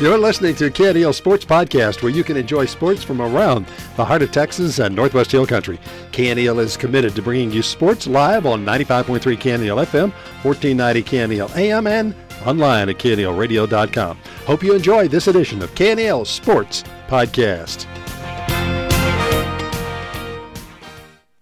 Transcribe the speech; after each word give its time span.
You're 0.00 0.18
listening 0.18 0.56
to 0.56 0.70
KNEL 0.70 1.14
Sports 1.14 1.44
Podcast, 1.44 2.02
where 2.02 2.10
you 2.10 2.24
can 2.24 2.36
enjoy 2.36 2.66
sports 2.66 3.04
from 3.04 3.22
around 3.22 3.64
the 3.94 4.04
heart 4.04 4.22
of 4.22 4.32
Texas 4.32 4.80
and 4.80 4.92
Northwest 4.92 5.30
Hill 5.30 5.46
Country. 5.46 5.78
KNEL 6.10 6.58
is 6.58 6.76
committed 6.76 7.14
to 7.14 7.22
bringing 7.22 7.52
you 7.52 7.62
sports 7.62 8.08
live 8.08 8.44
on 8.44 8.64
95.3 8.66 9.20
KNEL 9.20 9.86
FM, 9.86 10.12
1490 10.42 11.02
KNEL 11.04 11.56
AM, 11.56 11.86
and 11.86 12.12
online 12.44 12.88
at 12.88 12.98
knelradio.com. 12.98 14.18
Hope 14.46 14.64
you 14.64 14.74
enjoy 14.74 15.06
this 15.06 15.28
edition 15.28 15.62
of 15.62 15.72
KNEL 15.76 16.26
Sports 16.26 16.82
Podcast. 17.06 17.86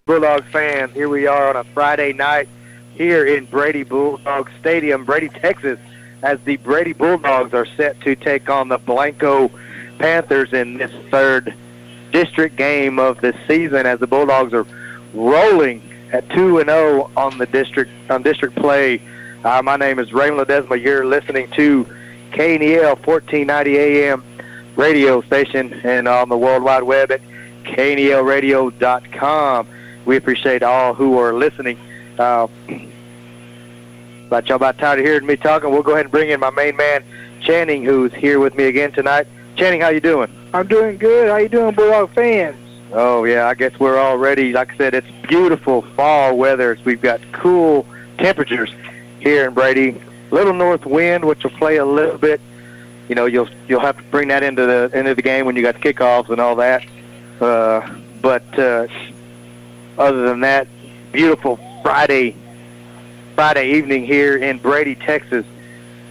Bulldog 0.05 0.45
fans, 0.49 0.93
here 0.93 1.09
we 1.09 1.27
are 1.27 1.49
on 1.49 1.57
a 1.57 1.65
Friday 1.73 2.13
night 2.13 2.51
here 2.93 3.27
in 3.27 3.47
Brady 3.47 3.83
Bulldog 3.83 4.51
Stadium, 4.61 5.07
Brady, 5.07 5.31
Texas 5.31 5.79
as 6.23 6.41
the 6.41 6.57
Brady 6.59 6.93
Bulldogs 6.93 7.53
are 7.53 7.67
set 7.77 8.01
to 8.03 8.15
take 8.15 8.49
on 8.49 8.69
the 8.69 8.79
Blanco 8.79 9.51
Panthers 9.99 10.53
in 10.53 10.79
this 10.79 10.93
third 11.11 11.55
district 12.13 12.57
game 12.57 12.99
of 12.99 13.21
the 13.21 13.35
season 13.49 13.87
as 13.87 13.99
the 13.99 14.07
Bulldogs 14.07 14.53
are 14.53 14.67
rolling 15.15 15.83
at 16.13 16.29
2 16.31 16.59
and 16.59 16.69
0 16.69 17.11
on 17.17 17.39
the 17.39 17.47
district 17.47 17.91
on 18.11 18.23
district 18.23 18.55
play. 18.57 19.01
Uh, 19.45 19.63
my 19.63 19.77
name 19.77 19.99
is 19.99 20.13
Raymond 20.13 20.47
Ledesma. 20.47 20.81
You're 20.81 21.05
listening 21.05 21.51
to 21.53 21.85
KNEL 22.33 23.05
1490 23.05 23.79
AM 23.79 24.23
radio 24.77 25.21
station 25.23 25.73
and 25.85 26.07
on 26.09 26.29
the 26.29 26.37
World 26.37 26.63
Wide 26.63 26.85
Web 26.85 27.11
at 27.11 27.21
knelradio.com. 27.65 29.69
We 30.05 30.17
appreciate 30.17 30.63
all 30.63 30.95
who 30.95 31.19
are 31.19 31.33
listening. 31.33 31.79
Uh, 32.19 32.47
but 34.33 34.49
y'all 34.49 34.57
about 34.57 34.79
tired 34.79 34.99
of 34.99 35.05
hearing 35.05 35.27
me 35.27 35.37
talking. 35.37 35.71
We'll 35.71 35.83
go 35.83 35.93
ahead 35.93 36.07
and 36.07 36.11
bring 36.11 36.31
in 36.31 36.41
my 36.41 36.49
main 36.49 36.75
man, 36.75 37.05
Channing, 37.43 37.85
who's 37.85 38.15
here 38.15 38.41
with 38.41 38.55
me 38.55 38.65
again 38.65 38.91
tonight. 38.91 39.27
Channing, 39.57 39.83
how 39.83 39.91
you 39.91 40.01
doing? 40.01 40.33
I'm 40.55 40.67
doing 40.67 40.97
good. 40.97 41.29
How 41.29 41.37
you 41.37 41.51
doing, 41.51 41.75
Bulldog 41.75 42.15
fans? 42.15 42.57
Oh 42.95 43.25
yeah, 43.25 43.47
I 43.47 43.53
guess 43.53 43.79
we're 43.79 43.99
all 43.99 44.17
ready. 44.17 44.55
Like 44.55 44.73
I 44.73 44.77
said, 44.79 44.95
it's 44.95 45.07
beautiful 45.29 45.83
fall 45.83 46.35
weather. 46.35 46.79
We've 46.83 47.03
got 47.03 47.21
cool 47.33 47.87
temperatures 48.17 48.71
here 49.21 49.47
in 49.49 49.53
Brady. 49.53 50.01
Little 50.31 50.55
north 50.55 50.87
wind, 50.87 51.27
which 51.27 51.45
will 51.45 51.51
play 51.51 51.77
a 51.77 51.85
little 51.85 52.17
bit. 52.17 52.41
You 53.11 53.15
know, 53.15 53.27
you'll 53.27 53.51
you'll 53.69 53.81
have 53.81 53.99
to 53.99 54.03
bring 54.05 54.29
that 54.29 54.43
into 54.43 54.65
the 54.65 54.99
into 54.99 55.15
the 55.15 55.21
game 55.21 55.45
when 55.45 55.57
you 55.57 55.63
got 55.63 55.75
the 55.75 55.93
kickoffs 55.93 56.31
and 56.31 56.41
all 56.41 56.57
that. 56.57 56.87
Uh, 57.39 57.87
but 58.23 58.59
uh, 58.59 58.87
other 59.99 60.23
than 60.23 60.41
that, 60.41 60.69
beautiful 61.13 61.59
Friday 61.83 62.35
Friday 63.35 63.73
evening 63.73 64.05
here 64.05 64.37
in 64.37 64.59
Brady, 64.59 64.95
Texas 64.95 65.47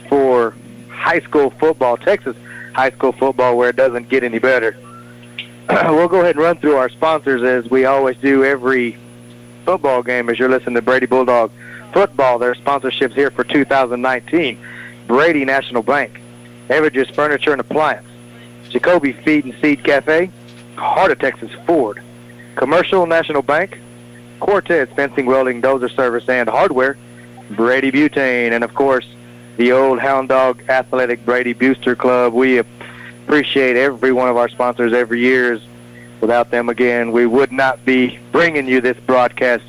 for 0.09 0.55
high 0.89 1.19
school 1.21 1.51
football, 1.51 1.97
Texas 1.97 2.35
high 2.73 2.91
school 2.91 3.11
football 3.11 3.57
where 3.57 3.69
it 3.69 3.75
doesn't 3.75 4.09
get 4.09 4.23
any 4.23 4.39
better. 4.39 4.75
we'll 5.69 6.07
go 6.07 6.21
ahead 6.21 6.35
and 6.35 6.43
run 6.43 6.57
through 6.57 6.75
our 6.75 6.89
sponsors 6.89 7.43
as 7.43 7.69
we 7.69 7.85
always 7.85 8.17
do 8.17 8.43
every 8.43 8.97
football 9.65 10.01
game 10.01 10.29
as 10.29 10.39
you're 10.39 10.49
listening 10.49 10.75
to 10.75 10.81
Brady 10.81 11.05
Bulldog 11.05 11.51
Football. 11.93 12.39
Their 12.39 12.55
sponsorships 12.55 13.13
here 13.13 13.31
for 13.31 13.43
2019. 13.43 14.59
Brady 15.07 15.45
National 15.45 15.83
Bank, 15.83 16.21
Everages 16.69 17.13
Furniture 17.13 17.51
and 17.51 17.59
Appliance, 17.59 18.07
Jacoby 18.69 19.11
Feed 19.11 19.45
and 19.45 19.55
Seed 19.61 19.83
Cafe, 19.83 20.31
Heart 20.77 21.11
of 21.11 21.19
Texas 21.19 21.51
Ford, 21.65 22.01
Commercial 22.55 23.05
National 23.05 23.41
Bank, 23.41 23.77
Cortez 24.39 24.87
Fencing, 24.95 25.25
Welding, 25.25 25.61
Dozer 25.61 25.93
Service, 25.93 26.27
and 26.29 26.47
Hardware, 26.47 26.97
Brady 27.55 27.91
Butane, 27.91 28.51
and 28.51 28.63
of 28.63 28.73
course, 28.73 29.07
the 29.57 29.71
old 29.71 29.99
Hound 29.99 30.29
Dog 30.29 30.63
Athletic 30.69 31.25
Brady 31.25 31.53
Booster 31.53 31.95
Club. 31.95 32.33
We 32.33 32.57
appreciate 32.57 33.75
every 33.75 34.11
one 34.11 34.29
of 34.29 34.37
our 34.37 34.49
sponsors 34.49 34.93
every 34.93 35.19
year. 35.19 35.59
Without 36.19 36.51
them, 36.51 36.69
again, 36.69 37.11
we 37.11 37.25
would 37.25 37.51
not 37.51 37.83
be 37.83 38.19
bringing 38.31 38.67
you 38.67 38.79
this 38.79 38.97
broadcast 39.05 39.63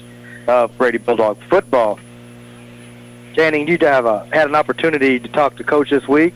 of 0.46 0.76
Brady 0.76 0.98
Bulldog 0.98 1.38
football. 1.44 1.98
Channing, 3.34 3.66
you 3.66 3.78
have 3.80 4.04
a, 4.04 4.26
had 4.32 4.48
an 4.48 4.54
opportunity 4.54 5.18
to 5.18 5.28
talk 5.28 5.56
to 5.56 5.64
Coach 5.64 5.90
this 5.90 6.06
week. 6.06 6.34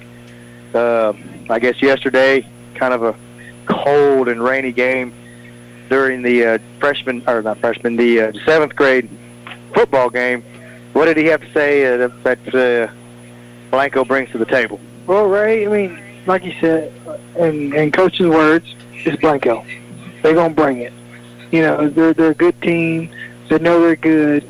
Uh, 0.75 1.13
I 1.51 1.59
guess 1.59 1.83
yesterday, 1.83 2.49
kind 2.75 2.95
of 2.95 3.03
a 3.03 3.15
cold 3.67 4.28
and 4.28 4.43
rainy 4.43 4.73
game 4.73 5.13
during 5.89 6.23
the 6.23 6.45
uh, 6.45 6.59
freshman, 6.78 7.23
or 7.27 7.43
not 7.43 7.59
freshman, 7.59 7.97
the 7.97 8.21
uh, 8.21 8.33
seventh 8.45 8.75
grade 8.75 9.09
football 9.75 10.09
game. 10.11 10.43
What 10.97 11.05
did 11.05 11.19
he 11.19 11.27
have 11.27 11.43
to 11.43 11.53
say 11.53 11.84
uh, 11.84 12.09
that 12.25 12.55
uh, 12.55 12.91
Blanco 13.71 14.03
brings 14.03 14.31
to 14.31 14.39
the 14.39 14.47
table? 14.47 14.81
Well, 15.07 15.27
Ray, 15.27 15.67
I 15.67 15.71
mean, 15.71 16.03
like 16.25 16.43
you 16.43 16.55
said, 16.59 16.91
in, 17.37 17.75
in 17.75 17.93
Coach's 17.93 18.27
words, 18.29 18.75
it's 18.95 19.21
Blanco. 19.21 19.62
They're 20.23 20.33
gonna 20.33 20.55
bring 20.55 20.79
it. 20.79 20.95
You 21.53 21.61
know, 21.61 21.89
they're 21.91 22.15
they're 22.15 22.31
a 22.31 22.34
good 22.34 22.61
team. 22.62 23.11
They 23.51 23.59
know 23.59 23.79
they're 23.83 23.95
good. 23.97 24.49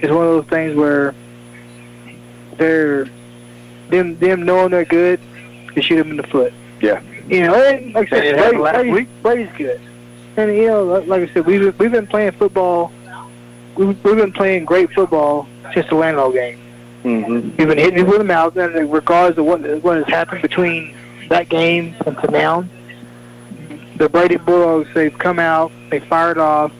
It's 0.00 0.12
one 0.12 0.26
of 0.26 0.32
those 0.32 0.46
things 0.46 0.74
where 0.74 1.14
they're 2.56 3.04
them 3.88 4.18
them 4.18 4.42
knowing 4.42 4.72
they're 4.72 4.84
good, 4.84 5.20
they 5.76 5.80
shoot 5.80 5.96
them 5.98 6.10
in 6.10 6.16
the 6.16 6.24
foot. 6.26 6.52
Yeah. 6.82 7.00
You 7.28 7.42
know, 7.46 7.54
and 7.54 7.94
like 7.94 8.12
I 8.12 8.16
said, 8.16 8.26
And 8.26 8.36
it 8.36 8.42
Brady, 8.42 8.58
last 8.58 8.74
Brady's, 8.74 8.92
week. 8.94 9.08
Brady's 9.22 9.52
good. 9.56 9.80
And 10.36 10.56
you 10.56 10.66
know, 10.66 10.82
like- 10.84 11.06
like 11.06 11.30
I 11.30 11.32
said, 11.34 11.46
we've 11.46 11.78
we've 11.78 11.92
been 11.92 12.08
playing 12.08 12.32
football. 12.32 12.92
We've, 13.76 14.02
we've 14.04 14.16
been 14.16 14.32
playing 14.32 14.64
great 14.64 14.90
football 14.92 15.46
since 15.74 15.88
the 15.88 15.94
Landau 15.94 16.30
game. 16.30 16.58
Mm-hmm. 17.04 17.56
We've 17.56 17.68
been 17.68 17.78
hitting 17.78 18.00
it 18.00 18.06
with 18.06 18.18
them 18.18 18.30
out, 18.30 18.56
and 18.56 18.92
regardless 18.92 19.38
of 19.38 19.44
what 19.44 19.60
what 19.82 19.96
has 19.98 20.06
happened 20.06 20.42
between 20.42 20.96
that 21.28 21.48
game 21.48 21.94
and 22.06 22.16
to 22.18 22.30
now, 22.30 22.64
the 23.96 24.08
Brady 24.08 24.36
Bulldogs 24.36 24.88
they've 24.94 25.16
come 25.16 25.38
out, 25.38 25.70
they 25.90 26.00
fired 26.00 26.38
off, 26.38 26.72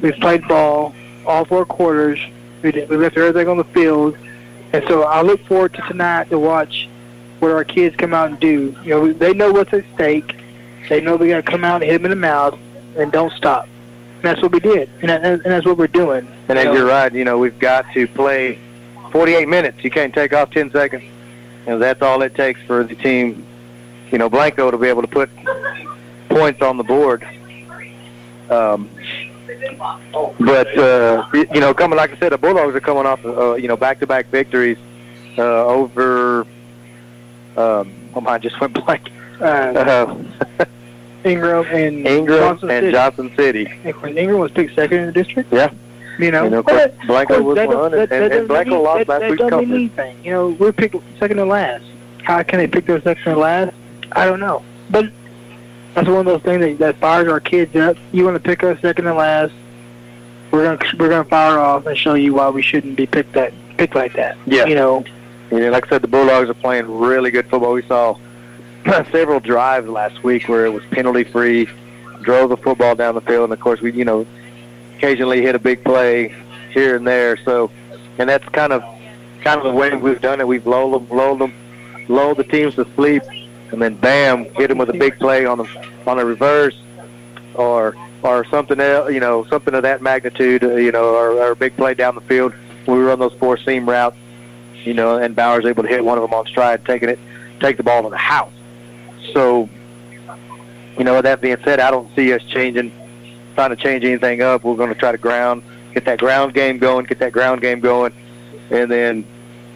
we've 0.00 0.16
played 0.16 0.46
ball 0.48 0.94
all 1.26 1.44
four 1.44 1.66
quarters, 1.66 2.18
we 2.62 2.72
did, 2.72 2.88
we 2.88 2.96
left 2.96 3.16
everything 3.16 3.48
on 3.48 3.58
the 3.58 3.64
field, 3.64 4.16
and 4.72 4.82
so 4.88 5.02
I 5.02 5.22
look 5.22 5.44
forward 5.44 5.74
to 5.74 5.82
tonight 5.82 6.30
to 6.30 6.38
watch 6.38 6.88
what 7.38 7.50
our 7.50 7.64
kids 7.64 7.94
come 7.96 8.14
out 8.14 8.30
and 8.30 8.40
do. 8.40 8.74
You 8.82 8.90
know, 8.90 9.12
they 9.12 9.34
know 9.34 9.52
what's 9.52 9.72
at 9.72 9.84
stake, 9.94 10.36
they 10.88 11.00
know 11.00 11.16
they 11.16 11.28
got 11.28 11.44
to 11.44 11.50
come 11.50 11.64
out 11.64 11.82
and 11.82 11.84
hit 11.84 11.98
them 11.98 12.06
in 12.06 12.10
the 12.10 12.16
mouth, 12.16 12.58
and 12.96 13.12
don't 13.12 13.32
stop. 13.34 13.68
And 14.18 14.24
that's 14.24 14.42
what 14.42 14.50
we 14.50 14.58
did, 14.58 14.90
and, 15.00 15.10
that, 15.10 15.22
and 15.24 15.42
that's 15.42 15.64
what 15.64 15.76
we're 15.78 15.86
doing. 15.86 16.26
And 16.48 16.58
You 16.58 16.64
know, 16.64 16.72
you're 16.72 16.86
right. 16.86 17.12
You 17.12 17.24
know, 17.24 17.38
we've 17.38 17.58
got 17.58 17.86
to 17.94 18.08
play 18.08 18.58
48 19.12 19.46
minutes. 19.48 19.84
You 19.84 19.90
can't 19.90 20.12
take 20.12 20.32
off 20.32 20.50
10 20.50 20.72
seconds. 20.72 21.04
And 21.68 21.80
that's 21.80 22.02
all 22.02 22.20
it 22.22 22.34
takes 22.34 22.60
for 22.62 22.82
the 22.82 22.96
team, 22.96 23.46
you 24.10 24.18
know, 24.18 24.28
Blanco 24.28 24.70
to 24.72 24.78
be 24.78 24.88
able 24.88 25.02
to 25.02 25.08
put 25.08 25.30
points 26.30 26.62
on 26.62 26.78
the 26.78 26.82
board. 26.82 27.22
Um, 28.50 28.90
but 30.40 30.76
uh, 30.78 31.26
you 31.32 31.60
know, 31.60 31.72
coming 31.74 31.96
like 31.96 32.12
I 32.12 32.18
said, 32.18 32.32
the 32.32 32.38
Bulldogs 32.38 32.74
are 32.74 32.80
coming 32.80 33.06
off, 33.06 33.24
uh, 33.24 33.54
you 33.54 33.68
know, 33.68 33.76
back-to-back 33.76 34.26
victories 34.26 34.78
uh, 35.36 35.64
over. 35.66 36.40
Um, 37.56 37.92
oh 38.14 38.20
my, 38.20 38.32
I 38.32 38.38
just 38.38 38.58
went 38.60 38.72
blank. 38.84 39.10
uh, 39.40 39.44
Uh, 39.44 40.24
Ingram 41.28 41.66
and 41.66 42.06
Ingram 42.06 42.38
Johnson 42.38 42.70
and 42.70 42.82
City. 42.84 42.92
Johnson 42.92 43.32
City. 43.36 43.66
And 43.84 44.18
Ingram 44.18 44.38
was 44.40 44.50
picked 44.52 44.74
second 44.74 44.98
in 44.98 45.06
the 45.06 45.12
district. 45.12 45.52
Yeah. 45.52 45.70
You 46.18 46.30
know, 46.32 46.44
You 46.44 46.50
know, 46.50 46.58
of 46.60 46.66
course, 46.66 46.90
but- 46.98 47.06
Blanco 47.06 47.42
was 47.42 47.56
that 47.56 47.68
one, 47.68 47.76
and- 47.78 47.92
that- 47.94 48.12
and- 48.12 48.30
that 48.32 48.38
and 48.38 48.48
Blanco 48.48 48.70
mean- 48.72 48.82
lost 48.82 48.98
that, 48.98 49.08
last 49.08 49.20
that 49.20 49.30
week's 49.30 49.40
conference. 49.42 49.70
anything. 49.72 50.16
You 50.24 50.30
know, 50.32 50.48
we're 50.58 50.72
picked 50.72 50.96
second 51.20 51.36
to 51.36 51.44
last. 51.44 51.84
How 52.24 52.42
can 52.42 52.58
they 52.58 52.66
pick 52.66 52.86
their 52.86 53.00
second 53.02 53.22
to 53.24 53.38
last? 53.38 53.72
I 54.12 54.24
don't 54.24 54.40
know. 54.40 54.62
But 54.90 55.06
that's 55.94 56.08
one 56.08 56.18
of 56.18 56.24
those 56.26 56.42
things 56.42 56.60
that, 56.60 56.78
that 56.78 56.96
fires 56.96 57.28
our 57.28 57.40
kids 57.40 57.74
up. 57.76 57.96
You 58.12 58.24
want 58.24 58.34
to 58.36 58.40
pick 58.40 58.64
us 58.64 58.78
second 58.80 59.04
to 59.04 59.14
last? 59.14 59.52
We're 60.50 60.64
gonna 60.64 60.92
we're 60.98 61.08
gonna 61.10 61.24
fire 61.24 61.58
off 61.58 61.86
and 61.86 61.96
show 61.96 62.14
you 62.14 62.34
why 62.34 62.48
we 62.48 62.62
shouldn't 62.62 62.96
be 62.96 63.06
picked 63.06 63.34
that 63.34 63.52
picked 63.76 63.94
like 63.94 64.14
that. 64.14 64.36
Yeah. 64.46 64.64
You 64.66 64.74
know, 64.74 65.04
You 65.52 65.60
know, 65.60 65.70
like 65.70 65.86
I 65.86 65.88
said, 65.90 66.02
the 66.02 66.08
Bulldogs 66.08 66.50
are 66.50 66.54
playing 66.54 66.98
really 66.98 67.30
good 67.30 67.46
football. 67.48 67.72
We 67.74 67.82
saw 67.82 68.16
several 69.10 69.40
drives 69.40 69.88
last 69.88 70.22
week 70.22 70.48
where 70.48 70.66
it 70.66 70.70
was 70.70 70.84
penalty 70.90 71.24
free, 71.24 71.68
drove 72.22 72.50
the 72.50 72.56
football 72.56 72.94
down 72.94 73.14
the 73.14 73.20
field, 73.20 73.44
and 73.44 73.52
of 73.52 73.60
course 73.60 73.80
we, 73.80 73.92
you 73.92 74.04
know, 74.04 74.26
occasionally 74.96 75.42
hit 75.42 75.54
a 75.54 75.58
big 75.58 75.84
play 75.84 76.34
here 76.72 76.96
and 76.96 77.06
there. 77.06 77.36
So, 77.44 77.70
and 78.18 78.28
that's 78.28 78.48
kind 78.50 78.72
of 78.72 78.82
kind 79.42 79.60
of 79.60 79.64
the 79.64 79.72
way 79.72 79.94
we've 79.94 80.20
done 80.20 80.40
it. 80.40 80.46
We've 80.46 80.66
lulled 80.66 80.94
them, 80.94 81.16
lulled 81.16 81.40
them, 81.40 81.52
lulled 82.08 82.38
the 82.38 82.44
teams 82.44 82.74
to 82.76 82.86
sleep, 82.94 83.22
and 83.70 83.80
then 83.80 83.94
bam, 83.94 84.44
hit 84.54 84.68
them 84.68 84.78
with 84.78 84.90
a 84.90 84.94
big 84.94 85.18
play 85.18 85.46
on 85.46 85.58
the 85.58 85.88
on 86.06 86.18
a 86.18 86.24
reverse, 86.24 86.76
or 87.54 87.96
or 88.22 88.44
something 88.46 88.80
else, 88.80 89.12
you 89.12 89.20
know, 89.20 89.44
something 89.44 89.74
of 89.74 89.82
that 89.82 90.02
magnitude, 90.02 90.64
uh, 90.64 90.74
you 90.74 90.90
know, 90.90 91.14
or, 91.14 91.30
or 91.32 91.50
a 91.52 91.56
big 91.56 91.76
play 91.76 91.94
down 91.94 92.14
the 92.14 92.20
field. 92.22 92.52
We 92.86 92.98
run 92.98 93.18
those 93.18 93.34
four 93.34 93.58
seam 93.58 93.88
routes 93.88 94.16
you 94.84 94.94
know, 94.94 95.18
and 95.18 95.36
Bauer's 95.36 95.66
able 95.66 95.82
to 95.82 95.88
hit 95.88 96.04
one 96.04 96.18
of 96.18 96.22
them 96.22 96.32
on 96.32 96.46
stride, 96.46 96.84
taking 96.84 97.10
it, 97.10 97.18
take 97.60 97.76
the 97.76 97.82
ball 97.82 98.02
to 98.04 98.08
the 98.08 98.16
house. 98.16 98.52
So, 99.32 99.68
you 100.96 101.04
know, 101.04 101.14
with 101.14 101.24
that 101.24 101.40
being 101.40 101.56
said, 101.64 101.80
I 101.80 101.90
don't 101.90 102.14
see 102.14 102.32
us 102.32 102.42
changing, 102.44 102.92
trying 103.54 103.70
to 103.70 103.76
change 103.76 104.04
anything 104.04 104.42
up. 104.42 104.64
We're 104.64 104.76
going 104.76 104.92
to 104.92 104.98
try 104.98 105.12
to 105.12 105.18
ground, 105.18 105.62
get 105.94 106.04
that 106.06 106.18
ground 106.18 106.54
game 106.54 106.78
going, 106.78 107.06
get 107.06 107.18
that 107.20 107.32
ground 107.32 107.60
game 107.60 107.80
going, 107.80 108.12
and 108.70 108.90
then, 108.90 109.26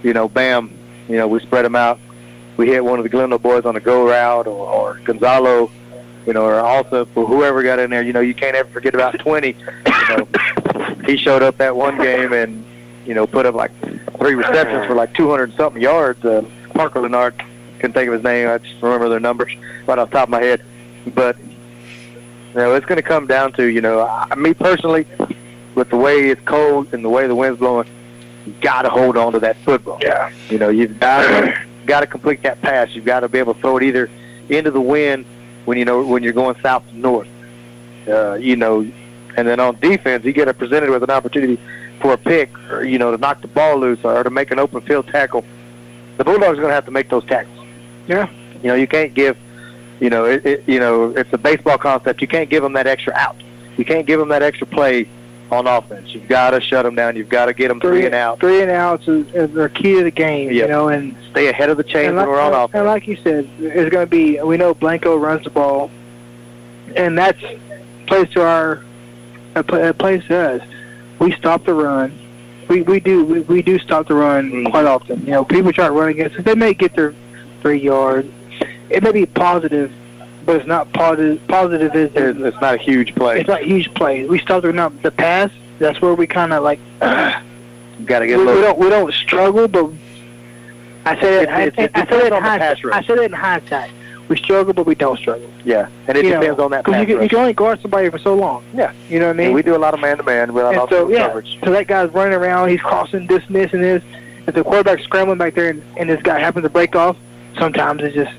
you 0.03 0.13
know, 0.13 0.29
bam, 0.29 0.77
you 1.09 1.17
know, 1.17 1.29
we 1.29 1.41
spread 1.41 1.65
them 1.65 1.77
out. 1.77 1.99
We 2.57 2.67
hit 2.67 2.85
one 2.85 2.99
of 2.99 3.03
the 3.03 3.09
Galindo 3.09 3.39
boys 3.39 3.65
on 3.65 3.77
a 3.77 3.81
go 3.81 4.07
route 4.07 4.47
or, 4.47 4.67
or 4.67 5.01
Gonzalo, 5.05 5.71
you 6.27 6.33
know, 6.33 6.45
or 6.45 6.61
also 6.61 7.05
for 7.07 7.27
whoever 7.27 7.63
got 7.63 7.79
in 7.79 7.91
there, 7.91 8.03
you 8.03 8.13
know, 8.13 8.21
you 8.21 8.35
can't 8.35 8.55
ever 8.55 8.69
forget 8.71 8.95
about 8.95 9.19
20. 9.19 9.49
You 9.49 9.55
know, 10.17 10.29
he 11.07 11.17
showed 11.17 11.43
up 11.43 11.57
that 11.59 11.75
one 11.75 11.97
game 11.99 12.33
and, 12.33 12.65
you 13.07 13.15
know, 13.15 13.27
put 13.27 13.47
up 13.47 13.55
like 13.55 13.73
three 14.19 14.35
receptions 14.35 14.87
for 14.87 14.95
like 14.95 15.15
200 15.15 15.55
something 15.55 15.81
yards. 15.81 16.25
Uh, 16.25 16.45
Parker 16.75 17.01
Leonard, 17.01 17.43
couldn't 17.83 17.95
think 17.95 18.07
of 18.07 18.15
his 18.15 18.23
name. 18.23 18.49
I 18.49 18.59
just 18.59 18.81
remember 18.81 19.09
their 19.09 19.21
numbers 19.21 19.55
right 19.87 19.99
off 19.99 20.09
the 20.09 20.17
top 20.17 20.29
of 20.29 20.31
my 20.31 20.41
head. 20.41 20.63
But, 21.15 21.37
you 21.39 22.55
know, 22.55 22.75
it's 22.75 22.87
going 22.87 22.97
to 22.97 23.03
come 23.03 23.27
down 23.27 23.53
to, 23.55 23.65
you 23.65 23.81
know, 23.81 24.07
I, 24.07 24.35
me 24.37 24.55
personally, 24.55 25.05
with 25.75 25.91
the 25.91 25.97
way 25.97 26.29
it's 26.29 26.41
cold 26.43 26.95
and 26.95 27.05
the 27.05 27.09
way 27.09 27.27
the 27.27 27.35
wind's 27.35 27.59
blowing, 27.59 27.89
you 28.47 28.55
got 28.61 28.83
to 28.83 28.89
hold 28.89 29.17
on 29.17 29.33
to 29.33 29.41
that 29.41 29.57
football. 29.59 29.99
Yeah. 30.01 30.33
You 30.49 30.59
know, 30.59 30.69
you've 30.69 31.01
got 31.01 31.27
to 31.27 31.67
got 31.87 32.01
to 32.01 32.07
complete 32.07 32.43
that 32.45 32.63
pass. 32.63 32.91
You've 32.91 33.05
got 33.05 33.21
to 33.21 33.29
be 33.29 33.41
able 33.41 33.55
to 33.55 33.61
throw 33.61 33.77
it 33.79 33.83
either 33.83 34.09
into 34.49 34.71
the 34.71 34.81
wind 34.81 35.27
when 35.65 35.77
you 35.77 35.85
know 35.85 36.05
when 36.05 36.23
you're 36.23 36.33
going 36.33 36.61
south 36.63 36.89
to 36.89 36.97
north. 36.97 37.29
Uh, 38.07 38.35
you 38.35 38.55
know, 38.55 38.81
and 39.37 39.49
then 39.49 39.59
on 39.59 39.79
defense, 39.81 40.25
you 40.25 40.33
get 40.33 40.47
a 40.47 40.55
presented 40.55 40.91
with 40.91 41.03
an 41.03 41.11
opportunity 41.11 41.59
for 42.01 42.13
a 42.13 42.19
pick, 42.19 42.57
or 42.71 42.85
you 42.85 42.99
know, 42.99 43.11
to 43.11 43.19
knock 43.19 43.41
the 43.41 43.49
ball 43.49 43.79
loose 43.79 44.05
or 44.05 44.23
to 44.23 44.31
make 44.31 44.53
an 44.53 44.61
open 44.61 44.81
field 44.83 45.09
tackle. 45.09 45.45
The 46.19 46.25
Bulldogs 46.25 46.59
are 46.59 46.63
going 46.63 46.69
to 46.69 46.75
have 46.75 46.85
to 46.85 46.91
make 46.93 47.09
those 47.09 47.25
tackles. 47.25 47.52
Yeah. 48.09 48.29
You 48.63 48.69
know, 48.69 48.75
you 48.75 48.87
can't 48.87 49.13
give. 49.15 49.37
You 50.01 50.11
know, 50.11 50.25
it, 50.25 50.45
it, 50.45 50.65
you 50.69 50.81
know, 50.81 51.11
it's 51.11 51.33
a 51.33 51.39
baseball 51.39 51.79
concept. 51.79 52.21
You 52.21 52.27
can't 52.29 52.51
give 52.51 52.63
them 52.63 52.73
that 52.73 52.87
extra 52.89 53.13
out. 53.15 53.37
You 53.77 53.85
can't 53.85 54.07
give 54.07 54.19
them 54.19 54.29
that 54.31 54.43
extra 54.43 54.67
play 54.67 55.07
on 55.51 55.67
offense. 55.67 56.13
You've 56.15 56.29
got 56.29 56.51
to 56.51 56.61
shut 56.61 56.85
them 56.85 56.95
down. 56.97 57.15
You've 57.15 57.29
got 57.29 57.47
to 57.47 57.55
get 57.55 57.69
them 57.69 57.79
three, 57.79 58.05
and 58.07 58.15
out. 58.15 58.41
Three 58.41 58.63
and 58.63 58.71
outs 58.71 59.07
is, 59.07 59.27
is 59.35 59.53
the 59.53 59.69
key 59.69 59.95
to 59.97 60.03
the 60.05 60.11
game. 60.11 60.51
Yep. 60.51 60.55
You 60.55 60.67
know, 60.69 60.89
and 60.89 61.15
stay 61.31 61.49
ahead 61.49 61.71
of 61.71 61.77
the 61.77 61.85
chains 61.85 62.09
and 62.09 62.17
when 62.17 62.27
we're 62.27 62.41
on 62.41 62.53
offense. 62.53 62.75
and 62.75 62.87
like 62.87 63.07
you 63.07 63.17
said, 63.17 63.49
it's 63.61 63.91
going 63.93 64.07
to 64.07 64.11
be. 64.11 64.41
We 64.41 64.57
know 64.57 64.75
Blanco 64.75 65.17
runs 65.17 65.45
the 65.45 65.51
ball, 65.51 65.91
and 66.97 67.17
that's 67.17 67.41
plays 68.07 68.29
to 68.31 68.43
our. 68.43 68.83
Play- 69.55 69.93
plays 69.93 70.25
to 70.25 70.37
us. 70.37 70.63
We 71.19 71.33
stop 71.33 71.65
the 71.65 71.75
run. 71.75 72.19
We 72.69 72.81
we 72.83 73.01
do 73.01 73.25
we, 73.25 73.41
we 73.41 73.63
do 73.63 73.79
stop 73.79 74.09
the 74.09 74.15
run 74.15 74.51
Mhm. 74.51 74.71
quite 74.71 74.87
often. 74.87 75.21
You 75.27 75.33
know, 75.33 75.45
people 75.45 75.73
try 75.73 75.87
to 75.87 75.93
run 75.93 76.09
against 76.09 76.37
us. 76.39 76.45
They 76.45 76.55
may 76.55 76.73
get 76.73 76.95
their 76.97 77.13
three 77.63 77.79
yards. 77.81 78.29
It 78.91 79.03
may 79.03 79.13
be 79.13 79.25
positive, 79.25 79.91
but 80.45 80.57
it's 80.57 80.67
not 80.67 80.93
positive. 80.93 81.41
Positive 81.49 81.95
is 81.95 82.11
It's, 82.15 82.39
it's 82.39 82.61
not 82.61 82.75
a 82.75 82.79
huge 82.79 83.15
play. 83.15 83.41
it's 83.41 83.49
not 83.49 83.63
huge 83.63 83.93
play. 83.95 84.27
We 84.27 84.39
stop 84.39 84.63
the 84.63 84.73
run. 84.73 84.99
The 85.03 85.11
pass. 85.11 85.51
That's 85.79 86.01
where 86.03 86.15
we 86.15 86.27
kind 86.27 86.53
of 86.53 86.63
like. 86.63 86.79
Got 87.01 88.19
to 88.19 88.21
we, 88.21 88.27
get 88.29 88.39
we 88.39 88.45
low. 88.45 88.61
don't 88.61 88.79
we 88.79 88.89
don't 88.91 89.13
struggle, 89.15 89.69
but 89.69 89.91
I 91.07 91.19
said 91.21 91.33
it. 91.45 91.49
It's- 91.49 91.73
it's- 91.79 91.79
it 91.79 91.91
I, 91.95 92.03
I 92.03 92.07
said 92.07 92.21
it 92.27 92.33
in 92.33 92.43
hindsight. 92.43 92.85
I 92.93 93.03
said 93.03 93.19
it 93.19 93.25
in 93.25 93.33
hindsight. 93.33 93.91
We 94.29 94.37
struggle, 94.37 94.73
but 94.73 94.87
we 94.87 94.95
don't 94.95 95.19
struggle. 95.19 95.51
Yeah, 95.65 95.89
and 96.09 96.17
it 96.17 96.25
You 96.25 96.31
know, 96.33 96.41
depends 96.41 96.61
on 96.61 96.71
that. 96.71 96.85
Because 96.85 97.01
you 97.01 97.15
can, 97.15 97.23
you 97.25 97.29
can 97.29 97.39
only 97.39 97.53
guard 97.53 97.81
somebody 97.83 98.09
for 98.09 98.19
so 98.19 98.35
long. 98.35 98.65
Yeah. 98.73 98.93
You 99.11 99.19
know 99.19 99.27
what 99.27 99.35
I 99.35 99.37
mean? 99.37 99.47
And 99.49 99.55
we 99.55 99.63
do 99.63 99.77
a 99.77 99.79
lot 99.79 99.95
of 99.95 100.01
man-to-man 100.01 100.53
without 100.55 100.71
And 100.71 100.79
also 100.81 101.07
so 101.07 101.11
yeah, 101.11 101.27
coverage. 101.27 101.59
so 101.63 101.71
that 101.71 101.87
guy's 101.87 102.11
running 102.13 102.33
around, 102.35 102.71
he's 102.71 102.81
crossing 102.81 103.27
this 103.27 103.45
and 103.47 103.55
this 103.57 103.73
and 103.75 103.83
this. 103.83 104.03
If 104.47 104.55
the 104.55 104.63
quarterback's 104.65 105.03
scrambling 105.05 105.39
back 105.39 105.55
there 105.55 105.69
and, 105.71 105.83
and 105.97 106.09
this 106.09 106.23
guy 106.23 106.39
happens 106.39 106.65
to 106.65 106.71
break 106.71 106.97
off, 106.97 107.17
sometimes 107.59 108.03
it 108.03 108.15
just 108.15 108.33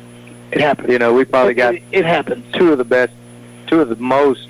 it 0.51 0.61
happens. 0.61 0.89
You 0.89 0.99
know, 0.99 1.13
we 1.13 1.25
probably 1.25 1.53
it, 1.53 1.55
got 1.55 1.75
it, 1.75 1.83
it 1.91 2.05
happens. 2.05 2.45
two 2.53 2.71
of 2.71 2.77
the 2.77 2.85
best, 2.85 3.13
two 3.67 3.81
of 3.81 3.89
the 3.89 3.95
most, 3.95 4.49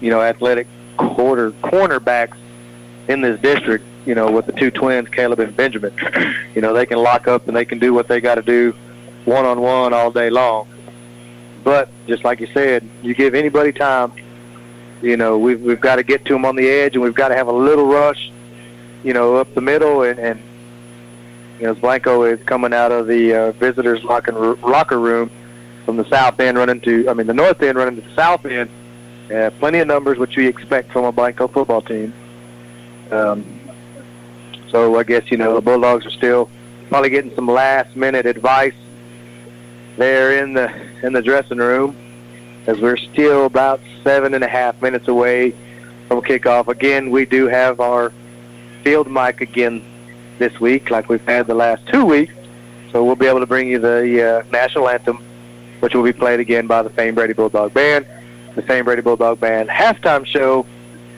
you 0.00 0.10
know, 0.10 0.20
athletic 0.20 0.66
quarter 0.96 1.52
cornerbacks 1.52 2.36
in 3.08 3.20
this 3.20 3.40
district. 3.40 3.84
You 4.06 4.14
know, 4.14 4.30
with 4.30 4.46
the 4.46 4.52
two 4.52 4.70
twins, 4.70 5.08
Caleb 5.10 5.40
and 5.40 5.56
Benjamin. 5.56 5.92
You 6.54 6.62
know, 6.62 6.72
they 6.72 6.86
can 6.86 6.98
lock 6.98 7.28
up 7.28 7.46
and 7.46 7.56
they 7.56 7.64
can 7.64 7.78
do 7.78 7.94
what 7.94 8.08
they 8.08 8.20
got 8.20 8.34
to 8.34 8.42
do, 8.42 8.74
one 9.26 9.44
on 9.44 9.60
one 9.60 9.92
all 9.92 10.10
day 10.10 10.28
long. 10.28 10.66
But 11.62 11.88
just 12.08 12.24
like 12.24 12.40
you 12.40 12.48
said, 12.48 12.88
you 13.00 13.14
give 13.14 13.36
anybody 13.36 13.70
time. 13.70 14.12
You 15.02 15.16
know, 15.16 15.38
we've 15.38 15.60
we've 15.60 15.80
got 15.80 15.96
to 15.96 16.02
get 16.02 16.24
to 16.24 16.32
them 16.32 16.44
on 16.44 16.56
the 16.56 16.68
edge, 16.68 16.94
and 16.94 17.02
we've 17.04 17.14
got 17.14 17.28
to 17.28 17.36
have 17.36 17.46
a 17.46 17.52
little 17.52 17.86
rush. 17.86 18.32
You 19.04 19.12
know, 19.12 19.36
up 19.36 19.54
the 19.54 19.60
middle, 19.60 20.02
and 20.02 20.18
and 20.18 20.42
you 21.58 21.66
know, 21.66 21.74
Blanco 21.74 22.22
is 22.22 22.40
coming 22.44 22.72
out 22.72 22.92
of 22.92 23.06
the 23.06 23.34
uh, 23.34 23.52
visitors' 23.52 24.04
locker 24.04 24.32
locker 24.56 24.98
room 24.98 25.30
from 25.84 25.96
the 25.96 26.08
south 26.08 26.38
end 26.38 26.56
running 26.56 26.80
to, 26.82 27.08
I 27.08 27.14
mean, 27.14 27.26
the 27.26 27.34
north 27.34 27.60
end 27.62 27.76
running 27.76 27.96
to 27.96 28.08
the 28.08 28.14
south 28.14 28.44
end. 28.46 28.70
Uh, 29.32 29.50
plenty 29.58 29.78
of 29.78 29.86
numbers, 29.86 30.18
which 30.18 30.36
we 30.36 30.46
expect 30.46 30.90
from 30.92 31.04
a 31.04 31.12
Blanco 31.12 31.48
football 31.48 31.82
team. 31.82 32.14
Um, 33.10 33.60
so 34.70 34.98
I 34.98 35.02
guess 35.02 35.30
you 35.30 35.36
know 35.36 35.54
the 35.54 35.60
Bulldogs 35.60 36.06
are 36.06 36.10
still 36.10 36.50
probably 36.88 37.10
getting 37.10 37.34
some 37.34 37.46
last-minute 37.46 38.26
advice 38.26 38.74
there 39.96 40.42
in 40.42 40.54
the 40.54 40.72
in 41.02 41.12
the 41.12 41.22
dressing 41.22 41.58
room, 41.58 41.96
as 42.66 42.80
we're 42.80 42.96
still 42.96 43.44
about 43.44 43.80
seven 44.02 44.32
and 44.34 44.44
a 44.44 44.48
half 44.48 44.80
minutes 44.80 45.08
away 45.08 45.54
from 46.06 46.22
kickoff. 46.22 46.68
Again, 46.68 47.10
we 47.10 47.26
do 47.26 47.48
have 47.48 47.80
our 47.80 48.12
field 48.82 49.10
mic 49.10 49.40
again 49.40 49.82
this 50.38 50.58
week, 50.60 50.90
like 50.90 51.08
we've 51.08 51.24
had 51.26 51.46
the 51.46 51.54
last 51.54 51.86
two 51.88 52.04
weeks. 52.04 52.34
So 52.92 53.04
we'll 53.04 53.16
be 53.16 53.26
able 53.26 53.40
to 53.40 53.46
bring 53.46 53.68
you 53.68 53.78
the 53.78 54.38
uh, 54.40 54.42
national 54.50 54.88
anthem, 54.88 55.18
which 55.80 55.94
will 55.94 56.02
be 56.02 56.12
played 56.12 56.40
again 56.40 56.66
by 56.66 56.82
the 56.82 56.90
Fame 56.90 57.14
Brady 57.14 57.34
Bulldog 57.34 57.74
Band, 57.74 58.06
the 58.54 58.62
Fame 58.62 58.84
Brady 58.84 59.02
Bulldog 59.02 59.38
Band 59.40 59.68
halftime 59.68 60.24
show. 60.24 60.64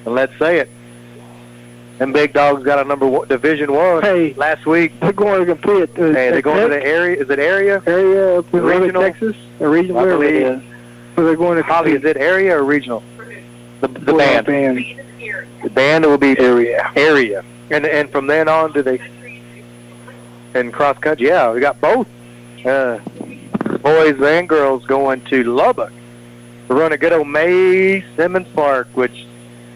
And 0.05 0.15
let's 0.15 0.37
say 0.39 0.59
it, 0.59 0.71
and 2.01 2.13
big 2.13 2.33
dogs 2.33 2.65
got 2.65 2.79
a 2.85 2.89
number 2.89 3.07
one, 3.07 3.29
Division 3.29 3.73
One 3.73 4.03
Hey. 4.03 4.33
last 4.35 4.65
week. 4.67 4.99
They're 5.01 5.13
going 5.13 5.41
to 5.41 5.47
complete 5.47 5.83
it. 5.83 5.91
Uh, 5.99 6.13
Hey, 6.15 6.31
they're 6.31 6.41
going 6.43 6.63
to 6.63 6.69
the 6.69 6.83
area. 6.85 7.21
Is 7.21 7.29
it 7.31 7.39
area? 7.39 7.83
area 7.87 8.37
Lubbock, 8.37 8.53
Regional? 8.65 9.03
Texas, 9.03 9.37
or 9.61 9.69
regional, 9.71 9.99
I 9.99 10.03
wherever 10.05 10.23
believe. 10.25 10.43
is. 10.47 10.63
So 11.15 11.25
they're 11.27 11.37
going 11.37 11.57
to 11.59 11.63
Holly, 11.63 11.93
is 11.93 12.05
it 12.05 12.17
area 12.17 12.57
or 12.59 12.65
regional? 12.65 13.03
The, 13.83 13.89
the 13.89 14.15
band. 14.15 14.47
band. 14.47 14.85
The 15.63 15.71
band 15.71 16.07
will 16.07 16.17
be 16.19 16.39
area. 16.39 16.91
Area. 16.97 17.45
And 17.71 17.87
and 17.87 18.11
from 18.11 18.27
then 18.27 18.49
on, 18.49 18.73
do 18.73 18.83
they? 18.83 19.01
And 20.55 20.73
cross 20.73 20.99
country, 20.99 21.29
yeah, 21.29 21.53
we 21.53 21.61
got 21.61 21.81
both. 21.81 22.09
Uh, 22.65 22.99
boys 23.79 24.21
and 24.21 24.49
girls 24.49 24.85
going 24.87 25.23
to 25.27 25.45
Lubbock 25.45 25.93
to 26.69 26.75
run 26.75 26.93
a 26.93 26.99
good 26.99 27.13
old 27.13 27.29
Mae 27.29 28.05
Simmons 28.17 28.49
Park, 28.55 28.89
which 28.95 29.27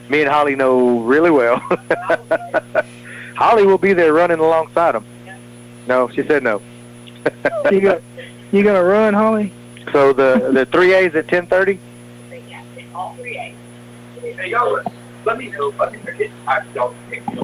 me 0.09 0.23
and 0.23 0.31
Holly 0.31 0.57
know 0.57 1.01
really 1.01 1.31
well. 1.31 1.57
Holly 3.37 3.65
will 3.65 3.79
be 3.79 3.93
there 3.93 4.13
running 4.13 4.39
alongside 4.39 4.93
them. 4.93 5.05
No, 5.87 6.09
she 6.09 6.25
said 6.25 6.43
no. 6.43 6.61
You 7.71 7.81
got 7.81 8.03
you 8.53 8.63
gonna 8.63 8.83
run, 8.83 9.15
Holly? 9.15 9.53
so 9.93 10.13
the 10.13 10.51
the 10.53 10.67
three 10.67 10.93
A's 10.95 11.15
at 11.15 11.29
ten 11.29 11.47
thirty. 11.47 11.79
All 12.95 13.15
three 13.15 13.39
A's. 13.39 13.55
Hey, 14.21 14.51
y'all, 14.51 14.81
let 15.25 15.39
me 15.39 15.49
know 15.51 15.71
if 15.71 15.81
I 15.81 15.91
can 15.91 16.01
forget. 16.01 16.31
I 16.47 16.63
don't 16.75 16.97
think 17.09 17.29
you 17.31 17.37
know 17.37 17.43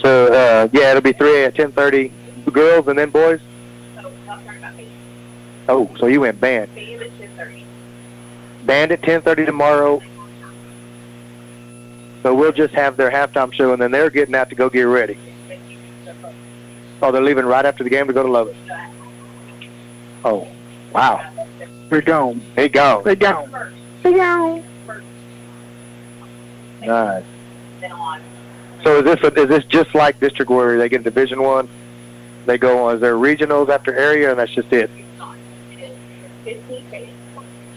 So 0.00 0.26
uh, 0.26 0.68
yeah, 0.72 0.90
it'll 0.90 1.02
be 1.02 1.12
three 1.12 1.42
A 1.42 1.46
at 1.46 1.54
ten 1.54 1.72
thirty. 1.72 2.12
Girls 2.52 2.86
and 2.88 2.98
then 2.98 3.10
boys. 3.10 3.40
Oh, 5.68 5.90
so 5.98 6.06
you 6.06 6.20
went 6.20 6.40
band. 6.40 6.70
Band 8.64 8.92
at 8.92 9.02
ten 9.02 9.22
thirty 9.22 9.46
tomorrow. 9.46 10.02
So 12.22 12.34
we'll 12.34 12.52
just 12.52 12.74
have 12.74 12.96
their 12.96 13.10
halftime 13.10 13.52
show, 13.52 13.72
and 13.72 13.82
then 13.82 13.90
they're 13.90 14.10
getting 14.10 14.34
out 14.34 14.48
to 14.50 14.54
go 14.54 14.70
get 14.70 14.82
ready. 14.82 15.18
Oh, 17.02 17.10
they're 17.12 17.22
leaving 17.22 17.44
right 17.44 17.66
after 17.66 17.84
the 17.84 17.90
game 17.90 18.06
to 18.06 18.12
go 18.12 18.22
to 18.22 18.30
Lubbock. 18.30 18.56
Oh, 20.24 20.48
wow. 20.92 21.20
They're 21.90 22.00
gone. 22.00 22.40
They 22.54 22.70
go. 22.70 23.02
They're 23.04 23.14
gone. 23.14 23.50
They're 24.02 24.12
gone. 24.12 24.62
Nice. 26.82 27.24
So 28.84 28.98
is 28.98 29.04
this 29.04 29.32
is 29.36 29.48
this 29.48 29.64
just 29.64 29.94
like 29.94 30.20
District 30.20 30.50
where 30.50 30.76
they 30.76 30.90
get 30.90 31.02
Division 31.02 31.42
One? 31.42 31.68
They 32.44 32.58
go 32.58 32.84
on. 32.84 32.96
Is 32.96 33.00
there 33.00 33.14
regionals 33.14 33.70
after 33.70 33.94
area, 33.94 34.30
and 34.30 34.38
that's 34.38 34.52
just 34.52 34.70
it? 34.72 34.90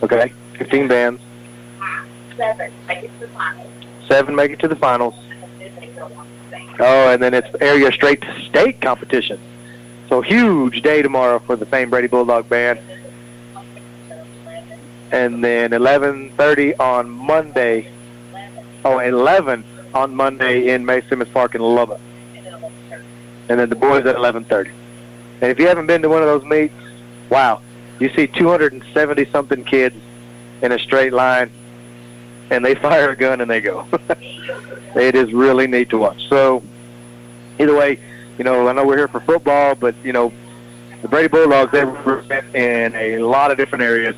Okay, 0.04 0.34
fifteen 0.58 0.90
bands. 0.90 1.22
Seven, 2.36 2.72
make 2.88 3.04
it 3.04 3.12
to 3.14 3.20
the 3.20 3.28
final. 3.30 3.72
Seven 4.06 4.36
make 4.36 4.52
it 4.52 4.60
to 4.60 4.68
the 4.68 4.76
finals. 4.76 5.16
Oh, 6.80 7.10
and 7.10 7.24
then 7.24 7.34
it's 7.34 7.48
area 7.62 7.90
straight 7.94 8.22
to 8.22 8.42
state 8.42 8.82
competition. 8.82 9.40
So 10.10 10.22
huge 10.22 10.82
day 10.82 11.02
tomorrow 11.02 11.40
for 11.40 11.56
the 11.56 11.66
Fame 11.66 11.90
Brady 11.90 12.08
Bulldog 12.08 12.50
Band. 12.50 12.80
And 15.12 15.42
then 15.42 15.72
11:30 15.72 16.78
on 16.82 17.10
Monday. 17.10 17.90
Oh, 18.84 19.00
11 19.00 19.64
on 19.94 20.16
Monday 20.16 20.70
in 20.70 20.86
Mae 20.86 21.02
Simmons 21.10 21.30
Park 21.32 21.56
in 21.56 21.62
Lubbock. 21.62 22.00
And 23.50 23.60
then 23.60 23.70
the 23.70 23.76
boys 23.76 24.06
at 24.06 24.16
11:30. 24.16 24.72
And 25.42 25.52
if 25.52 25.60
you 25.60 25.68
haven't 25.68 25.88
been 25.88 26.02
to 26.02 26.10
one 26.10 26.22
of 26.22 26.28
those 26.28 26.44
meets, 26.44 26.74
wow, 27.30 27.62
you 28.00 28.10
see 28.10 28.28
270 28.28 29.26
something 29.26 29.64
kids 29.64 29.96
in 30.62 30.72
a 30.72 30.80
straight 30.80 31.14
line, 31.14 31.52
and 32.50 32.66
they 32.66 32.76
fire 32.88 33.12
a 33.12 33.16
gun 33.16 33.42
and 33.42 33.50
they 33.50 33.62
go. 33.62 33.88
it 34.96 35.16
is 35.16 35.32
really 35.34 35.68
neat 35.68 35.90
to 35.92 35.98
watch. 35.98 36.28
So, 36.28 36.64
either 37.60 37.76
way, 37.76 38.00
you 38.38 38.44
know, 38.44 38.68
I 38.68 38.74
know 38.74 38.86
we're 38.86 38.98
here 38.98 39.08
for 39.08 39.20
football, 39.20 39.76
but 39.76 39.96
you 40.04 40.14
know, 40.14 40.34
the 41.02 41.08
Brady 41.08 41.28
Bulldogs, 41.28 41.72
they 41.72 41.86
represent 41.86 42.56
in 42.56 42.96
a 42.96 43.20
lot 43.20 43.52
of 43.52 43.58
different 43.58 43.84
areas. 43.84 44.16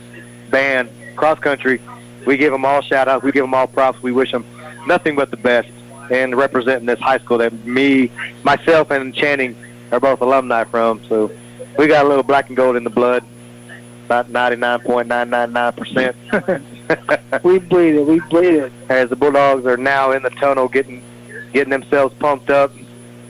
Band, 0.49 0.89
cross 1.15 1.39
country, 1.39 1.79
we 2.25 2.38
give 2.38 2.51
them 2.51 2.65
all 2.65 2.81
shout 2.81 3.07
outs. 3.07 3.23
We 3.23 3.31
give 3.31 3.43
them 3.43 3.53
all 3.53 3.67
props. 3.67 4.01
We 4.01 4.11
wish 4.11 4.31
them 4.31 4.45
nothing 4.88 5.15
but 5.15 5.31
the 5.31 5.38
best 5.38 5.69
and 6.12 6.36
representing 6.36 6.86
this 6.86 7.00
high 7.00 7.19
school 7.19 7.38
that 7.38 7.53
me, 7.65 8.12
myself, 8.43 8.91
and 8.91 9.13
Channing 9.13 9.55
are 9.91 10.00
both 10.00 10.21
alumni 10.21 10.63
from. 10.63 11.03
So 11.05 11.31
we 11.77 11.86
got 11.88 12.05
a 12.05 12.07
little 12.07 12.24
black 12.24 12.48
and 12.48 12.57
gold 12.57 12.75
in 12.75 12.83
the 12.83 12.89
blood, 12.89 13.24
about 14.05 14.29
99.999%. 14.29 16.63
we 17.43 17.59
bleed 17.59 17.95
it. 17.95 18.05
We 18.05 18.19
bleed 18.21 18.55
it. 18.55 18.71
As 18.89 19.09
the 19.09 19.15
Bulldogs 19.15 19.65
are 19.65 19.77
now 19.77 20.12
in 20.12 20.24
the 20.24 20.31
tunnel 20.31 20.67
getting 20.67 21.03
getting 21.53 21.69
themselves 21.71 22.13
pumped 22.19 22.50
up. 22.50 22.74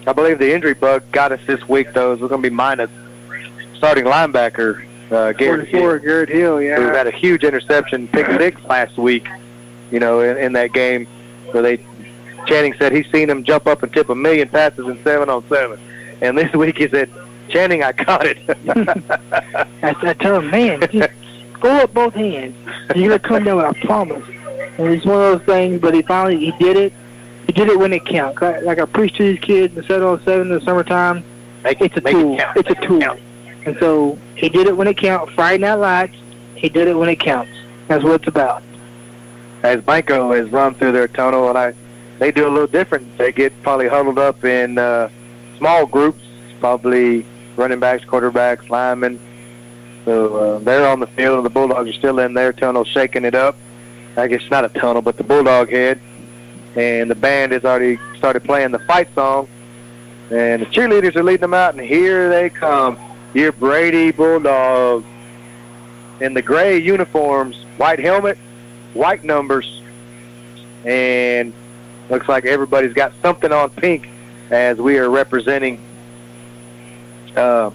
I 0.08 0.14
believe 0.14 0.40
the 0.40 0.52
injury 0.54 0.74
bug 0.74 1.04
got 1.12 1.32
us 1.32 1.40
this 1.46 1.70
week, 1.70 1.94
though. 1.94 2.16
We're 2.16 2.28
going 2.28 2.42
to 2.42 2.50
be 2.50 2.56
minus 2.56 2.90
starting 3.76 4.06
linebacker 4.06 4.84
uh, 5.12 5.34
Garrett 5.34 5.68
Hill. 5.68 6.00
Garrett 6.00 6.30
Hill, 6.30 6.60
yeah. 6.62 6.78
Who 6.78 6.88
had 6.88 7.06
a 7.08 7.12
huge 7.12 7.44
interception, 7.44 8.08
pick 8.08 8.26
six 8.28 8.64
last 8.66 8.98
week, 8.98 9.28
you 9.92 10.00
know, 10.00 10.22
in, 10.22 10.38
in 10.38 10.54
that 10.54 10.74
game 10.74 11.08
where 11.54 11.64
they 11.64 11.78
Channing 12.46 12.74
said 12.80 12.92
he's 12.92 13.10
seen 13.12 13.30
him 13.30 13.44
jump 13.44 13.68
up 13.68 13.84
and 13.84 13.94
tip 13.94 14.10
a 14.10 14.16
million 14.16 14.50
passes 14.50 14.88
in 14.88 15.02
seven 15.04 15.30
on 15.30 15.48
seven. 15.50 15.80
And 16.22 16.38
this 16.38 16.52
week 16.54 16.78
he 16.78 16.88
said, 16.88 17.10
Channing, 17.50 17.84
I 17.84 17.92
caught 17.92 18.26
it. 18.26 18.38
I, 19.84 19.96
I 20.02 20.14
tell 20.14 20.40
him, 20.40 20.50
man, 20.50 20.82
just 20.92 21.12
go 21.60 21.70
up 21.78 21.94
both 21.94 22.14
hands. 22.14 22.56
You're 22.96 23.18
to 23.18 23.20
come 23.20 23.44
down 23.44 23.58
with 23.58 23.66
I 23.66 23.86
promise. 23.86 24.28
And 24.78 24.88
it's 24.94 25.06
one 25.06 25.16
of 25.16 25.40
those 25.40 25.46
things, 25.46 25.82
but 25.82 25.94
he 25.94 26.02
finally, 26.02 26.38
he 26.38 26.52
did 26.64 26.78
it. 26.78 26.94
He 27.46 27.54
did 27.54 27.68
it 27.68 27.80
when 27.80 27.94
it 27.94 28.06
counts. 28.06 28.42
Like 28.42 28.80
I 28.80 28.86
preach 28.86 29.18
to 29.18 29.24
these 29.24 29.40
kids 29.40 29.76
in 29.76 29.82
the 29.82 29.88
707 29.88 30.48
in 30.48 30.54
the 30.54 30.62
summertime. 30.62 31.24
Make, 31.64 31.82
it's 31.82 31.98
a 31.98 32.02
make 32.02 32.14
tool. 32.14 32.40
It 32.40 32.48
it's 32.56 32.70
make 32.70 32.78
a 32.78 32.88
tool. 32.88 33.02
It 33.02 33.22
and 33.66 33.78
so 33.80 34.18
he 34.36 34.50
did 34.50 34.68
it 34.68 34.78
when 34.78 34.88
it 34.88 34.98
counts. 34.98 35.34
Friday 35.34 35.62
Night 35.62 35.76
Lights, 35.76 36.16
he 36.56 36.70
did 36.70 36.88
it 36.88 36.96
when 36.96 37.10
it 37.10 37.20
counts. 37.20 37.52
That's 37.88 38.04
what 38.04 38.16
it's 38.22 38.28
about. 38.28 38.64
As 39.64 39.82
Blanco 39.82 40.32
has 40.32 40.50
run 40.50 40.74
through 40.74 40.94
their 40.94 41.08
tunnel, 41.08 41.50
and 41.50 41.58
I, 41.58 41.74
they 42.18 42.32
do 42.32 42.48
a 42.48 42.50
little 42.50 42.68
different. 42.68 43.18
They 43.18 43.32
get 43.32 43.52
probably 43.62 43.88
huddled 43.88 44.18
up 44.18 44.44
in 44.46 44.78
uh, 44.78 45.10
small 45.58 45.86
groups, 45.86 46.24
probably 46.60 47.26
running 47.58 47.80
backs, 47.80 48.06
quarterbacks, 48.06 48.70
linemen. 48.70 49.20
So 50.06 50.36
uh, 50.36 50.60
they're 50.60 50.88
on 50.88 51.02
the 51.02 51.08
field, 51.08 51.38
and 51.38 51.46
the 51.46 51.50
Bulldogs 51.50 51.90
are 51.90 51.94
still 51.94 52.20
in 52.20 52.34
their 52.34 52.54
tunnel, 52.54 52.86
shaking 52.86 53.26
it 53.26 53.36
up. 53.36 53.58
I 54.16 54.28
guess 54.28 54.42
not 54.50 54.64
a 54.66 54.70
tunnel, 54.70 55.02
but 55.02 55.18
the 55.18 55.24
Bulldog 55.24 55.70
head. 55.70 56.00
And 56.76 57.10
the 57.10 57.16
band 57.16 57.52
has 57.52 57.66
already 57.66 58.00
started 58.18 58.44
playing 58.44 58.72
the 58.72 58.80
fight 58.80 59.14
song. 59.14 59.50
And 60.32 60.62
the 60.62 60.68
cheerleaders 60.68 61.16
are 61.16 61.24
leading 61.24 61.42
them 61.42 61.54
out, 61.54 61.74
and 61.74 61.84
here 61.84 62.30
they 62.30 62.50
come. 62.50 62.98
Your 63.34 63.52
Brady 63.52 64.12
Bulldogs 64.12 65.06
in 66.22 66.34
the 66.34 66.42
gray 66.42 66.78
uniforms, 66.80 67.64
white 67.78 68.00
helmet, 68.00 68.38
white 68.94 69.24
numbers, 69.24 69.82
and 70.86 71.54
looks 72.10 72.28
like 72.28 72.46
everybody's 72.46 72.94
got 72.94 73.14
something 73.22 73.52
on 73.52 73.70
pink 73.70 74.10
as 74.50 74.78
we 74.78 74.98
are 74.98 75.10
representing 75.10 75.80
uh, 77.36 77.72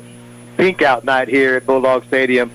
Pink 0.57 0.83
Out 0.83 1.05
Night 1.05 1.29
here 1.29 1.57
at 1.57 1.67
Bulldog 1.67 2.05
Stadium 2.07 2.51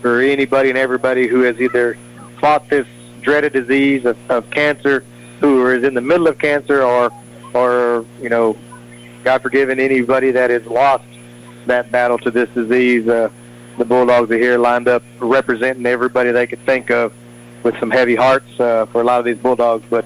for 0.00 0.20
anybody 0.20 0.70
and 0.70 0.78
everybody 0.78 1.26
who 1.26 1.42
has 1.42 1.60
either 1.60 1.96
fought 2.40 2.68
this 2.68 2.86
dreaded 3.20 3.52
disease 3.52 4.04
of, 4.04 4.18
of 4.30 4.50
cancer, 4.50 5.04
who 5.40 5.66
is 5.68 5.84
in 5.84 5.94
the 5.94 6.00
middle 6.00 6.26
of 6.26 6.38
cancer, 6.38 6.82
or, 6.82 7.10
or 7.54 8.04
you 8.20 8.28
know, 8.28 8.56
God 9.24 9.42
forgiven 9.42 9.78
anybody 9.78 10.30
that 10.30 10.50
has 10.50 10.64
lost 10.66 11.04
that 11.66 11.92
battle 11.92 12.18
to 12.18 12.30
this 12.30 12.48
disease. 12.50 13.06
Uh, 13.06 13.28
the 13.78 13.84
Bulldogs 13.84 14.30
are 14.30 14.38
here 14.38 14.58
lined 14.58 14.88
up 14.88 15.02
representing 15.18 15.86
everybody 15.86 16.32
they 16.32 16.46
could 16.46 16.60
think 16.60 16.90
of 16.90 17.12
with 17.62 17.78
some 17.78 17.90
heavy 17.90 18.14
hearts 18.14 18.58
uh, 18.58 18.86
for 18.86 19.00
a 19.00 19.04
lot 19.04 19.18
of 19.18 19.24
these 19.24 19.38
Bulldogs, 19.38 19.84
but 19.90 20.04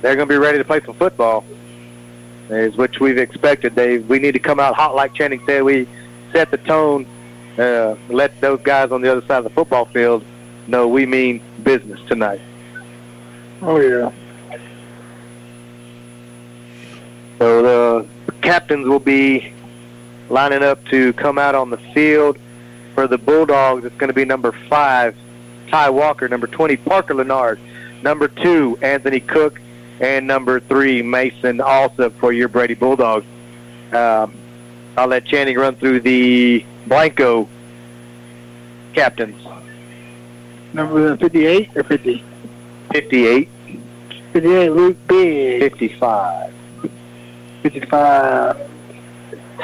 they're 0.00 0.16
going 0.16 0.28
to 0.28 0.32
be 0.32 0.38
ready 0.38 0.58
to 0.58 0.64
play 0.64 0.80
some 0.80 0.94
football, 0.94 1.44
is 2.48 2.76
which 2.76 3.00
we've 3.00 3.18
expected. 3.18 3.74
They 3.74 3.98
we 3.98 4.18
need 4.18 4.32
to 4.32 4.38
come 4.38 4.60
out 4.60 4.74
hot, 4.74 4.94
like 4.94 5.14
Channing 5.14 5.42
said. 5.46 5.62
We 5.62 5.88
set 6.32 6.50
the 6.50 6.58
tone, 6.58 7.06
uh, 7.58 7.96
let 8.08 8.40
those 8.40 8.60
guys 8.62 8.92
on 8.92 9.02
the 9.02 9.10
other 9.10 9.24
side 9.26 9.38
of 9.38 9.44
the 9.44 9.50
football 9.50 9.84
field 9.86 10.24
know 10.66 10.88
we 10.88 11.06
mean 11.06 11.42
business 11.62 12.00
tonight. 12.08 12.40
Oh 13.62 13.78
yeah. 13.80 14.12
So 17.38 17.62
the 17.62 18.32
captains 18.40 18.86
will 18.86 19.00
be 19.00 19.52
lining 20.28 20.62
up 20.62 20.84
to 20.86 21.12
come 21.14 21.38
out 21.38 21.54
on 21.54 21.70
the 21.70 21.76
field 21.76 22.38
for 22.94 23.06
the 23.06 23.18
Bulldogs. 23.18 23.84
It's 23.84 23.96
going 23.96 24.08
to 24.08 24.14
be 24.14 24.24
number 24.24 24.52
five, 24.68 25.16
Ty 25.72 25.88
Walker, 25.88 26.28
number 26.28 26.46
20, 26.46 26.76
Parker 26.76 27.14
Leonard, 27.14 27.58
number 28.02 28.28
two, 28.28 28.78
Anthony 28.82 29.20
Cook, 29.20 29.58
and 30.00 30.26
number 30.26 30.60
three, 30.60 31.00
Mason 31.00 31.62
Alsop 31.62 32.12
for 32.16 32.30
your 32.30 32.48
Brady 32.48 32.74
Bulldogs. 32.74 33.24
Um, 33.90 34.34
I'll 34.98 35.06
let 35.06 35.24
Channing 35.24 35.56
run 35.56 35.74
through 35.76 36.00
the 36.00 36.62
Blanco 36.86 37.48
captains. 38.92 39.42
Number 40.74 41.16
58 41.16 41.70
or 41.74 41.84
50? 41.84 42.22
58. 42.92 43.48
58, 44.34 44.68
Luke 44.72 45.06
Biggs. 45.06 45.62
55. 45.64 46.54
55, 47.62 48.70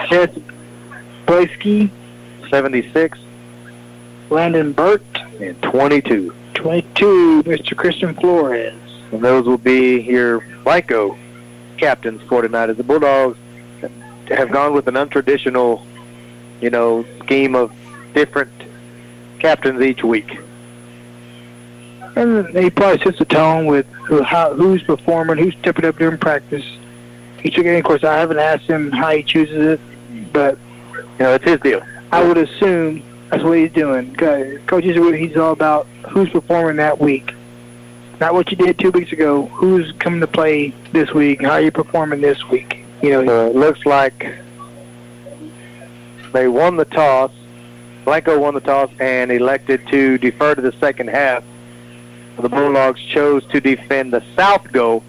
Seth 0.09 0.39
Blaski. 1.27 1.91
76. 2.49 3.19
Landon 4.31 4.73
Burt. 4.73 5.03
And 5.41 5.61
22. 5.63 6.35
22, 6.55 7.43
Mr. 7.45 7.77
Christian 7.77 8.15
Flores. 8.15 8.75
And 9.13 9.23
those 9.23 9.47
will 9.47 9.59
be 9.59 10.01
your 10.01 10.41
Blanco 10.65 11.17
captains 11.77 12.21
for 12.23 12.43
tonight 12.43 12.71
as 12.71 12.77
the 12.77 12.83
Bulldogs 12.83 13.39
have 14.29 14.51
gone 14.51 14.75
with 14.75 14.89
an 14.89 14.95
untraditional, 14.95 15.85
you 16.61 16.71
know, 16.71 17.05
scheme 17.21 17.55
of 17.55 17.73
different 18.15 18.53
captains 19.39 19.81
each 19.81 20.03
week. 20.03 20.39
And 22.17 22.49
he 22.49 22.71
probably 22.71 22.99
sets 23.05 23.19
the 23.19 23.25
tone 23.25 23.67
with 23.67 23.87
who, 23.93 24.23
how, 24.23 24.53
who's 24.55 24.83
performing, 24.83 25.39
who's 25.39 25.55
stepping 25.61 25.85
up 25.85 25.97
during 25.97 26.19
practice. 26.19 26.65
Each 27.45 27.55
game, 27.55 27.77
of 27.77 27.85
course, 27.85 28.03
I 28.03 28.19
haven't 28.19 28.41
asked 28.41 28.65
him 28.65 28.91
how 28.91 29.11
he 29.11 29.23
chooses 29.23 29.79
it, 29.79 30.33
but 30.33 30.59
you 30.93 31.05
know, 31.21 31.35
it's 31.35 31.45
his 31.45 31.61
deal. 31.61 31.81
I 32.11 32.27
would 32.27 32.39
assume 32.39 33.03
that's 33.31 33.43
what 33.45 33.59
he's 33.59 33.73
doing. 33.73 34.15
Coach 34.17 34.85
is 34.85 34.99
what 34.99 35.19
he's 35.19 35.37
all 35.37 35.53
about 35.53 35.87
who's 36.09 36.31
performing 36.31 36.77
that 36.77 36.99
week. 36.99 37.35
Not 38.21 38.35
what 38.35 38.51
you 38.51 38.57
did 38.57 38.79
two 38.79 38.91
weeks 38.91 39.13
ago. 39.13 39.47
Who's 39.47 39.93
coming 39.93 40.21
to 40.21 40.27
play 40.27 40.71
this 40.93 41.13
week? 41.13 41.43
How 41.43 41.53
are 41.53 41.61
you 41.61 41.71
performing 41.71 42.21
this 42.21 42.43
week? 42.49 42.85
You 43.03 43.11
know, 43.11 43.47
it 43.47 43.55
looks 43.55 43.87
like 43.87 44.35
they 46.33 46.49
won 46.49 46.77
the 46.77 46.85
toss. 46.85 47.31
Blanco 48.05 48.39
won 48.39 48.55
the 48.55 48.61
toss 48.61 48.91
and 48.99 49.31
elected 49.31 49.87
to 49.89 50.19
defer 50.19 50.55
to 50.55 50.61
the 50.61 50.73
second 50.73 51.11
half. 51.11 51.45
The 52.41 52.49
Bulldogs 52.49 53.01
chose 53.03 53.45
to 53.49 53.61
defend 53.61 54.13
the 54.13 54.23
south 54.35 54.73
goal, 54.73 55.03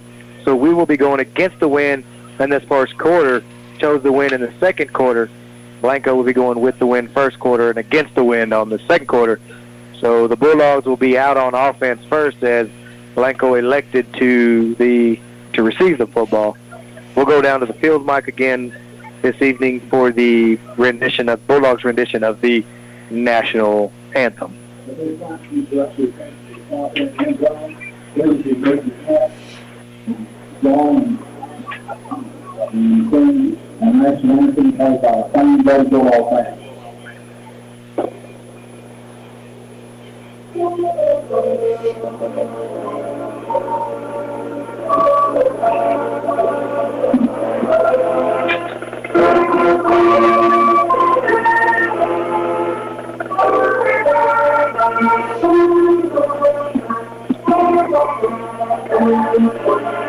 so 0.44 0.56
we 0.56 0.74
will 0.74 0.86
be 0.86 0.98
going 0.98 1.20
against 1.20 1.60
the 1.60 1.68
wind 1.68 2.04
in 2.40 2.50
this 2.50 2.64
first 2.66 2.98
quarter. 2.98 3.44
Chose 3.78 4.04
the 4.04 4.12
win 4.12 4.34
in 4.34 4.42
the 4.42 4.54
second 4.60 4.92
quarter. 4.94 5.30
Blanco 5.82 6.16
will 6.16 6.24
be 6.24 6.34
going 6.34 6.60
with 6.60 6.78
the 6.80 6.86
wind 6.86 7.12
first 7.12 7.40
quarter 7.40 7.70
and 7.70 7.78
against 7.78 8.16
the 8.16 8.24
wind 8.24 8.54
on 8.54 8.70
the 8.70 8.80
second 8.80 9.08
quarter. 9.08 9.40
So 10.00 10.28
the 10.28 10.36
Bulldogs 10.36 10.86
will 10.86 10.98
be 10.98 11.18
out 11.18 11.38
on 11.38 11.54
offense 11.54 12.04
first 12.06 12.44
as 12.44 12.70
Blanco 13.16 13.56
elected 13.56 14.14
to 14.16 14.76
the 14.76 15.20
to 15.54 15.64
receive 15.64 15.98
the 15.98 16.08
football. 16.08 16.58
We'll 17.16 17.26
go 17.26 17.42
down 17.42 17.60
to 17.62 17.66
the 17.66 17.74
field 17.74 18.06
mic 18.06 18.28
again 18.28 18.74
this 19.22 19.42
evening 19.42 19.82
for 19.90 20.12
the 20.12 20.58
rendition 20.78 21.28
of 21.28 21.46
Bulldogs 21.48 21.84
rendition 21.84 22.24
of 22.24 22.40
the 22.42 22.64
national 23.10 23.92
anthem 24.16 24.56
unless 33.82 34.24
anything 34.24 34.72
has 34.74 35.04
our 35.04 35.30
fine 35.30 35.64
does 35.64 35.88
go 35.90 36.08
all 36.10 36.36
things. 36.36 36.56
Thank 59.00 59.94
you. 59.94 60.09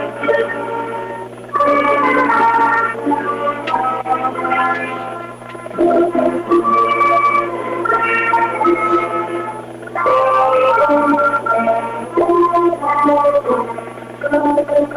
Thank 14.72 14.94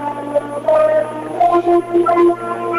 you. 2.07 2.72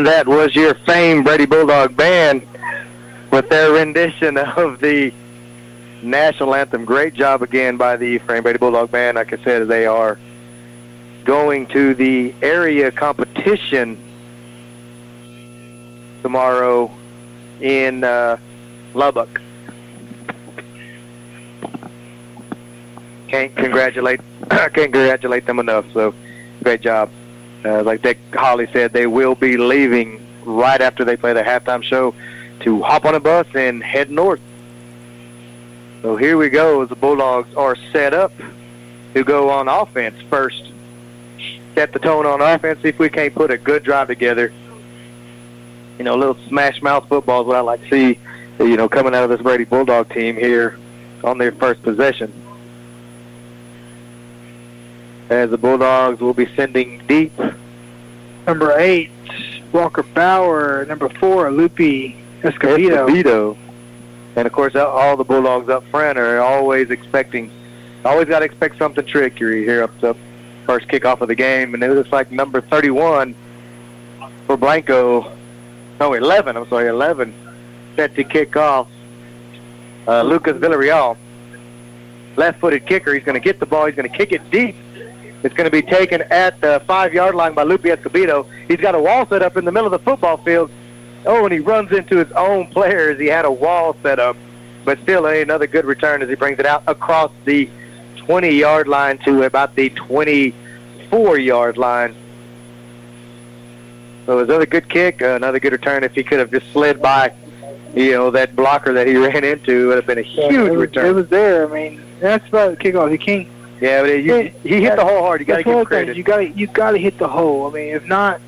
And 0.00 0.06
that 0.06 0.26
was 0.26 0.56
your 0.56 0.72
famed 0.72 1.24
Brady 1.24 1.44
Bulldog 1.44 1.94
Band 1.94 2.40
with 3.30 3.50
their 3.50 3.70
rendition 3.70 4.38
of 4.38 4.80
the 4.80 5.12
national 6.00 6.54
anthem. 6.54 6.86
Great 6.86 7.12
job 7.12 7.42
again 7.42 7.76
by 7.76 7.98
the 7.98 8.16
Frame 8.20 8.42
Brady 8.42 8.58
Bulldog 8.58 8.90
Band. 8.90 9.16
Like 9.16 9.30
I 9.34 9.44
said, 9.44 9.68
they 9.68 9.84
are 9.84 10.18
going 11.24 11.66
to 11.66 11.92
the 11.92 12.34
area 12.40 12.90
competition 12.90 13.98
tomorrow 16.22 16.90
in 17.60 18.02
uh, 18.02 18.38
Lubbock. 18.94 19.42
Can't 23.28 23.54
congratulate 23.54 24.20
can't 24.50 24.72
congratulate 24.72 25.44
them 25.44 25.58
enough. 25.58 25.84
So 25.92 26.14
great 26.62 26.80
job. 26.80 27.10
Uh, 27.64 27.82
like 27.82 28.02
Dick 28.02 28.18
Holly 28.32 28.68
said, 28.72 28.92
they 28.92 29.06
will 29.06 29.34
be 29.34 29.56
leaving 29.56 30.26
right 30.44 30.80
after 30.80 31.04
they 31.04 31.16
play 31.16 31.32
the 31.32 31.42
halftime 31.42 31.82
show 31.82 32.14
to 32.60 32.82
hop 32.82 33.04
on 33.04 33.14
a 33.14 33.20
bus 33.20 33.46
and 33.54 33.82
head 33.82 34.10
north. 34.10 34.40
So 36.02 36.16
here 36.16 36.38
we 36.38 36.48
go 36.48 36.84
the 36.86 36.96
Bulldogs 36.96 37.54
are 37.54 37.76
set 37.92 38.14
up 38.14 38.32
to 39.14 39.24
go 39.24 39.50
on 39.50 39.68
offense 39.68 40.20
first. 40.30 40.72
Set 41.74 41.92
the 41.92 41.98
tone 41.98 42.26
on 42.26 42.40
offense, 42.40 42.80
if 42.82 42.98
we 42.98 43.08
can't 43.08 43.34
put 43.34 43.50
a 43.50 43.58
good 43.58 43.82
drive 43.82 44.08
together. 44.08 44.52
You 45.98 46.04
know, 46.04 46.14
a 46.14 46.16
little 46.16 46.38
smash 46.48 46.80
mouth 46.82 47.08
football 47.08 47.42
is 47.42 47.46
what 47.46 47.56
I 47.56 47.60
like 47.60 47.82
to 47.82 47.90
see, 47.90 48.18
you 48.58 48.76
know, 48.76 48.88
coming 48.88 49.14
out 49.14 49.24
of 49.24 49.30
this 49.30 49.40
Brady 49.40 49.64
Bulldog 49.64 50.12
team 50.12 50.36
here 50.36 50.78
on 51.22 51.38
their 51.38 51.52
first 51.52 51.82
possession. 51.82 52.32
As 55.30 55.50
the 55.50 55.58
Bulldogs 55.58 56.20
will 56.20 56.34
be 56.34 56.46
sending 56.56 57.06
deep. 57.06 57.32
Number 58.46 58.76
eight, 58.78 59.10
Walker 59.72 60.02
Bauer. 60.02 60.84
Number 60.86 61.08
four, 61.08 61.50
Lupe 61.52 61.76
Escobedo. 62.42 63.08
Escobedo. 63.08 63.56
And 64.34 64.46
of 64.46 64.52
course, 64.52 64.74
all 64.74 65.16
the 65.16 65.24
Bulldogs 65.24 65.68
up 65.68 65.84
front 65.86 66.18
are 66.18 66.40
always 66.40 66.90
expecting, 66.90 67.50
always 68.04 68.28
got 68.28 68.40
to 68.40 68.44
expect 68.44 68.78
something 68.78 69.06
trickery 69.06 69.64
here 69.64 69.84
up 69.84 70.00
the 70.00 70.16
first 70.66 70.88
kickoff 70.88 71.20
of 71.20 71.28
the 71.28 71.34
game. 71.34 71.74
And 71.74 71.82
it 71.82 71.90
looks 71.90 72.10
like 72.10 72.32
number 72.32 72.60
31 72.60 73.34
for 74.46 74.56
Blanco, 74.56 75.32
no, 76.00 76.14
11, 76.14 76.56
I'm 76.56 76.68
sorry, 76.68 76.88
11, 76.88 77.32
set 77.94 78.16
to 78.16 78.24
kick 78.24 78.56
off. 78.56 78.88
Uh, 80.08 80.22
Lucas 80.22 80.56
Villarreal, 80.56 81.16
left-footed 82.36 82.84
kicker. 82.86 83.14
He's 83.14 83.22
going 83.22 83.40
to 83.40 83.44
get 83.44 83.60
the 83.60 83.66
ball. 83.66 83.86
He's 83.86 83.94
going 83.94 84.10
to 84.10 84.16
kick 84.16 84.32
it 84.32 84.50
deep. 84.50 84.74
It's 85.42 85.54
going 85.54 85.70
to 85.70 85.70
be 85.70 85.82
taken 85.82 86.22
at 86.30 86.60
the 86.60 86.82
five-yard 86.86 87.34
line 87.34 87.54
by 87.54 87.62
Lupe 87.62 87.82
Escobedo. 87.82 88.46
He's 88.68 88.80
got 88.80 88.94
a 88.94 89.00
wall 89.00 89.26
set 89.26 89.42
up 89.42 89.56
in 89.56 89.64
the 89.64 89.72
middle 89.72 89.86
of 89.86 89.92
the 89.92 90.04
football 90.04 90.36
field. 90.38 90.70
Oh, 91.24 91.44
and 91.44 91.52
he 91.52 91.60
runs 91.60 91.92
into 91.92 92.16
his 92.18 92.30
own 92.32 92.66
players. 92.66 93.18
He 93.18 93.26
had 93.26 93.44
a 93.44 93.50
wall 93.50 93.96
set 94.02 94.18
up, 94.18 94.36
but 94.84 95.00
still 95.00 95.26
another 95.26 95.66
good 95.66 95.84
return 95.84 96.22
as 96.22 96.28
he 96.28 96.34
brings 96.34 96.58
it 96.58 96.66
out 96.66 96.82
across 96.86 97.30
the 97.44 97.68
20-yard 98.16 98.86
line 98.86 99.18
to 99.18 99.44
about 99.44 99.74
the 99.74 99.90
24-yard 99.90 101.78
line. 101.78 102.14
So 104.26 104.32
it 104.32 104.42
was 104.42 104.48
another 104.48 104.66
good 104.66 104.88
kick, 104.88 105.22
uh, 105.22 105.36
another 105.36 105.58
good 105.58 105.72
return. 105.72 106.04
If 106.04 106.14
he 106.14 106.22
could 106.22 106.38
have 106.38 106.50
just 106.50 106.70
slid 106.72 107.00
by, 107.00 107.32
you 107.94 108.12
know, 108.12 108.30
that 108.30 108.54
blocker 108.54 108.92
that 108.92 109.06
he 109.06 109.16
ran 109.26 109.42
into, 109.42 109.84
it 109.84 109.86
would 109.86 109.96
have 109.96 110.06
been 110.06 110.18
a 110.18 110.22
huge 110.22 110.52
yeah, 110.52 110.66
it 110.66 110.70
was, 110.70 110.80
return. 110.80 111.06
It 111.06 111.12
was 111.12 111.28
there. 111.28 111.66
I 111.66 111.72
mean, 111.72 112.02
that's 112.20 112.46
about 112.48 112.78
the 112.78 112.84
kickoff. 112.84 113.10
He 113.10 113.18
can't. 113.18 113.48
Yeah, 113.80 114.02
but 114.02 114.08
you, 114.22 114.52
he 114.62 114.80
hit 114.82 114.96
the 114.96 115.04
hole 115.04 115.20
hard. 115.22 115.40
You 115.40 115.46
got 115.46 115.56
to 115.58 115.62
give 115.64 115.86
credit. 115.86 116.16
You 116.16 116.22
got 116.22 116.36
to 116.38 116.48
you 116.48 116.66
got 116.66 116.90
to 116.92 116.98
hit 116.98 117.18
the 117.18 117.28
hole. 117.28 117.66
I 117.68 117.72
mean, 117.72 117.94
if 117.94 118.04
not, 118.06 118.40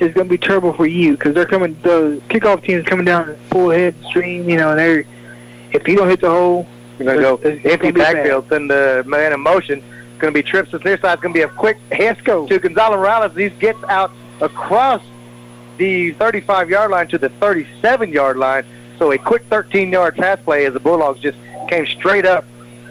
it's 0.00 0.14
going 0.14 0.26
to 0.26 0.30
be 0.30 0.38
terrible 0.38 0.72
for 0.72 0.86
you 0.86 1.12
because 1.12 1.34
they're 1.34 1.44
coming. 1.46 1.76
The 1.82 2.22
kickoff 2.28 2.64
team 2.64 2.78
is 2.78 2.86
coming 2.86 3.04
down 3.04 3.36
full 3.50 3.70
head 3.70 3.94
stream. 4.06 4.48
You 4.48 4.56
know, 4.56 4.70
and 4.70 4.78
they're 4.78 5.04
if 5.72 5.86
you 5.86 5.96
don't 5.96 6.08
hit 6.08 6.20
the 6.22 6.30
hole, 6.30 6.66
You're 6.98 7.04
going 7.06 7.16
to 7.18 7.22
go 7.22 7.34
It's- 7.48 7.60
it's 7.64 7.74
empty 7.74 7.90
backfield, 7.92 8.48
send 8.48 8.70
the 8.70 9.04
man 9.06 9.32
in 9.34 9.40
motion. 9.40 9.78
It's 9.80 10.20
going 10.20 10.32
to 10.32 10.42
be 10.42 10.42
trips 10.42 10.70
to 10.70 10.78
the 10.78 10.84
near 10.84 10.98
side. 10.98 11.12
It's 11.14 11.22
going 11.22 11.34
to 11.34 11.38
be 11.38 11.42
a 11.44 11.48
quick 11.48 11.76
let's 11.90 12.20
go. 12.22 12.46
to 12.48 12.58
Gonzalo 12.58 12.96
Morales. 12.96 13.36
He 13.36 13.50
gets 13.50 13.82
out 13.84 14.10
across 14.40 15.02
the 15.76 16.12
35-yard 16.14 16.90
line 16.90 17.06
to 17.08 17.18
the 17.18 17.28
37-yard 17.30 18.36
line. 18.36 18.64
So 18.98 19.12
a 19.12 19.18
quick 19.18 19.48
13-yard 19.48 20.16
pass 20.16 20.40
play 20.42 20.64
as 20.66 20.72
the 20.72 20.80
Bulldogs 20.80 21.20
just 21.20 21.38
came 21.68 21.86
straight 21.86 22.26
up 22.26 22.44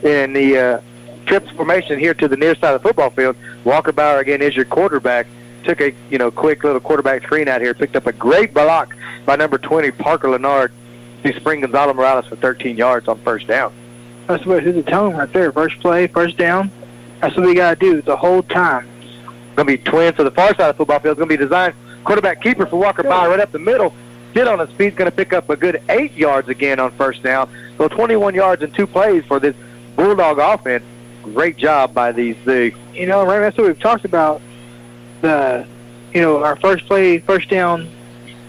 in 0.04 0.32
the 0.34 0.58
uh, 0.58 0.82
trips 1.28 1.52
formation 1.52 2.00
here 2.00 2.14
to 2.16 2.28
the 2.28 2.38
near 2.38 2.56
side 2.56 2.74
of 2.74 2.82
the 2.82 2.88
football 2.88 3.10
field. 3.10 3.36
Walker 3.64 3.92
Bauer 3.92 4.20
again 4.20 4.42
is 4.42 4.56
your 4.56 4.66
quarterback. 4.66 5.28
Took 5.64 5.82
a 5.82 5.94
you 6.10 6.18
know 6.18 6.32
quick 6.32 6.64
little 6.64 6.80
quarterback 6.80 7.24
screen 7.24 7.48
out 7.48 7.62
here. 7.62 7.74
Picked 7.74 7.96
up 7.96 8.08
a 8.08 8.14
great 8.14 8.54
block 8.54 8.96
by 9.26 9.36
number 9.36 9.58
20 9.58 9.92
Parker 9.92 10.30
Leonard 10.30 10.72
to 11.24 11.34
spring 11.34 11.62
Gonzalo 11.62 11.94
Morales 11.94 12.26
for 12.26 12.38
13 12.38 12.78
yards 12.78 13.08
on 13.08 13.20
first 13.20 13.48
down. 13.48 13.74
That's 14.28 14.46
what 14.46 14.66
a 14.66 14.84
tone 14.84 15.16
right 15.16 15.32
there. 15.32 15.52
First 15.52 15.80
play, 15.80 16.08
first 16.08 16.38
down. 16.38 16.72
That's 17.22 17.36
what 17.36 17.46
we 17.46 17.56
got 17.56 17.80
to 17.80 17.86
do 17.86 18.02
the 18.02 18.16
whole 18.16 18.44
time. 18.44 18.88
To 19.58 19.66
be 19.66 19.78
twins 19.78 20.18
to 20.18 20.24
the 20.24 20.32
far 20.32 20.50
side 20.50 20.70
of 20.70 20.76
the 20.76 20.78
football 20.78 21.00
field. 21.00 21.14
It's 21.14 21.20
going 21.20 21.30
to 21.30 21.38
be 21.38 21.44
designed 21.44 21.74
quarterback 22.04 22.42
keeper 22.42 22.66
for 22.66 22.80
Walker 22.80 23.04
Bauer 23.04 23.30
right 23.30 23.40
up 23.40 23.52
the 23.52 23.60
middle. 23.60 23.94
Sit 24.34 24.48
on 24.48 24.60
his 24.60 24.70
feet. 24.78 24.96
Going 24.96 25.10
to 25.10 25.16
pick 25.16 25.34
up 25.34 25.50
a 25.50 25.56
good 25.56 25.82
eight 25.90 26.14
yards 26.14 26.48
again 26.48 26.80
on 26.80 26.92
first 26.92 27.24
down. 27.24 27.50
So 27.78 27.88
21 27.88 28.36
yards 28.36 28.62
in 28.62 28.72
two 28.72 28.86
plays 28.86 29.26
for 29.26 29.40
this 29.40 29.56
Bulldog 29.96 30.38
offense. 30.38 30.84
Great 31.34 31.58
job 31.58 31.94
by 31.94 32.12
these 32.12 32.36
the 32.46 32.74
You 32.94 33.06
know, 33.06 33.26
right? 33.26 33.40
That's 33.40 33.58
what 33.58 33.68
we've 33.68 33.80
talked 33.80 34.06
about. 34.06 34.42
The, 35.22 35.68
you 36.14 36.22
know, 36.22 36.44
our 36.44 36.56
first 36.58 36.86
play, 36.86 37.20
first 37.20 37.50
down, 37.50 37.90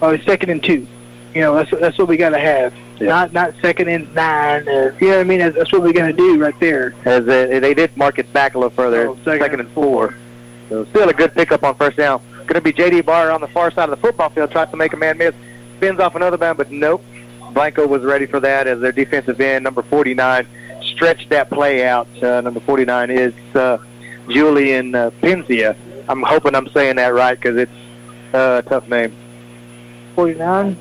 uh, 0.03 0.19
second 0.25 0.51
and 0.51 0.63
two. 0.63 0.87
You 1.35 1.43
know, 1.43 1.55
that's 1.55 1.71
that's 1.71 1.99
what 1.99 2.09
we 2.09 2.17
got 2.17 2.31
to 2.31 2.39
have. 2.39 2.75
Yeah. 2.99 3.09
Not 3.09 3.33
not 3.33 3.55
second 3.63 3.89
and 3.89 4.13
nine. 4.15 4.69
Or, 4.69 4.97
you 5.01 5.09
know 5.09 5.17
what 5.17 5.21
I 5.21 5.25
mean? 5.25 5.39
That's, 5.39 5.57
that's 5.57 5.73
what 5.73 5.83
we 5.83 5.93
got 5.93 6.07
to 6.09 6.13
do 6.13 6.39
right 6.39 6.59
there. 6.61 6.95
as 7.05 7.25
they, 7.25 7.59
they 7.59 7.75
did 7.75 7.97
mark 7.97 8.19
it 8.19 8.33
back 8.33 8.55
a 8.55 8.59
little 8.59 8.71
further. 8.71 9.09
Oh, 9.09 9.17
second 9.25 9.41
second 9.41 9.61
and 9.61 9.71
four. 9.71 10.15
So 10.69 10.85
still 10.87 11.09
a 11.09 11.15
good 11.15 11.35
pickup 11.35 11.63
on 11.63 11.75
first 11.77 11.97
down. 11.97 12.23
Going 12.41 12.55
to 12.55 12.61
be 12.61 12.73
J.D. 12.73 13.03
Barr 13.03 13.31
on 13.31 13.41
the 13.41 13.49
far 13.49 13.71
side 13.71 13.85
of 13.85 13.91
the 13.91 13.97
football 13.97 14.31
field, 14.31 14.51
tries 14.51 14.71
to 14.71 14.77
make 14.77 14.93
a 14.95 14.97
man 14.97 15.19
miss, 15.19 15.35
spins 15.77 16.01
off 16.01 16.15
another 16.15 16.39
man, 16.39 16.57
but 16.57 16.71
nope. 16.71 17.05
Blanco 17.53 17.87
was 17.87 18.03
ready 18.03 18.27
for 18.27 18.41
that 18.41 18.67
as 18.67 18.81
their 18.81 18.93
defensive 18.93 19.41
end, 19.41 19.65
number 19.65 19.83
49, 19.83 20.47
stretched 20.99 21.29
that 21.31 21.49
play 21.49 21.87
out. 21.87 22.09
Uh, 22.21 22.41
number 22.41 22.59
49 22.59 23.11
is 23.11 23.33
uh, 23.55 23.79
Julian 24.29 24.97
uh, 24.97 25.11
Penzia. 25.23 25.77
I'm 26.09 26.23
hoping 26.23 26.57
I'm 26.57 26.69
saying 26.71 26.97
that 26.97 27.15
right 27.15 27.39
because 27.39 27.57
it's 27.57 28.35
uh, 28.35 28.63
a 28.65 28.69
tough 28.69 28.89
name. 28.89 29.15
49. 30.17 30.77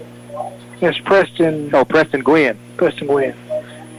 Yes, 0.82 0.97
Preston. 0.97 1.69
Oh, 1.73 1.86
Preston 1.86 2.21
Gwynn. 2.21 2.58
Preston 2.77 3.08
Wynn. 3.08 3.36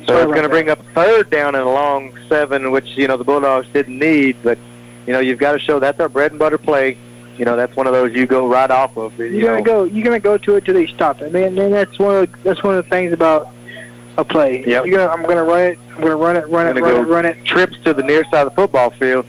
So 0.08 0.14
Sorry 0.14 0.22
it's 0.22 0.32
going 0.32 0.42
to 0.42 0.48
bring 0.48 0.70
up 0.70 0.84
third 0.92 1.30
down 1.30 1.54
and 1.54 1.62
a 1.62 1.70
long 1.70 2.18
seven, 2.28 2.72
which, 2.72 2.96
you 2.96 3.06
know, 3.06 3.16
the 3.16 3.24
Bulldogs 3.24 3.68
didn't 3.72 3.98
need. 3.98 4.36
But, 4.42 4.58
you 5.06 5.12
know, 5.12 5.20
you've 5.20 5.38
got 5.38 5.52
to 5.52 5.60
show 5.60 5.78
that's 5.78 6.00
our 6.00 6.08
bread 6.08 6.32
and 6.32 6.38
butter 6.40 6.58
play. 6.58 6.98
You 7.36 7.44
know, 7.44 7.54
that's 7.54 7.76
one 7.76 7.86
of 7.86 7.92
those 7.92 8.12
you 8.12 8.26
go 8.26 8.48
right 8.48 8.70
off 8.70 8.96
of. 8.96 9.16
You 9.20 9.26
You're 9.26 9.52
gonna 9.52 9.62
go. 9.62 9.84
You're 9.84 10.02
gonna 10.02 10.18
go 10.18 10.38
to 10.38 10.56
it 10.56 10.64
till 10.64 10.74
they 10.74 10.88
stop 10.88 11.22
it. 11.22 11.32
Man, 11.32 11.54
man, 11.54 11.70
that's 11.70 11.96
one 11.96 12.16
of 12.16 12.42
that's 12.42 12.64
one 12.64 12.74
of 12.76 12.84
the 12.84 12.90
things 12.90 13.12
about 13.12 13.48
a 14.16 14.24
play. 14.24 14.66
Yep. 14.66 14.86
Gonna, 14.86 15.06
I'm 15.06 15.22
gonna 15.22 15.44
run 15.44 15.60
it. 15.60 15.78
I'm 15.78 15.78
gonna 15.78 15.78
run 15.78 15.78
it. 15.78 15.78
Run 15.98 16.36
it. 16.36 16.50
Gonna 16.50 16.56
Run 16.56 16.74
go 16.74 17.02
it. 17.02 17.06
Run 17.06 17.26
it. 17.26 17.44
trips 17.44 17.76
to 17.84 17.92
the 17.94 18.02
near 18.02 18.24
side 18.24 18.46
of 18.46 18.50
the 18.50 18.54
football 18.54 18.90
field. 18.90 19.26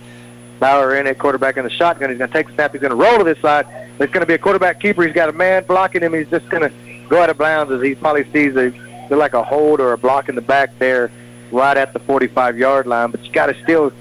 Bauer 0.60 0.96
in 0.98 1.08
at 1.08 1.18
quarterback 1.18 1.58
in 1.58 1.64
the 1.64 1.70
shotgun. 1.70 2.10
He's 2.10 2.18
going 2.20 2.30
to 2.30 2.34
take 2.38 2.50
a 2.50 2.54
snap. 2.54 2.74
He's 2.74 2.82
going 2.82 2.90
to 2.92 2.96
roll 2.98 3.18
to 3.18 3.24
this 3.24 3.40
side. 3.40 3.66
There's 3.98 4.12
going 4.12 4.22
to 4.22 4.26
be 4.28 4.34
a 4.34 4.38
quarterback 4.38 4.80
keeper. 4.82 5.04
He's 5.04 5.14
got 5.16 5.30
a 5.30 5.34
man 5.34 5.64
blocking 5.66 6.02
him. 6.02 6.14
He's 6.14 6.30
just 6.30 6.50
going 6.50 6.64
to 6.70 7.08
go 7.08 7.22
out 7.22 7.30
of 7.30 7.38
bounds 7.38 7.72
as 7.72 7.82
he 7.82 7.96
probably 7.96 8.30
sees 8.32 8.56
a 8.58 8.74
like 9.10 9.34
a 9.34 9.42
hold 9.44 9.80
or 9.80 9.94
a 9.94 9.98
block 9.98 10.28
in 10.30 10.36
the 10.36 10.42
back 10.42 10.78
there, 10.78 11.10
right 11.52 11.76
at 11.78 11.94
the 11.94 12.00
45-yard 12.02 12.86
line. 12.88 13.10
But 13.10 13.24
you 13.26 13.32
got 13.32 13.46
to 13.48 13.60
still 13.64 13.92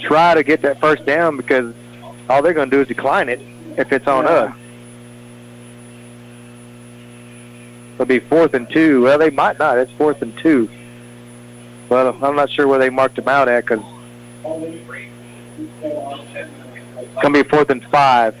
try 0.00 0.34
to 0.34 0.42
get 0.42 0.62
that 0.62 0.80
first 0.80 1.04
down 1.04 1.36
because 1.36 1.74
all 2.30 2.40
they're 2.42 2.54
going 2.54 2.70
to 2.70 2.76
do 2.76 2.80
is 2.80 2.88
decline 2.88 3.28
it 3.28 3.40
if 3.76 3.92
it's 3.92 4.06
on 4.08 4.24
Yeah. 4.24 4.30
us. 4.30 4.56
It'll 7.94 8.06
be 8.06 8.18
fourth 8.20 8.54
and 8.54 8.68
two. 8.70 9.02
Well, 9.02 9.18
they 9.18 9.30
might 9.30 9.58
not. 9.58 9.78
It's 9.78 9.92
fourth 9.92 10.20
and 10.22 10.36
two. 10.38 10.68
Well, 11.88 12.18
I'm 12.22 12.34
not 12.34 12.50
sure 12.50 12.66
where 12.66 12.78
they 12.78 12.90
marked 12.90 13.18
him 13.18 13.28
out 13.28 13.48
at 13.48 13.64
because 13.64 13.84
it's 14.44 15.14
going 17.22 17.34
to 17.34 17.44
be 17.44 17.48
fourth 17.48 17.70
and 17.70 17.84
five. 17.84 18.34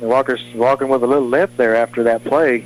And 0.00 0.08
Walker's 0.08 0.42
walking 0.54 0.88
with 0.88 1.02
a 1.02 1.06
little 1.06 1.28
limp 1.28 1.56
there 1.56 1.76
after 1.76 2.04
that 2.04 2.24
play. 2.24 2.64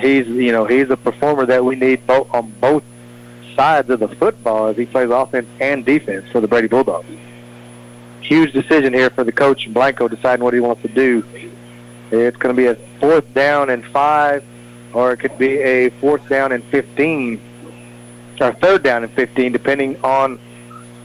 He's, 0.00 0.26
you 0.26 0.52
know, 0.52 0.64
he's 0.64 0.90
a 0.90 0.96
performer 0.96 1.46
that 1.46 1.64
we 1.64 1.76
need 1.76 2.06
both 2.06 2.32
on 2.34 2.50
both 2.60 2.82
sides 3.54 3.90
of 3.90 4.00
the 4.00 4.08
football 4.08 4.68
as 4.68 4.76
he 4.76 4.86
plays 4.86 5.10
offense 5.10 5.46
and 5.60 5.84
defense 5.84 6.30
for 6.32 6.40
the 6.40 6.48
Brady 6.48 6.68
Bulldogs. 6.68 7.06
Huge 8.22 8.52
decision 8.52 8.92
here 8.92 9.10
for 9.10 9.24
the 9.24 9.32
coach 9.32 9.72
Blanco 9.72 10.08
deciding 10.08 10.42
what 10.42 10.54
he 10.54 10.60
wants 10.60 10.82
to 10.82 10.88
do. 10.88 11.22
It's 12.12 12.36
going 12.36 12.54
to 12.54 12.60
be 12.60 12.66
a 12.66 12.74
fourth 13.00 13.32
down 13.32 13.70
and 13.70 13.84
five, 13.86 14.44
or 14.92 15.12
it 15.12 15.16
could 15.16 15.38
be 15.38 15.58
a 15.60 15.88
fourth 15.88 16.28
down 16.28 16.52
and 16.52 16.62
15, 16.64 17.40
or 18.40 18.52
third 18.52 18.82
down 18.82 19.02
and 19.02 19.12
15, 19.14 19.50
depending 19.50 19.98
on 20.04 20.38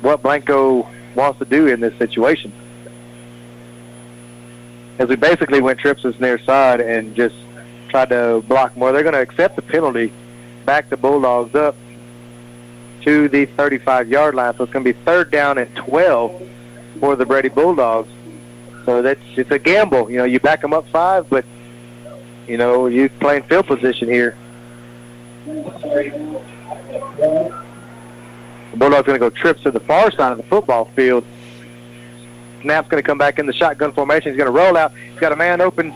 what 0.02 0.22
Blanco 0.22 0.88
wants 1.16 1.40
to 1.40 1.46
do 1.46 1.68
in 1.68 1.80
this 1.80 1.98
situation. 1.98 2.52
As 5.00 5.08
we 5.08 5.16
basically 5.16 5.62
went 5.62 5.80
trips 5.80 6.04
this 6.04 6.20
near 6.20 6.40
side 6.40 6.82
and 6.82 7.16
just 7.16 7.36
tried 7.88 8.10
to 8.10 8.44
block 8.48 8.76
more. 8.76 8.92
They're 8.92 9.04
going 9.04 9.14
to 9.14 9.22
accept 9.22 9.56
the 9.56 9.62
penalty, 9.62 10.12
back 10.66 10.90
the 10.90 10.98
Bulldogs 10.98 11.56
up 11.56 11.76
to 13.04 13.30
the 13.30 13.48
35-yard 13.48 14.36
line. 14.36 14.56
So 14.58 14.64
it's 14.64 14.74
going 14.74 14.84
to 14.84 14.94
be 14.94 15.00
third 15.06 15.32
down 15.32 15.58
and 15.58 15.74
12 15.76 16.50
for 17.00 17.16
the 17.16 17.26
Brady 17.26 17.50
Bulldogs. 17.50 18.12
So 18.88 19.02
that's 19.02 19.20
it's 19.36 19.52
a 19.52 19.60
gamble. 19.60 20.10
You 20.10 20.20
know, 20.20 20.24
you 20.24 20.40
back 20.40 20.62
them 20.62 20.74
up 20.74 20.88
five, 20.88 21.30
but 21.30 21.44
you 22.48 22.58
know 22.58 22.88
you 22.88 23.10
playing 23.10 23.44
field 23.44 23.68
position 23.68 24.08
here. 24.08 24.38
The 25.46 26.02
Bulldogs 28.78 29.06
going 29.06 29.16
to 29.16 29.20
go 29.20 29.30
trips 29.30 29.62
to 29.64 29.72
the 29.72 29.82
far 29.82 30.10
side 30.12 30.32
of 30.32 30.38
the 30.38 30.44
football 30.44 30.86
field. 30.96 31.26
Snap's 32.62 32.88
going 32.88 33.04
to 33.04 33.06
come 33.06 33.18
back 33.18 33.40
in 33.40 33.46
the 33.46 33.52
shotgun 33.52 33.92
formation. 33.92 34.32
He's 34.32 34.38
going 34.38 34.54
to 34.54 34.58
roll 34.58 34.78
out. 34.78 34.94
He's 34.96 35.20
got 35.20 35.34
a 35.34 35.36
man 35.36 35.60
open, 35.60 35.92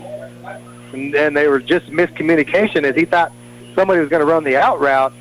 and, 0.92 1.14
and 1.14 1.34
they 1.34 1.48
were 1.48 1.60
just 1.60 1.86
miscommunication 1.86 2.84
as 2.84 2.94
he 2.94 3.06
thought 3.06 3.32
somebody 3.74 4.00
was 4.00 4.10
going 4.10 4.20
to 4.20 4.30
run 4.30 4.44
the 4.44 4.58
out 4.58 4.80
route, 4.80 5.14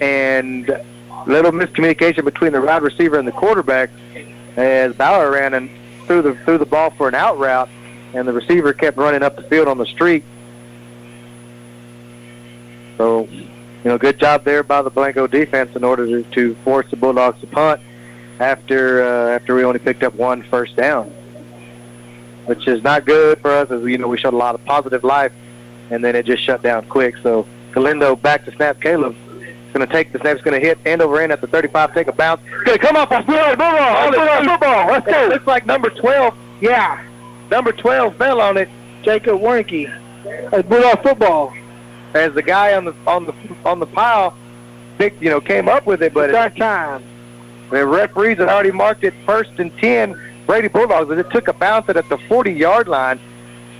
and 0.00 0.66
little 1.28 1.52
miscommunication 1.52 2.24
between 2.24 2.50
the 2.50 2.60
wide 2.60 2.82
receiver 2.82 3.16
and 3.16 3.28
the 3.28 3.32
quarterback 3.32 3.90
as 4.56 4.92
Bauer 4.96 5.30
ran 5.30 5.54
and 5.54 5.70
threw 6.10 6.22
the 6.22 6.34
threw 6.44 6.58
the 6.58 6.66
ball 6.66 6.90
for 6.90 7.06
an 7.06 7.14
out 7.14 7.38
route, 7.38 7.68
and 8.14 8.26
the 8.26 8.32
receiver 8.32 8.72
kept 8.72 8.96
running 8.96 9.22
up 9.22 9.36
the 9.36 9.44
field 9.44 9.68
on 9.68 9.78
the 9.78 9.86
street. 9.86 10.24
So, 12.98 13.28
you 13.28 13.48
know, 13.84 13.96
good 13.96 14.18
job 14.18 14.42
there 14.42 14.64
by 14.64 14.82
the 14.82 14.90
Blanco 14.90 15.28
defense 15.28 15.76
in 15.76 15.84
order 15.84 16.06
to, 16.06 16.28
to 16.32 16.54
force 16.64 16.90
the 16.90 16.96
Bulldogs 16.96 17.40
to 17.42 17.46
punt 17.46 17.80
after 18.40 19.04
uh, 19.04 19.36
after 19.36 19.54
we 19.54 19.62
only 19.62 19.78
picked 19.78 20.02
up 20.02 20.12
one 20.14 20.42
first 20.42 20.74
down, 20.74 21.04
which 22.46 22.66
is 22.66 22.82
not 22.82 23.04
good 23.04 23.38
for 23.38 23.52
us. 23.52 23.70
As 23.70 23.84
you 23.84 23.96
know, 23.96 24.08
we 24.08 24.18
showed 24.18 24.34
a 24.34 24.36
lot 24.36 24.56
of 24.56 24.64
positive 24.64 25.04
life, 25.04 25.32
and 25.90 26.04
then 26.04 26.16
it 26.16 26.26
just 26.26 26.42
shut 26.42 26.60
down 26.60 26.86
quick. 26.86 27.18
So 27.18 27.46
Galindo 27.70 28.16
back 28.16 28.44
to 28.46 28.50
snap. 28.56 28.80
Caleb 28.80 29.14
going 29.72 29.86
to 29.86 29.92
take 29.92 30.12
the 30.12 30.18
snap. 30.18 30.36
He's 30.36 30.44
going 30.44 30.60
to 30.60 30.66
hit 30.66 30.78
end 30.84 31.02
over 31.02 31.20
end 31.20 31.32
at 31.32 31.40
the 31.40 31.46
35, 31.46 31.94
take 31.94 32.08
a 32.08 32.12
bounce. 32.12 32.40
It's 32.44 32.64
Going 32.64 32.78
to 32.78 32.86
come 32.86 32.96
off 32.96 33.10
a 33.10 33.18
football. 33.22 34.12
Football. 34.12 34.44
Football. 34.44 34.86
Let's 34.88 35.06
go. 35.06 35.26
Looks 35.28 35.46
like 35.46 35.66
number 35.66 35.90
12. 35.90 36.36
Yeah, 36.60 37.02
Number 37.50 37.72
12 37.72 38.16
fell 38.16 38.40
on 38.40 38.56
it 38.56 38.68
Jacob 39.02 39.40
Warnke. 39.40 39.90
Bulldog 40.68 41.02
football. 41.02 41.52
as 42.14 42.32
the 42.34 42.42
guy 42.42 42.74
on 42.74 42.84
the 42.84 42.94
on 43.06 43.24
the 43.26 43.34
on 43.64 43.80
the 43.80 43.86
pile, 43.86 44.36
picked, 44.98 45.22
you 45.22 45.30
know, 45.30 45.40
came 45.40 45.68
up 45.68 45.86
with 45.86 46.02
it, 46.02 46.14
but 46.14 46.30
But 46.30 46.32
that 46.32 46.56
time. 46.56 47.02
The 47.70 47.86
referees 47.86 48.38
had 48.38 48.48
already 48.48 48.72
marked 48.72 49.04
it 49.04 49.14
first 49.24 49.52
and 49.58 49.76
10. 49.78 50.20
Brady 50.46 50.68
Bulldogs, 50.68 51.10
as 51.12 51.18
it 51.18 51.30
took 51.30 51.46
a 51.48 51.52
bounce 51.52 51.88
at 51.88 51.94
the 51.94 52.16
40-yard 52.16 52.88
line. 52.88 53.20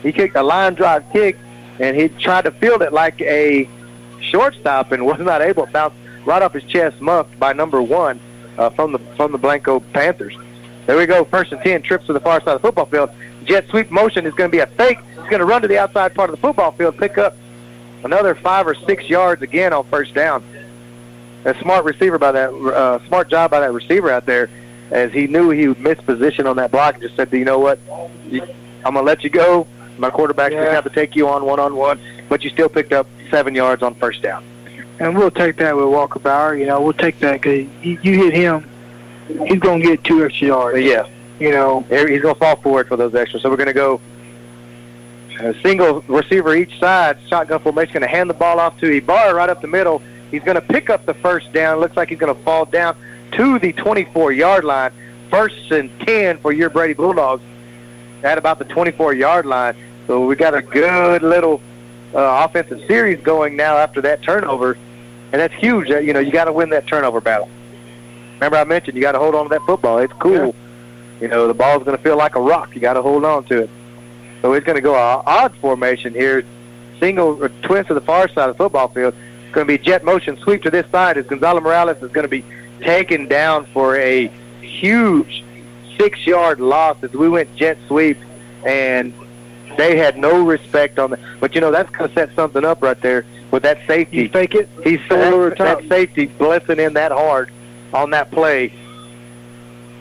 He 0.02 0.12
kicked 0.12 0.36
a 0.36 0.42
line 0.42 0.74
drive 0.74 1.04
kick, 1.12 1.36
and 1.80 1.96
he 1.96 2.08
tried 2.08 2.42
to 2.42 2.52
field 2.52 2.82
it 2.82 2.92
like 2.92 3.20
a 3.20 3.68
shortstop 4.20 4.92
and 4.92 5.04
was 5.04 5.20
not 5.20 5.42
able 5.42 5.66
to 5.66 5.72
bounce 5.72 5.94
right 6.24 6.42
off 6.42 6.52
his 6.52 6.64
chest, 6.64 7.00
muffed 7.00 7.38
by 7.38 7.52
number 7.52 7.82
one 7.82 8.20
uh, 8.58 8.70
from 8.70 8.92
the 8.92 8.98
from 9.16 9.32
the 9.32 9.38
Blanco 9.38 9.80
Panthers. 9.80 10.36
There 10.86 10.96
we 10.96 11.06
go, 11.06 11.24
first 11.24 11.52
and 11.52 11.62
10, 11.62 11.82
trips 11.82 12.06
to 12.06 12.12
the 12.12 12.20
far 12.20 12.40
side 12.40 12.56
of 12.56 12.62
the 12.62 12.68
football 12.68 12.86
field. 12.86 13.10
Jet 13.44 13.68
sweep 13.68 13.90
motion 13.90 14.26
is 14.26 14.34
going 14.34 14.50
to 14.50 14.56
be 14.56 14.60
a 14.60 14.66
fake. 14.66 14.98
He's 14.98 15.16
going 15.16 15.38
to 15.38 15.44
run 15.44 15.62
to 15.62 15.68
the 15.68 15.78
outside 15.78 16.14
part 16.14 16.30
of 16.30 16.36
the 16.36 16.40
football 16.40 16.72
field, 16.72 16.98
pick 16.98 17.16
up 17.16 17.36
another 18.02 18.34
five 18.34 18.66
or 18.66 18.74
six 18.74 19.08
yards 19.08 19.42
again 19.42 19.72
on 19.72 19.84
first 19.84 20.14
down 20.14 20.42
a 21.44 21.58
smart 21.60 21.84
receiver 21.84 22.18
by 22.18 22.32
that 22.32 22.50
uh, 22.52 23.06
smart 23.06 23.28
job 23.28 23.50
by 23.50 23.60
that 23.60 23.72
receiver 23.72 24.10
out 24.10 24.26
there, 24.26 24.50
as 24.90 25.12
he 25.12 25.26
knew 25.26 25.50
he 25.50 25.68
would 25.68 25.80
miss 25.80 26.00
position 26.00 26.46
on 26.46 26.56
that 26.56 26.70
block. 26.70 26.94
and 26.94 27.02
Just 27.02 27.16
said, 27.16 27.32
you 27.32 27.44
know 27.44 27.58
what, 27.58 27.78
I'm 27.90 28.94
gonna 28.94 29.02
let 29.02 29.24
you 29.24 29.30
go. 29.30 29.66
My 29.98 30.10
quarterback's 30.10 30.54
gonna 30.54 30.66
Yeah. 30.66 30.72
have 30.74 30.84
to 30.84 30.90
take 30.90 31.14
you 31.16 31.28
on 31.28 31.44
one 31.44 31.60
on 31.60 31.76
one, 31.76 32.00
but 32.28 32.42
you 32.42 32.50
still 32.50 32.68
picked 32.68 32.92
up 32.92 33.06
seven 33.30 33.54
yards 33.54 33.82
on 33.82 33.94
first 33.94 34.22
down. 34.22 34.42
And 34.98 35.16
we'll 35.16 35.30
take 35.30 35.56
that 35.56 35.76
with 35.76 35.86
Walker 35.86 36.18
Bauer. 36.18 36.54
You 36.54 36.66
know, 36.66 36.80
we'll 36.80 36.92
take 36.92 37.18
that 37.20 37.40
because 37.40 37.66
you, 37.82 37.98
you 38.02 38.18
hit 38.24 38.34
him, 38.34 38.68
he's 39.46 39.58
going 39.60 39.80
to 39.80 39.86
get 39.88 40.04
two 40.04 40.24
extra 40.24 40.48
yards. 40.48 40.78
Yeah, 40.80 41.06
You 41.38 41.50
know, 41.52 41.84
he's 41.88 42.20
gonna 42.22 42.34
fall 42.34 42.56
forward 42.56 42.88
for 42.88 42.96
those 42.96 43.14
extras. 43.14 43.42
So 43.42 43.48
we're 43.50 43.56
gonna 43.56 43.72
go 43.72 44.00
a 45.38 45.54
single 45.62 46.04
receiver 46.06 46.54
each 46.54 46.78
side, 46.78 47.16
shotgun 47.28 47.60
formation. 47.60 47.94
Gonna 47.94 48.06
hand 48.08 48.28
the 48.28 48.34
ball 48.34 48.60
off 48.60 48.78
to 48.80 48.90
Ibarra 48.94 49.34
right 49.34 49.48
up 49.48 49.62
the 49.62 49.68
middle. 49.68 50.02
He's 50.30 50.42
gonna 50.42 50.60
pick 50.60 50.90
up 50.90 51.06
the 51.06 51.14
first 51.14 51.50
down. 51.52 51.80
Looks 51.80 51.96
like 51.96 52.10
he's 52.10 52.18
gonna 52.18 52.34
fall 52.34 52.66
down 52.66 52.94
to 53.32 53.58
the 53.58 53.72
24-yard 53.72 54.64
line. 54.64 54.90
First 55.30 55.70
and 55.70 55.88
10 56.00 56.38
for 56.38 56.52
your 56.52 56.68
Brady 56.68 56.92
Bulldogs 56.92 57.42
at 58.22 58.38
about 58.38 58.58
the 58.58 58.64
24-yard 58.64 59.46
line. 59.46 59.74
So 60.06 60.26
we 60.26 60.36
got 60.36 60.54
a 60.54 60.62
good 60.62 61.22
little 61.22 61.60
uh, 62.14 62.46
offensive 62.48 62.80
series 62.86 63.20
going 63.20 63.56
now 63.56 63.76
after 63.76 64.00
that 64.02 64.22
turnover, 64.22 64.76
and 65.32 65.40
that's 65.40 65.54
huge. 65.54 65.90
Uh, 65.90 65.98
You 65.98 66.12
know, 66.12 66.20
you 66.20 66.32
got 66.32 66.44
to 66.46 66.52
win 66.52 66.70
that 66.70 66.86
turnover 66.86 67.20
battle. 67.20 67.48
Remember, 68.34 68.56
I 68.56 68.64
mentioned 68.64 68.96
you 68.96 69.02
got 69.02 69.12
to 69.12 69.18
hold 69.18 69.34
on 69.34 69.44
to 69.44 69.48
that 69.50 69.62
football. 69.62 69.98
It's 69.98 70.12
cool. 70.14 70.54
You 71.20 71.28
know, 71.28 71.46
the 71.46 71.54
ball's 71.54 71.84
going 71.84 71.96
to 71.96 72.02
feel 72.02 72.16
like 72.16 72.34
a 72.34 72.40
rock. 72.40 72.74
You 72.74 72.80
got 72.80 72.94
to 72.94 73.02
hold 73.02 73.24
on 73.24 73.44
to 73.44 73.62
it. 73.62 73.70
So 74.40 74.54
it's 74.54 74.64
going 74.64 74.76
to 74.76 74.82
go 74.82 74.94
a 74.94 75.22
odd 75.26 75.54
formation 75.56 76.14
here, 76.14 76.44
single 76.98 77.42
or 77.42 77.50
twist 77.62 77.88
to 77.88 77.94
the 77.94 78.00
far 78.00 78.26
side 78.28 78.48
of 78.48 78.56
the 78.56 78.62
football 78.64 78.88
field. 78.88 79.14
It's 79.44 79.54
going 79.54 79.66
to 79.66 79.78
be 79.78 79.82
jet 79.82 80.02
motion 80.02 80.38
sweep 80.38 80.62
to 80.62 80.70
this 80.70 80.90
side 80.90 81.18
as 81.18 81.26
Gonzalo 81.26 81.60
Morales 81.60 82.02
is 82.02 82.10
going 82.10 82.24
to 82.24 82.28
be 82.28 82.44
taken 82.80 83.28
down 83.28 83.66
for 83.66 83.96
a 83.96 84.28
huge 84.62 85.44
six-yard 86.00 86.60
loss 86.60 86.96
as 87.02 87.12
we 87.12 87.28
went 87.28 87.54
jet 87.56 87.76
sweep, 87.86 88.18
and 88.64 89.12
they 89.76 89.96
had 89.96 90.16
no 90.16 90.42
respect 90.44 90.98
on 90.98 91.10
that. 91.10 91.20
But 91.40 91.54
you 91.54 91.60
know 91.60 91.70
that's 91.70 91.90
going 91.90 92.08
to 92.08 92.14
set 92.14 92.34
something 92.34 92.64
up 92.64 92.82
right 92.82 93.00
there 93.00 93.26
with 93.50 93.62
that 93.64 93.78
safety. 93.86 94.18
you 94.18 94.28
fake 94.28 94.54
it. 94.54 94.68
He's 94.82 95.00
over 95.10 95.50
that, 95.50 95.58
top. 95.58 95.80
that 95.80 95.88
safety 95.88 96.26
blessing 96.26 96.78
in 96.78 96.94
that 96.94 97.12
hard 97.12 97.50
on 97.92 98.10
that 98.10 98.30
play. 98.30 98.72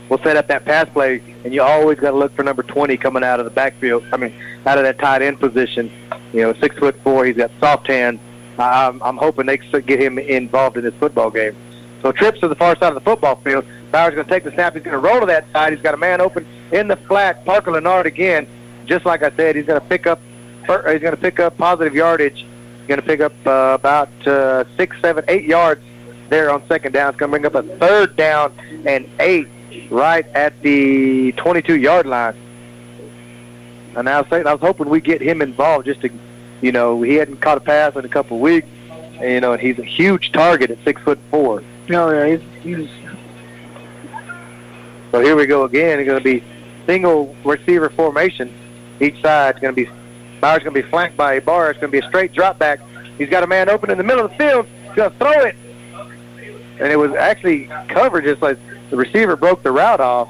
We'll 0.07 0.19
set 0.19 0.37
up 0.37 0.47
that 0.47 0.65
pass 0.65 0.89
play, 0.89 1.21
and 1.43 1.53
you 1.53 1.61
always 1.61 1.99
got 1.99 2.11
to 2.11 2.17
look 2.17 2.33
for 2.33 2.43
number 2.43 2.63
20 2.63 2.97
coming 2.97 3.23
out 3.23 3.39
of 3.39 3.45
the 3.45 3.51
backfield. 3.51 4.03
I 4.11 4.17
mean, 4.17 4.33
out 4.65 4.77
of 4.77 4.83
that 4.83 4.97
tight 4.97 5.21
end 5.21 5.39
position. 5.39 5.91
You 6.33 6.41
know, 6.41 6.53
six 6.53 6.77
foot 6.77 6.95
four. 7.03 7.25
He's 7.25 7.37
got 7.37 7.51
soft 7.59 7.87
hands. 7.87 8.19
I'm, 8.57 9.01
I'm 9.03 9.17
hoping 9.17 9.45
they 9.45 9.57
get 9.57 9.99
him 9.99 10.17
involved 10.17 10.77
in 10.77 10.83
this 10.83 10.95
football 10.95 11.29
game. 11.29 11.55
So 12.01 12.11
trips 12.11 12.39
to 12.39 12.47
the 12.47 12.55
far 12.55 12.75
side 12.77 12.89
of 12.89 12.95
the 12.95 13.01
football 13.01 13.35
field. 13.37 13.65
Bauer's 13.91 14.13
going 14.13 14.25
to 14.25 14.31
take 14.31 14.43
the 14.43 14.51
snap. 14.51 14.73
He's 14.73 14.83
going 14.83 14.93
to 14.93 14.99
roll 14.99 15.19
to 15.19 15.25
that 15.27 15.51
side. 15.51 15.73
He's 15.73 15.81
got 15.81 15.93
a 15.93 15.97
man 15.97 16.21
open 16.21 16.45
in 16.71 16.87
the 16.87 16.95
flat. 16.95 17.45
Parker 17.45 17.71
Leonard 17.71 18.05
again. 18.05 18.47
Just 18.85 19.05
like 19.05 19.23
I 19.23 19.31
said, 19.31 19.55
he's 19.55 19.65
going 19.65 19.79
to 19.79 19.87
pick 19.87 20.07
up. 20.07 20.19
He's 20.61 21.01
going 21.01 21.15
to 21.15 21.17
pick 21.17 21.39
up 21.39 21.57
positive 21.57 21.95
yardage. 21.95 22.41
He's 22.41 22.87
going 22.87 22.99
to 22.99 23.05
pick 23.05 23.19
up 23.19 23.33
uh, 23.45 23.73
about 23.73 24.09
uh, 24.27 24.65
six, 24.77 24.99
seven, 25.01 25.25
eight 25.27 25.45
yards 25.45 25.81
there 26.29 26.51
on 26.51 26.65
second 26.67 26.91
down. 26.91 27.09
It's 27.09 27.19
going 27.19 27.31
to 27.31 27.39
bring 27.39 27.45
up 27.45 27.55
a 27.55 27.77
third 27.77 28.15
down 28.15 28.53
and 28.85 29.09
eight 29.19 29.47
right 29.89 30.25
at 30.27 30.61
the 30.61 31.31
22-yard 31.33 32.05
line. 32.05 32.35
And 33.95 34.07
I 34.07 34.21
was 34.21 34.29
saying, 34.29 34.47
I 34.47 34.53
was 34.53 34.61
hoping 34.61 34.89
we 34.89 35.01
get 35.01 35.21
him 35.21 35.41
involved 35.41 35.85
just 35.85 36.01
to, 36.01 36.11
you 36.61 36.71
know, 36.71 37.01
he 37.01 37.15
hadn't 37.15 37.37
caught 37.37 37.57
a 37.57 37.61
pass 37.61 37.95
in 37.95 38.05
a 38.05 38.09
couple 38.09 38.37
of 38.37 38.41
weeks, 38.41 38.67
and, 38.89 39.31
you 39.31 39.41
know, 39.41 39.53
and 39.53 39.61
he's 39.61 39.79
a 39.79 39.83
huge 39.83 40.31
target 40.31 40.69
at 40.69 40.77
six 40.83 41.01
foot 41.01 41.19
four. 41.31 41.63
No, 41.87 42.11
yeah, 42.11 42.37
he's, 42.37 42.61
he's 42.61 42.89
So 45.11 45.21
here 45.21 45.35
we 45.35 45.45
go 45.45 45.63
again. 45.63 45.99
It's 45.99 46.07
going 46.07 46.19
to 46.19 46.23
be 46.23 46.43
single 46.85 47.35
receiver 47.43 47.89
formation. 47.89 48.53
Each 48.99 49.19
side 49.21 49.55
is 49.55 49.61
going 49.61 49.75
to 49.75 49.85
be 49.85 49.91
Bauer's 50.39 50.63
going 50.63 50.73
to 50.73 50.81
be 50.81 50.89
flanked 50.89 51.17
by 51.17 51.35
Ibarra. 51.35 51.71
It's 51.71 51.79
going 51.79 51.91
to 51.91 51.99
be 51.99 52.05
a 52.05 52.07
straight 52.07 52.31
drop 52.33 52.57
back. 52.57 52.79
He's 53.17 53.29
got 53.29 53.43
a 53.43 53.47
man 53.47 53.69
open 53.69 53.89
in 53.91 53.97
the 53.97 54.03
middle 54.03 54.25
of 54.25 54.31
the 54.31 54.37
field. 54.37 54.67
He's 54.85 54.95
going 54.95 55.11
to 55.11 55.17
throw 55.17 55.43
it, 55.43 55.55
and 56.79 56.91
it 56.91 56.97
was 56.97 57.11
actually 57.13 57.65
covered 57.89 58.23
just 58.23 58.41
like 58.41 58.57
the 58.89 58.95
receiver 58.95 59.35
broke 59.35 59.61
the 59.63 59.71
route 59.71 59.99
off. 59.99 60.29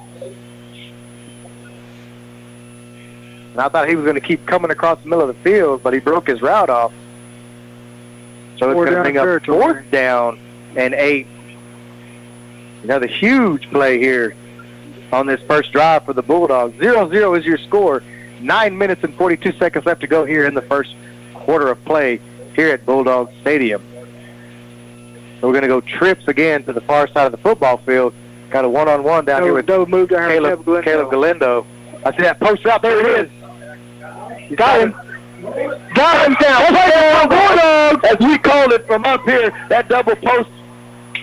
And 3.52 3.62
I 3.62 3.70
thought 3.70 3.88
he 3.88 3.96
was 3.96 4.04
going 4.04 4.15
to 4.15 4.22
keep 4.22 4.46
coming 4.46 4.72
across 4.72 5.00
the 5.02 5.10
middle 5.10 5.28
of 5.28 5.36
the 5.36 5.42
field, 5.44 5.84
but 5.84 5.94
he 5.94 6.00
broke 6.00 6.28
his 6.28 6.42
route 6.42 6.70
off. 6.70 6.92
So 8.58 8.70
it's 8.70 8.76
going 8.76 8.94
to 8.94 9.02
bring 9.02 9.18
up 9.18 9.26
territory. 9.26 9.60
fourth 9.60 9.92
down 9.92 10.39
and 10.76 10.94
eight. 10.94 11.28
Another 12.84 13.08
huge 13.08 13.70
play 13.70 14.00
here 14.00 14.36
on 15.12 15.26
this 15.28 15.41
first 15.41 15.72
drive 15.72 16.06
for 16.06 16.13
the 16.13 16.22
Bulldogs. 16.22 16.78
0-0 16.78 17.38
is 17.39 17.45
your 17.45 17.58
score. 17.58 18.04
Nine 18.41 18.78
minutes 18.78 19.04
and 19.04 19.13
42 19.15 19.54
seconds 19.54 19.86
left 19.86 20.02
to 20.02 20.08
go 20.08 20.26
here 20.26 20.45
in 20.45 20.54
the 20.54 20.62
first 20.62 20.95
quarter 21.34 21.69
of 21.69 21.84
play 21.86 22.22
here 22.56 22.69
at 22.69 22.86
Bulldog 22.86 23.32
Stadium. 23.41 23.84
So 25.39 25.48
we're 25.48 25.54
going 25.54 25.63
to 25.63 25.67
go 25.67 25.82
trips 25.82 26.28
again 26.28 26.63
to 26.65 26.74
the 26.74 26.82
far 26.82 27.08
side 27.08 27.26
of 27.26 27.32
the 27.32 27.38
football 27.38 27.78
field. 27.78 28.13
Got 28.50 28.65
a 28.65 28.69
one-on-one 28.69 29.26
down 29.26 29.43
here 29.43 29.54
with 29.54 29.67
no 29.67 29.86
move 29.86 30.10
down 30.10 30.30
here. 30.30 30.41
Caleb, 30.41 30.65
Caleb, 30.65 30.84
Caleb 30.84 31.12
Galindo. 31.12 31.62
Galindo. 31.62 32.06
I 32.06 32.12
see 32.15 32.24
that 32.24 32.39
post 32.39 32.65
out. 32.65 32.82
There 32.82 33.00
it 33.00 33.26
is. 33.26 34.56
Got 34.56 34.82
him. 34.82 34.91
Got 35.93 36.28
him 36.28 36.34
down. 36.41 36.74
Touchdown, 36.74 37.30
Bulldogs! 37.30 38.06
As 38.06 38.28
we 38.28 38.38
called 38.39 38.74
it 38.74 38.86
from 38.88 39.06
up 39.06 39.24
here, 39.24 39.52
that 39.69 39.88
double 39.88 40.15
post, 40.15 40.50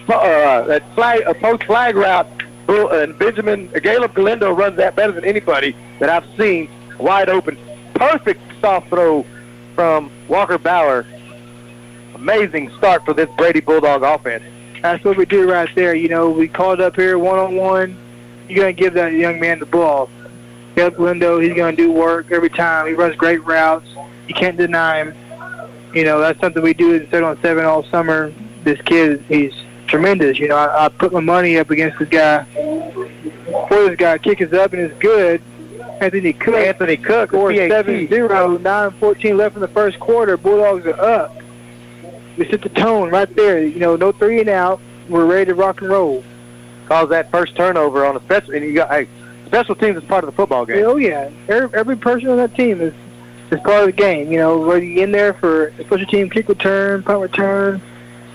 uh, 0.09 0.62
that 0.62 0.94
flag, 0.94 1.22
uh, 1.27 1.35
post 1.35 1.64
flag 1.64 1.96
route 1.96 2.36
Bull, 2.66 2.90
and 2.90 3.18
Benjamin 3.18 3.68
Caleb 3.68 4.14
Galindo 4.14 4.52
runs 4.52 4.76
that 4.76 4.96
better 4.96 5.12
than 5.12 5.24
anybody 5.24 5.76
that 6.00 6.09
I've 6.09 6.26
seen. 6.37 6.68
Wide 6.98 7.29
open, 7.29 7.59
perfect 7.94 8.40
soft 8.61 8.88
throw 8.88 9.24
from 9.74 10.11
Walker 10.29 10.59
Bauer. 10.59 11.07
Amazing 12.14 12.70
start 12.79 13.05
for 13.05 13.12
this 13.12 13.29
Brady 13.37 13.61
Bulldog 13.61 14.02
offense. 14.02 14.42
That's 14.83 15.05
what 15.05 15.16
we 15.16 15.26
do 15.26 15.50
right 15.50 15.68
there. 15.74 15.94
You 15.94 16.09
know, 16.09 16.31
we 16.31 16.48
called 16.48 16.81
up 16.81 16.96
here 16.96 17.18
one 17.18 17.38
on 17.38 17.57
one. 17.57 17.96
You're 18.48 18.61
gonna 18.61 18.72
give 18.72 18.94
that 18.94 19.12
young 19.12 19.38
man 19.40 19.59
the 19.59 19.66
ball. 19.66 20.09
Caleb 20.74 20.96
Galindo, 20.96 21.38
he's 21.38 21.55
gonna 21.55 21.76
do 21.76 21.92
work 21.92 22.31
every 22.31 22.50
time. 22.50 22.87
He 22.87 22.94
runs 22.94 23.16
great 23.16 23.44
routes. 23.44 23.88
You 24.29 24.35
can't 24.35 24.57
deny 24.57 25.05
him. 25.05 25.14
You 25.94 26.05
know, 26.05 26.20
that's 26.20 26.38
something 26.40 26.62
we 26.62 26.74
do 26.74 26.98
seven 27.07 27.24
on 27.24 27.40
seven 27.40 27.64
all 27.64 27.85
summer. 27.85 28.33
This 28.64 28.81
kid, 28.83 29.22
he's 29.29 29.55
tremendous. 29.87 30.38
You 30.38 30.49
know, 30.49 30.57
I, 30.57 30.87
I 30.87 30.88
put 30.88 31.12
my 31.12 31.20
money 31.20 31.59
up 31.59 31.70
against 31.70 31.99
this 31.99 32.09
guy. 32.09 32.42
Before 32.44 33.88
this 33.88 33.96
guy 33.96 34.18
kick 34.18 34.40
is 34.40 34.53
up 34.53 34.72
and 34.72 34.83
it's 34.83 34.99
good. 34.99 35.42
Anthony 36.01 36.33
Cook. 36.33 36.55
Anthony 36.55 36.96
Cook, 36.96 37.31
PhD. 37.31 37.68
7 37.68 38.09
0, 38.09 38.59
9 38.59 38.90
14 38.92 39.37
left 39.37 39.55
in 39.55 39.61
the 39.61 39.68
first 39.68 39.99
quarter. 39.99 40.37
Bulldogs 40.37 40.87
are 40.87 41.01
up. 41.01 41.35
We 42.37 42.49
set 42.51 42.62
the 42.62 42.68
tone 42.68 43.11
right 43.11 43.35
there. 43.35 43.64
You 43.64 43.79
know, 43.79 43.96
no 43.96 44.12
three 44.12 44.40
and 44.40 44.49
out. 44.49 44.81
We're 45.09 45.25
ready 45.25 45.46
to 45.46 45.55
rock 45.55 45.81
and 45.81 45.90
roll. 45.90 46.22
Calls 46.87 47.11
that 47.11 47.31
first 47.31 47.57
turnover 47.57 48.05
on 48.05 48.16
a 48.16 48.20
special. 48.20 48.55
And 48.55 48.64
you 48.64 48.75
got 48.75 48.90
hey, 48.90 49.09
special 49.46 49.75
teams 49.75 49.96
is 49.96 50.05
part 50.05 50.25
of 50.25 50.31
the 50.31 50.37
football 50.37 50.66
game. 50.66 50.85
Oh, 50.85 50.96
yeah. 50.96 51.31
Every, 51.49 51.79
every 51.79 51.96
person 51.96 52.29
on 52.29 52.37
that 52.37 52.55
team 52.55 52.81
is, 52.81 52.92
is 53.51 53.61
part 53.61 53.81
of 53.81 53.87
the 53.87 53.92
game. 53.92 54.31
You 54.31 54.38
know, 54.38 54.59
whether 54.59 54.85
you're 54.85 55.05
in 55.05 55.12
there 55.12 55.33
for 55.33 55.68
a 55.68 55.85
special 55.85 56.07
team 56.07 56.29
kick 56.29 56.49
return, 56.49 57.03
punt 57.03 57.20
return, 57.20 57.81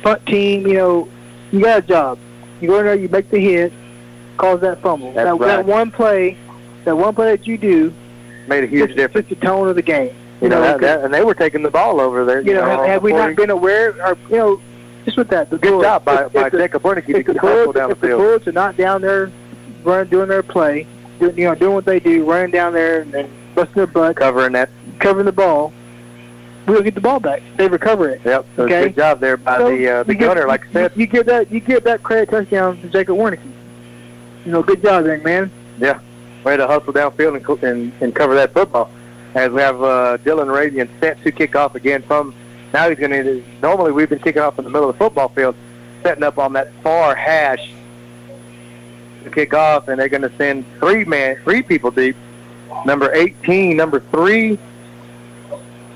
punt 0.01 0.25
team, 0.25 0.67
you 0.67 0.73
know, 0.73 1.09
you 1.51 1.59
got 1.61 1.79
a 1.79 1.81
job. 1.81 2.19
You 2.59 2.67
go 2.69 2.79
in 2.79 2.85
there, 2.85 2.95
you 2.95 3.09
make 3.09 3.29
the 3.29 3.39
hit, 3.39 3.73
cause 4.37 4.61
that 4.61 4.81
fumble. 4.81 5.11
That's 5.13 5.25
that, 5.27 5.31
right. 5.35 5.47
that 5.57 5.65
one 5.65 5.91
play, 5.91 6.37
that 6.85 6.95
one 6.95 7.13
play 7.15 7.35
that 7.35 7.47
you 7.47 7.57
do, 7.57 7.93
Made 8.47 8.63
a 8.63 8.67
huge 8.67 8.89
sets, 8.89 8.95
difference. 8.95 9.27
sets 9.29 9.39
the 9.39 9.45
tone 9.47 9.67
of 9.67 9.75
the 9.75 9.81
game. 9.81 10.15
You 10.41 10.49
know, 10.49 10.61
that, 10.61 10.73
'cause- 10.73 10.81
that, 10.81 11.03
and 11.03 11.13
they 11.13 11.23
were 11.23 11.33
taking 11.35 11.61
the 11.63 11.69
ball 11.71 11.99
over 12.01 12.25
there. 12.25 12.41
you 12.41 12.53
know, 12.53 12.63
have, 12.65 12.85
have 12.85 13.03
we 13.03 13.13
not 13.13 13.35
been 13.35 13.49
aware, 13.51 13.93
or 14.05 14.17
you 14.29 14.37
know, 14.37 14.61
just 15.05 15.17
with 15.17 15.29
that, 15.29 15.49
the 15.49 15.57
Good 15.57 15.71
Bullets- 15.71 15.87
job 15.87 16.05
by, 16.05 16.25
if- 16.25 16.33
by 16.33 16.45
if 16.47 16.51
the, 16.51 16.57
Jacob 16.57 16.81
Wernicke 16.83 17.09
if 17.19 17.25
to 17.27 17.33
the 17.33 17.39
hustle 17.39 17.55
Bullets, 17.57 17.73
down 17.77 17.89
the 17.89 17.93
if 17.95 18.01
the 18.01 18.07
field. 18.07 18.21
Bullets 18.21 18.47
are 18.47 18.51
not 18.51 18.77
down 18.77 19.01
there, 19.01 19.31
running, 19.83 20.09
doing 20.09 20.29
their 20.29 20.43
play, 20.43 20.85
doing, 21.19 21.37
you 21.37 21.45
know, 21.45 21.55
doing 21.55 21.73
what 21.73 21.85
they 21.85 21.99
do, 21.99 22.23
running 22.25 22.51
down 22.51 22.73
there 22.73 23.01
and, 23.01 23.13
and 23.13 23.29
busting 23.55 23.73
their 23.75 23.87
butt, 23.87 24.15
Covering 24.15 24.53
that. 24.53 24.69
covering 24.99 25.25
the 25.25 25.31
ball, 25.31 25.73
we'll 26.67 26.81
get 26.81 26.95
the 26.95 27.01
ball 27.01 27.19
back. 27.19 27.41
They 27.57 27.67
recover 27.67 28.09
it. 28.09 28.21
Yep. 28.23 28.45
So 28.55 28.63
Okay. 28.63 28.83
good 28.85 28.95
job 28.95 29.19
there 29.19 29.37
by 29.37 29.57
So, 29.57 29.69
the 29.75 29.89
uh, 29.89 30.03
the 30.03 30.15
gunner, 30.15 30.47
like 30.47 30.67
I 30.69 30.71
said. 30.73 30.91
you, 30.95 31.05
give 31.07 31.25
that, 31.27 31.51
you 31.51 31.59
give 31.59 31.83
that 31.83 32.03
credit 32.03 32.29
touchdown 32.29 32.79
to 32.81 32.87
Jacob 32.87 33.17
Wernicke. 33.17 33.39
You 34.45 34.51
know, 34.51 34.63
good 34.63 34.81
job, 34.81 35.05
young 35.05 35.23
man. 35.23 35.51
Yeah. 35.79 35.99
Way 36.43 36.57
to 36.57 36.65
hustle 36.67 36.93
downfield 36.93 37.35
and, 37.35 37.63
and, 37.63 37.93
and 38.01 38.15
cover 38.15 38.33
that 38.35 38.53
football. 38.53 38.89
As 39.35 39.51
we 39.51 39.61
have 39.61 39.81
uh, 39.81 40.17
Dylan 40.19 40.47
Ravian 40.47 40.89
set 40.99 41.21
to 41.23 41.31
kick 41.31 41.55
off 41.55 41.75
again 41.75 42.01
from, 42.01 42.33
now 42.73 42.89
he's 42.89 42.97
going 42.99 43.11
to, 43.11 43.43
normally 43.61 43.91
we've 43.91 44.09
been 44.09 44.19
kicking 44.19 44.41
off 44.41 44.57
in 44.57 44.65
the 44.65 44.71
middle 44.71 44.89
of 44.89 44.95
the 44.97 44.99
football 45.03 45.29
field, 45.29 45.55
setting 46.03 46.23
up 46.23 46.37
on 46.37 46.53
that 46.53 46.71
far 46.83 47.15
hash 47.15 47.71
to 49.23 49.29
kick 49.29 49.53
off, 49.53 49.87
and 49.87 49.99
they're 49.99 50.09
going 50.09 50.21
to 50.23 50.35
send 50.37 50.65
three 50.79 51.05
man, 51.05 51.37
three 51.43 51.61
people 51.61 51.91
deep. 51.91 52.15
Number 52.85 53.13
18, 53.13 53.77
number 53.77 53.99
three, 53.99 54.57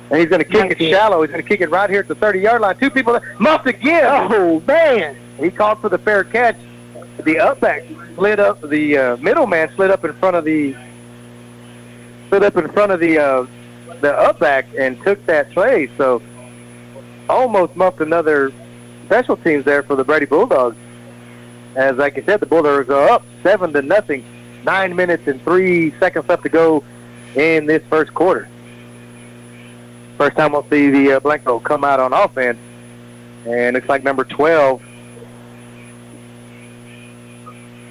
and 0.09 0.19
he's 0.19 0.29
going 0.29 0.43
to 0.43 0.47
kick 0.47 0.71
it 0.71 0.89
shallow. 0.89 1.21
He's 1.21 1.31
going 1.31 1.43
to 1.43 1.47
kick 1.47 1.61
it 1.61 1.69
right 1.69 1.89
here 1.89 1.99
at 1.99 2.07
the 2.07 2.15
30-yard 2.15 2.61
line. 2.61 2.77
Two 2.77 2.89
people, 2.89 3.19
muffed 3.39 3.67
again. 3.67 4.03
Oh 4.05 4.59
man! 4.67 5.17
He 5.39 5.49
called 5.49 5.79
for 5.79 5.89
the 5.89 5.97
fair 5.97 6.23
catch. 6.23 6.57
The 7.17 7.35
upback 7.35 8.15
slid 8.15 8.39
up. 8.39 8.61
The 8.61 8.97
uh, 8.97 9.17
middleman 9.17 9.69
slid 9.75 9.91
up 9.91 10.05
in 10.05 10.13
front 10.13 10.35
of 10.35 10.45
the 10.45 10.75
slid 12.29 12.43
up 12.43 12.55
in 12.57 12.69
front 12.69 12.91
of 12.91 12.99
the 12.99 13.17
uh, 13.17 13.47
the 14.01 14.11
upback 14.13 14.65
and 14.77 15.01
took 15.03 15.25
that 15.25 15.51
play. 15.51 15.89
So 15.97 16.21
almost 17.27 17.75
muffed 17.75 18.01
another 18.01 18.51
special 19.05 19.37
teams 19.37 19.65
there 19.65 19.83
for 19.83 19.95
the 19.95 20.03
Brady 20.03 20.25
Bulldogs. 20.25 20.77
As 21.75 21.97
like 21.97 22.17
I 22.17 22.21
said, 22.21 22.39
the 22.39 22.45
Bulldogs 22.45 22.89
are 22.89 23.09
up 23.09 23.23
seven 23.43 23.73
to 23.73 23.81
nothing. 23.81 24.23
Nine 24.63 24.95
minutes 24.95 25.27
and 25.27 25.41
three 25.43 25.91
seconds 25.99 26.27
left 26.27 26.43
to 26.43 26.49
go 26.49 26.83
in 27.35 27.65
this 27.65 27.83
first 27.89 28.13
quarter. 28.13 28.47
First 30.17 30.38
time 30.38 30.54
we'll 30.54 30.67
see 30.69 30.89
the 30.89 31.13
uh, 31.13 31.19
Blanco 31.19 31.60
come 31.60 31.84
out 31.84 31.99
on 31.99 32.13
offense. 32.13 32.58
And 33.45 33.75
looks 33.75 33.88
like 33.89 34.04
number 34.04 34.23
12, 34.23 34.82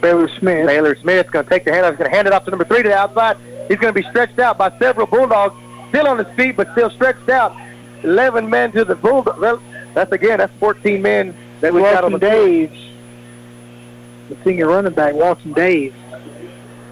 Baylor 0.01 0.29
Smith. 0.39 0.67
Baylor 0.67 0.97
Smith's 0.97 1.31
going 1.31 1.45
to 1.45 1.51
take 1.51 1.65
the 1.65 1.71
handoff. 1.71 1.91
He's 1.91 1.99
going 1.99 2.11
to 2.11 2.17
hand 2.17 2.27
it 2.27 2.33
off 2.33 2.45
to 2.45 2.51
number 2.51 2.65
three 2.65 2.83
to 2.83 2.89
the 2.89 2.97
outside. 2.97 3.37
He's 3.69 3.79
going 3.79 3.95
to 3.95 4.03
be 4.03 4.07
stretched 4.11 4.39
out 4.39 4.59
by 4.59 4.77
several 4.79 5.07
Bulldogs, 5.07 5.55
still 5.89 6.09
on 6.09 6.19
his 6.19 6.27
feet, 6.37 6.57
but 6.57 6.71
still 6.73 6.91
stretched 6.91 7.29
out. 7.29 7.57
11 8.03 8.51
men 8.51 8.73
to 8.73 8.85
the 8.85 8.95
Bulldogs. 8.97 9.39
Well, 9.39 9.63
that's 9.95 10.13
again, 10.13 10.39
that's 10.39 10.53
14 10.59 11.01
men 11.01 11.35
that 11.61 11.73
we 11.73 11.81
got 11.81 12.05
on 12.05 12.13
the 12.13 12.19
field. 12.19 12.33
Daves, 12.71 12.91
the 14.29 14.37
senior 14.45 14.67
running 14.69 14.93
back, 14.93 15.15
Walton 15.15 15.55
Daves. 15.55 15.95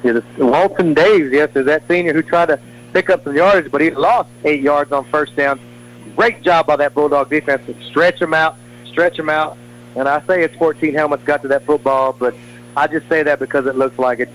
Yeah, 0.05 0.13
the- 0.13 0.47
Walton 0.47 0.95
Daves, 0.95 1.33
yes, 1.33 1.55
is 1.55 1.67
that 1.67 1.87
senior 1.89 2.13
who 2.15 2.23
tried 2.23 2.47
to 2.47 2.61
pick 2.93 3.11
up 3.11 3.25
some 3.25 3.35
yardage, 3.35 3.71
but 3.71 3.81
he 3.81 3.91
lost 3.91 4.31
eight 4.45 4.61
yards 4.61 4.93
on 4.93 5.05
first 5.07 5.35
down. 5.37 5.61
Great 6.17 6.43
job 6.43 6.67
by 6.67 6.77
that 6.77 6.95
Bulldog 6.95 7.31
defense 7.31 7.65
to 7.67 7.85
stretch 7.85 8.21
him 8.21 8.35
out, 8.35 8.57
stretch 8.87 9.19
him 9.19 9.29
out. 9.29 9.57
And 9.97 10.09
I 10.09 10.25
say 10.27 10.43
it's 10.43 10.55
14 10.57 10.95
helmets 10.95 11.23
got 11.25 11.43
to 11.43 11.49
that 11.49 11.65
football, 11.65 12.13
but 12.13 12.35
I 12.77 12.87
just 12.87 13.09
say 13.09 13.23
that 13.23 13.39
because 13.39 13.67
it 13.67 13.77
looks 13.77 13.99
like 13.99 14.21
it. 14.21 14.29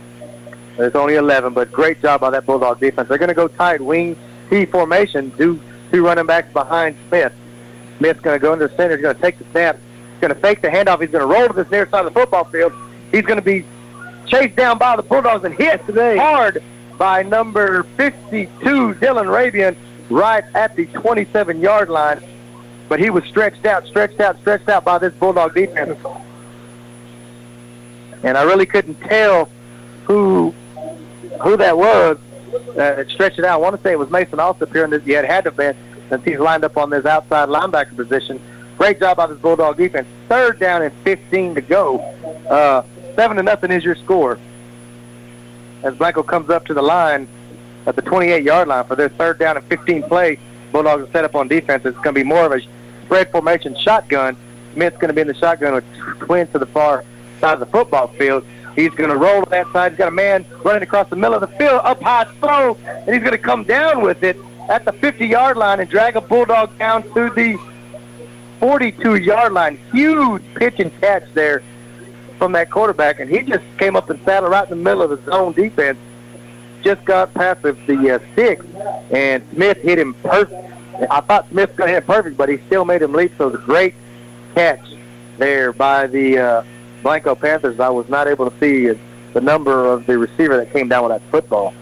It's 0.77 0.95
only 0.95 1.15
11, 1.15 1.53
but 1.53 1.71
great 1.71 2.01
job 2.01 2.21
by 2.21 2.29
that 2.31 2.45
Bulldog 2.45 2.79
defense. 2.79 3.09
They're 3.09 3.17
going 3.17 3.29
to 3.29 3.35
go 3.35 3.47
tight 3.47 3.81
wing 3.81 4.15
T 4.49 4.65
formation, 4.65 5.29
do 5.29 5.59
two 5.91 6.05
running 6.05 6.27
backs 6.27 6.51
behind 6.53 6.95
Smith. 7.07 7.33
Smith's 7.97 8.19
going 8.21 8.39
to 8.39 8.41
go 8.41 8.53
into 8.53 8.67
the 8.67 8.75
center. 8.75 8.95
He's 8.95 9.01
going 9.01 9.15
to 9.15 9.21
take 9.21 9.39
the 9.39 9.45
snap. 9.51 9.77
He's 10.11 10.21
going 10.21 10.33
to 10.33 10.39
fake 10.39 10.61
the 10.61 10.67
handoff. 10.67 11.01
He's 11.01 11.09
going 11.09 11.27
to 11.27 11.33
roll 11.33 11.47
to 11.47 11.53
this 11.53 11.69
near 11.71 11.89
side 11.89 12.05
of 12.05 12.13
the 12.13 12.19
football 12.19 12.43
field. 12.45 12.73
He's 13.11 13.23
going 13.23 13.39
to 13.39 13.45
be 13.45 13.65
chased 14.27 14.55
down 14.55 14.77
by 14.77 14.95
the 14.95 15.01
Bulldogs 15.01 15.43
and 15.43 15.53
hit 15.55 15.85
today 15.87 16.17
hard 16.17 16.61
by 16.97 17.23
number 17.23 17.83
52, 17.83 18.49
Dylan 18.95 19.25
Rabian, 19.27 19.75
right 20.09 20.43
at 20.55 20.75
the 20.75 20.87
27-yard 20.87 21.89
line. 21.89 22.21
But 22.89 22.99
he 22.99 23.09
was 23.09 23.23
stretched 23.25 23.65
out, 23.65 23.85
stretched 23.85 24.19
out, 24.19 24.39
stretched 24.39 24.69
out 24.69 24.85
by 24.85 24.97
this 24.97 25.13
Bulldog 25.13 25.53
defense. 25.53 25.99
And 28.23 28.37
I 28.37 28.43
really 28.43 28.65
couldn't 28.65 28.99
tell 29.01 29.49
who 30.05 30.53
who 31.41 31.57
that 31.57 31.77
was 31.77 32.17
that 32.75 33.09
stretched 33.09 33.39
it 33.39 33.45
out. 33.45 33.53
I 33.53 33.57
want 33.57 33.75
to 33.75 33.81
say 33.81 33.91
it 33.91 33.99
was 33.99 34.09
Mason 34.09 34.39
Alsop 34.39 34.71
here, 34.71 34.85
and 34.85 34.93
it 34.93 35.03
had 35.25 35.43
to 35.43 35.49
have 35.49 35.57
been 35.57 35.75
since 36.09 36.23
he's 36.23 36.39
lined 36.39 36.63
up 36.63 36.77
on 36.77 36.89
this 36.89 37.05
outside 37.05 37.49
linebacker 37.49 37.95
position. 37.95 38.41
Great 38.77 38.99
job 38.99 39.17
by 39.17 39.27
this 39.27 39.37
Bulldog 39.39 39.77
defense. 39.77 40.07
Third 40.29 40.59
down 40.59 40.81
and 40.83 40.93
15 41.03 41.55
to 41.55 41.61
go. 41.61 41.99
Uh, 42.49 42.83
seven 43.15 43.37
to 43.37 43.43
nothing 43.43 43.71
is 43.71 43.83
your 43.83 43.95
score. 43.95 44.39
As 45.83 45.95
Blanco 45.95 46.23
comes 46.23 46.49
up 46.49 46.65
to 46.65 46.73
the 46.73 46.81
line 46.81 47.27
at 47.85 47.95
the 47.95 48.01
28-yard 48.01 48.67
line 48.67 48.85
for 48.85 48.95
their 48.95 49.09
third 49.09 49.39
down 49.39 49.57
and 49.57 49.65
15 49.67 50.03
play, 50.03 50.39
Bulldogs 50.71 51.07
are 51.07 51.11
set 51.11 51.23
up 51.23 51.35
on 51.35 51.47
defense. 51.47 51.85
It's 51.85 51.95
going 51.97 52.13
to 52.15 52.19
be 52.19 52.23
more 52.23 52.45
of 52.45 52.51
a 52.51 52.61
spread 53.05 53.31
formation 53.31 53.75
shotgun. 53.75 54.35
Smith's 54.73 54.97
going 54.97 55.09
to 55.09 55.13
be 55.13 55.21
in 55.21 55.27
the 55.27 55.33
shotgun 55.33 55.73
with 55.73 55.85
twins 56.19 56.51
to 56.51 56.59
the 56.59 56.65
far 56.65 57.03
side 57.39 57.53
of 57.53 57.59
the 57.59 57.65
football 57.65 58.07
field. 58.07 58.45
He's 58.75 58.91
going 58.91 59.09
to 59.09 59.17
roll 59.17 59.43
to 59.43 59.49
that 59.49 59.71
side. 59.71 59.93
He's 59.93 59.97
got 59.97 60.09
a 60.09 60.11
man 60.11 60.45
running 60.63 60.83
across 60.83 61.09
the 61.09 61.15
middle 61.15 61.33
of 61.33 61.41
the 61.41 61.55
field, 61.57 61.81
up 61.83 62.01
high 62.01 62.25
throw, 62.39 62.75
and 62.85 63.13
he's 63.15 63.23
going 63.23 63.31
to 63.31 63.37
come 63.37 63.63
down 63.63 64.01
with 64.01 64.23
it 64.23 64.37
at 64.69 64.85
the 64.85 64.91
50-yard 64.91 65.57
line 65.57 65.79
and 65.79 65.89
drag 65.89 66.15
a 66.15 66.21
Bulldog 66.21 66.77
down 66.77 67.01
to 67.13 67.29
the 67.31 67.57
42-yard 68.59 69.53
line. 69.53 69.79
Huge 69.91 70.43
pitch 70.55 70.79
and 70.79 71.01
catch 71.01 71.23
there 71.33 71.63
from 72.37 72.51
that 72.53 72.69
quarterback, 72.69 73.19
and 73.19 73.29
he 73.29 73.41
just 73.41 73.63
came 73.77 73.95
up 73.95 74.09
and 74.09 74.23
saddled 74.23 74.51
right 74.51 74.63
in 74.63 74.77
the 74.77 74.83
middle 74.83 75.01
of 75.01 75.09
the 75.09 75.31
zone 75.31 75.53
defense. 75.53 75.97
Just 76.83 77.03
got 77.05 77.33
past 77.33 77.63
the, 77.63 77.73
the 77.73 78.15
uh, 78.15 78.19
six, 78.35 78.65
and 79.11 79.43
Smith 79.53 79.77
hit 79.81 79.99
him 79.99 80.13
perfect. 80.15 80.73
I 81.11 81.21
thought 81.21 81.49
Smith 81.49 81.75
to 81.77 81.87
hit 81.87 82.05
perfect, 82.05 82.37
but 82.37 82.49
he 82.49 82.57
still 82.67 82.85
made 82.85 83.01
him 83.01 83.13
leap. 83.13 83.31
So 83.37 83.47
it 83.47 83.51
was 83.53 83.61
a 83.61 83.65
great 83.65 83.93
catch 84.55 84.93
there 85.37 85.73
by 85.73 86.07
the 86.07 86.37
uh, 86.37 86.63
Blanco 87.03 87.35
Panthers. 87.35 87.79
I 87.79 87.89
was 87.89 88.07
not 88.09 88.27
able 88.27 88.49
to 88.49 88.59
see 88.59 88.99
the 89.33 89.41
number 89.41 89.85
of 89.85 90.05
the 90.05 90.17
receiver 90.17 90.57
that 90.57 90.71
came 90.71 90.87
down 90.87 91.03
with 91.03 91.11
that 91.11 91.29
football. 91.29 91.73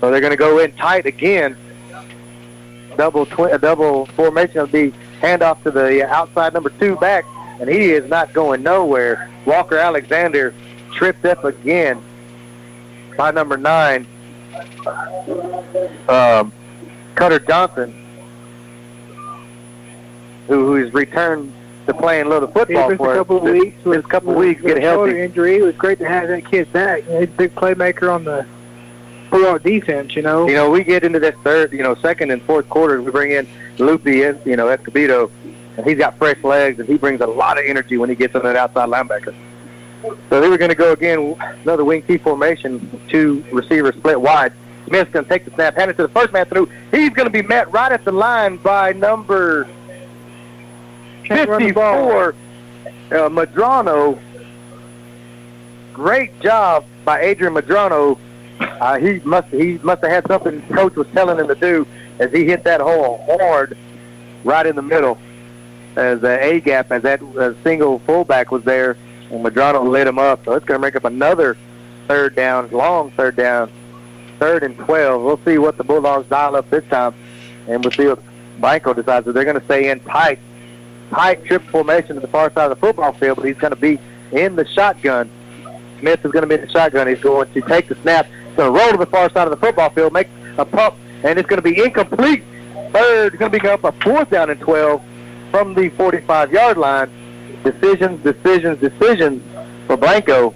So 0.00 0.10
they're 0.10 0.20
going 0.20 0.32
to 0.32 0.36
go 0.36 0.58
in 0.58 0.72
tight 0.72 1.06
again. 1.06 1.56
Double 2.96 3.26
twi- 3.26 3.56
double 3.58 4.06
formation 4.06 4.60
will 4.60 4.66
be 4.66 4.92
handoff 5.20 5.62
to 5.64 5.70
the 5.70 6.08
outside 6.08 6.54
number 6.54 6.70
two 6.70 6.96
back, 6.96 7.24
and 7.60 7.68
he 7.68 7.90
is 7.90 8.08
not 8.08 8.32
going 8.32 8.62
nowhere. 8.62 9.30
Walker 9.44 9.76
Alexander 9.76 10.54
tripped 10.94 11.24
up 11.24 11.44
again 11.44 12.02
by 13.16 13.30
number 13.30 13.56
nine, 13.56 14.06
um, 16.08 16.52
Cutter 17.14 17.38
Johnson, 17.40 17.92
who 20.46 20.66
who's 20.66 20.92
returned 20.92 21.52
to 21.86 21.94
playing 21.94 22.26
a 22.26 22.28
little 22.28 22.48
football 22.48 22.88
missed 22.88 23.00
a 23.00 23.04
for 23.04 23.14
couple 23.14 23.36
of 23.38 23.42
weeks. 23.44 23.84
With, 23.84 24.04
a 24.04 24.08
couple 24.08 24.34
with- 24.34 24.38
weeks, 24.48 24.62
get 24.62 24.78
a 24.78 24.80
healthy. 24.80 25.20
Injury. 25.20 25.56
It 25.56 25.62
was 25.62 25.74
great 25.76 25.98
to 25.98 26.08
have 26.08 26.28
that 26.28 26.48
kid 26.50 26.72
back. 26.72 27.04
You 27.06 27.12
know, 27.12 27.20
he's 27.20 27.28
a 27.28 27.32
big 27.32 27.54
playmaker 27.54 28.14
on 28.14 28.24
the 28.24 28.46
Bulldog 29.30 29.62
defense. 29.62 30.14
You 30.14 30.22
know. 30.22 30.46
You 30.46 30.54
know, 30.54 30.70
we 30.70 30.84
get 30.84 31.02
into 31.02 31.18
this 31.18 31.34
third, 31.42 31.72
you 31.72 31.82
know, 31.82 31.94
second 31.96 32.30
and 32.30 32.42
fourth 32.42 32.68
quarter, 32.68 33.02
we 33.02 33.10
bring 33.10 33.32
in 33.32 33.46
Lupe, 33.78 34.06
is, 34.06 34.36
you 34.44 34.56
know, 34.56 34.66
Escobedo, 34.66 35.30
and 35.76 35.86
he's 35.86 35.98
got 35.98 36.16
fresh 36.18 36.42
legs, 36.42 36.78
and 36.80 36.88
he 36.88 36.96
brings 36.96 37.20
a 37.20 37.26
lot 37.26 37.58
of 37.58 37.64
energy 37.64 37.96
when 37.96 38.08
he 38.08 38.16
gets 38.16 38.34
on 38.34 38.42
that 38.42 38.56
outside 38.56 38.88
linebacker. 38.88 39.34
So 40.30 40.40
they 40.40 40.48
were 40.48 40.58
going 40.58 40.70
to 40.70 40.76
go 40.76 40.92
again, 40.92 41.36
another 41.62 41.84
wing 41.84 42.02
T 42.02 42.18
formation, 42.18 43.00
two 43.08 43.44
receivers 43.52 43.94
split 43.96 44.20
wide. 44.20 44.52
Smith's 44.86 45.10
going 45.10 45.24
to 45.24 45.28
take 45.28 45.44
the 45.44 45.50
snap, 45.52 45.76
hand 45.76 45.90
it 45.90 45.96
to 45.98 46.02
the 46.02 46.08
first 46.08 46.32
man 46.32 46.46
through. 46.46 46.70
He's 46.90 47.10
going 47.10 47.26
to 47.26 47.30
be 47.30 47.42
met 47.42 47.70
right 47.72 47.92
at 47.92 48.04
the 48.04 48.12
line 48.12 48.56
by 48.56 48.92
number 48.92 49.68
Can't 51.24 51.48
run 51.48 51.62
the 51.62 51.72
ball. 51.72 52.06
54, 52.08 52.34
uh, 53.10 53.28
Madrano. 53.28 54.18
Great 55.92 56.38
job 56.40 56.84
by 57.04 57.20
Adrian 57.20 57.54
Madrano. 57.54 58.18
Uh, 58.60 58.98
he 58.98 59.20
must 59.20 59.48
he 59.48 59.78
must 59.78 60.02
have 60.02 60.10
had 60.10 60.26
something 60.26 60.62
coach 60.68 60.94
was 60.94 61.06
telling 61.08 61.38
him 61.38 61.48
to 61.48 61.54
do 61.54 61.86
as 62.18 62.32
he 62.32 62.44
hit 62.44 62.64
that 62.64 62.80
hole 62.80 63.24
hard 63.26 63.76
right 64.44 64.66
in 64.66 64.76
the 64.76 64.82
middle 64.82 65.18
as 65.96 66.22
a 66.22 66.54
A 66.54 66.60
gap 66.60 66.92
as 66.92 67.02
that 67.02 67.22
uh, 67.22 67.54
single 67.62 67.98
fullback 68.00 68.50
was 68.52 68.62
there 68.64 68.96
and 69.30 69.44
Madrano 69.44 69.88
lit 69.88 70.06
him 70.06 70.18
up. 70.18 70.44
So 70.44 70.52
it's 70.52 70.64
going 70.64 70.80
to 70.80 70.86
make 70.86 70.96
up 70.96 71.04
another 71.04 71.56
third 72.06 72.34
down, 72.34 72.70
long 72.70 73.10
third 73.12 73.36
down, 73.36 73.70
third 74.38 74.62
and 74.62 74.76
12. 74.76 75.22
We'll 75.22 75.40
see 75.44 75.58
what 75.58 75.76
the 75.76 75.84
Bulldogs 75.84 76.28
dial 76.28 76.56
up 76.56 76.68
this 76.70 76.84
time, 76.88 77.14
and 77.66 77.84
we'll 77.84 77.92
see 77.92 78.06
what 78.06 78.22
Blanco 78.58 78.94
decides. 78.94 79.26
If 79.26 79.34
they're 79.34 79.44
going 79.44 79.58
to 79.58 79.64
stay 79.64 79.90
in 79.90 80.00
tight, 80.00 80.38
tight 81.10 81.44
trip 81.44 81.62
formation 81.64 82.14
to 82.14 82.20
the 82.20 82.28
far 82.28 82.52
side 82.52 82.70
of 82.70 82.78
the 82.78 82.86
football 82.86 83.12
field, 83.12 83.36
but 83.36 83.46
he's 83.46 83.58
going 83.58 83.74
to 83.74 83.80
be 83.80 83.98
in 84.32 84.56
the 84.56 84.66
shotgun. 84.66 85.30
Smith 86.00 86.24
is 86.24 86.30
going 86.32 86.42
to 86.42 86.46
be 86.46 86.54
in 86.54 86.60
the 86.60 86.70
shotgun. 86.70 87.08
He's 87.08 87.20
going 87.20 87.52
to 87.52 87.60
take 87.62 87.88
the 87.88 87.96
snap, 87.96 88.26
he's 88.26 88.56
going 88.56 88.72
to 88.72 88.78
roll 88.78 88.92
to 88.92 88.98
the 88.98 89.06
far 89.06 89.30
side 89.30 89.48
of 89.48 89.50
the 89.50 89.56
football 89.56 89.90
field, 89.90 90.12
make 90.12 90.28
a 90.56 90.64
pump, 90.64 90.94
and 91.24 91.38
it's 91.38 91.48
going 91.48 91.62
to 91.62 91.62
be 91.62 91.82
incomplete. 91.82 92.44
Third, 92.92 93.28
it's 93.34 93.36
going 93.36 93.52
to 93.52 93.58
be 93.60 93.68
up 93.68 93.84
a 93.84 93.92
fourth 93.92 94.30
down 94.30 94.50
and 94.50 94.60
12 94.60 95.02
from 95.50 95.74
the 95.74 95.90
45-yard 95.90 96.76
line. 96.78 97.10
Decisions, 97.64 98.22
decisions, 98.22 98.78
decisions 98.80 99.42
for 99.86 99.96
Blanco. 99.96 100.54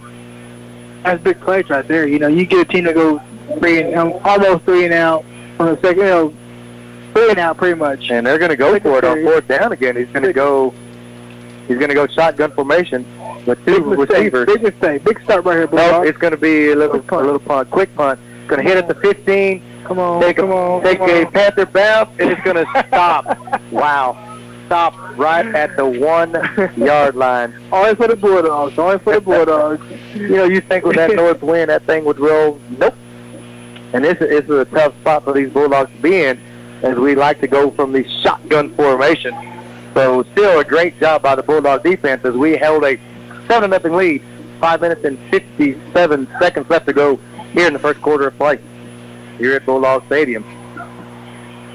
That's 1.03 1.23
big 1.23 1.41
plays 1.41 1.69
right 1.69 1.87
there. 1.87 2.07
You 2.07 2.19
know, 2.21 2.29
you 2.29 2.47
get 2.47 2.61
a 2.69 2.73
team 2.73 2.85
to 2.85 2.93
go 2.95 3.19
three 3.59 3.83
and 3.83 3.95
um, 3.97 4.13
almost 4.25 4.65
three 4.65 4.85
and 4.85 4.95
out 4.95 5.25
on 5.59 5.67
the 5.75 5.81
second, 5.81 5.99
you 5.99 6.05
know, 6.05 6.35
three 7.13 7.31
and 7.31 7.39
out 7.39 7.57
pretty 7.57 7.75
much. 7.79 8.11
and 8.11 8.25
they're 8.27 8.39
going 8.39 8.51
to 8.51 8.57
go 8.57 8.79
for 8.79 8.99
it 8.99 9.05
on 9.05 9.23
fourth 9.25 9.49
down 9.49 9.73
again. 9.73 9.97
He's 9.97 10.09
going 10.09 10.23
to 10.23 10.33
go. 10.33 10.73
He's 11.69 11.77
going 11.79 11.89
to 11.89 11.95
go 11.95 12.07
shotgun 12.07 12.51
formation 12.53 13.05
with 13.47 13.59
two 13.65 13.75
Big 13.81 13.87
mistake. 13.87 14.09
receivers. 14.11 14.47
Big 14.47 14.63
mistake. 14.63 15.05
Big 15.05 15.21
start 15.23 15.45
right 15.45 15.55
here, 15.59 15.69
No, 15.73 16.03
it's 16.03 16.19
going 16.19 16.33
to 16.33 16.37
be 16.37 16.71
a 16.71 16.77
little 16.77 16.97
a 17.01 17.17
little 17.23 17.39
punt, 17.39 17.71
quick 17.71 17.95
punt. 17.97 18.19
Going 18.49 18.63
to 18.63 18.69
hit 18.69 18.77
at 18.79 18.89
the 18.89 18.95
15. 18.95 19.63
come 19.85 19.99
on, 19.99 20.21
Take 20.23 20.37
come 20.37 20.51
a 20.51 20.55
on, 20.57 20.83
take 20.83 20.99
come 20.99 21.11
a 21.11 21.25
on. 21.25 21.33
Panther 21.33 21.67
bounce, 21.67 22.11
and 22.19 22.31
it's 22.31 22.41
going 22.43 22.57
to 22.57 22.85
stop. 22.89 23.39
wow, 23.71 24.39
stop 24.67 24.95
right 25.17 25.47
at 25.55 25.77
the 25.77 25.87
one 25.87 26.33
yard 26.77 27.15
line. 27.15 27.55
Only 27.73 27.95
for 27.95 28.09
the 28.09 28.17
Bulldogs. 28.17 28.79
Only 28.79 28.99
for 28.99 29.15
the 29.15 29.21
Bulldogs. 29.21 29.85
You 30.15 30.37
know, 30.37 30.45
you 30.45 30.61
think 30.61 30.85
with 30.85 30.97
that 30.97 31.15
north 31.15 31.43
wind 31.43 31.71
that 31.71 31.85
thing 31.85 32.05
would 32.05 32.19
roll. 32.19 32.61
Nope. 32.79 32.95
And 33.95 34.05
this, 34.05 34.19
is- 34.21 34.29
this 34.29 34.45
is 34.45 34.51
a 34.51 34.65
tough 34.67 34.95
spot 35.01 35.25
for 35.25 35.33
these 35.33 35.51
Bulldogs 35.51 35.91
to 35.91 36.03
be 36.03 36.23
in, 36.23 36.39
as 36.83 36.97
we 36.99 37.15
like 37.15 37.41
to 37.41 37.47
go 37.47 37.71
from 37.71 37.93
the 37.93 38.07
shotgun 38.23 38.75
formation. 38.75 39.35
So 39.95 40.23
still 40.33 40.59
a 40.61 40.65
great 40.65 40.99
job 41.01 41.23
by 41.23 41.35
the 41.35 41.43
Bulldog 41.43 41.83
defense 41.83 42.25
as 42.25 42.35
we 42.35 42.57
held 42.57 42.85
a 42.85 42.99
7 43.49 43.71
nothing 43.71 43.93
lead. 43.95 44.23
Five 44.61 44.81
minutes 44.81 45.05
and 45.05 45.19
57 45.31 46.29
seconds 46.39 46.71
left 46.71 46.87
to 46.87 46.93
go 46.93 47.19
here 47.53 47.67
in 47.67 47.73
the 47.73 47.79
first 47.79 48.01
quarter 48.01 48.27
of 48.29 48.37
play 48.37 48.59
here 49.39 49.55
at 49.55 49.67
Bulldog 49.67 50.05
Stadium. 50.07 50.45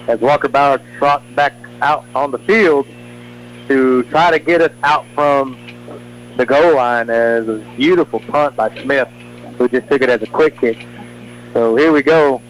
As 0.08 0.20
Walker 0.22 0.48
Bauer 0.48 0.82
trots 0.98 1.26
back 1.36 1.54
out 1.82 2.06
on 2.16 2.32
the 2.32 2.40
field 2.40 2.88
to 3.68 4.04
try 4.04 4.32
to 4.32 4.40
get 4.40 4.62
us 4.62 4.72
out 4.84 5.06
from 5.14 5.58
the 6.38 6.46
goal 6.46 6.76
line 6.76 7.10
as 7.10 7.48
a 7.48 7.58
beautiful 7.76 8.20
punt 8.20 8.56
by 8.56 8.74
Smith, 8.82 9.10
who 9.58 9.68
just 9.68 9.88
took 9.90 10.02
it 10.02 10.10
as 10.10 10.22
a 10.22 10.28
quick 10.28 10.58
hit. 10.60 10.78
So 11.54 11.76
here 11.76 11.92
we 11.92 12.04
go. 12.04 12.42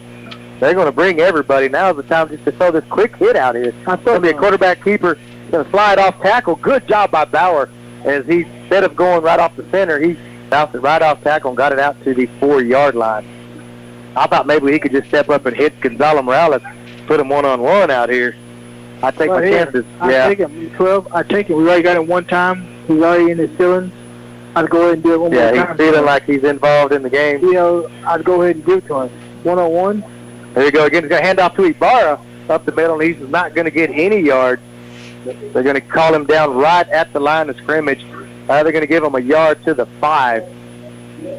They're 0.60 0.74
going 0.74 0.86
to 0.86 0.92
bring 0.92 1.20
everybody. 1.20 1.68
Now's 1.68 1.96
the 1.96 2.02
time 2.02 2.28
just 2.28 2.44
to 2.44 2.52
throw 2.52 2.70
this 2.70 2.84
quick 2.90 3.16
hit 3.16 3.36
out 3.36 3.54
here. 3.54 3.66
It's 3.66 3.84
going 3.84 4.02
to 4.04 4.20
be 4.20 4.30
a 4.30 4.34
quarterback 4.34 4.84
keeper. 4.84 5.18
Going 5.50 5.64
to 5.64 5.70
slide 5.70 5.98
off 5.98 6.20
tackle. 6.20 6.56
Good 6.56 6.86
job 6.86 7.10
by 7.10 7.24
Bauer 7.24 7.70
as 8.04 8.26
he, 8.26 8.42
instead 8.42 8.84
of 8.84 8.94
going 8.94 9.22
right 9.22 9.40
off 9.40 9.56
the 9.56 9.68
center, 9.70 9.98
he 9.98 10.16
bounced 10.50 10.74
it 10.74 10.80
right 10.80 11.00
off 11.02 11.22
tackle 11.22 11.50
and 11.50 11.56
got 11.56 11.72
it 11.72 11.78
out 11.78 12.02
to 12.04 12.14
the 12.14 12.26
four-yard 12.40 12.94
line. 12.94 13.26
I 14.16 14.26
thought 14.26 14.46
maybe 14.46 14.72
he 14.72 14.78
could 14.78 14.92
just 14.92 15.08
step 15.08 15.28
up 15.28 15.46
and 15.46 15.56
hit 15.56 15.78
Gonzalo 15.80 16.22
Morales, 16.22 16.62
put 17.06 17.20
him 17.20 17.28
one-on-one 17.28 17.90
out 17.90 18.08
here. 18.10 18.34
I 19.02 19.10
take 19.12 19.30
Right 19.30 19.42
my 19.42 19.46
here. 19.46 19.64
chances. 19.64 19.84
I 20.00 20.10
yeah. 20.10 20.28
take 20.28 20.38
him. 20.38 20.70
12. 20.74 21.08
I 21.12 21.22
take 21.22 21.46
him. 21.48 21.56
We 21.58 21.62
already 21.64 21.82
got 21.82 21.96
him 21.96 22.06
one 22.08 22.24
time. 22.24 22.66
He's 22.88 23.00
already 23.00 23.30
in 23.30 23.38
his 23.38 23.50
feelings. 23.56 23.92
I'd 24.56 24.68
go 24.70 24.80
ahead 24.82 24.94
and 24.94 25.02
do 25.04 25.14
it 25.14 25.20
one 25.20 25.30
Yeah, 25.32 25.38
more 25.38 25.46
time. 25.48 25.56
Yeah, 25.56 25.66
he's 25.68 25.76
feeling 25.76 26.04
like 26.04 26.24
he's 26.24 26.42
involved 26.42 26.92
in 26.92 27.02
the 27.02 27.10
game. 27.10 27.40
You 27.42 27.52
know, 27.52 27.90
I'd 28.06 28.24
go 28.24 28.42
ahead 28.42 28.56
and 28.56 28.64
give 28.64 28.78
it 28.78 28.86
to 28.88 29.02
him. 29.02 29.08
One 29.44 29.58
on 29.58 29.70
one. 29.70 30.04
There 30.54 30.64
you 30.64 30.72
go 30.72 30.86
again. 30.86 31.04
He's 31.04 31.10
to 31.12 31.20
hand 31.20 31.38
off 31.38 31.54
to 31.56 31.64
Ibarra 31.64 32.18
up 32.48 32.64
the 32.64 32.72
middle, 32.72 33.00
and 33.00 33.14
he's 33.14 33.28
not 33.28 33.54
going 33.54 33.66
to 33.66 33.70
get 33.70 33.90
any 33.90 34.18
yards. 34.18 34.62
They're 35.24 35.62
going 35.62 35.74
to 35.74 35.80
call 35.80 36.12
him 36.12 36.24
down 36.24 36.56
right 36.56 36.88
at 36.88 37.12
the 37.12 37.20
line 37.20 37.50
of 37.50 37.56
scrimmage. 37.58 38.04
Uh, 38.48 38.62
they're 38.62 38.72
going 38.72 38.82
to 38.82 38.86
give 38.86 39.04
him 39.04 39.14
a 39.14 39.20
yard 39.20 39.62
to 39.64 39.74
the 39.74 39.86
five. 40.00 40.42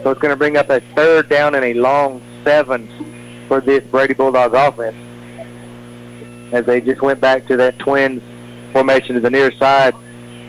So 0.04 0.12
it's 0.12 0.22
going 0.22 0.32
to 0.32 0.36
bring 0.36 0.58
up 0.58 0.69
a 0.69 0.80
third 0.95 1.30
down 1.30 1.56
and 1.56 1.65
a 1.65 1.74
long 1.74 2.22
seven 2.43 2.88
for 3.48 3.62
this 3.62 3.84
Brady 3.86 4.13
Bulldogs 4.13 4.54
offense. 4.54 4.95
As 6.54 6.65
they 6.65 6.82
just 6.82 7.02
went 7.02 7.19
back 7.19 7.48
to 7.48 7.58
that 7.58 7.80
twins 7.80 8.22
formation 8.72 9.15
to 9.15 9.22
the 9.22 9.30
near 9.30 9.52
side 9.54 9.95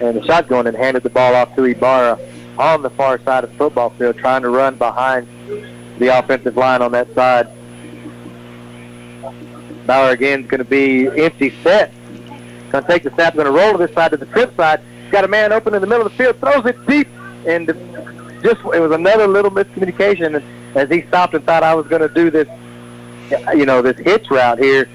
and 0.01 0.17
the 0.17 0.25
shotgun 0.27 0.67
and 0.67 0.77
handed 0.77 1.03
the 1.03 1.11
ball 1.11 1.35
off 1.35 1.55
to 1.57 1.65
Ibarra 1.65 2.19
on 2.59 2.83
the 2.83 2.91
far 2.91 3.19
side 3.21 3.45
of 3.45 3.51
the 3.51 3.57
football 3.57 3.91
field, 3.91 4.19
trying 4.19 4.43
to 4.43 4.51
run 4.51 4.77
behind 4.77 5.27
the 5.99 6.19
offensive 6.19 6.57
line 6.57 6.83
on 6.83 6.93
that 6.93 7.13
side. 7.15 7.49
Bauer 9.87 10.11
again 10.11 10.43
is 10.43 10.47
going 10.47 10.59
to 10.59 10.65
be 10.65 11.07
empty 11.23 11.51
set. 11.63 11.93
Going 12.71 12.85
to 12.85 12.91
take 12.91 13.03
the 13.03 13.11
snap, 13.11 13.35
going 13.35 13.47
to 13.47 13.51
roll 13.51 13.73
to 13.73 13.79
this 13.79 13.95
side 13.95 14.11
to 14.11 14.17
the 14.17 14.27
trip 14.27 14.55
side. 14.57 14.81
Got 15.11 15.25
a 15.25 15.29
man 15.29 15.53
open 15.53 15.75
in 15.75 15.81
the 15.81 15.87
middle 15.87 16.07
of 16.07 16.13
the 16.13 16.19
field, 16.19 16.39
throws 16.39 16.65
it 16.67 16.87
deep, 16.87 17.09
and 17.47 17.67
just 18.43 18.61
it 18.65 18.81
was 18.81 18.93
another 18.93 19.27
little 19.27 19.51
miscommunication 19.51 20.43
as 20.75 20.89
he 20.89 21.03
stopped 21.03 21.35
and 21.35 21.45
thought 21.45 21.63
I 21.63 21.75
was 21.75 21.87
going 21.89 22.03
to 22.03 22.09
do 22.09 22.31
this, 22.31 22.49
you 23.55 23.67
know, 23.67 23.83
this 23.83 23.99
hitch 23.99 24.31
route 24.31 24.59
here, 24.59 24.89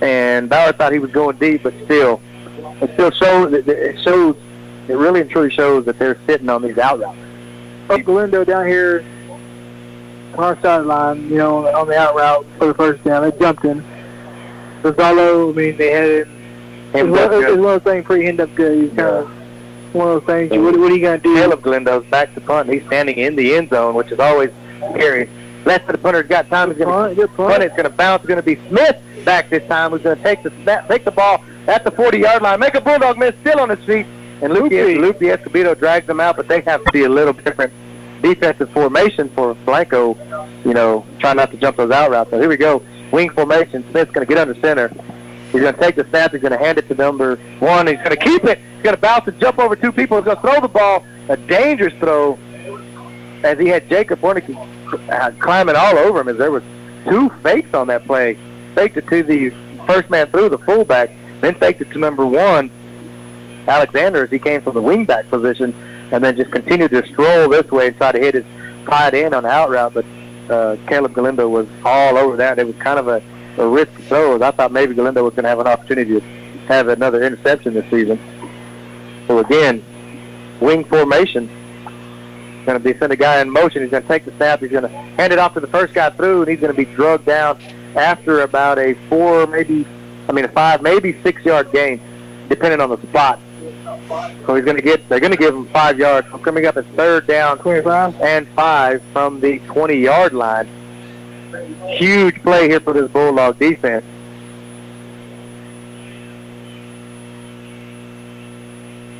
and 0.00 0.48
Bauer 0.48 0.72
thought 0.72 0.92
he 0.92 0.98
was 0.98 1.10
going 1.10 1.36
deep, 1.36 1.62
but 1.62 1.74
still, 1.84 2.20
it 2.80 2.90
still 2.94 3.10
shows. 3.10 3.52
It 3.52 4.00
shows. 4.00 4.36
It 4.88 4.94
really 4.94 5.20
and 5.20 5.30
truly 5.30 5.50
shows 5.50 5.84
that 5.84 5.98
they're 5.98 6.18
sitting 6.26 6.48
on 6.48 6.62
these 6.62 6.78
out 6.78 6.98
routes. 6.98 7.18
Galindo 8.04 8.44
down 8.44 8.66
here 8.66 9.04
on 10.34 10.44
our 10.44 10.60
sideline, 10.60 11.28
you 11.28 11.36
know, 11.36 11.66
on 11.68 11.86
the 11.86 11.96
out 11.96 12.16
route 12.16 12.46
for 12.58 12.66
the 12.66 12.74
first 12.74 13.04
down. 13.04 13.22
They 13.22 13.38
jumped 13.38 13.64
in. 13.64 13.84
Gonzalo, 14.82 15.50
I 15.50 15.52
mean, 15.52 15.76
they 15.76 15.90
had 15.90 16.04
it. 16.04 16.28
It's 16.94 16.96
Him 16.96 17.10
one, 17.10 17.20
up 17.20 17.32
it's 17.32 17.50
one 17.50 17.58
of 17.58 17.62
those 17.62 17.82
things 17.82 18.04
pretty 18.04 18.26
end 18.26 18.40
up 18.40 18.52
good. 18.54 18.96
Kind 18.96 19.00
of 19.08 19.41
one 19.94 20.08
of 20.08 20.24
those 20.24 20.26
things. 20.26 20.50
What, 20.50 20.78
what 20.78 20.90
are 20.90 20.94
you 20.94 21.00
going 21.00 21.20
to 21.20 21.22
do? 21.22 21.34
Caleb 21.34 21.62
Galindo's 21.62 22.06
back 22.06 22.34
to 22.34 22.40
punt. 22.40 22.68
He's 22.68 22.84
standing 22.86 23.16
in 23.18 23.36
the 23.36 23.54
end 23.54 23.70
zone, 23.70 23.94
which 23.94 24.10
is 24.10 24.18
always 24.18 24.50
scary. 24.94 25.28
Left 25.64 25.88
of 25.88 25.92
the 25.92 25.98
punter's 25.98 26.26
got 26.26 26.48
time. 26.48 26.70
He's 26.70 26.78
going 26.78 26.88
to 26.88 26.94
Punt, 26.94 27.16
good 27.16 27.36
punt. 27.36 27.50
punt. 27.50 27.62
It's 27.62 27.76
going 27.76 27.90
to 27.90 27.96
bounce. 27.96 28.22
It's 28.22 28.28
going 28.28 28.40
to 28.40 28.42
be 28.42 28.56
Smith 28.68 29.00
back 29.24 29.48
this 29.50 29.66
time. 29.68 29.92
Who's 29.92 30.02
going 30.02 30.16
to 30.16 30.22
take 30.22 30.42
the 30.42 30.50
snap, 30.62 30.88
take 30.88 31.04
the 31.04 31.10
ball 31.10 31.44
at 31.68 31.84
the 31.84 31.92
40-yard 31.92 32.42
line, 32.42 32.58
make 32.58 32.74
a 32.74 32.80
bulldog 32.80 33.18
miss, 33.18 33.34
still 33.40 33.60
on 33.60 33.68
his 33.68 33.84
feet, 33.84 34.06
and 34.42 34.52
Lupe. 34.52 34.72
Lupe 34.72 35.20
Escobedo 35.20 35.78
drags 35.78 36.06
them 36.06 36.18
out. 36.20 36.36
But 36.36 36.48
they 36.48 36.60
have 36.62 36.84
to 36.84 36.92
be 36.92 37.04
a 37.04 37.08
little 37.08 37.32
different 37.32 37.72
defensive 38.22 38.70
formation 38.70 39.28
for 39.30 39.54
Blanco. 39.54 40.16
You 40.64 40.74
know, 40.74 41.06
try 41.20 41.32
not 41.32 41.50
to 41.52 41.56
jump 41.56 41.76
those 41.76 41.90
out 41.90 42.10
routes. 42.10 42.30
So 42.30 42.40
here 42.40 42.48
we 42.48 42.56
go, 42.56 42.82
wing 43.12 43.30
formation. 43.30 43.88
Smith's 43.90 44.10
going 44.12 44.26
to 44.26 44.28
get 44.32 44.38
under 44.38 44.60
center. 44.60 44.92
He's 45.52 45.60
going 45.60 45.74
to 45.74 45.80
take 45.80 45.96
the 45.96 46.04
snap. 46.08 46.32
He's 46.32 46.40
going 46.40 46.52
to 46.52 46.58
hand 46.58 46.78
it 46.78 46.88
to 46.88 46.94
number 46.94 47.36
one. 47.58 47.86
He's 47.86 47.98
going 47.98 48.10
to 48.10 48.16
keep 48.16 48.44
it. 48.44 48.58
He's 48.58 48.82
going 48.82 48.96
to 48.96 49.00
bounce 49.00 49.28
and 49.28 49.38
jump 49.38 49.58
over 49.58 49.76
two 49.76 49.92
people. 49.92 50.16
He's 50.16 50.24
going 50.24 50.36
to 50.36 50.42
throw 50.42 50.60
the 50.60 50.68
ball. 50.68 51.04
A 51.28 51.36
dangerous 51.36 51.94
throw 51.94 52.38
as 53.44 53.58
he 53.58 53.68
had 53.68 53.88
Jacob 53.88 54.20
Wernicke 54.20 54.56
uh, 55.10 55.30
climbing 55.38 55.76
all 55.76 55.98
over 55.98 56.20
him 56.20 56.28
as 56.28 56.38
there 56.38 56.50
was 56.50 56.62
two 57.04 57.28
fakes 57.42 57.74
on 57.74 57.88
that 57.88 58.04
play. 58.04 58.38
Faked 58.74 58.96
it 58.96 59.06
to 59.08 59.22
the 59.22 59.50
first 59.86 60.08
man 60.10 60.26
through, 60.28 60.48
the 60.48 60.58
fullback, 60.58 61.10
then 61.40 61.54
faked 61.54 61.80
it 61.80 61.90
to 61.90 61.98
number 61.98 62.24
one, 62.24 62.70
Alexander, 63.68 64.24
as 64.24 64.30
he 64.30 64.38
came 64.38 64.60
from 64.62 64.74
the 64.74 64.82
wingback 64.82 65.28
position, 65.28 65.74
and 66.10 66.22
then 66.22 66.36
just 66.36 66.50
continued 66.50 66.90
to 66.90 67.06
stroll 67.06 67.48
this 67.48 67.70
way 67.70 67.88
and 67.88 67.96
try 67.96 68.12
to 68.12 68.18
hit 68.18 68.34
his 68.34 68.44
tight 68.86 69.14
end 69.14 69.34
on 69.34 69.42
the 69.42 69.50
out 69.50 69.70
route. 69.70 69.94
But 69.94 70.04
uh, 70.50 70.76
Caleb 70.86 71.14
Galindo 71.14 71.48
was 71.48 71.66
all 71.84 72.16
over 72.16 72.36
that. 72.36 72.58
It 72.58 72.66
was 72.66 72.76
kind 72.76 72.98
of 72.98 73.08
a, 73.08 73.22
a 73.58 73.66
risky 73.66 74.02
throw. 74.04 74.42
I 74.42 74.50
thought 74.50 74.72
maybe 74.72 74.94
Galindo 74.94 75.22
was 75.24 75.34
going 75.34 75.44
to 75.44 75.48
have 75.48 75.60
an 75.60 75.66
opportunity 75.66 76.20
to 76.20 76.26
have 76.68 76.88
another 76.88 77.22
interception 77.22 77.74
this 77.74 77.88
season. 77.90 78.18
So 79.26 79.38
again, 79.38 79.84
wing 80.60 80.84
formation. 80.84 81.48
Going 82.64 82.80
to 82.80 82.92
be 82.92 82.96
send 82.98 83.12
a 83.12 83.16
guy 83.16 83.40
in 83.40 83.50
motion. 83.50 83.82
He's 83.82 83.90
going 83.90 84.04
to 84.04 84.08
take 84.08 84.24
the 84.24 84.32
snap. 84.36 84.60
He's 84.60 84.70
going 84.70 84.84
to 84.84 84.88
hand 84.88 85.32
it 85.32 85.38
off 85.38 85.54
to 85.54 85.60
the 85.60 85.66
first 85.66 85.94
guy 85.94 86.10
through, 86.10 86.42
and 86.42 86.50
he's 86.50 86.60
going 86.60 86.72
to 86.72 86.76
be 86.76 86.84
drugged 86.94 87.26
down 87.26 87.60
after 87.96 88.42
about 88.42 88.78
a 88.78 88.94
four, 89.08 89.46
maybe, 89.46 89.84
I 90.28 90.32
mean 90.32 90.44
a 90.44 90.48
five, 90.48 90.80
maybe 90.80 91.20
six 91.22 91.44
yard 91.44 91.72
gain, 91.72 92.00
depending 92.48 92.80
on 92.80 92.88
the 92.90 92.98
spot. 93.08 93.40
So 94.46 94.54
he's 94.54 94.64
going 94.64 94.76
to 94.76 94.82
get. 94.82 95.08
They're 95.08 95.20
going 95.20 95.32
to 95.32 95.38
give 95.38 95.54
him 95.54 95.66
five 95.66 95.98
yards. 95.98 96.28
I'm 96.32 96.42
coming 96.42 96.66
up 96.66 96.76
at 96.76 96.86
third 96.94 97.26
down, 97.26 97.58
25. 97.58 98.20
and 98.20 98.48
five 98.48 99.02
from 99.12 99.40
the 99.40 99.58
20 99.60 99.94
yard 99.94 100.32
line. 100.32 100.68
Huge 101.86 102.42
play 102.42 102.68
here 102.68 102.80
for 102.80 102.92
this 102.92 103.10
Bulldog 103.10 103.58
defense. 103.58 104.04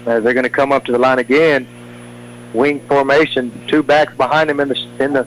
As 0.07 0.25
they're 0.25 0.35
going 0.35 0.45
to 0.45 0.51
come 0.51 0.73
up 0.73 0.85
to 0.87 0.93
the 0.93 0.99
line 0.99 1.19
again, 1.19 1.67
wing 2.55 2.81
formation, 2.87 3.67
two 3.69 3.83
backs 3.83 4.17
behind 4.17 4.51
him 4.51 4.61
in 4.61 4.69
the 4.69 4.89
in 4.99 5.13
the. 5.13 5.27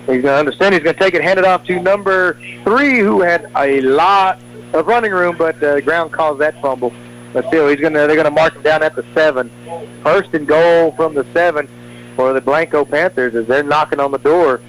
He's 0.00 0.22
going 0.22 0.22
to 0.22 0.38
understand. 0.38 0.74
He's 0.74 0.84
going 0.84 0.94
to 0.94 1.02
take 1.02 1.14
it, 1.14 1.22
hand 1.22 1.40
it 1.40 1.44
off 1.44 1.64
to 1.64 1.80
number 1.80 2.34
three, 2.62 3.00
who 3.00 3.22
had 3.22 3.50
a 3.56 3.80
lot 3.80 4.38
of 4.72 4.86
running 4.86 5.10
room, 5.10 5.36
but 5.36 5.60
uh, 5.62 5.80
ground 5.80 6.12
caused 6.12 6.40
that 6.40 6.60
fumble. 6.62 6.92
But 7.32 7.46
still, 7.48 7.68
he's 7.68 7.80
going 7.80 7.94
to. 7.94 8.00
They're 8.00 8.14
going 8.14 8.24
to 8.24 8.30
mark 8.30 8.54
him 8.54 8.62
down 8.62 8.82
at 8.84 8.94
the 8.94 9.04
seven. 9.14 9.50
First 10.02 10.32
and 10.34 10.46
goal 10.46 10.92
from 10.92 11.14
the 11.14 11.26
seven 11.32 11.68
for 12.14 12.32
the 12.32 12.40
Blanco 12.40 12.84
Panthers 12.84 13.34
as 13.34 13.46
they're 13.46 13.64
knocking 13.64 13.98
on 13.98 14.12
the 14.12 14.18
door 14.18 14.60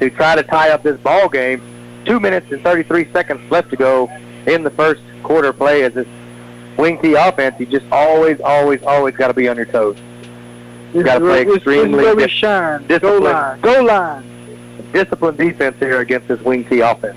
to 0.00 0.10
try 0.10 0.34
to 0.36 0.42
tie 0.42 0.70
up 0.70 0.82
this 0.82 0.98
ball 1.00 1.28
game. 1.28 1.60
Two 2.04 2.18
minutes 2.20 2.50
and 2.50 2.62
33 2.62 3.10
seconds 3.12 3.50
left 3.50 3.70
to 3.70 3.76
go 3.76 4.10
in 4.46 4.62
the 4.64 4.70
first 4.70 5.02
quarter 5.22 5.52
play 5.52 5.82
as 5.82 5.92
this 5.94 6.08
wing 6.76 6.98
T 7.00 7.14
offense. 7.14 7.58
You 7.60 7.66
just 7.66 7.84
always, 7.92 8.40
always, 8.40 8.82
always 8.82 9.14
got 9.16 9.28
to 9.28 9.34
be 9.34 9.48
on 9.48 9.56
your 9.56 9.66
toes. 9.66 9.96
This 10.92 11.04
gotta 11.04 11.20
play 11.20 11.44
this- 11.44 11.56
extremely 11.56 11.90
This 11.90 12.00
is 12.00 12.04
where 12.06 12.16
we 12.16 12.22
dis- 12.24 12.32
shine. 12.32 12.80
Go 12.82 12.98
disciplined. 12.98 13.24
line. 13.24 13.60
Go 13.60 13.82
line. 13.82 14.24
Disciplined 14.92 15.38
defense 15.38 15.76
here 15.78 16.00
against 16.00 16.26
this 16.28 16.40
wing 16.40 16.64
T 16.64 16.80
offense. 16.80 17.16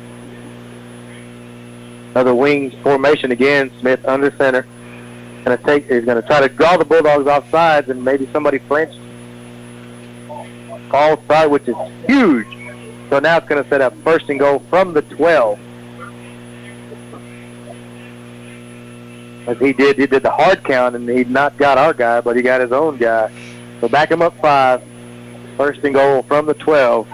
Another 2.11 2.35
wing 2.35 2.69
formation 2.83 3.31
again. 3.31 3.71
Smith 3.79 4.05
under 4.05 4.29
center. 4.37 4.67
Gonna 5.43 5.57
take. 5.57 5.89
He's 5.89 6.05
gonna 6.05 6.21
try 6.21 6.41
to 6.41 6.49
draw 6.49 6.77
the 6.77 6.85
Bulldogs 6.85 7.27
off 7.27 7.49
sides, 7.49 7.89
and 7.89 8.03
maybe 8.05 8.29
somebody 8.31 8.59
flinched. 8.59 8.99
All 10.93 11.21
side, 11.27 11.47
which 11.47 11.67
is 11.67 11.75
huge. 12.07 12.47
So 13.09 13.19
now 13.19 13.37
it's 13.37 13.47
gonna 13.47 13.67
set 13.67 13.81
up 13.81 13.95
first 14.03 14.29
and 14.29 14.39
goal 14.39 14.59
from 14.69 14.93
the 14.93 15.01
12. 15.01 15.59
As 19.47 19.57
he 19.57 19.73
did, 19.73 19.97
he 19.97 20.07
did 20.07 20.23
the 20.23 20.31
hard 20.31 20.63
count, 20.63 20.95
and 20.95 21.09
he 21.09 21.23
not 21.25 21.57
got 21.57 21.77
our 21.77 21.93
guy, 21.93 22.21
but 22.21 22.35
he 22.35 22.41
got 22.41 22.61
his 22.61 22.71
own 22.71 22.97
guy. 22.97 23.31
So 23.81 23.89
back 23.89 24.09
him 24.09 24.21
up 24.21 24.39
five. 24.39 24.81
First 25.57 25.83
and 25.83 25.93
goal 25.93 26.23
from 26.23 26.45
the 26.45 26.53
12. 26.53 27.07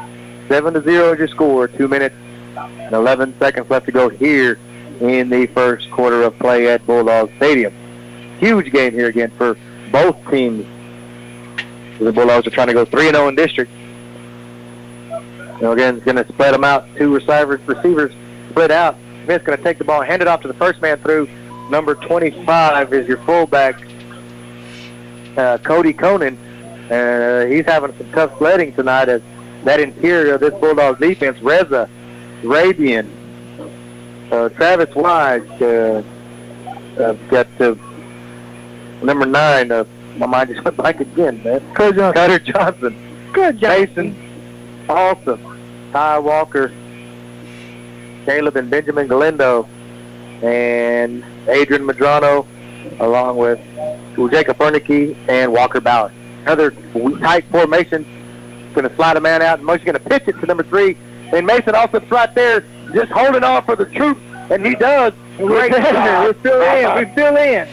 Seven 0.47 0.73
to 0.73 0.81
zero 0.83 1.13
is 1.13 1.19
your 1.19 1.27
score. 1.27 1.67
Two 1.67 1.87
minutes 1.87 2.15
and 2.55 2.93
11 2.93 3.37
seconds 3.39 3.69
left 3.69 3.85
to 3.85 3.91
go 3.91 4.09
here 4.09 4.59
in 4.99 5.29
the 5.29 5.47
first 5.47 5.89
quarter 5.91 6.23
of 6.23 6.37
play 6.39 6.67
at 6.67 6.85
Bulldog 6.85 7.31
Stadium. 7.37 7.73
Huge 8.39 8.71
game 8.71 8.93
here 8.93 9.07
again 9.07 9.31
for 9.31 9.57
both 9.91 10.17
teams. 10.29 10.65
The 11.99 12.13
Bulldogs 12.13 12.47
are 12.47 12.51
trying 12.51 12.67
to 12.67 12.73
go 12.73 12.85
3 12.85 13.09
0 13.09 13.27
in 13.27 13.35
district. 13.35 13.71
So 15.59 15.73
again, 15.73 15.97
it's 15.97 16.05
going 16.05 16.15
to 16.15 16.27
spread 16.27 16.53
them 16.53 16.63
out. 16.63 16.85
Two 16.95 17.13
receivers, 17.13 17.59
receivers 17.67 18.13
split 18.49 18.71
out. 18.71 18.95
Smith's 19.25 19.45
going 19.45 19.57
to 19.57 19.63
take 19.63 19.77
the 19.77 19.83
ball, 19.83 20.01
hand 20.01 20.21
it 20.21 20.27
off 20.27 20.41
to 20.41 20.47
the 20.47 20.53
first 20.53 20.81
man 20.81 20.97
through. 20.99 21.27
Number 21.69 21.95
25 21.95 22.93
is 22.93 23.07
your 23.07 23.17
fullback, 23.17 23.75
uh, 25.37 25.57
Cody 25.59 25.93
Conan. 25.93 26.37
Uh, 26.89 27.45
he's 27.45 27.65
having 27.65 27.95
some 27.97 28.11
tough 28.11 28.37
sledding 28.37 28.73
tonight 28.73 29.09
as 29.09 29.21
that 29.65 29.79
interior 29.79 30.35
of 30.35 30.39
this 30.39 30.53
Bulldogs 30.55 30.99
defense, 30.99 31.39
Reza, 31.41 31.89
Rabian, 32.41 33.09
uh, 34.31 34.49
Travis 34.49 34.95
Wise, 34.95 35.47
uh, 35.61 36.01
uh, 36.97 37.13
got 37.29 37.47
uh, 37.61 37.75
number 39.03 39.25
nine. 39.25 39.71
Uh, 39.71 39.83
my 40.19 40.25
mind 40.25 40.49
just 40.49 40.63
went 40.63 40.75
blank 40.77 40.99
again, 40.99 41.41
man. 41.43 41.61
Johnson. 41.75 42.13
Cutter 42.13 42.39
Johnson, 42.39 43.31
Good 43.33 43.59
job. 43.59 43.79
Mason, 43.79 44.85
awesome. 44.89 45.59
Ty 45.93 46.19
Walker, 46.19 46.71
Caleb 48.25 48.57
and 48.57 48.69
Benjamin 48.69 49.07
Galindo, 49.07 49.67
and 50.43 51.23
Adrian 51.47 51.83
Madrano, 51.83 52.45
along 52.99 53.37
with 53.37 53.59
Jacob 54.31 54.57
Bernicke 54.57 55.15
and 55.29 55.53
Walker 55.53 55.79
Bauer. 55.79 56.11
Another 56.43 56.71
tight 57.19 57.45
formation. 57.45 58.05
Going 58.73 58.87
to 58.87 58.95
slide 58.95 59.17
a 59.17 59.21
man 59.21 59.41
out, 59.41 59.59
and 59.59 59.67
Moshe's 59.67 59.83
going 59.83 59.97
to 59.97 60.09
pitch 60.09 60.27
it 60.27 60.39
to 60.39 60.45
number 60.45 60.63
three. 60.63 60.95
And 61.33 61.45
Mason 61.45 61.73
Alsop 61.73 62.09
right 62.11 62.33
there, 62.35 62.63
just 62.93 63.11
holding 63.11 63.43
on 63.43 63.63
for 63.63 63.75
the 63.75 63.85
troops, 63.85 64.21
and 64.51 64.65
he 64.65 64.75
does. 64.75 65.13
Great. 65.37 65.71
We're 65.71 66.33
still 66.39 66.61
in. 66.61 66.95
We're 66.95 67.11
still 67.13 67.37
in. 67.37 67.67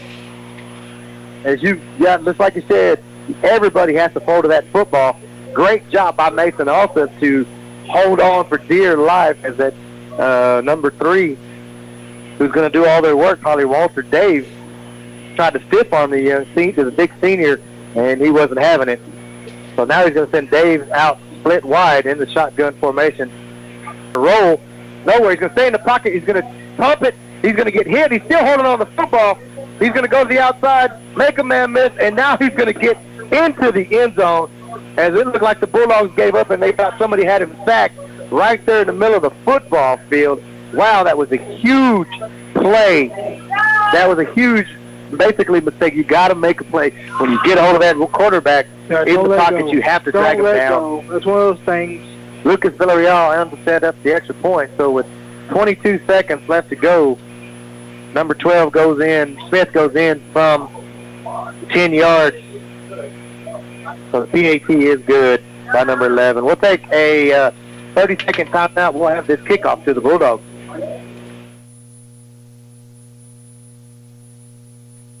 As 1.43 1.61
you, 1.61 1.81
yeah, 1.99 2.17
just 2.17 2.39
like 2.39 2.55
you 2.55 2.63
said, 2.67 3.03
everybody 3.43 3.93
has 3.95 4.13
to 4.13 4.19
fold 4.19 4.43
to 4.43 4.47
that 4.49 4.65
football. 4.67 5.19
Great 5.53 5.89
job 5.89 6.15
by 6.15 6.29
Mason 6.29 6.67
Alsop 6.67 7.09
to 7.19 7.45
hold 7.87 8.19
on 8.19 8.47
for 8.47 8.57
dear 8.57 8.97
life 8.97 9.43
as 9.43 9.57
that 9.57 9.73
uh, 10.19 10.61
number 10.61 10.91
three, 10.91 11.37
who's 12.37 12.51
going 12.51 12.69
to 12.69 12.77
do 12.77 12.85
all 12.85 13.01
their 13.01 13.15
work, 13.15 13.39
probably 13.39 13.65
Walter 13.65 14.01
Dave, 14.01 14.47
tried 15.35 15.53
to 15.53 15.65
stiff 15.67 15.93
on 15.93 16.11
the 16.11 16.41
uh, 16.41 16.45
se- 16.55 16.71
the 16.71 16.91
big 16.91 17.11
senior, 17.21 17.61
and 17.95 18.19
he 18.21 18.29
wasn't 18.29 18.59
having 18.59 18.89
it. 18.89 18.99
So 19.75 19.85
now 19.85 20.03
he's 20.05 20.13
going 20.13 20.25
to 20.25 20.31
send 20.31 20.49
Dave 20.49 20.89
out 20.91 21.19
split 21.39 21.63
wide 21.63 22.05
in 22.05 22.17
the 22.17 22.27
shotgun 22.29 22.73
formation. 22.79 23.31
Roll 24.13 24.59
nowhere. 25.05 25.31
He's 25.31 25.39
going 25.39 25.51
to 25.51 25.55
stay 25.55 25.67
in 25.67 25.73
the 25.73 25.79
pocket. 25.79 26.13
He's 26.13 26.25
going 26.25 26.41
to 26.41 26.75
pump 26.77 27.03
it. 27.03 27.15
He's 27.41 27.53
going 27.53 27.65
to 27.65 27.71
get 27.71 27.85
hit. 27.87 28.11
He's 28.11 28.23
still 28.23 28.43
holding 28.43 28.65
on 28.65 28.79
to 28.79 28.85
the 28.85 28.91
football. 28.91 29.39
He's 29.79 29.89
going 29.89 30.03
to 30.03 30.07
go 30.07 30.23
to 30.23 30.29
the 30.29 30.39
outside, 30.39 30.91
make 31.15 31.37
a 31.37 31.43
man 31.43 31.71
miss, 31.73 31.91
and 31.99 32.15
now 32.15 32.35
he's 32.37 32.49
going 32.49 32.73
to 32.73 32.79
get 32.79 32.97
into 33.31 33.71
the 33.71 33.87
end 33.99 34.15
zone. 34.15 34.49
As 34.97 35.13
it 35.13 35.25
looked 35.27 35.41
like 35.43 35.59
the 35.59 35.67
Bulldogs 35.67 36.15
gave 36.15 36.33
up 36.33 36.49
and 36.49 36.61
they 36.61 36.71
thought 36.71 36.97
somebody 36.97 37.23
had 37.23 37.43
him 37.43 37.55
sacked 37.65 37.95
right 38.31 38.63
there 38.65 38.81
in 38.81 38.87
the 38.87 38.93
middle 38.93 39.15
of 39.17 39.21
the 39.21 39.29
football 39.45 39.97
field. 40.09 40.43
Wow, 40.73 41.03
that 41.03 41.15
was 41.17 41.31
a 41.31 41.37
huge 41.37 42.09
play. 42.55 43.07
That 43.93 44.05
was 44.09 44.17
a 44.17 44.25
huge, 44.33 44.67
basically, 45.15 45.61
mistake. 45.61 45.93
You 45.93 46.03
got 46.03 46.29
to 46.29 46.35
make 46.35 46.59
a 46.61 46.63
play 46.63 46.89
when 47.19 47.31
you 47.31 47.39
get 47.43 47.57
a 47.57 47.61
hold 47.61 47.75
of 47.75 47.81
that 47.81 47.95
quarterback 48.11 48.65
Yeah, 48.89 49.03
in 49.05 49.21
the 49.23 49.37
pocket. 49.37 49.61
go. 49.61 49.71
You 49.71 49.81
have 49.83 50.03
to 50.05 50.11
Don't 50.11 50.21
drag 50.23 50.39
him 50.39 50.45
down. 50.45 50.81
go. 50.81 51.13
That's 51.13 51.25
one 51.25 51.37
of 51.39 51.57
those 51.57 51.65
things. 51.65 52.03
Lucas 52.43 52.73
Villarreal 52.73 53.39
able 53.45 53.55
to 53.55 53.63
set 53.63 53.83
up 53.83 53.95
the 54.03 54.13
extra 54.13 54.33
point. 54.35 54.71
So 54.77 54.89
with 54.91 55.05
22 55.49 56.01
seconds 56.07 56.47
left 56.49 56.69
to 56.69 56.75
go, 56.75 57.17
number 58.13 58.33
12 58.33 58.71
goes 58.71 58.99
in. 59.01 59.39
Smith 59.49 59.71
goes 59.73 59.95
in 59.95 60.21
from 60.31 60.69
10 61.69 61.93
yards. 61.93 62.37
So 64.11 64.25
the 64.25 64.27
PAT 64.27 64.69
is 64.69 65.01
good 65.01 65.43
by 65.71 65.83
number 65.83 66.05
11. 66.05 66.43
We'll 66.43 66.55
take 66.55 66.87
a 66.91 67.33
uh, 67.33 67.51
30-second 67.95 68.49
timeout. 68.49 68.93
We'll 68.93 69.07
have 69.09 69.27
this 69.27 69.39
kickoff 69.41 69.83
to 69.85 69.93
the 69.93 70.01
Bulldogs. 70.01 70.43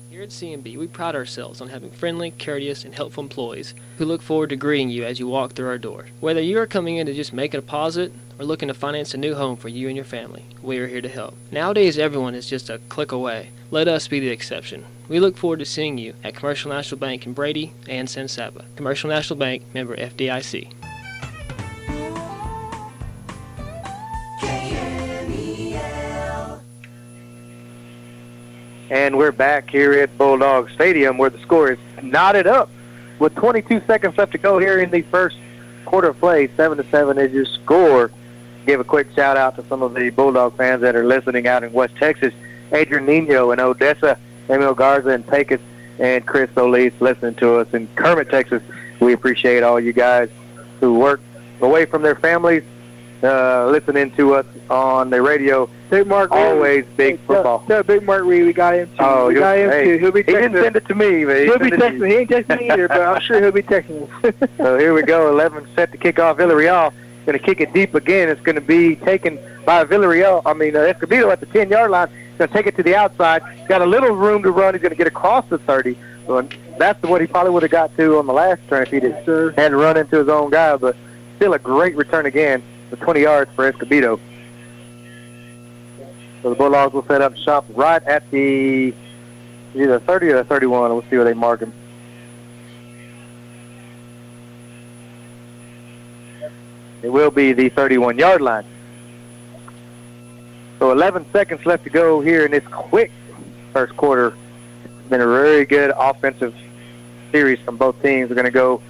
Here 0.09 0.23
at 0.23 0.29
CNB, 0.29 0.77
we 0.77 0.87
pride 0.87 1.15
ourselves 1.15 1.61
on 1.61 1.69
having 1.69 1.91
friendly, 1.91 2.31
courteous, 2.31 2.85
and 2.85 2.95
helpful 2.95 3.23
employees 3.23 3.75
who 3.97 4.05
look 4.05 4.21
forward 4.21 4.49
to 4.49 4.55
greeting 4.55 4.89
you 4.89 5.03
as 5.03 5.19
you 5.19 5.27
walk 5.27 5.53
through 5.53 5.67
our 5.67 5.77
door. 5.77 6.07
Whether 6.21 6.41
you 6.41 6.59
are 6.59 6.65
coming 6.65 6.97
in 6.97 7.05
to 7.05 7.13
just 7.13 7.33
make 7.33 7.53
a 7.53 7.57
deposit 7.57 8.11
or 8.39 8.45
looking 8.45 8.67
to 8.67 8.73
finance 8.73 9.13
a 9.13 9.17
new 9.17 9.35
home 9.35 9.57
for 9.57 9.69
you 9.69 9.87
and 9.87 9.95
your 9.95 10.05
family, 10.05 10.45
we 10.61 10.77
are 10.79 10.87
here 10.87 11.01
to 11.01 11.09
help. 11.09 11.35
Nowadays, 11.51 11.97
everyone 11.97 12.35
is 12.35 12.47
just 12.47 12.69
a 12.69 12.79
click 12.89 13.11
away. 13.11 13.49
Let 13.71 13.87
us 13.87 14.07
be 14.07 14.19
the 14.19 14.29
exception. 14.29 14.85
We 15.09 15.19
look 15.19 15.37
forward 15.37 15.59
to 15.59 15.65
seeing 15.65 15.97
you 15.97 16.13
at 16.23 16.35
Commercial 16.35 16.71
National 16.71 16.99
Bank 16.99 17.25
in 17.25 17.33
Brady 17.33 17.73
and 17.87 18.09
San 18.09 18.27
Saba. 18.27 18.65
Commercial 18.75 19.09
National 19.09 19.39
Bank, 19.39 19.63
member 19.73 19.95
FDIC. 19.95 20.73
And 28.89 29.17
we're 29.17 29.33
back 29.33 29.69
here 29.69 29.93
at 29.93 30.17
Bulldog 30.17 30.69
Stadium 30.71 31.17
where 31.17 31.29
the 31.29 31.39
score 31.39 31.71
is 31.71 31.79
knotted 32.01 32.47
up 32.47 32.69
with 33.19 33.35
22 33.35 33.81
seconds 33.85 34.17
left 34.17 34.31
to 34.31 34.37
go 34.37 34.59
here 34.59 34.79
in 34.79 34.89
the 34.91 35.01
first 35.03 35.37
quarter 35.85 36.09
of 36.09 36.19
play. 36.19 36.47
7 36.55 36.77
to 36.77 36.89
7 36.89 37.17
is 37.17 37.33
your 37.33 37.45
score. 37.45 38.11
Give 38.67 38.81
a 38.81 38.83
quick 38.83 39.07
shout 39.15 39.37
out 39.37 39.55
to 39.55 39.63
some 39.69 39.81
of 39.81 39.93
the 39.93 40.09
Bulldog 40.09 40.57
fans 40.57 40.81
that 40.81 40.93
are 40.93 41.05
listening 41.05 41.47
out 41.47 41.63
in 41.63 41.71
West 41.71 41.95
Texas. 41.95 42.33
Adrian 42.73 43.05
Nino 43.05 43.51
in 43.51 43.61
Odessa, 43.61 44.19
Emil 44.49 44.73
Garza 44.73 45.11
in 45.11 45.23
Pecos, 45.23 45.61
and 45.99 46.25
Chris 46.25 46.49
Solis 46.53 46.93
listening 46.99 47.35
to 47.35 47.55
us 47.55 47.73
in 47.73 47.87
Kermit, 47.95 48.29
Texas. 48.29 48.61
We 48.99 49.13
appreciate 49.13 49.63
all 49.63 49.79
you 49.79 49.93
guys 49.93 50.29
who 50.81 50.99
work 50.99 51.21
away 51.61 51.85
from 51.85 52.01
their 52.01 52.15
families 52.15 52.63
uh, 53.23 53.67
listening 53.67 54.11
to 54.11 54.35
us 54.35 54.45
on 54.69 55.11
the 55.11 55.21
radio. 55.21 55.69
Big 55.89 56.05
Mark 56.05 56.31
Reed. 56.31 56.43
Always 56.43 56.85
big 56.97 57.19
football. 57.21 57.63
Tell 57.67 57.83
Big 57.83 58.03
Mark 58.03 58.25
Reed 58.25 58.43
we 58.45 58.51
got 58.51 58.75
him 58.75 58.89
too. 58.89 58.95
Oh, 58.99 59.27
we 59.29 59.35
got 59.35 59.57
him 59.57 59.69
hey, 59.69 59.83
too. 59.85 59.97
He'll 59.97 60.11
be 60.11 60.23
He 60.23 60.33
didn't 60.33 60.51
texting. 60.51 60.63
send 60.63 60.75
it 60.75 60.85
to 60.89 60.95
me, 60.95 61.23
but 61.23 61.37
he 61.37 61.45
He'll 61.45 61.57
be 61.59 61.69
texting. 61.71 62.07
He 62.09 62.15
ain't 62.17 62.29
texting 62.29 62.59
me 62.59 62.69
either, 62.71 62.89
but 62.89 63.01
I'm 63.01 63.21
sure 63.21 63.41
he'll 63.41 63.53
be 63.53 63.63
texting. 63.63 64.09
So 64.57 64.77
here 64.77 64.93
we 64.93 65.03
go. 65.03 65.29
11 65.31 65.69
set 65.73 65.93
to 65.93 65.97
kick 65.97 66.19
off. 66.19 66.37
Villarreal 66.37 66.91
going 67.27 67.37
to 67.37 67.43
kick 67.45 67.59
it 67.59 67.73
deep 67.73 67.93
again. 67.93 68.29
It's 68.29 68.41
going 68.41 68.55
to 68.55 68.61
be 68.61 68.95
taken 68.95 69.37
by 69.65 69.83
Villarreal. 69.83 70.41
I 70.45 70.53
mean, 70.53 70.75
uh, 70.75 70.79
Escobedo 70.79 71.29
at 71.29 71.41
the 71.41 71.45
10 71.45 71.69
yard 71.69 71.91
line. 71.91 72.07
He's 72.07 72.37
going 72.37 72.47
to 72.47 72.53
take 72.53 72.65
it 72.67 72.75
to 72.77 72.83
the 72.83 72.95
outside. 72.95 73.43
He's 73.57 73.67
got 73.67 73.81
a 73.81 73.85
little 73.85 74.11
room 74.15 74.41
to 74.43 74.51
run. 74.51 74.73
He's 74.73 74.81
going 74.81 74.91
to 74.91 74.95
get 74.97 75.07
across 75.07 75.45
the 75.49 75.57
30. 75.59 75.97
So 76.25 76.41
that's 76.79 77.01
what 77.03 77.19
he 77.21 77.27
probably 77.27 77.51
would 77.51 77.63
have 77.63 77.71
got 77.71 77.95
to 77.97 78.17
on 78.17 78.27
the 78.27 78.33
last 78.33 78.61
turn 78.69 78.83
if 78.83 78.89
he 78.91 78.99
did 79.01 79.23
Sure. 79.25 79.51
had 79.51 79.69
to 79.69 79.77
run 79.77 79.97
into 79.97 80.17
his 80.17 80.29
own 80.29 80.49
guy. 80.51 80.77
But 80.77 80.95
still 81.35 81.53
a 81.53 81.59
great 81.59 81.95
return 81.95 82.25
again 82.25 82.63
for 82.89 82.95
20 82.95 83.21
yards 83.21 83.51
for 83.53 83.69
Escobedo. 83.69 84.19
So 86.41 86.49
the 86.49 86.55
Bulldogs 86.55 86.93
will 86.93 87.05
set 87.05 87.21
up 87.21 87.35
shop 87.35 87.65
right 87.69 88.01
at 88.03 88.29
the 88.31 88.93
either 89.75 89.99
30 89.99 90.29
or 90.29 90.43
31. 90.45 90.91
We'll 90.91 91.01
see 91.09 91.17
where 91.17 91.25
they 91.25 91.33
mark 91.33 91.59
him. 91.59 91.73
It 97.07 97.13
will 97.13 97.31
be 97.31 97.53
the 97.53 97.69
31 97.69 98.17
yard 98.17 98.41
line. 98.41 98.65
So 100.77 100.91
11 100.91 101.25
seconds 101.31 101.65
left 101.65 101.85
to 101.85 101.89
go 101.89 102.19
here 102.19 102.43
in 102.43 102.51
this 102.51 102.67
quick 102.67 103.13
first 103.71 103.95
quarter. 103.95 104.35
It's 104.83 105.09
been 105.09 105.21
a 105.21 105.25
very 105.25 105.63
good 105.63 105.93
offensive 105.95 106.53
series 107.31 107.61
from 107.61 107.77
both 107.77 108.01
teams. 108.01 108.29
We're 108.29 108.35
going 108.35 108.43
to 108.43 108.51
go 108.51 108.81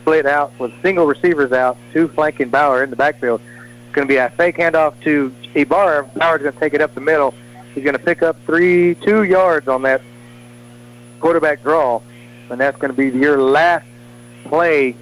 split 0.00 0.26
out 0.26 0.52
with 0.58 0.72
single 0.82 1.06
receivers 1.06 1.52
out, 1.52 1.76
two 1.92 2.08
flanking 2.08 2.48
Bauer 2.48 2.82
in 2.82 2.90
the 2.90 2.96
backfield. 2.96 3.40
It's 3.86 3.94
going 3.94 4.08
to 4.08 4.12
be 4.12 4.16
a 4.16 4.30
fake 4.30 4.56
handoff 4.56 5.00
to 5.04 5.32
Ibarra. 5.54 6.10
Bauer's 6.16 6.42
going 6.42 6.52
to 6.52 6.58
take 6.58 6.74
it 6.74 6.80
up 6.80 6.92
the 6.96 7.00
middle. 7.00 7.34
He's 7.72 7.84
going 7.84 7.96
to 7.96 8.02
pick 8.02 8.24
up 8.24 8.36
three, 8.46 8.96
two 8.96 9.22
yards 9.22 9.68
on 9.68 9.82
that 9.82 10.02
quarterback 11.20 11.62
draw, 11.62 12.02
and 12.50 12.60
that's 12.60 12.78
going 12.78 12.92
to 12.92 12.96
be 12.96 13.16
your 13.16 13.40
last 13.40 13.86
play 14.42 14.96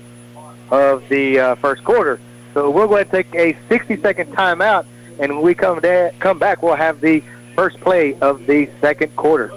of 0.71 1.09
the 1.09 1.39
uh, 1.41 1.55
first 1.55 1.83
quarter. 1.83 2.21
So 2.59 2.69
we'll 2.71 2.89
go 2.89 2.97
ahead 2.97 3.15
and 3.15 3.33
take 3.33 3.35
a 3.37 3.53
60-second 3.73 4.33
timeout, 4.35 4.85
and 5.21 5.33
when 5.33 5.43
we 5.43 5.55
come 5.55 5.79
da- 5.79 6.11
come 6.19 6.41
back, 6.41 6.61
we'll 6.61 6.75
have 6.75 7.01
the 7.01 7.23
first 7.55 7.79
play 7.79 8.15
of 8.15 8.49
the 8.49 8.69
second 8.81 9.15
quarter. 9.15 9.53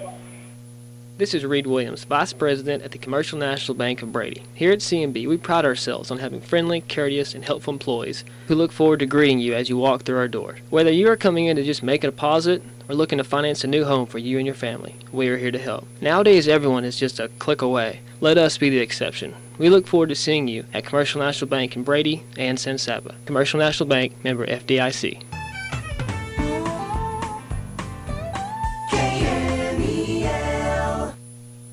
This 1.18 1.34
is 1.34 1.44
Reed 1.44 1.66
Williams, 1.66 2.04
Vice 2.04 2.32
President 2.32 2.84
at 2.84 2.92
the 2.92 3.00
Commercial 3.00 3.40
National 3.40 3.76
Bank 3.76 4.04
of 4.04 4.12
Brady. 4.12 4.44
Here 4.54 4.72
at 4.72 4.82
CNB, 4.82 5.28
we 5.28 5.38
pride 5.38 5.66
ourselves 5.66 6.12
on 6.12 6.20
having 6.20 6.42
friendly, 6.42 6.82
courteous, 6.82 7.34
and 7.34 7.44
helpful 7.44 7.74
employees 7.74 8.24
who 8.48 8.54
look 8.54 8.72
forward 8.72 9.00
to 9.00 9.08
greeting 9.08 9.40
you 9.40 9.56
as 9.56 9.68
you 9.68 9.78
walk 9.78 10.04
through 10.04 10.18
our 10.20 10.28
door. 10.28 10.58
Whether 10.70 10.92
you 10.92 11.10
are 11.10 11.18
coming 11.18 11.48
in 11.48 11.56
to 11.56 11.64
just 11.64 11.82
make 11.82 12.04
a 12.04 12.08
deposit 12.08 12.62
or 12.88 12.94
looking 12.94 13.18
to 13.18 13.24
finance 13.24 13.64
a 13.64 13.68
new 13.68 13.84
home 13.84 14.06
for 14.06 14.20
you 14.20 14.38
and 14.38 14.46
your 14.46 14.54
family, 14.54 14.96
we 15.12 15.28
are 15.30 15.38
here 15.38 15.50
to 15.50 15.58
help. 15.58 15.88
Nowadays, 16.02 16.48
everyone 16.48 16.86
is 16.86 16.98
just 16.98 17.20
a 17.20 17.30
click 17.40 17.64
away. 17.64 18.02
Let 18.20 18.38
us 18.38 18.60
be 18.60 18.70
the 18.70 18.78
exception. 18.78 19.34
We 19.62 19.70
look 19.70 19.86
forward 19.86 20.10
to 20.10 20.16
seeing 20.16 20.48
you 20.48 20.66
at 20.74 20.86
Commercial 20.86 21.22
National 21.22 21.48
Bank 21.48 21.76
in 21.76 21.84
Brady 21.84 22.24
and 22.36 22.60
San 22.60 22.80
Saba. 22.80 23.14
Commercial 23.28 23.60
National 23.60 23.88
Bank, 23.88 24.12
member 24.24 24.48
FDIC. 24.48 25.22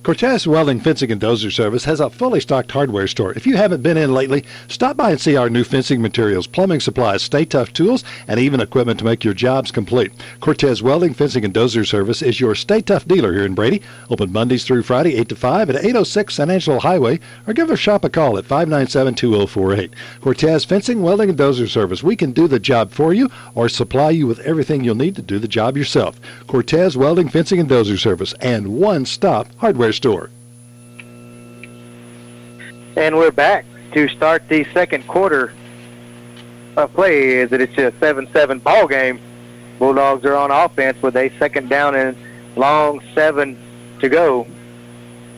Cortez 0.08 0.46
Welding 0.46 0.80
Fencing 0.80 1.12
and 1.12 1.20
Dozer 1.20 1.52
Service 1.52 1.84
has 1.84 2.00
a 2.00 2.08
fully 2.08 2.40
stocked 2.40 2.72
hardware 2.72 3.06
store. 3.06 3.34
If 3.34 3.46
you 3.46 3.58
haven't 3.58 3.82
been 3.82 3.98
in 3.98 4.14
lately, 4.14 4.42
stop 4.66 4.96
by 4.96 5.10
and 5.10 5.20
see 5.20 5.36
our 5.36 5.50
new 5.50 5.64
fencing 5.64 6.00
materials, 6.00 6.46
plumbing 6.46 6.80
supplies, 6.80 7.20
Stay-Tuff 7.20 7.74
tools, 7.74 8.04
and 8.26 8.40
even 8.40 8.58
equipment 8.58 8.98
to 9.00 9.04
make 9.04 9.22
your 9.22 9.34
jobs 9.34 9.70
complete. 9.70 10.10
Cortez 10.40 10.82
Welding 10.82 11.12
Fencing 11.12 11.44
and 11.44 11.52
Dozer 11.52 11.86
Service 11.86 12.22
is 12.22 12.40
your 12.40 12.54
Stay-Tuff 12.54 13.06
dealer 13.06 13.34
here 13.34 13.44
in 13.44 13.54
Brady. 13.54 13.82
Open 14.08 14.32
Mondays 14.32 14.64
through 14.64 14.84
Friday, 14.84 15.14
8 15.14 15.28
to 15.28 15.36
5 15.36 15.68
at 15.68 15.84
806 15.84 16.34
San 16.34 16.48
Angelo 16.48 16.78
Highway, 16.78 17.20
or 17.46 17.52
give 17.52 17.68
their 17.68 17.76
shop 17.76 18.02
a 18.02 18.08
call 18.08 18.38
at 18.38 18.46
597 18.46 19.14
2048. 19.14 19.92
Cortez 20.22 20.64
Fencing, 20.64 21.02
Welding, 21.02 21.28
and 21.28 21.38
Dozer 21.38 21.68
Service. 21.68 22.02
We 22.02 22.16
can 22.16 22.32
do 22.32 22.48
the 22.48 22.58
job 22.58 22.92
for 22.92 23.12
you 23.12 23.28
or 23.54 23.68
supply 23.68 24.08
you 24.08 24.26
with 24.26 24.40
everything 24.40 24.84
you'll 24.84 24.94
need 24.94 25.16
to 25.16 25.22
do 25.22 25.38
the 25.38 25.46
job 25.46 25.76
yourself. 25.76 26.18
Cortez 26.46 26.96
Welding, 26.96 27.28
Fencing, 27.28 27.60
and 27.60 27.68
Dozer 27.68 27.98
Service, 27.98 28.32
and 28.40 28.68
one 28.68 29.04
stop 29.04 29.48
hardware 29.58 29.92
store. 29.98 30.30
And 32.96 33.16
we're 33.16 33.32
back 33.32 33.66
to 33.92 34.08
start 34.08 34.48
the 34.48 34.64
second 34.72 35.06
quarter 35.06 35.52
of 36.76 36.94
play. 36.94 37.40
Is 37.40 37.50
that 37.50 37.60
it's 37.60 37.76
a 37.76 37.90
7-7 37.92 38.62
ball 38.62 38.86
game. 38.86 39.20
Bulldogs 39.78 40.24
are 40.24 40.36
on 40.36 40.50
offense 40.50 41.00
with 41.02 41.16
a 41.16 41.30
second 41.38 41.68
down 41.68 41.94
and 41.94 42.16
long 42.56 43.00
seven 43.14 43.56
to 44.00 44.08
go. 44.08 44.46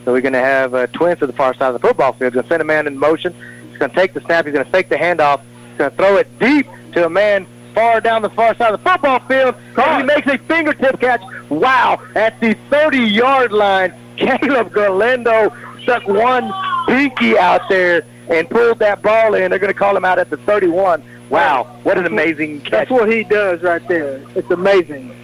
So 0.05 0.13
we're 0.13 0.21
going 0.21 0.35
to 0.35 0.39
have 0.39 0.75
uh, 0.75 0.87
twins 0.89 1.19
to 1.21 1.27
the 1.27 1.33
far 1.33 1.55
side 1.55 1.75
of 1.75 1.81
the 1.81 1.87
football 1.87 2.13
field. 2.13 2.35
Going 2.35 2.45
to 2.45 2.49
send 2.49 2.63
a 2.63 2.65
man 2.65 2.87
in 2.87 2.99
motion. 2.99 3.35
He's 3.69 3.79
going 3.79 3.91
to 3.91 3.97
take 3.97 4.13
the 4.13 4.21
snap. 4.21 4.45
He's 4.45 4.55
going 4.55 4.65
to 4.65 4.71
fake 4.71 4.89
the 4.89 4.97
handoff. 4.97 5.41
He's 5.71 5.79
going 5.79 5.91
to 5.91 5.97
throw 5.97 6.17
it 6.17 6.39
deep 6.39 6.67
to 6.93 7.07
a 7.07 7.11
man 7.11 7.47
far 7.75 8.01
down 8.01 8.23
the 8.23 8.31
far 8.31 8.55
side 8.57 8.73
of 8.73 8.83
the 8.83 8.91
football 8.91 9.21
field. 9.21 9.55
And 9.77 10.01
he 10.01 10.15
makes 10.15 10.27
a 10.27 10.39
fingertip 10.39 11.01
catch. 11.01 11.23
Wow! 11.51 12.01
At 12.15 12.41
the 12.41 12.55
30-yard 12.71 13.53
line, 13.53 13.93
Caleb 14.21 14.73
Galindo 14.73 15.53
stuck 15.83 16.07
one 16.07 16.53
pinky 16.87 17.37
out 17.39 17.63
there 17.69 18.05
and 18.29 18.49
pulled 18.49 18.79
that 18.79 19.03
ball 19.03 19.35
in. 19.35 19.51
They're 19.51 19.59
going 19.59 19.73
to 19.73 19.79
call 19.79 19.97
him 19.97 20.05
out 20.05 20.19
at 20.19 20.31
the 20.31 20.37
31. 20.39 21.03
Wow, 21.31 21.65
what 21.85 21.97
an 21.99 22.07
amazing 22.07 22.61
catch. 22.61 22.71
That's 22.71 22.91
what 22.91 23.11
he 23.11 23.25
does 23.25 23.63
right 23.63 23.87
there. 23.89 24.21
It's 24.35 24.51
amazing. 24.51 25.17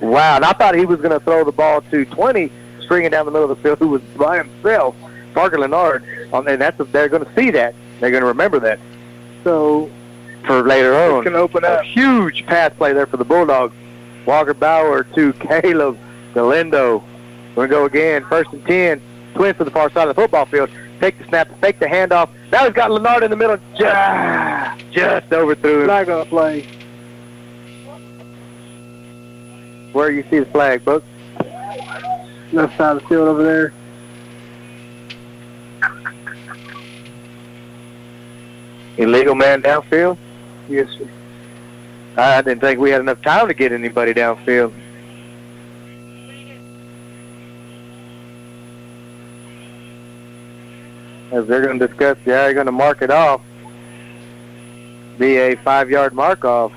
Wow, 0.00 0.36
and 0.36 0.44
I 0.44 0.52
thought 0.52 0.74
he 0.76 0.86
was 0.86 1.00
going 1.00 1.10
to 1.18 1.20
throw 1.20 1.44
the 1.44 1.52
ball 1.52 1.82
to 1.90 2.04
20, 2.04 2.50
stringing 2.80 3.10
down 3.10 3.26
the 3.26 3.32
middle 3.32 3.50
of 3.50 3.56
the 3.56 3.62
field, 3.62 3.78
who 3.80 3.88
was 3.88 4.02
by 4.16 4.38
himself, 4.38 4.94
Parker 5.34 5.58
Leonard. 5.58 6.04
And 6.32 6.60
that's 6.60 6.78
they're 6.92 7.08
going 7.08 7.24
to 7.24 7.34
see 7.34 7.50
that. 7.50 7.74
They're 8.00 8.10
going 8.10 8.22
to 8.22 8.28
remember 8.28 8.60
that 8.60 8.78
So 9.42 9.90
for 10.46 10.62
later 10.62 10.94
on. 10.94 11.16
it's 11.18 11.24
going 11.24 11.32
to 11.34 11.40
open 11.40 11.64
A 11.64 11.82
huge 11.82 12.46
pass 12.46 12.72
play 12.74 12.92
there 12.92 13.06
for 13.06 13.16
the 13.16 13.24
Bulldogs. 13.24 13.74
Walker 14.26 14.54
Bauer 14.54 15.04
to 15.04 15.32
Caleb 15.34 15.98
Galindo. 16.34 17.02
We're 17.58 17.66
going 17.66 17.90
to 17.90 17.92
go 17.92 17.98
again, 17.98 18.24
first 18.28 18.52
and 18.52 18.64
10. 18.64 19.02
Twins 19.34 19.58
to 19.58 19.64
the 19.64 19.70
far 19.72 19.90
side 19.90 20.06
of 20.06 20.14
the 20.14 20.22
football 20.22 20.46
field. 20.46 20.70
Take 21.00 21.18
the 21.18 21.24
snap, 21.24 21.48
take 21.60 21.80
the 21.80 21.86
handoff. 21.86 22.30
Now 22.52 22.66
he's 22.66 22.72
got 22.72 22.88
Leonard 22.88 23.24
in 23.24 23.32
the 23.32 23.36
middle. 23.36 23.58
Just, 23.76 24.92
just 24.92 25.32
overthrew 25.32 25.80
him. 25.80 25.86
Flag 25.86 26.08
on 26.08 26.24
play. 26.26 26.62
Where 29.92 30.08
you 30.08 30.22
see 30.30 30.38
the 30.38 30.46
flag, 30.46 30.84
Book? 30.84 31.02
Left 32.52 32.78
side 32.78 32.96
of 32.96 33.02
the 33.02 33.08
field 33.08 33.26
over 33.26 33.42
there. 33.42 33.72
Illegal 38.98 39.34
man 39.34 39.62
downfield? 39.62 40.16
Yes, 40.68 40.88
sir. 40.96 41.10
I 42.16 42.40
didn't 42.40 42.60
think 42.60 42.78
we 42.78 42.90
had 42.90 43.00
enough 43.00 43.20
time 43.22 43.48
to 43.48 43.54
get 43.54 43.72
anybody 43.72 44.14
downfield. 44.14 44.72
As 51.30 51.46
they're 51.46 51.62
going 51.62 51.78
to 51.78 51.86
discuss, 51.86 52.16
they're 52.24 52.54
going 52.54 52.66
to 52.66 52.72
mark 52.72 53.02
it 53.02 53.10
off. 53.10 53.42
Be 55.18 55.36
a 55.36 55.56
five-yard 55.56 56.14
mark 56.14 56.44
off. 56.44 56.72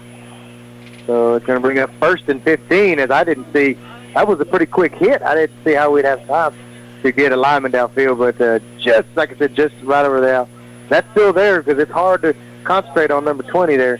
So 1.06 1.36
it's 1.36 1.46
going 1.46 1.58
to 1.58 1.62
bring 1.62 1.80
up 1.80 1.92
first 2.00 2.28
and 2.28 2.42
15, 2.44 3.00
as 3.00 3.12
I 3.12 3.24
didn't 3.24 3.52
see. 3.54 3.78
That 4.14 4.28
was 4.28 4.40
a 4.40 4.46
pretty 4.46 4.66
quick 4.66 4.94
hit. 4.96 5.22
I 5.22 5.36
didn't 5.36 5.64
see 5.64 5.74
how 5.74 5.92
we'd 5.92 6.06
have 6.06 6.26
time 6.28 6.54
to 7.02 7.12
get 7.12 7.32
a 7.32 7.38
lineman 7.38 7.72
downfield, 7.72 8.18
but 8.18 8.40
uh, 8.42 8.60
just, 8.80 9.08
like 9.16 9.32
I 9.32 9.38
said, 9.38 9.56
just 9.56 9.74
right 9.84 10.06
over 10.06 10.22
there. 10.22 10.48
That's 10.90 11.10
still 11.12 11.34
there 11.34 11.62
because 11.62 11.80
it's 11.80 11.92
hard 11.92 12.22
to 12.24 12.36
concentrate 12.64 13.12
on 13.12 13.24
number 13.26 13.44
20 13.44 13.76
there. 13.78 14.00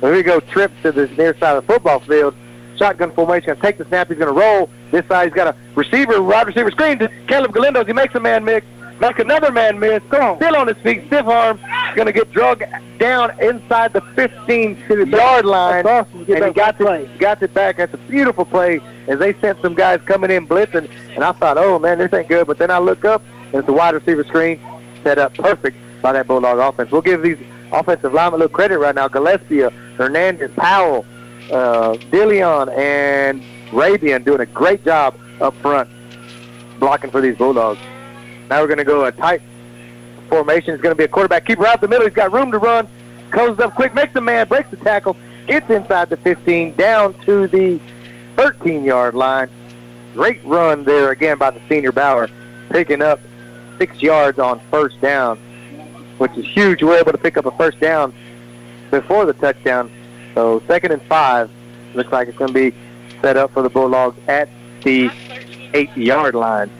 So 0.00 0.06
here 0.06 0.16
we 0.16 0.22
go, 0.22 0.40
trip 0.40 0.70
to 0.82 0.92
the 0.92 1.08
near 1.08 1.36
side 1.38 1.56
of 1.56 1.66
the 1.66 1.72
football 1.72 2.00
field. 2.00 2.34
Shotgun 2.76 3.10
formation, 3.10 3.46
going 3.46 3.56
to 3.56 3.62
take 3.62 3.78
the 3.78 3.84
snap. 3.86 4.08
He's 4.08 4.18
going 4.18 4.32
to 4.32 4.40
roll. 4.40 4.70
This 4.92 5.04
side, 5.06 5.26
he's 5.26 5.34
got 5.34 5.48
a 5.48 5.56
receiver, 5.74 6.22
wide 6.22 6.46
receiver 6.46 6.70
screen 6.70 6.98
to 7.00 7.08
Caleb 7.26 7.52
Galindo. 7.52 7.84
He 7.84 7.92
makes 7.92 8.14
a 8.14 8.20
man 8.20 8.44
miss, 8.44 8.62
make 9.00 9.18
another 9.18 9.50
man 9.50 9.78
miss. 9.78 10.02
Still 10.04 10.56
on 10.56 10.68
his 10.68 10.76
feet, 10.78 11.06
stiff 11.06 11.26
arm. 11.26 11.60
Going 11.94 12.06
to 12.06 12.12
get 12.12 12.30
drug 12.32 12.62
down 12.98 13.38
inside 13.40 13.92
the 13.92 14.00
15-yard 14.00 15.44
line. 15.44 15.86
Awesome. 15.86 16.18
And 16.20 16.26
he 16.28 16.34
back 16.34 16.54
got 16.54 16.76
play. 16.76 17.04
it, 17.04 17.18
got 17.18 17.42
it 17.42 17.54
back. 17.54 17.76
That's 17.76 17.94
a 17.94 17.98
beautiful 17.98 18.44
play 18.44 18.80
as 19.06 19.18
they 19.18 19.34
sent 19.34 19.60
some 19.62 19.74
guys 19.74 20.00
coming 20.04 20.30
in 20.30 20.46
blitzing. 20.46 20.90
And 21.14 21.24
I 21.24 21.32
thought, 21.32 21.58
oh, 21.58 21.78
man, 21.78 21.98
this 21.98 22.12
ain't 22.12 22.28
good. 22.28 22.46
But 22.46 22.58
then 22.58 22.70
I 22.70 22.78
look 22.78 23.04
up, 23.04 23.22
and 23.46 23.54
it's 23.56 23.68
a 23.68 23.72
wide 23.72 23.94
receiver 23.94 24.24
screen 24.24 24.60
set 25.02 25.18
up 25.18 25.34
perfect 25.34 25.76
by 26.02 26.12
that 26.12 26.26
Bulldog 26.26 26.58
offense. 26.58 26.90
We'll 26.90 27.02
give 27.02 27.22
these 27.22 27.38
offensive 27.72 28.12
linemen 28.12 28.40
a 28.40 28.44
little 28.44 28.54
credit 28.54 28.78
right 28.78 28.94
now. 28.94 29.08
Gillespie, 29.08 29.60
Hernandez, 29.96 30.50
Powell, 30.56 31.06
uh, 31.50 31.94
Dillion, 32.10 32.76
and 32.76 33.42
Rabian 33.70 34.24
doing 34.24 34.40
a 34.40 34.46
great 34.46 34.84
job 34.84 35.18
up 35.40 35.54
front 35.56 35.88
blocking 36.78 37.10
for 37.10 37.20
these 37.20 37.36
Bulldogs. 37.36 37.80
Now 38.48 38.60
we're 38.60 38.66
going 38.66 38.78
to 38.78 38.84
go 38.84 39.04
a 39.04 39.12
tight 39.12 39.42
formation. 40.28 40.74
It's 40.74 40.82
going 40.82 40.94
to 40.94 40.98
be 40.98 41.04
a 41.04 41.08
quarterback 41.08 41.46
keeper 41.46 41.66
out 41.66 41.80
the 41.80 41.88
middle. 41.88 42.06
He's 42.06 42.14
got 42.14 42.32
room 42.32 42.50
to 42.52 42.58
run. 42.58 42.88
closes 43.30 43.60
up 43.60 43.74
quick, 43.74 43.94
makes 43.94 44.14
the 44.14 44.20
man, 44.20 44.48
breaks 44.48 44.70
the 44.70 44.76
tackle, 44.76 45.16
gets 45.46 45.68
inside 45.70 46.08
the 46.10 46.16
15, 46.18 46.74
down 46.74 47.14
to 47.24 47.46
the 47.48 47.80
13-yard 48.36 49.14
line. 49.14 49.50
Great 50.14 50.42
run 50.44 50.84
there 50.84 51.10
again 51.10 51.38
by 51.38 51.50
the 51.50 51.60
senior 51.68 51.92
Bauer, 51.92 52.28
picking 52.70 53.02
up 53.02 53.20
six 53.78 54.02
yards 54.02 54.38
on 54.38 54.60
first 54.70 55.00
down, 55.00 55.38
which 56.18 56.36
is 56.36 56.46
huge. 56.46 56.82
We're 56.82 56.98
able 56.98 57.12
to 57.12 57.18
pick 57.18 57.36
up 57.36 57.46
a 57.46 57.50
first 57.52 57.78
down 57.80 58.12
before 58.90 59.26
the 59.26 59.34
touchdown. 59.34 59.90
So 60.34 60.62
second 60.66 60.92
and 60.92 61.02
five. 61.02 61.50
Looks 61.94 62.12
like 62.12 62.28
it's 62.28 62.38
going 62.38 62.52
to 62.52 62.70
be 62.70 62.76
set 63.22 63.36
up 63.36 63.52
for 63.52 63.62
the 63.62 63.70
Bulldogs 63.70 64.18
at 64.28 64.48
the 64.82 65.10
eight-yard 65.74 66.34
line. 66.34 66.70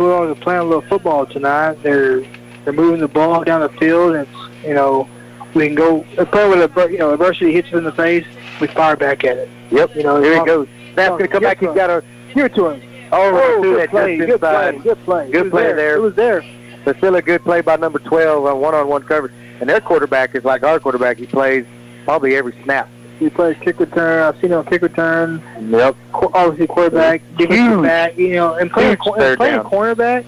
Bulldogs 0.00 0.30
are 0.30 0.42
playing 0.42 0.60
a 0.60 0.64
little 0.64 0.80
football 0.80 1.26
tonight. 1.26 1.74
They're 1.82 2.20
they're 2.64 2.72
moving 2.72 3.00
the 3.00 3.08
ball 3.08 3.44
down 3.44 3.60
the 3.60 3.68
field, 3.68 4.14
and 4.14 4.26
it's, 4.26 4.66
you 4.66 4.72
know 4.72 5.06
we 5.52 5.66
can 5.66 5.74
go. 5.74 6.06
They're 6.16 6.48
with 6.48 6.74
a 6.74 6.90
you 6.90 6.96
know 6.96 7.12
adversity 7.12 7.52
hits 7.52 7.68
us 7.68 7.74
in 7.74 7.84
the 7.84 7.92
face, 7.92 8.26
we 8.62 8.66
fire 8.68 8.96
back 8.96 9.24
at 9.24 9.36
it. 9.36 9.50
Yep. 9.70 9.96
You 9.96 10.02
know, 10.04 10.22
Here 10.22 10.32
he 10.32 10.40
uh, 10.40 10.44
goes. 10.44 10.68
Snap's 10.94 11.10
going 11.10 11.20
to 11.20 11.28
come 11.28 11.42
back. 11.42 11.58
He's 11.58 11.74
got 11.74 11.90
a 11.90 12.02
it 12.34 12.54
to 12.54 12.68
him. 12.68 12.82
over 13.12 13.38
Oh, 13.42 13.56
oh 13.58 13.62
good 13.62 13.78
that 13.78 13.90
play, 13.90 14.16
good 14.16 14.40
play, 14.40 14.78
good 14.78 15.04
play. 15.04 15.30
Good 15.30 15.50
play 15.50 15.62
there. 15.64 15.76
there. 15.76 15.96
It 15.96 16.00
was 16.00 16.14
there. 16.14 16.44
But 16.82 16.96
still 16.96 17.16
a 17.16 17.20
good 17.20 17.42
play 17.42 17.60
by 17.60 17.76
number 17.76 17.98
12 17.98 18.46
on 18.46 18.58
one-on-one 18.58 19.02
coverage. 19.02 19.34
And 19.60 19.68
their 19.68 19.82
quarterback 19.82 20.34
is 20.34 20.44
like 20.44 20.62
our 20.62 20.80
quarterback. 20.80 21.18
He 21.18 21.26
plays 21.26 21.66
probably 22.04 22.36
every 22.36 22.54
snap. 22.62 22.88
He 23.20 23.30
plays 23.30 23.56
kick 23.60 23.78
return. 23.78 24.22
I've 24.22 24.40
seen 24.40 24.50
him 24.50 24.64
kick 24.64 24.82
return. 24.82 25.40
Yep. 25.60 25.94
Qu- 26.12 26.30
Obviously, 26.34 26.66
quarterback, 26.66 27.22
defensive 27.36 27.66
Huge. 27.66 27.82
back. 27.82 28.16
You 28.18 28.32
know, 28.34 28.54
and 28.54 28.70
playing, 28.70 28.90
Huge 28.90 28.98
cor- 28.98 29.16
third 29.18 29.28
and 29.32 29.36
playing 29.38 29.56
down. 29.56 29.64
cornerback. 29.70 30.24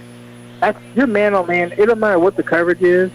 That's 0.61 0.79
your 0.95 1.07
man 1.09 1.35
on 1.35 1.47
man. 1.49 1.73
It 1.77 1.87
don't 1.87 1.99
matter 1.99 2.19
what 2.21 2.37
the 2.37 2.43
coverage 2.45 2.83
is. 2.83 3.11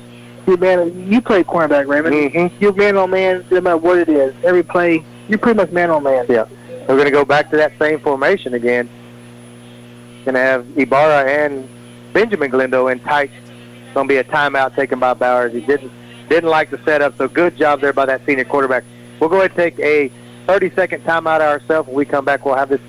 You 0.47 0.57
man, 0.57 1.09
you 1.11 1.21
play 1.21 1.43
cornerback, 1.43 1.87
Raymond. 1.87 2.15
Mm-hmm. 2.15 2.63
You 2.63 2.73
man 2.73 2.97
on 2.97 3.11
man. 3.11 3.45
No 3.51 3.61
matter 3.61 3.77
what 3.77 3.97
it 3.99 4.09
is, 4.09 4.33
every 4.43 4.63
play, 4.63 5.05
you're 5.29 5.37
pretty 5.37 5.55
much 5.57 5.71
man 5.71 5.89
on 5.91 6.03
man. 6.03 6.25
Yeah. 6.27 6.45
We're 6.87 6.95
going 6.95 7.05
to 7.05 7.11
go 7.11 7.23
back 7.25 7.49
to 7.51 7.57
that 7.57 7.73
same 7.79 7.99
formation 7.99 8.53
again. 8.53 8.89
Going 10.25 10.35
to 10.35 10.39
have 10.41 10.65
Ibarra 10.77 11.29
and 11.29 11.67
Benjamin 12.13 12.49
Galindo 12.49 12.87
in 12.87 12.99
tight. 12.99 13.29
Going 13.93 14.07
to 14.07 14.13
be 14.13 14.17
a 14.17 14.23
timeout 14.23 14.75
taken 14.75 14.99
by 14.99 15.13
Bowers. 15.13 15.53
He 15.53 15.61
didn't 15.61 15.91
didn't 16.29 16.49
like 16.49 16.69
the 16.69 16.77
setup, 16.83 17.17
so 17.17 17.27
good 17.29 17.55
job 17.55 17.79
there 17.79 17.93
by 17.93 18.05
that 18.05 18.25
senior 18.25 18.43
quarterback. 18.43 18.83
We'll 19.19 19.29
go 19.29 19.37
ahead 19.37 19.51
and 19.51 19.57
take 19.57 19.79
a 19.79 20.11
30-second 20.47 21.03
timeout 21.03 21.41
ourselves. 21.41 21.87
When 21.87 21.95
we 21.95 22.05
come 22.05 22.25
back, 22.25 22.45
we'll 22.45 22.55
have 22.55 22.69
this 22.69 22.81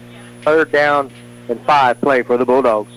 third 0.43 0.71
down 0.71 1.11
and 1.49 1.61
five 1.63 2.01
play 2.01 2.23
for 2.23 2.37
the 2.37 2.45
Bulldogs. 2.45 2.93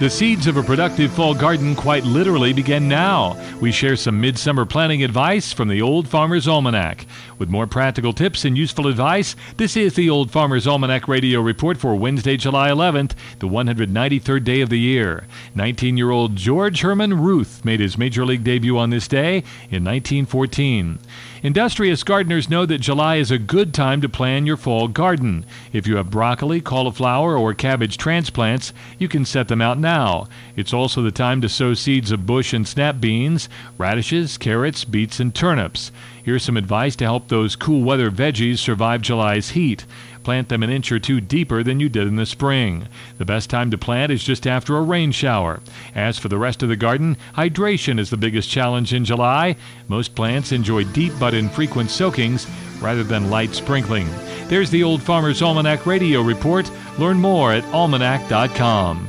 The 0.00 0.08
seeds 0.08 0.46
of 0.46 0.56
a 0.56 0.62
productive 0.62 1.12
fall 1.12 1.34
garden 1.34 1.76
quite 1.76 2.04
literally 2.04 2.54
begin 2.54 2.88
now. 2.88 3.36
We 3.60 3.70
share 3.70 3.96
some 3.96 4.18
midsummer 4.18 4.64
planting 4.64 5.04
advice 5.04 5.52
from 5.52 5.68
the 5.68 5.82
Old 5.82 6.08
Farmer's 6.08 6.48
Almanac. 6.48 7.04
With 7.40 7.48
more 7.48 7.66
practical 7.66 8.12
tips 8.12 8.44
and 8.44 8.58
useful 8.58 8.86
advice, 8.86 9.34
this 9.56 9.74
is 9.74 9.94
the 9.94 10.10
Old 10.10 10.30
Farmer's 10.30 10.66
Almanac 10.66 11.08
radio 11.08 11.40
report 11.40 11.78
for 11.78 11.94
Wednesday, 11.94 12.36
July 12.36 12.68
11th, 12.68 13.12
the 13.38 13.48
193rd 13.48 14.44
day 14.44 14.60
of 14.60 14.68
the 14.68 14.78
year. 14.78 15.26
19 15.54 15.96
year 15.96 16.10
old 16.10 16.36
George 16.36 16.82
Herman 16.82 17.18
Ruth 17.18 17.64
made 17.64 17.80
his 17.80 17.96
major 17.96 18.26
league 18.26 18.44
debut 18.44 18.76
on 18.76 18.90
this 18.90 19.08
day 19.08 19.38
in 19.70 19.82
1914. 19.82 20.98
Industrious 21.42 22.02
gardeners 22.02 22.50
know 22.50 22.66
that 22.66 22.82
July 22.82 23.16
is 23.16 23.30
a 23.30 23.38
good 23.38 23.72
time 23.72 24.02
to 24.02 24.08
plan 24.10 24.44
your 24.44 24.58
fall 24.58 24.86
garden. 24.86 25.46
If 25.72 25.86
you 25.86 25.96
have 25.96 26.10
broccoli, 26.10 26.60
cauliflower, 26.60 27.38
or 27.38 27.54
cabbage 27.54 27.96
transplants, 27.96 28.74
you 28.98 29.08
can 29.08 29.24
set 29.24 29.48
them 29.48 29.62
out 29.62 29.78
now. 29.78 30.28
It's 30.56 30.74
also 30.74 31.00
the 31.00 31.10
time 31.10 31.40
to 31.40 31.48
sow 31.48 31.72
seeds 31.72 32.12
of 32.12 32.26
bush 32.26 32.52
and 32.52 32.68
snap 32.68 33.00
beans, 33.00 33.48
radishes, 33.78 34.36
carrots, 34.36 34.84
beets, 34.84 35.18
and 35.18 35.34
turnips. 35.34 35.90
Here's 36.30 36.44
some 36.44 36.56
advice 36.56 36.94
to 36.94 37.04
help 37.04 37.26
those 37.26 37.56
cool 37.56 37.82
weather 37.82 38.08
veggies 38.08 38.58
survive 38.58 39.02
July's 39.02 39.50
heat. 39.50 39.84
Plant 40.22 40.48
them 40.48 40.62
an 40.62 40.70
inch 40.70 40.92
or 40.92 41.00
two 41.00 41.20
deeper 41.20 41.64
than 41.64 41.80
you 41.80 41.88
did 41.88 42.06
in 42.06 42.14
the 42.14 42.24
spring. 42.24 42.86
The 43.18 43.24
best 43.24 43.50
time 43.50 43.68
to 43.72 43.76
plant 43.76 44.12
is 44.12 44.22
just 44.22 44.46
after 44.46 44.76
a 44.76 44.82
rain 44.82 45.10
shower. 45.10 45.58
As 45.92 46.20
for 46.20 46.28
the 46.28 46.38
rest 46.38 46.62
of 46.62 46.68
the 46.68 46.76
garden, 46.76 47.16
hydration 47.34 47.98
is 47.98 48.10
the 48.10 48.16
biggest 48.16 48.48
challenge 48.48 48.94
in 48.94 49.04
July. 49.04 49.56
Most 49.88 50.14
plants 50.14 50.52
enjoy 50.52 50.84
deep 50.84 51.12
but 51.18 51.34
infrequent 51.34 51.90
soakings 51.90 52.46
rather 52.80 53.02
than 53.02 53.28
light 53.28 53.52
sprinkling. 53.52 54.06
There's 54.46 54.70
the 54.70 54.84
Old 54.84 55.02
Farmer's 55.02 55.42
Almanac 55.42 55.84
radio 55.84 56.22
report. 56.22 56.70
Learn 56.96 57.16
more 57.16 57.50
at 57.50 57.64
almanac.com. 57.74 59.08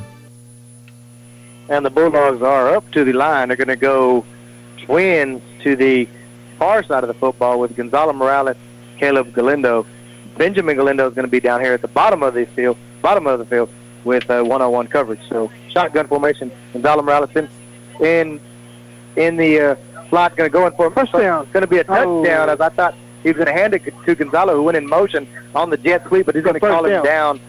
and 1.68 1.86
the 1.86 1.90
Bulldogs 1.90 2.42
are 2.42 2.74
up 2.74 2.90
to 2.90 3.04
the 3.04 3.12
line. 3.12 3.46
They're 3.46 3.56
going 3.56 3.68
to 3.68 3.76
go 3.76 4.24
twins 4.78 5.40
to 5.62 5.76
the 5.76 6.08
far 6.62 6.84
side 6.84 7.02
of 7.02 7.08
the 7.08 7.14
football 7.14 7.58
with 7.58 7.74
Gonzalo 7.74 8.12
Morales, 8.12 8.56
Caleb 8.96 9.32
Galindo. 9.34 9.84
Benjamin 10.38 10.76
Galindo 10.76 11.08
is 11.08 11.12
going 11.14 11.24
to 11.26 11.30
be 11.30 11.40
down 11.40 11.60
here 11.60 11.72
at 11.72 11.82
the 11.82 11.88
bottom 11.88 12.22
of 12.22 12.34
the 12.34 12.44
field, 12.46 12.76
bottom 13.02 13.26
of 13.26 13.40
the 13.40 13.44
field 13.44 13.68
with 14.04 14.30
uh, 14.30 14.44
one-on-one 14.44 14.86
coverage. 14.86 15.18
So 15.28 15.50
shotgun 15.70 16.06
formation. 16.06 16.52
Gonzalo 16.72 17.02
Morales 17.02 17.30
in 17.34 17.48
in, 18.00 18.40
in 19.16 19.36
the 19.36 19.60
uh, 19.72 19.76
slot, 20.08 20.36
going 20.36 20.48
to 20.48 20.52
go 20.52 20.64
in 20.68 20.72
for 20.74 20.86
a 20.86 20.90
Touchdown. 20.92 21.42
It's 21.42 21.52
going 21.52 21.62
to 21.62 21.66
be 21.66 21.78
a 21.78 21.84
Oh. 21.88 22.22
touchdown, 22.22 22.48
as 22.48 22.60
I 22.60 22.68
thought 22.68 22.94
he 23.24 23.30
was 23.30 23.36
going 23.36 23.46
to 23.52 23.52
hand 23.60 23.74
it 23.74 23.82
to 24.06 24.14
Gonzalo, 24.14 24.54
who 24.54 24.62
went 24.62 24.76
in 24.76 24.86
motion 24.88 25.26
on 25.56 25.68
the 25.70 25.76
jet 25.76 26.06
sweep, 26.06 26.26
but 26.26 26.36
he's 26.36 26.44
going 26.44 26.54
to 26.54 26.60
call 26.60 26.84
him 26.84 26.92
down. 27.02 27.04
down 27.04 27.40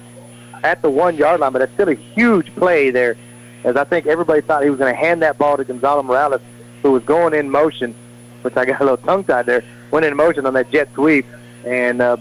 at 0.64 0.82
the 0.82 0.90
one-yard 0.90 1.40
line. 1.40 1.52
But 1.54 1.62
it's 1.62 1.74
still 1.74 1.90
a 1.90 1.94
huge 1.94 2.54
play 2.56 2.90
there 2.90 3.16
as 3.64 3.76
I 3.76 3.84
think 3.84 4.08
everybody 4.08 4.42
thought 4.42 4.64
he 4.64 4.72
was 4.72 4.80
going 4.80 4.92
to 4.92 5.00
hand 5.00 5.22
that 5.22 5.38
ball 5.38 5.56
to 5.58 5.64
Gonzalo 5.64 6.02
Morales, 6.02 6.42
who 6.82 6.92
was 6.92 7.04
going 7.04 7.36
in 7.36 7.52
motion, 7.52 7.94
which 8.44 8.56
I 8.58 8.66
got 8.66 8.82
a 8.82 8.84
little 8.84 8.98
tongue-tied 8.98 9.46
there, 9.46 9.64
went 9.92 10.06
in 10.06 10.16
motion 10.16 10.46
on 10.46 10.54
that 10.54 10.70
jet 10.72 10.90
sweep, 10.94 11.26
and 11.66 12.02
uh, 12.02 12.18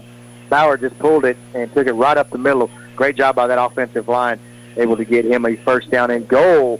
Bauer 0.49 0.77
just 0.77 0.97
pulled 0.99 1.25
it 1.25 1.37
and 1.53 1.71
took 1.73 1.87
it 1.87 1.93
right 1.93 2.17
up 2.17 2.29
the 2.29 2.37
middle. 2.37 2.69
Great 2.95 3.15
job 3.15 3.35
by 3.35 3.47
that 3.47 3.59
offensive 3.59 4.07
line, 4.07 4.39
able 4.77 4.95
to 4.97 5.05
get 5.05 5.25
him 5.25 5.45
a 5.45 5.55
first 5.57 5.89
down 5.89 6.11
and 6.11 6.27
goal 6.27 6.79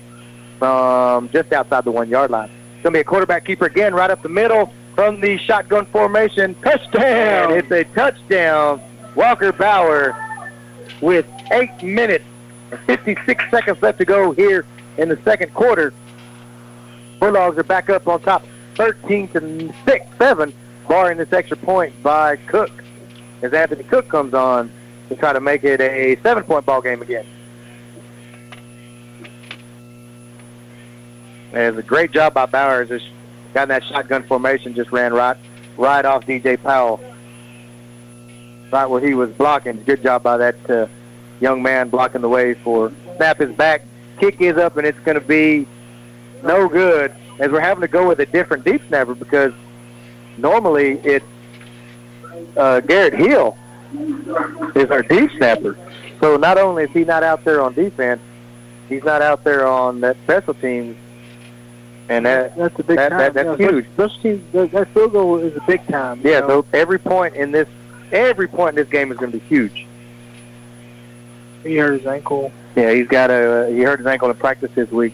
from 0.59 1.29
just 1.29 1.51
outside 1.51 1.83
the 1.83 1.91
one-yard 1.91 2.31
line. 2.31 2.49
It's 2.75 2.83
going 2.83 2.93
to 2.93 2.97
be 2.97 3.01
a 3.01 3.03
quarterback 3.03 3.45
keeper 3.45 3.65
again 3.65 3.93
right 3.93 4.09
up 4.09 4.21
the 4.21 4.29
middle 4.29 4.71
from 4.95 5.19
the 5.19 5.37
shotgun 5.37 5.85
formation. 5.87 6.55
Touchdown! 6.55 7.51
It's 7.53 7.71
a 7.71 7.83
touchdown. 7.95 8.81
Walker 9.15 9.51
Bauer 9.51 10.15
with 11.01 11.25
8 11.51 11.83
minutes 11.83 12.25
and 12.71 12.79
56 12.81 13.43
seconds 13.51 13.81
left 13.81 13.97
to 13.99 14.05
go 14.05 14.31
here 14.31 14.65
in 14.97 15.09
the 15.09 15.17
second 15.23 15.53
quarter. 15.53 15.93
Bulldogs 17.19 17.57
are 17.57 17.63
back 17.63 17.89
up 17.89 18.07
on 18.07 18.21
top 18.21 18.45
13 18.75 19.27
to 19.29 19.73
6, 19.85 20.05
7, 20.17 20.53
barring 20.87 21.17
this 21.17 21.31
extra 21.31 21.57
point 21.57 22.01
by 22.03 22.35
Cook. 22.37 22.71
As 23.41 23.53
Anthony 23.53 23.83
Cook 23.83 24.07
comes 24.09 24.33
on 24.33 24.71
to 25.09 25.15
try 25.15 25.33
to 25.33 25.39
make 25.39 25.63
it 25.63 25.81
a 25.81 26.15
seven-point 26.21 26.65
ball 26.65 26.81
game 26.81 27.01
again. 27.01 27.25
And 31.51 31.77
a 31.77 31.83
great 31.83 32.11
job 32.11 32.33
by 32.33 32.47
Bowers. 32.47 32.89
Just 32.89 33.07
got 33.53 33.63
in 33.63 33.69
that 33.69 33.83
shotgun 33.83 34.23
formation, 34.23 34.73
just 34.73 34.91
ran 34.91 35.13
right, 35.13 35.37
right 35.77 36.03
off 36.03 36.25
DJ 36.25 36.61
Powell, 36.61 36.99
right 38.71 38.87
where 38.87 39.01
he 39.01 39.13
was 39.13 39.29
blocking. 39.31 39.83
Good 39.83 40.01
job 40.01 40.23
by 40.23 40.37
that 40.37 40.69
uh, 40.69 40.87
young 41.39 41.61
man 41.61 41.89
blocking 41.89 42.21
the 42.21 42.29
way 42.29 42.55
for 42.55 42.91
snap 43.17 43.39
is 43.41 43.51
back, 43.51 43.83
kick 44.19 44.41
is 44.41 44.57
up, 44.57 44.77
and 44.77 44.87
it's 44.87 44.99
going 44.99 45.19
to 45.19 45.25
be 45.25 45.67
no 46.43 46.67
good. 46.67 47.13
As 47.43 47.51
we're 47.51 47.59
having 47.59 47.81
to 47.81 47.89
go 47.89 48.07
with 48.07 48.21
a 48.21 48.25
different 48.25 48.63
deep 48.63 48.81
snapper 48.87 49.13
because 49.15 49.51
normally 50.37 50.91
it's 51.03 51.25
uh, 52.55 52.79
Garrett 52.79 53.13
Hill 53.13 53.57
is 54.75 54.89
our 54.89 55.01
deep 55.01 55.29
snapper. 55.35 55.77
So 56.21 56.37
not 56.37 56.57
only 56.57 56.85
is 56.85 56.89
he 56.91 57.03
not 57.03 57.21
out 57.21 57.43
there 57.43 57.61
on 57.61 57.73
defense, 57.73 58.21
he's 58.87 59.03
not 59.03 59.21
out 59.21 59.43
there 59.43 59.67
on 59.67 59.99
that 59.99 60.15
special 60.23 60.53
teams, 60.53 60.95
and 62.07 62.25
that 62.25 62.55
That's 62.55 62.79
a 62.79 62.83
big 62.83 62.95
That- 62.95 63.09
time. 63.09 63.19
that- 63.19 63.33
that's 63.33 63.59
know, 63.59 63.67
huge. 63.71 63.87
Special 63.93 64.21
teams, 64.21 64.51
that, 64.53 64.71
that 64.71 64.87
field 64.93 65.11
goal 65.11 65.37
is 65.39 65.53
a 65.57 65.61
big 65.67 65.85
time. 65.87 66.21
yeah. 66.23 66.39
know. 66.39 66.47
So 66.47 66.65
every 66.71 66.97
point 66.97 67.35
in 67.35 67.51
this, 67.51 67.67
every 68.13 68.47
point 68.47 68.69
in 68.69 68.75
this 68.75 68.87
game 68.89 69.11
is 69.11 69.17
going 69.17 69.33
to 69.33 69.37
be 69.37 69.43
huge. 69.47 69.85
he 71.63 71.75
hurt 71.75 71.99
his 71.99 72.07
ankle. 72.07 72.53
Yeah, 72.77 72.93
he's 72.93 73.07
got 73.09 73.31
a 73.31 73.67
he 73.69 73.81
hurt 73.81 73.99
his 73.99 74.07
ankle 74.07 74.29
in 74.29 74.35
practice 74.37 74.71
this 74.75 74.89
week. 74.91 75.13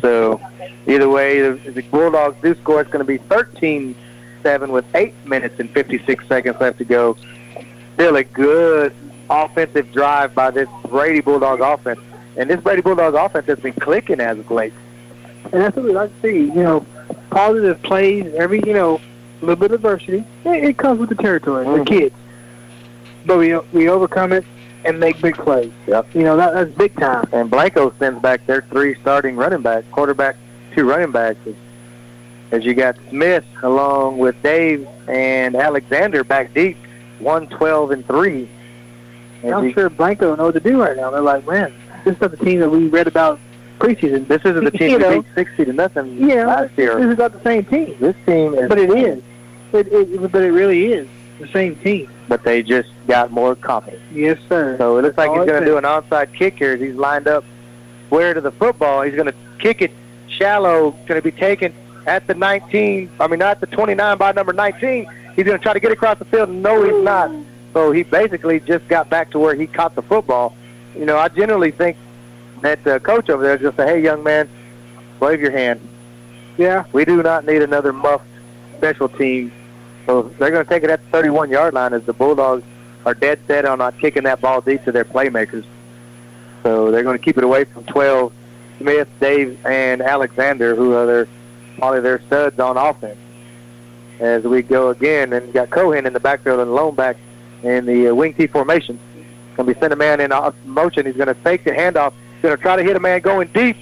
So 0.00 0.40
either 0.86 1.08
way, 1.08 1.40
the, 1.40 1.70
the 1.70 1.82
Bulldogs 1.82 2.36
do 2.42 2.54
score. 2.56 2.80
It's 2.80 2.90
going 2.90 3.04
to 3.04 3.10
be 3.10 3.18
13-7 3.18 3.94
with 4.68 4.84
eight 4.94 5.14
minutes 5.26 5.58
and 5.60 5.70
56 5.70 6.26
seconds 6.28 6.56
left 6.60 6.78
to 6.78 6.84
go. 6.84 7.16
Still 7.94 8.16
a 8.16 8.24
good 8.24 8.94
offensive 9.30 9.92
drive 9.92 10.34
by 10.34 10.50
this 10.50 10.68
Brady 10.88 11.20
Bulldog 11.20 11.60
offense, 11.60 12.00
and 12.36 12.50
this 12.50 12.60
Brady 12.60 12.82
Bulldog 12.82 13.14
offense 13.14 13.46
has 13.46 13.60
been 13.60 13.72
clicking 13.74 14.20
as 14.20 14.38
of 14.38 14.50
late. 14.50 14.72
And 15.52 15.62
that's 15.62 15.76
what 15.76 15.84
we 15.84 15.92
like 15.92 16.10
to 16.20 16.28
see. 16.28 16.38
You 16.40 16.54
know, 16.62 16.86
positive 17.30 17.80
plays, 17.82 18.32
every, 18.34 18.60
you 18.66 18.72
know, 18.72 19.00
a 19.40 19.44
little 19.44 19.56
bit 19.56 19.70
of 19.72 19.84
adversity. 19.84 20.24
It, 20.44 20.64
it 20.64 20.76
comes 20.78 20.98
with 21.00 21.08
the 21.10 21.14
territory, 21.16 21.64
Mhm. 21.66 21.78
the 21.78 21.84
kids. 21.84 22.14
But 23.26 23.38
we 23.38 23.56
we 23.72 23.88
overcome 23.88 24.32
it. 24.32 24.44
And 24.84 25.00
make 25.00 25.20
big 25.20 25.34
plays. 25.36 25.72
Yep. 25.86 26.14
You 26.14 26.22
know, 26.22 26.36
that, 26.36 26.54
that's 26.54 26.70
big 26.72 26.94
time. 26.98 27.28
And 27.32 27.50
Blanco 27.50 27.92
sends 27.98 28.20
back 28.20 28.46
their 28.46 28.62
three 28.62 28.94
starting 29.00 29.36
running 29.36 29.62
backs, 29.62 29.86
quarterback, 29.90 30.36
two 30.74 30.88
running 30.88 31.10
backs. 31.12 31.38
As, 31.46 31.54
as 32.52 32.64
you 32.64 32.74
got 32.74 32.96
Smith 33.10 33.44
along 33.62 34.18
with 34.18 34.40
Dave 34.42 34.86
and 35.08 35.54
Alexander 35.56 36.22
back 36.24 36.52
deep, 36.54 36.76
one 37.18 37.48
twelve 37.48 37.90
and 37.90 38.06
three. 38.06 38.48
As 39.42 39.52
I'm 39.52 39.64
you- 39.66 39.72
sure 39.72 39.90
Blanco 39.90 40.34
know 40.36 40.44
what 40.46 40.54
to 40.54 40.60
do 40.60 40.80
right 40.80 40.96
now. 40.96 41.10
They're 41.10 41.20
like, 41.20 41.46
man, 41.46 41.72
this 42.04 42.14
is 42.14 42.30
the 42.30 42.36
team 42.36 42.60
that 42.60 42.70
we 42.70 42.88
read 42.88 43.06
about 43.06 43.38
preseason. 43.78 44.26
This 44.28 44.42
isn't 44.44 44.64
the 44.64 44.70
team 44.78 44.90
You 44.92 44.98
that 44.98 45.10
know. 45.10 45.22
beat 45.22 45.34
sixty 45.34 45.64
to 45.64 45.72
nothing 45.72 46.28
Yeah, 46.28 46.46
last 46.46 46.76
year. 46.78 46.96
this 47.00 47.12
is 47.12 47.18
not 47.18 47.32
the 47.32 47.42
same 47.42 47.64
team. 47.64 47.96
This 47.98 48.16
team 48.26 48.54
is, 48.54 48.68
But 48.68 48.78
it 48.78 48.90
is. 48.90 49.22
It, 49.72 49.88
it, 49.92 50.30
but 50.32 50.42
it 50.42 50.52
really 50.52 50.92
is 50.92 51.08
the 51.40 51.48
same 51.48 51.74
team. 51.76 52.08
But 52.28 52.42
they 52.42 52.62
just 52.62 52.88
got 53.06 53.30
more 53.30 53.54
confident. 53.54 54.02
Yes, 54.12 54.38
sir. 54.48 54.76
So 54.78 54.96
it 54.98 55.02
looks 55.02 55.18
like 55.18 55.30
All 55.30 55.40
he's 55.40 55.46
going 55.46 55.62
to 55.62 55.66
do 55.66 55.76
an 55.76 55.84
onside 55.84 56.32
kick 56.34 56.58
here 56.58 56.76
he's 56.76 56.94
lined 56.94 57.28
up 57.28 57.44
square 58.06 58.34
to 58.34 58.40
the 58.40 58.52
football. 58.52 59.02
He's 59.02 59.14
going 59.14 59.26
to 59.26 59.34
kick 59.58 59.82
it 59.82 59.92
shallow, 60.28 60.92
going 61.06 61.20
to 61.20 61.22
be 61.22 61.32
taken 61.32 61.74
at 62.06 62.26
the 62.26 62.34
19, 62.34 63.10
I 63.18 63.26
mean, 63.28 63.38
not 63.38 63.60
the 63.60 63.66
29 63.66 64.18
by 64.18 64.32
number 64.32 64.52
19. 64.52 65.06
He's 65.36 65.44
going 65.44 65.58
to 65.58 65.62
try 65.62 65.72
to 65.72 65.80
get 65.80 65.90
across 65.92 66.18
the 66.18 66.24
field. 66.24 66.50
No, 66.50 66.82
he's 66.84 67.04
not. 67.04 67.30
So 67.72 67.92
he 67.92 68.02
basically 68.04 68.60
just 68.60 68.86
got 68.88 69.10
back 69.10 69.30
to 69.32 69.38
where 69.38 69.54
he 69.54 69.66
caught 69.66 69.94
the 69.94 70.02
football. 70.02 70.54
You 70.96 71.06
know, 71.06 71.18
I 71.18 71.28
generally 71.28 71.70
think 71.72 71.96
that 72.60 72.84
the 72.84 73.00
coach 73.00 73.28
over 73.30 73.42
there 73.42 73.56
is 73.56 73.62
going 73.62 73.74
to 73.74 73.82
say, 73.82 73.88
hey, 73.88 74.02
young 74.02 74.22
man, 74.22 74.48
wave 75.18 75.40
your 75.40 75.50
hand. 75.50 75.80
yeah. 76.56 76.84
We 76.92 77.04
do 77.04 77.22
not 77.22 77.46
need 77.46 77.62
another 77.62 77.92
muffed 77.92 78.26
special 78.76 79.08
team. 79.08 79.50
So 80.06 80.22
they're 80.22 80.50
going 80.50 80.64
to 80.64 80.68
take 80.68 80.82
it 80.82 80.90
at 80.90 81.00
the 81.10 81.18
31-yard 81.18 81.74
line 81.74 81.92
as 81.92 82.02
the 82.04 82.12
Bulldogs 82.12 82.64
are 83.06 83.14
dead 83.14 83.38
set 83.46 83.64
on 83.64 83.78
not 83.78 83.98
kicking 83.98 84.24
that 84.24 84.40
ball 84.40 84.60
deep 84.60 84.84
to 84.84 84.92
their 84.92 85.04
playmakers. 85.04 85.64
So 86.62 86.90
they're 86.90 87.02
going 87.02 87.18
to 87.18 87.24
keep 87.24 87.36
it 87.38 87.44
away 87.44 87.64
from 87.64 87.84
12, 87.84 88.32
Smith, 88.78 89.08
Dave, 89.20 89.64
and 89.66 90.00
Alexander, 90.00 90.74
who 90.74 90.94
are 90.94 91.06
their, 91.06 91.28
probably 91.78 92.00
their 92.00 92.20
studs 92.22 92.58
on 92.58 92.76
offense. 92.76 93.18
As 94.20 94.44
we 94.44 94.62
go 94.62 94.90
again, 94.90 95.32
and 95.32 95.52
got 95.52 95.70
Cohen 95.70 96.06
in 96.06 96.12
the 96.12 96.20
backfield 96.20 96.60
and 96.60 96.72
lone 96.74 96.94
back 96.94 97.16
in 97.62 97.84
the 97.84 98.08
uh, 98.08 98.14
wing 98.14 98.32
T 98.32 98.46
formation. 98.46 98.98
Going 99.56 99.68
to 99.68 99.74
be 99.74 99.80
send 99.80 99.92
a 99.92 99.96
man 99.96 100.20
in 100.20 100.32
motion. 100.64 101.06
He's 101.06 101.16
going 101.16 101.28
to 101.28 101.34
fake 101.34 101.64
the 101.64 101.72
handoff. 101.72 102.12
He's 102.34 102.42
going 102.42 102.56
to 102.56 102.62
try 102.62 102.76
to 102.76 102.82
hit 102.82 102.96
a 102.96 103.00
man 103.00 103.20
going 103.20 103.48
deep. 103.48 103.76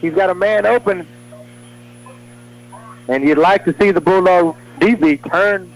He's 0.00 0.14
got 0.14 0.30
a 0.30 0.34
man 0.34 0.66
open, 0.66 1.06
and 3.08 3.24
you'd 3.24 3.38
like 3.38 3.64
to 3.64 3.74
see 3.78 3.90
the 3.90 4.00
Bulldog 4.00 4.56
DB 4.80 5.30
turn. 5.30 5.70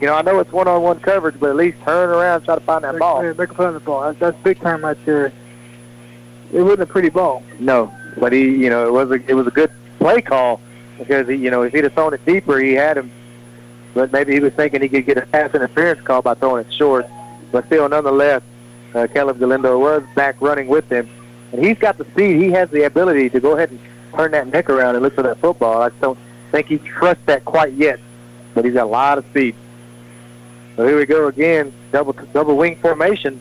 You 0.00 0.06
know, 0.06 0.14
I 0.14 0.22
know 0.22 0.38
it's 0.40 0.50
one-on-one 0.52 1.00
coverage, 1.00 1.38
but 1.38 1.50
at 1.50 1.56
least 1.56 1.78
turn 1.82 2.08
around, 2.08 2.42
try 2.44 2.54
to 2.54 2.60
find 2.62 2.84
that 2.84 2.94
Make- 2.94 3.00
ball. 3.00 3.22
yeah, 3.22 3.32
Make 3.36 3.50
a 3.50 3.54
play 3.54 3.66
on 3.66 3.74
the 3.74 3.80
ball. 3.80 4.00
That's, 4.02 4.18
that's 4.18 4.36
big 4.42 4.58
time 4.60 4.82
right 4.84 4.96
there. 5.04 5.32
It 6.52 6.62
wasn't 6.62 6.82
a 6.82 6.86
pretty 6.86 7.10
ball. 7.10 7.42
No, 7.58 7.92
but 8.18 8.32
he, 8.32 8.44
you 8.44 8.70
know, 8.70 8.86
it 8.86 8.92
was 8.92 9.10
a 9.10 9.14
it 9.30 9.34
was 9.34 9.46
a 9.46 9.50
good 9.52 9.70
play 9.98 10.20
call 10.20 10.60
because 10.98 11.28
he, 11.28 11.36
you 11.36 11.50
know, 11.50 11.62
if 11.62 11.72
he'd 11.72 11.84
have 11.84 11.92
thrown 11.92 12.12
it 12.14 12.24
deeper, 12.26 12.58
he 12.58 12.72
had 12.72 12.96
him. 12.96 13.10
But 13.94 14.10
maybe 14.12 14.32
he 14.32 14.40
was 14.40 14.52
thinking 14.54 14.80
he 14.82 14.88
could 14.88 15.06
get 15.06 15.16
a 15.18 15.26
pass 15.26 15.54
interference 15.54 16.00
call 16.00 16.22
by 16.22 16.34
throwing 16.34 16.66
it 16.66 16.72
short. 16.72 17.06
But 17.52 17.66
still, 17.66 17.88
nonetheless, 17.88 18.42
uh, 18.94 19.06
Caleb 19.12 19.38
Galindo 19.38 19.78
was 19.78 20.02
back 20.16 20.40
running 20.40 20.66
with 20.68 20.88
him, 20.90 21.08
and 21.52 21.64
he's 21.64 21.78
got 21.78 21.98
the 21.98 22.04
speed. 22.06 22.40
He 22.42 22.50
has 22.52 22.70
the 22.70 22.84
ability 22.84 23.30
to 23.30 23.40
go 23.40 23.56
ahead 23.56 23.70
and 23.70 23.80
turn 24.14 24.30
that 24.32 24.48
neck 24.48 24.70
around 24.70 24.94
and 24.96 25.02
look 25.04 25.14
for 25.14 25.22
that 25.22 25.38
football. 25.38 25.82
I 25.82 25.90
just 25.90 26.00
don't 26.00 26.18
think 26.52 26.66
he 26.68 26.78
trusts 26.78 27.22
that 27.26 27.44
quite 27.44 27.74
yet, 27.74 28.00
but 28.54 28.64
he's 28.64 28.74
got 28.74 28.84
a 28.84 28.86
lot 28.86 29.18
of 29.18 29.24
speed. 29.26 29.54
So 30.76 30.86
here 30.86 30.96
we 30.96 31.06
go 31.06 31.26
again, 31.28 31.72
double 31.92 32.12
double 32.32 32.56
wing 32.56 32.76
formation. 32.76 33.40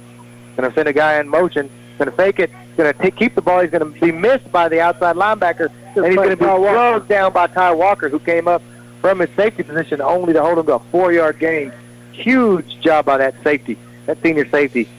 Going 0.58 0.70
to 0.70 0.76
send 0.76 0.90
a 0.90 0.94
guy 0.94 1.20
in 1.20 1.30
motion. 1.30 1.70
Going 1.98 2.10
to 2.10 2.16
fake 2.16 2.40
it. 2.40 2.52
Going 2.76 2.94
to 2.94 3.12
keep 3.12 3.36
the 3.36 3.42
ball. 3.42 3.62
He's 3.62 3.72
going 3.72 3.94
to 3.94 4.00
be 4.00 4.12
missed 4.12 4.52
by 4.52 4.68
the 4.70 4.82
outside 4.82 5.16
linebacker, 5.16 5.70
and 5.96 6.06
he's 6.06 6.16
going 6.16 6.30
to 6.30 6.38
be 6.38 6.44
drugged 6.46 7.08
down 7.08 7.32
by 7.32 7.48
Ty 7.48 7.74
Walker, 7.74 8.10
who 8.10 8.20
came 8.20 8.48
up 8.48 8.62
from 9.02 9.20
his 9.20 9.30
safety 9.38 9.64
position 9.64 10.02
only 10.02 10.34
to 10.34 10.42
hold 10.42 10.60
him 10.60 10.66
to 10.66 10.74
a 10.76 10.80
four-yard 10.80 11.40
gain. 11.40 11.72
Huge 12.12 12.82
job 12.82 13.06
by 13.06 13.18
that 13.18 13.36
safety, 13.44 13.78
that 14.06 14.22
senior 14.22 14.48
safety. 14.50 14.90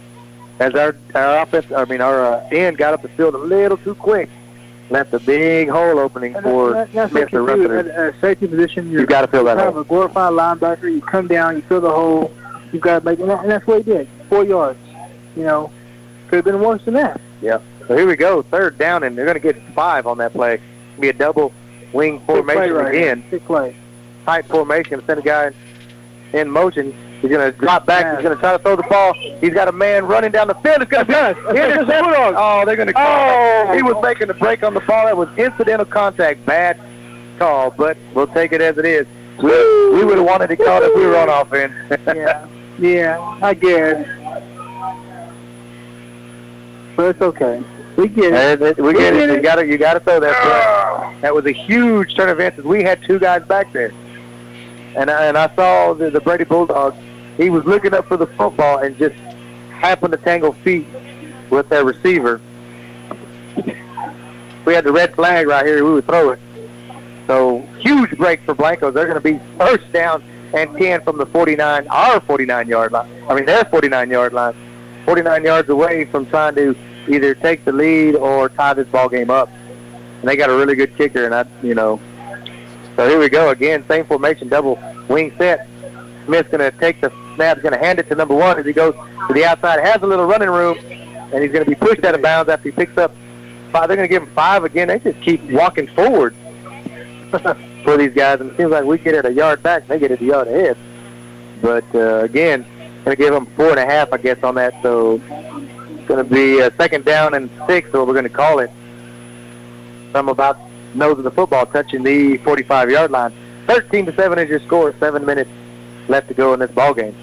As 0.59 0.75
our 0.75 0.97
our 1.15 1.43
offense, 1.43 1.71
I 1.73 1.85
mean 1.87 2.01
our 2.01 2.35
uh, 2.35 2.49
end 2.51 2.79
got 2.79 2.95
up 2.95 3.03
the 3.03 3.09
field 3.09 3.35
a 3.35 3.39
little 3.39 3.77
too 3.79 3.95
quick, 3.95 4.29
left 4.91 5.15
a 5.15 5.21
big 5.21 5.69
hole 5.69 5.99
opening 5.99 6.35
And 6.35 6.45
uh, 6.45 6.49
for 6.51 6.73
that, 6.73 6.93
that's 6.93 7.11
Smith 7.13 7.29
to 7.31 7.37
you 7.37 7.47
run 7.47 7.63
through. 7.65 7.79
at 7.79 7.87
a 7.87 8.15
safety 8.21 8.47
position. 8.47 8.91
You're 8.91 9.03
You 9.03 9.07
got 9.07 9.23
to 9.23 9.29
fill 9.29 9.45
that 9.45 9.57
kind 9.57 9.69
of 9.69 9.75
hole. 9.75 9.83
a 9.83 9.87
glorified 9.87 10.33
linebacker. 10.33 10.93
You 10.93 11.01
come 11.01 11.29
down, 11.29 11.57
you 11.57 11.63
fill 11.63 11.81
the 11.81 11.91
hole. 11.91 12.33
You've 12.73 12.83
got 12.83 13.01
to 13.01 13.05
make, 13.05 13.19
and, 13.21 13.31
that, 13.31 13.41
and 13.43 13.51
that's 13.51 13.67
what 13.67 13.79
he 13.85 13.93
did. 13.93 14.09
Four 14.29 14.45
yards. 14.45 14.79
You 15.37 15.45
know, 15.45 15.73
could 16.29 16.37
have 16.37 16.45
been 16.45 16.61
worse 16.61 16.85
than 16.85 16.95
that. 16.95 17.21
Yeah. 17.41 17.59
So 17.87 17.97
here 17.97 18.07
we 18.07 18.17
go, 18.17 18.43
third 18.43 18.79
down, 18.79 19.03
and 19.05 19.17
they're 19.17 19.25
going 19.25 19.35
to 19.35 19.41
get 19.41 19.61
five 19.75 20.07
on 20.07 20.19
that 20.19 20.33
play. 20.33 20.61
Be 20.99 21.09
a 21.09 21.13
double 21.13 21.53
wing 21.93 22.21
formation 22.21 22.73
right 22.73 22.95
again. 22.95 23.23
here. 23.31 23.41
Play. 23.41 23.75
tight 24.25 24.47
formation. 24.47 25.03
Send 25.07 25.19
a 25.21 25.23
guy 25.23 25.51
in 26.33 26.49
motion. 26.51 26.95
He's 27.21 27.31
going 27.31 27.53
to 27.53 27.59
drop 27.59 27.85
back. 27.85 28.17
He's 28.17 28.23
going 28.23 28.35
to 28.35 28.41
try 28.41 28.53
to 28.53 28.59
throw 28.59 28.77
the 28.77 28.83
ball. 28.85 29.13
He's 29.41 29.53
got 29.53 29.69
a 29.69 29.73
man 29.73 30.07
running 30.07 30.31
down 30.31 30.49
the 30.49 30.55
field. 30.55 30.83
It's 30.83 30.91
going 30.91 31.07
to 31.07 31.13
be 31.13 31.51
intercepted. 31.51 32.35
Oh, 32.37 32.65
they're 32.65 32.77
going 32.77 32.89
to 32.89 32.95
call. 32.95 33.05
Oh. 33.05 33.73
He 33.75 33.83
was 33.83 33.97
making 34.03 34.31
a 34.31 34.35
break 34.35 34.63
on 34.63 34.73
the 34.73 34.81
ball. 34.81 35.05
That 35.07 35.17
was 35.17 35.29
incidental 35.37 35.85
contact. 35.85 36.47
Bad 36.47 36.81
call, 37.39 37.71
but 37.73 37.97
we'll 38.15 38.27
take 38.29 38.53
it 38.53 38.61
as 38.61 38.79
it 38.79 38.87
is. 38.87 39.07
We, 39.43 39.51
we 39.95 40.05
would 40.05 40.19
have 40.19 40.27
wanted 40.27 40.51
it 40.51 40.57
called 40.57 40.83
if 40.83 40.95
we 40.95 41.05
were 41.07 41.17
on 41.17 41.29
offense. 41.29 41.75
Yeah. 42.07 42.47
Yeah, 42.79 43.39
I 43.43 43.53
guess. 43.53 44.07
But 46.97 47.11
it's 47.11 47.21
okay. 47.21 47.63
We 47.97 48.09
get 48.09 48.33
it. 48.33 48.63
It- 48.63 48.79
we 48.79 48.95
get 48.95 49.15
it. 49.15 49.31
You 49.31 49.43
got 49.43 49.57
to 49.57 49.67
you 49.67 49.77
got 49.77 49.95
to 49.95 50.01
throw 50.01 50.21
that. 50.21 50.33
But 50.43 50.53
ah. 50.53 51.15
that 51.21 51.35
was 51.35 51.45
a 51.45 51.53
huge 51.53 52.15
turn 52.15 52.31
of 52.31 52.41
events. 52.41 52.63
We 52.63 52.83
had 52.83 53.03
two 53.03 53.19
guys 53.19 53.43
back 53.45 53.71
there, 53.73 53.93
and 54.97 55.11
I, 55.11 55.27
and 55.27 55.37
I 55.37 55.55
saw 55.55 55.93
the, 55.93 56.09
the 56.11 56.21
Brady 56.21 56.45
Bulldogs. 56.45 56.97
He 57.41 57.49
was 57.49 57.65
looking 57.65 57.95
up 57.95 58.07
for 58.07 58.19
the 58.19 58.27
football 58.27 58.79
and 58.81 58.95
just 58.99 59.15
happened 59.71 60.13
to 60.13 60.19
tangle 60.19 60.53
feet 60.53 60.87
with 61.49 61.71
their 61.71 61.87
receiver. 61.87 62.39
We 64.67 64.75
had 64.75 64.85
the 64.85 64.93
red 64.93 65.15
flag 65.15 65.47
right 65.47 65.65
here, 65.65 65.83
we 65.83 65.91
would 65.95 66.05
throw 66.05 66.31
it. 66.31 66.39
So 67.27 67.61
huge 67.79 68.11
break 68.19 68.43
for 68.43 68.55
Blancos. 68.55 68.93
They're 68.93 69.07
going 69.07 69.15
to 69.15 69.23
be 69.23 69.41
first 69.57 69.91
down 69.91 70.23
and 70.53 70.77
10 70.77 71.01
from 71.01 71.17
the 71.17 71.25
49, 71.25 71.89
our 71.89 72.21
49 72.21 72.69
yard 72.69 72.93
line. 72.93 73.11
I 73.27 73.35
mean, 73.35 73.47
their 73.47 73.65
49 73.65 74.11
yard 74.11 74.35
line. 74.35 74.55
49 75.07 75.43
yards 75.43 75.69
away 75.71 76.05
from 76.05 76.27
trying 76.27 76.55
to 76.57 76.77
either 77.09 77.35
take 77.35 77.65
the 77.65 77.73
lead 77.73 78.17
or 78.17 78.51
tie 78.51 78.75
this 78.75 78.89
ball 78.89 79.09
game 79.09 79.31
up. 79.31 79.49
And 80.21 80.29
they 80.29 80.37
got 80.37 80.51
a 80.51 80.55
really 80.55 80.75
good 80.75 80.95
kicker, 80.95 81.25
and 81.25 81.35
I, 81.35 81.47
you 81.63 81.75
know. 81.75 82.01
So 82.97 83.09
here 83.09 83.19
we 83.19 83.31
go 83.31 83.49
again, 83.49 83.83
same 83.89 84.05
formation, 84.05 84.51
double 84.51 84.79
wing 85.09 85.33
set. 85.39 85.70
Smith's 86.27 86.51
going 86.51 86.71
to 86.71 86.77
take 86.79 87.01
the 87.01 87.13
snap, 87.35 87.57
he's 87.57 87.63
going 87.63 87.73
to 87.73 87.79
hand 87.79 87.99
it 87.99 88.09
to 88.09 88.15
number 88.15 88.35
one 88.35 88.59
as 88.59 88.67
he 88.67 88.73
goes 88.73 88.95
to 88.95 89.35
the 89.35 89.45
outside. 89.45 89.81
Has 89.81 90.03
a 90.03 90.07
little 90.07 90.27
running 90.27 90.51
room, 90.51 90.79
and 90.79 91.43
he's 91.43 91.53
going 91.53 91.65
to 91.65 91.71
be 91.71 91.75
pushed 91.75 92.05
out 92.05 92.15
of 92.15 92.23
bounds 92.23 92.51
after 92.51 92.69
he 92.69 92.73
picks 92.73 92.97
up 92.99 93.15
five. 93.73 93.89
They're 93.89 93.97
going 93.97 94.09
to 94.09 94.13
give 94.13 94.23
him 94.23 94.31
five 94.35 94.65
again. 94.65 94.89
They 94.89 94.99
just 94.99 95.21
keep 95.21 95.43
walking 95.51 95.87
forward 95.89 96.35
for 97.85 97.97
these 97.97 98.13
guys, 98.15 98.41
and 98.41 98.51
it 98.51 98.57
seems 98.57 98.71
like 98.71 98.85
we 98.85 98.99
get 98.99 99.15
it 99.15 99.25
a 99.25 99.33
yard 99.33 99.63
back, 99.63 99.87
they 99.87 99.99
get 99.99 100.11
it 100.11 100.21
a 100.21 100.25
yard 100.25 100.49
ahead. 100.49 100.77
But 101.63 101.85
uh, 101.95 102.25
again, 102.25 102.65
going 103.05 103.17
to 103.17 103.23
give 103.23 103.33
them 103.33 103.47
four 103.57 103.71
and 103.71 103.79
a 103.79 103.87
half, 103.87 104.13
I 104.13 104.19
guess, 104.19 104.43
on 104.43 104.55
that. 104.57 104.75
So 104.83 105.15
it's 105.15 106.09
going 106.09 106.25
to 106.25 106.31
be 106.31 106.61
a 106.61 106.71
second 106.77 107.05
down 107.05 107.35
and 107.35 107.51
six, 107.67 107.93
or 107.95 108.05
we're 108.05 108.13
going 108.13 108.25
to 108.25 108.31
call 108.31 108.59
it. 108.59 108.71
Some 110.13 110.29
about 110.29 110.59
nose 110.95 111.19
of 111.19 111.25
the 111.25 111.31
football 111.31 111.67
touching 111.67 112.03
the 112.03 112.39
45-yard 112.39 113.11
line. 113.11 113.33
13 113.67 114.07
to 114.07 114.15
seven 114.15 114.39
is 114.39 114.49
your 114.49 114.61
score. 114.61 114.95
Seven 114.99 115.25
minutes 115.25 115.51
left 116.11 116.29
to 116.29 116.35
go 116.35 116.53
in 116.53 116.61
this 116.61 116.71
ball 116.71 116.93
game. 116.93 117.15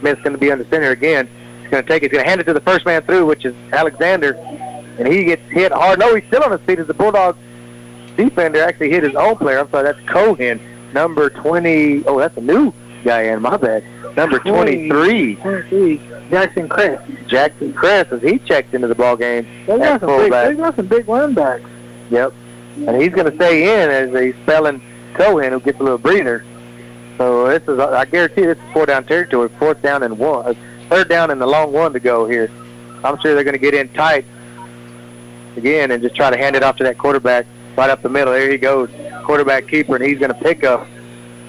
Smith's 0.00 0.22
going 0.22 0.32
to 0.32 0.38
be 0.38 0.50
under 0.50 0.64
center 0.64 0.90
again. 0.90 1.28
He's 1.60 1.70
going 1.70 1.84
to 1.84 1.88
take 1.88 2.02
it. 2.02 2.10
He's 2.10 2.12
going 2.12 2.24
to 2.24 2.28
hand 2.28 2.40
it 2.40 2.44
to 2.44 2.54
the 2.54 2.60
first 2.60 2.84
man 2.86 3.02
through, 3.02 3.26
which 3.26 3.44
is 3.44 3.54
Alexander, 3.72 4.34
and 4.98 5.06
he 5.06 5.24
gets 5.24 5.42
hit 5.50 5.72
hard. 5.72 5.98
No, 5.98 6.14
he's 6.14 6.26
still 6.26 6.42
on 6.42 6.50
his 6.50 6.60
feet 6.62 6.78
as 6.78 6.86
the 6.86 6.94
Bulldogs 6.94 7.38
defender 8.16 8.62
actually 8.62 8.90
hit 8.90 9.02
his 9.02 9.14
own 9.14 9.36
player. 9.36 9.60
I'm 9.60 9.70
sorry, 9.70 9.84
that's 9.84 10.08
Cohen, 10.08 10.60
number 10.92 11.30
20. 11.30 12.04
Oh, 12.06 12.18
that's 12.18 12.36
a 12.36 12.40
new 12.40 12.72
guy 13.04 13.22
in. 13.22 13.40
My 13.40 13.56
bad. 13.56 13.84
Number 14.16 14.38
23, 14.40 15.36
23, 15.36 16.00
Jackson 16.30 16.68
Crest. 16.68 17.10
Jackson 17.28 17.72
Cress, 17.72 18.10
as 18.10 18.22
he 18.22 18.38
checked 18.40 18.74
into 18.74 18.88
the 18.88 18.94
ball 18.94 19.16
game 19.16 19.46
They 19.66 19.78
got 19.78 20.00
some 20.00 20.18
big, 20.18 20.32
they 20.32 20.54
got 20.54 20.76
some 20.76 20.86
big 20.86 21.08
running 21.08 21.34
backs. 21.34 21.68
Yep. 22.10 22.32
And 22.88 23.00
he's 23.00 23.12
going 23.12 23.30
to 23.30 23.36
stay 23.36 23.82
in 23.82 23.90
as 23.90 24.20
he's 24.20 24.34
spelling 24.42 24.82
Cohen, 25.14 25.52
who 25.52 25.60
gets 25.60 25.78
a 25.78 25.82
little 25.82 25.98
breather. 25.98 26.44
So 27.20 27.46
this 27.48 27.68
is, 27.68 27.78
I 27.78 28.06
guarantee 28.06 28.46
this 28.46 28.56
is 28.56 28.72
four 28.72 28.86
down 28.86 29.04
territory, 29.04 29.50
fourth 29.58 29.82
down 29.82 30.02
and 30.02 30.18
one, 30.18 30.56
uh, 30.90 31.04
down 31.04 31.30
and 31.30 31.38
the 31.38 31.46
long 31.46 31.70
one 31.70 31.92
to 31.92 32.00
go 32.00 32.26
here. 32.26 32.50
I'm 33.04 33.20
sure 33.20 33.34
they're 33.34 33.44
going 33.44 33.52
to 33.52 33.58
get 33.58 33.74
in 33.74 33.90
tight 33.90 34.24
again 35.54 35.90
and 35.90 36.02
just 36.02 36.16
try 36.16 36.30
to 36.30 36.36
hand 36.38 36.56
it 36.56 36.62
off 36.62 36.78
to 36.78 36.84
that 36.84 36.96
quarterback 36.96 37.44
right 37.76 37.90
up 37.90 38.00
the 38.00 38.08
middle. 38.08 38.32
There 38.32 38.50
he 38.50 38.56
goes, 38.56 38.88
quarterback 39.22 39.68
keeper, 39.68 39.96
and 39.96 40.02
he's 40.02 40.18
going 40.18 40.32
to 40.32 40.40
pick 40.40 40.64
up 40.64 40.86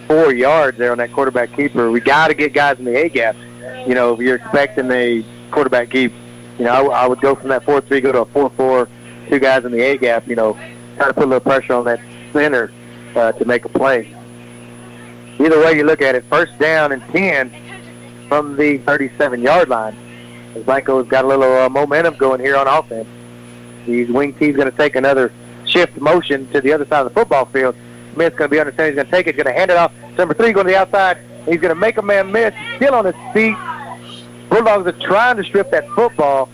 four 0.10 0.34
yards 0.34 0.78
there 0.78 0.92
on 0.92 0.98
that 0.98 1.14
quarterback 1.14 1.56
keeper. 1.56 1.90
We 1.90 2.02
got 2.02 2.28
to 2.28 2.34
get 2.34 2.52
guys 2.52 2.78
in 2.78 2.84
the 2.84 3.06
A 3.06 3.08
gap. 3.08 3.38
you 3.88 3.96
know, 3.96 4.14
if 4.14 4.20
you're 4.20 4.36
expecting 4.36 4.92
a 4.92 5.24
quarterback 5.52 5.90
keep. 5.90 6.12
You 6.60 6.66
know, 6.66 6.92
I, 6.92 7.04
I 7.04 7.08
would 7.08 7.22
go 7.22 7.34
from 7.34 7.48
that 7.48 7.64
4-3, 7.64 8.04
go 8.04 8.12
to 8.12 8.20
a 8.20 8.26
4-4, 8.26 8.90
two 9.30 9.40
guys 9.40 9.64
in 9.64 9.72
the 9.72 9.80
A 9.80 9.98
gap, 9.98 10.28
you 10.28 10.36
know, 10.36 10.60
try 10.98 11.08
to 11.08 11.14
put 11.14 11.24
a 11.24 11.28
little 11.28 11.40
pressure 11.40 11.76
on 11.76 11.86
that 11.86 12.02
center 12.34 12.74
uh, 13.16 13.32
to 13.32 13.46
make 13.46 13.64
a 13.64 13.70
play. 13.70 14.14
Either 15.46 15.60
way 15.60 15.76
you 15.76 15.84
look 15.84 16.02
at 16.02 16.14
it, 16.14 16.24
first 16.26 16.58
down 16.60 16.92
and 16.92 17.02
10 17.08 17.52
from 18.28 18.56
the 18.56 18.78
37-yard 18.80 19.70
line. 19.70 19.98
As 20.56 20.64
Blanco's 20.64 21.08
got 21.08 21.26
a 21.26 21.28
little 21.28 21.44
uh, 21.44 21.70
momentum 21.70 22.16
going 22.16 22.40
here 22.40 22.56
on 22.56 22.68
offense. 22.68 23.08
The 23.86 24.06
wing 24.06 24.34
team's 24.34 24.56
going 24.56 24.70
to 24.70 24.78
take 24.78 24.96
another 24.96 25.34
shift 25.66 26.00
motion 26.00 26.48
to 26.52 26.62
the 26.62 26.72
other 26.74 26.86
side 26.86 27.06
of 27.06 27.14
the 27.14 27.20
football 27.20 27.46
field. 27.46 27.76
Smith's 28.14 28.38
going 28.38 28.50
to 28.50 28.56
be 28.56 28.60
under 28.60 28.72
center. 28.72 28.88
He's 28.88 28.96
going 28.96 29.08
to 29.08 29.12
take 29.12 29.28
it. 29.28 29.36
He's 29.36 29.44
going 29.44 29.54
to 29.54 29.60
hand 29.60 29.72
it 29.72 29.78
off. 29.78 29.92
Number 30.18 30.34
three 30.34 30.52
going 30.52 30.68
to 30.68 30.74
the 30.74 30.78
outside. 30.78 31.18
He's 31.46 31.60
going 31.60 31.74
to 31.74 31.76
make 31.76 31.98
a 31.98 32.02
man 32.02 32.32
miss. 32.32 32.54
Still 32.76 32.94
on 32.94 33.06
his 33.06 33.16
feet. 33.34 33.58
Bulldogs 34.50 34.86
are 34.86 35.08
trying 35.08 35.38
to 35.38 35.44
strip 35.44 35.72
that 35.72 35.88
football 35.90 36.50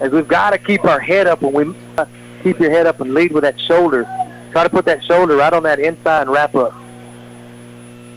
as 0.00 0.12
we've 0.12 0.28
got 0.28 0.50
to 0.50 0.58
keep 0.58 0.84
our 0.84 1.00
head 1.00 1.26
up 1.26 1.42
when 1.42 1.72
we 1.72 1.74
uh, 1.98 2.06
keep 2.42 2.60
your 2.60 2.70
head 2.70 2.86
up 2.86 3.00
and 3.00 3.14
lead 3.14 3.32
with 3.32 3.42
that 3.42 3.58
shoulder. 3.60 4.04
Try 4.52 4.62
to 4.64 4.70
put 4.70 4.84
that 4.84 5.02
shoulder 5.04 5.36
right 5.36 5.52
on 5.52 5.62
that 5.64 5.80
inside 5.80 6.22
and 6.22 6.30
wrap 6.30 6.54
up. 6.54 6.74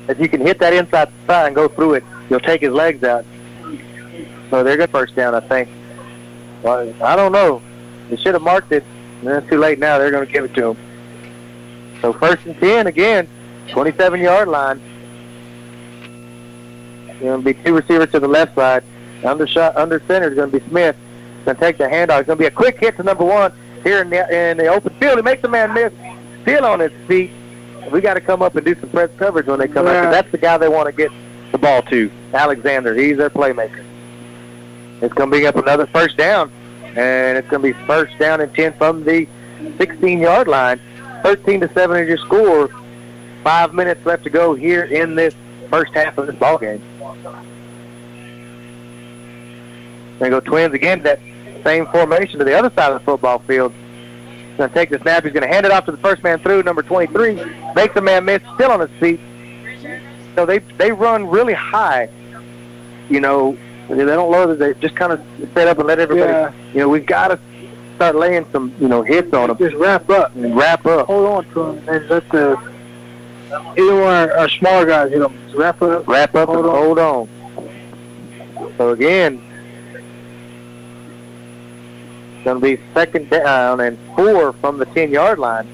If 0.07 0.19
you 0.19 0.27
can 0.27 0.41
hit 0.41 0.59
that 0.59 0.73
inside 0.73 1.11
side 1.27 1.47
and 1.47 1.55
go 1.55 1.67
through 1.67 1.95
it, 1.95 2.03
you'll 2.29 2.39
take 2.39 2.61
his 2.61 2.73
legs 2.73 3.03
out. 3.03 3.25
So 4.49 4.63
they're 4.63 4.77
good 4.77 4.89
first 4.89 5.15
down, 5.15 5.33
I 5.33 5.39
think. 5.39 5.69
Well, 6.61 6.93
I 7.03 7.15
don't 7.15 7.31
know. 7.31 7.61
They 8.09 8.17
should 8.17 8.33
have 8.33 8.43
marked 8.43 8.71
it. 8.71 8.83
It's 9.23 9.49
too 9.49 9.57
late 9.57 9.79
now. 9.79 9.97
They're 9.97 10.11
going 10.11 10.25
to 10.25 10.31
give 10.31 10.43
it 10.43 10.53
to 10.55 10.71
him. 10.71 10.77
So 12.01 12.13
first 12.13 12.45
and 12.45 12.59
10 12.59 12.87
again, 12.87 13.27
27-yard 13.67 14.49
line. 14.49 14.81
Going 17.21 17.41
to 17.41 17.53
be 17.53 17.53
two 17.63 17.73
receivers 17.73 18.11
to 18.11 18.19
the 18.19 18.27
left 18.27 18.55
side. 18.55 18.83
Under 19.23 19.47
shot, 19.47 19.77
under 19.77 20.01
center 20.01 20.27
is 20.27 20.35
going 20.35 20.51
to 20.51 20.59
be 20.59 20.67
Smith. 20.67 20.97
Going 21.45 21.55
to 21.55 21.61
take 21.61 21.77
the 21.77 21.85
handoff. 21.85 22.19
It's 22.19 22.27
going 22.27 22.37
to 22.37 22.43
be 22.43 22.45
a 22.45 22.51
quick 22.51 22.79
hit 22.79 22.97
to 22.97 23.03
number 23.03 23.23
one 23.23 23.53
here 23.83 24.01
in 24.01 24.09
the, 24.09 24.49
in 24.51 24.57
the 24.57 24.67
open 24.67 24.93
field. 24.95 25.17
He 25.17 25.21
makes 25.21 25.41
the 25.41 25.47
man 25.47 25.73
miss. 25.73 25.93
Still 26.41 26.65
on 26.65 26.81
his 26.81 26.91
feet. 27.07 27.31
We 27.91 28.01
got 28.01 28.15
to 28.15 28.21
come 28.21 28.41
up 28.41 28.55
and 28.55 28.65
do 28.65 28.75
some 28.79 28.89
press 28.89 29.09
coverage 29.17 29.45
when 29.47 29.59
they 29.59 29.67
come 29.67 29.87
out. 29.87 30.03
'cause 30.03 30.11
That's 30.11 30.31
the 30.31 30.37
guy 30.37 30.57
they 30.57 30.67
want 30.69 30.87
to 30.87 30.91
get 30.91 31.11
the 31.51 31.57
ball 31.57 31.81
to. 31.83 32.09
Alexander. 32.33 32.93
He's 32.95 33.17
their 33.17 33.29
playmaker. 33.29 33.83
It's 35.01 35.13
going 35.13 35.29
to 35.31 35.37
be 35.37 35.45
up 35.45 35.55
another 35.57 35.85
first 35.87 36.17
down, 36.17 36.51
and 36.95 37.37
it's 37.37 37.47
going 37.49 37.61
to 37.61 37.73
be 37.73 37.85
first 37.85 38.17
down 38.17 38.41
and 38.41 38.53
10 38.55 38.73
from 38.73 39.03
the 39.03 39.27
16-yard 39.77 40.47
line. 40.47 40.79
13 41.23 41.59
to 41.61 41.71
7 41.73 41.97
is 41.97 42.07
your 42.07 42.17
score. 42.17 42.69
Five 43.43 43.73
minutes 43.73 44.05
left 44.05 44.23
to 44.23 44.29
go 44.29 44.53
here 44.55 44.83
in 44.83 45.15
this 45.15 45.35
first 45.69 45.93
half 45.93 46.17
of 46.17 46.27
this 46.27 46.35
ball 46.35 46.57
game. 46.57 46.81
They 50.19 50.29
go 50.29 50.39
Twins 50.39 50.73
again. 50.73 51.03
That 51.03 51.19
same 51.63 51.85
formation 51.87 52.39
to 52.39 52.45
the 52.45 52.57
other 52.57 52.71
side 52.75 52.91
of 52.93 52.99
the 52.99 53.05
football 53.05 53.39
field. 53.39 53.73
He's 54.53 54.57
going 54.59 54.69
to 54.69 54.75
take 54.75 54.89
the 54.91 54.99
snap. 54.99 55.23
He's 55.23 55.33
going 55.33 55.41
to 55.47 55.51
hand 55.51 55.65
it 55.65 55.71
off 55.71 55.85
to 55.85 55.91
the 55.91 55.97
first 55.97 56.21
man 56.21 56.37
through, 56.37 56.61
number 56.61 56.83
23. 56.83 57.41
Makes 57.75 57.95
the 57.95 58.01
man 58.01 58.23
miss, 58.25 58.39
still 58.53 58.69
on 58.71 58.79
his 58.81 58.91
feet. 58.99 59.19
So 60.35 60.45
they 60.45 60.59
they 60.59 60.91
run 60.91 61.25
really 61.27 61.53
high. 61.53 62.09
You 63.09 63.19
know, 63.19 63.57
they 63.89 63.95
don't 64.05 64.31
load 64.31 64.51
it. 64.51 64.59
They 64.59 64.73
just 64.79 64.95
kind 64.95 65.11
of 65.11 65.21
set 65.53 65.67
up 65.67 65.79
and 65.79 65.87
let 65.87 65.99
everybody. 65.99 66.31
Yeah. 66.31 66.53
You 66.73 66.79
know, 66.81 66.89
we've 66.89 67.05
got 67.05 67.29
to 67.29 67.39
start 67.95 68.15
laying 68.15 68.45
some 68.51 68.73
you 68.79 68.87
know 68.87 69.01
hits 69.03 69.33
on 69.33 69.49
them 69.49 69.57
Just 69.57 69.75
wrap 69.75 70.07
up. 70.09 70.35
and 70.35 70.55
wrap 70.55 70.85
up. 70.85 71.07
Hold 71.07 71.25
on 71.25 71.45
to 71.53 71.63
them 71.73 71.89
and 71.89 72.09
let 72.09 72.29
the 72.29 72.57
uh, 72.57 73.73
either 73.77 73.95
one 73.95 74.13
our, 74.13 74.37
our 74.37 74.49
smaller 74.49 74.85
guys 74.85 75.11
hit 75.11 75.19
them. 75.19 75.35
Just 75.45 75.55
wrap 75.55 75.81
up. 75.81 76.07
Wrap 76.07 76.33
up 76.35 76.49
Hold 76.49 76.65
and 76.65 76.67
on. 76.69 76.75
hold 76.83 76.99
on. 76.99 78.73
So 78.77 78.89
again, 78.91 79.41
going 82.43 82.59
to 82.59 82.77
be 82.77 82.81
second 82.93 83.29
down 83.29 83.79
and 83.79 83.97
four 84.15 84.53
from 84.53 84.77
the 84.77 84.85
10-yard 84.87 85.39
line. 85.39 85.67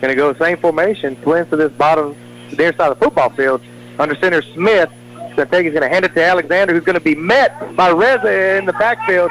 Going 0.00 0.12
to 0.12 0.14
go 0.14 0.32
same 0.34 0.56
formation, 0.56 1.16
twins 1.16 1.50
to 1.50 1.56
this 1.56 1.72
bottom, 1.72 2.16
near 2.56 2.72
side 2.74 2.90
of 2.92 2.98
the 2.98 3.04
football 3.04 3.30
field. 3.30 3.60
Under 3.98 4.14
center, 4.16 4.42
Smith. 4.42 4.90
Going 5.12 5.36
to 5.36 5.46
take, 5.46 5.64
he's 5.64 5.72
going 5.72 5.82
to 5.82 5.88
hand 5.88 6.04
it 6.04 6.14
to 6.14 6.24
Alexander, 6.24 6.74
who's 6.74 6.84
going 6.84 6.98
to 6.98 7.04
be 7.04 7.14
met 7.14 7.76
by 7.76 7.90
Reza 7.90 8.56
in 8.56 8.64
the 8.64 8.72
backfield. 8.72 9.30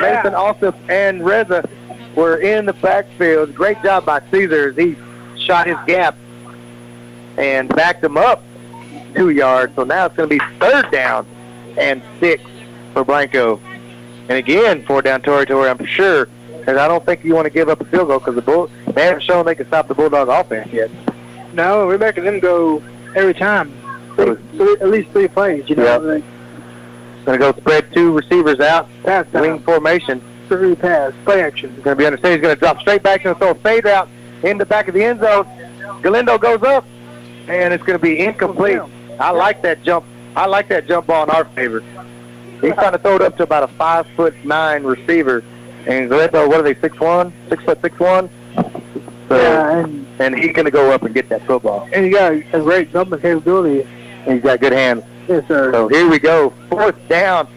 Mason 0.00 0.34
Alsop 0.34 0.76
and 0.88 1.24
Reza 1.24 1.68
were 2.14 2.38
in 2.38 2.66
the 2.66 2.72
backfield. 2.74 3.54
Great 3.54 3.82
job 3.82 4.04
by 4.04 4.22
Caesar 4.30 4.70
as 4.70 4.76
he 4.76 4.96
shot 5.38 5.66
his 5.66 5.76
gap 5.86 6.16
and 7.36 7.68
backed 7.68 8.02
him 8.02 8.16
up 8.16 8.42
two 9.14 9.30
yards. 9.30 9.74
So 9.74 9.84
now 9.84 10.06
it's 10.06 10.16
going 10.16 10.28
to 10.28 10.38
be 10.38 10.44
third 10.58 10.90
down 10.90 11.26
and 11.78 12.02
six 12.20 12.42
for 12.92 13.04
Blanco. 13.04 13.60
And 14.28 14.38
again, 14.38 14.84
four 14.84 15.02
down 15.02 15.22
territory, 15.22 15.68
I'm 15.68 15.84
sure, 15.84 16.26
because 16.58 16.76
I 16.76 16.88
don't 16.88 17.04
think 17.04 17.24
you 17.24 17.34
want 17.34 17.46
to 17.46 17.50
give 17.50 17.68
up 17.68 17.80
a 17.80 17.84
field 17.84 18.08
goal 18.08 18.18
because 18.18 18.34
the 18.34 18.42
Bull 18.42 18.68
they 18.92 19.04
haven't 19.04 19.22
shown 19.22 19.44
they 19.46 19.54
can 19.54 19.66
stop 19.66 19.88
the 19.88 19.94
Bulldog 19.94 20.28
offense 20.28 20.72
yet. 20.72 20.90
No, 21.52 21.86
we're 21.86 21.98
making 21.98 22.24
them 22.24 22.40
go 22.40 22.82
every 23.14 23.34
time. 23.34 23.72
Three, 24.16 24.36
three, 24.56 24.72
at 24.80 24.88
least 24.88 25.10
three 25.10 25.28
plays. 25.28 25.68
You 25.68 25.76
know, 25.76 25.98
like 25.98 26.24
Going 27.24 27.40
to 27.40 27.52
go 27.52 27.58
spread 27.58 27.92
two 27.92 28.12
receivers 28.12 28.60
out, 28.60 28.88
pass 29.02 29.26
wing 29.32 29.58
formation. 29.60 30.22
three 30.48 30.76
pass, 30.76 31.12
play 31.24 31.42
action. 31.42 31.74
He's 31.74 31.82
going 31.82 31.96
to 31.96 32.00
be 32.00 32.06
understanding. 32.06 32.38
He's 32.38 32.42
going 32.44 32.54
to 32.54 32.58
drop 32.60 32.80
straight 32.80 33.02
back 33.02 33.24
and 33.24 33.36
throw 33.36 33.50
a 33.50 33.54
fade 33.56 33.84
route 33.84 34.08
in 34.44 34.58
the 34.58 34.64
back 34.66 34.86
of 34.86 34.94
the 34.94 35.02
end 35.02 35.18
zone. 35.18 35.44
Galindo 36.02 36.38
goes 36.38 36.62
up, 36.62 36.84
and 37.48 37.74
it's 37.74 37.82
going 37.82 37.98
to 37.98 38.02
be 38.02 38.20
incomplete. 38.20 38.80
I 39.18 39.30
like 39.30 39.60
that 39.62 39.82
jump. 39.82 40.04
I 40.36 40.46
like 40.46 40.68
that 40.68 40.86
jump 40.86 41.08
ball 41.08 41.24
in 41.24 41.30
our 41.30 41.46
favor. 41.46 41.82
He's 42.60 42.74
trying 42.74 42.92
to 42.92 42.98
throw 42.98 43.16
it 43.16 43.22
up 43.22 43.36
to 43.36 43.42
about 43.42 43.62
a 43.64 43.68
five 43.68 44.06
foot 44.16 44.34
nine 44.44 44.82
receiver, 44.84 45.44
and 45.86 46.10
what 46.10 46.34
are 46.34 46.62
they, 46.62 46.74
six 46.74 46.98
one, 46.98 47.32
six 47.48 47.62
foot 47.64 47.80
six 47.80 47.98
one? 47.98 48.28
So, 49.28 49.36
Yeah, 49.36 49.80
and 49.84 50.06
and 50.18 50.38
he's 50.38 50.52
going 50.52 50.64
to 50.64 50.70
go 50.70 50.90
up 50.92 51.02
and 51.02 51.14
get 51.14 51.28
that 51.28 51.44
football. 51.46 51.88
and 51.92 52.04
he 52.04 52.10
got 52.10 52.32
a 52.32 52.40
great 52.60 52.92
jumping 52.92 53.20
capability. 53.20 53.86
And 54.26 54.34
he's 54.34 54.42
got 54.42 54.60
good 54.60 54.72
hands. 54.72 55.04
Yes, 55.28 55.46
sir. 55.46 55.72
So 55.72 55.88
here 55.88 56.08
we 56.08 56.18
go. 56.18 56.50
Fourth 56.70 56.96
down. 57.08 57.48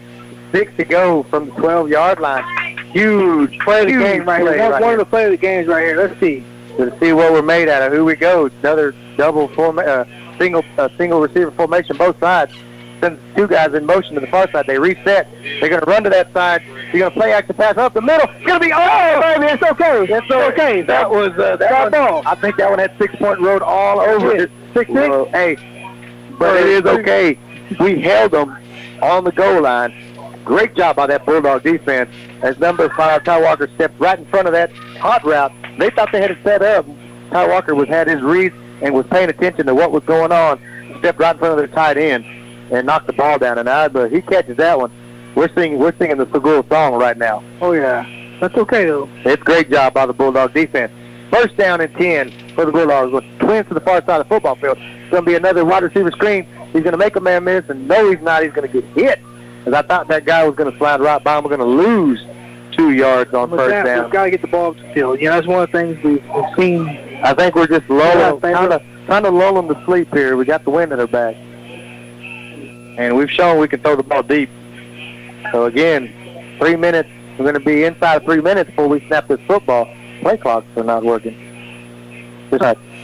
Six 0.52 0.72
to 0.76 0.84
go 0.84 1.22
from 1.24 1.46
the 1.46 1.52
12-yard 1.52 2.18
line. 2.20 2.44
Huge 2.92 3.58
play 3.60 3.80
of 3.82 3.86
the 3.86 3.92
huge 3.92 4.02
game 4.02 4.24
right 4.28 4.40
here. 4.42 4.58
right 4.70 4.72
one 4.72 4.82
here. 4.82 4.92
of 4.92 4.98
the 4.98 5.04
play 5.04 5.24
of 5.24 5.30
the 5.30 5.36
games 5.36 5.68
right 5.68 5.84
here. 5.84 5.96
Let's 5.96 6.18
see. 6.20 6.44
to 6.76 6.96
see 6.98 7.12
what 7.12 7.32
we're 7.32 7.42
made 7.42 7.68
out 7.68 7.82
of. 7.82 7.92
Here 7.92 8.02
we 8.04 8.16
go. 8.16 8.46
Another 8.46 8.94
double 9.16 9.46
form, 9.48 9.78
uh, 9.78 10.04
single, 10.38 10.64
uh, 10.76 10.88
single 10.98 11.20
receiver 11.20 11.50
formation, 11.52 11.96
both 11.96 12.18
sides. 12.18 12.52
Send 13.00 13.18
two 13.34 13.46
guys 13.46 13.72
in 13.72 13.86
motion 13.86 14.14
to 14.14 14.20
the 14.20 14.26
far 14.26 14.50
side. 14.50 14.66
They 14.66 14.78
reset. 14.78 15.26
They're 15.42 15.70
going 15.70 15.80
to 15.80 15.86
run 15.86 16.04
to 16.04 16.10
that 16.10 16.32
side. 16.34 16.62
They're 16.66 17.00
going 17.00 17.12
to 17.12 17.18
play 17.18 17.32
action 17.32 17.56
pass 17.56 17.78
up 17.78 17.94
the 17.94 18.02
middle. 18.02 18.28
It's 18.28 18.46
going 18.46 18.60
to 18.60 18.66
be 18.66 18.72
oh, 18.74 19.20
baby, 19.20 19.46
it's 19.46 19.62
okay. 19.62 20.04
It's 20.04 20.30
okay. 20.30 20.82
That 20.82 21.10
was 21.10 21.32
uh, 21.38 21.56
that 21.56 21.72
one, 21.72 21.92
ball. 21.92 22.22
I 22.26 22.34
think 22.34 22.56
that 22.56 22.68
one 22.68 22.78
had 22.78 22.92
six 22.98 23.14
point 23.16 23.40
road 23.40 23.62
all 23.62 24.00
over 24.00 24.32
it. 24.32 24.50
Six, 24.74 24.88
six? 24.88 24.90
Well, 24.90 25.24
hey, 25.26 25.56
but 26.38 26.56
it 26.56 26.66
is 26.66 26.84
okay. 26.84 27.38
We 27.78 28.00
held 28.00 28.32
them 28.32 28.56
on 29.00 29.24
the 29.24 29.32
goal 29.32 29.62
line. 29.62 29.94
Great 30.44 30.74
job 30.74 30.96
by 30.96 31.06
that 31.06 31.24
Bulldog 31.24 31.62
defense. 31.62 32.10
As 32.42 32.58
number 32.58 32.88
five, 32.90 33.24
Ty 33.24 33.40
Walker 33.40 33.68
stepped 33.76 33.98
right 33.98 34.18
in 34.18 34.26
front 34.26 34.46
of 34.46 34.52
that 34.52 34.72
hot 34.98 35.24
route. 35.24 35.52
They 35.78 35.90
thought 35.90 36.12
they 36.12 36.20
had 36.20 36.32
it 36.32 36.38
set 36.42 36.60
up. 36.60 36.84
Ty 37.30 37.48
Walker 37.48 37.74
was 37.74 37.88
had 37.88 38.08
his 38.08 38.20
read 38.20 38.52
and 38.82 38.92
was 38.92 39.06
paying 39.06 39.30
attention 39.30 39.66
to 39.66 39.74
what 39.74 39.90
was 39.90 40.02
going 40.04 40.32
on. 40.32 40.60
Stepped 40.98 41.18
right 41.18 41.34
in 41.34 41.38
front 41.38 41.52
of 41.52 41.58
their 41.58 41.68
tight 41.68 41.96
end 41.96 42.24
and 42.70 42.86
knocked 42.86 43.06
the 43.06 43.12
ball 43.12 43.38
down. 43.38 43.58
And 43.58 43.68
I, 43.68 43.88
but 43.88 44.10
he 44.12 44.20
catches 44.22 44.56
that 44.58 44.78
one. 44.78 44.90
We're 45.34 45.52
singing, 45.54 45.78
we're 45.78 45.96
singing 45.96 46.16
the 46.16 46.26
Segura 46.32 46.64
song 46.68 46.94
right 46.94 47.16
now. 47.16 47.42
Oh 47.60 47.72
yeah, 47.72 48.04
that's 48.40 48.54
okay 48.56 48.84
though. 48.86 49.08
It's 49.24 49.40
a 49.40 49.44
great 49.44 49.70
job 49.70 49.94
by 49.94 50.06
the 50.06 50.12
Bulldogs 50.12 50.52
defense. 50.54 50.92
First 51.30 51.56
down 51.56 51.80
and 51.80 51.94
10 51.94 52.30
for 52.56 52.64
the 52.64 52.72
Bulldogs 52.72 53.12
with 53.12 53.24
twins 53.38 53.68
to 53.68 53.74
the 53.74 53.80
far 53.80 54.04
side 54.04 54.20
of 54.20 54.28
the 54.28 54.34
football 54.34 54.56
field. 54.56 54.76
It's 54.78 55.10
going 55.10 55.24
to 55.24 55.30
be 55.30 55.36
another 55.36 55.64
wide 55.64 55.84
receiver 55.84 56.10
screen. 56.10 56.44
He's 56.72 56.82
going 56.82 56.92
to 56.92 56.96
make 56.98 57.14
a 57.14 57.20
man 57.20 57.44
miss, 57.44 57.68
and 57.68 57.86
no, 57.86 58.10
he's 58.10 58.20
not. 58.20 58.42
He's 58.42 58.52
going 58.52 58.68
to 58.68 58.80
get 58.80 58.84
hit. 58.96 59.20
As 59.66 59.72
I 59.72 59.82
thought 59.82 60.08
that 60.08 60.24
guy 60.24 60.44
was 60.44 60.56
going 60.56 60.70
to 60.72 60.76
slide 60.78 61.00
right 61.00 61.22
by 61.22 61.38
him. 61.38 61.44
We're 61.44 61.56
going 61.56 61.60
to 61.60 61.82
lose 61.84 62.20
two 62.72 62.90
yards 62.92 63.32
on 63.34 63.50
With 63.50 63.60
first 63.60 63.70
that, 63.70 63.84
down. 63.84 64.04
we've 64.04 64.12
got 64.12 64.24
to 64.24 64.30
get 64.30 64.40
the 64.42 64.48
ball 64.48 64.70
up 64.70 64.76
the 64.76 64.92
field. 64.92 65.20
You 65.20 65.26
know, 65.26 65.34
that's 65.34 65.46
one 65.46 65.62
of 65.62 65.70
the 65.70 65.78
things 65.78 66.02
we've, 66.02 66.24
we've 66.34 66.54
seen. 66.56 66.88
I 67.22 67.34
think 67.34 67.54
we're 67.54 67.66
just 67.66 67.88
lulling, 67.88 68.18
Yeah, 68.18 68.38
thank 68.38 68.56
trying 68.56 68.70
to, 68.70 69.06
trying 69.06 69.22
to 69.68 69.84
sleep 69.84 70.12
here. 70.12 70.36
We 70.36 70.44
got 70.44 70.64
the 70.64 70.70
wind 70.70 70.92
at 70.92 70.98
our 70.98 71.06
back. 71.06 71.36
And 72.98 73.16
we've 73.16 73.30
shown 73.30 73.58
we 73.58 73.68
can 73.68 73.80
throw 73.80 73.96
the 73.96 74.02
ball 74.02 74.22
deep. 74.22 74.50
So 75.52 75.64
again, 75.64 76.12
three 76.58 76.76
minutes. 76.76 77.08
We're 77.38 77.44
going 77.44 77.54
to 77.54 77.60
be 77.60 77.84
inside 77.84 78.24
three 78.24 78.40
minutes 78.40 78.70
before 78.70 78.88
we 78.88 79.00
snap 79.06 79.28
this 79.28 79.40
football. 79.46 79.88
Play 80.20 80.36
clocks 80.36 80.66
are 80.76 80.84
not 80.84 81.02
working. 81.02 81.34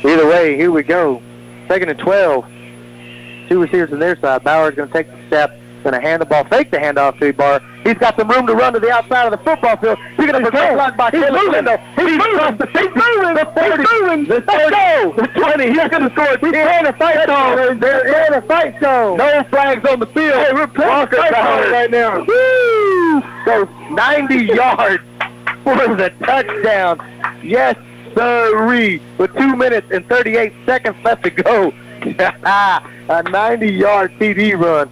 Either 0.04 0.26
way, 0.26 0.56
here 0.56 0.70
we 0.70 0.82
go. 0.82 1.22
Second 1.68 1.88
and 1.88 1.98
12. 1.98 2.46
Two 3.48 3.62
receivers 3.62 3.92
on 3.92 3.98
their 3.98 4.16
side. 4.20 4.44
Bauer's 4.44 4.74
going 4.74 4.88
to 4.88 4.92
take 4.92 5.10
the 5.10 5.26
step. 5.28 5.58
Going 5.86 6.02
to 6.02 6.08
hand 6.08 6.20
the 6.20 6.26
ball, 6.26 6.42
fake 6.46 6.72
the 6.72 6.78
handoff 6.78 7.16
to 7.20 7.32
Barr. 7.32 7.62
He's 7.84 7.94
got 7.94 8.16
some 8.16 8.28
room 8.28 8.44
to 8.48 8.56
run 8.56 8.72
to 8.72 8.80
the 8.80 8.90
outside 8.90 9.26
of 9.26 9.30
the 9.30 9.44
football 9.44 9.76
field. 9.76 9.96
He's 10.16 10.26
going 10.26 10.42
to 10.42 10.50
be 10.50 10.56
blocked 10.56 10.96
by 10.96 11.12
Caleb 11.12 11.30
Galindo. 11.30 11.76
He's 11.94 12.18
moving. 12.18 12.58
He's 12.74 12.90
moving. 12.90 13.34
The 13.36 13.52
30. 13.54 13.82
He's 13.82 14.00
moving. 14.00 14.24
The 14.24 14.40
30. 14.40 15.12
The 15.14 15.26
20. 15.28 15.66
He's 15.68 15.76
going 15.76 16.02
to 16.02 16.10
score 16.10 16.32
a 16.32 16.38
10. 16.38 16.42
He's 16.42 16.62
playing 16.64 16.86
a 16.86 16.92
fight 16.92 17.26
zone. 17.28 17.78
They're 17.78 18.26
in 18.26 18.34
a 18.34 18.42
fight 18.42 18.80
zone. 18.80 19.18
No 19.18 19.44
flags 19.44 19.88
on 19.88 20.00
the 20.00 20.06
field. 20.06 20.34
Hey, 20.34 20.52
we're 20.54 20.66
playing 20.66 20.90
Walker 20.90 21.16
fight 21.18 21.34
zone 21.34 21.70
right 21.70 21.90
now. 21.92 22.24
Woo! 22.24 23.22
Goes 23.44 23.68
90 23.92 24.44
yards 24.44 25.04
for 25.62 25.94
the 25.94 26.12
touchdown. 26.18 26.98
Yes, 27.44 27.76
sirree. 28.12 29.00
With 29.18 29.32
2 29.36 29.54
minutes 29.54 29.86
and 29.92 30.04
38 30.08 30.52
seconds 30.66 30.96
left 31.04 31.22
to 31.22 31.30
go. 31.30 31.72
a 32.02 33.22
90-yard 33.22 34.10
TD 34.18 34.58
run 34.58 34.90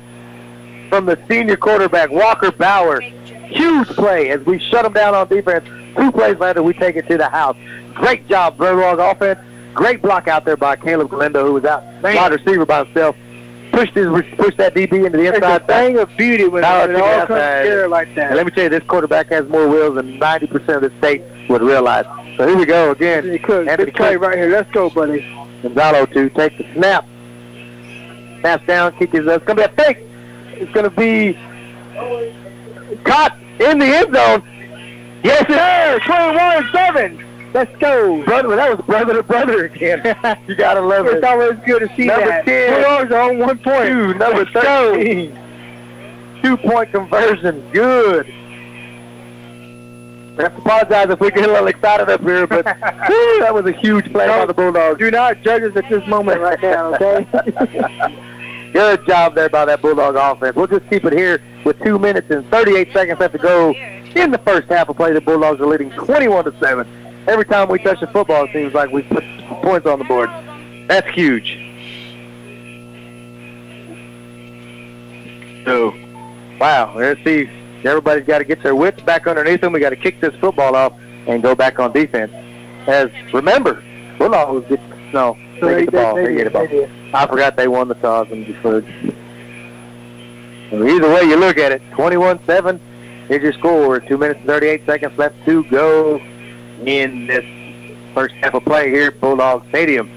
from 0.94 1.06
the 1.06 1.18
senior 1.26 1.56
quarterback, 1.56 2.08
Walker 2.08 2.52
Bauer. 2.52 3.00
Huge 3.00 3.88
play 3.88 4.30
as 4.30 4.40
we 4.46 4.60
shut 4.60 4.84
him 4.84 4.92
down 4.92 5.12
on 5.12 5.26
defense. 5.26 5.66
Two 5.96 6.12
plays 6.12 6.38
later, 6.38 6.62
we 6.62 6.72
take 6.72 6.94
it 6.94 7.08
to 7.08 7.18
the 7.18 7.28
house. 7.28 7.56
Great 7.94 8.28
job, 8.28 8.56
Bulldog 8.56 9.00
offense. 9.00 9.40
Great 9.74 10.00
block 10.00 10.28
out 10.28 10.44
there 10.44 10.56
by 10.56 10.76
Caleb 10.76 11.10
Galindo, 11.10 11.44
who 11.44 11.54
was 11.54 11.64
out 11.64 11.82
wide 12.00 12.30
receiver 12.30 12.64
by 12.64 12.84
himself. 12.84 13.16
Pushed 13.72 13.94
his, 13.94 14.06
pushed 14.36 14.56
that 14.58 14.72
DB 14.72 15.04
into 15.04 15.18
the 15.18 15.34
inside. 15.34 15.62
It's 15.62 15.64
a 15.64 15.66
thing 15.66 15.98
of 15.98 16.16
beauty 16.16 16.44
when, 16.44 16.62
when 16.62 16.62
it 16.62 16.66
all 16.66 16.86
the 16.86 16.94
comes 16.94 17.02
outside. 17.02 17.62
together 17.62 17.88
like 17.88 18.14
that. 18.14 18.26
And 18.28 18.36
let 18.36 18.46
me 18.46 18.52
tell 18.52 18.62
you, 18.62 18.70
this 18.70 18.84
quarterback 18.84 19.26
has 19.30 19.48
more 19.48 19.66
wheels 19.68 19.96
than 19.96 20.20
90% 20.20 20.76
of 20.76 20.82
the 20.82 20.92
state 20.98 21.22
would 21.48 21.60
realize. 21.60 22.04
So 22.36 22.46
here 22.46 22.56
we 22.56 22.66
go 22.66 22.92
again. 22.92 23.24
Anthony 23.24 23.38
Cook, 23.40 23.66
Anthony 23.66 23.90
good 23.90 23.96
play 23.96 24.12
Cook. 24.12 24.22
right 24.22 24.38
here. 24.38 24.48
Let's 24.48 24.70
go, 24.70 24.90
buddy. 24.90 25.22
Gonzalo 25.60 26.06
to 26.06 26.30
take 26.30 26.56
the 26.56 26.72
snap. 26.72 27.04
Snaps 28.42 28.66
down, 28.68 28.92
kick 28.96 29.12
is 29.12 29.26
up. 29.26 29.38
It's 29.38 29.44
going 29.44 29.56
to 29.58 29.68
be 29.68 29.82
a 29.82 29.84
fake. 29.84 30.03
It's 30.56 30.72
going 30.72 30.88
to 30.88 30.90
be 30.90 31.34
caught 33.04 33.36
in 33.60 33.78
the 33.78 33.86
end 33.86 34.14
zone. 34.14 34.42
Yes, 35.22 35.46
it 35.48 35.96
is. 35.96 36.02
21-7. 36.02 37.52
Let's 37.54 37.76
go. 37.78 38.24
Brother, 38.24 38.56
that 38.56 38.76
was 38.76 38.84
brother 38.84 39.14
to 39.14 39.22
brother 39.22 39.66
again. 39.66 39.98
you 40.48 40.54
got 40.56 40.74
to 40.74 40.80
love 40.80 41.06
it. 41.06 41.14
It's 41.14 41.24
always 41.26 41.58
good 41.64 41.88
to 41.88 41.96
see 41.96 42.06
Number 42.06 42.26
that. 42.26 42.44
10. 42.44 42.82
Bulldogs 42.82 43.12
are 43.12 43.30
on 43.30 43.38
one 43.38 43.58
point. 43.58 43.88
Two, 43.88 44.14
number 44.14 44.44
Let's 44.44 44.50
go. 44.50 44.94
13. 44.94 45.38
Two-point 46.42 46.90
conversion. 46.90 47.70
Good. 47.70 48.26
I 50.36 50.42
have 50.42 50.52
to 50.56 50.58
apologize 50.58 51.10
if 51.10 51.20
we 51.20 51.30
get 51.30 51.48
a 51.48 51.52
little 51.52 51.68
excited 51.68 52.10
up 52.10 52.20
here, 52.22 52.46
but 52.48 52.66
whew, 53.06 53.40
that 53.40 53.54
was 53.54 53.66
a 53.66 53.72
huge 53.72 54.10
play 54.10 54.26
by 54.26 54.44
the 54.44 54.52
Bulldogs. 54.52 54.98
Do 54.98 55.10
not 55.12 55.40
judge 55.42 55.62
us 55.62 55.76
at 55.76 55.88
this 55.88 56.04
moment 56.08 56.40
right 56.40 56.60
now, 56.60 56.94
okay? 56.94 58.20
Good 58.74 59.06
job 59.06 59.36
there 59.36 59.48
by 59.48 59.64
that 59.66 59.80
Bulldog 59.80 60.16
offense. 60.16 60.56
We'll 60.56 60.66
just 60.66 60.90
keep 60.90 61.04
it 61.04 61.12
here 61.12 61.40
with 61.64 61.78
two 61.78 61.96
minutes 61.96 62.28
and 62.28 62.44
38 62.50 62.92
seconds 62.92 63.20
left 63.20 63.32
to 63.34 63.38
go 63.38 63.70
in 63.70 64.32
the 64.32 64.40
first 64.44 64.68
half 64.68 64.88
of 64.88 64.96
play. 64.96 65.12
The 65.12 65.20
Bulldogs 65.20 65.60
are 65.60 65.66
leading 65.66 65.92
21 65.92 66.46
to 66.46 66.58
seven. 66.58 67.24
Every 67.28 67.44
time 67.44 67.68
we 67.68 67.78
touch 67.78 68.00
the 68.00 68.08
football, 68.08 68.46
it 68.46 68.52
seems 68.52 68.74
like 68.74 68.90
we 68.90 69.02
put 69.02 69.22
points 69.62 69.86
on 69.86 70.00
the 70.00 70.04
board. 70.04 70.28
That's 70.88 71.08
huge. 71.14 71.56
So, 75.64 75.94
wow. 76.58 76.96
Let's 76.96 77.22
see. 77.22 77.48
Everybody's 77.84 78.26
got 78.26 78.38
to 78.38 78.44
get 78.44 78.60
their 78.64 78.74
wits 78.74 79.00
back 79.02 79.28
underneath 79.28 79.60
them. 79.60 79.72
We 79.72 79.78
got 79.78 79.90
to 79.90 79.96
kick 79.96 80.20
this 80.20 80.34
football 80.40 80.74
off 80.74 80.98
and 81.28 81.44
go 81.44 81.54
back 81.54 81.78
on 81.78 81.92
defense. 81.92 82.32
As 82.88 83.08
remember, 83.32 83.84
Bulldogs 84.18 84.68
get 84.68 84.80
no, 85.14 85.38
they 85.60 85.84
get 85.84 85.86
the 85.86 85.92
ball. 85.92 86.16
they 86.16 86.34
get 86.34 86.44
the 86.44 86.50
ball. 86.50 86.88
I 87.14 87.26
forgot 87.28 87.56
they 87.56 87.68
won 87.68 87.86
the 87.86 87.94
toss 87.94 88.28
and 88.30 88.44
deferred. 88.44 88.84
So 90.70 90.84
either 90.84 91.08
way 91.08 91.22
you 91.22 91.36
look 91.36 91.56
at 91.56 91.70
it, 91.70 91.82
21-7 91.92 92.80
is 93.28 93.42
your 93.42 93.52
score. 93.52 94.00
Two 94.00 94.18
minutes 94.18 94.40
and 94.40 94.48
38 94.48 94.84
seconds 94.84 95.16
left 95.16 95.36
to 95.44 95.62
go 95.64 96.16
in 96.84 97.28
this 97.28 97.44
first 98.12 98.34
half 98.34 98.54
of 98.54 98.64
play 98.64 98.90
here 98.90 99.08
at 99.08 99.20
Bulldog 99.20 99.66
Stadium. 99.68 100.10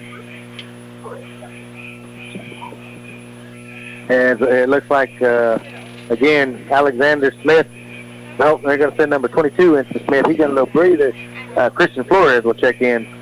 And 4.09 4.41
it 4.41 4.69
looks 4.69 4.89
like, 4.89 5.21
uh, 5.21 5.59
again, 6.09 6.65
Alexander 6.71 7.31
Smith. 7.43 7.67
No, 8.39 8.57
they're 8.57 8.77
going 8.77 8.91
to 8.91 8.97
send 8.97 9.11
number 9.11 9.27
22 9.27 9.75
into 9.75 10.03
Smith. 10.05 10.25
He 10.25 10.33
got 10.35 10.49
a 10.49 10.53
little 10.53 10.65
breather. 10.67 11.13
Uh, 11.55 11.69
Christian 11.69 12.03
Flores 12.05 12.43
will 12.43 12.53
check 12.53 12.81
in 12.81 13.16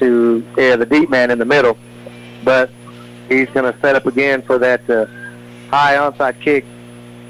to 0.00 0.44
yeah, 0.58 0.76
the 0.76 0.86
deep 0.86 1.08
man 1.08 1.30
in 1.30 1.38
the 1.38 1.44
middle. 1.44 1.78
But 2.44 2.70
he's 3.28 3.48
going 3.50 3.72
to 3.72 3.78
set 3.80 3.96
up 3.96 4.06
again 4.06 4.42
for 4.42 4.58
that 4.58 4.88
uh, 4.90 5.06
high 5.70 5.96
onside 5.96 6.40
kick 6.40 6.64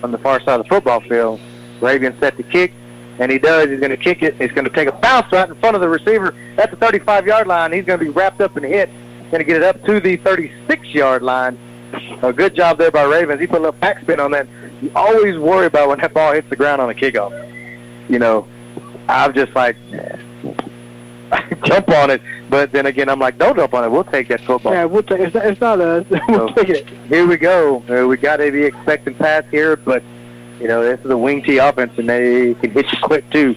on 0.03 0.13
the 0.13 0.19
far 0.19 0.41
side 0.41 0.61
of 0.61 0.65
the 0.65 0.69
football 0.69 1.01
field. 1.01 1.41
Raven 1.81 2.17
set 2.19 2.37
the 2.37 2.43
kick, 2.43 2.73
and 3.19 3.31
he 3.31 3.39
does. 3.39 3.69
He's 3.71 3.81
going 3.81 3.91
to 3.91 3.97
kick 3.97 4.23
it. 4.23 4.35
He's 4.37 4.53
going 4.53 4.65
to 4.65 4.71
take 4.71 4.89
a 4.89 4.93
bounce 4.93 5.31
right 5.33 5.49
in 5.49 5.55
front 5.57 5.75
of 5.75 5.83
the 5.83 5.89
receiver 5.89 6.35
at 6.59 6.71
the 6.71 6.77
35-yard 6.77 7.47
line. 7.47 7.73
He's 7.73 7.85
going 7.85 7.99
to 7.99 8.05
be 8.05 8.11
wrapped 8.11 8.41
up 8.41 8.57
and 8.57 8.65
hit. 8.65 8.91
Going 9.31 9.41
to 9.41 9.45
get 9.45 9.57
it 9.57 9.63
up 9.63 9.83
to 9.85 10.01
the 10.01 10.19
36-yard 10.19 11.23
line. 11.23 11.59
A 12.23 12.33
good 12.33 12.55
job 12.55 12.79
there 12.79 12.91
by 12.91 13.05
Ravens. 13.05 13.41
He 13.41 13.47
put 13.47 13.59
a 13.59 13.65
little 13.65 13.81
backspin 13.81 14.19
on 14.19 14.31
that. 14.33 14.47
You 14.83 14.91
always 14.95 15.39
worry 15.39 15.67
about 15.67 15.89
when 15.89 16.01
that 16.01 16.15
ball 16.15 16.33
hits 16.33 16.49
the 16.49 16.57
ground 16.57 16.81
on 16.81 16.91
a 16.91 16.95
kickoff. 16.95 17.31
You 18.09 18.19
know, 18.19 18.47
I'm 19.09 19.33
just 19.35 19.55
like, 19.55 19.77
jump 21.65 21.89
on 21.91 22.11
it. 22.11 22.21
But 22.49 22.73
then 22.73 22.87
again, 22.87 23.09
I'm 23.09 23.19
like, 23.21 23.39
don't 23.39 23.57
jump 23.57 23.75
on 23.75 23.85
it. 23.85 23.89
We'll 23.91 24.05
take 24.05 24.29
that 24.29 24.41
football. 24.43 24.73
Yeah, 24.73 24.85
we'll 24.85 25.03
take, 25.03 25.21
it. 25.21 25.35
it's 25.35 25.61
not 25.61 25.81
us. 25.81 26.05
we'll 26.29 26.49
So- 26.49 26.55
take 26.55 26.69
it. 26.71 26.89
Here 27.09 27.27
we 27.27 27.37
go. 27.37 27.83
Uh, 27.89 28.07
we 28.09 28.17
got 28.17 28.37
to 28.39 28.51
be 28.51 28.63
expecting 28.65 29.15
pass 29.15 29.45
here, 29.51 29.77
but 29.77 30.03
you 30.61 30.69
know 30.69 30.83
this 30.83 31.01
is 31.05 31.11
a 31.11 31.17
wing 31.17 31.43
T 31.43 31.59
offense, 31.59 31.93
and 31.99 32.09
they 32.09 32.55
can 32.55 32.71
hit 32.73 32.91
you 32.93 32.99
quick 33.01 33.29
too 33.31 33.55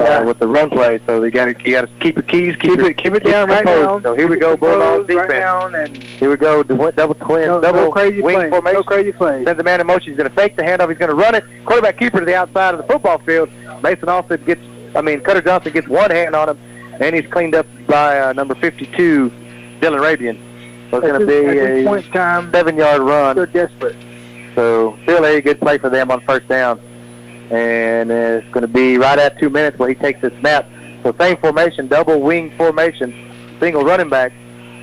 uh, 0.00 0.04
Yeah. 0.04 0.20
with 0.22 0.38
the 0.38 0.46
run 0.48 0.68
play. 0.70 1.00
So 1.06 1.20
they 1.20 1.30
got 1.30 1.46
to 1.46 1.64
you 1.64 1.72
got 1.72 1.82
to 1.82 1.86
keep 2.00 2.16
the 2.16 2.22
keys, 2.22 2.56
keep, 2.56 2.78
it, 2.78 2.96
keep 2.98 3.14
it 3.14 3.24
down 3.24 3.48
right 3.48 3.64
now. 3.64 4.00
So 4.00 4.14
here 4.14 4.26
we 4.28 4.36
go, 4.38 4.56
Bulldogs 4.56 5.08
Right 5.08 5.28
defense. 5.28 5.32
down 5.32 5.74
and 5.74 5.96
Here 5.96 6.28
we 6.30 6.36
go, 6.36 6.62
double 6.62 6.90
double 6.92 7.14
twin, 7.14 7.46
no, 7.46 7.60
double 7.60 7.80
no 7.82 7.90
crazy 7.92 8.20
wing 8.20 8.34
plays. 8.36 8.50
formation. 8.50 8.74
No 8.80 8.82
crazy 8.82 9.12
plays. 9.12 9.44
Sends 9.46 9.56
the 9.56 9.64
man 9.64 9.80
in 9.80 9.86
motion. 9.86 10.08
He's 10.08 10.16
going 10.18 10.28
to 10.28 10.34
fake 10.34 10.56
the 10.56 10.62
handoff. 10.62 10.88
He's 10.90 10.98
going 10.98 11.08
to 11.10 11.14
run 11.14 11.34
it. 11.36 11.44
Quarterback 11.64 11.98
keeper 11.98 12.18
to 12.20 12.26
the 12.26 12.34
outside 12.34 12.74
of 12.74 12.78
the 12.82 12.86
football 12.92 13.18
field. 13.18 13.48
Mason 13.82 14.08
Austin 14.08 14.44
gets, 14.44 14.60
I 14.94 15.00
mean, 15.00 15.20
Cutter 15.20 15.40
Johnson 15.40 15.72
gets 15.72 15.88
one 15.88 16.10
hand 16.10 16.34
on 16.36 16.50
him, 16.50 16.58
and 17.02 17.16
he's 17.16 17.26
cleaned 17.26 17.54
up 17.54 17.66
by 17.88 18.20
uh, 18.20 18.32
number 18.32 18.54
52, 18.54 19.30
Dylan 19.80 20.00
Rabian. 20.00 20.38
So 20.90 20.98
it's 20.98 21.06
going 21.06 21.20
to 21.20 21.26
be 21.26 21.58
a 21.58 21.84
point 21.84 22.06
time, 22.12 22.52
seven-yard 22.52 23.02
run. 23.02 23.34
they're 23.34 23.46
desperate. 23.46 23.96
So 24.54 24.96
still 25.02 25.24
a 25.24 25.40
good 25.40 25.58
play 25.58 25.78
for 25.78 25.90
them 25.90 26.10
on 26.10 26.20
first 26.20 26.46
down. 26.46 26.78
And 27.50 28.10
it's 28.10 28.46
going 28.48 28.62
to 28.62 28.68
be 28.68 28.98
right 28.98 29.18
at 29.18 29.38
two 29.38 29.50
minutes 29.50 29.78
where 29.78 29.88
he 29.88 29.94
takes 29.94 30.20
the 30.20 30.30
snap. 30.40 30.68
So 31.02 31.12
same 31.18 31.36
formation, 31.38 31.88
double 31.88 32.20
wing 32.20 32.52
formation, 32.56 33.12
single 33.58 33.84
running 33.84 34.08
back. 34.08 34.32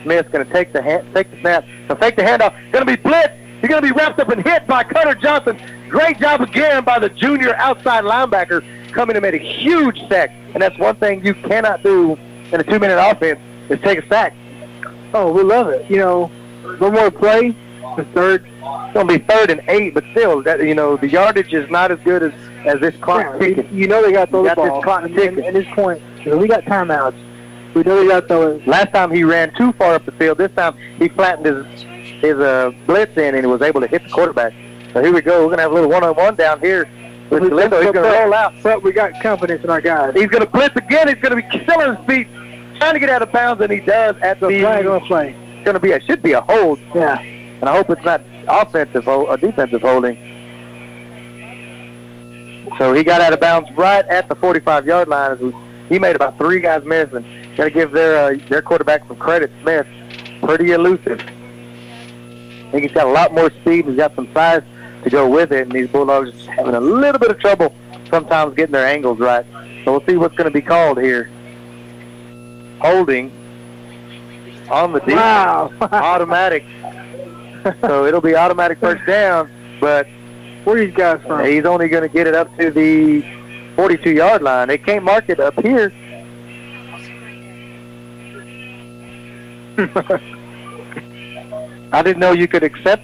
Smith's 0.04 0.30
going 0.30 0.46
to 0.46 0.52
take 0.52 0.74
the 0.74 0.82
hand, 0.82 1.08
take 1.14 1.32
the 1.32 1.40
snap, 1.40 1.66
so 1.88 1.96
take 1.96 2.16
the 2.16 2.24
handoff. 2.24 2.54
Going 2.72 2.86
to 2.86 2.98
be 2.98 3.02
blitzed. 3.02 3.38
He's 3.62 3.70
going 3.70 3.82
to 3.82 3.88
be 3.88 3.94
wrapped 3.94 4.20
up 4.20 4.30
and 4.30 4.44
hit 4.44 4.68
by 4.68 4.84
Cutter 4.84 5.16
Johnson. 5.16 5.60
Great 5.90 6.20
job 6.20 6.42
again 6.42 6.84
by 6.84 7.00
the 7.00 7.10
junior 7.10 7.56
outside 7.56 8.04
linebacker 8.04 8.64
coming 8.92 9.14
to 9.16 9.22
make 9.22 9.36
a 9.36 9.38
huge 9.38 10.00
sack. 10.08 10.32
And 10.54 10.62
that's 10.62 10.78
one 10.78 10.96
thing 10.96 11.26
you 11.26 11.34
cannot 11.34 11.84
do 11.84 12.18
in 12.52 12.60
a 12.60 12.64
two-minute 12.64 12.98
offense 13.00 13.40
is 13.70 13.80
take 13.82 14.00
a 14.00 14.08
sack. 14.08 14.34
Oh, 15.14 15.32
we 15.32 15.44
love 15.44 15.70
it. 15.70 15.90
You 15.90 15.98
know, 15.98 16.28
one 16.80 16.94
more 16.94 17.12
play, 17.12 17.56
the 17.98 18.06
third. 18.14 18.46
It's 18.46 18.94
going 18.94 19.08
to 19.08 19.20
be 19.20 19.24
third 19.26 19.50
and 19.52 19.62
eight, 19.68 19.94
but 19.94 20.04
still, 20.12 20.42
that 20.44 20.64
you 20.64 20.76
know, 20.76 20.98
the 20.98 21.08
yardage 21.08 21.54
is 21.54 21.70
not 21.70 21.92
as 21.92 22.00
good 22.02 22.24
as 22.24 22.34
as 22.66 22.80
this 22.82 22.96
clock 22.98 23.42
Yeah, 23.42 23.62
you 23.72 23.88
know 23.88 24.04
they 24.04 24.12
got 24.12 24.26
to 24.26 24.32
throw 24.32 24.44
the 24.44 24.54
got 24.54 24.64
this 24.74 24.84
clock 24.84 25.04
And- 25.04 25.16
ticking. 25.16 25.38
and 25.38 25.48
At 25.48 25.54
this 25.54 25.74
point, 25.74 26.02
you 26.24 26.32
know, 26.32 26.38
we 26.38 26.48
got 26.48 26.64
timeouts. 26.66 27.16
We 27.74 27.84
know 27.84 28.02
they 28.02 28.08
got 28.08 28.22
to 28.22 28.28
throw 28.28 28.48
it. 28.56 28.68
Last 28.68 28.92
time 28.92 29.12
he 29.12 29.24
ran 29.24 29.54
too 29.56 29.72
far 29.74 29.94
up 29.96 30.06
the 30.06 30.12
field. 30.14 30.38
This 30.40 30.52
time 30.54 30.76
he 30.98 31.08
flattened 31.08 31.46
his 31.46 31.66
his 32.22 32.38
uh, 32.38 32.72
blitz 32.86 33.16
in 33.18 33.36
and 33.36 33.46
he 33.46 33.46
was 33.46 33.62
able 33.62 33.80
to 33.82 33.88
hit 33.88 34.04
the 34.04 34.10
quarterback. 34.10 34.54
So 34.94 35.02
here 35.02 35.14
we 35.14 35.22
go. 35.22 35.44
We're 35.46 35.52
gonna 35.52 35.62
have 35.62 35.72
a 35.72 35.76
little 35.76 35.90
one-on-one 35.90 36.36
down 36.36 36.60
here 36.60 36.90
He's 37.30 37.40
gonna 37.40 38.02
roll 38.02 38.34
out. 38.34 38.54
But 38.64 38.82
we 38.84 38.92
got 38.92 39.22
confidence 39.22 39.64
in 39.64 39.70
our 39.70 39.82
guys. 39.82 40.14
He's 40.16 40.28
gonna 40.28 40.46
blitz 40.48 40.76
again. 40.76 41.08
He's 41.08 41.18
gonna 41.18 41.36
be 41.36 41.44
killing 41.44 41.96
his 41.96 42.06
feet, 42.06 42.28
trying 42.78 42.94
to 42.94 43.00
get 43.00 43.10
out 43.10 43.22
of 43.22 43.32
bounds, 43.32 43.62
and 43.62 43.72
he 43.72 43.80
does 43.80 44.16
at 44.22 44.40
the. 44.40 44.48
Flag 44.48 44.86
on 44.88 45.02
play. 45.02 45.36
It's 45.58 45.66
gonna 45.66 45.80
be 45.80 45.92
a 45.92 46.02
should 46.02 46.22
be 46.24 46.34
a 46.34 46.42
hold, 46.42 46.80
Yeah. 46.96 47.20
and 47.20 47.64
I 47.70 47.76
hope 47.76 47.90
it's 47.90 48.04
not 48.04 48.22
offensive 48.48 49.08
or 49.08 49.38
defensive 49.38 49.82
holding. 49.82 50.18
So 52.78 52.94
he 52.94 53.04
got 53.04 53.22
out 53.22 53.34
of 53.34 53.40
bounds 53.40 53.70
right 53.72 54.06
at 54.06 54.30
the 54.30 54.36
45-yard 54.36 55.08
line. 55.08 55.54
He 55.90 55.98
made 56.00 56.16
about 56.16 56.38
three 56.38 56.60
guys 56.60 56.84
miss, 56.86 57.12
and 57.14 57.26
got 57.58 57.66
to 57.66 57.72
give 57.72 57.92
their 57.92 58.18
uh, 58.34 58.38
their 58.48 58.62
quarterback 58.62 59.08
some 59.08 59.18
credit. 59.18 59.52
Smith, 59.62 59.88
pretty 60.44 60.72
elusive. 60.72 61.20
I 61.20 62.72
think 62.72 62.84
he's 62.84 62.92
got 62.92 63.08
a 63.08 63.12
lot 63.12 63.34
more 63.34 63.50
speed. 63.62 63.86
He's 63.86 63.98
got 63.98 64.16
some 64.16 64.32
size 64.34 64.62
to 65.04 65.10
go 65.10 65.30
with 65.30 65.52
it, 65.52 65.64
and 65.64 65.72
these 65.72 65.88
Bulldogs 65.90 66.32
just 66.32 66.46
having 66.48 66.76
a 66.76 66.80
little 66.80 67.20
bit 67.20 67.32
of 67.32 67.40
trouble 67.40 67.74
sometimes 68.10 68.56
getting 68.56 68.74
their 68.74 68.88
angles 68.88 69.20
right. 69.20 69.46
So 69.86 69.92
we'll 69.92 70.06
see 70.06 70.18
what's 70.18 70.36
going 70.36 70.52
to 70.52 70.54
be 70.54 70.62
called 70.62 71.00
here. 71.02 71.30
Holding 72.82 73.32
on 74.70 74.94
the 74.94 75.00
deep 75.00 75.16
Wow. 75.16 75.72
automatic. 75.82 76.64
so 77.82 78.06
it'll 78.06 78.22
be 78.22 78.36
automatic 78.36 78.80
first 78.80 79.06
down, 79.06 79.50
but 79.80 80.08
Where 80.64 80.76
are 80.78 80.80
these 80.86 80.94
guys 80.94 81.22
from? 81.26 81.46
He's 81.46 81.66
only 81.66 81.88
going 81.90 82.04
to 82.04 82.10
get 82.10 82.28
it 82.28 82.36
up 82.36 82.56
to 82.58 82.70
the 82.72 83.22
42-yard 83.76 84.42
line. 84.42 84.68
They 84.68 84.78
can't 84.78 85.04
mark 85.04 85.30
it 85.30 85.40
up 85.40 85.60
here. 85.62 85.92
I 91.92 92.04
didn't 92.04 92.20
know 92.20 92.32
you 92.34 92.48
could 92.48 92.64
accept. 92.64 93.04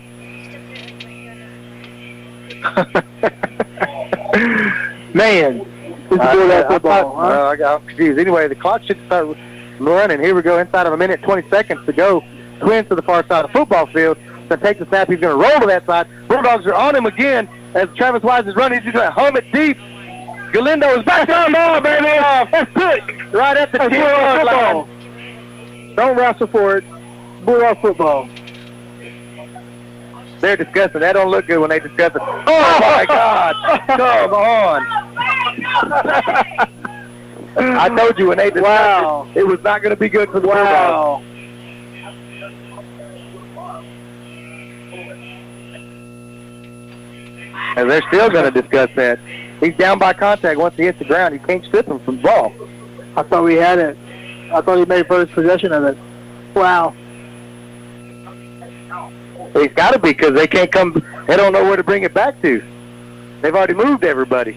Man, 5.14 5.60
this 6.10 6.12
is 6.12 6.20
I, 6.20 6.34
good 6.34 6.52
I, 6.52 6.68
football. 6.68 7.14
thought- 7.14 7.34
huh? 7.34 7.48
uh, 7.48 7.52
I 7.52 7.56
got 7.56 7.88
confused. 7.88 8.20
Anyway, 8.20 8.48
the 8.48 8.56
clock 8.56 8.84
should 8.84 9.00
start 9.06 9.38
running. 9.80 10.20
Here 10.20 10.36
we 10.36 10.42
go. 10.42 10.58
Inside 10.60 10.88
of 10.88 10.94
a 10.94 10.98
minute, 10.98 11.22
20 11.22 11.50
seconds 11.50 11.86
to 11.86 11.94
go. 11.94 12.24
Twins 12.60 12.88
to 12.90 12.96
the 12.96 13.02
far 13.02 13.26
side 13.28 13.46
of 13.46 13.52
the 13.52 13.60
football 13.60 13.86
field. 13.88 14.18
So 14.50 14.56
take 14.58 14.80
the 14.80 14.86
snap. 14.88 15.10
He's 15.10 15.20
going 15.20 15.38
to 15.38 15.42
roll 15.50 15.60
to 15.62 15.68
that 15.68 15.86
side. 15.86 16.08
Bulldogs 16.28 16.66
are 16.68 16.74
on 16.74 16.96
him 16.96 17.06
again 17.06 17.48
as 17.74 17.88
Travis 17.96 18.24
Wise 18.24 18.46
is 18.48 18.56
running. 18.56 18.82
He's 18.82 18.94
going 18.94 19.06
to 19.06 19.12
hum 19.12 19.36
it 19.38 19.50
deep. 19.52 19.78
Galindo 20.54 21.00
is 21.00 21.06
back 21.06 21.28
on 21.30 21.52
ball, 21.52 21.82
baby. 21.82 22.08
Good. 22.74 23.34
Right 23.34 23.58
at 23.58 23.72
the 23.72 23.78
That's 23.80 23.90
10 23.90 24.02
yard 24.02 24.46
line. 24.46 25.96
Don't 25.96 26.18
wrestle 26.18 26.48
for 26.48 26.78
it. 26.78 26.84
Bulldog 27.46 27.82
football. 27.82 28.30
They're 30.42 30.58
discussing. 30.58 31.02
That 31.02 31.14
don't 31.14 31.30
look 31.32 31.48
good 31.48 31.60
when 31.60 31.70
they 31.70 31.80
discuss 31.80 32.14
it. 32.16 32.22
Oh 32.22 32.78
my 32.82 33.06
God! 33.08 33.56
Come 33.88 34.34
on! 34.34 34.86
I 37.58 37.88
told 37.90 38.20
you 38.20 38.28
when 38.28 38.38
they 38.38 38.50
discussed 38.50 38.66
Wow. 39.04 39.28
it, 39.34 39.40
it 39.40 39.48
was 39.48 39.62
not 39.64 39.82
going 39.82 39.92
to 39.92 40.00
be 40.00 40.10
good 40.10 40.30
for 40.30 40.40
the 40.42 40.48
Bulldogs. 40.48 40.66
Wow. 40.70 41.24
And 47.78 47.90
they're 47.90 48.04
still 48.08 48.30
going 48.30 48.52
to 48.52 48.62
discuss 48.62 48.90
that. 48.96 49.20
He's 49.60 49.76
down 49.76 50.00
by 50.00 50.14
contact 50.14 50.60
once 50.60 50.76
he 50.76 50.84
hits 50.84 51.00
the 51.00 51.06
ground. 51.06 51.34
You 51.34 51.40
can't 51.40 51.64
strip 51.66 51.88
him 51.88 52.00
from 52.00 52.18
the 52.18 52.24
ball. 52.24 52.54
I 53.16 53.24
thought 53.24 53.44
we 53.44 53.56
had 53.56 53.80
it. 53.80 53.98
I 54.52 54.62
thought 54.62 54.78
he 54.78 54.86
made 54.86 55.08
first 55.08 55.32
possession 55.34 55.72
of 55.72 55.84
it. 55.86 55.98
Wow. 56.54 56.96
He's 59.56 59.72
got 59.74 59.92
to 59.94 60.00
be 60.00 60.10
because 60.10 60.34
they 60.34 60.48
can't 60.48 60.72
come. 60.72 60.92
They 61.28 61.38
don't 61.38 61.54
know 61.54 61.64
where 61.64 61.78
to 61.78 61.84
bring 61.84 62.04
it 62.04 62.14
back 62.14 62.42
to. 62.42 62.62
They've 63.42 63.56
already 63.56 63.74
moved 63.74 64.04
everybody, 64.04 64.54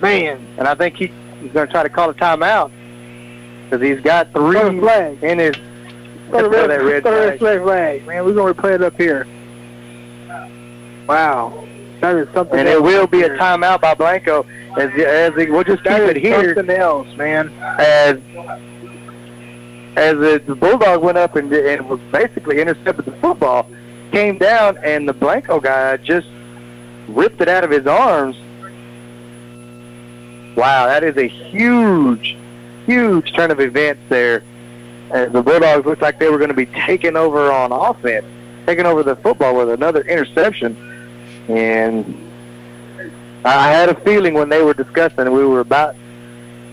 Man. 0.00 0.44
and 0.58 0.68
I 0.68 0.74
think 0.74 0.96
he, 0.96 1.06
he's 1.40 1.52
going 1.52 1.66
to 1.66 1.72
try 1.72 1.82
to 1.82 1.88
call 1.88 2.10
a 2.10 2.14
timeout 2.14 2.70
because 3.64 3.80
he's 3.82 4.00
got 4.00 4.32
three 4.32 4.58
Throw 4.58 4.72
the 4.74 4.80
flag. 4.80 5.22
in 5.22 5.38
his. 5.38 5.54
The 6.30 6.48
red, 6.48 6.70
that 6.70 6.82
red 6.82 7.02
flag. 7.02 7.40
red 7.42 7.62
flag. 7.62 8.06
Man, 8.06 8.24
we're 8.24 8.34
going 8.34 8.54
to 8.54 8.60
replay 8.60 8.74
it 8.76 8.82
up 8.82 8.96
here. 8.96 9.26
Wow. 11.06 11.66
That 12.00 12.16
is 12.16 12.28
something 12.32 12.58
And 12.58 12.68
it 12.68 12.82
will 12.82 13.06
be 13.06 13.22
a 13.22 13.30
timeout 13.36 13.80
by 13.80 13.94
Blanco 13.94 14.44
as 14.76 14.90
as 14.94 15.34
we'll 15.34 15.64
just 15.64 15.82
keep 15.82 15.92
That 15.92 16.02
it 16.10 16.16
is 16.16 16.22
here 16.22 16.54
something 16.54 16.76
else, 16.76 17.08
man. 17.16 17.48
as 17.78 18.18
as 19.96 20.16
the, 20.18 20.54
bulldog 20.54 21.02
went 21.02 21.18
up 21.18 21.36
and 21.36 21.52
and 21.52 21.88
was 21.88 22.00
basically 22.10 22.60
intercepted 22.60 23.04
the 23.04 23.12
football, 23.12 23.68
came 24.10 24.38
down 24.38 24.76
and 24.78 25.08
the 25.08 25.12
Blanco 25.12 25.60
guy 25.60 25.96
just 25.98 26.26
ripped 27.08 27.40
it 27.40 27.48
out 27.48 27.64
of 27.64 27.70
his 27.70 27.86
arms. 27.86 28.36
Wow, 30.56 30.86
that 30.86 31.02
is 31.02 31.16
a 31.16 31.26
huge, 31.26 32.36
huge 32.86 33.32
turn 33.34 33.50
of 33.50 33.60
events 33.60 34.02
there. 34.08 34.42
The 35.10 35.42
Bulldogs 35.42 35.86
looked 35.86 36.02
like 36.02 36.18
they 36.18 36.28
were 36.28 36.38
going 36.38 36.48
to 36.48 36.54
be 36.54 36.66
taking 36.66 37.16
over 37.16 37.52
on 37.52 37.72
offense, 37.72 38.26
taking 38.66 38.86
over 38.86 39.02
the 39.02 39.16
football 39.16 39.56
with 39.56 39.70
another 39.70 40.02
interception. 40.02 40.76
And 41.48 42.16
I 43.44 43.70
had 43.70 43.88
a 43.90 43.94
feeling 44.00 44.34
when 44.34 44.48
they 44.48 44.62
were 44.62 44.74
discussing, 44.74 45.30
we 45.32 45.44
were 45.44 45.60
about 45.60 45.94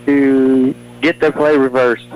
to 0.06 0.74
get 1.00 1.20
the 1.20 1.30
play 1.30 1.56
reversed. 1.56 2.06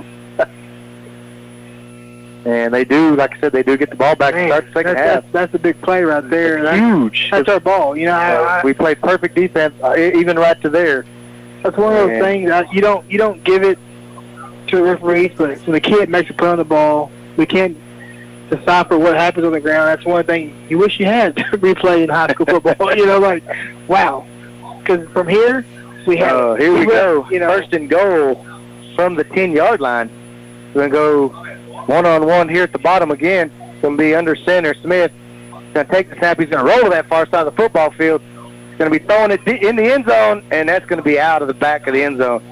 And 2.46 2.72
they 2.72 2.84
do, 2.84 3.16
like 3.16 3.34
I 3.36 3.40
said, 3.40 3.52
they 3.52 3.64
do 3.64 3.76
get 3.76 3.90
the 3.90 3.96
ball 3.96 4.14
back 4.14 4.32
to 4.32 4.36
Man, 4.38 4.48
start 4.48 4.66
the 4.66 4.72
second 4.72 4.94
that's, 4.94 5.14
half. 5.14 5.22
That's, 5.24 5.32
that's 5.32 5.54
a 5.54 5.58
big 5.58 5.82
play 5.82 6.04
right 6.04 6.28
there. 6.30 6.62
That's, 6.62 6.78
Huge. 6.78 7.28
that's 7.30 7.48
our 7.48 7.58
ball. 7.58 7.96
You 7.96 8.06
know, 8.06 8.12
I, 8.14 8.36
Uh, 8.36 8.40
I, 8.42 8.60
we 8.64 8.72
played 8.72 9.00
perfect 9.00 9.34
defense, 9.34 9.74
uh, 9.82 9.96
even 9.96 10.38
right 10.38 10.60
to 10.62 10.68
there. 10.70 11.04
that's 11.62 11.76
one 11.76 11.92
of 11.96 12.08
those 12.08 12.20
things 12.22 12.48
that 12.48 12.72
you 12.72 12.80
don't 12.80 13.10
you 13.10 13.18
don't 13.18 13.42
give 13.42 13.62
it 13.64 13.78
to 14.68 14.76
the 14.76 14.82
referees, 14.82 15.32
but 15.36 15.58
when 15.60 15.72
the 15.72 15.80
kid 15.80 16.08
makes 16.08 16.30
a 16.30 16.34
play 16.34 16.48
on 16.48 16.58
the 16.58 16.64
ball, 16.64 17.10
we 17.36 17.46
can't 17.46 17.76
decipher 18.48 18.96
what 18.96 19.16
happens 19.16 19.44
on 19.44 19.50
the 19.52 19.60
ground. 19.60 19.88
That's 19.88 20.04
one 20.04 20.24
thing 20.24 20.54
you 20.68 20.78
wish 20.78 21.00
you 21.00 21.06
had 21.06 21.34
to 21.38 21.42
replay 21.58 22.04
in 22.04 22.10
high 22.10 22.28
school 22.28 22.46
football. 22.46 22.94
you 23.00 23.06
know, 23.06 23.18
like 23.18 23.42
wow, 23.88 24.24
because 24.78 25.08
from 25.10 25.26
here 25.26 25.66
we 26.06 26.16
have 26.18 26.36
Uh, 26.36 26.54
here 26.54 26.72
we 26.72 26.86
go. 26.86 27.28
You 27.28 27.40
know, 27.40 27.48
First 27.48 27.72
and 27.72 27.90
goal 27.90 28.46
from 28.94 29.16
the 29.16 29.24
10-yard 29.24 29.80
line. 29.80 30.10
We're 30.74 30.88
going 30.88 31.30
to 31.86 31.92
go 31.92 31.94
one-on-one 31.94 32.48
here 32.48 32.62
at 32.62 32.72
the 32.72 32.78
bottom 32.78 33.10
again. 33.10 33.52
It's 33.72 33.82
going 33.82 33.96
to 33.96 34.02
be 34.02 34.14
under 34.14 34.36
center. 34.36 34.74
Smith 34.74 35.12
going 35.76 35.86
to 35.86 35.92
take 35.92 36.08
the 36.08 36.16
snap. 36.16 36.40
He's 36.40 36.48
going 36.48 36.64
to 36.64 36.70
roll 36.72 36.84
to 36.84 36.90
that 36.90 37.06
far 37.06 37.26
side 37.26 37.46
of 37.46 37.54
the 37.54 37.62
football 37.62 37.90
field. 37.90 38.22
He's 38.22 38.78
going 38.78 38.90
to 38.90 38.98
be 38.98 39.04
throwing 39.04 39.30
it 39.30 39.46
in 39.46 39.76
the 39.76 39.92
end 39.92 40.06
zone, 40.06 40.44
and 40.50 40.68
that's 40.68 40.86
going 40.86 40.98
to 40.98 41.02
be 41.02 41.20
out 41.20 41.42
of 41.42 41.48
the 41.48 41.54
back 41.54 41.86
of 41.86 41.94
the 41.94 42.02
end 42.02 42.18
zone. 42.18 42.42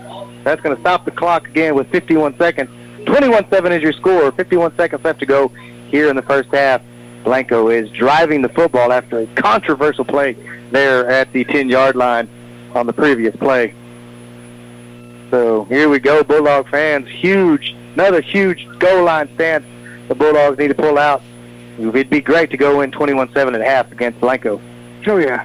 That's 0.45 0.61
going 0.61 0.77
to 0.77 0.81
stop 0.81 1.05
the 1.05 1.11
clock 1.11 1.49
again 1.49 1.75
with 1.75 1.91
51 1.91 2.37
seconds. 2.37 2.71
21-7 3.07 3.71
is 3.77 3.83
your 3.83 3.93
score. 3.93 4.31
51 4.31 4.77
seconds 4.77 5.03
left 5.05 5.21
to 5.21 5.27
go 5.27 5.49
here 5.89 6.09
in 6.09 6.17
the 6.17 6.23
first 6.23 6.51
half. 6.51 6.83
Blanco 7.25 7.69
is 7.69 7.91
driving 7.91 8.43
the 8.43 8.51
football 8.51 8.93
after 8.93 9.21
a 9.21 9.27
controversial 9.29 10.05
play 10.05 10.35
there 10.71 11.09
at 11.09 11.33
the 11.33 11.45
10-yard 11.47 11.97
line 11.97 12.29
on 12.75 12.87
the 12.87 12.93
previous 12.93 13.35
play. 13.37 13.75
So 15.31 15.65
here 15.65 15.89
we 15.89 15.99
go, 15.99 16.23
Bulldog 16.23 16.69
fans. 16.69 17.09
Huge, 17.09 17.75
another 17.95 18.21
huge 18.21 18.67
goal 18.79 19.05
line 19.05 19.33
stance 19.35 19.65
the 20.09 20.15
Bulldogs 20.15 20.59
need 20.59 20.69
to 20.69 20.75
pull 20.75 20.99
out. 20.99 21.23
It'd 21.79 22.11
be 22.11 22.21
great 22.21 22.51
to 22.51 22.57
go 22.57 22.83
in 22.83 22.91
21-7 22.93 23.55
at 23.55 23.61
half 23.63 23.91
against 23.91 24.21
Blanco. 24.21 24.61
oh 25.07 25.17
yeah, 25.17 25.45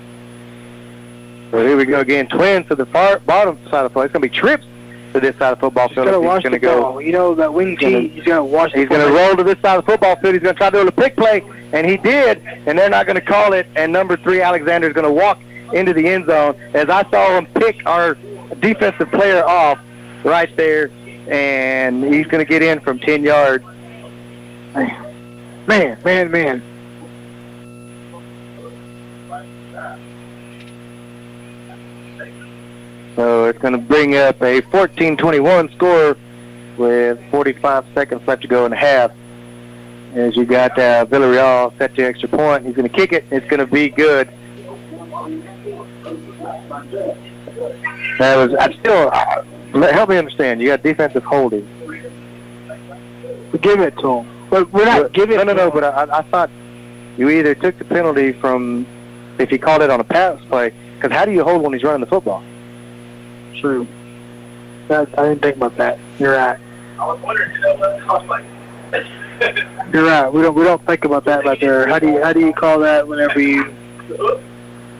So 1.51 1.65
here 1.65 1.76
we 1.77 1.85
go 1.85 1.99
again. 2.01 2.27
Twins 2.27 2.67
to 2.67 2.76
the 2.76 2.85
far 2.85 3.19
bottom 3.19 3.57
side 3.69 3.85
of 3.85 3.91
the 3.91 3.93
play. 3.93 4.05
It's 4.05 4.13
going 4.13 4.21
to 4.21 4.30
be 4.30 4.35
trips 4.35 4.65
to 5.13 5.19
this 5.19 5.35
side 5.38 5.53
of 5.53 5.57
the 5.59 5.61
football 5.61 5.88
just 5.88 5.95
field. 5.95 6.07
gotta 6.23 6.34
He's 6.35 6.43
going 6.43 6.53
to 6.53 6.59
go. 6.59 6.81
ball. 6.81 7.01
You 7.01 7.11
know 7.13 7.34
that 7.35 7.51
wing 7.53 7.73
gonna- 7.76 8.01
tee. 8.01 8.07
He's 8.09 8.23
got 8.26 8.35
to 8.38 8.43
watch. 8.43 8.73
He's 8.73 8.88
going 8.89 9.07
to 9.07 9.11
roll 9.11 9.35
to 9.38 9.43
this 9.43 9.59
side 9.61 9.80
of 9.80 9.85
the 9.85 9.91
football 9.91 10.15
field. 10.17 10.35
He's 10.35 10.43
going 10.43 10.53
to 10.53 10.59
try 10.59 10.69
to 10.69 10.81
do 10.84 10.88
a 10.88 10.91
pick 10.91 11.15
play, 11.15 11.41
and 11.73 11.88
he 11.89 11.97
did, 11.97 12.43
and 12.67 12.77
they're 12.77 12.89
not 12.91 13.07
going 13.07 13.15
to 13.15 13.21
call 13.26 13.53
it. 13.53 13.65
And 13.76 13.91
number 13.91 14.15
three, 14.17 14.41
Alexander, 14.41 14.88
is 14.88 14.93
going 14.93 15.07
to 15.07 15.11
walk 15.13 15.39
into 15.73 15.93
the 15.93 16.07
end 16.07 16.27
zone. 16.27 16.55
As 16.76 16.89
I 16.89 17.09
saw 17.09 17.38
him 17.38 17.47
pick 17.47 17.84
our 17.88 18.15
defensive 18.59 19.09
player 19.09 19.43
off 19.43 19.80
right 20.23 20.55
there, 20.55 20.91
and 21.30 22.03
he's 22.03 22.26
going 22.27 22.43
to 22.43 22.49
get 22.49 22.61
in 22.61 22.80
from 22.80 22.99
10 22.99 23.23
yards. 23.23 23.64
Man, 24.73 25.68
man, 25.68 25.97
man. 26.03 26.31
man. 26.31 26.64
So 33.15 33.45
it's 33.45 33.60
going 33.60 33.73
to 33.73 33.77
bring 33.77 34.15
up 34.15 34.41
a 34.41 34.61
14-21 34.61 35.76
score 35.76 36.18
with 36.77 37.19
45 37.31 37.85
seconds 37.93 38.26
left 38.26 38.43
to 38.43 38.47
go 38.47 38.64
in 38.64 38.72
the 38.72 38.77
half. 38.77 39.11
As 40.14 40.35
you 40.38 40.45
got 40.45 40.72
uh, 40.80 41.06
Villarreal 41.06 41.77
set 41.77 41.93
to 41.95 42.03
extra 42.03 42.30
point, 42.30 42.65
he's 42.65 42.76
going 42.76 42.89
to 42.89 42.95
kick 42.95 43.11
it. 43.11 43.26
It's 43.30 43.45
going 43.47 43.60
to 43.60 43.68
be 43.68 43.89
good. 43.89 44.30
That 48.18 48.35
was. 48.38 48.56
I'm 48.57 48.73
still. 48.73 49.11
Help 49.74 50.10
me 50.10 50.18
understand. 50.18 50.62
You 50.62 50.68
got 50.68 50.84
defensive 50.84 51.24
holding. 51.24 51.68
We 53.52 53.60
give 53.60 53.80
it 53.80 53.98
to 54.00 54.20
him, 54.20 54.48
but 54.50 54.72
we're 54.72 54.86
not 54.86 55.02
But- 55.04 55.14
giving. 55.14 55.38
No, 55.38 55.44
no, 55.44 55.52
it 55.52 55.56
no. 55.56 55.70
to 55.70 55.82
But 55.82 55.84
I, 56.12 56.20
I 56.20 56.22
thought 56.24 56.50
you 57.18 57.30
either 57.30 57.56
took 57.56 57.78
the 57.78 57.86
penalty 57.86 58.32
from 58.34 58.86
if 59.40 59.50
he 59.50 59.58
called 59.58 59.82
it 59.82 59.90
on 59.90 60.00
a 60.00 60.04
pass 60.04 60.40
play. 60.50 60.72
Because 60.96 61.16
how 61.16 61.26
do 61.26 61.32
you 61.32 61.44
hold 61.44 61.62
when 61.64 61.74
he's 61.74 61.84
running 61.84 62.02
the 62.02 62.08
football? 62.08 62.44
True. 63.56 63.88
That, 64.90 65.08
I 65.18 65.30
didn't 65.30 65.41
think 65.41 65.56
about 65.56 65.78
that. 65.78 65.98
You're 66.20 66.34
right. 66.34 66.60
I 67.00 67.06
was 67.06 67.20
wondering, 67.22 67.52
you 67.54 67.60
know, 67.62 67.76
what 67.76 67.90
I 68.02 68.06
was 68.18 68.28
like, 68.28 68.46
You're 69.94 70.06
right. 70.06 70.32
We 70.32 70.41
don't 70.41 70.54
we 70.56 70.64
don't 70.64 70.86
think 70.86 71.06
about 71.06 71.24
that 71.26 71.46
right 71.46 71.60
there. 71.60 71.88
How 71.88 72.00
do 72.00 72.08
you 72.08 72.22
how 72.22 72.34
do 72.34 72.41
you 72.41 72.52
call 72.54 72.80
that 72.80 73.08
whenever 73.08 73.40
you 73.40 73.74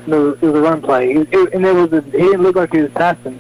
no, 0.08 0.30
it 0.30 0.42
was 0.42 0.56
a 0.56 0.62
run 0.62 0.82
play? 0.82 1.12
It, 1.12 1.28
it, 1.32 1.54
and 1.54 1.66
it 1.66 1.74
was 1.74 1.92
a, 1.94 2.02
he 2.02 2.12
didn't 2.12 2.42
look 2.44 2.56
like 2.56 2.72
he 2.72 2.82
was 2.82 2.92
passing. 2.92 3.38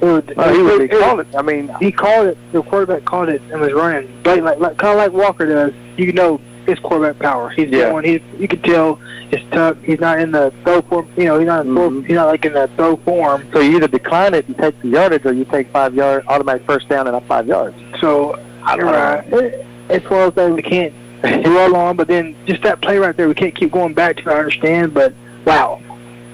It 0.00 0.04
was, 0.04 0.22
Well, 0.36 0.54
he 0.54 0.62
was. 0.62 0.80
it- 0.80 0.90
called 0.90 1.20
it. 1.20 1.26
I 1.36 1.42
mean, 1.42 1.70
He 1.80 1.92
called 1.92 2.28
it. 2.28 2.38
The 2.52 2.62
quarterback 2.62 3.04
called 3.04 3.28
it 3.28 3.42
and 3.52 3.60
was 3.60 3.72
running, 3.72 4.08
but 4.22 4.42
like, 4.42 4.58
like 4.58 4.76
kind 4.78 4.92
of 4.92 4.98
like 4.98 5.12
Walker 5.12 5.46
does. 5.46 5.72
You 5.96 6.12
know, 6.12 6.40
it's 6.66 6.80
quarterback 6.80 7.18
power. 7.18 7.50
He's 7.50 7.68
Yeah. 7.68 7.90
going. 7.90 8.04
He's 8.04 8.20
you 8.38 8.48
can 8.48 8.60
tell 8.62 8.98
it's 9.30 9.42
tough. 9.50 9.76
He's 9.82 10.00
not 10.00 10.18
in 10.18 10.32
the 10.32 10.52
throw 10.64 10.80
form. 10.82 11.06
You 11.16 11.26
know, 11.26 11.38
he's 11.38 11.46
not 11.46 11.66
in 11.66 11.74
full, 11.74 11.90
Mhm. 11.90 12.06
he's 12.06 12.14
not 12.16 12.26
like 12.28 12.44
in 12.44 12.54
the 12.54 12.68
throw 12.76 12.96
form. 12.96 13.44
So 13.52 13.60
you 13.60 13.76
either 13.76 13.88
decline 13.88 14.34
it 14.34 14.48
and 14.48 14.56
take 14.56 14.80
the 14.80 14.88
yardage, 14.88 15.24
or 15.26 15.32
you 15.32 15.44
take 15.44 15.68
five 15.68 15.94
yard 15.94 16.24
automatic 16.28 16.62
first 16.66 16.88
down 16.88 17.06
and 17.06 17.14
up 17.14 17.26
five 17.26 17.46
yards. 17.46 17.76
So 18.00 18.38
I 18.64 18.76
you're 18.76 18.86
right. 18.86 19.24
It, 19.32 19.66
it's 19.90 20.08
one 20.08 20.22
of 20.22 20.34
those 20.34 20.46
things 20.46 20.56
we 20.56 20.62
can't 20.62 20.92
We're 21.22 21.76
on, 21.76 21.96
but 21.96 22.08
then 22.08 22.34
just 22.46 22.62
that 22.62 22.80
play 22.80 22.96
right 22.98 23.14
there, 23.14 23.28
we 23.28 23.34
can't 23.34 23.54
keep 23.54 23.70
going 23.72 23.92
back 23.92 24.16
to. 24.18 24.30
I 24.32 24.38
understand, 24.38 24.94
but 24.94 25.12
wow, 25.44 25.78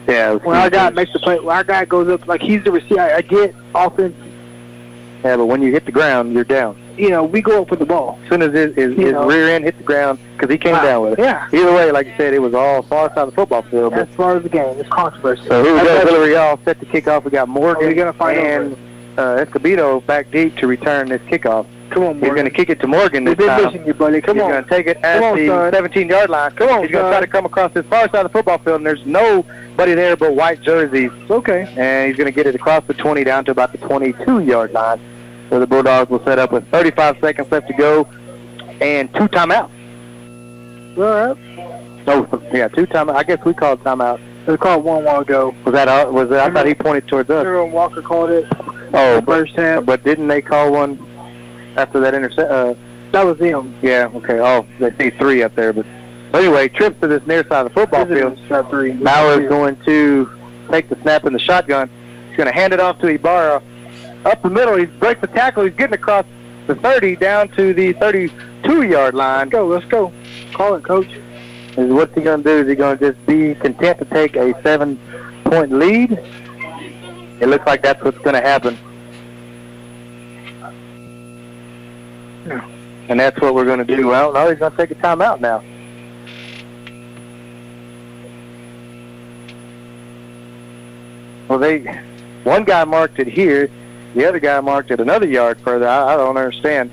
Yeah. 0.07 0.35
when 0.35 0.57
our 0.57 0.71
guy 0.71 0.91
makes 0.91 1.13
the 1.13 1.19
play, 1.19 1.39
when 1.41 1.57
our 1.57 1.65
guy 1.65 1.85
goes 1.85 2.09
up 2.09 2.27
like 2.27 2.41
he's 2.41 2.63
the 2.65 2.71
receiver. 2.73 3.01
I, 3.01 3.17
I 3.17 3.21
get 3.23 3.55
offense. 3.75 4.15
Yeah, 5.25 5.37
but 5.39 5.47
when 5.47 5.63
you 5.63 5.73
hit 5.73 5.85
the 5.87 5.93
ground, 5.93 6.33
you're 6.33 6.45
down. 6.45 6.77
You 6.97 7.11
know, 7.11 7.25
we 7.25 7.43
go 7.43 7.63
up 7.63 7.71
with 7.71 7.81
the 7.81 7.87
ball. 7.87 8.19
As 8.23 8.29
soon 8.29 8.43
as 8.43 8.53
his, 8.55 8.75
his, 8.75 8.97
his 8.97 9.13
rear 9.15 9.49
end 9.49 9.65
hit 9.65 9.77
the 9.77 9.83
ground, 9.85 10.19
because 10.35 10.51
he 10.51 10.57
came 10.57 10.73
Wow. 10.73 10.83
down 10.85 11.03
with 11.03 11.19
it. 11.19 11.23
Yeah, 11.23 11.47
Either 11.53 11.73
way, 11.75 11.91
like 11.91 12.07
you 12.07 12.15
said, 12.17 12.33
it 12.33 12.39
was 12.39 12.55
all 12.55 12.83
far 12.83 13.09
side 13.11 13.19
of 13.19 13.27
the 13.31 13.35
football 13.35 13.63
field. 13.63 13.91
But 13.93 13.97
that's 14.07 14.17
part 14.17 14.37
of 14.37 14.43
the 14.45 14.49
game. 14.49 14.79
It's 14.79 14.89
controversy. 14.89 15.43
so 15.49 15.63
who 15.65 15.75
we 15.75 15.81
got? 15.81 16.07
Villarreal 16.07 16.65
set 16.65 16.79
the 16.81 16.87
kickoff. 16.87 17.25
We 17.25 17.33
got 17.33 17.49
Morgan 17.49 17.85
Are 17.85 17.89
we 17.89 17.95
gonna 17.95 18.13
fight 18.13 18.39
and 18.39 18.75
uh, 19.19 19.45
Escobedo 19.45 20.05
back 20.07 20.31
deep 20.31 20.57
to 20.59 20.67
return 20.67 21.09
this 21.09 21.21
kickoff. 21.23 21.67
Come 21.91 22.03
on, 22.03 22.15
He's 22.19 22.29
going 22.29 22.45
to 22.45 22.51
kick 22.51 22.69
it 22.69 22.81
to 22.81 22.87
Morgan 22.87 23.25
this 23.25 23.33
We've 23.33 23.39
been 23.39 23.49
time. 23.49 23.65
missing 23.65 23.87
you, 23.87 23.95
buddy. 23.95 24.21
Come 24.21 24.37
He's 24.37 24.43
on. 24.45 24.51
going 24.51 24.65
to 24.65 24.71
take 24.71 24.87
it 24.87 24.97
at 24.99 25.23
on, 25.23 25.37
the 25.37 25.47
son. 25.47 25.73
17-yard 25.73 26.29
line. 26.31 26.51
Come 26.53 26.69
on, 26.69 26.83
He's 26.83 26.91
going 26.91 27.05
to 27.05 27.11
try 27.11 27.21
to 27.21 27.27
come 27.27 27.47
across 27.47 27.73
this 27.73 27.87
far 27.87 28.03
side 28.11 28.17
of 28.17 28.23
the 28.25 28.29
football 28.31 28.59
field, 28.59 28.77
and 28.79 28.87
there's 28.87 29.05
nobody 29.07 29.95
there 29.95 30.17
but 30.17 30.35
white 30.35 30.61
jerseys. 30.63 31.11
It's 31.15 31.31
okay. 31.31 31.73
And 31.77 32.09
he's 32.09 32.17
going 32.17 32.27
to 32.27 32.33
get 32.33 32.47
it 32.47 32.55
across 32.55 32.85
the 32.87 32.95
20 32.95 33.25
down 33.25 33.45
to 33.47 33.51
about 33.53 33.73
the 33.73 33.79
22-yard 33.79 34.73
line, 34.73 34.99
where 35.49 35.61
the 35.61 35.67
Bulldogs 35.67 36.11
will 36.11 36.23
set 36.25 36.39
up 36.39 36.53
with 36.53 36.67
35 36.71 37.19
seconds 37.21 37.51
left 37.53 37.69
to 37.69 37.75
go 37.75 38.05
and 38.81 39.13
two 39.15 39.29
timeouts. 39.29 39.71
All 40.99 41.05
right. 41.35 42.03
Oh, 42.09 42.43
yeah, 42.53 42.69
two 42.69 42.87
timeouts. 42.87 43.17
I 43.17 43.23
guess 43.23 43.45
we 43.45 43.55
called 43.55 43.81
timeout. 43.83 44.21
They 44.47 44.57
called 44.57 44.85
one 44.85 45.03
while 45.05 45.21
ago. 45.21 45.55
Was 45.65 45.73
that? 45.75 45.89
Uh, 45.89 46.09
was 46.11 46.29
that? 46.31 46.51
I 46.51 46.55
thought 46.55 46.67
he 46.67 46.75
pointed 46.75 47.09
towards 47.09 47.29
us. 47.31 47.45
Remember 47.45 47.67
Walker 47.75 48.01
called 48.01 48.31
it 48.31 48.47
Oh, 48.95 49.21
but, 49.21 49.25
first 49.27 49.57
half? 49.57 49.85
but 49.85 50.05
didn't 50.05 50.29
they 50.29 50.41
call 50.41 50.73
one 50.73 50.97
after 51.77 52.01
that 52.01 52.15
intercept? 52.15 52.51
Uh, 52.51 52.75
That 53.13 53.25
was 53.25 53.39
him. 53.39 53.75
yeah. 53.83 54.11
Okay. 54.15 54.41
Oh, 54.41 54.67
they 54.79 54.91
see 54.99 55.11
three 55.17 55.43
up 55.43 55.55
there, 55.55 55.73
but 55.73 55.87
anyway, 56.35 56.69
trips 56.69 57.01
to 57.01 57.07
this 57.07 57.27
near 57.27 57.43
side 57.47 57.67
of 57.67 57.69
the 57.73 57.81
football 57.81 58.05
field. 58.07 58.39
Three. 58.71 58.93
Bauer's 58.93 59.49
going 59.49 59.77
to 59.85 60.29
take 60.71 60.89
the 60.89 60.97
snap 61.03 61.25
in 61.25 61.33
the 61.33 61.39
shotgun. 61.39 61.89
He's 62.29 62.37
going 62.37 62.49
to 62.49 62.53
hand 62.55 62.73
it 62.73 62.81
off 62.81 62.99
to 63.01 63.07
Ibarra. 63.07 63.63
Up 64.25 64.43
the 64.43 64.51
middle, 64.51 64.77
he 64.77 64.87
breaks 64.87 65.21
the 65.21 65.29
tackle. 65.29 65.65
He's 65.65 65.75
getting 65.75 65.95
across 65.95 66.27
the 66.67 66.75
30 66.75 67.15
down 67.17 67.49
to 67.51 67.73
the 67.73 67.95
32-yard 67.95 69.15
line. 69.15 69.49
Let's 69.49 69.53
go. 69.53 69.67
Let's 69.67 69.85
go. 69.87 70.13
Call 70.53 70.75
it, 70.75 70.83
coach. 70.85 71.09
Is 71.79 71.93
what's 71.93 72.13
he 72.15 72.23
going 72.23 72.43
to 72.43 72.49
do? 72.49 72.59
Is 72.63 72.69
he 72.69 72.75
going 72.75 72.99
to 72.99 73.13
just 73.13 73.25
be 73.27 73.55
content 73.55 73.99
to 74.01 74.05
take 74.07 74.35
a 74.37 74.61
seven-point 74.63 75.71
lead? 75.73 76.13
It 77.41 77.49
looks 77.49 77.67
like 77.67 77.83
that's 77.83 78.03
what's 78.03 78.19
going 78.19 78.35
to 78.35 78.41
happen. 78.41 78.77
And 83.09 83.21
that's 83.21 83.41
what 83.41 83.55
we're 83.55 83.65
going 83.65 83.85
to 83.85 83.97
do. 83.97 84.09
Well, 84.09 84.33
no, 84.33 84.51
he's 84.51 84.59
going 84.59 84.73
to 84.73 84.77
take 84.77 84.91
a 84.91 84.95
timeout 84.95 85.41
now. 85.41 85.63
Well, 91.49 91.61
they, 91.61 91.81
one 92.43 92.65
guy 92.65 92.85
marked 92.85 93.21
it 93.21 93.29
here, 93.29 93.71
the 94.15 94.27
other 94.27 94.41
guy 94.41 94.61
marked 94.61 94.91
it 94.91 95.01
another 95.01 95.27
yard 95.27 95.61
further. 95.61 95.87
I, 95.87 96.15
I 96.15 96.17
don't 96.17 96.37
understand. 96.37 96.91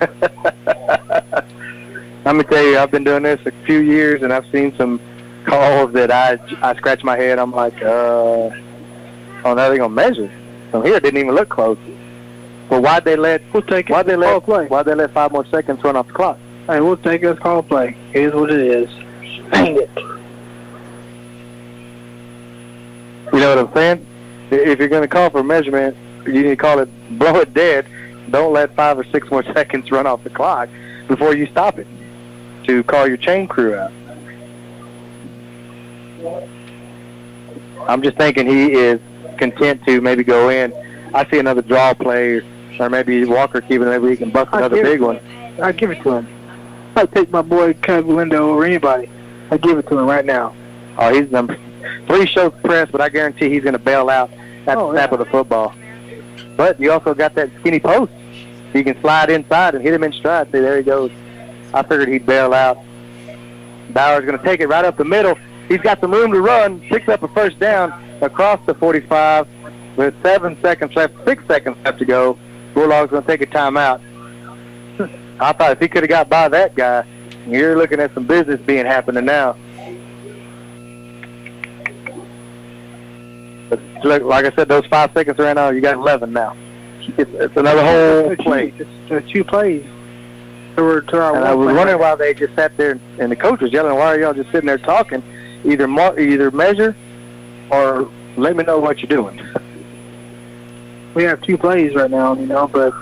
Let 2.24 2.36
me 2.36 2.44
tell 2.44 2.64
you, 2.64 2.78
I've 2.78 2.90
been 2.90 3.04
doing 3.04 3.22
this 3.22 3.40
a 3.46 3.52
few 3.64 3.78
years, 3.78 4.22
and 4.22 4.32
I've 4.32 4.46
seen 4.50 4.74
some 4.76 5.00
calls 5.44 5.92
that 5.92 6.10
I 6.10 6.38
I 6.62 6.74
scratch 6.76 7.02
my 7.02 7.16
head. 7.16 7.38
I'm 7.38 7.52
like, 7.52 7.74
uh, 7.82 7.84
oh, 7.84 8.52
now 9.44 9.54
they're 9.54 9.76
gonna 9.76 9.88
measure. 9.88 10.30
So 10.70 10.80
here, 10.80 10.96
it 10.96 11.02
didn't 11.02 11.20
even 11.20 11.34
look 11.34 11.48
close. 11.48 11.78
But 12.72 12.80
why'd 12.82 13.04
they 13.04 13.16
let 13.16 13.42
We'll 13.52 13.60
take 13.60 13.90
it. 13.90 13.92
why'd 13.92 14.06
they 14.06 14.12
Call 14.14 14.20
let 14.36 14.42
play. 14.44 14.66
why'd 14.66 14.86
they 14.86 14.94
let 14.94 15.10
five 15.10 15.30
more 15.30 15.44
seconds 15.44 15.84
run 15.84 15.94
off 15.94 16.06
the 16.06 16.14
clock? 16.14 16.38
Hey, 16.66 16.80
we'll 16.80 16.96
take 16.96 17.22
it. 17.22 17.26
Let's 17.28 17.38
call 17.38 17.62
play. 17.62 17.94
It 18.14 18.22
is 18.22 18.32
what 18.32 18.50
it 18.50 18.60
is. 18.60 18.88
Dang 19.50 19.76
it. 19.76 19.90
You 23.30 23.40
know 23.40 23.50
what 23.50 23.58
I'm 23.58 23.74
saying? 23.74 24.06
If 24.50 24.78
you're 24.78 24.88
gonna 24.88 25.06
call 25.06 25.28
for 25.28 25.42
measurement, 25.42 25.94
you 26.24 26.32
need 26.32 26.42
to 26.44 26.56
call 26.56 26.78
it 26.78 26.88
blow 27.18 27.36
it 27.40 27.52
dead. 27.52 27.84
Don't 28.30 28.54
let 28.54 28.74
five 28.74 28.98
or 28.98 29.04
six 29.04 29.30
more 29.30 29.42
seconds 29.52 29.90
run 29.92 30.06
off 30.06 30.24
the 30.24 30.30
clock 30.30 30.70
before 31.08 31.34
you 31.36 31.44
stop 31.48 31.78
it 31.78 31.86
to 32.64 32.82
call 32.84 33.06
your 33.06 33.18
chain 33.18 33.46
crew 33.48 33.74
out. 33.76 33.92
I'm 37.86 38.00
just 38.00 38.16
thinking 38.16 38.46
he 38.46 38.72
is 38.72 38.98
content 39.36 39.84
to 39.84 40.00
maybe 40.00 40.24
go 40.24 40.48
in. 40.48 40.72
I 41.14 41.28
see 41.30 41.38
another 41.38 41.60
draw 41.60 41.92
play, 41.92 42.40
or 42.80 42.88
maybe 42.90 43.24
Walker 43.24 43.60
keeping 43.60 43.84
maybe 43.88 44.08
he 44.10 44.16
can 44.16 44.30
bust 44.30 44.50
I 44.52 44.58
another 44.58 44.82
big 44.82 45.00
one. 45.00 45.18
I 45.62 45.72
give 45.72 45.90
it 45.90 46.02
to 46.02 46.10
him. 46.18 46.26
I'd 46.96 47.10
take 47.12 47.30
my 47.30 47.42
boy 47.42 47.72
Kev 47.74 48.04
Lindo 48.04 48.34
over 48.34 48.64
anybody. 48.64 49.08
I 49.50 49.56
give 49.56 49.78
it 49.78 49.86
to 49.88 49.98
him 49.98 50.06
right 50.06 50.24
now. 50.24 50.54
Oh, 50.98 51.12
he's 51.14 51.30
number 51.30 51.56
three 52.06 52.26
shows 52.26 52.52
press, 52.62 52.90
but 52.90 53.00
I 53.00 53.08
guarantee 53.08 53.48
he's 53.50 53.62
going 53.62 53.72
to 53.74 53.78
bail 53.78 54.10
out 54.10 54.30
at 54.66 54.76
Oh, 54.76 54.92
the 54.92 54.98
snap 54.98 55.10
yeah. 55.10 55.14
of 55.14 55.18
the 55.20 55.30
football. 55.30 55.74
But 56.56 56.78
you 56.78 56.92
also 56.92 57.14
got 57.14 57.34
that 57.34 57.50
skinny 57.60 57.80
post. 57.80 58.12
You 58.74 58.84
can 58.84 59.00
slide 59.00 59.30
inside 59.30 59.74
and 59.74 59.82
hit 59.82 59.92
him 59.94 60.04
in 60.04 60.12
stride. 60.12 60.46
See, 60.52 60.60
there 60.60 60.76
he 60.76 60.82
goes. 60.82 61.10
I 61.74 61.82
figured 61.82 62.08
he'd 62.08 62.26
bail 62.26 62.52
out. 62.54 62.78
Bauer's 63.90 64.24
going 64.24 64.38
to 64.38 64.44
take 64.44 64.60
it 64.60 64.68
right 64.68 64.84
up 64.84 64.96
the 64.96 65.04
middle. 65.04 65.34
He's 65.68 65.80
got 65.80 66.00
some 66.00 66.10
room 66.12 66.32
to 66.32 66.40
run. 66.40 66.80
Picks 66.80 67.08
up 67.08 67.22
a 67.22 67.28
first 67.28 67.58
down 67.58 67.92
across 68.22 68.64
the 68.66 68.74
45 68.74 69.46
with 69.96 70.14
seven 70.22 70.58
seconds 70.60 70.94
left, 70.96 71.14
six 71.24 71.46
seconds 71.46 71.76
left 71.84 71.98
to 71.98 72.04
go. 72.04 72.38
Bulldogs 72.74 73.10
going 73.10 73.22
to 73.22 73.28
take 73.28 73.40
a 73.42 73.46
timeout. 73.46 74.00
I 75.40 75.52
thought 75.52 75.72
if 75.72 75.80
he 75.80 75.88
could 75.88 76.02
have 76.02 76.10
got 76.10 76.28
by 76.28 76.48
that 76.48 76.74
guy, 76.74 77.04
you're 77.46 77.76
looking 77.76 78.00
at 78.00 78.12
some 78.14 78.26
business 78.26 78.60
being 78.60 78.86
happening 78.86 79.24
now. 79.24 79.56
But 83.68 83.80
look, 84.04 84.22
like 84.22 84.44
I 84.44 84.50
said, 84.54 84.68
those 84.68 84.86
five 84.86 85.12
seconds 85.12 85.38
ran 85.38 85.58
out. 85.58 85.74
You 85.74 85.80
got 85.80 85.94
11 85.94 86.32
now. 86.32 86.56
It's, 87.18 87.30
it's 87.32 87.56
another 87.56 87.82
whole 87.84 88.36
play. 88.36 88.72
It's, 88.78 88.90
it's 89.10 89.30
two 89.30 89.44
plays. 89.44 89.84
To 90.76 90.82
our, 90.84 91.00
to 91.02 91.20
our 91.20 91.36
And 91.36 91.44
I 91.44 91.54
was 91.54 91.66
play. 91.66 91.74
wondering 91.74 91.98
why 91.98 92.14
they 92.14 92.32
just 92.32 92.54
sat 92.54 92.76
there 92.76 92.98
and 93.18 93.30
the 93.30 93.36
coach 93.36 93.60
was 93.60 93.72
yelling, 93.72 93.94
"Why 93.94 94.14
are 94.14 94.18
y'all 94.18 94.32
just 94.32 94.50
sitting 94.52 94.66
there 94.66 94.78
talking? 94.78 95.22
Either 95.64 95.86
mar- 95.86 96.18
either 96.18 96.50
measure, 96.50 96.96
or 97.70 98.08
let 98.36 98.56
me 98.56 98.64
know 98.64 98.78
what 98.78 99.00
you're 99.00 99.08
doing." 99.08 99.38
We 101.14 101.24
have 101.24 101.40
two 101.42 101.58
plays 101.58 101.94
right 101.94 102.10
now, 102.10 102.34
you 102.34 102.46
know, 102.46 102.66
but 102.68 102.92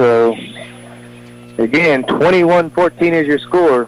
So 0.00 0.34
again, 1.58 2.04
21-14 2.04 3.12
is 3.12 3.26
your 3.26 3.38
score. 3.38 3.86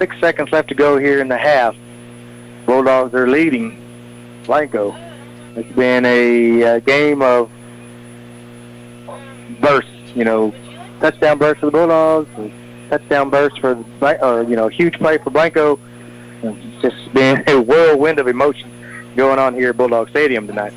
Six 0.00 0.18
seconds 0.18 0.50
left 0.50 0.68
to 0.70 0.74
go 0.74 0.98
here 0.98 1.20
in 1.20 1.28
the 1.28 1.38
half. 1.38 1.76
Bulldogs 2.66 3.14
are 3.14 3.28
leading 3.28 3.80
Blanco. 4.46 4.96
It's 5.54 5.70
been 5.76 6.04
a, 6.04 6.64
uh 6.64 6.78
game 6.80 7.22
of 7.22 7.52
bursts, 9.60 9.92
you 10.16 10.24
know, 10.24 10.52
touchdown 10.98 11.38
burst 11.38 11.60
for 11.60 11.66
the 11.66 11.72
Bulldogs, 11.72 12.28
touchdown 12.90 13.30
burst 13.30 13.60
for, 13.60 13.78
or 14.22 14.42
you 14.42 14.56
know, 14.56 14.66
huge 14.66 14.98
play 14.98 15.18
for 15.18 15.30
Blanco. 15.30 15.78
It's 16.44 16.82
just 16.82 17.14
been 17.14 17.42
a 17.48 17.60
whirlwind 17.60 18.18
of 18.18 18.28
emotions 18.28 18.72
going 19.16 19.38
on 19.38 19.54
here 19.54 19.70
at 19.70 19.76
Bulldog 19.76 20.10
Stadium 20.10 20.46
tonight. 20.46 20.74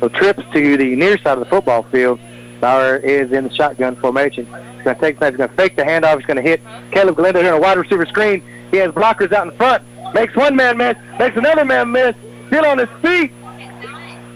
So 0.00 0.08
trips 0.08 0.42
to 0.52 0.76
the 0.76 0.94
near 0.94 1.18
side 1.18 1.38
of 1.38 1.40
the 1.40 1.46
football 1.46 1.82
field. 1.84 2.20
Bauer 2.60 2.96
is 2.96 3.32
in 3.32 3.44
the 3.44 3.54
shotgun 3.54 3.96
formation. 3.96 4.46
He's 4.46 4.84
going 4.84 4.96
to 4.96 5.00
take 5.00 5.18
snap. 5.18 5.32
He's 5.32 5.38
going 5.38 5.50
to 5.50 5.56
fake 5.56 5.76
the 5.76 5.82
handoff. 5.82 6.16
He's 6.16 6.26
going 6.26 6.36
to 6.36 6.42
hit 6.42 6.60
Caleb 6.92 7.16
Galindo 7.16 7.40
here 7.40 7.52
on 7.52 7.58
a 7.58 7.60
wide 7.60 7.78
receiver 7.78 8.06
screen. 8.06 8.42
He 8.70 8.76
has 8.78 8.92
blockers 8.92 9.32
out 9.32 9.48
in 9.48 9.56
front. 9.56 9.82
Makes 10.14 10.36
one 10.36 10.56
man 10.56 10.76
miss. 10.76 10.96
Makes 11.18 11.36
another 11.36 11.64
man 11.64 11.90
miss. 11.90 12.14
Still 12.48 12.64
on 12.64 12.78
his 12.78 12.88
feet. 13.02 13.32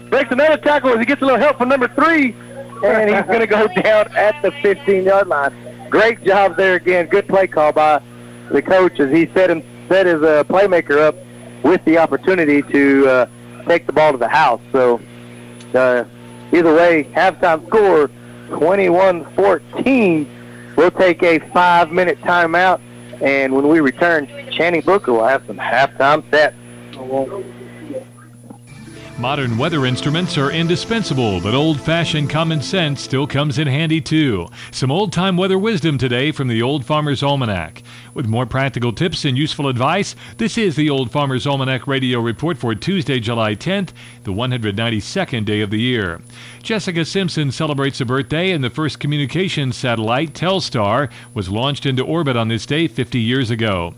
Breaks 0.09 0.31
another 0.31 0.57
tackle 0.57 0.91
as 0.91 0.99
he 0.99 1.05
gets 1.05 1.21
a 1.21 1.25
little 1.25 1.39
help 1.39 1.57
from 1.57 1.69
number 1.69 1.87
three. 1.87 2.35
And 2.85 3.09
he's 3.09 3.25
going 3.25 3.39
to 3.39 3.47
go 3.47 3.67
down 3.81 4.15
at 4.15 4.41
the 4.41 4.51
15-yard 4.51 5.27
line. 5.27 5.89
Great 5.89 6.23
job 6.23 6.55
there 6.57 6.75
again. 6.75 7.07
Good 7.07 7.27
play 7.27 7.47
call 7.47 7.71
by 7.71 8.01
the 8.51 8.61
coach 8.61 8.99
as 8.99 9.11
he 9.11 9.27
set, 9.33 9.49
him, 9.49 9.63
set 9.87 10.05
his 10.05 10.21
uh, 10.21 10.43
playmaker 10.45 10.97
up 10.99 11.15
with 11.63 11.83
the 11.85 11.97
opportunity 11.97 12.61
to 12.61 13.07
uh, 13.07 13.25
take 13.67 13.85
the 13.85 13.93
ball 13.93 14.11
to 14.11 14.17
the 14.17 14.27
house. 14.27 14.61
So 14.71 15.01
uh, 15.73 16.05
either 16.51 16.73
way, 16.73 17.05
halftime 17.15 17.65
score 17.67 18.09
21-14. 18.49 20.27
We'll 20.75 20.91
take 20.91 21.21
a 21.23 21.39
five-minute 21.39 22.19
timeout, 22.21 22.81
and 23.21 23.53
when 23.53 23.67
we 23.67 23.79
return, 23.79 24.27
Channing 24.51 24.81
Booker 24.81 25.13
will 25.13 25.27
have 25.27 25.45
some 25.45 25.57
halftime 25.57 26.23
stats. 26.23 26.55
Modern 29.19 29.59
weather 29.59 29.85
instruments 29.85 30.39
are 30.39 30.49
indispensable, 30.49 31.39
but 31.39 31.53
old 31.53 31.79
fashioned 31.79 32.31
common 32.31 32.63
sense 32.63 32.99
still 32.99 33.27
comes 33.27 33.59
in 33.59 33.67
handy 33.67 34.01
too. 34.01 34.47
Some 34.71 34.91
old 34.91 35.13
time 35.13 35.37
weather 35.37 35.59
wisdom 35.59 35.99
today 35.99 36.31
from 36.31 36.47
the 36.47 36.63
Old 36.63 36.83
Farmer's 36.83 37.21
Almanac. 37.21 37.83
With 38.15 38.25
more 38.25 38.47
practical 38.47 38.91
tips 38.91 39.23
and 39.23 39.37
useful 39.37 39.67
advice, 39.67 40.15
this 40.37 40.57
is 40.57 40.75
the 40.75 40.89
Old 40.89 41.11
Farmer's 41.11 41.45
Almanac 41.45 41.85
radio 41.85 42.19
report 42.21 42.57
for 42.57 42.73
Tuesday, 42.73 43.19
July 43.19 43.53
10th, 43.53 43.91
the 44.23 44.33
192nd 44.33 45.45
day 45.45 45.61
of 45.61 45.69
the 45.69 45.79
year. 45.79 46.19
Jessica 46.63 47.05
Simpson 47.05 47.51
celebrates 47.51 48.01
a 48.01 48.05
birthday, 48.05 48.51
and 48.51 48.63
the 48.63 48.71
first 48.71 48.99
communications 48.99 49.77
satellite, 49.77 50.33
Telstar, 50.33 51.11
was 51.35 51.49
launched 51.49 51.85
into 51.85 52.03
orbit 52.03 52.35
on 52.35 52.47
this 52.47 52.65
day 52.65 52.87
50 52.87 53.19
years 53.19 53.51
ago. 53.51 53.93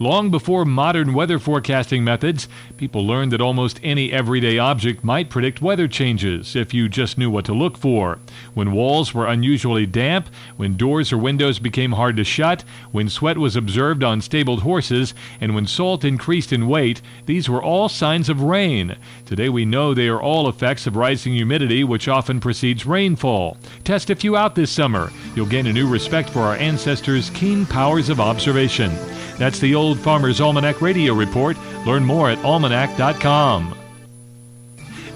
Long 0.00 0.30
before 0.30 0.64
modern 0.64 1.12
weather 1.12 1.40
forecasting 1.40 2.04
methods, 2.04 2.46
people 2.76 3.04
learned 3.04 3.32
that 3.32 3.40
almost 3.40 3.80
any 3.82 4.12
everyday 4.12 4.56
object 4.56 5.02
might 5.02 5.28
predict 5.28 5.60
weather 5.60 5.88
changes 5.88 6.54
if 6.54 6.72
you 6.72 6.88
just 6.88 7.18
knew 7.18 7.28
what 7.28 7.44
to 7.46 7.52
look 7.52 7.76
for. 7.76 8.20
When 8.54 8.70
walls 8.70 9.12
were 9.12 9.26
unusually 9.26 9.86
damp, 9.86 10.28
when 10.56 10.76
doors 10.76 11.12
or 11.12 11.18
windows 11.18 11.58
became 11.58 11.92
hard 11.92 12.16
to 12.16 12.22
shut, 12.22 12.62
when 12.92 13.08
sweat 13.08 13.38
was 13.38 13.56
observed 13.56 14.04
on 14.04 14.20
stabled 14.20 14.62
horses, 14.62 15.14
and 15.40 15.56
when 15.56 15.66
salt 15.66 16.04
increased 16.04 16.52
in 16.52 16.68
weight, 16.68 17.02
these 17.26 17.48
were 17.48 17.62
all 17.62 17.88
signs 17.88 18.28
of 18.28 18.40
rain. 18.40 18.94
Today 19.26 19.48
we 19.48 19.64
know 19.64 19.94
they 19.94 20.06
are 20.06 20.22
all 20.22 20.48
effects 20.48 20.86
of 20.86 20.94
rising 20.94 21.32
humidity, 21.32 21.82
which 21.82 22.06
often 22.06 22.38
precedes 22.38 22.86
rainfall. 22.86 23.56
Test 23.82 24.10
a 24.10 24.14
few 24.14 24.36
out 24.36 24.54
this 24.54 24.70
summer. 24.70 25.10
You'll 25.34 25.46
gain 25.46 25.66
a 25.66 25.72
new 25.72 25.88
respect 25.88 26.30
for 26.30 26.42
our 26.42 26.54
ancestors' 26.54 27.30
keen 27.30 27.66
powers 27.66 28.10
of 28.10 28.20
observation. 28.20 28.96
That's 29.38 29.60
the 29.60 29.74
Old 29.74 29.98
Farmer's 29.98 30.40
Almanac 30.40 30.82
Radio 30.82 31.14
Report. 31.14 31.56
Learn 31.86 32.04
more 32.04 32.30
at 32.30 32.44
almanac.com. 32.44 33.87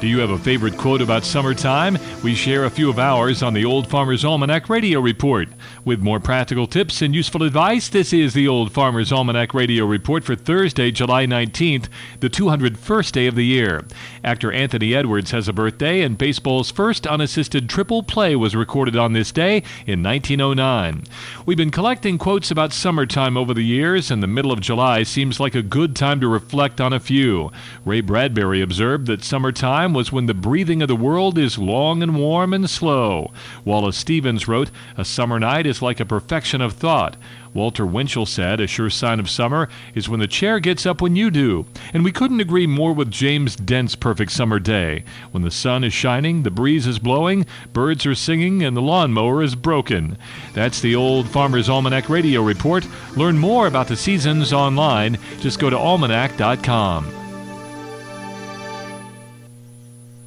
Do 0.03 0.09
you 0.09 0.19
have 0.19 0.31
a 0.31 0.39
favorite 0.39 0.77
quote 0.77 1.01
about 1.01 1.23
summertime? 1.23 1.97
We 2.25 2.35
share 2.35 2.65
a 2.65 2.71
few 2.71 2.91
of 2.91 2.99
ours 2.99 3.41
on 3.41 3.55
the 3.55 3.65
Old 3.65 3.87
Farmer's 3.87 4.25
Almanac 4.25 4.69
Radio 4.69 4.99
Report. 4.99 5.49
With 5.85 6.01
more 6.01 6.19
practical 6.19 6.67
tips 6.67 7.03
and 7.03 7.15
useful 7.15 7.45
advice, 7.45 7.89
this 7.89 8.13
is 8.13 8.35
the 8.35 8.49
Old 8.49 8.73
Farmer's 8.73 9.13
Almanac 9.13 9.55
Radio 9.55 9.87
Report 9.87 10.25
for 10.25 10.35
Thursday, 10.35 10.91
July 10.91 11.25
19th, 11.25 11.87
the 12.19 12.29
201st 12.29 13.13
day 13.13 13.29
of 13.29 13.37
the 13.37 13.47
year. 13.47 13.85
Actor 14.25 14.51
Anthony 14.51 14.93
Edwards 14.93 15.31
has 15.31 15.47
a 15.47 15.53
birthday, 15.53 16.01
and 16.01 16.19
baseball's 16.19 16.73
first 16.73 17.07
unassisted 17.07 17.69
triple 17.69 18.03
play 18.03 18.35
was 18.35 18.57
recorded 18.57 18.97
on 18.97 19.13
this 19.13 19.31
day 19.31 19.59
in 19.87 20.03
1909. 20.03 21.05
We've 21.47 21.57
been 21.57 21.71
collecting 21.71 22.19
quotes 22.19 22.51
about 22.51 22.73
summertime 22.73 23.37
over 23.37 23.55
the 23.55 23.63
years, 23.63 24.11
and 24.11 24.21
the 24.21 24.27
middle 24.27 24.51
of 24.51 24.61
July 24.61 25.05
seems 25.05 25.39
like 25.39 25.55
a 25.55 25.63
good 25.63 25.95
time 25.95 26.19
to 26.19 26.27
reflect 26.27 26.81
on 26.81 26.93
a 26.93 26.99
few. 26.99 27.53
Ray 27.85 28.01
Bradbury 28.01 28.61
observed 28.61 29.07
that 29.07 29.23
summertime 29.23 29.92
was 29.93 30.13
when 30.13 30.27
the 30.27 30.35
breathing 30.35 30.83
of 30.83 30.89
the 30.89 30.97
world 30.97 31.39
is 31.39 31.59
long 31.59 32.03
and 32.03 32.17
warm 32.17 32.53
and 32.53 32.69
slow. 32.69 33.31
Wallace 33.65 33.97
Stevens 33.97 34.49
wrote, 34.49 34.71
A 34.97 35.05
summer 35.05 35.39
night 35.39 35.67
is 35.67 35.83
like 35.83 36.01
a 36.01 36.05
perfection 36.05 36.61
of 36.61 36.73
thought. 36.73 37.17
Walter 37.55 37.85
Winchell 37.85 38.27
said, 38.27 38.61
A 38.61 38.67
sure 38.67 38.91
sign 38.91 39.21
of 39.21 39.29
summer 39.29 39.69
is 39.95 40.09
when 40.09 40.21
the 40.21 40.27
chair 40.27 40.59
gets 40.59 40.87
up 40.87 41.01
when 41.01 41.17
you 41.17 41.31
do. 41.31 41.67
And 41.93 42.03
we 42.03 42.13
couldn't 42.13 42.41
agree 42.41 42.67
more 42.67 42.93
with 42.93 43.11
James 43.11 43.57
Dent's 43.57 43.95
perfect 43.95 44.33
summer 44.33 44.59
day. 44.59 45.05
When 45.33 45.43
the 45.43 45.51
sun 45.51 45.85
is 45.85 45.93
shining, 45.93 46.43
the 46.43 46.51
breeze 46.51 46.87
is 46.87 46.99
blowing, 46.99 47.47
birds 47.73 48.07
are 48.07 48.15
singing, 48.15 48.63
and 48.63 48.77
the 48.77 48.83
lawnmower 48.83 49.43
is 49.43 49.55
broken. 49.55 50.17
That's 50.55 50.81
the 50.81 50.95
Old 50.95 51.29
Farmer's 51.29 51.69
Almanac 51.69 52.09
Radio 52.09 52.43
Report. 52.43 52.87
Learn 53.17 53.39
more 53.39 53.67
about 53.67 53.89
the 53.89 53.97
seasons 53.97 54.53
online. 54.53 55.19
Just 55.41 55.59
go 55.59 55.69
to 55.69 55.79
almanac.com. 55.79 57.22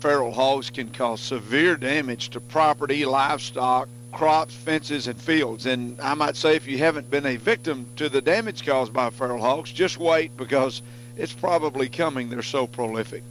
feral 0.06 0.32
hogs 0.32 0.69
can 0.69 0.88
cause 0.91 1.19
severe 1.19 1.76
damage 1.76 2.30
to 2.30 2.40
property, 2.40 3.06
livestock, 3.06 3.90
crops, 4.11 4.53
fences, 4.53 5.07
and 5.07 5.19
fields. 5.19 5.65
And 5.65 5.99
I 5.99 6.14
might 6.14 6.36
say 6.36 6.56
if 6.56 6.68
you 6.68 6.77
haven't 6.77 7.10
been 7.10 7.26
a 7.26 7.38
victim 7.38 7.88
to 7.95 8.07
the 8.07 8.22
damage 8.22 8.64
caused 8.64 8.94
by 8.94 9.10
feral 9.10 9.41
hogs, 9.41 9.72
just 9.72 9.98
wait 9.98 10.38
because 10.38 10.84
it's 11.18 11.34
probably 11.34 11.90
coming. 11.90 12.30
They're 12.30 12.44
so 12.44 12.68
prolific. 12.68 13.23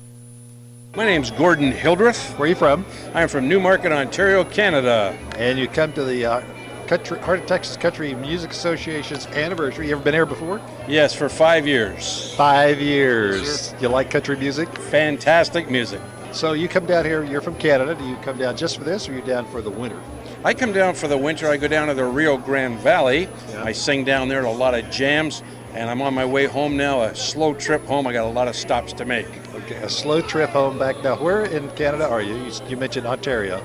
My 0.97 1.05
name's 1.05 1.31
Gordon 1.31 1.71
Hildreth. 1.71 2.37
Where 2.41 2.47
are 2.47 2.49
you 2.49 2.57
from? 2.57 2.85
I'm 3.15 3.29
from 3.29 3.49
Newmarket, 3.49 3.93
Ontario, 3.93 4.43
Canada. 4.43 5.17
And 5.37 5.61
you 5.61 5.69
come 5.69 5.93
to 5.93 6.03
the 6.03 6.27
uh, 6.27 6.45
Country, 6.89 7.21
Heart 7.21 7.39
of 7.39 7.47
Texas 7.47 7.77
Country 7.77 8.15
Music 8.17 8.51
Association's 8.51 9.27
anniversary. 9.29 9.87
You 9.87 9.93
ever 9.93 10.03
been 10.03 10.13
here 10.13 10.27
before? 10.27 10.61
Yes, 10.89 11.15
for 11.15 11.29
five 11.29 11.69
years. 11.69 12.35
Five 12.35 12.81
years. 12.81 13.73
You 13.81 13.89
like 13.89 14.11
country 14.11 14.37
music? 14.37 14.69
Fantastic 14.77 15.71
music. 15.71 16.01
So 16.35 16.52
you 16.52 16.69
come 16.69 16.85
down 16.85 17.05
here, 17.05 17.23
you're 17.23 17.40
from 17.40 17.55
Canada. 17.55 17.94
Do 17.94 18.05
you 18.05 18.16
come 18.16 18.36
down 18.36 18.56
just 18.56 18.77
for 18.77 18.82
this 18.82 19.09
or 19.09 19.12
are 19.12 19.15
you 19.15 19.23
down 19.23 19.47
for 19.47 19.62
the 19.62 19.70
winter? 19.70 20.01
I 20.44 20.52
come 20.52 20.73
down 20.73 20.94
for 20.94 21.06
the 21.06 21.16
winter. 21.16 21.48
I 21.48 21.56
go 21.56 21.69
down 21.69 21.86
to 21.86 21.94
the 21.94 22.05
Rio 22.05 22.36
Grande 22.36 22.77
Valley. 22.81 23.28
Yeah. 23.51 23.62
I 23.62 23.70
sing 23.70 24.05
down 24.05 24.28
there 24.28 24.40
at 24.40 24.44
a 24.44 24.51
lot 24.51 24.74
of 24.74 24.90
jams, 24.90 25.44
and 25.74 25.89
I'm 25.89 26.02
on 26.02 26.12
my 26.12 26.24
way 26.24 26.47
home 26.47 26.77
now. 26.77 27.02
A 27.02 27.15
slow 27.15 27.55
trip 27.55 27.85
home. 27.86 28.09
I 28.09 28.12
got 28.12 28.24
a 28.24 28.28
lot 28.28 28.48
of 28.48 28.56
stops 28.56 28.93
to 28.94 29.05
make. 29.05 29.28
Okay, 29.55 29.77
a 29.77 29.89
slow 29.89 30.20
trip 30.20 30.51
home 30.51 30.77
back. 30.77 31.02
Now, 31.05 31.16
where 31.16 31.44
in 31.44 31.70
Canada 31.70 32.09
are 32.09 32.20
you? 32.20 32.35
You, 32.35 32.52
you 32.69 32.77
mentioned 32.77 33.06
Ontario. 33.06 33.62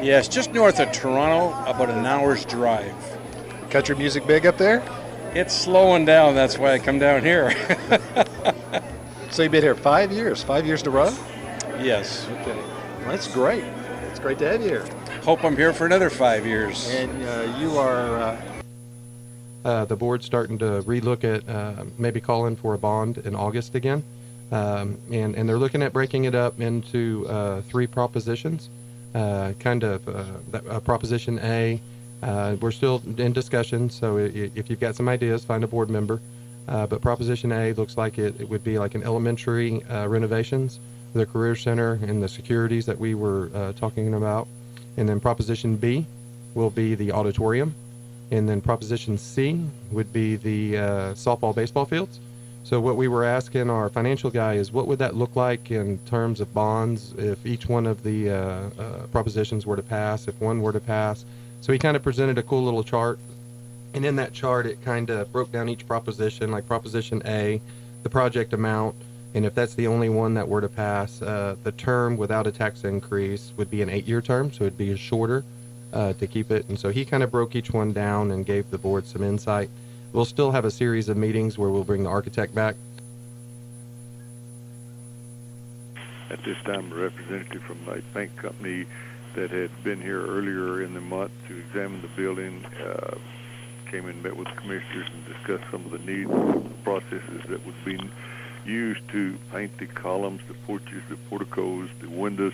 Yes, 0.00 0.28
just 0.28 0.52
north 0.52 0.78
of 0.78 0.92
Toronto, 0.92 1.50
about 1.68 1.90
an 1.90 2.06
hour's 2.06 2.44
drive. 2.44 2.94
Country 3.68 3.96
music 3.96 4.28
big 4.28 4.46
up 4.46 4.58
there? 4.58 4.80
It's 5.34 5.54
slowing 5.54 6.04
down. 6.04 6.36
That's 6.36 6.56
why 6.56 6.72
I 6.72 6.78
come 6.78 7.00
down 7.00 7.22
here. 7.22 7.52
So 9.32 9.42
you've 9.42 9.52
been 9.52 9.62
here 9.62 9.74
five 9.74 10.12
years, 10.12 10.42
five 10.42 10.66
years 10.66 10.82
to 10.82 10.90
run? 10.90 11.14
Yes. 11.80 12.26
Okay, 12.28 12.54
well, 12.56 13.08
that's 13.08 13.28
great. 13.32 13.64
It's 14.10 14.20
great 14.20 14.38
to 14.40 14.50
have 14.50 14.62
you 14.62 14.68
here. 14.68 14.84
Hope 15.22 15.44
I'm 15.44 15.56
here 15.56 15.72
for 15.72 15.86
another 15.86 16.10
five 16.10 16.46
years. 16.46 16.88
And 16.90 17.10
uh, 17.26 17.58
you 17.58 17.76
are 17.78 18.16
uh, 18.18 18.42
Uh, 19.64 19.84
the 19.84 19.94
board's 19.96 20.26
starting 20.26 20.58
to 20.58 20.82
relook 20.82 21.22
at 21.24 21.48
uh, 21.48 21.84
maybe 21.96 22.20
calling 22.20 22.56
for 22.56 22.74
a 22.74 22.78
bond 22.78 23.18
in 23.18 23.34
August 23.36 23.74
again. 23.76 24.02
Um, 24.50 24.98
and, 25.12 25.34
and 25.36 25.48
they're 25.48 25.56
looking 25.58 25.82
at 25.82 25.92
breaking 25.92 26.24
it 26.24 26.34
up 26.34 26.60
into 26.60 27.26
uh, 27.28 27.60
three 27.62 27.86
propositions. 27.86 28.68
Uh, 29.14 29.52
kind 29.60 29.84
of 29.84 30.06
uh, 30.08 30.24
that, 30.50 30.66
uh, 30.66 30.80
Proposition 30.80 31.38
A, 31.42 31.80
uh, 32.22 32.56
we're 32.60 32.70
still 32.72 33.02
in 33.18 33.32
discussion, 33.32 33.88
so 33.90 34.16
i- 34.18 34.22
i- 34.22 34.50
if 34.54 34.68
you've 34.70 34.80
got 34.80 34.96
some 34.96 35.08
ideas, 35.08 35.44
find 35.44 35.62
a 35.64 35.66
board 35.66 35.90
member. 35.90 36.20
Uh, 36.68 36.86
but 36.86 37.00
Proposition 37.00 37.52
A 37.52 37.72
looks 37.74 37.96
like 37.96 38.18
it, 38.18 38.40
it 38.40 38.48
would 38.48 38.64
be 38.64 38.78
like 38.78 38.94
an 38.94 39.02
elementary 39.04 39.82
uh, 39.84 40.06
renovations, 40.08 40.80
the 41.14 41.26
career 41.26 41.54
center, 41.54 41.98
and 42.02 42.22
the 42.22 42.28
securities 42.28 42.86
that 42.86 42.98
we 42.98 43.14
were 43.14 43.50
uh, 43.54 43.72
talking 43.72 44.14
about. 44.14 44.48
And 44.96 45.08
then 45.08 45.20
Proposition 45.20 45.76
B 45.76 46.06
will 46.54 46.70
be 46.70 46.94
the 46.94 47.12
auditorium. 47.12 47.74
And 48.30 48.48
then 48.48 48.60
Proposition 48.60 49.18
C 49.18 49.60
would 49.90 50.12
be 50.12 50.36
the 50.36 50.78
uh, 50.78 50.82
softball, 51.12 51.54
baseball 51.54 51.84
fields. 51.84 52.18
So 52.64 52.80
what 52.80 52.96
we 52.96 53.08
were 53.08 53.24
asking 53.24 53.68
our 53.68 53.88
financial 53.88 54.30
guy 54.30 54.54
is 54.54 54.70
what 54.70 54.86
would 54.86 54.98
that 55.00 55.16
look 55.16 55.34
like 55.34 55.70
in 55.70 55.98
terms 56.06 56.40
of 56.40 56.54
bonds 56.54 57.12
if 57.18 57.44
each 57.44 57.66
one 57.66 57.86
of 57.86 58.02
the 58.02 58.30
uh, 58.30 58.34
uh, 58.34 59.06
propositions 59.10 59.66
were 59.66 59.76
to 59.76 59.82
pass, 59.82 60.28
if 60.28 60.40
one 60.40 60.62
were 60.62 60.72
to 60.72 60.80
pass. 60.80 61.24
So 61.60 61.72
he 61.72 61.78
kind 61.78 61.96
of 61.96 62.02
presented 62.02 62.38
a 62.38 62.42
cool 62.42 62.62
little 62.62 62.84
chart. 62.84 63.18
And 63.94 64.06
in 64.06 64.16
that 64.16 64.32
chart, 64.32 64.66
it 64.66 64.82
kind 64.84 65.10
of 65.10 65.30
broke 65.32 65.52
down 65.52 65.68
each 65.68 65.86
proposition, 65.86 66.50
like 66.50 66.66
Proposition 66.66 67.20
A, 67.26 67.60
the 68.04 68.08
project 68.08 68.52
amount, 68.52 68.94
and 69.34 69.46
if 69.46 69.54
that's 69.54 69.74
the 69.74 69.86
only 69.86 70.08
one 70.08 70.34
that 70.34 70.46
were 70.46 70.60
to 70.60 70.68
pass, 70.68 71.22
uh, 71.22 71.56
the 71.62 71.72
term 71.72 72.16
without 72.16 72.46
a 72.46 72.52
tax 72.52 72.84
increase 72.84 73.52
would 73.56 73.70
be 73.70 73.82
an 73.82 73.88
eight-year 73.88 74.20
term, 74.20 74.52
so 74.52 74.64
it'd 74.64 74.76
be 74.76 74.94
shorter 74.96 75.44
uh, 75.92 76.12
to 76.14 76.26
keep 76.26 76.50
it. 76.50 76.68
And 76.68 76.78
so 76.78 76.90
he 76.90 77.04
kind 77.04 77.22
of 77.22 77.30
broke 77.30 77.54
each 77.54 77.70
one 77.70 77.92
down 77.92 78.30
and 78.30 78.44
gave 78.44 78.70
the 78.70 78.78
board 78.78 79.06
some 79.06 79.22
insight. 79.22 79.70
We'll 80.12 80.26
still 80.26 80.50
have 80.52 80.66
a 80.66 80.70
series 80.70 81.08
of 81.08 81.16
meetings 81.16 81.56
where 81.56 81.70
we'll 81.70 81.84
bring 81.84 82.02
the 82.02 82.10
architect 82.10 82.54
back. 82.54 82.76
At 86.30 86.42
this 86.44 86.58
time, 86.64 86.92
a 86.92 86.94
representative 86.94 87.62
from 87.62 87.78
a 87.88 88.00
bank 88.14 88.36
company 88.36 88.86
that 89.34 89.50
had 89.50 89.70
been 89.82 90.00
here 90.00 90.26
earlier 90.26 90.82
in 90.82 90.92
the 90.92 91.00
month 91.00 91.32
to 91.48 91.56
examine 91.56 92.02
the 92.02 92.08
building 92.08 92.64
uh, 92.84 93.16
came 93.90 94.06
and 94.06 94.22
met 94.22 94.36
with 94.36 94.48
the 94.48 94.54
commissioners 94.54 95.06
and 95.12 95.26
discussed 95.26 95.64
some 95.70 95.84
of 95.86 95.90
the 95.90 95.98
needs 95.98 96.30
and 96.30 96.84
processes 96.84 97.42
that 97.48 97.64
would 97.64 97.84
be 97.84 97.98
used 98.64 99.06
to 99.08 99.36
paint 99.50 99.76
the 99.78 99.86
columns, 99.86 100.40
the 100.48 100.54
porches, 100.54 101.02
the 101.08 101.16
porticos, 101.28 101.88
the 102.00 102.08
windows, 102.08 102.52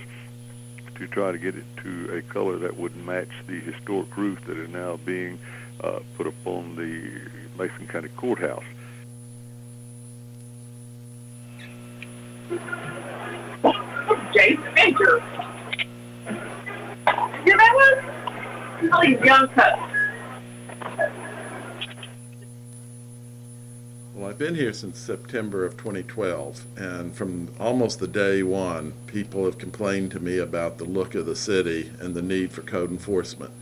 to 0.97 1.07
try 1.07 1.33
to 1.33 1.39
get 1.39 1.55
it 1.55 1.65
to 1.79 2.17
a 2.17 2.23
color 2.23 2.57
that 2.59 2.77
would 2.77 2.97
match 2.97 3.31
the 3.47 3.61
historic 3.61 4.17
roof 4.17 4.45
that 4.47 4.59
is 4.59 4.69
now 4.69 4.97
being 5.05 5.39
uh, 5.83 6.01
put 6.17 6.27
upon 6.27 6.75
the 6.77 7.21
Mason 7.57 7.87
County 7.87 8.09
Courthouse. 8.17 8.65
Jason 14.33 14.63
Venture. 14.75 15.23
You 17.47 17.57
know 17.57 17.73
what? 17.75 18.05
All 18.93 19.03
these 19.03 19.21
young. 19.21 19.49
Well, 24.19 24.29
I've 24.29 24.37
been 24.37 24.57
here 24.57 24.73
since 24.73 24.99
September 24.99 25.65
of 25.65 25.77
2012, 25.77 26.65
and 26.77 27.15
from 27.15 27.55
almost 27.61 28.01
the 28.01 28.09
day 28.09 28.43
one, 28.43 28.93
people 29.07 29.45
have 29.45 29.59
complained 29.59 30.11
to 30.11 30.19
me 30.19 30.39
about 30.39 30.79
the 30.79 30.85
look 30.85 31.15
of 31.15 31.25
the 31.25 31.37
city 31.37 31.93
and 32.01 32.17
the 32.17 32.21
need 32.21 32.51
for 32.51 32.63
code 32.63 32.91
enforcement. 32.91 33.53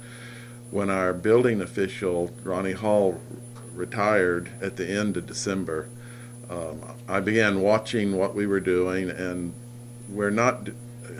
When 0.70 0.88
our 0.88 1.12
building 1.12 1.60
official, 1.60 2.32
Ronnie 2.42 2.72
Hall, 2.72 3.20
retired 3.74 4.48
at 4.62 4.76
the 4.76 4.88
end 4.88 5.18
of 5.18 5.26
December, 5.26 5.90
um, 6.48 6.80
I 7.06 7.20
began 7.20 7.60
watching 7.60 8.16
what 8.16 8.34
we 8.34 8.46
were 8.46 8.58
doing, 8.58 9.10
and 9.10 9.52
we're 10.08 10.30
not 10.30 10.70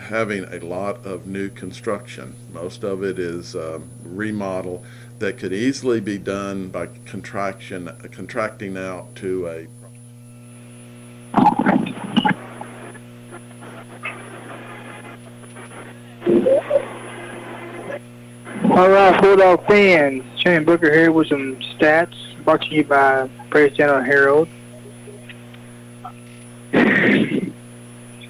having 0.00 0.44
a 0.44 0.60
lot 0.60 1.04
of 1.04 1.26
new 1.26 1.50
construction. 1.50 2.34
Most 2.54 2.84
of 2.84 3.04
it 3.04 3.18
is 3.18 3.54
um, 3.54 3.90
remodel 4.02 4.82
that 5.18 5.38
could 5.38 5.52
easily 5.52 6.00
be 6.00 6.18
done 6.18 6.68
by 6.68 6.88
contraction, 7.04 7.90
contracting 8.12 8.76
out 8.76 9.14
to 9.16 9.46
a 9.48 9.66
All 18.76 18.90
right, 18.90 19.18
Bulldog 19.22 19.66
fans. 19.66 20.22
Shane 20.38 20.64
Booker 20.64 20.92
here 20.92 21.10
with 21.10 21.28
some 21.28 21.56
stats 21.56 22.14
brought 22.44 22.60
to 22.60 22.74
you 22.74 22.84
by 22.84 23.26
Brady 23.48 23.74
Standard-Herald. 23.74 24.48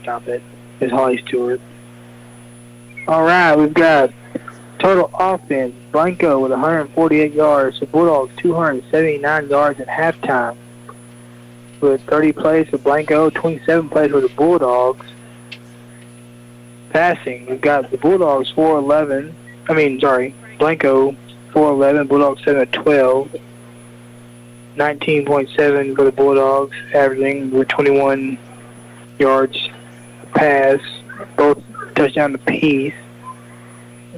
Stop 0.03 0.29
it. 0.29 0.41
It's 0.79 0.93
Holly 0.93 1.21
Stewart. 1.27 1.61
All 3.09 3.25
right, 3.25 3.57
we've 3.57 3.75
got 3.75 4.13
total 4.79 5.11
offense. 5.19 5.75
Blanco 5.97 6.41
with 6.41 6.51
148 6.51 7.33
yards. 7.33 7.81
The 7.81 7.87
Bulldogs 7.87 8.31
279 8.37 9.49
yards 9.49 9.81
at 9.81 9.89
halftime. 9.89 10.55
With 11.81 12.03
30 12.03 12.33
plays 12.33 12.69
for 12.69 12.77
Blanco, 12.77 13.31
27 13.31 13.89
plays 13.89 14.11
for 14.11 14.21
the 14.21 14.29
Bulldogs. 14.29 15.07
Passing, 16.91 17.47
we've 17.47 17.63
got 17.63 17.91
the 17.91 17.97
Bulldogs 17.97 18.51
411. 18.51 19.35
I 19.71 19.73
mean, 19.73 19.99
sorry, 19.99 20.35
Blanco 20.59 21.13
411, 21.53 22.09
Bulldogs 22.09 22.45
7 22.45 22.67
12. 22.67 23.35
19.7 24.77 25.97
for 25.97 26.05
the 26.05 26.13
Bulldogs, 26.13 26.77
averaging 26.93 27.51
with 27.53 27.69
21 27.69 28.37
yards 29.19 29.71
pass, 30.35 30.79
both 31.39 31.63
touchdown 31.95 32.35
apiece. 32.35 32.93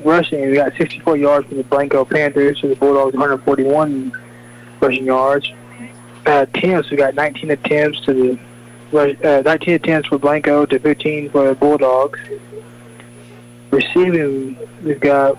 Rushing, 0.09 0.49
we 0.49 0.55
got 0.55 0.75
64 0.75 1.19
yards 1.19 1.49
from 1.49 1.59
the 1.59 1.65
Blanco 1.65 2.03
Panthers, 2.03 2.59
so 2.63 2.69
the 2.69 2.77
Bulldogs 2.77 3.13
141 3.13 4.11
rushing 4.81 5.05
yards. 5.05 5.53
Uh, 6.25 6.47
attempts, 6.49 6.91
we 6.91 6.97
got 6.97 7.15
19 7.15 7.51
attempts 7.51 8.01
to 8.07 8.39
the 8.91 9.39
uh, 9.39 9.43
19 9.43 9.75
attempts 9.75 10.09
for 10.09 10.19
Blanco 10.19 10.65
to 10.65 10.79
15 10.79 11.29
for 11.29 11.49
the 11.49 11.55
Bulldogs. 11.55 12.19
Receiving, 13.71 14.57
we've 14.83 14.99
got 14.99 15.37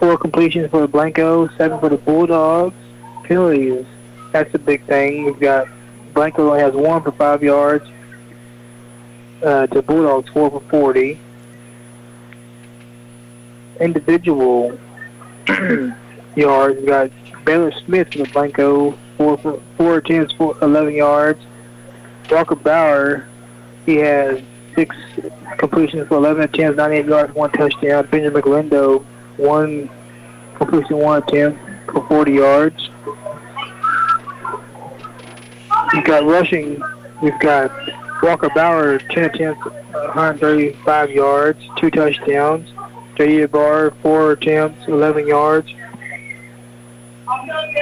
four 0.00 0.18
completions 0.18 0.72
for 0.72 0.80
the 0.80 0.88
Blanco, 0.88 1.46
seven 1.56 1.78
for 1.78 1.88
the 1.88 1.96
Bulldogs. 1.96 2.74
Penalties, 3.22 3.86
that's 4.32 4.52
a 4.54 4.58
big 4.58 4.84
thing. 4.86 5.24
We've 5.24 5.38
got 5.38 5.68
Blanco 6.14 6.48
only 6.48 6.58
has 6.58 6.74
one 6.74 7.00
for 7.00 7.12
five 7.12 7.44
yards. 7.44 7.88
Uh, 9.40 9.68
to 9.68 9.82
Bulldogs 9.82 10.28
four 10.30 10.50
for 10.50 10.60
forty. 10.62 11.20
Individual 13.80 14.78
yards, 16.36 16.80
we 16.80 16.86
got 16.86 17.10
Baylor 17.44 17.72
Smith 17.84 18.12
for 18.12 18.18
the 18.18 18.28
Blanco 18.30 18.92
oh, 18.92 18.98
four 19.16 19.38
for 19.38 19.62
four 19.76 19.96
attempts 19.98 20.34
for 20.34 20.56
eleven 20.62 20.94
yards. 20.94 21.40
Walker 22.30 22.54
Bauer, 22.54 23.28
he 23.84 23.96
has 23.96 24.40
six 24.74 24.96
completions 25.58 26.08
for 26.08 26.16
11 26.16 26.42
attempts, 26.42 26.76
98 26.76 27.06
yards, 27.06 27.34
one 27.34 27.50
touchdown. 27.50 28.06
Benjamin 28.06 28.40
Galindo, 28.40 28.98
one 29.36 29.90
completion, 30.56 30.96
one 30.98 31.22
attempt 31.22 31.60
for 31.90 32.06
40 32.08 32.32
yards. 32.32 32.88
We've 35.92 36.04
got 36.04 36.24
rushing. 36.24 36.82
We've 37.22 37.38
got 37.40 37.70
Walker 38.22 38.50
Bauer, 38.54 38.98
10 38.98 39.24
attempts, 39.24 39.64
135 39.64 41.10
yards, 41.10 41.60
two 41.76 41.90
touchdowns. 41.90 42.70
J.D. 43.16 43.46
Barr, 43.46 43.92
four 44.02 44.32
attempts, 44.32 44.86
11 44.88 45.26
yards. 45.26 45.72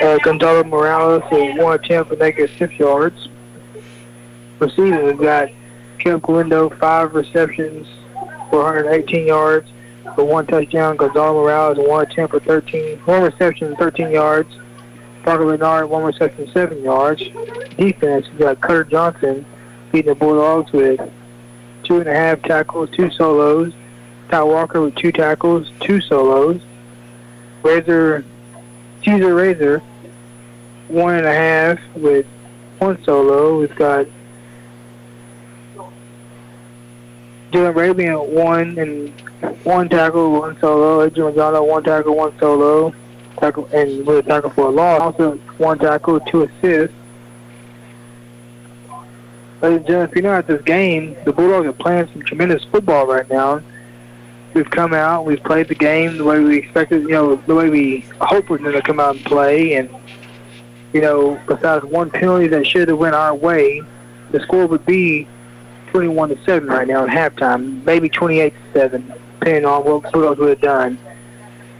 Uh, 0.02 0.18
Gonzalo 0.22 0.64
Morales, 0.64 1.22
one 1.30 1.74
attempt 1.74 2.10
for 2.10 2.16
negative 2.16 2.50
six 2.58 2.78
yards. 2.78 3.28
Receiving, 4.58 5.04
we've 5.04 5.18
got 5.18 5.48
Caleb 5.98 6.22
Galindo, 6.22 6.68
five 6.70 7.14
receptions 7.14 7.86
for 8.50 8.62
118 8.64 9.26
yards 9.26 9.68
for 10.14 10.24
one 10.24 10.46
touchdown. 10.46 10.96
Gonzalo 10.96 11.42
Morales, 11.42 11.78
one 11.78 12.04
attempt 12.04 12.32
for 12.32 12.40
13, 12.40 12.98
one 13.00 13.22
reception, 13.22 13.74
13 13.76 14.10
yards. 14.10 14.54
Parker 15.22 15.44
Bernard, 15.44 15.88
one 15.88 16.02
reception, 16.02 16.50
seven 16.52 16.82
yards. 16.82 17.22
Defense, 17.76 18.28
we've 18.30 18.40
got 18.40 18.60
Cutter 18.60 18.84
Johnson 18.84 19.46
beating 19.92 20.08
the 20.10 20.14
Bulldogs 20.14 20.72
with 20.72 21.00
two 21.84 22.00
and 22.00 22.08
a 22.08 22.14
half 22.14 22.42
tackles, 22.42 22.90
two 22.90 23.10
solos. 23.10 23.72
Walker 24.40 24.80
with 24.80 24.94
two 24.94 25.12
tackles, 25.12 25.70
two 25.80 26.00
solos. 26.00 26.60
Razor, 27.62 28.24
Caesar 29.04 29.34
Razor, 29.34 29.78
one 30.88 31.14
and 31.14 31.26
a 31.26 31.32
half 31.32 31.78
with 31.94 32.26
one 32.78 33.02
solo. 33.04 33.60
We've 33.60 33.74
got 33.76 34.06
Dylan 37.52 37.74
Rabian 37.74 38.28
one 38.28 38.78
and 38.78 39.10
one 39.64 39.88
tackle, 39.88 40.32
one 40.32 40.58
solo. 40.58 41.04
Adrian 41.04 41.34
Mazzano, 41.34 41.66
one 41.66 41.84
tackle, 41.84 42.16
one 42.16 42.36
solo. 42.38 42.94
Tackle 43.38 43.68
and 43.72 44.06
with 44.06 44.18
a 44.18 44.22
tackle 44.22 44.50
for 44.50 44.66
a 44.66 44.70
loss. 44.70 45.00
Also 45.00 45.36
one 45.58 45.78
tackle, 45.78 46.18
two 46.20 46.42
assists. 46.42 46.96
Ladies 49.60 49.78
and 49.78 49.86
gentlemen, 49.86 50.10
if 50.10 50.16
you 50.16 50.22
know 50.22 50.34
at 50.34 50.46
this 50.48 50.62
game, 50.62 51.16
the 51.24 51.32
Bulldogs 51.32 51.68
are 51.68 51.72
playing 51.72 52.08
some 52.12 52.22
tremendous 52.22 52.64
football 52.64 53.06
right 53.06 53.28
now. 53.30 53.62
We've 54.54 54.70
come 54.70 54.92
out, 54.92 55.24
we've 55.24 55.42
played 55.42 55.68
the 55.68 55.74
game 55.74 56.18
the 56.18 56.24
way 56.24 56.40
we 56.40 56.58
expected, 56.58 57.02
you 57.02 57.10
know, 57.10 57.36
the 57.36 57.54
way 57.54 57.70
we 57.70 58.00
hoped 58.20 58.50
we're 58.50 58.58
going 58.58 58.72
to 58.74 58.82
come 58.82 59.00
out 59.00 59.16
and 59.16 59.24
play. 59.24 59.74
And, 59.74 59.88
you 60.92 61.00
know, 61.00 61.40
besides 61.46 61.84
one 61.86 62.10
penalty 62.10 62.48
that 62.48 62.66
should 62.66 62.88
have 62.88 62.98
went 62.98 63.14
our 63.14 63.34
way, 63.34 63.80
the 64.30 64.40
score 64.40 64.66
would 64.66 64.84
be 64.84 65.26
21 65.88 66.30
to 66.30 66.44
7 66.44 66.68
right 66.68 66.86
now 66.86 67.06
at 67.06 67.10
halftime, 67.10 67.82
maybe 67.84 68.08
28 68.08 68.50
to 68.50 68.78
7, 68.78 69.12
depending 69.38 69.64
on 69.64 69.84
what 69.84 70.12
Bulldogs 70.12 70.38
would 70.38 70.50
have 70.50 70.60
done. 70.60 70.98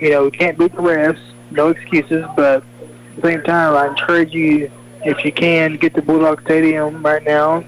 You 0.01 0.11
know, 0.11 0.24
we 0.24 0.31
can't 0.31 0.59
beat 0.59 0.73
the 0.73 0.82
refs, 0.82 1.20
no 1.51 1.69
excuses, 1.69 2.24
but 2.36 2.62
at 2.62 3.16
the 3.16 3.23
same 3.23 3.43
time, 3.43 3.77
I 3.77 3.89
encourage 3.89 4.32
you, 4.32 4.70
if 5.05 5.24
you 5.24 5.32
can, 5.32 5.77
get 5.77 5.94
to 5.94 6.03
Bulldog 6.03 6.40
Stadium 6.43 7.05
right 7.05 7.23
now. 7.23 7.65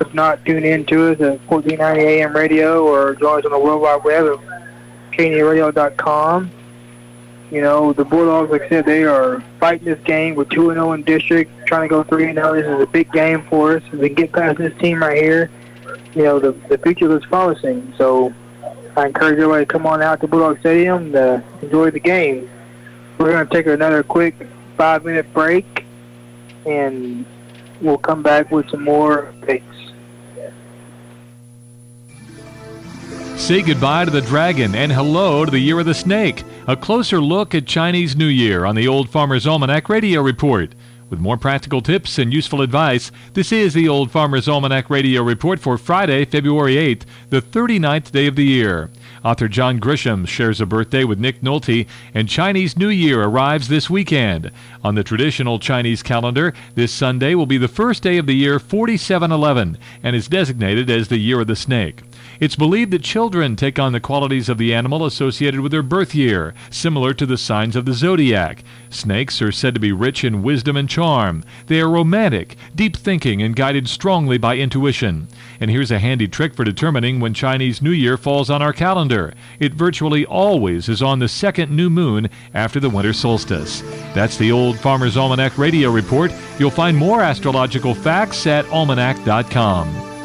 If 0.00 0.12
not, 0.12 0.44
tune 0.44 0.64
in 0.64 0.84
to 0.86 1.12
us 1.12 1.20
at 1.20 1.40
1490 1.48 2.02
AM 2.02 2.36
radio 2.36 2.86
or 2.86 3.14
join 3.14 3.38
us 3.40 3.44
on 3.44 3.52
the 3.52 3.58
World 3.58 3.82
Wide 3.82 4.04
Web 4.04 4.38
at 4.38 5.18
KNELRadio.com. 5.18 6.50
You 7.50 7.60
know, 7.60 7.92
the 7.92 8.04
Bulldogs, 8.04 8.50
like 8.50 8.62
I 8.62 8.68
said, 8.68 8.86
they 8.86 9.04
are 9.04 9.40
fighting 9.60 9.84
this 9.84 10.00
game. 10.00 10.34
We're 10.34 10.44
2-0 10.46 10.94
in 10.94 11.02
district, 11.04 11.66
trying 11.66 11.88
to 11.88 11.88
go 11.88 12.04
3-0. 12.04 12.54
This 12.54 12.66
is 12.66 12.82
a 12.82 12.86
big 12.86 13.10
game 13.12 13.42
for 13.42 13.76
us. 13.76 13.82
If 13.92 14.00
we 14.00 14.08
get 14.08 14.32
past 14.32 14.58
this 14.58 14.76
team 14.78 15.00
right 15.00 15.22
here, 15.22 15.50
you 16.14 16.24
know, 16.24 16.38
the, 16.40 16.52
the 16.68 16.76
future 16.78 17.08
looks 17.08 17.26
promising. 17.26 17.94
So 17.96 18.34
I 18.96 19.06
encourage 19.06 19.34
everybody 19.34 19.64
to 19.64 19.72
come 19.72 19.86
on 19.86 20.02
out 20.02 20.20
to 20.22 20.26
Bulldog 20.26 20.58
Stadium 20.60 21.12
to 21.12 21.42
enjoy 21.62 21.90
the 21.90 22.00
game. 22.00 22.50
We're 23.18 23.32
going 23.32 23.46
to 23.46 23.54
take 23.54 23.66
another 23.66 24.02
quick 24.02 24.34
five-minute 24.76 25.32
break, 25.32 25.84
and 26.66 27.24
we'll 27.80 27.98
come 27.98 28.22
back 28.22 28.50
with 28.50 28.68
some 28.70 28.82
more 28.82 29.32
updates. 29.32 29.62
Say 33.36 33.62
goodbye 33.62 34.06
to 34.06 34.10
the 34.10 34.22
dragon 34.22 34.74
and 34.74 34.90
hello 34.90 35.44
to 35.44 35.50
the 35.50 35.58
year 35.60 35.78
of 35.78 35.86
the 35.86 35.94
snake. 35.94 36.42
A 36.66 36.74
closer 36.74 37.20
look 37.20 37.54
at 37.54 37.66
Chinese 37.66 38.16
New 38.16 38.26
Year 38.26 38.64
on 38.64 38.74
the 38.74 38.88
Old 38.88 39.08
Farmer's 39.08 39.46
Almanac 39.46 39.88
Radio 39.88 40.20
Report. 40.20 40.74
With 41.10 41.20
more 41.20 41.36
practical 41.36 41.80
tips 41.80 42.18
and 42.18 42.32
useful 42.32 42.60
advice, 42.60 43.12
this 43.34 43.52
is 43.52 43.72
the 43.72 43.88
Old 43.88 44.10
Farmer's 44.10 44.48
Almanac 44.48 44.90
Radio 44.90 45.22
Report 45.22 45.60
for 45.60 45.78
Friday, 45.78 46.24
February 46.24 46.74
8th, 46.74 47.02
the 47.30 47.40
39th 47.40 48.10
day 48.10 48.26
of 48.26 48.34
the 48.34 48.44
year. 48.44 48.90
Author 49.24 49.46
John 49.46 49.78
Grisham 49.78 50.26
shares 50.26 50.60
a 50.60 50.66
birthday 50.66 51.04
with 51.04 51.20
Nick 51.20 51.42
Nolte, 51.42 51.86
and 52.14 52.28
Chinese 52.28 52.76
New 52.76 52.88
Year 52.88 53.22
arrives 53.22 53.68
this 53.68 53.88
weekend. 53.88 54.50
On 54.82 54.96
the 54.96 55.04
traditional 55.04 55.60
Chinese 55.60 56.02
calendar, 56.02 56.52
this 56.74 56.90
Sunday 56.90 57.36
will 57.36 57.46
be 57.46 57.58
the 57.58 57.68
first 57.68 58.02
day 58.02 58.18
of 58.18 58.26
the 58.26 58.34
year 58.34 58.58
4711 58.58 59.78
and 60.02 60.16
is 60.16 60.26
designated 60.26 60.90
as 60.90 61.06
the 61.06 61.18
Year 61.18 61.40
of 61.40 61.46
the 61.46 61.54
Snake. 61.54 62.02
It's 62.38 62.56
believed 62.56 62.90
that 62.90 63.02
children 63.02 63.56
take 63.56 63.78
on 63.78 63.92
the 63.92 64.00
qualities 64.00 64.48
of 64.48 64.58
the 64.58 64.74
animal 64.74 65.06
associated 65.06 65.60
with 65.60 65.72
their 65.72 65.82
birth 65.82 66.14
year, 66.14 66.54
similar 66.70 67.14
to 67.14 67.26
the 67.26 67.38
signs 67.38 67.76
of 67.76 67.84
the 67.84 67.94
zodiac. 67.94 68.62
Snakes 68.90 69.40
are 69.40 69.52
said 69.52 69.74
to 69.74 69.80
be 69.80 69.92
rich 69.92 70.22
in 70.24 70.42
wisdom 70.42 70.76
and 70.76 70.88
charm. 70.88 71.44
They 71.66 71.80
are 71.80 71.88
romantic, 71.88 72.56
deep 72.74 72.96
thinking, 72.96 73.42
and 73.42 73.56
guided 73.56 73.88
strongly 73.88 74.38
by 74.38 74.56
intuition. 74.56 75.28
And 75.60 75.70
here's 75.70 75.90
a 75.90 75.98
handy 75.98 76.28
trick 76.28 76.54
for 76.54 76.64
determining 76.64 77.20
when 77.20 77.34
Chinese 77.34 77.80
New 77.80 77.90
Year 77.90 78.16
falls 78.16 78.50
on 78.50 78.62
our 78.62 78.72
calendar. 78.72 79.32
It 79.58 79.74
virtually 79.74 80.26
always 80.26 80.88
is 80.88 81.02
on 81.02 81.18
the 81.18 81.28
second 81.28 81.70
new 81.70 81.88
moon 81.88 82.28
after 82.52 82.80
the 82.80 82.90
winter 82.90 83.12
solstice. 83.12 83.82
That's 84.14 84.36
the 84.36 84.52
Old 84.52 84.78
Farmer's 84.78 85.16
Almanac 85.16 85.56
radio 85.56 85.90
report. 85.90 86.32
You'll 86.58 86.70
find 86.70 86.96
more 86.96 87.22
astrological 87.22 87.94
facts 87.94 88.46
at 88.46 88.66
almanac.com. 88.66 90.15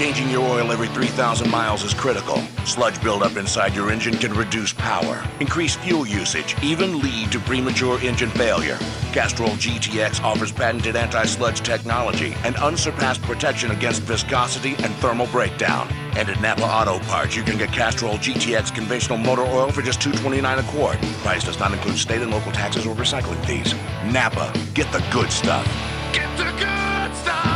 Changing 0.00 0.30
your 0.30 0.48
oil 0.48 0.72
every 0.72 0.88
3,000 0.88 1.50
miles 1.50 1.84
is 1.84 1.92
critical. 1.92 2.38
Sludge 2.64 3.02
buildup 3.02 3.36
inside 3.36 3.74
your 3.74 3.90
engine 3.90 4.16
can 4.16 4.32
reduce 4.32 4.72
power, 4.72 5.22
increase 5.40 5.76
fuel 5.76 6.06
usage, 6.06 6.56
even 6.62 7.00
lead 7.00 7.30
to 7.32 7.38
premature 7.40 8.00
engine 8.00 8.30
failure. 8.30 8.78
Castrol 9.12 9.50
GTX 9.50 10.22
offers 10.22 10.52
patented 10.52 10.96
anti-sludge 10.96 11.60
technology 11.60 12.32
and 12.44 12.56
unsurpassed 12.56 13.20
protection 13.20 13.72
against 13.72 14.00
viscosity 14.00 14.70
and 14.76 14.94
thermal 15.02 15.26
breakdown. 15.26 15.86
And 16.16 16.30
at 16.30 16.40
Napa 16.40 16.64
Auto 16.64 16.98
Parts, 17.00 17.36
you 17.36 17.42
can 17.42 17.58
get 17.58 17.68
Castrol 17.68 18.14
GTX 18.14 18.74
conventional 18.74 19.18
motor 19.18 19.44
oil 19.44 19.70
for 19.70 19.82
just 19.82 20.00
$2.29 20.00 20.60
a 20.60 20.62
quart. 20.72 20.96
Price 21.22 21.44
does 21.44 21.58
not 21.58 21.74
include 21.74 21.98
state 21.98 22.22
and 22.22 22.30
local 22.30 22.52
taxes 22.52 22.86
or 22.86 22.94
recycling 22.94 23.44
fees. 23.44 23.74
Napa, 24.10 24.50
get 24.72 24.90
the 24.92 25.04
good 25.12 25.30
stuff. 25.30 25.66
Get 26.14 26.34
the 26.38 26.44
good 26.52 27.14
stuff! 27.18 27.49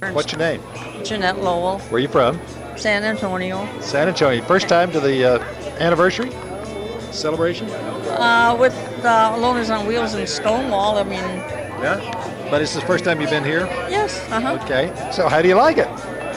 What's 0.00 0.30
your 0.32 0.38
name? 0.38 0.62
Jeanette 1.04 1.42
Lowell, 1.42 1.78
Where 1.80 1.94
are 1.96 1.98
you 1.98 2.08
from? 2.08 2.40
San 2.76 3.02
Antonio, 3.02 3.68
San 3.80 4.06
Antonio. 4.08 4.42
First 4.44 4.68
time 4.68 4.92
to 4.92 5.00
the 5.00 5.24
uh, 5.24 5.38
anniversary 5.80 6.30
celebration? 7.10 7.68
uh, 7.70 8.56
with 8.58 8.74
uh, 9.04 9.34
Loners 9.36 9.76
on 9.76 9.86
Wheels 9.86 10.14
in 10.14 10.26
Stonewall. 10.26 10.98
I 10.98 11.02
mean, 11.02 11.18
Yeah. 11.82 11.98
But 12.50 12.62
it's 12.62 12.74
the 12.74 12.80
first 12.82 13.04
time 13.04 13.20
you've 13.20 13.30
been 13.30 13.44
here? 13.44 13.66
yes, 13.90 14.20
uh-huh. 14.30 14.58
Okay. 14.62 14.92
So 15.12 15.28
how 15.28 15.42
do 15.42 15.48
you 15.48 15.56
like 15.56 15.78
it? 15.78 15.88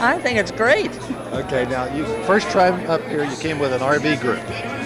I 0.02 0.18
think 0.18 0.40
it's 0.40 0.52
great. 0.52 0.92
Okay. 1.32 1.66
Now, 1.66 1.86
you 1.96 2.06
first 2.26 2.50
time 2.50 2.90
up 2.90 3.02
here, 3.04 3.24
you 3.24 3.38
came 3.38 3.60
with 3.60 3.72
an 3.72 3.82
RV 3.82 4.20
group. 4.20 4.40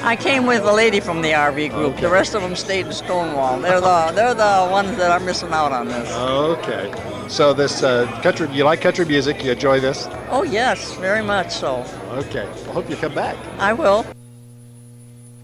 I 0.04 0.18
came 0.18 0.46
with 0.46 0.64
a 0.64 0.74
lady 0.74 1.00
from 1.00 1.22
the 1.22 1.32
RV 1.32 1.72
group. 1.72 1.98
The 1.98 2.10
rest 2.10 2.36
of 2.36 2.42
them 2.42 2.54
stayed 2.54 2.88
in 2.88 2.92
Stonewall. 2.92 3.60
They're 3.62 3.80
the 3.80 4.12
they're 4.14 4.34
the 4.34 4.68
ones 4.70 4.98
that 4.98 5.12
are 5.12 5.22
missing 5.22 5.54
out 5.54 5.72
on 5.72 5.88
this. 5.88 6.12
Okay. 6.12 6.94
So 7.30 7.54
this 7.54 7.82
uh, 7.82 8.06
country, 8.22 8.50
you 8.52 8.66
like 8.66 8.82
country 8.82 9.06
music? 9.06 9.42
You 9.42 9.54
enjoy 9.54 9.80
this? 9.80 10.08
Oh 10.30 10.44
yes, 10.44 10.96
very 10.98 11.24
much 11.24 11.52
so. 11.52 11.86
Okay. 12.12 12.48
I 12.48 12.72
hope 12.74 12.90
you 12.90 12.98
come 12.98 13.16
back. 13.16 13.38
I 13.58 13.72
will. 13.72 14.06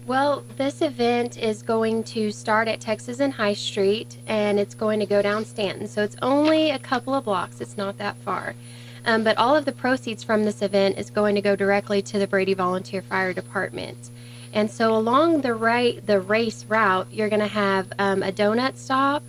Well, 0.06 0.44
this 0.58 0.82
event 0.82 1.38
is 1.38 1.62
going 1.62 2.04
to 2.04 2.30
start 2.30 2.68
at 2.68 2.80
Texas 2.80 3.20
and 3.20 3.32
High 3.32 3.54
Street 3.54 4.18
and 4.26 4.60
it's 4.60 4.74
going 4.74 5.00
to 5.00 5.06
go 5.06 5.22
down 5.22 5.46
Stanton. 5.46 5.88
So 5.88 6.02
it's 6.02 6.16
only 6.20 6.70
a 6.70 6.78
couple 6.78 7.14
of 7.14 7.24
blocks, 7.24 7.60
it's 7.60 7.78
not 7.78 7.96
that 7.98 8.16
far. 8.18 8.54
Um, 9.04 9.24
but 9.24 9.36
all 9.36 9.56
of 9.56 9.64
the 9.64 9.72
proceeds 9.72 10.22
from 10.22 10.44
this 10.44 10.62
event 10.62 10.98
is 10.98 11.10
going 11.10 11.34
to 11.34 11.40
go 11.40 11.56
directly 11.56 12.02
to 12.02 12.18
the 12.18 12.26
Brady 12.26 12.54
Volunteer 12.54 13.02
Fire 13.02 13.32
Department. 13.32 14.10
And 14.52 14.70
so 14.70 14.94
along 14.94 15.40
the 15.40 15.54
right, 15.54 16.04
the 16.06 16.20
race 16.20 16.64
route, 16.66 17.08
you're 17.10 17.30
going 17.30 17.40
to 17.40 17.46
have 17.46 17.92
um, 17.98 18.22
a 18.22 18.30
donut 18.30 18.76
stop, 18.76 19.22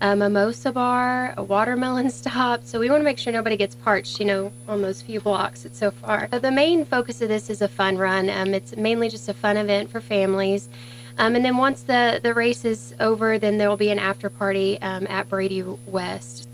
a 0.00 0.14
mimosa 0.14 0.70
bar, 0.70 1.34
a 1.36 1.42
watermelon 1.42 2.10
stop. 2.22 2.64
So 2.64 2.78
we 2.78 2.90
want 2.90 3.00
to 3.00 3.04
make 3.04 3.18
sure 3.18 3.32
nobody 3.32 3.56
gets 3.56 3.74
parched, 3.74 4.20
you 4.20 4.26
know, 4.26 4.52
on 4.68 4.82
those 4.82 5.02
few 5.02 5.20
blocks 5.20 5.66
so 5.72 5.90
far. 5.90 6.28
The 6.28 6.52
main 6.52 6.84
focus 6.84 7.22
of 7.22 7.28
this 7.28 7.48
is 7.48 7.62
a 7.62 7.68
fun 7.68 7.96
run. 7.96 8.28
Um, 8.28 8.54
it's 8.54 8.76
mainly 8.76 9.08
just 9.08 9.28
a 9.28 9.34
fun 9.34 9.56
event 9.56 9.90
for 9.90 10.00
families. 10.00 10.68
Um, 11.18 11.34
and 11.34 11.44
then 11.44 11.56
once 11.56 11.82
the, 11.82 12.20
the 12.22 12.34
race 12.34 12.66
is 12.66 12.94
over, 13.00 13.38
then 13.38 13.56
there 13.56 13.70
will 13.70 13.78
be 13.78 13.90
an 13.90 13.98
after 13.98 14.28
party 14.28 14.80
um, 14.82 15.06
at 15.08 15.30
Brady 15.30 15.62
West. 15.62 16.46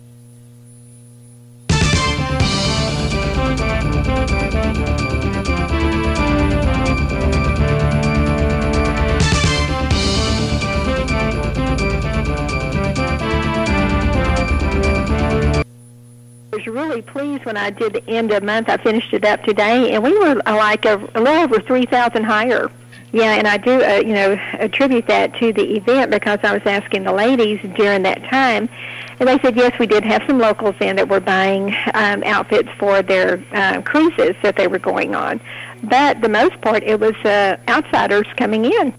Really 16.72 17.02
pleased 17.02 17.44
when 17.44 17.56
I 17.56 17.70
did 17.70 17.92
the 17.92 18.08
end 18.08 18.32
of 18.32 18.42
month. 18.42 18.68
I 18.68 18.76
finished 18.76 19.12
it 19.12 19.24
up 19.24 19.42
today, 19.44 19.92
and 19.92 20.02
we 20.02 20.16
were 20.18 20.40
uh, 20.46 20.56
like 20.56 20.84
a, 20.84 20.96
a 21.14 21.20
little 21.20 21.42
over 21.42 21.60
three 21.60 21.86
thousand 21.86 22.24
higher. 22.24 22.70
Yeah, 23.12 23.34
and 23.34 23.46
I 23.46 23.58
do, 23.58 23.84
uh, 23.84 23.96
you 23.96 24.14
know, 24.14 24.38
attribute 24.54 25.06
that 25.06 25.34
to 25.38 25.52
the 25.52 25.76
event 25.76 26.10
because 26.10 26.38
I 26.42 26.54
was 26.54 26.62
asking 26.64 27.04
the 27.04 27.12
ladies 27.12 27.60
during 27.76 28.02
that 28.04 28.24
time, 28.30 28.70
and 29.20 29.28
they 29.28 29.38
said 29.40 29.54
yes, 29.54 29.78
we 29.78 29.86
did 29.86 30.02
have 30.04 30.22
some 30.26 30.38
locals 30.38 30.74
in 30.80 30.96
that 30.96 31.08
were 31.08 31.20
buying 31.20 31.76
um, 31.92 32.22
outfits 32.24 32.70
for 32.78 33.02
their 33.02 33.44
uh, 33.52 33.82
cruises 33.82 34.34
that 34.42 34.56
they 34.56 34.66
were 34.66 34.78
going 34.78 35.14
on, 35.14 35.42
but 35.82 36.22
the 36.22 36.28
most 36.30 36.58
part 36.62 36.82
it 36.84 36.98
was 36.98 37.14
uh, 37.26 37.58
outsiders 37.68 38.26
coming 38.38 38.64
in. 38.64 38.94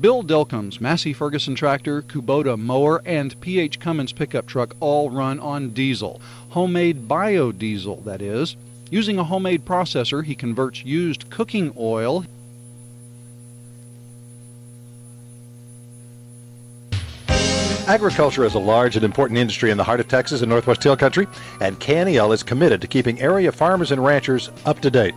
Bill 0.00 0.22
Delcom's 0.22 0.80
Massey 0.80 1.12
Ferguson 1.12 1.54
tractor, 1.54 2.00
Kubota 2.00 2.58
mower, 2.58 3.02
and 3.04 3.38
PH 3.40 3.78
Cummins 3.78 4.12
pickup 4.12 4.46
truck 4.46 4.74
all 4.80 5.10
run 5.10 5.38
on 5.40 5.70
diesel. 5.70 6.20
Homemade 6.48 7.08
biodiesel, 7.08 8.04
that 8.04 8.22
is. 8.22 8.56
Using 8.90 9.18
a 9.18 9.24
homemade 9.24 9.64
processor, 9.64 10.24
he 10.24 10.34
converts 10.34 10.84
used 10.84 11.28
cooking 11.30 11.74
oil 11.76 12.24
Agriculture 17.86 18.44
is 18.44 18.54
a 18.54 18.58
large 18.58 18.96
and 18.96 19.04
important 19.04 19.38
industry 19.38 19.70
in 19.70 19.76
the 19.76 19.84
heart 19.84 20.00
of 20.00 20.08
Texas 20.08 20.42
and 20.42 20.50
Northwest 20.50 20.82
Hill 20.82 20.96
Country, 20.96 21.28
and 21.60 21.78
KNEL 21.78 22.34
is 22.34 22.42
committed 22.42 22.80
to 22.80 22.88
keeping 22.88 23.20
area 23.20 23.52
farmers 23.52 23.92
and 23.92 24.04
ranchers 24.04 24.50
up 24.64 24.80
to 24.80 24.90
date. 24.90 25.14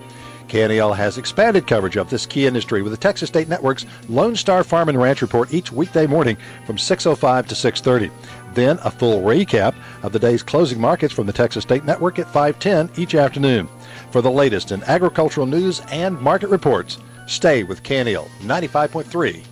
KNEL 0.50 0.96
has 0.96 1.18
expanded 1.18 1.66
coverage 1.66 1.96
of 1.96 2.12
this 2.12 2.28
key 2.28 2.46
industry 2.46 2.84
with 2.84 2.92
the 2.92 2.98
Texas 2.98 3.30
State 3.30 3.50
Network's 3.50 3.88
Lone 4.08 4.36
Star 4.36 4.64
Farm 4.64 4.88
and 4.88 5.02
Ranch 5.02 5.24
Report 5.24 5.52
each 5.52 5.72
weekday 5.72 6.06
morning 6.06 6.38
from 6.68 6.78
6.05 6.78 7.48
to 7.48 7.56
6.30. 7.56 8.12
Then 8.60 8.78
a 8.84 8.92
full 8.92 9.22
recap 9.22 9.74
of 10.04 10.12
the 10.12 10.20
day's 10.20 10.44
closing 10.44 10.82
markets 10.82 11.14
from 11.14 11.26
the 11.26 11.32
Texas 11.32 11.64
State 11.64 11.86
Network 11.86 12.20
at 12.20 12.28
5.10 12.28 13.00
each 13.00 13.16
afternoon. 13.16 13.70
For 14.12 14.22
the 14.22 14.30
latest 14.30 14.74
in 14.74 14.84
agricultural 14.84 15.48
news 15.48 15.82
and 15.92 16.20
market 16.20 16.50
reports, 16.50 16.98
stay 17.26 17.64
with 17.64 17.82
KNEL 17.82 18.28
95.3. 18.42 19.46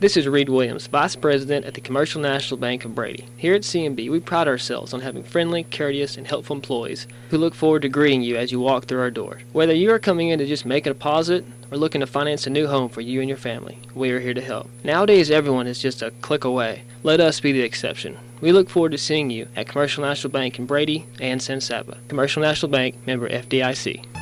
This 0.00 0.16
is 0.16 0.28
Reed 0.28 0.48
Williams, 0.48 0.86
Vice 0.86 1.16
President 1.16 1.66
at 1.66 1.74
the 1.74 1.80
Commercial 1.80 2.20
National 2.20 2.56
Bank 2.56 2.84
of 2.84 2.94
Brady. 2.94 3.26
Here 3.36 3.54
at 3.54 3.62
CNB, 3.62 4.08
we 4.12 4.20
pride 4.20 4.46
ourselves 4.46 4.94
on 4.94 5.00
having 5.00 5.24
friendly, 5.24 5.64
courteous, 5.64 6.16
and 6.16 6.24
helpful 6.24 6.54
employees 6.54 7.08
who 7.30 7.36
look 7.36 7.52
forward 7.52 7.82
to 7.82 7.88
greeting 7.88 8.22
you 8.22 8.36
as 8.36 8.52
you 8.52 8.60
walk 8.60 8.84
through 8.84 9.00
our 9.00 9.10
door. 9.10 9.40
Whether 9.50 9.74
you 9.74 9.90
are 9.90 9.98
coming 9.98 10.28
in 10.28 10.38
to 10.38 10.46
just 10.46 10.64
make 10.64 10.86
a 10.86 10.90
deposit 10.90 11.44
or 11.72 11.78
looking 11.78 12.00
to 12.00 12.06
finance 12.06 12.46
a 12.46 12.50
new 12.50 12.68
home 12.68 12.88
for 12.88 13.00
you 13.00 13.18
and 13.18 13.28
your 13.28 13.38
family, 13.38 13.76
we 13.92 14.12
are 14.12 14.20
here 14.20 14.34
to 14.34 14.40
help. 14.40 14.70
Nowadays, 14.84 15.32
everyone 15.32 15.66
is 15.66 15.80
just 15.80 16.00
a 16.00 16.12
click 16.22 16.44
away. 16.44 16.84
Let 17.02 17.18
us 17.18 17.40
be 17.40 17.50
the 17.50 17.62
exception. 17.62 18.16
We 18.40 18.52
look 18.52 18.70
forward 18.70 18.92
to 18.92 18.98
seeing 18.98 19.30
you 19.30 19.48
at 19.56 19.66
Commercial 19.66 20.04
National 20.04 20.30
Bank 20.30 20.60
in 20.60 20.66
Brady 20.66 21.06
and 21.20 21.42
San 21.42 21.60
Saba. 21.60 21.98
Commercial 22.06 22.40
National 22.40 22.70
Bank, 22.70 23.04
member 23.04 23.28
FDIC. 23.28 24.17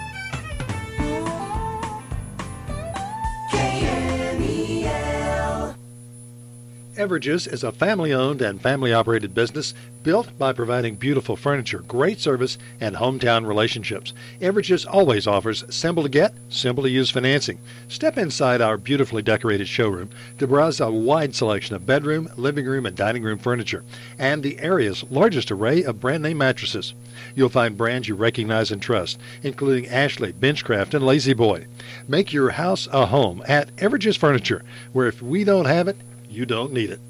Everages 6.97 7.47
is 7.53 7.63
a 7.63 7.73
family 7.73 8.15
owned 8.15 8.41
and 8.41 8.61
family 8.61 8.95
operated 8.95 9.35
business 9.35 9.75
built 10.03 10.39
by 10.39 10.55
providing 10.55 10.95
beautiful 10.95 11.37
furniture, 11.37 11.81
great 11.81 12.19
service, 12.21 12.57
and 12.81 12.97
hometown 12.97 13.47
relationships. 13.47 14.15
Everages 14.41 14.87
always 14.87 15.27
offers 15.27 15.63
simple 15.69 16.03
to 16.03 16.09
get, 16.09 16.33
simple 16.49 16.83
to 16.83 16.89
use 16.89 17.11
financing. 17.11 17.59
Step 17.89 18.17
inside 18.17 18.63
our 18.63 18.79
beautifully 18.79 19.21
decorated 19.21 19.69
showroom 19.69 20.09
to 20.39 20.47
browse 20.47 20.81
a 20.81 20.91
wide 20.91 21.35
selection 21.35 21.77
of 21.77 21.85
bedroom, 21.85 22.31
living 22.37 22.65
room, 22.65 22.87
and 22.87 22.97
dining 22.97 23.23
room 23.23 23.39
furniture, 23.39 23.85
and 24.19 24.43
the 24.43 24.59
area's 24.61 25.05
largest 25.11 25.51
array 25.51 25.83
of 25.83 26.01
brand 26.01 26.23
name 26.23 26.39
mattresses. 26.39 26.95
You'll 27.35 27.51
find 27.51 27.77
brands 27.77 28.09
you 28.09 28.15
recognize 28.15 28.71
and 28.71 28.81
trust, 28.81 29.19
including 29.43 29.87
Ashley, 29.89 30.33
Benchcraft, 30.33 30.95
and 30.95 31.05
La-Z-Boy. 31.05 31.67
Make 32.09 32.33
your 32.33 32.51
house 32.51 32.89
a 32.91 33.05
home 33.05 33.43
at 33.47 33.75
Everages 33.77 34.17
Furniture, 34.17 34.65
where 34.95 35.09
if 35.09 35.21
we 35.21 35.45
don't 35.45 35.67
have 35.67 35.89
it, 35.89 35.97
you 36.37 36.45
don't 36.45 36.73
need 36.73 36.91
it. 36.91 37.01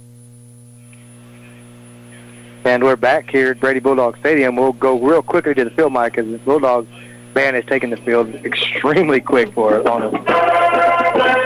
And 2.64 2.84
we're 2.84 2.96
back 2.96 3.28
here 3.28 3.50
at 3.50 3.60
Brady 3.60 3.80
Bulldog 3.80 4.16
Stadium. 4.18 4.56
We'll 4.56 4.72
go 4.72 4.98
real 4.98 5.22
quickly 5.22 5.54
to 5.54 5.64
the 5.64 5.70
field, 5.70 5.92
Mike, 5.92 6.14
because 6.14 6.30
the 6.30 6.38
Bulldogs 6.38 6.88
band 7.34 7.56
is 7.56 7.64
taking 7.66 7.90
the 7.90 7.96
field 7.96 8.32
extremely 8.44 9.20
quick 9.20 9.52
for 9.52 9.80
us 9.80 9.86
on 9.86 10.02
us. 10.02 11.45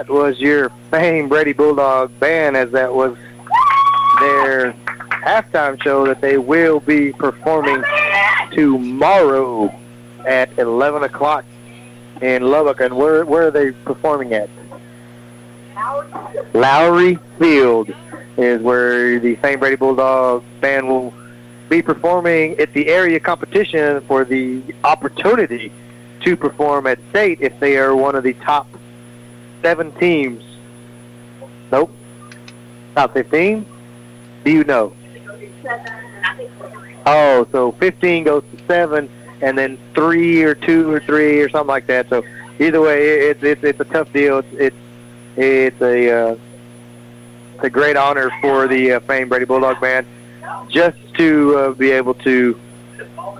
That 0.00 0.08
was 0.08 0.40
your 0.40 0.70
famed 0.90 1.28
Brady 1.28 1.52
Bulldog 1.52 2.18
band, 2.18 2.56
as 2.56 2.70
that 2.70 2.94
was 2.94 3.18
their 4.18 4.72
halftime 5.10 5.82
show 5.82 6.06
that 6.06 6.22
they 6.22 6.38
will 6.38 6.80
be 6.80 7.12
performing 7.12 7.84
tomorrow 8.50 9.70
at 10.26 10.58
11 10.58 11.02
o'clock 11.02 11.44
in 12.22 12.44
Lubbock. 12.44 12.80
And 12.80 12.96
where, 12.96 13.26
where 13.26 13.48
are 13.48 13.50
they 13.50 13.72
performing 13.72 14.32
at? 14.32 14.48
Lowrey 16.54 17.20
Field 17.38 17.92
is 18.38 18.62
where 18.62 19.20
the 19.20 19.34
famed 19.36 19.60
Brady 19.60 19.76
Bulldog 19.76 20.42
band 20.62 20.88
will 20.88 21.12
be 21.68 21.82
performing 21.82 22.58
at 22.58 22.72
the 22.72 22.88
area 22.88 23.20
competition 23.20 24.00
for 24.06 24.24
the 24.24 24.62
opportunity 24.82 25.70
to 26.20 26.38
perform 26.38 26.86
at 26.86 26.98
state 27.10 27.42
if 27.42 27.60
they 27.60 27.76
are 27.76 27.94
one 27.94 28.14
of 28.14 28.24
the 28.24 28.32
top 28.32 28.66
seven 29.70 29.92
teams. 29.92 30.42
Nope. 31.70 31.92
Top 32.96 33.14
15? 33.14 33.64
Do 34.44 34.50
you 34.50 34.64
know? 34.64 34.92
Oh, 37.06 37.46
so 37.52 37.70
15 37.72 38.24
goes 38.24 38.42
to 38.50 38.64
7, 38.66 39.08
and 39.40 39.56
then 39.56 39.78
3 39.94 40.42
or 40.42 40.56
2 40.56 40.90
or 40.90 40.98
3 40.98 41.40
or 41.40 41.48
something 41.50 41.68
like 41.68 41.86
that. 41.86 42.08
So 42.08 42.24
either 42.58 42.80
way, 42.80 43.30
it's 43.30 43.42
it's 43.44 43.78
a 43.78 43.84
tough 43.84 44.12
deal. 44.12 44.38
It's 44.38 44.52
it's, 44.54 44.76
it's 45.36 45.80
a 45.80 46.10
uh, 46.10 46.36
it's 47.54 47.64
a 47.64 47.70
great 47.70 47.96
honor 47.96 48.32
for 48.40 48.66
the 48.66 48.94
uh, 48.94 49.00
famed 49.00 49.28
Brady 49.30 49.44
Bulldog 49.44 49.80
band 49.80 50.04
just 50.68 50.98
to 51.14 51.56
uh, 51.56 51.70
be 51.74 51.92
able 51.92 52.14
to 52.14 52.58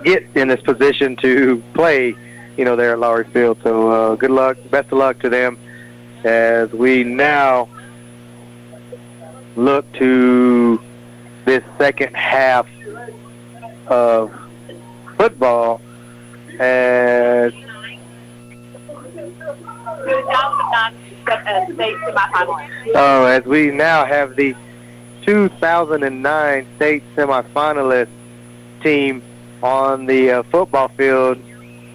get 0.05 0.23
in 0.35 0.47
this 0.47 0.61
position 0.61 1.17
to 1.17 1.61
play, 1.73 2.15
you 2.55 2.63
know, 2.63 2.77
there 2.77 2.93
at 2.93 2.99
Lowrey 2.99 3.29
Field. 3.33 3.57
So 3.63 3.91
uh, 3.91 4.15
good 4.15 4.31
luck, 4.31 4.55
best 4.69 4.93
of 4.93 4.97
luck 4.97 5.19
to 5.19 5.29
them 5.29 5.57
as 6.23 6.71
we 6.71 7.03
now 7.03 7.67
look 9.55 9.91
to 9.93 10.79
this 11.45 11.63
second 11.77 12.15
half 12.15 12.67
of 13.87 14.31
football 15.17 15.81
as 16.59 17.53
Oh, 22.95 23.25
as 23.25 23.45
we 23.45 23.71
now 23.71 24.05
have 24.05 24.35
the 24.35 24.55
2009 25.23 26.65
state 26.75 27.03
semifinalist 27.15 28.07
team 28.81 29.21
on 29.61 30.05
the 30.05 30.31
uh, 30.31 30.43
football 30.43 30.87
field, 30.89 31.41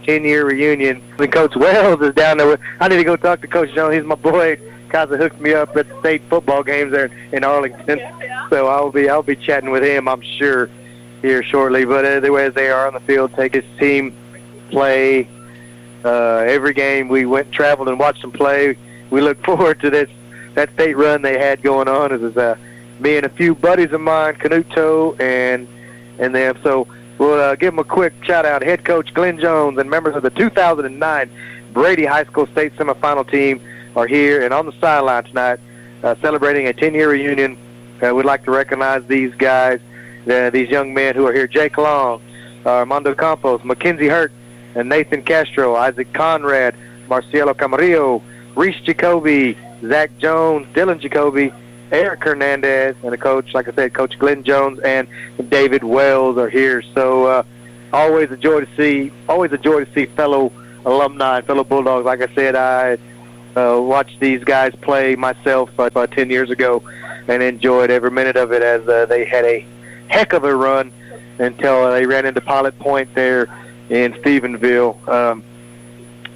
10-year 0.06 0.46
reunion. 0.46 1.02
And 1.18 1.32
Coach 1.32 1.56
Wells 1.56 2.00
is 2.00 2.14
down 2.14 2.38
there. 2.38 2.46
With, 2.46 2.60
I 2.80 2.88
need 2.88 2.96
to 2.96 3.04
go 3.04 3.16
talk 3.16 3.40
to 3.40 3.46
Coach 3.48 3.72
Jones. 3.74 3.94
He's 3.94 4.04
my 4.04 4.14
boy. 4.14 4.58
Of 4.94 5.10
hooked 5.10 5.40
me 5.42 5.52
up 5.52 5.76
at 5.76 5.86
the 5.86 6.00
state 6.00 6.22
football 6.30 6.62
games 6.62 6.90
there 6.90 7.10
in 7.30 7.44
Arlington. 7.44 8.00
So 8.48 8.68
I'll 8.68 8.90
be 8.90 9.10
I'll 9.10 9.22
be 9.22 9.36
chatting 9.36 9.68
with 9.68 9.82
him, 9.82 10.08
I'm 10.08 10.22
sure, 10.22 10.70
here 11.20 11.42
shortly. 11.42 11.84
But 11.84 12.06
otherwise, 12.06 12.54
they 12.54 12.70
are 12.70 12.86
on 12.86 12.94
the 12.94 13.00
field, 13.00 13.34
take 13.34 13.52
his 13.52 13.64
team 13.78 14.16
play. 14.70 15.28
Uh, 16.02 16.44
every 16.46 16.72
game 16.72 17.08
we 17.08 17.26
went 17.26 17.52
traveled 17.52 17.88
and 17.88 17.98
watched 17.98 18.22
them 18.22 18.32
play. 18.32 18.78
We 19.10 19.20
look 19.20 19.36
forward 19.44 19.80
to 19.80 19.90
this 19.90 20.08
that 20.54 20.72
state 20.72 20.96
run 20.96 21.20
they 21.20 21.38
had 21.38 21.62
going 21.62 21.88
on. 21.88 22.12
It 22.12 22.20
was 22.20 22.36
uh, 22.38 22.56
me 22.98 23.18
and 23.18 23.26
a 23.26 23.30
few 23.30 23.54
buddies 23.54 23.92
of 23.92 24.00
mine, 24.00 24.36
Canuto 24.36 25.20
and 25.20 25.68
and 26.18 26.34
them. 26.34 26.56
So 26.62 26.86
we'll 27.18 27.40
uh, 27.40 27.54
give 27.56 27.72
them 27.72 27.78
a 27.78 27.84
quick 27.84 28.12
shout 28.24 28.44
out. 28.44 28.62
Head 28.62 28.84
coach 28.84 29.12
Glenn 29.14 29.38
Jones 29.40 29.78
and 29.78 29.88
members 29.90 30.16
of 30.16 30.22
the 30.22 30.30
2009 30.30 31.30
Brady 31.72 32.06
High 32.06 32.24
School 32.24 32.46
State 32.48 32.74
Semifinal 32.76 33.30
team 33.30 33.60
are 33.94 34.06
here 34.06 34.44
and 34.44 34.52
on 34.52 34.66
the 34.66 34.72
sideline 34.72 35.24
tonight, 35.24 35.60
uh, 36.02 36.14
celebrating 36.22 36.68
a 36.68 36.72
10-year 36.72 37.10
reunion. 37.10 37.58
Uh, 38.02 38.14
we'd 38.14 38.26
like 38.26 38.44
to 38.44 38.50
recognize 38.50 39.04
these 39.06 39.34
guys, 39.34 39.80
uh, 40.30 40.50
these 40.50 40.68
young 40.68 40.92
men 40.94 41.14
who 41.14 41.26
are 41.26 41.32
here: 41.32 41.46
Jake 41.46 41.78
Long, 41.78 42.22
uh, 42.64 42.70
Armando 42.70 43.14
Campos, 43.14 43.64
Mackenzie 43.64 44.08
Hurt, 44.08 44.32
and 44.74 44.88
Nathan 44.88 45.22
Castro, 45.22 45.76
Isaac 45.76 46.12
Conrad, 46.12 46.74
Marcielo 47.08 47.54
Camarillo, 47.54 48.22
Reese 48.54 48.80
Jacoby, 48.82 49.56
Zach 49.82 50.10
Jones, 50.18 50.66
Dylan 50.74 51.00
Jacoby, 51.00 51.52
Eric 51.92 52.24
Hernandez, 52.24 52.96
and 53.02 53.12
the 53.12 53.18
coach, 53.18 53.54
like 53.54 53.68
I 53.68 53.72
said, 53.72 53.94
Coach 53.94 54.18
Glenn 54.18 54.42
Jones 54.42 54.80
and 54.80 55.08
David 55.48 55.84
Wells 55.84 56.36
are 56.36 56.48
here. 56.48 56.82
So 56.94 57.26
uh, 57.26 57.42
always 57.92 58.30
a 58.30 58.36
joy 58.36 58.60
to 58.60 58.76
see, 58.76 59.12
always 59.28 59.52
a 59.52 59.58
joy 59.58 59.84
to 59.84 59.92
see 59.92 60.06
fellow 60.06 60.52
alumni, 60.84 61.40
fellow 61.42 61.64
Bulldogs. 61.64 62.04
Like 62.04 62.22
I 62.22 62.34
said, 62.34 62.56
I 62.56 62.98
uh, 63.56 63.80
watched 63.80 64.20
these 64.20 64.42
guys 64.44 64.74
play 64.76 65.16
myself 65.16 65.70
uh, 65.78 65.84
about 65.84 66.10
10 66.12 66.30
years 66.30 66.50
ago 66.50 66.82
and 67.28 67.42
enjoyed 67.42 67.90
every 67.90 68.10
minute 68.10 68.36
of 68.36 68.52
it 68.52 68.62
as 68.62 68.86
uh, 68.88 69.06
they 69.06 69.24
had 69.24 69.44
a 69.44 69.64
heck 70.08 70.32
of 70.32 70.44
a 70.44 70.54
run 70.54 70.92
until 71.38 71.90
they 71.90 72.06
ran 72.06 72.26
into 72.26 72.40
Pilot 72.40 72.78
Point 72.78 73.14
there 73.14 73.44
in 73.90 74.12
Stephenville. 74.14 75.06
Um, 75.08 75.42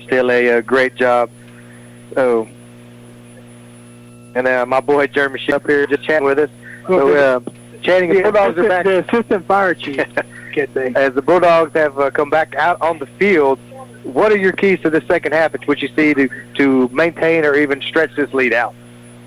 still 0.02 0.31
a, 0.31 0.47
a 0.48 0.62
great 0.62 0.94
job. 0.94 1.31
So 2.14 2.48
and 4.35 4.47
uh, 4.47 4.65
my 4.66 4.81
boy 4.81 5.07
Jeremy 5.07 5.39
Shea 5.39 5.55
up 5.55 5.66
here 5.66 5.86
just 5.86 6.05
chatting 6.05 6.24
with 6.27 6.39
us. 6.39 6.51
So, 6.86 7.15
uh, 7.15 7.40
chatting 7.82 8.12
Yeah, 8.15 8.23
Bulldogs 8.23 8.59
are 8.59 8.69
back. 8.69 8.85
the 8.85 9.05
assistant 9.07 9.47
fire 9.47 9.74
chief. 9.74 9.98
As 10.97 11.15
the 11.15 11.23
Bulldogs 11.23 11.73
have 11.74 11.98
uh, 11.98 12.11
come 12.11 12.28
back 12.28 12.55
out 12.57 12.81
on 12.82 12.98
the 12.98 13.07
field, 13.07 13.59
what 14.02 14.32
are 14.32 14.36
your 14.36 14.52
keys 14.52 14.81
to 14.81 14.90
the 14.90 15.01
second 15.02 15.32
half? 15.32 15.55
It's 15.55 15.66
what 15.66 15.81
you 15.81 15.89
see 15.94 16.12
to 16.15 16.28
to 16.55 16.89
maintain 16.89 17.44
or 17.44 17.55
even 17.55 17.81
stretch 17.82 18.15
this 18.16 18.32
lead 18.35 18.52
out. 18.52 18.74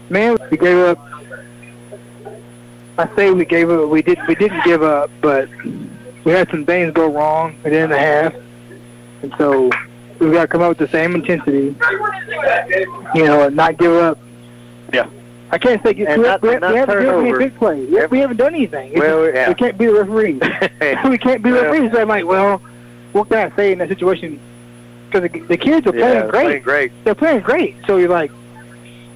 Man, 0.09 0.37
we 0.51 0.57
gave 0.57 0.77
up. 0.77 0.99
I 2.97 3.15
say 3.15 3.31
we 3.31 3.45
gave 3.45 3.69
up. 3.71 3.89
We 3.89 4.01
did. 4.01 4.19
We 4.27 4.35
didn't 4.35 4.63
give 4.65 4.83
up, 4.83 5.09
but 5.21 5.47
we 6.25 6.31
had 6.33 6.49
some 6.51 6.65
things 6.65 6.93
go 6.93 7.07
wrong 7.09 7.55
at 7.63 7.71
the 7.71 7.75
end 7.79 7.83
of 7.85 7.89
the 7.91 7.99
half, 7.99 8.33
and 9.23 9.33
so 9.37 9.69
we've 10.19 10.33
got 10.33 10.41
to 10.41 10.47
come 10.47 10.61
up 10.61 10.69
with 10.69 10.77
the 10.77 10.87
same 10.89 11.15
intensity. 11.15 11.75
You 13.15 13.25
know, 13.25 13.47
and 13.47 13.55
not 13.55 13.77
give 13.77 13.93
up. 13.93 14.17
Yeah. 14.93 15.09
I 15.51 15.57
can't 15.57 15.83
say 15.83 15.93
we, 15.93 16.07
And 16.07 16.21
we, 16.21 16.27
not- 16.27 16.41
we, 16.41 16.55
not 16.57 16.71
we 16.71 16.77
haven't 16.77 16.99
given 17.03 17.25
any 17.27 17.37
big 17.37 17.55
plays. 17.57 17.89
We, 17.89 18.05
we 18.07 18.19
haven't 18.19 18.37
done 18.37 18.55
anything. 18.55 18.93
Well, 18.97 19.31
yeah. 19.31 19.49
We 19.49 19.55
can't 19.55 19.77
be 19.77 19.85
the 19.85 19.93
referees. 19.93 20.41
we 21.09 21.17
can't 21.17 21.43
be 21.43 21.49
the 21.51 21.55
Well- 21.57 21.71
referees. 21.71 21.91
So 21.91 22.01
I'm 22.01 22.07
like, 22.07 22.25
well, 22.25 22.59
what 23.11 23.29
can 23.29 23.51
I 23.51 23.55
say 23.55 23.71
in 23.71 23.77
that 23.79 23.89
situation? 23.89 24.39
Because 25.09 25.29
the, 25.31 25.39
the 25.41 25.57
kids 25.57 25.85
are 25.85 25.95
Yeah, 25.95 26.21
playing 26.25 26.29
great. 26.29 26.43
playing 26.45 26.61
great. 26.63 26.91
They're 27.03 27.15
playing 27.15 27.41
great. 27.41 27.75
So 27.85 27.97
you're 27.97 28.09
like, 28.09 28.31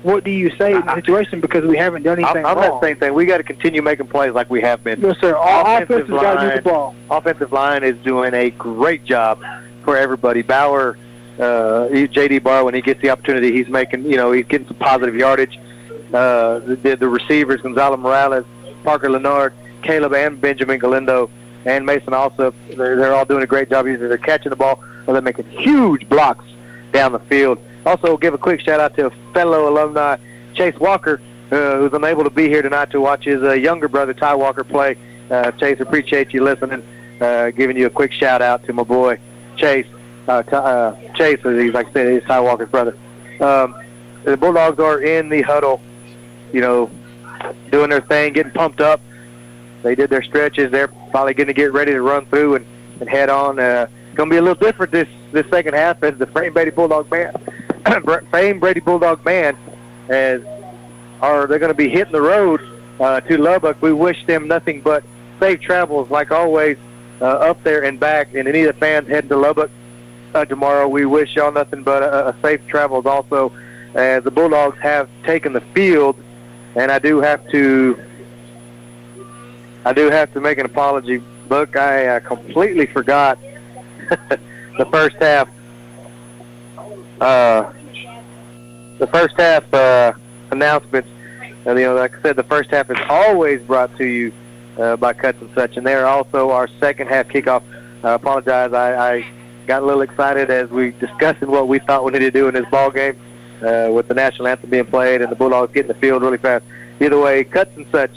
what 0.03 0.23
do 0.23 0.29
you 0.29 0.55
say 0.57 0.73
in 0.75 0.85
the 0.85 0.95
situation 0.95 1.41
because 1.41 1.65
we 1.65 1.75
haven't 1.75 2.03
done 2.03 2.19
I'm, 2.19 2.25
anything 2.25 2.45
I'm 2.45 2.55
wrong? 2.57 2.79
that 2.79 2.81
same 2.87 2.97
thing. 2.97 3.13
We 3.15 3.25
got 3.25 3.37
to 3.37 3.43
continue 3.43 3.81
making 3.81 4.07
plays 4.07 4.31
like 4.33 4.47
we 4.49 4.61
have 4.61 4.83
been. 4.83 5.01
Yes, 5.01 5.17
sir. 5.19 5.35
All 5.35 5.61
Offensive 5.65 6.01
offensive 6.01 6.09
with 6.13 6.21
the 6.21 6.23
line- 6.23 6.63
ball. 6.63 6.95
Offensive 7.09 7.51
line 7.51 7.83
is 7.83 7.97
doing 8.03 8.33
a 8.35 8.51
great 8.51 9.03
job 9.05 9.41
for 9.83 9.97
everybody. 9.97 10.43
Bauer, 10.43 10.97
uh, 11.39 11.89
J.D. 11.89 12.35
Ibarra, 12.35 12.63
when 12.63 12.75
he 12.75 12.81
gets 12.81 13.01
the 13.01 13.09
opportunity, 13.09 13.51
he's 13.51 13.67
making, 13.69 14.05
you 14.05 14.17
know, 14.17 14.31
he's 14.31 14.45
getting 14.45 14.67
some 14.67 14.77
positive 14.77 15.15
yardage. 15.15 15.59
Uh, 16.13 16.59
the, 16.59 16.95
the 16.99 17.07
receivers, 17.07 17.61
Gonzalo 17.61 17.97
Morales, 17.97 18.45
Parker 18.83 19.09
Leonard, 19.09 19.53
Caleb 19.81 20.13
and 20.13 20.39
Benjamin 20.39 20.79
Galindo, 20.79 21.29
and 21.65 21.85
Mason 21.85 22.13
also, 22.13 22.53
they're, 22.69 22.95
they're 22.95 23.13
all 23.13 23.25
doing 23.25 23.43
a 23.43 23.47
great 23.47 23.69
job. 23.69 23.87
Either 23.87 24.07
they're 24.07 24.17
catching 24.17 24.49
the 24.49 24.55
ball 24.55 24.81
or 25.05 25.13
they're 25.13 25.21
making 25.21 25.49
huge 25.49 26.07
blocks 26.07 26.45
down 26.93 27.11
the 27.11 27.19
field. 27.19 27.59
Also, 27.85 28.17
give 28.17 28.33
a 28.33 28.37
quick 28.37 28.61
shout 28.61 28.79
out 28.79 28.95
to 28.95 29.07
a 29.07 29.09
fellow 29.33 29.69
alumni, 29.69 30.17
Chase 30.53 30.77
Walker, 30.79 31.21
uh, 31.51 31.77
who's 31.77 31.93
unable 31.93 32.23
to 32.23 32.29
be 32.29 32.47
here 32.47 32.61
tonight 32.61 32.91
to 32.91 33.01
watch 33.01 33.25
his 33.25 33.41
uh, 33.43 33.53
younger 33.53 33.87
brother, 33.87 34.13
Ty 34.13 34.35
Walker, 34.35 34.63
play. 34.63 34.97
Uh, 35.29 35.51
Chase, 35.51 35.79
appreciate 35.79 36.33
you 36.33 36.43
listening. 36.43 36.85
Uh, 37.19 37.49
giving 37.51 37.75
you 37.77 37.87
a 37.87 37.89
quick 37.89 38.11
shout 38.11 38.41
out 38.41 38.63
to 38.65 38.73
my 38.73 38.83
boy, 38.83 39.19
Chase. 39.55 39.87
Uh, 40.27 40.43
uh, 40.51 40.95
Chase, 41.15 41.39
he's 41.41 41.73
like 41.73 41.87
I 41.87 41.91
said, 41.93 42.13
he's 42.13 42.27
Ty 42.27 42.41
Walker's 42.41 42.69
brother. 42.69 42.97
Um, 43.39 43.75
the 44.23 44.35
Bulldogs 44.37 44.79
are 44.79 44.99
in 45.01 45.29
the 45.29 45.41
huddle, 45.41 45.81
you 46.53 46.61
know, 46.61 46.89
doing 47.71 47.89
their 47.89 48.01
thing, 48.01 48.33
getting 48.33 48.51
pumped 48.51 48.81
up. 48.81 49.01
They 49.83 49.95
did 49.95 50.09
their 50.09 50.23
stretches. 50.23 50.71
They're 50.71 50.87
probably 50.87 51.33
going 51.33 51.47
to 51.47 51.53
get 51.53 51.71
ready 51.71 51.91
to 51.91 52.01
run 52.01 52.25
through 52.25 52.55
and, 52.55 52.65
and 52.99 53.09
head 53.09 53.29
on. 53.29 53.59
Uh, 53.59 53.87
going 54.17 54.29
to 54.29 54.33
be 54.33 54.37
a 54.37 54.41
little 54.41 54.55
different 54.55 54.91
this, 54.91 55.07
this 55.31 55.47
second 55.49 55.75
half 55.75 56.01
as 56.03 56.17
the 56.17 56.25
Fame 56.25 56.51
Brady 56.51 56.71
Bulldog 56.71 57.09
band, 57.09 57.37
Fame 58.31 58.59
Brady 58.59 58.79
Bulldog 58.79 59.23
band, 59.23 59.57
as 60.09 60.43
are 61.21 61.47
they're 61.47 61.59
going 61.59 61.71
to 61.71 61.77
be 61.77 61.89
hitting 61.89 62.11
the 62.11 62.21
road 62.21 62.61
uh, 62.99 63.21
to 63.21 63.37
Lubbock. 63.37 63.81
We 63.81 63.93
wish 63.93 64.25
them 64.25 64.47
nothing 64.47 64.81
but 64.81 65.03
safe 65.39 65.61
travels, 65.61 66.09
like 66.09 66.31
always, 66.31 66.77
uh, 67.21 67.25
up 67.25 67.63
there 67.63 67.83
and 67.83 67.99
back. 67.99 68.33
And 68.33 68.47
any 68.47 68.63
of 68.63 68.73
the 68.73 68.79
fans 68.79 69.07
heading 69.07 69.29
to 69.29 69.37
Lubbock 69.37 69.71
uh, 70.33 70.45
tomorrow, 70.45 70.87
we 70.87 71.05
wish 71.05 71.35
y'all 71.35 71.51
nothing 71.51 71.83
but 71.83 72.03
a, 72.03 72.29
a 72.29 72.35
safe 72.41 72.65
travels. 72.67 73.05
Also, 73.05 73.51
as 73.93 74.23
the 74.23 74.31
Bulldogs 74.31 74.79
have 74.79 75.09
taken 75.23 75.53
the 75.53 75.61
field, 75.61 76.21
and 76.77 76.91
I 76.91 76.99
do 76.99 77.19
have 77.19 77.45
to, 77.49 77.99
I 79.83 79.93
do 79.93 80.11
have 80.11 80.31
to 80.33 80.39
make 80.39 80.59
an 80.59 80.65
apology. 80.67 81.21
Buck, 81.49 81.75
I 81.75 82.05
uh, 82.05 82.19
completely 82.19 82.85
forgot 82.85 83.39
the 84.09 84.87
first 84.91 85.15
half. 85.17 85.49
Uh, 87.19 87.73
the 88.99 89.07
first 89.07 89.35
half 89.37 89.73
uh, 89.73 90.13
announcements. 90.51 91.09
You 91.65 91.73
know, 91.73 91.95
like 91.95 92.15
I 92.15 92.21
said, 92.21 92.35
the 92.35 92.43
first 92.43 92.69
half 92.69 92.89
is 92.91 92.97
always 93.09 93.61
brought 93.61 93.95
to 93.97 94.05
you 94.05 94.31
uh, 94.77 94.95
by 94.97 95.13
Cuts 95.13 95.41
and 95.41 95.49
Such, 95.55 95.77
and 95.77 95.85
they're 95.85 96.07
also 96.07 96.51
our 96.51 96.67
second 96.79 97.07
half 97.07 97.27
kickoff. 97.27 97.63
I 98.03 98.13
apologize, 98.13 98.71
I, 98.71 99.15
I 99.15 99.25
got 99.65 99.81
a 99.81 99.85
little 99.85 100.01
excited 100.01 100.51
as 100.51 100.69
we 100.69 100.91
discussed 100.91 101.41
what 101.41 101.67
we 101.67 101.79
thought 101.79 102.05
we 102.05 102.11
needed 102.11 102.33
to 102.33 102.39
do 102.39 102.47
in 102.47 102.53
this 102.53 102.69
ball 102.69 102.91
game 102.91 103.19
uh, 103.61 103.89
with 103.91 104.07
the 104.07 104.13
national 104.13 104.47
anthem 104.47 104.69
being 104.69 104.85
played 104.85 105.21
and 105.21 105.31
the 105.31 105.35
Bulldogs 105.35 105.73
getting 105.73 105.87
the 105.87 105.93
field 105.95 106.21
really 106.21 106.37
fast. 106.37 106.65
Either 106.99 107.19
way, 107.19 107.43
Cuts 107.43 107.75
and 107.75 107.85
Such 107.91 108.11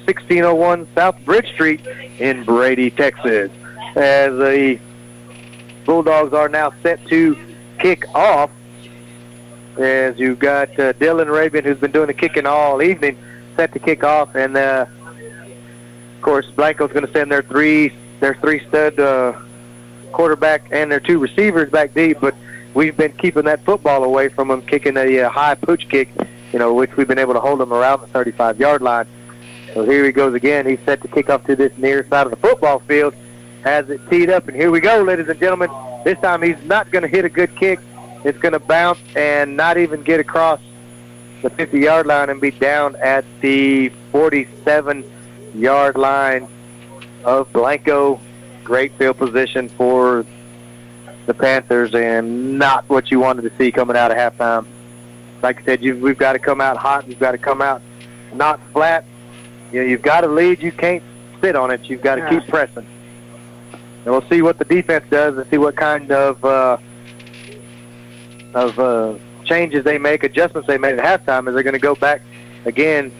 1601 0.05 0.85
South 0.93 1.15
Bridge 1.23 1.47
Street 1.53 1.79
in 2.19 2.43
Brady, 2.43 2.91
Texas. 2.91 3.49
As 3.95 4.35
the 4.35 4.77
Bulldogs 5.85 6.33
are 6.33 6.49
now 6.49 6.73
set 6.81 7.05
to 7.07 7.37
kick 7.79 8.05
off, 8.15 8.49
as 9.77 10.17
you've 10.17 10.39
got 10.39 10.69
uh, 10.79 10.93
Dylan 10.93 11.31
Raven, 11.31 11.63
who's 11.63 11.77
been 11.79 11.91
doing 11.91 12.07
the 12.07 12.13
kicking 12.13 12.45
all 12.45 12.81
evening, 12.81 13.17
set 13.55 13.73
to 13.73 13.79
kick 13.79 14.03
off, 14.03 14.35
and 14.35 14.55
uh, 14.55 14.85
of 16.15 16.21
course 16.21 16.45
Blanco's 16.51 16.91
going 16.91 17.05
to 17.05 17.11
send 17.11 17.31
their 17.31 17.41
three 17.41 17.93
their 18.19 18.35
three 18.35 18.65
stud 18.67 18.99
uh, 18.99 19.33
quarterback 20.13 20.69
and 20.71 20.89
their 20.89 21.01
two 21.01 21.19
receivers 21.19 21.69
back 21.69 21.93
deep, 21.93 22.19
but 22.21 22.33
we've 22.73 22.95
been 22.95 23.11
keeping 23.13 23.43
that 23.43 23.63
football 23.65 24.03
away 24.03 24.29
from 24.29 24.47
them, 24.47 24.61
kicking 24.61 24.95
a 24.95 25.21
uh, 25.21 25.29
high 25.29 25.55
pooch 25.55 25.89
kick, 25.89 26.09
you 26.53 26.59
know, 26.59 26.73
which 26.73 26.95
we've 26.95 27.07
been 27.07 27.19
able 27.19 27.33
to 27.33 27.39
hold 27.39 27.59
them 27.59 27.73
around 27.73 27.99
the 28.01 28.07
35-yard 28.07 28.81
line. 28.81 29.07
So 29.73 29.83
here 29.83 30.05
he 30.05 30.11
goes 30.11 30.33
again. 30.35 30.65
He's 30.65 30.79
set 30.85 31.01
to 31.01 31.07
kick 31.07 31.29
off 31.29 31.45
to 31.47 31.55
this 31.55 31.75
near 31.77 32.07
side 32.07 32.27
of 32.27 32.31
the 32.31 32.37
football 32.37 32.79
field. 32.79 33.15
Has 33.63 33.89
it 33.89 34.01
teed 34.09 34.29
up, 34.29 34.47
and 34.47 34.55
here 34.57 34.71
we 34.71 34.79
go, 34.81 35.01
ladies 35.01 35.27
and 35.29 35.39
gentlemen. 35.39 35.69
This 36.03 36.17
time 36.19 36.41
he's 36.41 36.61
not 36.65 36.91
going 36.91 37.03
to 37.03 37.07
hit 37.07 37.23
a 37.23 37.29
good 37.29 37.55
kick. 37.55 37.79
It's 38.25 38.37
going 38.39 38.51
to 38.53 38.59
bounce 38.59 38.99
and 39.15 39.55
not 39.55 39.77
even 39.77 40.03
get 40.03 40.19
across 40.19 40.59
the 41.41 41.49
50-yard 41.49 42.05
line 42.05 42.29
and 42.29 42.41
be 42.41 42.51
down 42.51 42.95
at 42.97 43.23
the 43.41 43.89
47-yard 44.11 45.95
line 45.97 46.47
of 47.23 47.51
Blanco. 47.53 48.19
Great 48.63 48.93
field 48.97 49.17
position 49.17 49.69
for 49.69 50.25
the 51.25 51.33
Panthers 51.33 51.93
and 51.95 52.57
not 52.59 52.87
what 52.89 53.11
you 53.11 53.19
wanted 53.19 53.43
to 53.43 53.51
see 53.57 53.71
coming 53.71 53.95
out 53.95 54.11
of 54.11 54.17
halftime. 54.17 54.65
Like 55.41 55.61
I 55.61 55.65
said, 55.65 55.81
you've, 55.83 56.01
we've 56.01 56.17
got 56.17 56.33
to 56.33 56.39
come 56.39 56.59
out 56.61 56.77
hot. 56.77 57.07
You've 57.07 57.19
got 57.19 57.31
to 57.31 57.37
come 57.37 57.61
out 57.61 57.81
not 58.33 58.59
flat. 58.71 59.05
You 59.71 59.81
know, 59.81 59.87
you've 59.87 60.01
got 60.01 60.21
to 60.21 60.27
lead. 60.27 60.61
You 60.61 60.71
can't 60.71 61.03
sit 61.41 61.55
on 61.55 61.71
it. 61.71 61.89
You've 61.89 62.01
got 62.01 62.15
to 62.15 62.21
Yeah. 62.21 62.39
keep 62.39 62.47
pressing. 62.49 62.85
And 64.05 64.13
we'll 64.13 64.27
see 64.29 64.41
what 64.41 64.57
the 64.59 64.65
defense 64.65 65.05
does 65.09 65.37
and 65.37 65.49
see 65.49 65.57
what 65.57 65.75
kind 65.75 66.11
of 66.11 66.43
uh, 66.43 66.77
of 68.53 68.79
uh, 68.79 69.15
changes 69.45 69.83
they 69.83 69.97
make, 69.97 70.23
adjustments 70.23 70.67
they 70.67 70.77
make 70.77 70.97
at 70.97 71.25
halftime. 71.25 71.47
Is 71.47 71.53
they're 71.53 71.63
going 71.63 71.73
to 71.73 71.79
go 71.79 71.95
back 71.95 72.21
again, 72.65 73.11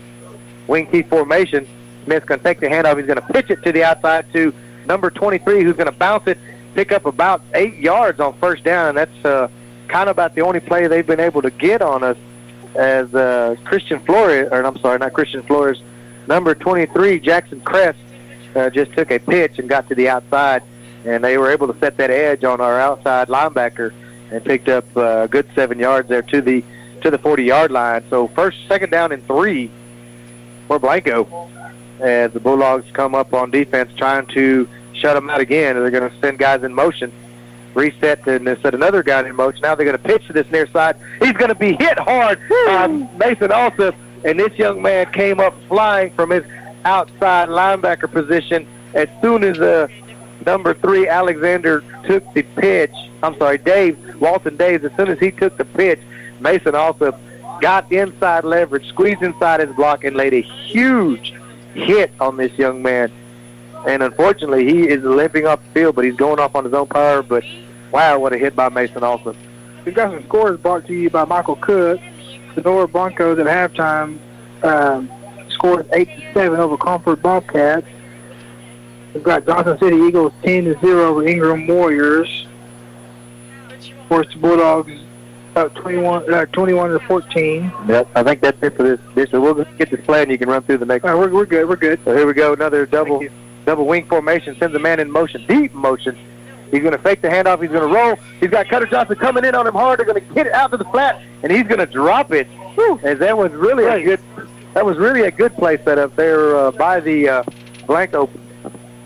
wing 0.67 0.87
T 0.87 1.01
formation. 1.03 1.67
Smith's 2.03 2.25
going 2.25 2.39
to 2.39 2.43
take 2.43 2.59
the 2.59 2.67
handoff. 2.67 2.97
He's 2.97 3.07
going 3.07 3.21
to 3.21 3.33
pitch 3.33 3.49
it 3.49 3.63
to 3.63 3.71
the 3.71 3.83
outside 3.83 4.31
to 4.33 4.53
number 4.85 5.09
23, 5.09 5.63
who's 5.63 5.75
going 5.75 5.91
to 5.91 5.97
bounce 5.97 6.27
it, 6.27 6.37
pick 6.75 6.91
up 6.91 7.05
about 7.05 7.41
eight 7.53 7.75
yards 7.75 8.19
on 8.19 8.33
first 8.33 8.63
down. 8.63 8.89
And 8.89 8.97
that's 8.97 9.25
uh, 9.25 9.47
kind 9.87 10.09
of 10.09 10.15
about 10.15 10.35
the 10.35 10.41
only 10.41 10.59
play 10.59 10.87
they've 10.87 11.07
been 11.07 11.19
able 11.19 11.41
to 11.41 11.51
get 11.51 11.81
on 11.81 12.03
us. 12.03 12.17
As 12.75 13.13
uh, 13.13 13.55
Christian 13.65 13.99
Flores, 13.99 14.49
or 14.51 14.65
I'm 14.65 14.77
sorry, 14.79 14.97
not 14.97 15.13
Christian 15.13 15.43
Flores, 15.43 15.79
number 16.27 16.55
23, 16.55 17.19
Jackson 17.19 17.61
Crest, 17.61 17.99
uh, 18.55 18.71
just 18.71 18.93
took 18.93 19.11
a 19.11 19.19
pitch 19.19 19.59
and 19.59 19.69
got 19.69 19.87
to 19.89 19.95
the 19.95 20.09
outside, 20.09 20.63
and 21.05 21.23
they 21.23 21.37
were 21.37 21.51
able 21.51 21.71
to 21.71 21.79
set 21.79 21.97
that 21.97 22.09
edge 22.09 22.43
on 22.43 22.61
our 22.61 22.79
outside 22.79 23.27
linebacker 23.27 23.93
and 24.31 24.43
picked 24.43 24.69
up 24.69 24.85
uh, 24.95 25.23
a 25.23 25.27
good 25.27 25.47
seven 25.55 25.79
yards 25.79 26.09
there 26.09 26.21
to 26.21 26.41
the 26.41 26.63
to 27.01 27.11
the 27.11 27.17
40-yard 27.17 27.69
line. 27.71 28.03
So 28.09 28.29
first, 28.29 28.57
second 28.67 28.89
down 28.89 29.11
and 29.11 29.25
three 29.27 29.69
for 30.67 30.79
Blanco 30.79 31.49
as 31.99 32.31
the 32.31 32.39
Bulldogs 32.39 32.89
come 32.91 33.13
up 33.13 33.33
on 33.33 33.51
defense 33.51 33.91
trying 33.97 34.25
to 34.27 34.67
shut 34.93 35.15
them 35.15 35.29
out 35.29 35.41
again. 35.41 35.75
They're 35.75 35.91
going 35.91 36.09
to 36.09 36.19
send 36.19 36.39
guys 36.39 36.63
in 36.63 36.73
motion, 36.73 37.11
reset, 37.73 38.25
and 38.27 38.47
then 38.47 38.59
set 38.61 38.73
another 38.73 39.03
guy 39.03 39.27
in 39.27 39.35
motion. 39.35 39.61
Now 39.61 39.75
they're 39.75 39.85
going 39.85 39.97
to 39.97 40.03
pitch 40.03 40.27
to 40.27 40.33
this 40.33 40.49
near 40.49 40.67
side. 40.67 40.95
He's 41.19 41.33
going 41.33 41.49
to 41.49 41.55
be 41.55 41.73
hit 41.73 41.99
hard 41.99 42.39
by 42.65 42.87
Mason 43.17 43.51
Alsop, 43.51 43.95
and 44.23 44.39
this 44.39 44.57
young 44.57 44.81
man 44.81 45.11
came 45.11 45.39
up 45.39 45.53
flying 45.67 46.13
from 46.13 46.29
his 46.29 46.45
outside 46.85 47.49
linebacker 47.49 48.11
position 48.11 48.65
as 48.93 49.09
soon 49.21 49.43
as 49.43 49.59
uh, 49.59 49.87
number 50.45 50.73
three 50.73 51.07
Alexander 51.07 51.83
took 52.05 52.33
the 52.33 52.43
pitch. 52.43 52.93
I'm 53.21 53.37
sorry, 53.37 53.57
Dave 53.57 54.19
Walton 54.19 54.57
Daves. 54.57 54.83
As 54.83 54.95
soon 54.97 55.09
as 55.09 55.19
he 55.19 55.31
took 55.31 55.57
the 55.57 55.65
pitch, 55.65 55.99
Mason 56.39 56.75
Alsop 56.75 57.19
got 57.61 57.89
inside 57.91 58.43
leverage, 58.43 58.87
squeezed 58.89 59.21
inside 59.21 59.61
his 59.61 59.73
block, 59.75 60.03
and 60.03 60.15
laid 60.15 60.33
a 60.33 60.41
huge 60.41 61.33
hit 61.73 62.11
on 62.19 62.37
this 62.37 62.51
young 62.57 62.81
man. 62.81 63.11
And 63.87 64.03
unfortunately, 64.03 64.65
he 64.65 64.87
is 64.87 65.03
limping 65.03 65.45
off 65.45 65.61
the 65.63 65.69
field, 65.71 65.95
but 65.95 66.05
he's 66.05 66.15
going 66.15 66.39
off 66.39 66.55
on 66.55 66.63
his 66.63 66.73
own 66.73 66.87
power. 66.87 67.21
But 67.21 67.43
wow, 67.91 68.19
what 68.19 68.33
a 68.33 68.37
hit 68.37 68.55
by 68.55 68.69
Mason 68.69 69.03
Alsop. 69.03 69.35
We've 69.85 69.93
got 69.95 70.11
some 70.11 70.23
scores 70.25 70.59
brought 70.59 70.85
to 70.87 70.93
you 70.93 71.09
by 71.09 71.25
Michael 71.25 71.57
Cook. 71.57 71.99
The 72.55 72.61
Nora 72.61 72.87
Broncos 72.87 73.39
at 73.39 73.47
halftime 73.47 74.19
um, 74.63 75.09
scored 75.49 75.87
8 75.91 76.05
to 76.05 76.33
7 76.33 76.59
over 76.59 76.77
Comfort 76.77 77.21
Bobcats. 77.21 77.87
We've 79.13 79.23
got 79.23 79.45
Johnson 79.45 79.77
City 79.79 79.97
Eagles 79.97 80.33
10 80.43 80.65
to 80.65 80.79
0 80.79 81.05
over 81.05 81.27
Ingram 81.27 81.67
Warriors. 81.67 82.47
Of 83.69 84.09
course, 84.09 84.27
the 84.33 84.39
Bulldogs 84.39 84.91
up 85.55 85.73
21, 85.75 86.33
uh, 86.33 86.45
21 86.47 86.91
to 86.91 86.99
14. 86.99 87.71
Yep, 87.87 88.07
I 88.15 88.23
think 88.23 88.41
that's 88.41 88.61
it 88.63 88.75
for 88.75 88.97
this. 89.13 89.31
we'll 89.31 89.55
just 89.55 89.77
get 89.77 89.91
this 89.91 90.03
play, 90.03 90.23
and 90.23 90.31
you 90.31 90.37
can 90.37 90.49
run 90.49 90.63
through 90.63 90.79
the 90.79 90.85
next. 90.85 91.03
we're, 91.03 91.29
we're 91.29 91.45
good. 91.45 91.67
We're 91.67 91.75
good. 91.75 92.03
So 92.03 92.15
here 92.15 92.25
we 92.25 92.33
go. 92.33 92.53
Another 92.53 92.85
double 92.85 93.23
double 93.65 93.85
wing 93.85 94.05
formation. 94.05 94.57
Sends 94.57 94.75
a 94.75 94.79
man 94.79 94.99
in 94.99 95.11
motion, 95.11 95.45
deep 95.47 95.73
motion. 95.73 96.17
He's 96.71 96.81
going 96.81 96.93
to 96.93 96.97
fake 96.97 97.21
the 97.21 97.27
handoff. 97.27 97.61
He's 97.61 97.69
going 97.71 97.87
to 97.87 97.95
roll. 97.95 98.15
He's 98.39 98.49
got 98.49 98.67
Cutter 98.67 98.87
Johnson 98.87 99.15
coming 99.17 99.45
in 99.45 99.53
on 99.53 99.67
him 99.67 99.73
hard. 99.73 99.99
They're 99.99 100.07
going 100.07 100.25
to 100.27 100.33
get 100.33 100.47
it 100.47 100.53
out 100.53 100.71
to 100.71 100.77
the 100.77 100.85
flat, 100.85 101.21
and 101.43 101.51
he's 101.51 101.63
going 101.63 101.79
to 101.79 101.85
drop 101.85 102.31
it. 102.31 102.47
As 103.03 103.19
that 103.19 103.37
was 103.37 103.51
really 103.51 103.85
a 103.85 104.03
good. 104.03 104.19
That 104.73 104.83
was 104.83 104.97
really 104.97 105.21
a 105.21 105.31
good 105.31 105.53
play 105.53 105.77
set 105.83 105.99
up 105.99 106.15
there 106.15 106.55
uh, 106.55 106.71
by 106.71 106.99
the 106.99 107.29
uh, 107.29 107.43
Blanco 107.85 108.27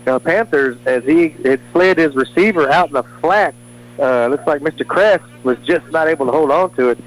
uh, 0.08 0.18
Panthers 0.18 0.76
as 0.86 1.04
he 1.04 1.28
had 1.28 1.60
slid 1.72 1.98
his 1.98 2.14
receiver 2.16 2.70
out 2.70 2.88
in 2.88 2.94
the 2.94 3.02
flat. 3.20 3.54
Uh, 3.98 4.28
looks 4.28 4.46
like 4.46 4.62
Mr. 4.62 4.86
Crest 4.86 5.24
was 5.42 5.58
just 5.60 5.86
not 5.90 6.08
able 6.08 6.26
to 6.26 6.32
hold 6.32 6.50
on 6.50 6.74
to 6.74 6.90
it. 6.90 6.98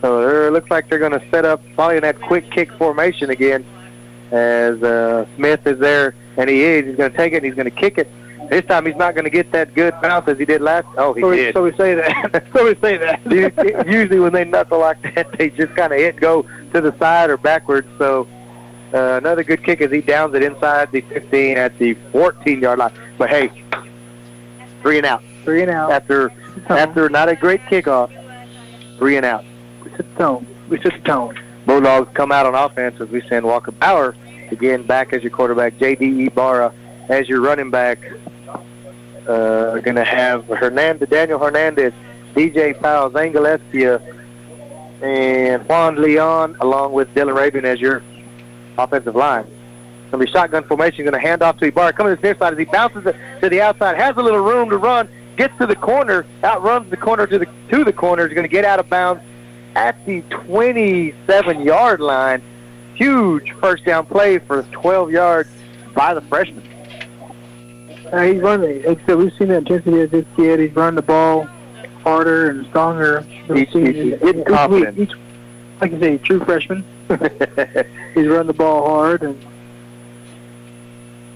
So 0.00 0.46
it 0.46 0.52
looks 0.52 0.70
like 0.70 0.88
they're 0.88 0.98
going 0.98 1.18
to 1.18 1.30
set 1.30 1.44
up 1.44 1.62
probably 1.74 1.96
in 1.96 2.02
that 2.02 2.20
quick 2.20 2.50
kick 2.50 2.72
formation 2.72 3.30
again 3.30 3.64
as 4.30 4.82
uh, 4.82 5.26
Smith 5.36 5.66
is 5.66 5.78
there, 5.78 6.14
and 6.36 6.48
he 6.50 6.62
is. 6.62 6.86
He's 6.86 6.96
going 6.96 7.10
to 7.10 7.16
take 7.16 7.32
it 7.32 7.36
and 7.36 7.46
he's 7.46 7.54
going 7.54 7.70
to 7.70 7.70
kick 7.70 7.98
it. 7.98 8.10
This 8.48 8.64
time 8.64 8.86
he's 8.86 8.96
not 8.96 9.14
going 9.14 9.24
to 9.24 9.30
get 9.30 9.50
that 9.52 9.74
good 9.74 9.92
bounce 10.00 10.28
as 10.28 10.38
he 10.38 10.44
did 10.44 10.60
last. 10.60 10.86
Oh, 10.96 11.12
he 11.14 11.20
so, 11.20 11.30
we, 11.30 11.36
did. 11.36 11.54
so 11.54 11.64
we 11.64 11.72
say 11.72 11.94
that. 11.94 12.46
so 12.52 12.64
we 12.64 12.74
say 12.76 12.96
that. 12.96 13.20
Usually- 13.30 13.74
Usually 13.92 14.20
when 14.20 14.32
they 14.32 14.44
knuckle 14.44 14.78
like 14.78 15.02
that, 15.14 15.32
they 15.36 15.50
just 15.50 15.74
kind 15.74 15.92
of 15.92 15.98
hit 15.98 16.16
go 16.16 16.42
to 16.72 16.80
the 16.80 16.96
side 16.98 17.30
or 17.30 17.36
backwards. 17.36 17.88
So 17.98 18.28
uh, 18.94 19.18
another 19.18 19.42
good 19.42 19.62
kick 19.64 19.80
as 19.80 19.90
he 19.90 20.00
downs 20.00 20.34
it 20.34 20.42
inside 20.42 20.92
the 20.92 21.00
15 21.02 21.56
at 21.56 21.76
the 21.78 21.94
14-yard 22.12 22.78
line. 22.78 22.92
But 23.18 23.30
hey, 23.30 23.50
three 24.82 24.98
and 24.98 25.06
out. 25.06 25.22
Three 25.44 25.62
and 25.62 25.70
out. 25.70 25.90
After 25.90 26.32
after 26.68 27.08
not 27.08 27.28
a 27.28 27.36
great 27.36 27.60
kickoff, 27.62 28.10
three 28.98 29.16
and 29.16 29.26
out. 29.26 29.44
We 29.84 29.90
set 29.90 30.16
tone. 30.16 30.46
We 30.68 30.78
the 30.78 30.90
tone. 31.04 31.38
Bulldogs 31.66 32.08
come 32.14 32.32
out 32.32 32.46
on 32.46 32.54
offense 32.54 33.00
as 33.00 33.08
we 33.08 33.20
send 33.28 33.44
Walker 33.44 33.72
Bauer 33.72 34.14
again 34.50 34.82
back 34.82 35.12
as 35.12 35.22
your 35.22 35.30
quarterback, 35.30 35.78
J.D. 35.78 36.26
Ibarra 36.26 36.72
as 37.08 37.28
your 37.28 37.40
running 37.40 37.70
back. 37.70 37.98
Uh, 38.48 39.74
we're 39.74 39.80
going 39.80 39.96
to 39.96 40.04
have 40.04 40.46
Hernandez, 40.46 41.08
Daniel 41.08 41.38
Hernandez, 41.40 41.92
DJ 42.34 42.80
Powell, 42.80 43.10
Zangalestia, 43.10 44.00
and 45.02 45.68
Juan 45.68 46.00
Leon, 46.00 46.56
along 46.60 46.92
with 46.92 47.12
Dylan 47.14 47.34
Rabin 47.34 47.64
as 47.64 47.80
your 47.80 48.02
offensive 48.78 49.16
line. 49.16 49.44
It's 49.44 50.10
going 50.10 50.24
to 50.24 50.26
be 50.26 50.30
shotgun 50.30 50.64
formation. 50.64 51.04
Going 51.04 51.14
to 51.14 51.26
hand 51.26 51.42
off 51.42 51.58
to 51.58 51.66
Ibarra. 51.66 51.92
Coming 51.92 52.14
to 52.14 52.20
the 52.20 52.26
near 52.26 52.36
side 52.36 52.52
as 52.52 52.58
he 52.58 52.64
bounces 52.64 53.06
it 53.06 53.16
to 53.40 53.48
the 53.48 53.60
outside, 53.60 53.96
has 53.96 54.16
a 54.16 54.22
little 54.22 54.40
room 54.40 54.70
to 54.70 54.76
run, 54.76 55.08
gets 55.36 55.56
to 55.58 55.66
the 55.66 55.76
corner, 55.76 56.24
outruns 56.44 56.90
the 56.90 56.96
corner 56.96 57.26
to 57.26 57.38
the 57.38 57.48
to 57.70 57.84
the 57.84 57.92
corner. 57.92 58.26
Is 58.26 58.32
going 58.32 58.44
to 58.44 58.48
get 58.48 58.64
out 58.64 58.78
of 58.78 58.88
bounds 58.88 59.22
at 59.74 60.04
the 60.06 60.22
27-yard 60.22 62.00
line. 62.00 62.42
Huge 62.94 63.52
first 63.60 63.84
down 63.84 64.06
play 64.06 64.38
for 64.38 64.62
12 64.62 65.10
yards 65.10 65.50
by 65.94 66.14
the 66.14 66.22
freshman. 66.22 66.66
Uh, 68.10 68.22
he's 68.22 68.40
running. 68.40 68.82
Said, 68.82 69.16
we've 69.16 69.32
seen 69.34 69.48
the 69.48 69.56
intensity 69.56 70.00
of 70.00 70.10
this 70.10 70.24
kid. 70.36 70.60
He's 70.60 70.74
running 70.74 70.94
the 70.94 71.02
ball 71.02 71.48
harder 72.06 72.50
and 72.50 72.64
stronger. 72.68 73.22
He's, 73.22 73.68
he's, 73.68 73.94
he's 73.94 74.18
getting 74.20 74.42
each 74.42 74.46
confident. 74.46 74.96
Each, 74.96 75.12
like 75.80 75.92
I 75.92 76.00
say, 76.00 76.18
true 76.18 76.38
freshman. 76.44 76.84
he's 78.14 78.26
run 78.26 78.46
the 78.46 78.54
ball 78.54 78.86
hard 78.86 79.22
and 79.22 79.40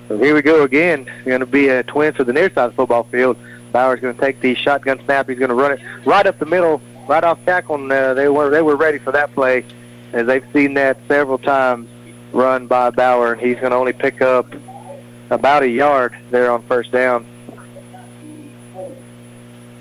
So 0.09 0.19
here 0.19 0.35
we 0.35 0.43
go 0.43 0.65
again. 0.65 1.09
Going 1.25 1.41
to 1.41 1.47
be 1.47 1.69
a 1.69 1.83
twin 1.85 2.13
to 2.15 2.25
the 2.25 2.33
near 2.33 2.49
side 2.49 2.65
of 2.65 2.73
the 2.73 2.77
football 2.77 3.05
field. 3.05 3.37
Bauer's 3.73 4.01
going 4.01 4.15
to 4.15 4.21
take 4.21 4.41
the 4.41 4.55
shotgun 4.57 5.01
snap. 5.05 5.29
He's 5.29 5.39
going 5.39 5.51
to 5.51 5.55
run 5.55 5.73
it 5.73 5.81
right 6.05 6.27
up 6.27 6.39
the 6.41 6.47
middle, 6.47 6.81
right 7.07 7.23
off 7.23 7.45
tackle. 7.45 7.77
And, 7.77 7.93
uh, 7.93 8.15
they 8.15 8.29
were 8.29 8.51
they 8.51 8.63
were 8.63 8.75
ready 8.75 8.99
for 8.99 9.13
that 9.13 9.33
play, 9.33 9.65
as 10.13 10.27
they've 10.27 10.45
seen 10.53 10.75
that 10.75 10.99
several 11.07 11.39
times 11.39 11.89
run 12.33 12.67
by 12.67 12.91
Bauer, 12.91 13.33
and 13.33 13.41
he's 13.41 13.57
going 13.57 13.71
to 13.71 13.77
only 13.77 13.93
pick 13.93 14.21
up 14.23 14.53
about 15.31 15.63
a 15.63 15.69
yard 15.69 16.17
there 16.31 16.51
on 16.51 16.63
first 16.63 16.91
down. 16.91 17.25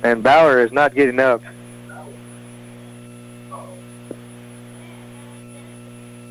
And 0.04 0.24
Bauer 0.24 0.60
is 0.60 0.72
not 0.72 0.94
getting 0.94 1.20
up. 1.20 1.42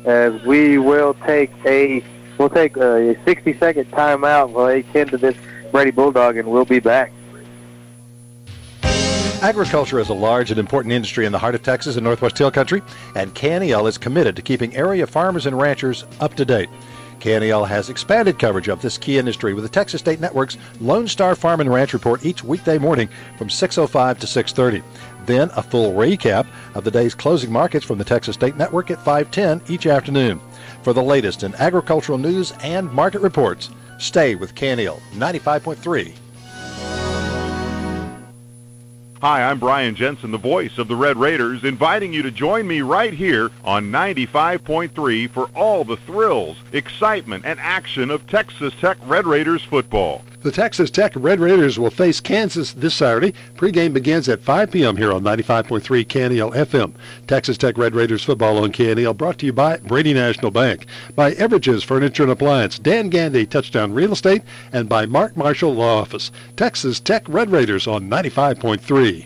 As 0.09 0.41
we 0.41 0.79
will 0.79 1.13
take 1.13 1.51
a 1.65 2.03
we'll 2.39 2.49
take 2.49 2.75
a 2.77 3.15
60 3.25 3.53
second 3.59 3.91
timeout 3.91 4.67
they 4.67 4.81
tend 4.91 5.11
to 5.11 5.17
this 5.19 5.37
Brady 5.71 5.91
Bulldog, 5.91 6.35
and 6.35 6.49
we'll 6.49 6.65
be 6.65 6.79
back. 6.79 7.11
Agriculture 9.43 9.99
is 9.99 10.09
a 10.09 10.13
large 10.15 10.49
and 10.49 10.59
important 10.59 10.93
industry 10.93 11.27
in 11.27 11.31
the 11.31 11.37
heart 11.37 11.53
of 11.53 11.61
Texas 11.61 11.95
and 11.95 12.03
Northwest 12.03 12.39
Hill 12.39 12.49
Country, 12.49 12.81
and 13.15 13.35
KNEL 13.35 13.87
is 13.87 13.99
committed 13.99 14.35
to 14.35 14.41
keeping 14.41 14.75
area 14.75 15.05
farmers 15.05 15.45
and 15.45 15.59
ranchers 15.59 16.05
up 16.19 16.33
to 16.37 16.43
date. 16.43 16.69
KNEL 17.19 17.67
has 17.67 17.89
expanded 17.89 18.39
coverage 18.39 18.67
of 18.67 18.81
this 18.81 18.97
key 18.97 19.19
industry 19.19 19.53
with 19.53 19.63
the 19.63 19.69
Texas 19.69 20.01
State 20.01 20.19
Network's 20.19 20.57
Lone 20.81 21.07
Star 21.07 21.35
Farm 21.35 21.61
and 21.61 21.71
Ranch 21.71 21.93
Report 21.93 22.25
each 22.25 22.43
weekday 22.43 22.79
morning 22.79 23.09
from 23.37 23.47
6.05 23.47 24.17
to 24.17 24.25
6.30. 24.25 24.81
Then 25.29 25.51
a 25.55 25.61
full 25.61 25.93
recap 25.93 26.47
of 26.73 26.83
the 26.83 26.89
day's 26.89 27.13
closing 27.13 27.51
markets 27.51 27.85
from 27.85 27.99
the 27.99 28.03
Texas 28.03 28.33
State 28.33 28.57
Network 28.57 28.89
at 28.89 28.97
5.10 28.97 29.69
each 29.69 29.85
afternoon. 29.85 30.41
For 30.81 30.91
the 30.91 31.03
latest 31.03 31.43
in 31.43 31.53
agricultural 31.53 32.17
news 32.17 32.51
and 32.63 32.91
market 32.91 33.21
reports, 33.21 33.69
stay 33.99 34.33
with 34.33 34.55
KNEL 34.55 34.99
95.3. 35.13 36.15
Hi, 39.21 39.43
I'm 39.43 39.59
Brian 39.59 39.93
Jensen, 39.93 40.31
the 40.31 40.39
voice 40.39 40.79
of 40.79 40.87
the 40.87 40.95
Red 40.95 41.15
Raiders, 41.15 41.63
inviting 41.63 42.11
you 42.11 42.23
to 42.23 42.31
join 42.31 42.67
me 42.67 42.81
right 42.81 43.13
here 43.13 43.51
on 43.63 43.91
95.3 43.91 45.29
for 45.29 45.47
all 45.53 45.83
the 45.83 45.97
thrills, 45.97 46.57
excitement, 46.71 47.45
and 47.45 47.59
action 47.59 48.09
of 48.09 48.25
Texas 48.25 48.73
Tech 48.81 48.97
Red 49.05 49.27
Raiders 49.27 49.61
football. 49.61 50.23
The 50.41 50.51
Texas 50.53 50.89
Tech 50.89 51.11
Red 51.17 51.41
Raiders 51.41 51.77
will 51.77 51.89
face 51.89 52.21
Kansas 52.21 52.71
this 52.71 52.95
Saturday. 52.95 53.33
Pregame 53.57 53.91
begins 53.91 54.29
at 54.29 54.39
5 54.39 54.71
p.m. 54.71 54.95
here 54.95 55.11
on 55.11 55.21
95.3 55.21 55.81
KNEL 56.05 56.55
FM. 56.55 56.93
Texas 57.27 57.57
Tech 57.57 57.77
Red 57.77 57.93
Raiders 57.93 58.23
football 58.23 58.63
on 58.63 58.71
KNEL 58.71 59.17
brought 59.17 59.39
to 59.39 59.45
you 59.45 59.51
by 59.51 59.75
Brady 59.79 60.13
National 60.13 60.49
Bank, 60.49 60.85
by 61.13 61.33
Everages 61.33 61.83
Furniture 61.83 62.23
and 62.23 62.31
Appliance, 62.31 62.79
Dan 62.79 63.09
Gandy 63.09 63.45
Touchdown 63.45 63.91
Real 63.91 64.13
Estate, 64.13 64.41
and 64.71 64.87
by 64.87 65.05
Mark 65.05 65.35
Marshall 65.35 65.73
Law 65.73 65.99
Office. 65.99 66.31
Texas 66.55 67.01
Tech 67.01 67.27
Red 67.27 67.49
Raiders 67.49 67.85
on 67.85 68.09
95.3. 68.09 69.25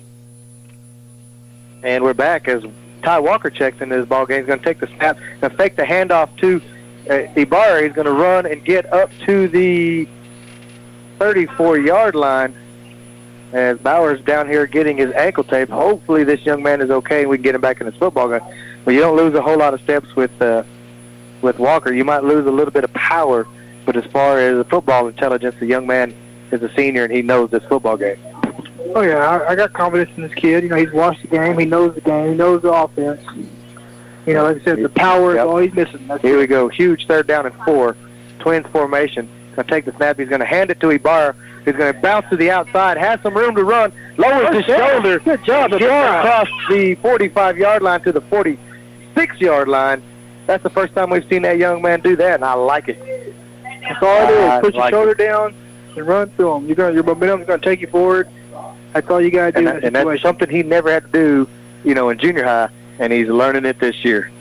And 1.83 2.03
we're 2.03 2.15
back 2.15 2.47
as 2.47 2.63
Ty 3.03 3.19
Walker 3.19 3.51
checks 3.51 3.79
into 3.81 3.97
this 3.97 4.07
ball 4.07 4.25
game. 4.25 4.39
He's 4.39 4.47
going 4.47 4.57
to 4.57 4.65
take 4.65 4.79
the 4.79 4.87
snap 4.87 5.19
and 5.43 5.55
fake 5.57 5.75
the 5.75 5.83
handoff 5.83 6.35
to 6.37 6.59
uh, 7.07 7.27
Ibarra. 7.39 7.83
He's 7.83 7.93
going 7.93 8.07
to 8.07 8.13
run 8.13 8.47
and 8.47 8.65
get 8.65 8.91
up 8.91 9.11
to 9.27 9.47
the 9.47 10.07
34-yard 11.23 12.15
line 12.15 12.53
as 13.53 13.77
Bauer's 13.77 14.19
down 14.21 14.47
here 14.47 14.65
getting 14.67 14.97
his 14.97 15.11
ankle 15.13 15.43
tape. 15.43 15.69
Hopefully 15.69 16.23
this 16.23 16.41
young 16.45 16.61
man 16.63 16.81
is 16.81 16.89
okay 16.89 17.21
and 17.21 17.29
we 17.29 17.37
can 17.37 17.43
get 17.43 17.55
him 17.55 17.61
back 17.61 17.79
in 17.79 17.85
his 17.87 17.95
football 17.95 18.27
game. 18.29 18.41
But 18.83 18.93
you 18.93 18.99
don't 18.99 19.15
lose 19.15 19.33
a 19.35 19.41
whole 19.41 19.57
lot 19.57 19.73
of 19.73 19.81
steps 19.81 20.13
with 20.15 20.41
uh, 20.41 20.63
with 21.41 21.59
Walker. 21.59 21.93
You 21.93 22.03
might 22.03 22.23
lose 22.23 22.45
a 22.45 22.51
little 22.51 22.71
bit 22.71 22.83
of 22.83 22.93
power, 22.93 23.47
but 23.85 23.95
as 23.95 24.05
far 24.11 24.39
as 24.39 24.57
the 24.57 24.63
football 24.65 25.07
intelligence, 25.07 25.55
the 25.59 25.65
young 25.65 25.87
man 25.87 26.13
is 26.51 26.61
a 26.61 26.73
senior 26.75 27.03
and 27.05 27.13
he 27.13 27.21
knows 27.21 27.49
this 27.51 27.63
football 27.65 27.95
game. 27.95 28.17
Oh 28.95 29.01
yeah, 29.01 29.17
I, 29.17 29.51
I 29.51 29.55
got 29.55 29.71
confidence 29.73 30.11
in 30.17 30.23
this 30.23 30.33
kid. 30.33 30.63
You 30.63 30.69
know, 30.69 30.75
he's 30.75 30.91
watched 30.91 31.21
the 31.21 31.27
game. 31.29 31.57
He 31.57 31.65
knows 31.65 31.95
the 31.95 32.01
game. 32.01 32.31
He 32.31 32.35
knows 32.35 32.61
the 32.61 32.73
offense. 32.73 33.21
You 34.25 34.33
know, 34.33 34.43
like 34.43 34.61
I 34.61 34.63
said, 34.63 34.81
the 34.83 34.89
power 34.89 35.35
Yep. 35.35 35.45
is 35.45 35.49
all 35.49 35.57
he's 35.57 35.73
missing. 35.73 36.07
That's 36.07 36.21
Here 36.21 36.37
we 36.37 36.47
go. 36.47 36.67
Huge 36.67 37.07
third 37.07 37.27
down 37.27 37.45
and 37.45 37.55
four. 37.63 37.95
Twins 38.39 38.67
formation. 38.67 39.29
Going 39.55 39.65
to 39.67 39.71
take 39.71 39.85
the 39.85 39.91
snap. 39.93 40.17
He's 40.19 40.29
going 40.29 40.39
to 40.39 40.45
hand 40.45 40.71
it 40.71 40.79
to 40.79 40.89
Ibarra. 40.89 41.35
He's 41.65 41.75
going 41.75 41.93
to 41.93 41.99
bounce 41.99 42.27
to 42.29 42.35
the 42.35 42.49
outside. 42.51 42.97
Has 42.97 43.21
some 43.21 43.35
room 43.35 43.55
to 43.55 43.63
run. 43.63 43.93
Lowers 44.17 44.47
Good 44.49 44.55
his 44.55 44.65
job. 44.65 44.89
shoulder. 44.91 45.19
Good 45.19 45.43
job, 45.45 45.71
Gets 45.71 45.83
across 45.83 46.47
the 46.69 46.95
45-yard 46.97 47.81
line 47.83 48.01
to 48.01 48.11
the 48.11 48.21
46-yard 49.15 49.67
line. 49.67 50.01
That's 50.45 50.63
the 50.63 50.69
first 50.69 50.93
time 50.93 51.09
we've 51.09 51.27
seen 51.29 51.43
that 51.43 51.57
young 51.57 51.81
man 51.81 52.01
do 52.01 52.15
that, 52.17 52.35
and 52.35 52.45
I 52.45 52.53
like 52.53 52.89
it. 52.89 52.99
That's 53.81 54.01
all 54.01 54.27
it 54.27 54.29
is. 54.31 54.49
I 54.49 54.61
Put 54.61 54.75
your 54.75 54.89
shoulder 54.89 55.11
it. 55.11 55.17
down 55.17 55.55
and 55.95 56.07
run 56.07 56.29
through 56.31 56.55
him. 56.55 56.65
You're 56.67 56.75
gonna, 56.75 56.93
your 56.93 57.03
momentum's 57.03 57.45
going 57.47 57.59
to 57.59 57.65
take 57.65 57.79
you 57.81 57.87
forward. 57.87 58.27
That's 58.93 59.09
all 59.09 59.21
you 59.21 59.31
got 59.31 59.45
to 59.47 59.51
do 59.53 59.57
And, 59.59 59.67
that 59.67 59.83
and 59.83 59.95
that's 59.95 60.21
something 60.21 60.49
he 60.49 60.63
never 60.63 60.91
had 60.91 61.05
to 61.05 61.11
do, 61.11 61.49
you 61.83 61.93
know, 61.95 62.09
in 62.09 62.17
junior 62.17 62.43
high, 62.43 62.69
and 62.99 63.13
he's 63.13 63.27
learning 63.27 63.65
it 63.65 63.79
this 63.79 64.03
year. 64.03 64.31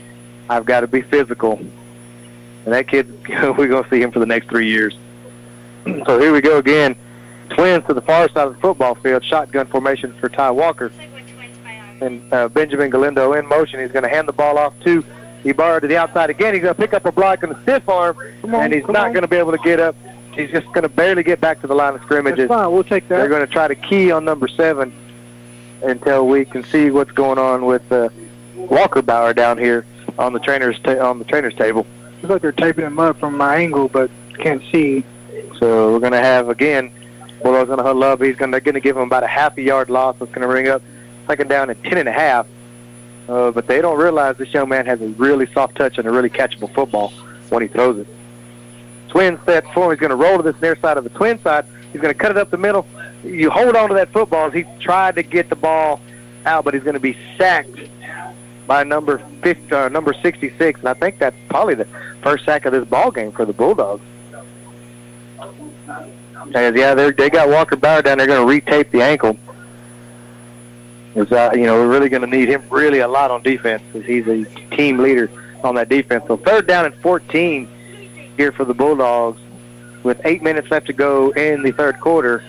I've 0.49 0.65
got 0.65 0.81
to 0.81 0.87
be 0.87 1.01
physical. 1.01 1.53
And 2.65 2.73
that 2.73 2.87
kid, 2.87 3.07
we're 3.29 3.67
going 3.67 3.83
to 3.83 3.89
see 3.89 4.01
him 4.01 4.11
for 4.11 4.19
the 4.19 4.25
next 4.25 4.49
three 4.49 4.67
years. 4.67 4.95
So 5.85 6.19
here 6.19 6.33
we 6.33 6.41
go 6.41 6.57
again. 6.57 6.95
Twins 7.49 7.85
to 7.87 7.93
the 7.93 8.01
far 8.01 8.29
side 8.29 8.47
of 8.47 8.55
the 8.55 8.59
football 8.59 8.95
field. 8.95 9.23
Shotgun 9.23 9.67
formation 9.67 10.13
for 10.13 10.29
Ty 10.29 10.51
Walker. 10.51 10.91
And 12.01 12.33
uh, 12.33 12.49
Benjamin 12.49 12.89
Galindo 12.89 13.33
in 13.33 13.45
motion. 13.47 13.79
He's 13.79 13.91
going 13.91 14.03
to 14.03 14.09
hand 14.09 14.27
the 14.27 14.33
ball 14.33 14.57
off 14.57 14.73
to 14.81 15.05
Ibarra 15.43 15.81
to 15.81 15.87
the 15.87 15.97
outside 15.97 16.29
again. 16.29 16.53
He's 16.53 16.63
going 16.63 16.75
to 16.75 16.81
pick 16.81 16.93
up 16.93 17.05
a 17.05 17.11
block 17.11 17.43
and 17.43 17.51
a 17.51 17.61
stiff 17.63 17.87
arm, 17.87 18.17
on, 18.43 18.55
and 18.55 18.73
he's 18.73 18.87
not 18.87 19.13
going 19.13 19.21
to 19.21 19.27
be 19.27 19.37
able 19.37 19.51
to 19.51 19.57
get 19.59 19.79
up. 19.79 19.95
He's 20.33 20.49
just 20.49 20.65
going 20.67 20.81
to 20.81 20.89
barely 20.89 21.21
get 21.23 21.39
back 21.39 21.61
to 21.61 21.67
the 21.67 21.75
line 21.75 21.93
of 21.93 22.01
scrimmage. 22.01 22.37
That's 22.37 22.47
fine. 22.47 22.71
We'll 22.71 22.83
take 22.83 23.07
that. 23.09 23.17
They're 23.17 23.29
going 23.29 23.45
to 23.45 23.51
try 23.51 23.67
to 23.67 23.75
key 23.75 24.11
on 24.11 24.25
number 24.25 24.47
seven 24.47 24.91
until 25.83 26.27
we 26.27 26.45
can 26.45 26.63
see 26.63 26.89
what's 26.89 27.11
going 27.11 27.37
on 27.37 27.65
with 27.65 27.89
uh, 27.91 28.09
Walker 28.55 29.01
Bauer 29.01 29.33
down 29.33 29.57
here 29.57 29.85
on 30.17 30.33
the 30.33 30.39
trainer's 30.39 30.79
ta- 30.79 31.07
on 31.07 31.19
the 31.19 31.25
trainer's 31.25 31.55
table. 31.55 31.85
Looks 32.21 32.31
like 32.31 32.41
they're 32.41 32.51
taping 32.51 32.85
him 32.85 32.99
up 32.99 33.19
from 33.19 33.37
my 33.37 33.57
angle, 33.57 33.89
but 33.89 34.09
can't 34.39 34.63
see. 34.71 35.03
So 35.63 35.93
we're 35.93 35.99
going 35.99 36.11
to 36.11 36.19
have 36.19 36.49
again. 36.49 36.91
Bulldogs 37.41 37.67
going 37.67 37.77
to 37.77 37.85
huddle 37.85 38.03
up. 38.03 38.21
He's 38.21 38.35
going 38.35 38.51
to 38.51 38.59
give 38.59 38.97
him 38.97 39.03
about 39.03 39.23
a 39.23 39.27
half 39.27 39.57
a 39.57 39.61
yard 39.61 39.89
loss. 39.89 40.17
It's 40.19 40.29
going 40.29 40.41
to 40.41 40.47
bring 40.47 40.67
up 40.67 40.81
second 41.25 41.47
down 41.47 41.69
at 41.69 41.81
ten 41.83 41.99
and 41.99 42.09
a 42.09 42.11
half. 42.11 42.47
Uh, 43.29 43.49
but 43.49 43.65
they 43.65 43.79
don't 43.79 43.97
realize 43.97 44.35
this 44.35 44.53
young 44.53 44.67
man 44.67 44.85
has 44.85 45.01
a 45.01 45.07
really 45.07 45.49
soft 45.53 45.77
touch 45.77 45.97
and 45.97 46.05
a 46.05 46.11
really 46.11 46.29
catchable 46.29 46.69
football 46.73 47.11
when 47.47 47.61
he 47.61 47.69
throws 47.69 47.97
it. 47.97 48.07
Twin 49.07 49.39
set 49.45 49.63
for 49.73 49.85
him. 49.85 49.91
He's 49.91 50.01
going 50.01 50.09
to 50.09 50.17
roll 50.17 50.35
to 50.35 50.43
this 50.43 50.61
near 50.61 50.75
side 50.75 50.97
of 50.97 51.05
the 51.05 51.09
twin 51.11 51.41
side. 51.41 51.65
He's 51.93 52.01
going 52.01 52.13
to 52.13 52.19
cut 52.19 52.31
it 52.31 52.37
up 52.37 52.49
the 52.49 52.57
middle. 52.57 52.85
You 53.23 53.49
hold 53.49 53.77
on 53.77 53.87
to 53.87 53.95
that 53.95 54.11
football 54.11 54.47
as 54.47 54.53
he 54.53 54.65
tried 54.81 55.15
to 55.15 55.23
get 55.23 55.49
the 55.49 55.55
ball 55.55 56.01
out, 56.45 56.65
but 56.65 56.73
he's 56.73 56.83
going 56.83 56.95
to 56.95 56.99
be 56.99 57.17
sacked 57.37 57.79
by 58.67 58.83
number 58.83 59.19
50, 59.41 59.73
uh, 59.73 59.87
number 59.87 60.13
66, 60.13 60.81
and 60.81 60.89
I 60.89 60.93
think 60.93 61.19
that's 61.19 61.37
probably 61.47 61.75
the 61.75 61.87
first 62.21 62.43
sack 62.43 62.65
of 62.65 62.73
this 62.73 62.83
ball 62.83 63.11
game 63.11 63.31
for 63.31 63.45
the 63.45 63.53
Bulldogs. 63.53 64.03
Yeah, 66.51 66.93
they 66.93 67.11
they 67.11 67.29
got 67.29 67.49
Walker 67.49 67.75
Bauer 67.75 68.01
down 68.01 68.17
They're 68.17 68.27
going 68.27 68.47
to 68.47 68.71
retape 68.71 68.91
the 68.91 69.01
ankle. 69.01 69.37
Is 71.15 71.31
uh, 71.31 71.51
you 71.53 71.65
know 71.65 71.75
we're 71.75 71.89
really 71.89 72.09
going 72.09 72.21
to 72.21 72.27
need 72.27 72.49
him 72.49 72.63
really 72.69 72.99
a 72.99 73.07
lot 73.07 73.31
on 73.31 73.43
defense 73.43 73.83
because 73.91 74.07
he's 74.07 74.27
a 74.27 74.43
team 74.75 74.97
leader 74.97 75.29
on 75.63 75.75
that 75.75 75.89
defense. 75.89 76.25
So 76.27 76.37
third 76.37 76.67
down 76.67 76.85
and 76.85 76.95
14 76.95 77.67
here 78.35 78.51
for 78.51 78.65
the 78.65 78.73
Bulldogs 78.73 79.39
with 80.03 80.19
eight 80.25 80.41
minutes 80.41 80.69
left 80.69 80.87
to 80.87 80.93
go 80.93 81.29
in 81.31 81.63
the 81.63 81.71
third 81.71 81.99
quarter. 81.99 82.43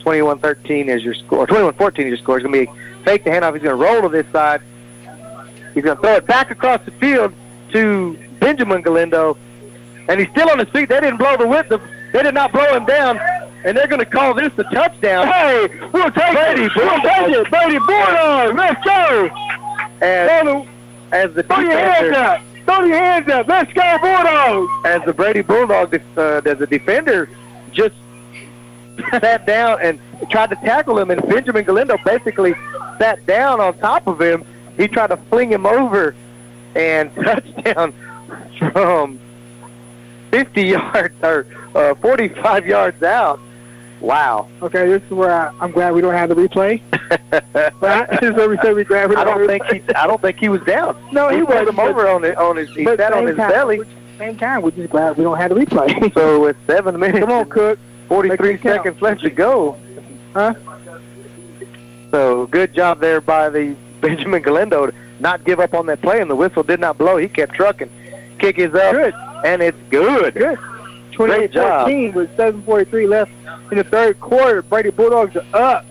21-13 0.00 0.88
is 0.88 1.02
your 1.02 1.14
score. 1.14 1.46
21-14 1.46 1.98
is 2.00 2.04
your 2.04 2.16
score. 2.18 2.36
It's 2.36 2.46
going 2.46 2.66
to 2.66 2.72
be 2.72 2.80
fake 3.04 3.24
the 3.24 3.30
handoff. 3.30 3.54
He's 3.54 3.62
going 3.62 3.76
to 3.76 3.82
roll 3.82 4.02
to 4.02 4.08
this 4.10 4.30
side. 4.30 4.60
He's 5.72 5.82
going 5.82 5.96
to 5.96 6.02
throw 6.02 6.16
it 6.16 6.26
back 6.26 6.50
across 6.50 6.84
the 6.84 6.90
field 6.92 7.32
to 7.72 8.18
Benjamin 8.38 8.82
Galindo, 8.82 9.36
and 10.08 10.20
he's 10.20 10.28
still 10.30 10.50
on 10.50 10.58
his 10.58 10.68
feet. 10.68 10.88
They 10.88 11.00
didn't 11.00 11.18
blow 11.18 11.36
the 11.36 11.46
whip. 11.46 11.68
They 12.12 12.22
did 12.22 12.34
not 12.34 12.52
blow 12.52 12.76
him 12.76 12.84
down. 12.84 13.18
and 13.64 13.76
they're 13.76 13.86
going 13.86 14.00
to 14.00 14.06
call 14.06 14.34
this 14.34 14.52
a 14.58 14.64
touchdown. 14.64 15.26
Hey, 15.26 15.68
we'll 15.92 16.10
take 16.10 16.32
Brady 16.32 16.64
it. 16.64 16.72
We'll 16.76 17.00
take 17.00 17.28
it. 17.28 17.50
Brady 17.50 17.78
Bulldog. 17.78 18.56
Let's 18.56 18.84
go. 18.84 19.30
As, 20.00 20.66
as 21.12 21.34
the 21.34 21.42
Throw 21.42 21.60
your 21.60 21.78
hands 21.78 22.16
up. 22.16 22.40
Throw 22.66 22.84
your 22.84 22.98
hands 22.98 23.28
up. 23.28 23.46
Let's 23.46 23.72
go, 23.72 23.98
Bulldogs. 24.00 24.86
as 24.86 25.02
the 25.04 25.12
Brady 25.12 25.42
Bulldog, 25.42 25.94
uh, 26.16 26.40
as 26.44 26.60
a 26.60 26.66
defender, 26.66 27.28
just 27.72 27.94
sat 29.10 29.46
down 29.46 29.78
and 29.82 29.98
tried 30.30 30.50
to 30.50 30.56
tackle 30.56 30.98
him, 30.98 31.10
and 31.10 31.20
Benjamin 31.28 31.64
Galindo 31.64 31.96
basically 32.04 32.54
sat 32.98 33.24
down 33.26 33.60
on 33.60 33.76
top 33.78 34.06
of 34.06 34.20
him. 34.20 34.44
He 34.76 34.88
tried 34.88 35.08
to 35.08 35.16
fling 35.16 35.50
him 35.50 35.66
over, 35.66 36.14
and 36.74 37.14
touchdown 37.16 37.92
from 38.72 39.18
50 40.34 40.62
yards 40.64 41.14
or 41.22 41.46
uh, 41.76 41.94
45 41.94 42.66
yards 42.66 43.02
out. 43.04 43.38
Wow. 44.00 44.48
Okay, 44.60 44.86
this 44.88 45.02
is 45.04 45.10
where 45.10 45.32
I, 45.32 45.54
I'm 45.60 45.70
glad 45.70 45.94
we 45.94 46.00
don't 46.00 46.12
have 46.12 46.28
the 46.28 46.34
replay. 46.34 46.80
Right? 47.80 48.08
this 48.20 48.30
is 48.30 48.32
where 48.34 48.48
we 48.48 48.56
we 48.56 48.84
we 48.84 48.96
I 48.96 49.24
don't, 49.24 49.46
think 49.46 49.64
he. 49.66 49.94
I 49.94 50.06
don't 50.06 50.20
think 50.20 50.38
he 50.38 50.48
was 50.48 50.62
down. 50.62 50.96
No, 51.12 51.28
he 51.28 51.36
he 51.36 51.42
wasn't, 51.42 51.68
him 51.70 51.78
over 51.80 52.08
on 52.08 52.22
the, 52.22 52.38
on 52.40 52.56
his. 52.56 52.68
He 52.70 52.84
sat 52.84 53.12
on 53.12 53.26
his 53.26 53.36
time, 53.36 53.50
belly. 53.50 53.80
Same 54.18 54.36
time, 54.36 54.62
we're 54.62 54.70
just 54.70 54.90
glad 54.90 55.16
we 55.16 55.24
don't 55.24 55.36
have 55.36 55.50
the 55.50 55.56
replay. 55.56 56.12
So 56.14 56.40
with 56.40 56.56
seven 56.66 56.98
minutes, 56.98 57.20
Come 57.20 57.32
on, 57.32 57.48
Cook. 57.48 57.78
43 58.08 58.28
Make 58.28 58.40
it 58.40 58.62
count. 58.62 58.76
seconds 58.76 59.02
left 59.02 59.20
to 59.22 59.30
go. 59.30 59.78
Huh? 60.32 60.54
So 62.10 62.46
good 62.46 62.74
job 62.74 63.00
there 63.00 63.20
by 63.20 63.50
the 63.50 63.76
Benjamin 64.00 64.42
Galindo 64.42 64.86
to 64.86 64.94
not 65.20 65.44
give 65.44 65.60
up 65.60 65.74
on 65.74 65.86
that 65.86 66.00
play, 66.00 66.20
and 66.20 66.30
the 66.30 66.36
whistle 66.36 66.62
did 66.62 66.80
not 66.80 66.96
blow. 66.98 67.16
He 67.16 67.28
kept 67.28 67.54
trucking. 67.54 67.90
Kick 68.38 68.58
is 68.58 68.74
up, 68.74 68.92
Good. 68.92 69.14
And 69.44 69.62
it's 69.62 69.78
good. 69.90 70.34
Good. 70.34 70.58
Great 71.14 71.52
job. 71.52 71.88
28-14 71.88 72.14
with 72.14 72.36
7:43 72.36 73.08
left 73.08 73.30
in 73.70 73.78
the 73.78 73.84
third 73.84 74.18
quarter. 74.18 74.62
Brady 74.62 74.90
Bulldogs 74.90 75.36
are 75.36 75.44
up, 75.54 75.86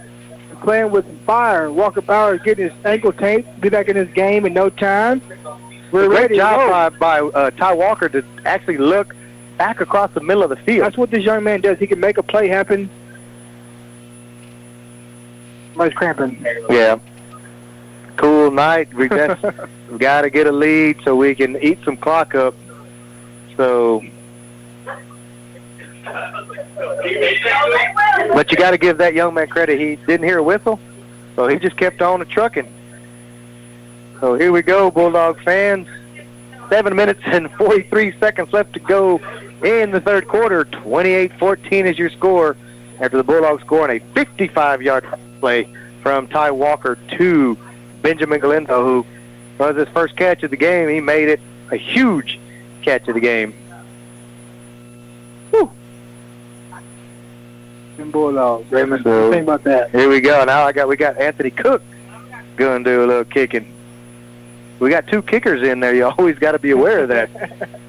playing 0.61 0.91
with 0.91 1.05
some 1.05 1.17
fire. 1.19 1.71
Walker 1.71 2.01
Bauer 2.01 2.35
is 2.35 2.41
getting 2.41 2.69
his 2.69 2.85
ankle 2.85 3.13
taped. 3.13 3.61
Be 3.61 3.69
back 3.69 3.87
in 3.87 3.95
this 3.95 4.11
game 4.13 4.45
in 4.45 4.53
no 4.53 4.69
time. 4.69 5.21
We're 5.91 6.07
Great 6.07 6.21
ready. 6.21 6.35
job 6.37 6.97
by, 6.99 7.21
by 7.21 7.39
uh, 7.39 7.51
Ty 7.51 7.73
Walker 7.75 8.09
to 8.09 8.25
actually 8.45 8.79
look 8.79 9.15
back 9.57 9.79
across 9.79 10.11
the 10.11 10.21
middle 10.21 10.43
of 10.43 10.49
the 10.49 10.55
field. 10.57 10.85
That's 10.85 10.97
what 10.97 11.11
this 11.11 11.23
young 11.23 11.43
man 11.43 11.61
does. 11.61 11.77
He 11.77 11.87
can 11.87 11.99
make 11.99 12.17
a 12.17 12.23
play 12.23 12.47
happen. 12.47 12.89
Somebody's 15.69 15.93
cramping. 15.93 16.45
Yeah. 16.69 16.99
Cool 18.17 18.51
night. 18.51 18.93
We 18.93 19.07
got 19.07 19.41
we 19.91 19.97
got 19.99 20.21
to 20.21 20.29
get 20.29 20.47
a 20.47 20.51
lead 20.51 20.97
so 21.03 21.15
we 21.15 21.33
can 21.35 21.55
eat 21.61 21.79
some 21.85 21.95
clock 21.95 22.35
up. 22.35 22.55
So, 23.57 24.03
but 28.33 28.51
you 28.51 28.57
got 28.57 28.71
to 28.71 28.77
give 28.77 28.97
that 28.97 29.13
young 29.13 29.33
man 29.33 29.47
credit. 29.47 29.79
He 29.79 29.95
didn't 30.07 30.25
hear 30.25 30.39
a 30.39 30.43
whistle, 30.43 30.79
so 31.35 31.47
he 31.47 31.57
just 31.59 31.77
kept 31.77 32.01
on 32.01 32.25
trucking. 32.25 32.71
So 34.19 34.35
here 34.35 34.51
we 34.51 34.61
go, 34.61 34.89
Bulldog 34.89 35.41
fans. 35.43 35.87
Seven 36.69 36.95
minutes 36.95 37.21
and 37.25 37.51
43 37.51 38.17
seconds 38.19 38.53
left 38.53 38.73
to 38.73 38.79
go 38.79 39.17
in 39.63 39.91
the 39.91 40.01
third 40.01 40.27
quarter. 40.27 40.65
28-14 40.65 41.85
is 41.85 41.99
your 41.99 42.09
score 42.09 42.55
after 42.99 43.17
the 43.17 43.23
Bulldogs 43.23 43.61
scoring 43.63 44.01
a 44.01 44.13
55-yard 44.15 45.05
play 45.39 45.67
from 46.01 46.27
Ty 46.27 46.51
Walker 46.51 46.97
to 47.17 47.57
Benjamin 48.01 48.39
Galindo, 48.39 48.83
who 48.83 49.05
was 49.57 49.75
his 49.75 49.87
first 49.89 50.15
catch 50.15 50.41
of 50.43 50.51
the 50.51 50.57
game. 50.57 50.89
He 50.89 50.99
made 50.99 51.29
it 51.29 51.39
a 51.71 51.77
huge 51.77 52.39
catch 52.83 53.07
of 53.07 53.15
the 53.15 53.21
game. 53.21 53.53
Them 57.97 58.09
Bulldogs, 58.11 58.71
Raymond. 58.71 59.03
So- 59.03 59.31
Think 59.31 59.43
about 59.43 59.63
that. 59.65 59.91
Here 59.91 60.09
we 60.09 60.19
go. 60.19 60.43
Now 60.45 60.63
I 60.63 60.71
got 60.71 60.87
we 60.87 60.97
got 60.97 61.17
Anthony 61.17 61.51
Cook 61.51 61.81
going 62.55 62.83
to 62.83 62.89
do 62.89 63.03
a 63.03 63.07
little 63.07 63.23
kicking. 63.25 63.71
We 64.79 64.89
got 64.89 65.07
two 65.07 65.21
kickers 65.21 65.61
in 65.67 65.79
there. 65.79 65.93
You 65.93 66.05
always 66.17 66.37
got 66.39 66.53
to 66.53 66.59
be 66.59 66.71
aware 66.71 66.99
of 66.99 67.09
that. 67.09 67.29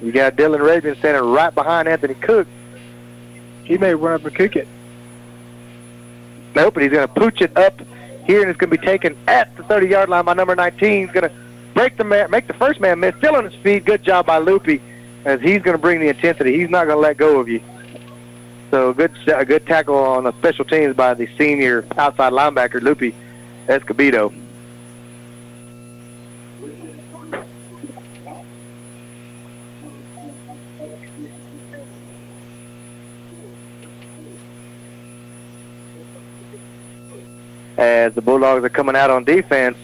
You 0.02 0.12
got 0.12 0.36
Dylan 0.36 0.60
Raven 0.64 0.94
standing 0.96 1.22
right 1.32 1.54
behind 1.54 1.88
Anthony 1.88 2.14
Cook. 2.14 2.46
He 3.64 3.78
may 3.78 3.94
run 3.94 4.14
up 4.20 4.24
and 4.26 4.34
kick 4.36 4.56
it. 4.56 4.68
Nope, 6.54 6.74
but 6.74 6.82
he's 6.82 6.92
going 6.92 7.08
to 7.08 7.12
pooch 7.14 7.40
it 7.40 7.56
up 7.56 7.80
here, 8.26 8.42
and 8.42 8.50
it's 8.50 8.58
going 8.58 8.70
to 8.70 8.78
be 8.78 8.86
taken 8.86 9.16
at 9.26 9.56
the 9.56 9.62
30-yard 9.64 10.08
line 10.08 10.24
by 10.24 10.34
number 10.34 10.54
19. 10.54 11.06
He's 11.06 11.10
going 11.10 11.28
to 11.28 11.34
break 11.74 11.96
the 11.96 12.04
man, 12.04 12.30
make 12.30 12.46
the 12.46 12.54
first 12.54 12.80
man 12.80 13.00
miss. 13.00 13.14
Still 13.16 13.36
on 13.36 13.44
his 13.44 13.54
feet. 13.56 13.84
Good 13.84 14.02
job 14.02 14.26
by 14.26 14.38
Lupe, 14.38 14.80
as 15.24 15.40
he's 15.40 15.60
going 15.60 15.76
to 15.76 15.78
bring 15.78 16.00
the 16.00 16.08
intensity. 16.08 16.58
He's 16.58 16.70
not 16.70 16.86
going 16.86 16.96
to 16.96 17.02
let 17.02 17.16
go 17.16 17.40
of 17.40 17.48
you. 17.48 17.60
So 18.70 18.92
good, 18.94 19.12
a 19.28 19.44
good 19.44 19.66
tackle 19.66 19.96
on 19.96 20.24
the 20.24 20.32
special 20.32 20.64
teams 20.64 20.96
by 20.96 21.14
the 21.14 21.28
senior 21.36 21.84
outside 21.96 22.32
linebacker 22.32 22.80
Lupe 22.80 23.14
Escobedo. 23.66 24.32
as 37.76 38.14
the 38.14 38.22
Bulldogs 38.22 38.64
are 38.64 38.68
coming 38.68 38.96
out 38.96 39.10
on 39.10 39.24
defense, 39.24 39.76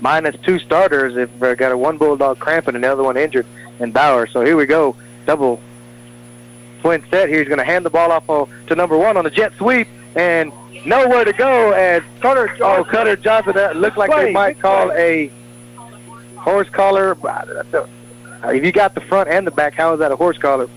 minus 0.00 0.36
two 0.42 0.58
starters. 0.58 1.16
If 1.16 1.42
uh, 1.42 1.54
got 1.54 1.72
a 1.72 1.78
one 1.78 1.98
Bulldog 1.98 2.38
cramping 2.38 2.74
and 2.74 2.84
the 2.84 2.92
other 2.92 3.02
one 3.02 3.16
injured, 3.16 3.46
and 3.80 3.92
Bauer. 3.92 4.26
So 4.26 4.44
here 4.44 4.56
we 4.56 4.66
go, 4.66 4.96
double 5.26 5.60
twin 6.80 7.04
set. 7.10 7.28
Here 7.28 7.38
he's 7.38 7.48
going 7.48 7.58
to 7.58 7.64
hand 7.64 7.84
the 7.84 7.90
ball 7.90 8.12
off 8.12 8.48
to 8.66 8.74
number 8.74 8.96
one 8.96 9.16
on 9.16 9.24
the 9.24 9.30
jet 9.30 9.52
sweep, 9.56 9.88
and 10.14 10.52
nowhere 10.84 11.24
to 11.24 11.32
go. 11.32 11.72
As 11.72 12.02
Cutter, 12.20 12.56
oh 12.60 12.84
Cutter 12.84 13.16
Johnson, 13.16 13.54
that 13.54 13.76
looked 13.76 13.96
like 13.96 14.10
they 14.10 14.32
might 14.32 14.60
call 14.60 14.92
a 14.92 15.30
horse 16.36 16.68
collar. 16.68 17.16
If 18.44 18.64
you 18.64 18.72
got 18.72 18.94
the 18.94 19.00
front 19.00 19.30
and 19.30 19.46
the 19.46 19.50
back, 19.50 19.74
how 19.74 19.94
is 19.94 20.00
that 20.00 20.12
a 20.12 20.16
horse 20.16 20.36
collar? 20.36 20.68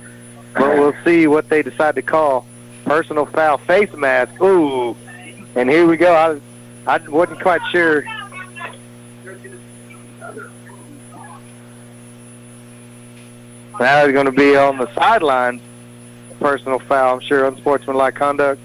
But 0.53 0.77
we'll 0.80 0.95
see 1.03 1.27
what 1.27 1.49
they 1.49 1.61
decide 1.61 1.95
to 1.95 2.02
call. 2.02 2.45
Personal 2.85 3.26
foul, 3.26 3.57
face 3.57 3.91
mask. 3.94 4.41
Ooh, 4.41 4.95
and 5.56 5.69
here 5.69 5.85
we 5.85 5.98
go. 5.98 6.14
I, 6.88 6.95
I 6.95 6.98
wasn't 7.10 7.41
quite 7.41 7.61
sure. 7.69 8.06
Now 13.80 14.06
he's 14.06 14.14
going 14.14 14.26
to 14.26 14.32
be 14.32 14.56
on 14.56 14.78
the 14.78 14.91
sidelines. 14.94 15.62
Personal 16.40 16.80
foul, 16.80 17.16
I'm 17.16 17.20
sure, 17.20 17.45
unsportsmanlike 17.45 18.16
conduct. 18.16 18.62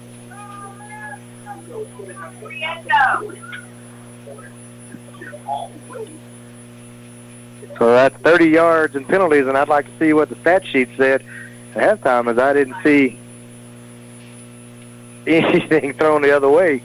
So 7.77 7.91
that's 7.91 8.15
30 8.17 8.45
yards 8.45 8.95
and 8.95 9.07
penalties, 9.07 9.47
and 9.47 9.57
I'd 9.57 9.67
like 9.67 9.85
to 9.85 9.91
see 9.99 10.13
what 10.13 10.29
the 10.29 10.35
stat 10.35 10.65
sheet 10.65 10.89
said 10.95 11.23
at 11.75 11.99
halftime, 12.01 12.29
as 12.29 12.37
I 12.37 12.53
didn't 12.53 12.75
see 12.83 13.19
anything 15.27 15.93
thrown 15.93 16.21
the 16.21 16.35
other 16.35 16.49
way. 16.49 16.81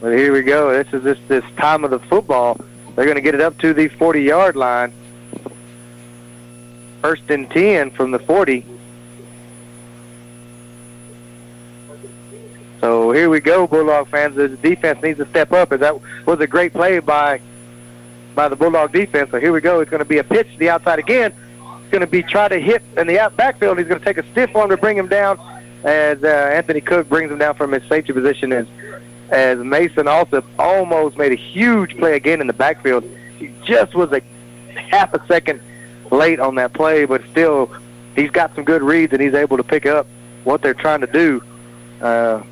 But 0.00 0.16
here 0.16 0.32
we 0.32 0.42
go. 0.42 0.70
This 0.72 0.92
is 0.92 1.02
this 1.02 1.18
this 1.26 1.44
time 1.56 1.84
of 1.84 1.90
the 1.90 1.98
football. 1.98 2.60
They're 2.98 3.06
going 3.06 3.14
to 3.14 3.22
get 3.22 3.36
it 3.36 3.40
up 3.40 3.56
to 3.58 3.72
the 3.72 3.88
40-yard 3.90 4.56
line. 4.56 4.92
First 7.00 7.30
and 7.30 7.48
10 7.48 7.92
from 7.92 8.10
the 8.10 8.18
40. 8.18 8.66
So 12.80 13.12
here 13.12 13.30
we 13.30 13.38
go, 13.38 13.68
Bulldog 13.68 14.08
fans. 14.08 14.34
The 14.34 14.48
defense 14.48 15.00
needs 15.00 15.18
to 15.20 15.28
step 15.28 15.52
up, 15.52 15.68
that 15.68 16.00
was 16.26 16.40
a 16.40 16.48
great 16.48 16.72
play 16.72 16.98
by 16.98 17.40
by 18.34 18.48
the 18.48 18.56
Bulldog 18.56 18.90
defense. 18.90 19.30
So 19.30 19.38
here 19.38 19.52
we 19.52 19.60
go. 19.60 19.78
It's 19.78 19.90
going 19.92 20.02
to 20.02 20.04
be 20.04 20.18
a 20.18 20.24
pitch 20.24 20.50
to 20.50 20.58
the 20.58 20.70
outside 20.70 20.98
again. 20.98 21.32
It's 21.82 21.90
going 21.92 22.00
to 22.00 22.08
be 22.08 22.24
try 22.24 22.48
to 22.48 22.58
hit 22.58 22.82
in 22.96 23.06
the 23.06 23.20
out 23.20 23.36
backfield. 23.36 23.78
He's 23.78 23.86
going 23.86 24.00
to 24.00 24.04
take 24.04 24.18
a 24.18 24.28
stiff 24.32 24.56
arm 24.56 24.70
to 24.70 24.76
bring 24.76 24.96
him 24.96 25.06
down, 25.06 25.38
as 25.84 26.24
uh, 26.24 26.26
Anthony 26.26 26.80
Cook 26.80 27.08
brings 27.08 27.30
him 27.30 27.38
down 27.38 27.54
from 27.54 27.70
his 27.70 27.84
safety 27.88 28.12
position. 28.12 28.52
As 28.52 28.66
as 29.30 29.58
Mason 29.58 30.08
Alsop 30.08 30.44
almost 30.58 31.16
made 31.18 31.32
a 31.32 31.36
huge 31.36 31.96
play 31.98 32.14
again 32.14 32.40
in 32.40 32.46
the 32.46 32.52
backfield. 32.52 33.04
He 33.38 33.52
just 33.64 33.94
was 33.94 34.12
a 34.12 34.20
half 34.74 35.12
a 35.14 35.24
second 35.26 35.60
late 36.10 36.40
on 36.40 36.54
that 36.56 36.72
play, 36.72 37.04
but 37.04 37.22
still, 37.30 37.70
he's 38.16 38.30
got 38.30 38.54
some 38.54 38.64
good 38.64 38.82
reads 38.82 39.12
and 39.12 39.20
he's 39.20 39.34
able 39.34 39.56
to 39.56 39.64
pick 39.64 39.86
up 39.86 40.06
what 40.44 40.62
they're 40.62 40.74
trying 40.74 41.00
to 41.00 41.06
do. 41.06 41.42
Uh, 42.00 42.42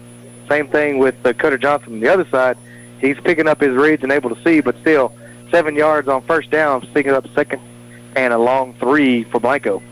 same 0.49 0.69
thing 0.69 0.99
with 0.99 1.15
uh, 1.25 1.33
Cutter 1.33 1.59
Johnson 1.59 1.95
on 1.95 2.01
the 2.01 2.13
other 2.13 2.27
side. 2.29 2.57
He's 3.01 3.19
picking 3.21 3.49
up 3.49 3.61
his 3.61 3.75
reads 3.75 4.03
and 4.03 4.13
able 4.13 4.35
to 4.35 4.43
see, 4.43 4.61
but 4.61 4.79
still, 4.81 5.13
seven 5.51 5.75
yards 5.75 6.09
on 6.09 6.23
first 6.23 6.51
down, 6.51 6.83
picking 6.93 7.13
up 7.13 7.27
second 7.35 7.61
and 8.15 8.33
a 8.33 8.39
long 8.39 8.75
three 8.75 9.25
for 9.25 9.39
Blanco. 9.39 9.83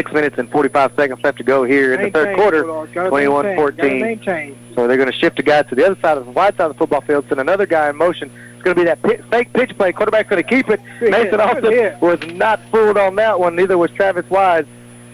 Six 0.00 0.12
minutes 0.14 0.38
and 0.38 0.50
45 0.50 0.94
seconds 0.96 1.22
left 1.22 1.36
to 1.36 1.44
go 1.44 1.62
here 1.62 1.92
in 1.92 2.00
the 2.00 2.10
third 2.10 2.34
quarter, 2.34 2.62
Bulldogs. 2.62 2.90
Gotta 2.92 3.10
maintain. 3.10 3.54
Gotta 3.54 3.92
21-14. 4.16 4.74
So 4.74 4.88
they're 4.88 4.96
going 4.96 5.12
to 5.12 5.18
shift 5.18 5.38
a 5.38 5.42
guy 5.42 5.62
to 5.62 5.74
the 5.74 5.84
other 5.84 6.00
side 6.00 6.16
of 6.16 6.24
the 6.24 6.30
wide 6.30 6.56
side 6.56 6.70
of 6.70 6.72
the 6.72 6.78
football 6.78 7.02
field, 7.02 7.26
send 7.28 7.38
another 7.38 7.66
guy 7.66 7.90
in 7.90 7.96
motion. 7.96 8.30
It's 8.54 8.62
going 8.62 8.76
to 8.76 8.80
be 8.80 8.86
that 8.86 9.02
pi 9.02 9.18
fake 9.30 9.52
pitch 9.52 9.76
play. 9.76 9.92
Quarterback's 9.92 10.30
going 10.30 10.42
to 10.42 10.48
keep 10.48 10.70
it. 10.70 10.80
Mason 11.02 11.12
hit, 11.12 11.40
also 11.40 11.60
good 11.60 11.72
hit. 11.74 12.00
was 12.00 12.18
not 12.28 12.62
fooled 12.70 12.96
on 12.96 13.14
that 13.16 13.38
one. 13.38 13.56
Neither 13.56 13.76
was 13.76 13.90
Travis 13.90 14.24
Wise. 14.30 14.64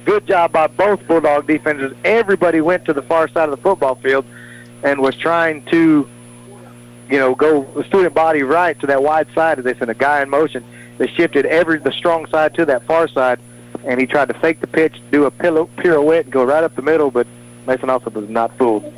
good 0.04 0.24
job 0.24 0.52
by 0.52 0.68
both 0.68 1.04
Bulldog 1.08 1.48
defenders. 1.48 1.92
Everybody 2.04 2.60
went 2.60 2.84
to 2.84 2.92
the 2.92 3.02
far 3.02 3.26
side 3.26 3.48
of 3.48 3.50
the 3.50 3.62
football 3.62 3.96
field 3.96 4.24
and 4.84 5.00
was 5.00 5.16
trying 5.16 5.64
to, 5.64 6.08
you 7.10 7.18
know, 7.18 7.34
go 7.34 7.82
student 7.88 8.14
body 8.14 8.44
right 8.44 8.78
to 8.78 8.86
that 8.86 9.02
wide 9.02 9.26
side 9.34 9.58
as 9.58 9.64
they 9.64 9.74
sent 9.74 9.90
a 9.90 9.94
guy 9.94 10.22
in 10.22 10.30
motion. 10.30 10.62
They 10.98 11.08
shifted 11.08 11.44
every 11.44 11.80
the 11.80 11.90
strong 11.90 12.26
side 12.26 12.54
to 12.54 12.66
that 12.66 12.84
far 12.84 13.08
side, 13.08 13.40
and 13.86 14.00
he 14.00 14.06
tried 14.06 14.28
to 14.28 14.34
fake 14.34 14.60
the 14.60 14.66
pitch, 14.66 15.00
do 15.10 15.24
a 15.24 15.30
pillow, 15.30 15.70
pirouette, 15.76 16.24
and 16.24 16.32
go 16.32 16.44
right 16.44 16.64
up 16.64 16.74
the 16.74 16.82
middle, 16.82 17.10
but 17.10 17.26
Mason 17.66 17.88
Alsop 17.88 18.14
was 18.14 18.28
not 18.28 18.56
fooled. 18.58 18.92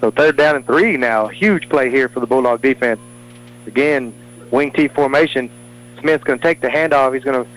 So 0.00 0.10
third 0.10 0.36
down 0.36 0.56
and 0.56 0.66
three 0.66 0.96
now. 0.96 1.26
Huge 1.26 1.68
play 1.68 1.90
here 1.90 2.08
for 2.08 2.20
the 2.20 2.26
Bulldog 2.26 2.60
defense. 2.62 3.00
Again, 3.66 4.14
wing 4.50 4.70
T 4.70 4.88
formation. 4.88 5.50
Smith's 6.00 6.24
going 6.24 6.38
to 6.38 6.42
take 6.42 6.60
the 6.60 6.68
handoff. 6.68 7.14
He's 7.14 7.24
going 7.24 7.42
to 7.42 7.50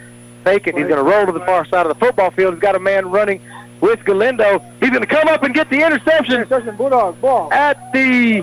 fake 0.43 0.67
it. 0.67 0.75
He's 0.75 0.87
going 0.87 1.03
to 1.03 1.03
roll 1.03 1.25
to 1.25 1.31
the 1.33 1.41
far 1.41 1.65
side 1.65 1.85
of 1.85 1.89
the 1.89 2.05
football 2.05 2.31
field. 2.31 2.53
He's 2.53 2.61
got 2.61 2.75
a 2.75 2.79
man 2.79 3.11
running 3.11 3.41
with 3.81 4.03
Galindo. 4.05 4.59
He's 4.79 4.89
going 4.89 5.01
to 5.01 5.07
come 5.07 5.27
up 5.27 5.43
and 5.43 5.53
get 5.53 5.69
the 5.69 5.85
interception. 5.85 6.35
Interception, 6.35 6.77
Bulldog, 6.77 7.19
ball. 7.19 7.51
At 7.51 7.91
the... 7.91 8.37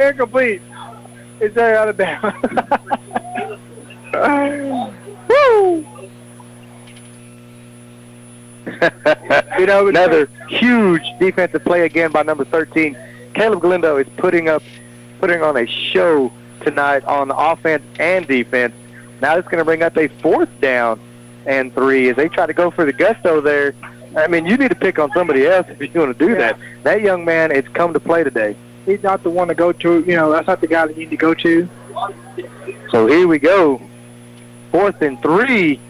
Incomplete. 0.00 0.62
It's 1.40 1.54
there 1.54 1.76
out 1.76 1.88
of 1.88 1.96
bounds. 1.96 2.36
Woo! 5.28 5.86
you 9.58 9.66
know, 9.66 9.86
another 9.86 10.26
huge 10.48 11.02
defensive 11.20 11.64
play 11.64 11.82
again 11.82 12.10
by 12.10 12.22
number 12.22 12.44
13. 12.44 12.96
Caleb 13.34 13.60
Galindo 13.60 13.96
is 13.96 14.08
putting 14.16 14.48
up, 14.48 14.62
putting 15.20 15.42
on 15.42 15.56
a 15.56 15.66
show 15.66 16.32
tonight 16.62 17.04
on 17.04 17.30
offense 17.30 17.84
and 17.98 18.26
defense. 18.26 18.74
Now 19.20 19.36
it's 19.36 19.46
going 19.46 19.58
to 19.58 19.64
bring 19.64 19.82
up 19.82 19.96
a 19.96 20.08
fourth 20.08 20.48
down 20.60 21.00
and 21.46 21.72
three 21.74 22.08
as 22.08 22.16
they 22.16 22.28
try 22.28 22.46
to 22.46 22.52
go 22.52 22.70
for 22.70 22.84
the 22.84 22.92
gusto 22.92 23.40
there. 23.40 23.74
I 24.16 24.26
mean, 24.26 24.46
you 24.46 24.56
need 24.56 24.68
to 24.68 24.74
pick 24.74 24.98
on 24.98 25.10
somebody 25.12 25.46
else 25.46 25.66
if 25.68 25.78
you're 25.78 25.88
going 25.88 26.12
to 26.12 26.18
do 26.18 26.34
that. 26.34 26.58
That 26.82 27.00
young 27.00 27.24
man 27.24 27.50
has 27.50 27.66
come 27.68 27.92
to 27.92 28.00
play 28.00 28.24
today. 28.24 28.56
He's 28.84 29.02
not 29.02 29.22
the 29.22 29.30
one 29.30 29.48
to 29.48 29.54
go 29.54 29.72
to. 29.72 30.00
You 30.00 30.16
know, 30.16 30.30
that's 30.30 30.46
not 30.46 30.60
the 30.60 30.66
guy 30.66 30.86
that 30.86 30.96
you 30.96 31.04
need 31.04 31.10
to 31.10 31.16
go 31.16 31.34
to. 31.34 31.68
So 32.90 33.06
here 33.06 33.26
we 33.26 33.38
go. 33.38 33.80
Fourth 34.70 35.00
and 35.02 35.20
three 35.22 35.80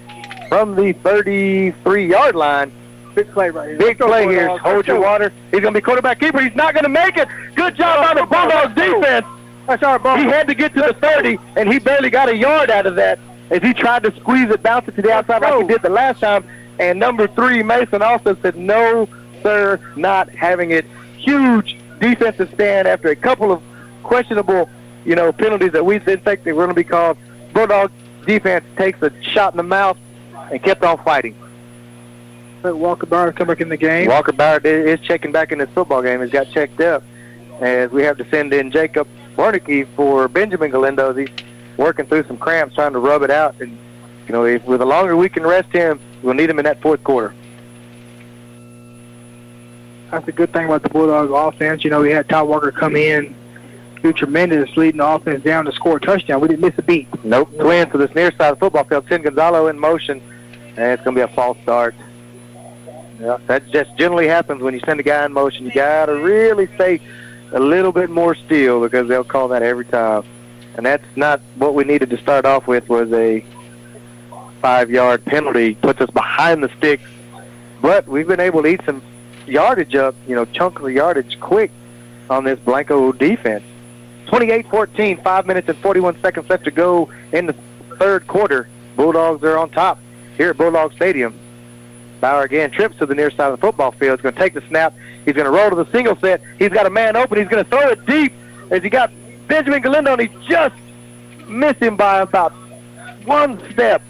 from 0.49 0.77
the 0.77 0.93
33-yard 0.93 2.35
line. 2.35 2.71
Big 3.15 3.31
play 3.33 3.51
right 3.51 3.69
here. 3.69 3.79
Big 3.79 3.99
play 3.99 4.27
here. 4.27 4.57
Hold 4.59 4.87
your 4.87 5.01
water. 5.01 5.33
He's 5.51 5.61
going 5.61 5.75
to 5.75 5.81
be 5.81 5.83
quarterback 5.83 6.21
keeper. 6.21 6.41
He's 6.41 6.55
not 6.55 6.75
going 6.75 6.85
to 6.85 6.89
make 6.89 7.17
it. 7.17 7.29
Good 7.55 7.77
job 7.77 8.07
by 8.07 8.21
the 8.21 8.27
Bulldogs 8.27 8.75
defense. 8.75 9.27
That's 9.67 9.83
our 9.83 9.99
ball. 9.99 10.17
He 10.17 10.25
had 10.25 10.47
to 10.49 10.55
get 10.55 10.75
to 10.75 10.81
the 10.81 10.95
30, 10.95 11.39
and 11.57 11.73
he 11.73 11.79
barely 11.79 12.11
got 12.11 12.29
a 12.29 12.37
yard 12.37 12.71
out 12.71 12.87
of 12.87 12.97
that 12.97 13.19
as 13.53 13.63
he 13.63 13.75
tried 13.75 14.03
to 14.03 14.15
squeeze 14.17 14.51
it, 14.51 14.63
bounce 14.63 14.89
it 14.89 14.97
to 14.97 15.03
the 15.03 15.13
outside 15.13 15.43
like 15.43 15.63
he 15.63 15.69
did 15.69 15.83
the 15.83 15.91
last 15.91 16.21
time. 16.21 16.45
And 16.79 16.99
number 16.99 17.27
three, 17.27 17.63
Mason 17.63 18.01
Alsop 18.03 18.41
said, 18.41 18.57
no, 18.57 19.07
sir, 19.43 19.79
not 19.95 20.31
having 20.31 20.71
it. 20.71 20.87
Huge 21.19 21.77
defensive 22.01 22.51
stand 22.55 22.89
after 22.89 23.09
a 23.09 23.17
couple 23.17 23.53
of 23.53 23.63
questionable, 24.03 24.71
you 25.05 25.15
know, 25.15 25.33
penalties 25.33 25.73
that 25.73 25.85
we 25.85 25.99
didn't 25.99 26.25
think 26.25 26.45
they 26.45 26.53
were 26.53 26.65
going 26.65 26.75
to 26.75 26.75
be 26.75 26.83
called. 26.83 27.19
Bulldog 27.53 27.93
defense 28.27 28.65
takes 28.77 29.01
a 29.03 29.13
shot 29.23 29.53
in 29.53 29.59
the 29.59 29.63
mouth 29.63 29.99
and 30.51 30.63
kept 30.63 30.83
on 30.83 30.97
fighting. 31.05 31.37
Let 32.63 32.77
Walker 32.77 33.07
Bauer 33.07 33.33
come 33.33 33.49
back 33.49 33.61
in 33.61 33.69
the 33.69 33.77
game. 33.77 34.09
Walker 34.09 34.33
Bauer 34.33 34.59
is 34.59 35.01
checking 35.01 35.33
back 35.33 35.51
in 35.51 35.59
this 35.59 35.71
football 35.71 36.03
game. 36.03 36.21
He's 36.21 36.31
got 36.31 36.49
checked 36.51 36.81
up. 36.81 37.03
As 37.61 37.91
we 37.91 38.03
have 38.03 38.17
to 38.19 38.29
send 38.29 38.53
in 38.53 38.71
Jacob 38.71 39.09
Warnicki 39.37 39.87
for 39.97 40.29
Benjamin 40.29 40.71
Galindo. 40.71 41.13
He's 41.13 41.29
working 41.77 42.07
through 42.07 42.25
some 42.25 42.37
cramps, 42.37 42.75
trying 42.75 42.93
to 42.93 42.99
rub 42.99 43.23
it 43.23 43.31
out. 43.31 43.61
And, 43.61 43.77
you 44.27 44.33
know, 44.33 44.45
if, 44.45 44.65
with 44.65 44.81
the 44.81 44.87
longer 44.87 45.17
we 45.17 45.29
can 45.29 45.43
rest 45.43 45.73
him, 45.73 46.01
we'll 46.23 46.35
need 46.35 46.51
him 46.51 46.59
in 46.59 46.65
that 46.65 46.81
fourth 46.81 47.03
quarter. 47.03 47.35
That's 50.11 50.29
a 50.29 50.33
good 50.33 50.53
thing 50.53 50.67
about 50.67 50.83
the 50.83 50.91
Bulldog 50.91 51.31
offense. 51.31 51.85
You 51.85 51.91
know, 51.91 52.03
we 52.03 52.11
had 52.11 52.29
Todd 52.29 52.47
Walker 52.47 52.71
come 52.71 52.97
in, 52.97 53.35
do 54.03 54.13
tremendous, 54.13 54.77
leading 54.77 54.99
the 54.99 55.07
offense 55.07 55.43
down 55.43 55.65
to 55.65 55.73
score 55.73 55.97
a 55.97 56.01
touchdown. 56.01 56.41
We 56.41 56.49
didn't 56.49 56.61
miss 56.61 56.75
a 56.77 56.83
beat. 56.83 57.09
Nope. 57.25 57.51
Twins 57.59 57.91
to 57.93 57.99
this 57.99 58.15
near 58.15 58.31
side 58.33 58.53
of 58.53 58.59
the 58.59 58.61
football 58.61 58.85
field. 58.85 59.07
Tim 59.09 59.23
Gonzalo 59.23 59.69
in 59.69 59.79
motion, 59.79 60.21
and 60.77 60.93
it's 60.93 61.03
going 61.03 61.17
to 61.17 61.27
be 61.27 61.33
a 61.33 61.35
false 61.35 61.57
start. 61.63 61.95
Yeah, 63.23 63.39
that 63.47 63.71
just 63.71 63.97
generally 63.97 64.27
happens 64.27 64.63
when 64.63 64.75
you 64.75 64.81
send 64.81 64.99
a 64.99 65.05
guy 65.05 65.25
in 65.25 65.33
motion. 65.33 65.65
You 65.65 65.71
got 65.71 66.07
to 66.07 66.15
really 66.15 66.67
stay 66.75 67.01
a 67.53 67.61
little 67.61 67.93
bit 67.93 68.11
more 68.11 68.35
still 68.35 68.81
because 68.81 69.07
they'll 69.07 69.23
call 69.23 69.47
that 69.49 69.63
every 69.63 69.85
time. 69.85 70.25
And 70.75 70.85
that's 70.85 71.05
not 71.15 71.41
what 71.55 71.75
we 71.75 71.85
needed 71.85 72.11
to 72.11 72.17
start 72.19 72.45
off 72.45 72.67
with 72.67 72.89
was 72.89 73.13
a 73.13 73.45
five-yard 74.61 75.25
penalty. 75.25 75.77
Puts 75.77 76.01
us 76.01 76.11
behind 76.11 76.65
the 76.65 76.71
sticks. 76.79 77.09
But 77.81 78.09
we've 78.09 78.27
been 78.27 78.41
able 78.41 78.63
to 78.63 78.69
eat 78.69 78.81
some 78.85 79.01
yardage 79.47 79.95
up, 79.95 80.17
you 80.27 80.35
know, 80.35 80.45
chunk 80.47 80.81
of 80.81 80.91
yardage 80.91 81.39
quick 81.39 81.71
on 82.29 82.43
this 82.43 82.59
Blanco 82.59 83.13
defense. 83.13 83.63
28-14, 84.27 85.23
5 85.23 85.47
minutes 85.47 85.69
and 85.69 85.79
41 85.79 86.21
seconds 86.21 86.51
left 86.51 86.65
to 86.65 86.73
go 86.73 87.09
in 87.33 87.47
the 87.47 87.55
third 88.01 88.27
quarter. 88.27 88.69
Bulldogs 88.97 89.45
are 89.45 89.57
on 89.59 89.71
top 89.71 90.01
here 90.37 90.51
at 90.51 90.57
Bulldog 90.57 90.93
Stadium. 90.95 91.39
Bauer 92.23 92.45
again 92.45 92.71
trips 92.71 92.97
to 92.99 93.05
the 93.05 93.17
near 93.17 93.33
side 93.33 93.53
of 93.53 93.61
the 93.61 93.67
football 93.67 93.91
field. 93.91 94.21
He's 94.21 94.23
going 94.23 94.35
to 94.35 94.41
take 94.41 94.55
the 94.55 94.63
snap. 94.69 94.95
He's 95.25 95.35
going 95.35 95.45
to 95.45 95.51
roll 95.51 95.71
to 95.71 95.77
the 95.77 95.91
single 95.91 96.17
set. 96.17 96.41
He's 96.57 96.69
got 96.69 96.87
a 96.87 96.91
man 96.91 97.17
open. 97.17 97.37
He's 97.37 97.49
going 97.49 97.65
to 97.65 97.69
throw 97.69 97.89
it 97.89 98.07
deep 98.07 98.33
as 98.71 98.81
he 98.81 98.89
got 98.89 99.11
Benjamin 99.49 99.83
Galindo, 99.83 100.13
and 100.13 100.21
he 100.21 100.29
just 100.49 100.77
missed 101.49 101.81
him 101.83 101.97
by 101.97 102.21
about 102.21 102.53
one 103.25 103.61
step 103.73 104.03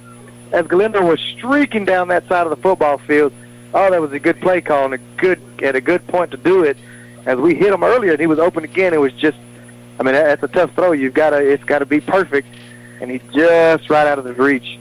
as 0.52 0.66
Galindo 0.66 1.05
was 1.05 1.20
streaking 1.20 1.86
down 1.86 2.09
that 2.09 2.28
side 2.28 2.47
of 2.47 2.51
the 2.51 2.56
football 2.56 2.98
field. 2.98 3.32
Oh, 3.72 3.90
that 3.90 4.01
was 4.01 4.12
a 4.12 4.18
good 4.18 4.39
play 4.43 4.60
call 4.60 4.84
and 4.84 4.94
a 4.94 4.98
good 5.16 5.40
at 5.62 5.74
a 5.74 5.80
good 5.80 6.06
point 6.06 6.32
to 6.32 6.36
do 6.36 6.64
it. 6.64 6.76
As 7.24 7.39
we 7.39 7.55
hit 7.55 7.72
him 7.72 7.82
earlier 7.82 8.12
and 8.12 8.20
he 8.20 8.26
was 8.26 8.39
open 8.39 8.62
again, 8.62 8.93
it 8.93 9.01
was 9.01 9.14
just, 9.14 9.39
I 9.98 10.02
mean, 10.02 10.12
that's 10.12 10.43
a 10.43 10.48
tough 10.48 10.74
throw. 10.74 10.93
You've 10.93 11.14
got 11.14 11.30
to, 11.30 11.39
it's 11.39 11.64
got 11.64 11.78
to 11.78 11.86
be 11.86 12.01
perfect, 12.01 12.48
and 13.01 13.10
he's 13.10 13.22
just 13.32 13.89
right 13.89 14.06
out 14.06 14.18
of 14.18 14.26
his 14.26 14.36
reach. 14.36 14.78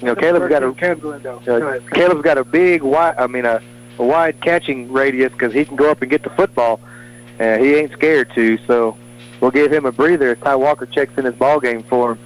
You 0.00 0.06
know, 0.06 0.14
Caleb's 0.14 0.48
got 0.48 0.62
a 0.62 0.72
Caleb 0.72 1.00
Galindo. 1.00 1.40
Go 1.44 1.68
uh. 1.68 1.80
Caleb's 1.92 2.22
got 2.22 2.38
a 2.38 2.44
big 2.44 2.82
wide, 2.82 3.16
I 3.18 3.26
mean, 3.26 3.44
a, 3.44 3.62
a 3.98 4.04
wide 4.04 4.40
catching 4.40 4.90
radius 4.90 5.32
because 5.32 5.52
he 5.52 5.64
can 5.64 5.76
go 5.76 5.90
up 5.90 6.00
and 6.00 6.10
get 6.10 6.22
the 6.22 6.30
football. 6.30 6.80
Uh, 7.38 7.58
he 7.58 7.74
ain't 7.74 7.92
scared 7.92 8.30
to, 8.34 8.58
so 8.66 8.96
we'll 9.40 9.50
give 9.50 9.72
him 9.72 9.84
a 9.84 9.92
breather 9.92 10.34
Ty 10.36 10.56
Walker 10.56 10.86
checks 10.86 11.16
in 11.18 11.24
his 11.24 11.34
ball 11.34 11.60
game 11.60 11.82
for 11.82 12.12
him. 12.12 12.18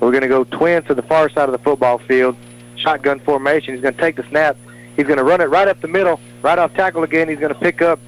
We're 0.00 0.10
going 0.10 0.22
to 0.22 0.28
go 0.28 0.44
twins 0.44 0.86
to 0.86 0.94
the 0.94 1.02
far 1.02 1.28
side 1.28 1.48
of 1.48 1.52
the 1.52 1.58
football 1.58 1.98
field, 1.98 2.36
shotgun 2.76 3.20
formation. 3.20 3.74
He's 3.74 3.82
going 3.82 3.94
to 3.94 4.00
take 4.00 4.16
the 4.16 4.24
snap. 4.24 4.56
He's 4.96 5.06
going 5.06 5.18
to 5.18 5.24
run 5.24 5.40
it 5.40 5.46
right 5.46 5.68
up 5.68 5.80
the 5.80 5.88
middle, 5.88 6.20
right 6.42 6.58
off 6.58 6.74
tackle 6.74 7.02
again. 7.02 7.28
He's 7.28 7.38
going 7.38 7.52
to 7.52 7.58
pick 7.58 7.82
up 7.82 7.98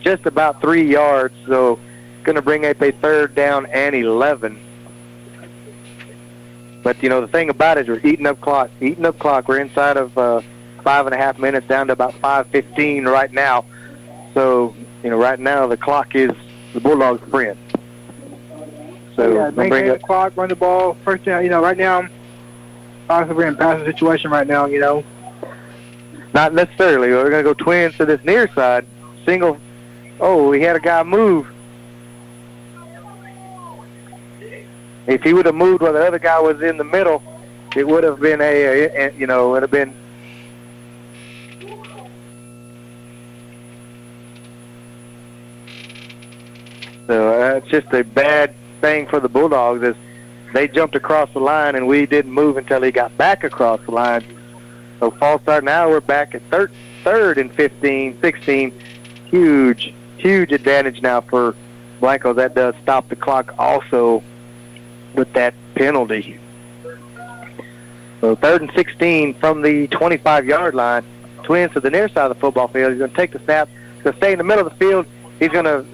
just 0.00 0.26
about 0.26 0.60
three 0.60 0.88
yards, 0.88 1.34
so 1.46 1.78
going 2.22 2.36
to 2.36 2.42
bring 2.42 2.66
up 2.66 2.80
a 2.82 2.92
third 2.92 3.34
down 3.34 3.66
and 3.66 3.94
11. 3.94 4.60
But 6.82 7.02
you 7.02 7.08
know 7.08 7.20
the 7.20 7.28
thing 7.28 7.50
about 7.50 7.78
it 7.78 7.82
is 7.82 7.88
we're 7.88 8.08
eating 8.08 8.26
up 8.26 8.40
clock, 8.40 8.70
eating 8.80 9.04
up 9.04 9.18
clock. 9.18 9.48
We're 9.48 9.60
inside 9.60 9.96
of 9.96 10.16
uh, 10.16 10.42
five 10.82 11.06
and 11.06 11.14
a 11.14 11.18
half 11.18 11.38
minutes, 11.38 11.66
down 11.66 11.88
to 11.88 11.92
about 11.92 12.14
five 12.14 12.46
fifteen 12.48 13.04
right 13.04 13.32
now. 13.32 13.64
So 14.34 14.74
you 15.02 15.10
know 15.10 15.18
right 15.18 15.38
now 15.38 15.66
the 15.66 15.76
clock 15.76 16.14
is 16.14 16.30
the 16.72 16.80
Bulldogs' 16.80 17.28
friend. 17.30 17.58
So 19.16 19.34
yeah, 19.34 19.50
maintain 19.50 19.88
the 19.88 19.98
clock, 19.98 20.36
run 20.36 20.48
the 20.48 20.56
ball, 20.56 20.94
first 21.04 21.24
down. 21.24 21.42
You 21.42 21.50
know, 21.50 21.60
right 21.60 21.76
now, 21.76 22.08
obviously 23.10 23.36
we're 23.36 23.48
in 23.48 23.56
passing 23.56 23.84
situation 23.84 24.30
right 24.30 24.46
now. 24.46 24.66
You 24.66 24.78
know, 24.78 25.04
not 26.32 26.54
necessarily. 26.54 27.08
We're 27.10 27.30
going 27.30 27.44
to 27.44 27.50
go 27.50 27.54
twins 27.54 27.96
to 27.96 28.06
this 28.06 28.22
near 28.24 28.48
side. 28.54 28.86
Single. 29.24 29.58
Oh, 30.20 30.48
we 30.48 30.60
had 30.62 30.76
a 30.76 30.80
guy 30.80 31.02
move. 31.02 31.52
If 35.08 35.22
he 35.22 35.32
would 35.32 35.46
have 35.46 35.54
moved 35.54 35.82
while 35.82 35.94
the 35.94 36.06
other 36.06 36.18
guy 36.18 36.38
was 36.38 36.60
in 36.60 36.76
the 36.76 36.84
middle, 36.84 37.22
it 37.74 37.86
would 37.86 38.04
have 38.04 38.20
been 38.20 38.42
a, 38.42 38.44
a, 38.44 39.12
you 39.14 39.26
know, 39.26 39.48
it 39.48 39.52
would 39.52 39.62
have 39.62 39.70
been 39.70 39.94
So 47.06 47.42
uh, 47.42 47.56
it's 47.56 47.68
just 47.68 47.90
a 47.94 48.04
bad 48.04 48.54
thing 48.82 49.06
for 49.06 49.18
the 49.18 49.30
Bulldogs 49.30 49.82
is 49.82 49.96
they 50.52 50.68
jumped 50.68 50.94
across 50.94 51.32
the 51.32 51.38
line 51.38 51.74
and 51.74 51.88
we 51.88 52.04
didn't 52.04 52.30
move 52.30 52.58
until 52.58 52.82
he 52.82 52.92
got 52.92 53.16
back 53.16 53.44
across 53.44 53.80
the 53.86 53.92
line. 53.92 54.22
So 55.00 55.10
false 55.12 55.40
start 55.40 55.64
now 55.64 55.88
we're 55.88 56.02
back 56.02 56.34
at 56.34 56.42
third, 56.50 56.70
third 57.04 57.38
and 57.38 57.50
15, 57.50 58.20
16. 58.20 58.80
Huge, 59.24 59.94
huge 60.18 60.52
advantage 60.52 61.00
now 61.00 61.22
for 61.22 61.56
Blanco. 61.98 62.34
That 62.34 62.54
does 62.54 62.74
stop 62.82 63.08
the 63.08 63.16
clock 63.16 63.54
also 63.58 64.22
with 65.14 65.32
that 65.34 65.54
penalty. 65.74 66.38
So 68.20 68.34
third 68.34 68.62
and 68.62 68.72
16 68.72 69.34
from 69.34 69.62
the 69.62 69.88
25-yard 69.88 70.74
line. 70.74 71.04
Twins 71.44 71.72
to 71.72 71.80
the 71.80 71.90
near 71.90 72.08
side 72.08 72.30
of 72.30 72.36
the 72.36 72.40
football 72.40 72.68
field. 72.68 72.92
He's 72.92 72.98
going 72.98 73.10
to 73.10 73.16
take 73.16 73.32
the 73.32 73.38
snap. 73.40 73.68
He's 73.94 74.02
going 74.02 74.14
to 74.14 74.18
stay 74.18 74.32
in 74.32 74.38
the 74.38 74.44
middle 74.44 74.66
of 74.66 74.72
the 74.72 74.78
field. 74.78 75.06
He's 75.38 75.50
going 75.50 75.64
to 75.64 75.84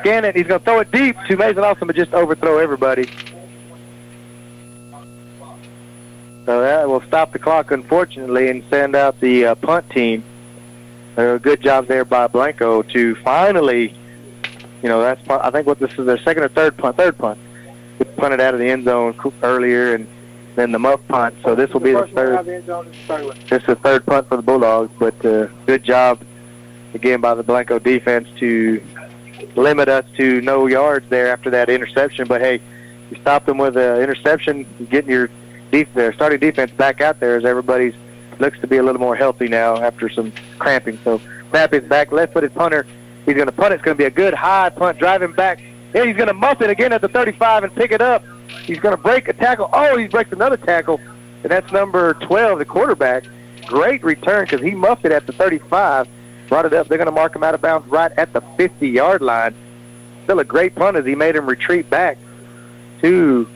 scan 0.00 0.24
it. 0.24 0.34
He's 0.34 0.46
going 0.46 0.60
to 0.60 0.64
throw 0.64 0.80
it 0.80 0.90
deep 0.90 1.16
to 1.28 1.36
Mason 1.36 1.62
Austin, 1.62 1.86
but 1.86 1.96
just 1.96 2.12
overthrow 2.12 2.58
everybody. 2.58 3.08
So 6.46 6.60
that 6.60 6.88
will 6.88 7.02
stop 7.02 7.32
the 7.32 7.38
clock, 7.38 7.72
unfortunately, 7.72 8.48
and 8.48 8.62
send 8.70 8.94
out 8.94 9.20
the 9.20 9.46
uh, 9.46 9.54
punt 9.56 9.90
team. 9.90 10.22
Uh, 11.16 11.38
good 11.38 11.60
job 11.60 11.86
there 11.86 12.04
by 12.04 12.28
Blanco 12.28 12.82
to 12.82 13.14
finally, 13.16 13.94
you 14.82 14.88
know, 14.88 15.00
that's 15.00 15.28
I 15.28 15.50
think 15.50 15.66
what 15.66 15.78
this 15.78 15.92
is 15.98 16.06
their 16.06 16.18
second 16.18 16.44
or 16.44 16.48
third 16.48 16.76
punt, 16.76 16.96
third 16.96 17.18
punt. 17.18 17.38
Punted 18.16 18.40
out 18.40 18.54
of 18.54 18.60
the 18.60 18.68
end 18.68 18.84
zone 18.84 19.14
earlier, 19.42 19.94
and 19.94 20.06
then 20.54 20.72
the 20.72 20.78
muff 20.78 21.00
punt. 21.08 21.34
So 21.42 21.54
this 21.54 21.70
will 21.72 21.80
be 21.80 21.92
the 21.92 22.06
third. 22.06 22.46
This 23.48 23.60
is 23.60 23.66
the 23.66 23.74
third 23.76 24.06
punt 24.06 24.28
for 24.28 24.36
the 24.36 24.42
Bulldogs, 24.42 24.92
but 24.98 25.24
uh, 25.24 25.46
good 25.66 25.84
job 25.84 26.20
again 26.94 27.20
by 27.20 27.34
the 27.34 27.42
Blanco 27.42 27.78
defense 27.78 28.28
to 28.38 28.82
limit 29.54 29.88
us 29.88 30.04
to 30.16 30.40
no 30.40 30.66
yards 30.66 31.08
there 31.10 31.28
after 31.28 31.50
that 31.50 31.68
interception. 31.68 32.26
But 32.26 32.40
hey, 32.40 32.60
you 33.10 33.18
stop 33.20 33.44
them 33.44 33.58
with 33.58 33.76
an 33.76 34.00
interception, 34.00 34.66
getting 34.90 35.10
your 35.10 35.28
def- 35.70 35.92
their 35.94 36.12
starting 36.14 36.40
defense 36.40 36.70
back 36.72 37.00
out 37.00 37.20
there 37.20 37.36
as 37.36 37.44
everybody's 37.44 37.94
looks 38.38 38.58
to 38.60 38.66
be 38.66 38.76
a 38.76 38.82
little 38.82 39.00
more 39.00 39.16
healthy 39.16 39.48
now 39.48 39.76
after 39.76 40.08
some 40.08 40.32
cramping. 40.58 40.98
So 41.04 41.20
snap 41.50 41.72
is 41.72 41.84
back, 41.84 42.12
left-footed 42.12 42.54
punter. 42.54 42.86
He's 43.24 43.34
going 43.34 43.46
to 43.46 43.52
punt. 43.52 43.74
It's 43.74 43.82
going 43.82 43.96
to 43.96 43.98
be 43.98 44.06
a 44.06 44.10
good 44.10 44.34
high 44.34 44.70
punt, 44.70 44.98
driving 44.98 45.32
back. 45.32 45.62
He's 46.04 46.16
going 46.16 46.28
to 46.28 46.34
muff 46.34 46.60
it 46.60 46.68
again 46.68 46.92
at 46.92 47.00
the 47.00 47.08
35 47.08 47.64
and 47.64 47.74
pick 47.74 47.90
it 47.90 48.02
up. 48.02 48.22
He's 48.64 48.78
going 48.78 48.94
to 48.94 49.02
break 49.02 49.28
a 49.28 49.32
tackle. 49.32 49.70
Oh, 49.72 49.96
he 49.96 50.08
breaks 50.08 50.30
another 50.30 50.58
tackle, 50.58 51.00
and 51.42 51.50
that's 51.50 51.72
number 51.72 52.14
12, 52.14 52.58
the 52.58 52.64
quarterback. 52.66 53.24
Great 53.64 54.04
return 54.04 54.44
because 54.44 54.60
he 54.60 54.72
muffed 54.72 55.06
it 55.06 55.12
at 55.12 55.26
the 55.26 55.32
35, 55.32 56.06
brought 56.48 56.66
it 56.66 56.74
up. 56.74 56.88
They're 56.88 56.98
going 56.98 57.06
to 57.06 57.12
mark 57.12 57.34
him 57.34 57.42
out 57.42 57.54
of 57.54 57.62
bounds 57.62 57.88
right 57.88 58.12
at 58.18 58.32
the 58.32 58.42
50-yard 58.42 59.22
line. 59.22 59.54
Still 60.24 60.38
a 60.38 60.44
great 60.44 60.74
punt 60.74 60.96
as 60.96 61.06
he 61.06 61.14
made 61.14 61.34
him 61.34 61.46
retreat 61.46 61.88
back 61.88 62.18
to 63.00 63.48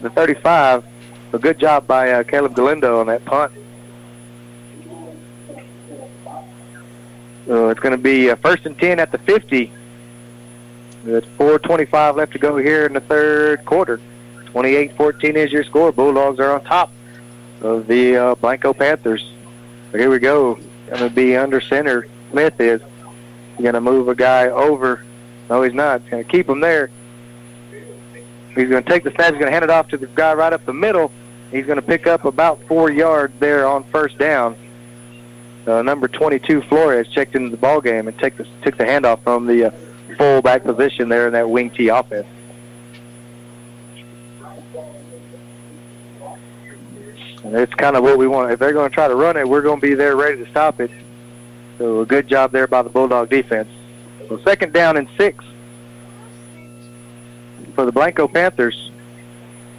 the 0.00 0.10
35. 0.10 0.84
A 1.32 1.38
good 1.38 1.58
job 1.58 1.86
by 1.86 2.12
uh, 2.12 2.22
Caleb 2.22 2.54
Galindo 2.54 3.00
on 3.00 3.08
that 3.08 3.24
punt. 3.24 3.52
It's 7.50 7.80
going 7.80 7.92
to 7.92 7.98
be 8.02 8.30
uh, 8.30 8.36
first 8.36 8.66
and 8.66 8.78
10 8.78 9.00
at 9.00 9.10
the 9.10 9.18
50. 9.18 9.72
There's 11.04 11.24
4.25 11.38 12.16
left 12.16 12.32
to 12.32 12.38
go 12.38 12.56
here 12.56 12.86
in 12.86 12.92
the 12.92 13.00
third 13.00 13.64
quarter. 13.64 14.00
28-14 14.46 15.34
is 15.34 15.52
your 15.52 15.64
score. 15.64 15.92
Bulldogs 15.92 16.40
are 16.40 16.52
on 16.52 16.64
top 16.64 16.92
of 17.60 17.86
the 17.86 18.16
uh, 18.16 18.34
Blanco 18.36 18.72
Panthers. 18.72 19.32
So 19.92 19.98
here 19.98 20.10
we 20.10 20.18
go. 20.18 20.54
Going 20.88 21.00
to 21.00 21.10
be 21.10 21.36
under 21.36 21.60
center. 21.60 22.06
Smith 22.30 22.60
is 22.60 22.80
going 23.60 23.74
to 23.74 23.80
move 23.80 24.08
a 24.08 24.14
guy 24.14 24.48
over. 24.48 25.04
No, 25.48 25.62
he's 25.62 25.74
not. 25.74 26.02
He's 26.02 26.10
going 26.10 26.24
to 26.24 26.30
keep 26.30 26.48
him 26.48 26.60
there. 26.60 26.90
He's 28.54 28.68
going 28.68 28.82
to 28.82 28.88
take 28.88 29.04
the 29.04 29.10
snap. 29.12 29.32
He's 29.32 29.38
going 29.38 29.46
to 29.46 29.52
hand 29.52 29.64
it 29.64 29.70
off 29.70 29.88
to 29.88 29.96
the 29.96 30.06
guy 30.08 30.34
right 30.34 30.52
up 30.52 30.64
the 30.64 30.72
middle. 30.72 31.12
He's 31.50 31.64
going 31.64 31.76
to 31.76 31.82
pick 31.82 32.06
up 32.06 32.24
about 32.24 32.62
four 32.64 32.90
yards 32.90 33.38
there 33.38 33.66
on 33.66 33.84
first 33.84 34.18
down. 34.18 34.56
Uh, 35.66 35.82
number 35.82 36.08
22 36.08 36.62
Flores 36.62 37.08
checked 37.08 37.34
into 37.34 37.50
the 37.50 37.56
ball 37.56 37.80
game 37.80 38.08
and 38.08 38.18
take 38.18 38.36
the, 38.36 38.46
took 38.62 38.76
the 38.76 38.84
handoff 38.84 39.22
from 39.22 39.46
the 39.46 39.66
uh, 39.66 39.70
fullback 40.16 40.64
position 40.64 41.08
there 41.08 41.26
in 41.26 41.32
that 41.34 41.48
wing 41.48 41.70
T 41.70 41.88
offense. 41.88 42.26
And 47.44 47.56
it's 47.56 47.72
kind 47.74 47.96
of 47.96 48.02
what 48.02 48.18
we 48.18 48.26
want. 48.26 48.52
If 48.52 48.58
they're 48.58 48.72
going 48.72 48.90
to 48.90 48.94
try 48.94 49.08
to 49.08 49.14
run 49.14 49.36
it, 49.36 49.48
we're 49.48 49.62
going 49.62 49.80
to 49.80 49.86
be 49.86 49.94
there 49.94 50.16
ready 50.16 50.44
to 50.44 50.50
stop 50.50 50.80
it. 50.80 50.90
So 51.78 52.00
a 52.00 52.06
good 52.06 52.28
job 52.28 52.50
there 52.52 52.66
by 52.66 52.82
the 52.82 52.90
Bulldog 52.90 53.30
defense. 53.30 53.68
So 54.28 54.38
second 54.38 54.72
down 54.72 54.96
and 54.96 55.08
six 55.16 55.44
for 57.74 57.86
the 57.86 57.92
Blanco 57.92 58.28
Panthers. 58.28 58.90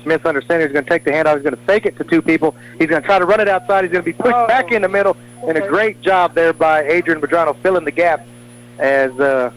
Smith 0.03 0.25
under 0.25 0.41
center 0.41 0.65
is 0.65 0.71
going 0.71 0.85
to 0.85 0.89
take 0.89 1.03
the 1.03 1.11
handoff. 1.11 1.35
He's 1.35 1.43
going 1.43 1.55
to 1.55 1.61
fake 1.63 1.85
it 1.85 1.97
to 1.97 2.05
two 2.05 2.21
people. 2.21 2.55
He's 2.79 2.87
going 2.87 3.01
to 3.01 3.05
try 3.05 3.19
to 3.19 3.25
run 3.25 3.41
it 3.41 3.49
outside. 3.49 3.83
He's 3.83 3.91
going 3.91 4.03
to 4.03 4.09
be 4.09 4.13
pushed 4.13 4.47
back 4.47 4.71
in 4.71 4.81
the 4.81 4.87
middle. 4.87 5.17
And 5.45 5.57
a 5.57 5.67
great 5.67 6.01
job 6.01 6.33
there 6.33 6.53
by 6.53 6.83
Adrian 6.83 7.19
Madrano 7.21 7.55
filling 7.57 7.83
the 7.83 7.91
gap 7.91 8.25
as 8.77 9.11
uh, 9.19 9.51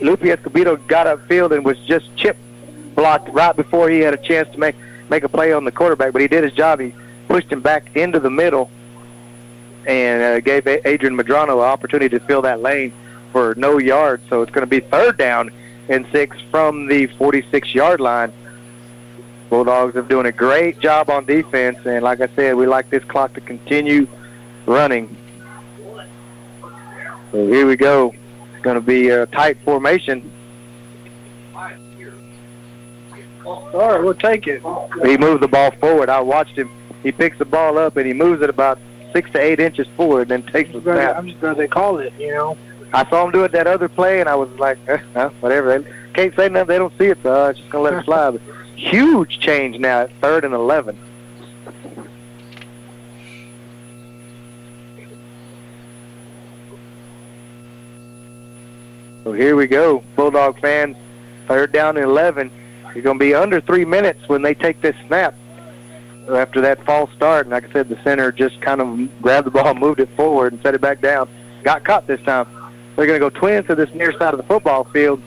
Lupe 0.00 0.20
Escobedo 0.20 0.76
got 0.86 1.06
upfield 1.06 1.52
and 1.52 1.64
was 1.64 1.78
just 1.80 2.14
chip 2.16 2.36
blocked 2.94 3.28
right 3.30 3.54
before 3.54 3.88
he 3.88 4.00
had 4.00 4.14
a 4.14 4.18
chance 4.18 4.48
to 4.52 4.58
make, 4.58 4.76
make 5.08 5.24
a 5.24 5.28
play 5.28 5.52
on 5.52 5.64
the 5.64 5.72
quarterback. 5.72 6.12
But 6.12 6.22
he 6.22 6.28
did 6.28 6.44
his 6.44 6.52
job. 6.52 6.80
He 6.80 6.94
pushed 7.28 7.50
him 7.50 7.60
back 7.60 7.96
into 7.96 8.20
the 8.20 8.30
middle 8.30 8.70
and 9.86 10.22
uh, 10.22 10.40
gave 10.40 10.66
Adrian 10.66 11.16
Madrano 11.16 11.54
an 11.54 11.68
opportunity 11.68 12.18
to 12.18 12.24
fill 12.24 12.42
that 12.42 12.60
lane 12.60 12.92
for 13.32 13.54
no 13.56 13.78
yards. 13.78 14.22
So 14.28 14.42
it's 14.42 14.52
going 14.52 14.62
to 14.62 14.70
be 14.70 14.80
third 14.80 15.18
down 15.18 15.50
and 15.88 16.06
six 16.12 16.36
from 16.50 16.86
the 16.86 17.08
46-yard 17.08 18.00
line. 18.00 18.32
Bulldogs 19.50 19.94
are 19.96 20.02
doing 20.02 20.26
a 20.26 20.32
great 20.32 20.80
job 20.80 21.10
on 21.10 21.26
defense, 21.26 21.78
and 21.84 22.02
like 22.02 22.20
I 22.20 22.28
said, 22.28 22.56
we 22.56 22.66
like 22.66 22.88
this 22.90 23.04
clock 23.04 23.34
to 23.34 23.40
continue 23.40 24.08
running. 24.66 25.14
So 27.30 27.46
here 27.46 27.66
we 27.66 27.76
go. 27.76 28.14
Going 28.64 28.76
to 28.76 28.80
be 28.80 29.10
a 29.10 29.26
tight 29.26 29.58
formation. 29.62 30.32
All 33.44 33.70
right, 33.74 34.02
we'll 34.02 34.14
take 34.14 34.46
it. 34.46 34.62
He 35.04 35.18
moved 35.18 35.42
the 35.42 35.48
ball 35.48 35.70
forward. 35.72 36.08
I 36.08 36.20
watched 36.20 36.56
him. 36.56 36.70
He 37.02 37.12
picks 37.12 37.36
the 37.36 37.44
ball 37.44 37.76
up 37.76 37.98
and 37.98 38.06
he 38.06 38.14
moves 38.14 38.40
it 38.40 38.48
about 38.48 38.78
six 39.12 39.30
to 39.32 39.38
eight 39.38 39.60
inches 39.60 39.86
forward, 39.98 40.30
and 40.30 40.44
then 40.44 40.50
takes 40.50 40.72
the 40.72 40.80
snap. 40.80 41.14
I'm 41.18 41.28
just 41.28 41.40
glad 41.40 41.58
they 41.58 41.68
called 41.68 42.00
it, 42.00 42.14
you 42.18 42.32
know. 42.32 42.56
I 42.94 43.06
saw 43.10 43.26
him 43.26 43.32
do 43.32 43.44
it 43.44 43.52
that 43.52 43.66
other 43.66 43.90
play, 43.90 44.20
and 44.20 44.30
I 44.30 44.34
was 44.34 44.48
like, 44.58 44.78
eh, 44.88 44.96
whatever. 45.40 45.78
They 45.80 45.90
can't 46.14 46.34
say 46.34 46.48
nothing. 46.48 46.68
They 46.68 46.78
don't 46.78 46.96
see 46.96 47.08
it, 47.08 47.18
so 47.22 47.48
I'm 47.48 47.54
just 47.54 47.68
going 47.68 47.84
to 47.84 47.96
let 47.96 48.02
it 48.02 48.04
slide. 48.06 48.40
Huge 48.76 49.40
change 49.40 49.78
now 49.78 50.00
at 50.04 50.12
third 50.22 50.46
and 50.46 50.54
11. 50.54 50.98
So 59.24 59.32
here 59.32 59.56
we 59.56 59.66
go. 59.66 60.04
Bulldog 60.16 60.60
fans, 60.60 60.96
third 61.48 61.72
down 61.72 61.96
and 61.96 62.04
11. 62.04 62.50
You're 62.94 63.02
going 63.02 63.18
to 63.18 63.24
be 63.24 63.34
under 63.34 63.60
three 63.60 63.86
minutes 63.86 64.28
when 64.28 64.42
they 64.42 64.54
take 64.54 64.80
this 64.82 64.94
snap 65.06 65.34
after 66.30 66.60
that 66.60 66.84
false 66.84 67.10
start. 67.12 67.46
And 67.46 67.52
like 67.52 67.68
I 67.68 67.72
said, 67.72 67.88
the 67.88 68.00
center 68.02 68.30
just 68.30 68.60
kind 68.60 68.82
of 68.82 69.22
grabbed 69.22 69.46
the 69.46 69.50
ball, 69.50 69.74
moved 69.74 70.00
it 70.00 70.10
forward, 70.10 70.52
and 70.52 70.62
set 70.62 70.74
it 70.74 70.82
back 70.82 71.00
down. 71.00 71.28
Got 71.62 71.84
caught 71.84 72.06
this 72.06 72.20
time. 72.20 72.46
They're 72.94 73.06
going 73.06 73.18
to 73.18 73.30
go 73.30 73.30
twins 73.30 73.66
to 73.66 73.74
this 73.74 73.92
near 73.94 74.12
side 74.12 74.34
of 74.34 74.36
the 74.36 74.44
football 74.44 74.84
field. 74.84 75.20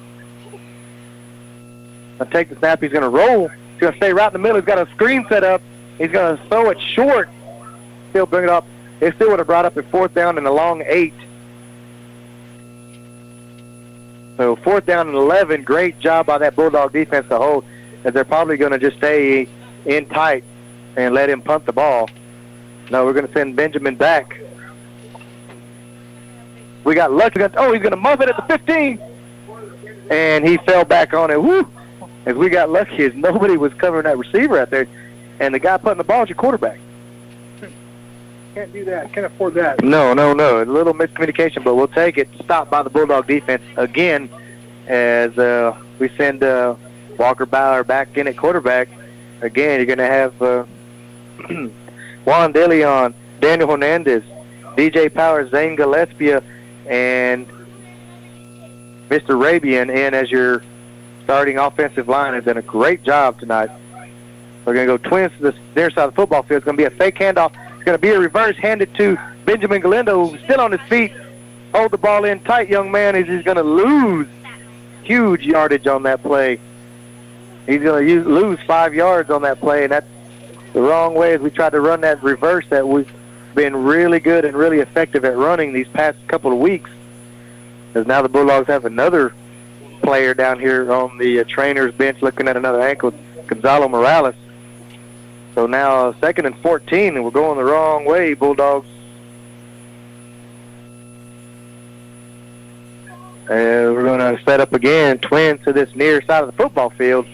I 2.20 2.26
take 2.26 2.50
the 2.50 2.56
snap. 2.56 2.82
He's 2.82 2.92
going 2.92 3.04
to 3.04 3.10
roll. 3.10 3.48
He's 3.48 3.80
going 3.80 3.94
to 3.94 3.98
stay 3.98 4.14
right 4.14 4.28
in 4.28 4.34
the 4.34 4.40
middle. 4.40 4.58
He's 4.58 4.66
got 4.66 4.78
a 4.78 4.90
screen 4.92 5.26
set 5.28 5.44
up. 5.44 5.62
He's 5.98 6.12
going 6.12 6.38
to 6.38 6.44
throw 6.46 6.70
it 6.70 6.80
short. 6.80 7.30
Still 8.12 8.28
bring 8.28 8.44
it 8.44 8.50
up. 8.50 8.66
They 9.00 9.12
still 9.12 9.30
would 9.32 9.40
have 9.40 9.48
brought 9.48 9.66
up 9.66 9.76
a 9.76 9.84
fourth 9.84 10.14
down 10.14 10.38
and 10.38 10.48
a 10.48 10.52
long 10.52 10.84
eight. 10.86 11.14
So 14.38 14.56
fourth 14.56 14.86
down 14.86 15.08
and 15.08 15.18
11. 15.18 15.64
Great 15.64 16.00
job 16.00 16.28
by 16.28 16.38
that 16.38 16.56
Bulldog 16.56 16.94
defense 16.94 17.28
to 17.30 17.38
hold, 17.38 17.66
as 18.04 18.14
they're 18.14 18.24
probably 18.24 18.56
going 18.56 18.72
to 18.72 18.80
just 18.80 18.98
stay 18.98 19.50
in 19.86 20.06
tight 20.06 20.44
and 20.96 21.14
let 21.14 21.30
him 21.30 21.42
punt 21.42 21.66
the 21.66 21.74
ball. 21.74 22.10
No, 22.92 23.04
we're 23.04 23.14
going 23.14 23.28
to 23.28 23.34
send 23.34 23.56
Benjamin 23.56 23.96
back. 23.96 24.40
We 26.84 26.96
got 26.96 27.12
lucky. 27.12 27.42
Oh, 27.58 27.74
he's 27.74 27.82
going 27.82 27.92
to 27.92 27.98
muff 27.98 28.22
it 28.22 28.30
at 28.30 28.38
the 28.38 28.44
15. 28.44 29.00
And 30.10 30.48
he 30.48 30.58
fell 30.58 30.86
back 30.86 31.14
on 31.14 31.32
it. 31.32 31.42
Woo! 31.42 31.70
As 32.26 32.36
we 32.36 32.50
got 32.50 32.70
lucky 32.70 33.04
as 33.04 33.14
nobody 33.14 33.58
was 33.58 33.74
covering 33.74 34.04
that 34.04 34.18
receiver 34.18 34.60
out 34.60 34.70
there. 34.70 34.88
And 35.40 35.54
the 35.54 35.60
guy 35.60 35.78
putting 35.78 35.98
the 35.98 36.04
ball 36.04 36.24
is 36.24 36.30
your 36.30 36.38
quarterback. 36.38 36.80
Can't 38.58 38.74
do 38.74 38.86
that. 38.86 39.14
Can't 39.14 39.28
afford 39.28 39.54
that. 39.54 39.84
No, 39.84 40.16
no, 40.16 40.34
no. 40.34 40.64
A 40.64 40.66
little 40.66 40.96
miscommunication, 40.96 41.64
but 41.64 41.76
we'll 41.76 41.88
take 41.88 42.18
it. 42.18 42.28
Stopped 42.44 42.72
by 42.72 42.82
the 42.82 42.90
Bulldog 42.90 43.28
defense 43.28 43.62
again 43.76 44.32
as 44.88 45.38
uh, 45.38 45.80
we 46.00 46.10
send 46.18 46.42
uh, 46.42 46.74
Walker 47.20 47.46
Bauer 47.46 47.84
back 47.84 48.18
in 48.18 48.28
at 48.28 48.36
quarterback. 48.36 48.90
Again, 49.42 49.78
you're 49.78 49.86
going 49.86 50.00
to 50.00 50.08
have 50.08 50.42
uh, 50.42 50.64
Juan 52.26 52.52
DeLeon, 52.52 53.14
Daniel 53.42 53.70
Hernandez, 53.70 54.24
DJ 54.76 55.14
Powell, 55.14 55.48
Zane 55.50 55.76
Gillespie, 55.76 56.32
and 56.88 57.46
Mr. 59.08 59.38
Rabian 59.38 59.96
in 59.96 60.16
as 60.16 60.32
your 60.32 60.64
starting 61.26 61.60
offensive 61.60 62.08
line 62.08 62.34
has 62.34 62.46
done 62.46 62.58
a 62.58 62.64
great 62.64 63.04
job 63.04 63.40
tonight. 63.40 63.70
We're 64.66 64.74
going 64.74 64.88
to 64.88 64.98
go 64.98 65.10
twins 65.10 65.32
to 65.34 65.52
the 65.52 65.56
near 65.76 65.92
side 65.92 66.06
of 66.06 66.14
the 66.14 66.16
football 66.16 66.42
field. 66.42 66.58
It's 66.58 66.66
going 66.66 66.76
to 66.76 66.82
be 66.82 66.86
a 66.88 66.98
fake 66.98 67.18
handoff. 67.18 67.54
Going 67.88 67.98
to 67.98 68.02
be 68.02 68.10
a 68.10 68.20
reverse 68.20 68.58
handed 68.58 68.94
to 68.96 69.18
Benjamin 69.46 69.80
Galindo, 69.80 70.28
who's 70.28 70.42
still 70.42 70.60
on 70.60 70.74
his 70.74 70.82
feet. 70.90 71.14
Hold 71.74 71.92
the 71.92 71.98
ball 71.98 72.26
in 72.26 72.42
tight, 72.42 72.68
young 72.68 72.92
man, 72.92 73.16
as 73.16 73.28
he's 73.28 73.44
going 73.44 73.56
to 73.56 73.64
lose 73.64 74.28
huge 75.04 75.44
yardage 75.44 75.88
on 75.88 76.04
that 76.04 76.22
play. 76.22 76.60
He's 77.66 77.82
going 77.82 78.06
to 78.06 78.24
lose 78.26 78.60
five 78.68 78.94
yards 78.94 79.30
on 79.30 79.44
that 79.44 79.62
play, 79.62 79.84
and 79.84 79.94
that's 79.94 80.10
the 80.74 80.82
wrong 80.82 81.14
way 81.14 81.34
as 81.34 81.40
we 81.40 81.50
tried 81.50 81.70
to 81.70 81.80
run 81.80 82.02
that 82.02 82.22
reverse 82.22 82.66
that 82.72 82.86
we've 82.86 83.10
been 83.56 83.74
really 83.74 84.20
good 84.20 84.44
and 84.44 84.58
really 84.58 84.80
effective 84.80 85.24
at 85.24 85.38
running 85.38 85.72
these 85.72 85.88
past 85.88 86.18
couple 86.28 86.52
of 86.52 86.58
weeks. 86.58 86.90
Because 87.88 88.06
now 88.06 88.22
the 88.22 88.28
Bulldogs 88.28 88.68
have 88.68 88.84
another 88.84 89.34
player 90.02 90.34
down 90.34 90.60
here 90.60 90.92
on 90.92 91.18
the 91.20 91.40
uh, 91.40 91.46
trainer's 91.46 91.94
bench 91.94 92.22
looking 92.22 92.50
at 92.50 92.58
another 92.58 92.82
ankle, 92.82 93.14
Gonzalo 93.48 93.88
Morales. 93.88 94.36
So 95.58 95.66
now 95.66 96.14
second 96.22 96.46
and 96.46 96.56
14, 96.60 97.16
and 97.16 97.26
we're 97.26 97.32
going 97.32 97.58
the 97.58 97.64
wrong 97.64 98.06
way, 98.06 98.36
Bulldogs. 98.36 98.86
And 103.50 103.96
we're 103.96 104.04
going 104.04 104.20
to 104.20 104.40
set 104.44 104.60
up 104.60 104.74
again, 104.74 105.18
twin 105.18 105.58
to 105.64 105.74
this 105.74 105.96
near 105.96 106.22
side 106.22 106.44
of 106.44 106.46
the 106.46 106.62
football 106.62 106.92
field. 106.92 107.26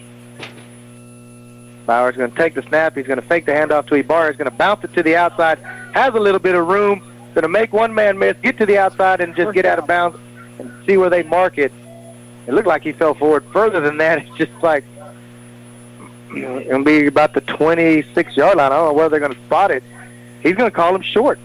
Bauer's 1.84 2.16
going 2.16 2.30
to 2.30 2.36
take 2.38 2.54
the 2.54 2.62
snap. 2.62 2.96
He's 2.96 3.06
going 3.06 3.20
to 3.20 3.26
fake 3.26 3.44
the 3.44 3.52
handoff 3.52 3.88
to 3.88 3.96
Ibarra. 3.96 4.30
He's 4.30 4.38
going 4.38 4.50
to 4.50 4.56
bounce 4.56 4.82
it 4.84 4.94
to 4.94 5.02
the 5.02 5.16
outside. 5.16 5.58
Has 5.92 6.14
a 6.14 6.18
little 6.18 6.40
bit 6.40 6.54
of 6.54 6.66
room. 6.66 7.00
Going 7.34 7.42
to 7.42 7.48
make 7.48 7.74
one 7.74 7.94
man 7.94 8.18
miss, 8.18 8.38
get 8.42 8.56
to 8.56 8.64
the 8.64 8.78
outside, 8.78 9.20
and 9.20 9.36
just 9.36 9.52
get 9.52 9.66
out 9.66 9.78
of 9.78 9.86
bounds 9.86 10.16
and 10.58 10.72
see 10.86 10.96
where 10.96 11.10
they 11.10 11.24
mark 11.24 11.58
it. 11.58 11.74
It 12.46 12.54
looked 12.54 12.68
like 12.68 12.84
he 12.84 12.92
fell 12.92 13.12
forward. 13.12 13.44
Further 13.52 13.80
than 13.80 13.98
that, 13.98 14.18
it's 14.26 14.38
just 14.38 14.52
like 14.62 14.82
to 16.34 16.84
be 16.84 17.06
about 17.06 17.34
the 17.34 17.40
26 17.40 18.36
yard 18.36 18.56
line. 18.56 18.72
I 18.72 18.76
don't 18.76 18.88
know 18.88 18.92
whether 18.92 19.10
they're 19.10 19.20
going 19.20 19.34
to 19.34 19.46
spot 19.46 19.70
it. 19.70 19.82
He's 20.42 20.54
going 20.54 20.70
to 20.70 20.74
call 20.74 20.94
him 20.94 21.02
short. 21.02 21.38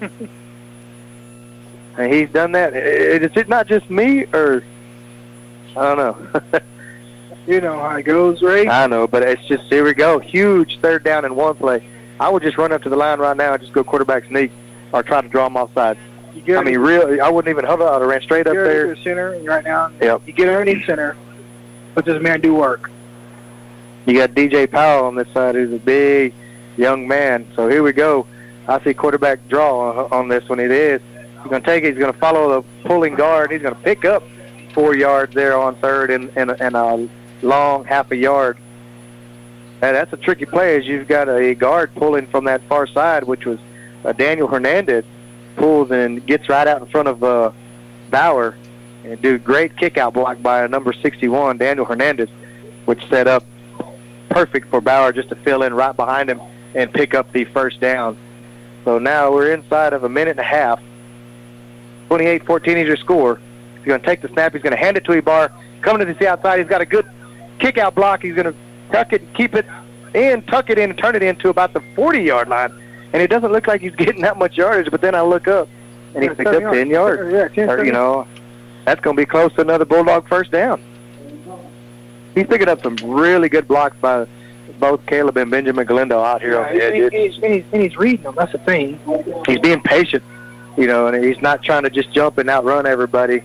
and 0.00 0.28
he's 2.12 2.30
done 2.30 2.52
that. 2.52 2.74
Is 2.74 3.36
it 3.36 3.48
not 3.48 3.66
just 3.66 3.90
me, 3.90 4.24
or 4.32 4.62
I 5.76 5.94
don't 5.94 5.96
know. 5.96 6.60
you 7.46 7.60
know 7.60 7.78
how 7.78 7.96
it 7.96 8.04
goes, 8.04 8.42
Ray. 8.42 8.68
I 8.68 8.86
know, 8.86 9.06
but 9.06 9.22
it's 9.22 9.44
just 9.46 9.64
here 9.64 9.84
we 9.84 9.94
go. 9.94 10.18
Huge 10.18 10.78
third 10.80 11.04
down 11.04 11.24
in 11.24 11.34
one 11.34 11.56
play. 11.56 11.86
I 12.20 12.28
would 12.28 12.42
just 12.42 12.58
run 12.58 12.72
up 12.72 12.82
to 12.82 12.88
the 12.88 12.96
line 12.96 13.18
right 13.18 13.36
now 13.36 13.52
and 13.52 13.60
just 13.60 13.72
go 13.72 13.84
quarterback 13.84 14.26
sneak, 14.26 14.50
or 14.92 15.02
try 15.02 15.20
to 15.20 15.28
draw 15.28 15.46
him 15.46 15.56
offside. 15.56 15.98
I 16.48 16.62
mean, 16.62 16.78
really, 16.78 17.20
I 17.20 17.28
wouldn't 17.28 17.50
even 17.50 17.64
hover. 17.64 17.84
I'd 17.84 18.00
have 18.00 18.08
ran 18.08 18.22
straight 18.22 18.46
up 18.46 18.54
there. 18.54 18.94
the 18.94 19.02
center 19.02 19.38
right 19.42 19.64
now. 19.64 19.90
Yep. 20.00 20.22
You 20.26 20.32
get 20.32 20.48
underneath 20.48 20.86
center. 20.86 21.16
Let 21.96 22.04
this 22.04 22.22
man 22.22 22.40
do 22.40 22.54
work. 22.54 22.90
You 24.08 24.14
got 24.14 24.30
DJ 24.30 24.70
Powell 24.70 25.04
on 25.04 25.16
this 25.16 25.28
side, 25.34 25.54
who's 25.54 25.70
a 25.70 25.78
big 25.78 26.32
young 26.78 27.06
man. 27.06 27.46
So 27.54 27.68
here 27.68 27.82
we 27.82 27.92
go. 27.92 28.26
I 28.66 28.82
see 28.82 28.94
quarterback 28.94 29.46
draw 29.48 30.08
on- 30.10 30.28
this 30.28 30.48
one. 30.48 30.60
It 30.60 30.70
is. 30.70 31.02
He's 31.42 31.50
going 31.50 31.60
to 31.60 31.66
take 31.66 31.84
it. 31.84 31.88
He's 31.90 31.98
going 31.98 32.14
to 32.14 32.18
follow 32.18 32.62
the 32.62 32.88
pulling 32.88 33.16
guard. 33.16 33.50
He's 33.50 33.60
going 33.60 33.74
to 33.74 33.80
pick 33.82 34.06
up 34.06 34.22
four 34.72 34.96
yards 34.96 35.34
there 35.34 35.58
on 35.58 35.76
third 35.76 36.10
and, 36.10 36.32
and, 36.36 36.50
and 36.52 36.74
a 36.74 37.06
long 37.42 37.84
half 37.84 38.10
a 38.10 38.16
yard. 38.16 38.56
And 39.82 39.94
that's 39.94 40.12
a 40.14 40.16
tricky 40.16 40.46
play 40.46 40.78
as 40.78 40.86
you've 40.86 41.06
got 41.06 41.28
a 41.28 41.54
guard 41.54 41.94
pulling 41.94 42.28
from 42.28 42.46
that 42.46 42.62
far 42.62 42.86
side, 42.86 43.24
which 43.24 43.44
was 43.44 43.58
uh, 44.06 44.12
Daniel 44.12 44.48
Hernandez 44.48 45.04
pulls 45.56 45.90
and 45.90 46.24
gets 46.24 46.48
right 46.48 46.66
out 46.66 46.80
in 46.80 46.88
front 46.88 47.08
of 47.08 47.22
uh, 47.22 47.52
Bauer 48.08 48.56
and 49.04 49.20
do 49.20 49.36
great 49.36 49.76
kick 49.76 49.98
out 49.98 50.14
block 50.14 50.40
by 50.40 50.66
number 50.66 50.94
61, 50.94 51.58
Daniel 51.58 51.84
Hernandez, 51.84 52.30
which 52.86 53.06
set 53.10 53.26
up 53.26 53.44
perfect 54.30 54.68
for 54.68 54.80
Bauer 54.80 55.12
just 55.12 55.28
to 55.30 55.36
fill 55.36 55.62
in 55.62 55.74
right 55.74 55.94
behind 55.96 56.30
him 56.30 56.40
and 56.74 56.92
pick 56.92 57.14
up 57.14 57.32
the 57.32 57.44
first 57.46 57.80
down. 57.80 58.16
So 58.84 58.98
now 58.98 59.32
we're 59.32 59.52
inside 59.52 59.92
of 59.92 60.04
a 60.04 60.08
minute 60.08 60.32
and 60.32 60.40
a 60.40 60.44
half. 60.44 60.80
28-14 62.08 62.68
is 62.76 62.86
your 62.86 62.96
score. 62.96 63.40
He's 63.76 63.84
going 63.84 64.00
to 64.00 64.06
take 64.06 64.22
the 64.22 64.28
snap. 64.28 64.52
He's 64.52 64.62
going 64.62 64.72
to 64.72 64.78
hand 64.78 64.96
it 64.96 65.04
to 65.04 65.12
Ibar. 65.12 65.52
Coming 65.82 66.06
to 66.06 66.12
the 66.12 66.28
outside. 66.28 66.58
He's 66.58 66.68
got 66.68 66.80
a 66.80 66.86
good 66.86 67.06
kick 67.58 67.78
out 67.78 67.94
block. 67.94 68.22
He's 68.22 68.34
going 68.34 68.52
to 68.52 68.54
tuck 68.90 69.12
it, 69.12 69.22
keep 69.34 69.54
it 69.54 69.66
in, 70.14 70.42
tuck 70.42 70.70
it 70.70 70.78
in, 70.78 70.90
and 70.90 70.98
turn 70.98 71.14
it 71.16 71.22
into 71.22 71.48
about 71.48 71.72
the 71.72 71.80
40-yard 71.80 72.48
line. 72.48 72.72
And 73.12 73.22
it 73.22 73.28
doesn't 73.28 73.52
look 73.52 73.66
like 73.66 73.80
he's 73.80 73.94
getting 73.96 74.22
that 74.22 74.38
much 74.38 74.56
yardage, 74.56 74.90
but 74.90 75.00
then 75.00 75.14
I 75.14 75.22
look 75.22 75.48
up, 75.48 75.68
and 76.14 76.22
he 76.22 76.28
picked 76.30 76.48
up 76.48 76.72
10 76.72 76.88
yards. 76.88 77.30
yards. 77.30 77.56
Yeah, 77.56 77.66
10, 77.66 77.70
Or, 77.70 77.84
you 77.84 77.92
know, 77.92 78.26
that's 78.84 79.00
going 79.00 79.16
to 79.16 79.20
be 79.20 79.26
close 79.26 79.52
to 79.54 79.60
another 79.60 79.84
Bulldog 79.84 80.28
first 80.28 80.50
down. 80.50 80.82
He's 82.34 82.46
picking 82.46 82.68
up 82.68 82.82
some 82.82 82.96
really 83.02 83.48
good 83.48 83.66
blocks 83.66 83.96
by 84.00 84.26
both 84.78 85.04
Caleb 85.06 85.36
and 85.36 85.50
Benjamin 85.50 85.86
Galindo 85.86 86.20
out 86.20 86.40
here 86.40 86.60
on 86.60 86.72
the 86.72 86.78
Yeah, 86.78 86.84
edge. 86.84 87.02
and, 87.02 87.12
he's, 87.12 87.36
he's, 87.36 87.64
he's 87.72 87.96
reading 87.96 88.22
them. 88.22 88.34
That's 88.36 88.52
the 88.52 88.58
thing. 88.58 89.00
He's 89.46 89.58
being 89.58 89.80
patient, 89.80 90.22
you 90.76 90.86
know, 90.86 91.08
and 91.08 91.24
he's 91.24 91.40
not 91.42 91.62
trying 91.62 91.82
to 91.82 91.90
just 91.90 92.12
jump 92.12 92.38
and 92.38 92.48
outrun 92.48 92.86
everybody. 92.86 93.42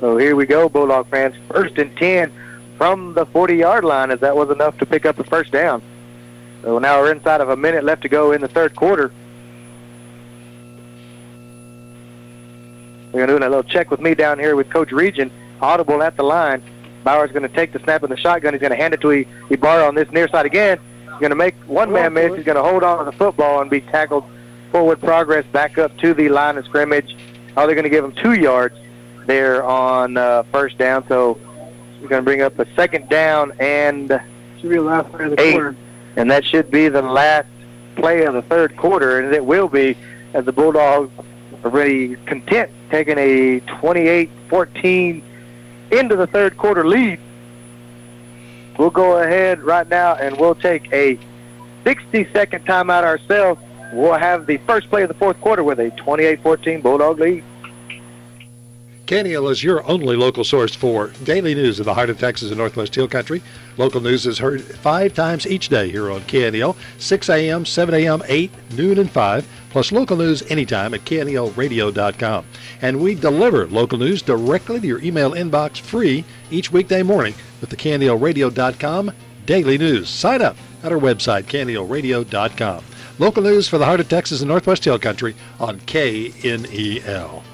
So 0.00 0.16
here 0.16 0.36
we 0.36 0.46
go, 0.46 0.68
Bulldog 0.68 1.08
fans. 1.08 1.34
First 1.50 1.78
and 1.78 1.94
10 1.96 2.32
from 2.78 3.14
the 3.14 3.26
40-yard 3.26 3.84
line, 3.84 4.10
as 4.10 4.20
that 4.20 4.36
was 4.36 4.50
enough 4.50 4.78
to 4.78 4.86
pick 4.86 5.04
up 5.06 5.18
a 5.18 5.24
first 5.24 5.52
down. 5.52 5.82
So 6.62 6.78
now 6.78 7.00
we're 7.00 7.12
inside 7.12 7.40
of 7.40 7.48
a 7.48 7.56
minute 7.56 7.84
left 7.84 8.02
to 8.02 8.08
go 8.08 8.32
in 8.32 8.40
the 8.40 8.48
third 8.48 8.76
quarter. 8.76 9.10
We're 13.12 13.26
going 13.26 13.28
to 13.28 13.38
do 13.38 13.38
a 13.38 13.48
little 13.48 13.62
check 13.62 13.90
with 13.90 14.00
me 14.00 14.14
down 14.14 14.38
here 14.38 14.56
with 14.56 14.68
Coach 14.68 14.92
Region. 14.92 15.30
Audible 15.60 16.02
at 16.02 16.16
the 16.16 16.22
line. 16.22 16.62
Bauer's 17.04 17.30
going 17.30 17.42
to 17.42 17.48
take 17.54 17.72
the 17.72 17.78
snap 17.80 18.02
in 18.02 18.10
the 18.10 18.16
shotgun. 18.16 18.52
He's 18.54 18.60
going 18.60 18.72
to 18.72 18.76
hand 18.76 18.92
it 18.94 19.00
to 19.02 19.24
Ibarra 19.50 19.86
on 19.86 19.94
this 19.94 20.10
near 20.10 20.26
side 20.28 20.44
again. 20.46 20.78
He's 21.02 21.20
going 21.20 21.30
to 21.30 21.36
make 21.36 21.54
one 21.66 21.92
man 21.92 22.12
miss. 22.14 22.34
He's 22.34 22.44
going 22.44 22.56
to 22.56 22.62
hold 22.62 22.82
on 22.82 22.98
to 22.98 23.04
the 23.04 23.12
football 23.12 23.60
and 23.60 23.70
be 23.70 23.80
tackled 23.80 24.24
forward 24.72 25.00
progress 25.00 25.46
back 25.46 25.78
up 25.78 25.96
to 25.98 26.14
the 26.14 26.28
line 26.28 26.58
of 26.58 26.64
scrimmage. 26.64 27.16
Oh, 27.56 27.66
they're 27.66 27.74
going 27.76 27.84
to 27.84 27.90
give 27.90 28.04
him 28.04 28.12
two 28.12 28.34
yards 28.34 28.76
there 29.26 29.64
on 29.64 30.16
uh, 30.16 30.42
first 30.44 30.78
down. 30.78 31.06
So 31.08 31.38
we're 32.02 32.08
going 32.08 32.20
to 32.20 32.24
bring 32.24 32.42
up 32.42 32.58
a 32.58 32.66
second 32.74 33.08
down 33.08 33.52
and 33.60 34.08
Should 34.60 34.70
be 34.70 34.76
the 34.76 34.82
last 34.82 35.10
play 35.10 35.24
of 35.24 35.30
the 35.36 35.40
eight. 35.40 35.52
quarter. 35.52 35.76
And 36.16 36.30
that 36.30 36.44
should 36.44 36.70
be 36.70 36.88
the 36.88 37.02
last 37.02 37.48
play 37.94 38.24
of 38.24 38.34
the 38.34 38.42
third 38.42 38.76
quarter, 38.76 39.20
and 39.20 39.32
it 39.34 39.44
will 39.44 39.68
be 39.68 39.96
as 40.34 40.44
the 40.44 40.52
Bulldogs 40.52 41.10
are 41.64 41.70
really 41.70 42.16
content 42.26 42.70
taking 42.90 43.16
a 43.18 43.60
28-14 43.60 45.22
into 45.90 46.16
the 46.16 46.26
third 46.26 46.56
quarter 46.56 46.86
lead. 46.86 47.18
We'll 48.78 48.90
go 48.90 49.18
ahead 49.18 49.62
right 49.62 49.88
now 49.88 50.14
and 50.14 50.36
we'll 50.38 50.54
take 50.54 50.92
a 50.92 51.18
60-second 51.84 52.66
timeout 52.66 53.04
ourselves. 53.04 53.60
We'll 53.92 54.14
have 54.14 54.46
the 54.46 54.58
first 54.58 54.90
play 54.90 55.02
of 55.02 55.08
the 55.08 55.14
fourth 55.14 55.40
quarter 55.40 55.64
with 55.64 55.78
a 55.78 55.90
28-14 55.92 56.82
Bulldog 56.82 57.20
lead. 57.20 57.44
KNEL 59.06 59.48
is 59.52 59.62
your 59.62 59.88
only 59.88 60.16
local 60.16 60.42
source 60.42 60.74
for 60.74 61.12
daily 61.22 61.54
news 61.54 61.78
of 61.78 61.86
the 61.86 61.94
heart 61.94 62.10
of 62.10 62.18
Texas 62.18 62.48
and 62.48 62.58
Northwest 62.58 62.92
Hill 62.92 63.06
Country. 63.06 63.40
Local 63.76 64.00
news 64.00 64.26
is 64.26 64.38
heard 64.38 64.62
five 64.62 65.14
times 65.14 65.46
each 65.46 65.68
day 65.68 65.92
here 65.92 66.10
on 66.10 66.22
KNEL, 66.22 66.74
6 66.98 67.28
a.m., 67.28 67.64
7 67.64 67.94
a.m., 67.94 68.22
8, 68.26 68.50
noon, 68.72 68.98
and 68.98 69.08
5, 69.08 69.48
plus 69.70 69.92
local 69.92 70.16
news 70.16 70.42
anytime 70.50 70.92
at 70.92 71.04
knelradio.com. 71.04 72.46
And 72.82 73.00
we 73.00 73.14
deliver 73.14 73.68
local 73.68 73.96
news 73.96 74.22
directly 74.22 74.80
to 74.80 74.86
your 74.86 75.00
email 75.00 75.32
inbox 75.32 75.78
free 75.78 76.24
each 76.50 76.72
weekday 76.72 77.04
morning 77.04 77.34
with 77.60 77.70
the 77.70 77.76
knelradio.com 77.76 79.12
daily 79.44 79.78
news. 79.78 80.08
Sign 80.08 80.42
up 80.42 80.56
at 80.82 80.90
our 80.90 80.98
website, 80.98 81.44
knelradio.com. 81.44 82.84
Local 83.20 83.42
news 83.44 83.68
for 83.68 83.78
the 83.78 83.84
heart 83.84 84.00
of 84.00 84.08
Texas 84.08 84.40
and 84.40 84.48
Northwest 84.48 84.84
Hill 84.84 84.98
Country 84.98 85.36
on 85.60 85.78
KNEL. 85.78 87.44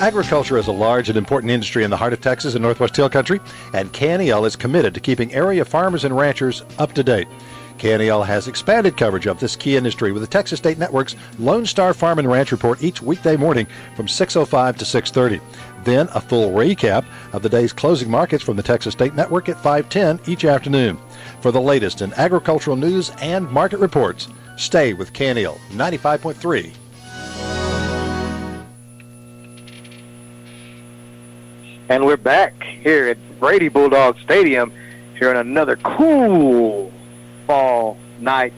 Agriculture 0.00 0.58
is 0.58 0.66
a 0.66 0.72
large 0.72 1.08
and 1.08 1.16
important 1.16 1.50
industry 1.50 1.82
in 1.82 1.88
the 1.88 1.96
heart 1.96 2.12
of 2.12 2.20
Texas 2.20 2.54
and 2.54 2.62
Northwest 2.62 2.94
Hill 2.94 3.08
Country, 3.08 3.40
and 3.72 3.90
KNEL 3.94 4.46
is 4.46 4.54
committed 4.54 4.92
to 4.92 5.00
keeping 5.00 5.32
area 5.32 5.64
farmers 5.64 6.04
and 6.04 6.14
ranchers 6.14 6.62
up 6.78 6.92
to 6.92 7.02
date. 7.02 7.26
KNEL 7.78 8.26
has 8.26 8.46
expanded 8.46 8.98
coverage 8.98 9.26
of 9.26 9.40
this 9.40 9.56
key 9.56 9.74
industry 9.74 10.12
with 10.12 10.20
the 10.20 10.28
Texas 10.28 10.58
State 10.58 10.76
Network's 10.76 11.16
Lone 11.38 11.64
Star 11.64 11.94
Farm 11.94 12.18
and 12.18 12.30
Ranch 12.30 12.52
Report 12.52 12.82
each 12.82 13.00
weekday 13.00 13.38
morning 13.38 13.66
from 13.96 14.06
6.05 14.06 14.76
to 14.76 14.84
6.30. 14.84 15.40
Then 15.84 16.08
a 16.14 16.20
full 16.20 16.50
recap 16.50 17.06
of 17.32 17.40
the 17.40 17.48
day's 17.48 17.72
closing 17.72 18.10
markets 18.10 18.44
from 18.44 18.56
the 18.58 18.62
Texas 18.62 18.92
State 18.92 19.14
Network 19.14 19.48
at 19.48 19.56
5.10 19.56 20.28
each 20.28 20.44
afternoon. 20.44 20.98
For 21.40 21.50
the 21.50 21.60
latest 21.60 22.02
in 22.02 22.12
agricultural 22.14 22.76
news 22.76 23.12
and 23.22 23.50
market 23.50 23.78
reports, 23.78 24.28
stay 24.56 24.92
with 24.92 25.14
KNEL 25.14 25.58
95.3 25.70 26.74
And 31.88 32.04
we're 32.04 32.16
back 32.16 32.64
here 32.64 33.06
at 33.06 33.38
Brady 33.38 33.68
Bulldog 33.68 34.18
Stadium 34.18 34.72
here 35.16 35.30
on 35.30 35.36
another 35.36 35.76
cool 35.76 36.92
fall 37.46 37.96
night 38.18 38.52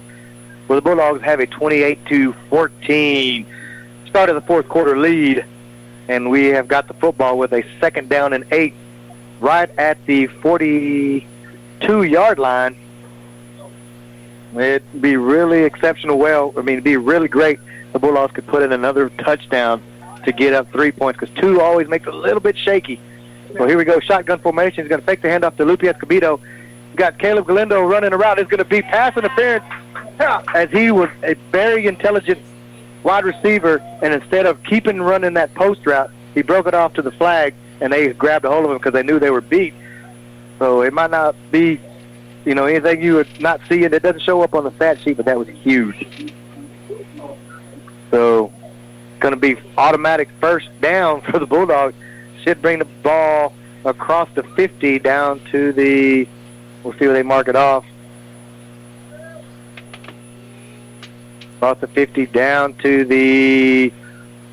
where 0.67 0.77
the 0.77 0.83
Bulldogs 0.83 1.21
have 1.23 1.39
a 1.39 1.47
28 1.47 2.07
to 2.07 2.33
14 2.49 3.47
start 4.07 4.31
of 4.31 4.35
the 4.35 4.41
fourth 4.41 4.67
quarter 4.71 4.97
lead. 4.97 5.45
And 6.09 6.31
we 6.31 6.47
have 6.47 6.69
got 6.69 6.89
the 6.89 6.95
football 6.95 7.37
with 7.37 7.53
a 7.53 7.63
second 7.81 8.09
down 8.09 8.33
and 8.33 8.47
eight 8.51 8.73
right 9.41 9.69
at 9.79 10.03
the 10.07 10.29
42 10.29 12.03
yard 12.05 12.39
line. 12.39 12.79
It'd 14.57 15.03
be 15.03 15.19
really 15.19 15.65
exceptional. 15.65 16.17
Well, 16.17 16.55
I 16.57 16.63
mean, 16.63 16.77
it'd 16.77 16.85
be 16.85 16.97
really 16.97 17.29
great. 17.29 17.61
if 17.89 17.93
The 17.93 17.99
Bulldogs 17.99 18.33
could 18.33 18.47
put 18.47 18.63
in 18.63 18.73
another 18.73 19.11
touchdown 19.11 19.83
to 20.25 20.33
get 20.33 20.55
up 20.55 20.73
three 20.73 20.93
points 20.93 21.21
because 21.21 21.35
two 21.37 21.61
always 21.61 21.89
makes 21.89 22.07
it 22.07 22.15
a 22.15 22.17
little 22.17 22.41
bit 22.41 22.57
shaky. 22.57 22.99
So 23.57 23.67
here 23.67 23.79
we 23.79 23.85
go, 23.85 23.99
shotgun 24.01 24.39
formation. 24.41 24.85
He's 24.85 24.89
going 24.89 25.01
to 25.01 25.07
fake 25.07 25.23
the 25.23 25.29
handoff 25.29 25.57
to 25.57 25.65
Lupe 25.65 25.81
Escobedo. 25.81 26.41
Got 26.97 27.19
Caleb 27.19 27.47
Galindo 27.47 27.81
running 27.83 28.13
around. 28.13 28.39
It's 28.39 28.51
going 28.51 28.59
to 28.59 28.65
be 28.65 28.83
pass 28.83 29.17
interference 29.17 29.65
as 30.21 30.71
he 30.71 30.91
was 30.91 31.11
a 31.23 31.35
very 31.53 31.87
intelligent 31.87 32.41
wide 33.03 33.25
receiver, 33.25 33.79
and 34.03 34.13
instead 34.13 34.47
of 34.47 34.63
keeping 34.65 35.01
running 35.01 35.35
that 35.35 35.55
post 35.55 35.87
route, 35.87 36.11
he 36.35 36.43
broke 36.43 36.67
it 36.67 36.75
off 36.75 36.95
to 36.95 37.03
the 37.03 37.13
flag, 37.13 37.55
and 37.81 37.93
they 37.93 38.13
grabbed 38.13 38.45
a 38.45 38.51
hold 38.51 38.65
of 38.65 38.71
him 38.71 38.79
because 38.79 38.93
they 38.93 39.03
knew 39.03 39.19
they 39.19 39.31
were 39.31 39.41
beat. 39.41 39.75
So 40.59 40.83
it 40.83 40.93
might 40.93 41.11
not 41.11 41.37
be, 41.51 41.81
you 42.45 42.55
know, 42.55 42.67
anything 42.67 43.03
you 43.03 43.15
would 43.15 43.41
not 43.41 43.61
see 43.69 43.85
and 43.85 43.95
It 43.95 44.03
doesn't 44.03 44.23
show 44.23 44.43
up 44.43 44.55
on 44.55 44.65
the 44.65 44.73
stat 44.73 45.01
sheet, 45.01 45.17
but 45.17 45.27
that 45.27 45.39
was 45.39 45.49
huge. 45.49 46.33
So 48.11 48.53
going 49.21 49.35
to 49.35 49.41
be 49.41 49.57
automatic 49.77 50.29
first 50.41 50.69
down 50.81 51.21
for 51.31 51.39
the 51.39 51.47
Bulldogs. 51.47 51.95
Should 52.43 52.63
bring 52.63 52.79
the 52.79 52.85
ball 52.85 53.53
across 53.85 54.29
the 54.35 54.43
50 54.43 54.99
down 54.99 55.41
to 55.51 55.73
the, 55.73 56.29
we'll 56.83 56.93
see 56.95 57.07
where 57.07 57.15
they 57.15 57.23
mark 57.23 57.49
it 57.49 57.57
off. 57.57 57.85
Across 61.57 61.81
the 61.81 61.89
50 61.89 62.27
down 62.27 62.75
to 62.75 63.05
the 63.05 63.93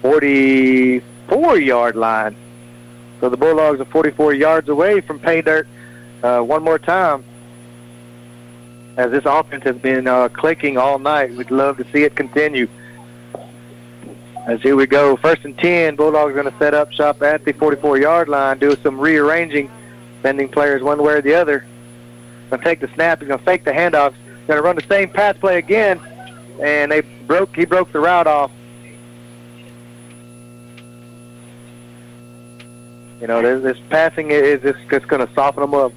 44 0.02 1.60
yard 1.60 1.96
line. 1.96 2.36
So 3.22 3.30
the 3.30 3.38
Bulldogs 3.38 3.80
are 3.80 3.86
44 3.86 4.34
yards 4.34 4.70
away 4.70 5.02
from 5.02 5.20
pay 5.20 5.42
dirt 5.42 5.68
uh, 6.24 6.42
one 6.42 6.64
more 6.64 6.80
time. 6.80 7.24
As 8.98 9.12
this 9.12 9.26
offense 9.26 9.64
has 9.64 9.78
been 9.78 10.08
uh, 10.08 10.30
clicking 10.30 10.78
all 10.78 11.00
night, 11.00 11.32
we'd 11.36 11.52
love 11.52 11.78
to 11.78 11.86
see 11.92 12.04
it 12.04 12.16
continue. 12.16 12.68
As 14.46 14.62
here 14.62 14.76
we 14.76 14.86
go, 14.86 15.16
first 15.16 15.44
and 15.44 15.58
10, 15.58 15.96
Bulldogs 15.96 16.32
are 16.32 16.42
going 16.42 16.52
to 16.52 16.58
set 16.60 16.76
up 16.76 16.92
shop 16.92 17.24
at 17.24 17.44
the 17.46 17.54
44-yard 17.54 18.30
line, 18.30 18.60
do 18.60 18.76
some 18.84 19.00
rearranging, 19.00 19.72
sending 20.22 20.50
players 20.50 20.84
one 20.84 21.02
way 21.02 21.14
or 21.14 21.22
the 21.22 21.34
other. 21.34 21.66
Going 22.52 22.62
to 22.62 22.64
take 22.64 22.80
the 22.80 22.88
snap, 22.90 23.20
he's 23.20 23.28
going 23.28 23.40
to 23.40 23.46
fake 23.46 23.64
the 23.64 23.72
handoff, 23.72 24.14
going 24.46 24.58
to 24.58 24.62
run 24.62 24.76
the 24.76 24.84
same 24.84 25.10
pass 25.10 25.36
play 25.36 25.58
again, 25.58 26.00
and 26.62 26.92
they 26.92 27.02
broke. 27.02 27.56
He 27.56 27.66
broke 27.66 27.92
the 27.92 28.00
route 28.00 28.28
off. 28.28 28.52
You 33.20 33.26
know, 33.26 33.42
this, 33.42 33.64
this 33.64 33.84
passing 33.90 34.30
is 34.30 34.62
just, 34.62 34.78
just 34.92 35.08
going 35.08 35.26
to 35.26 35.34
soften 35.34 35.62
them 35.62 35.74
up. 35.74 35.92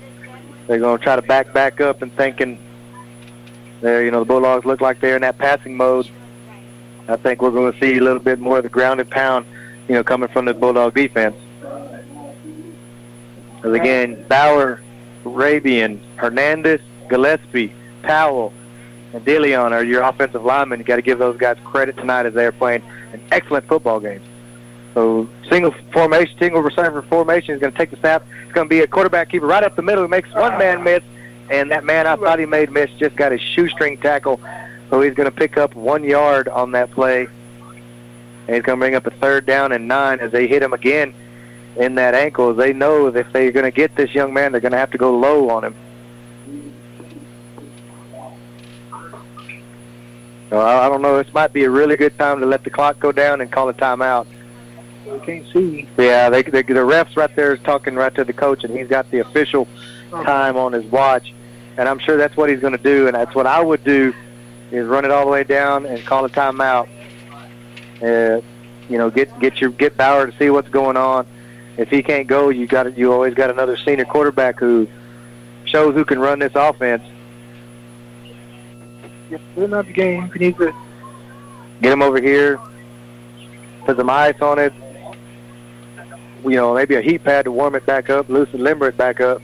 They're 0.68 0.78
going 0.78 0.96
to 0.96 1.04
try 1.04 1.16
to 1.16 1.22
back 1.22 1.52
back 1.52 1.82
up 1.82 2.00
and 2.00 2.10
thinking, 2.14 2.58
there, 3.82 4.02
you 4.02 4.10
know, 4.10 4.20
the 4.20 4.24
Bulldogs 4.24 4.64
look 4.64 4.80
like 4.80 5.00
they're 5.00 5.16
in 5.16 5.22
that 5.22 5.36
passing 5.36 5.76
mode. 5.76 6.08
I 7.08 7.16
think 7.16 7.40
we're 7.40 7.50
going 7.50 7.72
to 7.72 7.80
see 7.80 7.96
a 7.96 8.02
little 8.02 8.20
bit 8.20 8.38
more 8.38 8.58
of 8.58 8.62
the 8.62 8.68
ground 8.68 9.00
and 9.00 9.10
pound, 9.10 9.46
you 9.88 9.94
know, 9.94 10.04
coming 10.04 10.28
from 10.28 10.44
the 10.44 10.52
Bulldog 10.52 10.94
defense. 10.94 11.34
Because 13.56 13.72
again, 13.72 14.24
Bauer, 14.28 14.80
Rabian, 15.24 16.00
Hernandez, 16.16 16.80
Gillespie, 17.08 17.72
Powell, 18.02 18.52
and 19.14 19.24
DeLeon 19.24 19.72
are 19.72 19.82
your 19.82 20.02
offensive 20.02 20.44
linemen. 20.44 20.80
You 20.80 20.84
got 20.84 20.96
to 20.96 21.02
give 21.02 21.18
those 21.18 21.38
guys 21.38 21.56
credit 21.64 21.96
tonight 21.96 22.26
as 22.26 22.34
they 22.34 22.44
are 22.44 22.52
playing 22.52 22.82
an 23.14 23.22
excellent 23.32 23.66
football 23.66 24.00
game. 24.00 24.20
So 24.92 25.28
single 25.48 25.70
formation, 25.92 26.38
single 26.38 26.60
receiver 26.60 27.02
formation 27.02 27.54
is 27.54 27.60
going 27.60 27.72
to 27.72 27.78
take 27.78 27.90
the 27.90 27.96
snap. 27.96 28.26
It's 28.44 28.52
going 28.52 28.66
to 28.66 28.70
be 28.70 28.80
a 28.80 28.86
quarterback 28.86 29.30
keeper 29.30 29.46
right 29.46 29.62
up 29.62 29.76
the 29.76 29.82
middle 29.82 30.04
who 30.04 30.08
makes 30.08 30.32
one 30.34 30.58
man 30.58 30.82
miss, 30.82 31.02
and 31.50 31.70
that 31.70 31.84
man 31.84 32.06
I 32.06 32.16
thought 32.16 32.38
he 32.38 32.46
made 32.46 32.70
miss 32.70 32.90
just 32.98 33.16
got 33.16 33.32
his 33.32 33.40
shoestring 33.40 33.96
tackle 33.98 34.40
so 34.90 35.00
he's 35.00 35.14
going 35.14 35.30
to 35.30 35.36
pick 35.36 35.56
up 35.56 35.74
one 35.74 36.04
yard 36.04 36.48
on 36.48 36.72
that 36.72 36.90
play. 36.90 37.28
And 38.46 38.56
he's 38.56 38.64
going 38.64 38.78
to 38.78 38.80
bring 38.80 38.94
up 38.94 39.06
a 39.06 39.10
third 39.10 39.44
down 39.44 39.72
and 39.72 39.86
nine 39.86 40.20
as 40.20 40.32
they 40.32 40.46
hit 40.46 40.62
him 40.62 40.72
again 40.72 41.14
in 41.76 41.96
that 41.96 42.14
ankle. 42.14 42.54
They 42.54 42.72
know 42.72 43.10
that 43.10 43.26
if 43.26 43.32
they're 43.32 43.52
going 43.52 43.64
to 43.64 43.70
get 43.70 43.94
this 43.94 44.14
young 44.14 44.32
man, 44.32 44.52
they're 44.52 44.60
going 44.60 44.72
to 44.72 44.78
have 44.78 44.90
to 44.92 44.98
go 44.98 45.16
low 45.16 45.50
on 45.50 45.64
him. 45.64 45.74
So 50.48 50.58
I 50.58 50.86
I 50.86 50.88
don't 50.88 51.02
know. 51.02 51.22
This 51.22 51.32
might 51.34 51.52
be 51.52 51.64
a 51.64 51.70
really 51.70 51.96
good 51.96 52.16
time 52.16 52.40
to 52.40 52.46
let 52.46 52.64
the 52.64 52.70
clock 52.70 52.98
go 52.98 53.12
down 53.12 53.42
and 53.42 53.52
call 53.52 53.68
a 53.68 53.74
timeout. 53.74 54.26
We 55.04 55.18
can't 55.20 55.46
see. 55.52 55.86
Yeah, 55.98 56.30
they, 56.30 56.42
they, 56.42 56.62
the 56.62 56.74
refs 56.74 57.16
right 57.16 57.34
there 57.36 57.52
is 57.52 57.60
talking 57.60 57.94
right 57.94 58.14
to 58.14 58.24
the 58.24 58.32
coach, 58.32 58.64
and 58.64 58.76
he's 58.76 58.88
got 58.88 59.10
the 59.10 59.18
official 59.18 59.68
time 60.10 60.56
on 60.56 60.72
his 60.72 60.84
watch. 60.86 61.34
And 61.76 61.86
I'm 61.86 61.98
sure 61.98 62.16
that's 62.16 62.36
what 62.36 62.48
he's 62.48 62.60
going 62.60 62.76
to 62.76 62.82
do, 62.82 63.06
and 63.06 63.14
that's 63.14 63.34
what 63.34 63.46
I 63.46 63.60
would 63.60 63.84
do 63.84 64.14
is 64.70 64.86
run 64.86 65.04
it 65.04 65.10
all 65.10 65.24
the 65.24 65.30
way 65.30 65.44
down 65.44 65.86
and 65.86 66.04
call 66.04 66.24
a 66.24 66.30
timeout. 66.30 66.88
Uh, 68.02 68.40
you 68.88 68.98
know, 68.98 69.10
get 69.10 69.38
get 69.40 69.60
your 69.60 69.70
get 69.70 69.96
Bauer 69.96 70.30
to 70.30 70.38
see 70.38 70.50
what's 70.50 70.68
going 70.68 70.96
on. 70.96 71.26
If 71.76 71.90
he 71.90 72.02
can't 72.02 72.26
go, 72.26 72.48
you 72.48 72.66
got 72.66 72.96
you 72.96 73.12
always 73.12 73.34
got 73.34 73.50
another 73.50 73.76
senior 73.76 74.04
quarterback 74.04 74.58
who 74.58 74.88
shows 75.64 75.94
who 75.94 76.04
can 76.04 76.18
run 76.18 76.38
this 76.38 76.52
offense. 76.54 77.02
Yep, 79.30 79.40
we're 79.56 79.66
not 79.66 79.86
the 79.86 79.92
game. 79.92 80.30
We 80.32 80.46
need 80.46 80.56
to 80.56 80.72
Get 81.80 81.92
him 81.92 82.02
over 82.02 82.20
here, 82.20 82.58
put 83.84 83.96
some 83.96 84.10
ice 84.10 84.40
on 84.40 84.58
it. 84.58 84.72
You 86.42 86.56
know, 86.56 86.74
maybe 86.74 86.96
a 86.96 87.02
heat 87.02 87.22
pad 87.24 87.44
to 87.44 87.52
warm 87.52 87.74
it 87.74 87.86
back 87.86 88.10
up, 88.10 88.28
loosen 88.28 88.62
limber 88.62 88.88
it 88.88 88.96
back 88.96 89.20
up. 89.20 89.40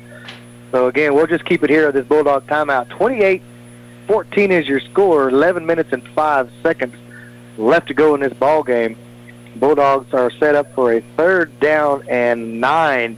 So 0.73 0.89
again, 0.89 1.15
we'll 1.15 1.27
just 1.27 1.45
keep 1.45 1.63
it 1.63 1.71
here 1.71 1.89
at 1.89 1.95
this 1.95 2.07
Bulldog 2.07 2.47
timeout. 2.47 2.89
28-14 4.07 4.51
is 4.51 4.69
your 4.69 4.81
score. 4.81 5.29
11 5.29 5.67
minutes 5.67 5.93
and 5.93 6.07
five 6.09 6.51
seconds 6.63 6.95
left 7.57 7.89
to 7.89 7.95
go 7.95 8.15
in 8.15 8.21
this 8.21 8.33
ball 8.33 8.63
game. 8.63 8.97
Bulldogs 9.57 10.13
are 10.13 10.31
set 10.33 10.55
up 10.55 10.75
for 10.75 10.93
a 10.93 11.01
third 11.17 11.59
down 11.61 12.05
and 12.09 12.61
nine 12.61 13.17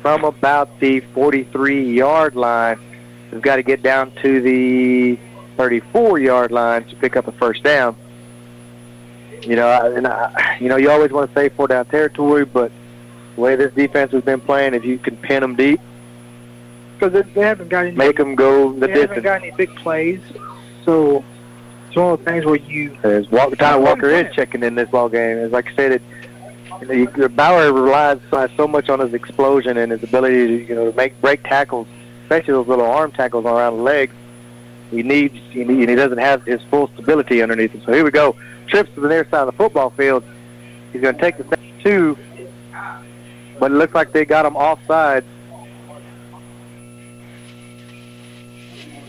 from 0.00 0.24
about 0.24 0.78
the 0.80 1.00
43-yard 1.00 2.36
line. 2.36 2.78
We've 3.32 3.42
got 3.42 3.56
to 3.56 3.62
get 3.62 3.82
down 3.82 4.12
to 4.22 4.40
the 4.40 5.18
34-yard 5.56 6.52
line 6.52 6.84
to 6.84 6.96
pick 6.96 7.16
up 7.16 7.26
a 7.26 7.32
first 7.32 7.62
down. 7.64 7.96
You 9.42 9.56
know, 9.56 9.94
and 9.96 10.06
I, 10.06 10.58
you 10.60 10.68
know, 10.68 10.76
you 10.76 10.90
always 10.90 11.10
want 11.10 11.32
to 11.32 11.34
say 11.38 11.48
four 11.48 11.68
down 11.68 11.86
territory, 11.86 12.44
but 12.44 12.70
the 13.34 13.40
way 13.40 13.56
this 13.56 13.74
defense 13.74 14.12
has 14.12 14.22
been 14.22 14.40
playing, 14.40 14.74
if 14.74 14.84
you 14.84 14.98
can 14.98 15.16
pin 15.16 15.40
them 15.40 15.56
deep, 15.56 15.80
because 16.98 17.12
they, 17.12 17.22
they 17.32 17.40
haven't 17.42 17.68
got 17.68 17.86
any. 17.86 17.96
make 17.96 18.16
them 18.16 18.34
go 18.34 18.72
the 18.72 18.86
they 18.86 19.00
haven't 19.00 19.22
got 19.22 19.42
any 19.42 19.50
big 19.52 19.74
plays, 19.76 20.20
so 20.84 21.24
it's 21.86 21.96
one 21.96 22.12
of 22.12 22.18
those 22.18 22.24
things 22.24 22.44
where 22.44 22.56
you. 22.56 22.96
As 23.02 23.30
Walker, 23.30 23.56
Tyler 23.56 23.82
Walker 23.82 24.08
is 24.10 24.34
checking 24.34 24.62
in 24.62 24.74
this 24.74 24.88
ball 24.88 25.08
game. 25.08 25.38
As 25.38 25.52
like 25.52 25.68
I 25.72 25.74
said, 25.74 25.92
it, 25.92 26.02
you 26.88 27.10
know, 27.16 27.28
Bauer 27.28 27.72
relies 27.72 28.20
so- 28.30 28.68
much 28.68 28.88
on 28.88 29.00
his 29.00 29.14
explosion 29.14 29.76
and 29.76 29.92
his 29.92 30.02
ability 30.02 30.46
to 30.46 30.66
you 30.68 30.74
know 30.74 30.92
make 30.92 31.20
break 31.20 31.42
tackles, 31.44 31.86
especially 32.22 32.52
those 32.52 32.68
little 32.68 32.86
arm 32.86 33.12
tackles 33.12 33.44
around 33.44 33.76
the 33.76 33.82
legs. 33.82 34.14
He 34.90 35.02
needs, 35.02 35.34
he 35.50 35.64
need, 35.64 35.80
and 35.80 35.90
he 35.90 35.96
doesn't 35.96 36.18
have 36.18 36.44
his 36.44 36.62
full 36.64 36.88
stability 36.94 37.42
underneath 37.42 37.72
him. 37.72 37.82
So 37.84 37.92
here 37.92 38.04
we 38.04 38.10
go. 38.10 38.36
Trips 38.68 38.92
to 38.94 39.00
the 39.00 39.08
near 39.08 39.24
side 39.24 39.40
of 39.40 39.46
the 39.46 39.52
football 39.52 39.90
field. 39.90 40.22
He's 40.92 41.02
going 41.02 41.16
to 41.16 41.20
take 41.20 41.36
the 41.38 41.58
two, 41.82 42.16
but 43.58 43.72
it 43.72 43.74
looks 43.74 43.94
like 43.94 44.12
they 44.12 44.24
got 44.24 44.46
him 44.46 44.54
offsides. 44.54 45.24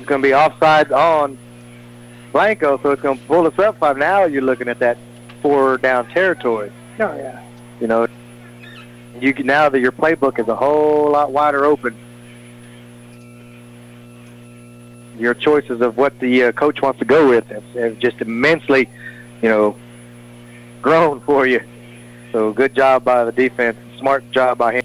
Going 0.08 0.22
to 0.22 0.28
be 0.28 0.34
offsides 0.34 0.92
on 0.92 1.38
Blanco, 2.32 2.80
so 2.82 2.92
it's 2.92 3.02
going 3.02 3.18
to 3.18 3.26
pull 3.26 3.46
us 3.46 3.58
up 3.60 3.78
five. 3.78 3.98
Now 3.98 4.26
you're 4.26 4.42
looking 4.42 4.68
at 4.68 4.80
that 4.80 4.98
four 5.42 5.78
down 5.78 6.08
territory. 6.10 6.72
Oh 7.00 7.16
yeah. 7.16 7.44
You 7.80 7.88
know, 7.88 8.08
you 9.20 9.34
can 9.34 9.46
now 9.46 9.70
that 9.70 9.80
your 9.80 9.92
playbook 9.92 10.40
is 10.40 10.48
a 10.48 10.56
whole 10.56 11.12
lot 11.12 11.32
wider 11.32 11.66
open. 11.66 11.96
Your 15.18 15.34
choices 15.34 15.82
of 15.82 15.98
what 15.98 16.20
the 16.20 16.46
uh, 16.46 16.52
coach 16.52 16.82
wants 16.82 17.00
to 17.00 17.06
go 17.06 17.30
with 17.30 17.48
have, 17.48 17.64
have 17.74 18.00
just 18.00 18.22
immensely, 18.22 18.90
you 19.42 19.50
know, 19.50 19.76
grown 20.82 21.20
for 21.22 21.48
you. 21.48 21.64
So 22.32 22.54
good 22.54 22.76
job 22.76 23.04
by 23.04 23.24
the 23.24 23.32
defense. 23.32 23.78
Smart 24.00 24.30
job 24.32 24.60
by 24.60 24.74
him. 24.76 24.84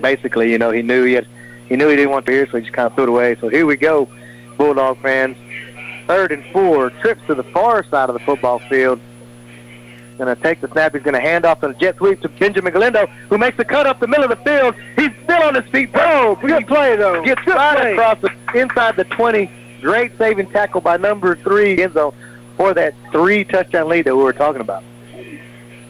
Basically, 0.00 0.50
you 0.50 0.58
know, 0.58 0.72
he 0.72 0.82
knew 0.82 1.04
he 1.04 1.12
had, 1.12 1.28
he 1.68 1.76
knew 1.76 1.88
he 1.88 1.96
didn't 1.96 2.10
want 2.10 2.26
to 2.26 2.32
hear, 2.32 2.46
so 2.46 2.58
he 2.58 2.62
just 2.62 2.72
kind 2.72 2.86
of 2.86 2.94
threw 2.94 3.04
it 3.04 3.08
away. 3.08 3.36
So 3.40 3.48
here 3.48 3.66
we 3.66 3.76
go, 3.76 4.08
Bulldog 4.56 5.00
fans. 5.00 5.36
Third 6.06 6.32
and 6.32 6.44
four. 6.46 6.90
Trips 6.90 7.22
to 7.26 7.34
the 7.34 7.44
far 7.44 7.84
side 7.84 8.10
of 8.10 8.14
the 8.14 8.20
football 8.20 8.58
field. 8.58 9.00
Going 10.18 10.34
to 10.34 10.40
take 10.40 10.60
the 10.60 10.68
snap. 10.68 10.94
He's 10.94 11.02
going 11.02 11.14
to 11.14 11.20
hand 11.20 11.44
off 11.44 11.64
on 11.64 11.70
a 11.70 11.74
jet 11.74 11.96
sweep 11.96 12.20
to 12.20 12.28
Benjamin 12.28 12.72
Galindo, 12.72 13.06
who 13.28 13.38
makes 13.38 13.56
the 13.56 13.64
cut 13.64 13.86
up 13.86 13.98
the 13.98 14.06
middle 14.06 14.30
of 14.30 14.30
the 14.30 14.44
field. 14.44 14.74
He's 14.96 15.10
still 15.24 15.42
on 15.42 15.56
his 15.56 15.64
feet. 15.72 15.92
Bro, 15.92 16.36
good 16.36 16.68
play 16.68 16.94
though. 16.96 17.24
Gets 17.24 17.44
right 17.46 17.92
across 17.92 18.20
the 18.20 18.30
inside 18.54 18.96
the 18.96 19.04
20. 19.04 19.50
Great 19.80 20.16
saving 20.16 20.50
tackle 20.50 20.80
by 20.80 20.96
number 20.96 21.36
three 21.36 21.82
end 21.82 21.94
zone 21.94 22.14
for 22.56 22.74
that 22.74 22.94
three 23.10 23.44
touchdown 23.44 23.88
lead 23.88 24.04
that 24.04 24.14
we 24.14 24.22
were 24.22 24.32
talking 24.32 24.60
about. 24.60 24.84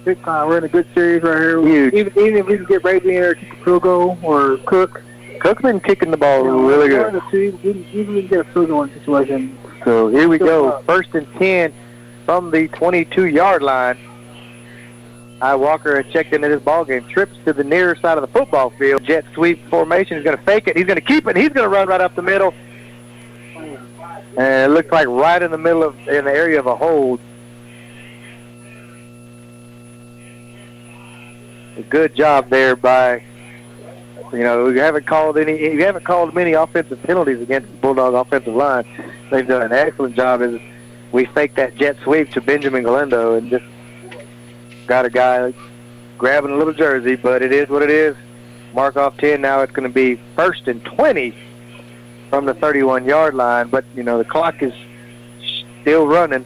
Big 0.05 0.23
time. 0.23 0.49
We're 0.49 0.59
in 0.59 0.65
a 0.65 0.69
good 0.69 0.87
series 0.95 1.23
right 1.23 1.39
here. 1.39 1.61
Huge. 1.61 1.95
Even, 1.95 2.19
even 2.19 2.37
if 2.37 2.47
we 2.47 2.57
can 2.57 2.67
get 2.67 2.83
Brady 2.83 3.09
in 3.09 3.21
there, 3.21 3.35
kick 3.35 3.53
a 3.53 3.57
field 3.65 3.83
goal, 3.83 4.19
or 4.23 4.59
Cook. 4.67 5.03
Cook's 5.45 5.61
been 5.61 5.79
kicking 5.79 6.11
the 6.11 6.17
ball 6.17 6.43
really 6.43 6.89
good. 6.89 7.23
two, 7.31 7.59
even 7.63 7.87
even 7.93 8.01
if 8.01 8.09
we 8.09 8.21
can 8.23 8.29
get 8.29 8.41
a 8.41 8.45
field 8.45 8.69
goal 8.69 8.89
situation. 8.89 9.59
So 9.85 10.09
here 10.09 10.27
we 10.27 10.39
go. 10.39 10.81
First 10.85 11.15
and 11.15 11.31
10 11.35 11.71
from 12.25 12.51
the 12.51 12.67
22-yard 12.69 13.63
line. 13.63 13.99
I 15.43 15.55
Walker 15.57 16.03
has 16.03 16.11
checked 16.11 16.33
into 16.33 16.49
this 16.49 16.63
ball 16.63 16.87
game. 16.87 17.07
Trips 17.09 17.37
to 17.45 17.53
the 17.53 17.63
near 17.63 17.95
side 17.97 18.17
of 18.17 18.23
the 18.23 18.29
football 18.29 18.71
field. 18.71 19.05
Jet 19.05 19.27
sweep 19.35 19.63
formation. 19.69 20.17
He's 20.17 20.25
going 20.25 20.39
to 20.39 20.43
fake 20.45 20.67
it. 20.67 20.79
He's 20.79 20.87
going 20.87 20.97
to 20.97 21.03
keep 21.03 21.27
it. 21.27 21.37
He's 21.37 21.51
going 21.51 21.65
to 21.65 21.69
run 21.69 21.89
right 21.89 22.01
up 22.01 22.15
the 22.15 22.23
middle. 22.23 22.55
And 23.55 24.39
it 24.39 24.75
looks 24.75 24.91
like 24.91 25.07
right 25.09 25.43
in 25.43 25.51
the 25.51 25.59
middle 25.59 25.83
of 25.83 25.95
in 26.09 26.25
the 26.25 26.33
area 26.33 26.59
of 26.59 26.65
a 26.65 26.75
hold. 26.75 27.21
A 31.77 31.83
good 31.83 32.15
job 32.15 32.49
there 32.49 32.77
by 32.77 33.23
You 34.33 34.41
know, 34.41 34.65
we 34.65 34.79
haven't 34.79 35.07
called 35.07 35.39
any. 35.39 35.77
We 35.77 35.83
haven't 35.83 36.05
called 36.05 36.35
many 36.35 36.53
offensive 36.53 37.03
penalties 37.03 37.41
against 37.41 37.71
the 37.71 37.77
Bulldog 37.79 38.15
offensive 38.15 38.55
line. 38.55 38.85
They've 39.31 39.47
done 39.47 39.63
an 39.63 39.73
excellent 39.73 40.17
job. 40.17 40.43
As 40.43 40.61
we 41.13 41.27
faked 41.27 41.57
that 41.57 41.77
jet 41.77 41.97
sweep 42.03 42.31
to 42.33 42.41
Benjamin 42.41 42.83
Galindo 42.83 43.35
and 43.35 43.51
just 43.51 43.65
got 44.87 45.05
a 45.05 45.11
guy 45.11 45.55
grabbing 46.19 46.51
a 46.51 46.57
little 46.57 46.73
jersey, 46.73 47.17
but 47.17 47.43
it 47.43 47.53
is 47.53 47.69
what 47.69 47.83
it 47.83 47.91
is. 47.91 48.17
Mark 48.75 48.97
off 48.97 49.17
10. 49.19 49.41
Now 49.41 49.61
it's 49.61 49.73
going 49.73 49.89
to 49.89 49.95
be 49.95 50.17
first 50.35 50.67
and 50.67 50.85
20 50.85 51.35
from 52.31 52.47
the 52.47 52.55
31 52.55 53.05
yard 53.05 53.35
line, 53.35 53.69
but 53.69 53.85
you 53.95 54.03
know 54.03 54.19
the 54.19 54.25
clock 54.25 54.61
is 54.63 54.73
still 55.81 56.07
running. 56.07 56.45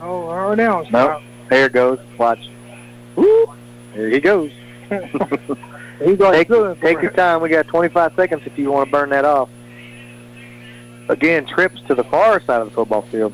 Oh, 0.00 0.28
oh 0.28 0.54
now 0.54 0.80
it's 0.80 0.90
No, 0.90 1.22
there 1.48 1.66
it 1.66 1.72
goes. 1.72 2.00
Watch. 2.18 2.50
Woo! 3.14 3.46
There 3.94 4.08
he 4.08 4.18
goes. 4.18 4.50
He's 5.98 6.18
going 6.18 6.32
take, 6.32 6.48
for 6.48 6.74
take 6.76 7.00
your 7.00 7.10
time. 7.12 7.40
We 7.40 7.48
got 7.48 7.66
25 7.66 8.14
seconds 8.14 8.42
if 8.44 8.58
you 8.58 8.70
want 8.70 8.88
to 8.88 8.92
burn 8.92 9.10
that 9.10 9.24
off. 9.24 9.48
Again, 11.08 11.46
trips 11.46 11.80
to 11.88 11.94
the 11.94 12.04
far 12.04 12.40
side 12.40 12.60
of 12.60 12.68
the 12.68 12.74
football 12.74 13.02
field. 13.02 13.32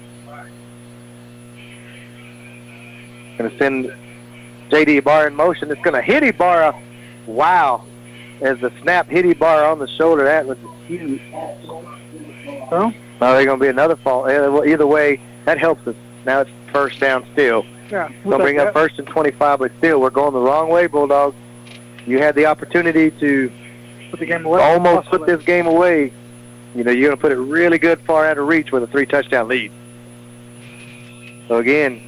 Going 3.39 3.51
to 3.51 3.59
send 3.59 3.95
J.D. 4.71 4.99
Ibarra 4.99 5.29
in 5.29 5.35
motion. 5.35 5.71
It's 5.71 5.81
going 5.81 5.95
to 5.95 6.03
hit 6.03 6.23
Ibarra. 6.23 6.81
Wow. 7.27 7.85
As 8.41 8.59
the 8.61 8.73
snap 8.83 9.09
hit 9.09 9.25
Ibarra 9.25 9.71
on 9.71 9.79
the 9.79 9.89
shoulder, 9.89 10.25
that 10.25 10.47
was 10.47 10.59
huge. 10.87 11.23
Well, 11.33 12.91
Now 13.21 13.31
oh, 13.31 13.33
there's 13.33 13.47
going 13.47 13.59
to 13.59 13.65
be 13.65 13.69
another 13.69 13.97
fall. 13.97 14.29
Either 14.29 14.51
well, 14.51 14.65
either 14.67 14.87
way, 14.87 15.21
that 15.45 15.59
helps 15.59 15.87
us. 15.87 15.97
Now 16.27 16.43
it's 16.43 16.51
first 16.73 17.01
down 17.01 17.27
still. 17.33 17.65
yeah. 17.91 18.09
Going 18.25 18.39
to 18.39 18.45
bring 18.45 18.59
up 18.59 18.73
first 18.73 18.99
and 18.99 19.07
25, 19.07 19.59
but 19.59 19.73
still, 19.79 20.01
we're 20.01 20.11
going 20.11 20.33
the 20.35 20.41
wrong 20.41 20.69
way, 20.69 20.87
Bulldogs. 20.87 21.37
You 22.07 22.19
had 22.19 22.35
the 22.35 22.47
opportunity 22.47 23.11
to 23.11 23.53
Put 24.11 24.21
the 24.21 24.27
game 24.27 24.45
away. 24.45 24.63
almost 24.63 25.09
put 25.09 25.27
this 25.27 25.43
game 25.43 25.67
away. 25.67 26.13
You 26.75 26.85
know, 26.85 26.91
you're 26.91 27.09
going 27.09 27.17
to 27.17 27.21
put 27.21 27.33
it 27.33 27.37
really 27.37 27.79
good 27.79 28.01
far 28.01 28.27
out 28.27 28.39
of 28.39 28.47
reach 28.47 28.73
with 28.73 28.83
a 28.83 28.87
three-touchdown 28.87 29.49
lead. 29.49 29.73
So 31.49 31.59
again, 31.59 32.03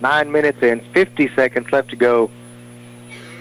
nine 0.00 0.32
minutes 0.32 0.58
and 0.62 0.82
50 0.92 1.28
seconds 1.34 1.70
left 1.72 1.90
to 1.90 1.96
go. 1.96 2.30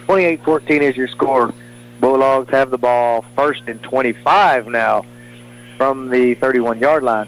28-14 0.08 0.82
is 0.82 0.98
your 0.98 1.08
score. 1.08 1.54
Bulldogs 2.00 2.50
have 2.52 2.70
the 2.70 2.78
ball 2.78 3.24
first 3.36 3.64
and 3.68 3.82
25 3.82 4.68
now 4.68 5.06
from 5.78 6.10
the 6.10 6.36
31-yard 6.36 7.04
line. 7.04 7.28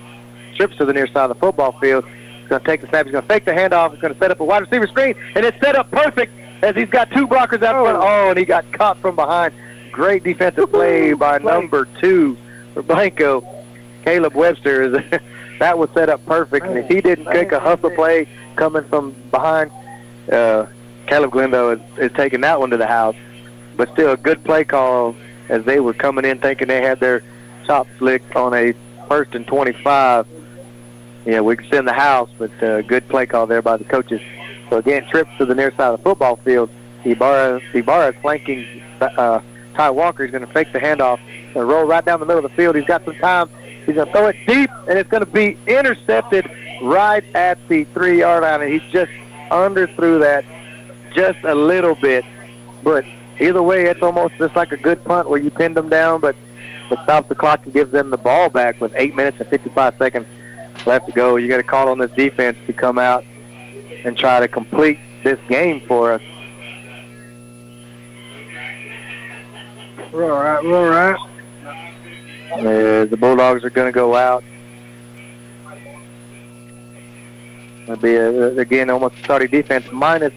Trips 0.56 0.76
to 0.78 0.86
the 0.86 0.94
near 0.94 1.08
side 1.08 1.24
of 1.24 1.30
the 1.30 1.36
football 1.36 1.72
field. 1.80 2.06
He's 2.40 2.50
going 2.50 2.62
to 2.62 2.68
take 2.68 2.82
the 2.82 2.88
snap. 2.88 3.06
He's 3.06 3.12
going 3.12 3.24
to 3.24 3.28
fake 3.28 3.46
the 3.46 3.52
handoff. 3.52 3.92
He's 3.92 4.02
going 4.02 4.14
to 4.14 4.20
set 4.20 4.32
up 4.32 4.40
a 4.40 4.44
wide 4.44 4.62
receiver 4.62 4.88
screen, 4.88 5.16
and 5.36 5.46
it's 5.46 5.60
set 5.60 5.76
up 5.76 5.90
perfect 5.92 6.34
as 6.64 6.76
he's 6.76 6.90
got 6.90 7.12
two 7.12 7.28
blockers 7.28 7.62
out 7.62 7.84
front. 7.84 7.98
Oh, 7.98 8.30
and 8.30 8.40
he 8.40 8.46
got 8.46 8.72
caught 8.72 8.98
from 9.00 9.16
behind. 9.16 9.54
Great 9.92 10.24
defensive 10.24 10.72
play 10.72 11.14
by 11.14 11.38
number 11.38 11.86
two 12.00 12.38
for 12.74 12.82
Blanco. 12.82 13.46
Caleb 14.04 14.34
Webster. 14.34 14.84
Is 14.84 15.04
that 15.60 15.78
was 15.78 15.90
set 15.92 16.10
up 16.10 16.26
perfect, 16.26 16.66
and 16.66 16.78
if 16.78 16.88
he 16.88 17.02
didn't 17.02 17.26
kick 17.32 17.52
a 17.52 17.60
hustle 17.60 17.92
play 17.92 18.28
coming 18.56 18.84
from 18.86 19.12
behind, 19.30 19.72
uh, 20.32 20.66
Caleb 21.06 21.32
Galindo 21.32 21.72
is, 21.72 21.82
is 21.98 22.12
taking 22.14 22.42
that 22.42 22.60
one 22.60 22.70
to 22.72 22.78
the 22.78 22.88
house. 22.88 23.16
But 23.76 23.92
still, 23.94 24.12
a 24.12 24.18
good 24.18 24.44
play 24.44 24.64
call 24.64 25.16
as 25.50 25.66
they 25.66 25.80
were 25.80 25.94
coming 25.94 26.26
in 26.26 26.40
thinking 26.40 26.70
they 26.70 26.82
had 26.82 27.00
their 27.00 27.24
chops 27.66 27.90
licked 28.00 28.36
on 28.36 28.54
a 28.54 28.74
first 29.08 29.36
and 29.36 29.46
25. 29.46 30.28
Yeah, 31.26 31.42
we 31.42 31.56
can 31.56 31.70
send 31.70 31.88
the 31.88 31.94
house, 31.94 32.30
but 32.38 32.64
uh, 32.64 32.82
good 32.82 33.08
play 33.10 33.26
call 33.26 33.48
there 33.48 33.62
by 33.62 33.78
the 33.78 33.84
coaches. 33.84 34.22
So 34.70 34.78
again, 34.78 35.08
trips 35.10 35.32
to 35.38 35.46
the 35.46 35.56
near 35.56 35.72
side 35.72 35.94
of 35.94 36.00
the 36.00 36.04
football 36.04 36.38
field. 36.38 36.70
Ibarra, 37.06 37.62
Ibarra 37.74 38.14
flanking 38.22 38.66
uh, 39.02 39.42
Ty 39.76 39.90
Walker. 39.92 40.24
He's 40.24 40.32
going 40.32 40.46
to 40.46 40.52
fake 40.52 40.72
the 40.72 40.80
handoff 40.80 41.20
and 41.56 41.68
roll 41.68 41.86
right 41.86 42.04
down 42.04 42.20
the 42.20 42.26
middle 42.26 42.44
of 42.44 42.50
the 42.50 42.56
field. 42.56 42.76
He's 42.76 42.86
got 42.86 43.04
some 43.06 43.16
time. 43.16 43.50
He's 43.86 43.96
going 43.96 44.08
to 44.08 44.12
throw 44.12 44.28
it 44.28 44.38
deep, 44.48 44.70
and 44.88 44.98
it's 44.98 45.10
going 45.10 45.26
to 45.26 45.30
be 45.30 45.58
intercepted 45.68 46.50
right 46.82 47.24
at 47.36 47.58
the 47.68 47.84
three-yard 47.86 48.44
line. 48.44 48.62
And 48.62 48.74
he 48.74 48.80
just 48.92 49.12
underthrew 49.52 50.20
that 50.22 50.46
just 51.14 51.44
a 51.44 51.54
little 51.54 51.96
bit. 51.96 52.24
But 52.84 53.06
either 53.40 53.62
way, 53.62 53.86
it's 53.86 54.02
almost 54.02 54.36
just 54.38 54.56
like 54.56 54.72
a 54.72 54.78
good 54.78 55.04
punt 55.04 55.30
where 55.30 55.40
you 55.40 55.52
pinned 55.52 55.76
them 55.76 55.90
down, 55.90 56.22
but 56.22 56.36
it 56.90 57.00
stops 57.04 57.30
the 57.30 57.36
clock 57.36 57.64
and 57.66 57.74
gives 57.74 57.92
them 57.92 58.10
the 58.10 58.18
ball 58.18 58.50
back 58.50 58.80
with 58.80 58.94
8 58.96 59.16
minutes 59.16 59.40
and 59.40 59.50
55 59.50 59.98
seconds 59.98 60.28
left 60.86 61.08
to 61.08 61.12
go. 61.12 61.36
You 61.36 61.48
got 61.48 61.58
to 61.58 61.64
call 61.64 61.90
on 61.90 61.98
this 61.98 62.12
defense 62.12 62.58
to 62.68 62.74
come 62.74 62.98
out 62.98 63.26
and 64.04 64.18
try 64.18 64.40
to 64.40 64.48
complete 64.48 65.00
this 65.24 65.40
game 65.48 65.82
for 65.82 66.14
us. 66.14 66.22
We're 70.12 70.32
all 70.32 70.44
right. 70.44 70.64
We're 70.64 70.78
all 70.78 71.16
right. 71.16 71.30
Uh, 72.54 73.06
the 73.06 73.18
Bulldogs 73.20 73.64
are 73.64 73.72
going 73.72 73.88
to 73.88 73.92
go 73.92 74.16
out. 74.16 74.44
It'll 77.84 77.98
be, 77.98 78.16
a, 78.16 78.58
again, 78.60 78.90
almost 78.90 79.16
a 79.16 79.24
starting 79.24 79.50
defense 79.50 79.86
minus 79.92 80.34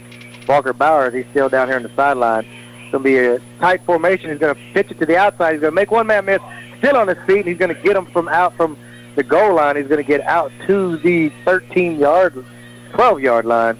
Walker 0.48 0.72
Bowers. 0.72 1.12
He's 1.14 1.26
still 1.30 1.48
down 1.48 1.68
here 1.68 1.76
on 1.76 1.82
the 1.82 1.94
sideline. 1.94 2.44
It's 2.44 2.92
going 2.92 3.04
to 3.04 3.08
be 3.08 3.18
a 3.18 3.38
tight 3.60 3.84
formation. 3.84 4.30
He's 4.30 4.38
going 4.38 4.54
to 4.54 4.60
pitch 4.72 4.90
it 4.90 4.98
to 4.98 5.06
the 5.06 5.16
outside. 5.16 5.52
He's 5.52 5.60
going 5.60 5.72
to 5.72 5.74
make 5.74 5.90
one 5.90 6.06
man 6.06 6.24
miss, 6.24 6.40
still 6.78 6.96
on 6.96 7.08
his 7.08 7.18
feet, 7.26 7.40
and 7.40 7.48
he's 7.48 7.58
going 7.58 7.74
to 7.74 7.82
get 7.82 7.96
him 7.96 8.06
from 8.06 8.28
out 8.28 8.56
from 8.56 8.78
the 9.14 9.22
goal 9.22 9.54
line. 9.54 9.76
He's 9.76 9.88
going 9.88 10.02
to 10.02 10.08
get 10.08 10.22
out 10.22 10.50
to 10.66 10.96
the 10.98 11.30
13-yard, 11.44 12.44
12-yard 12.96 13.44
line. 13.44 13.78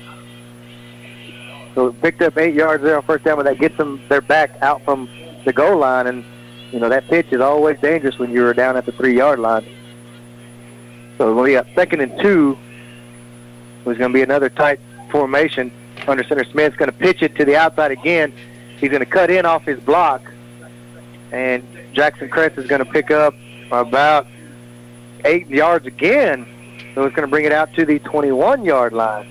So 1.75 1.93
picked 1.93 2.23
up 2.23 2.37
eight 2.37 2.55
yards 2.55 2.83
there 2.83 2.97
on 2.97 3.03
first 3.03 3.25
down, 3.25 3.37
but 3.37 3.45
that 3.45 3.59
gets 3.59 3.77
them 3.77 4.01
their 4.09 4.21
back 4.21 4.51
out 4.63 4.83
from 4.85 5.09
the 5.45 5.53
goal 5.53 5.79
line, 5.79 6.07
and 6.07 6.25
you 6.73 6.81
know 6.81 6.89
that 6.89 7.07
pitch 7.09 7.27
is 7.31 7.41
always 7.41 7.79
dangerous 7.81 8.19
when 8.19 8.31
you're 8.31 8.53
down 8.55 8.77
at 8.77 8.87
the 8.87 8.93
three-yard 8.93 9.39
line. 9.39 9.67
So 11.19 11.35
we 11.41 11.53
got 11.53 11.67
second 11.75 12.01
and 12.01 12.19
two. 12.21 12.59
There's 13.85 13.99
going 13.99 14.11
to 14.11 14.15
be 14.15 14.23
another 14.23 14.51
tight 14.51 14.81
formation 15.11 15.71
under 16.07 16.25
center. 16.25 16.45
Smith's 16.45 16.77
going 16.77 16.91
to 16.91 16.97
pitch 16.97 17.23
it 17.23 17.37
to 17.37 17.45
the 17.45 17.57
outside 17.57 17.93
again. 17.93 18.33
He's 18.79 18.91
going 18.91 19.01
to 19.01 19.07
cut 19.07 19.31
in 19.31 19.47
off 19.47 19.65
his 19.65 19.81
block, 19.81 20.23
and 21.33 21.67
Jackson 21.93 22.29
Crest 22.29 22.59
is 22.59 22.67
going 22.67 22.85
to 22.85 22.91
pick 22.91 23.11
up 23.11 23.35
about 23.71 24.27
eight 25.25 25.49
yards 25.49 25.87
again. 25.87 26.47
So 26.97 27.05
it's 27.05 27.15
going 27.15 27.29
to 27.29 27.31
bring 27.31 27.45
it 27.45 27.53
out 27.53 27.75
to 27.75 27.85
the 27.85 27.99
21-yard 27.99 28.95
line. 28.95 29.29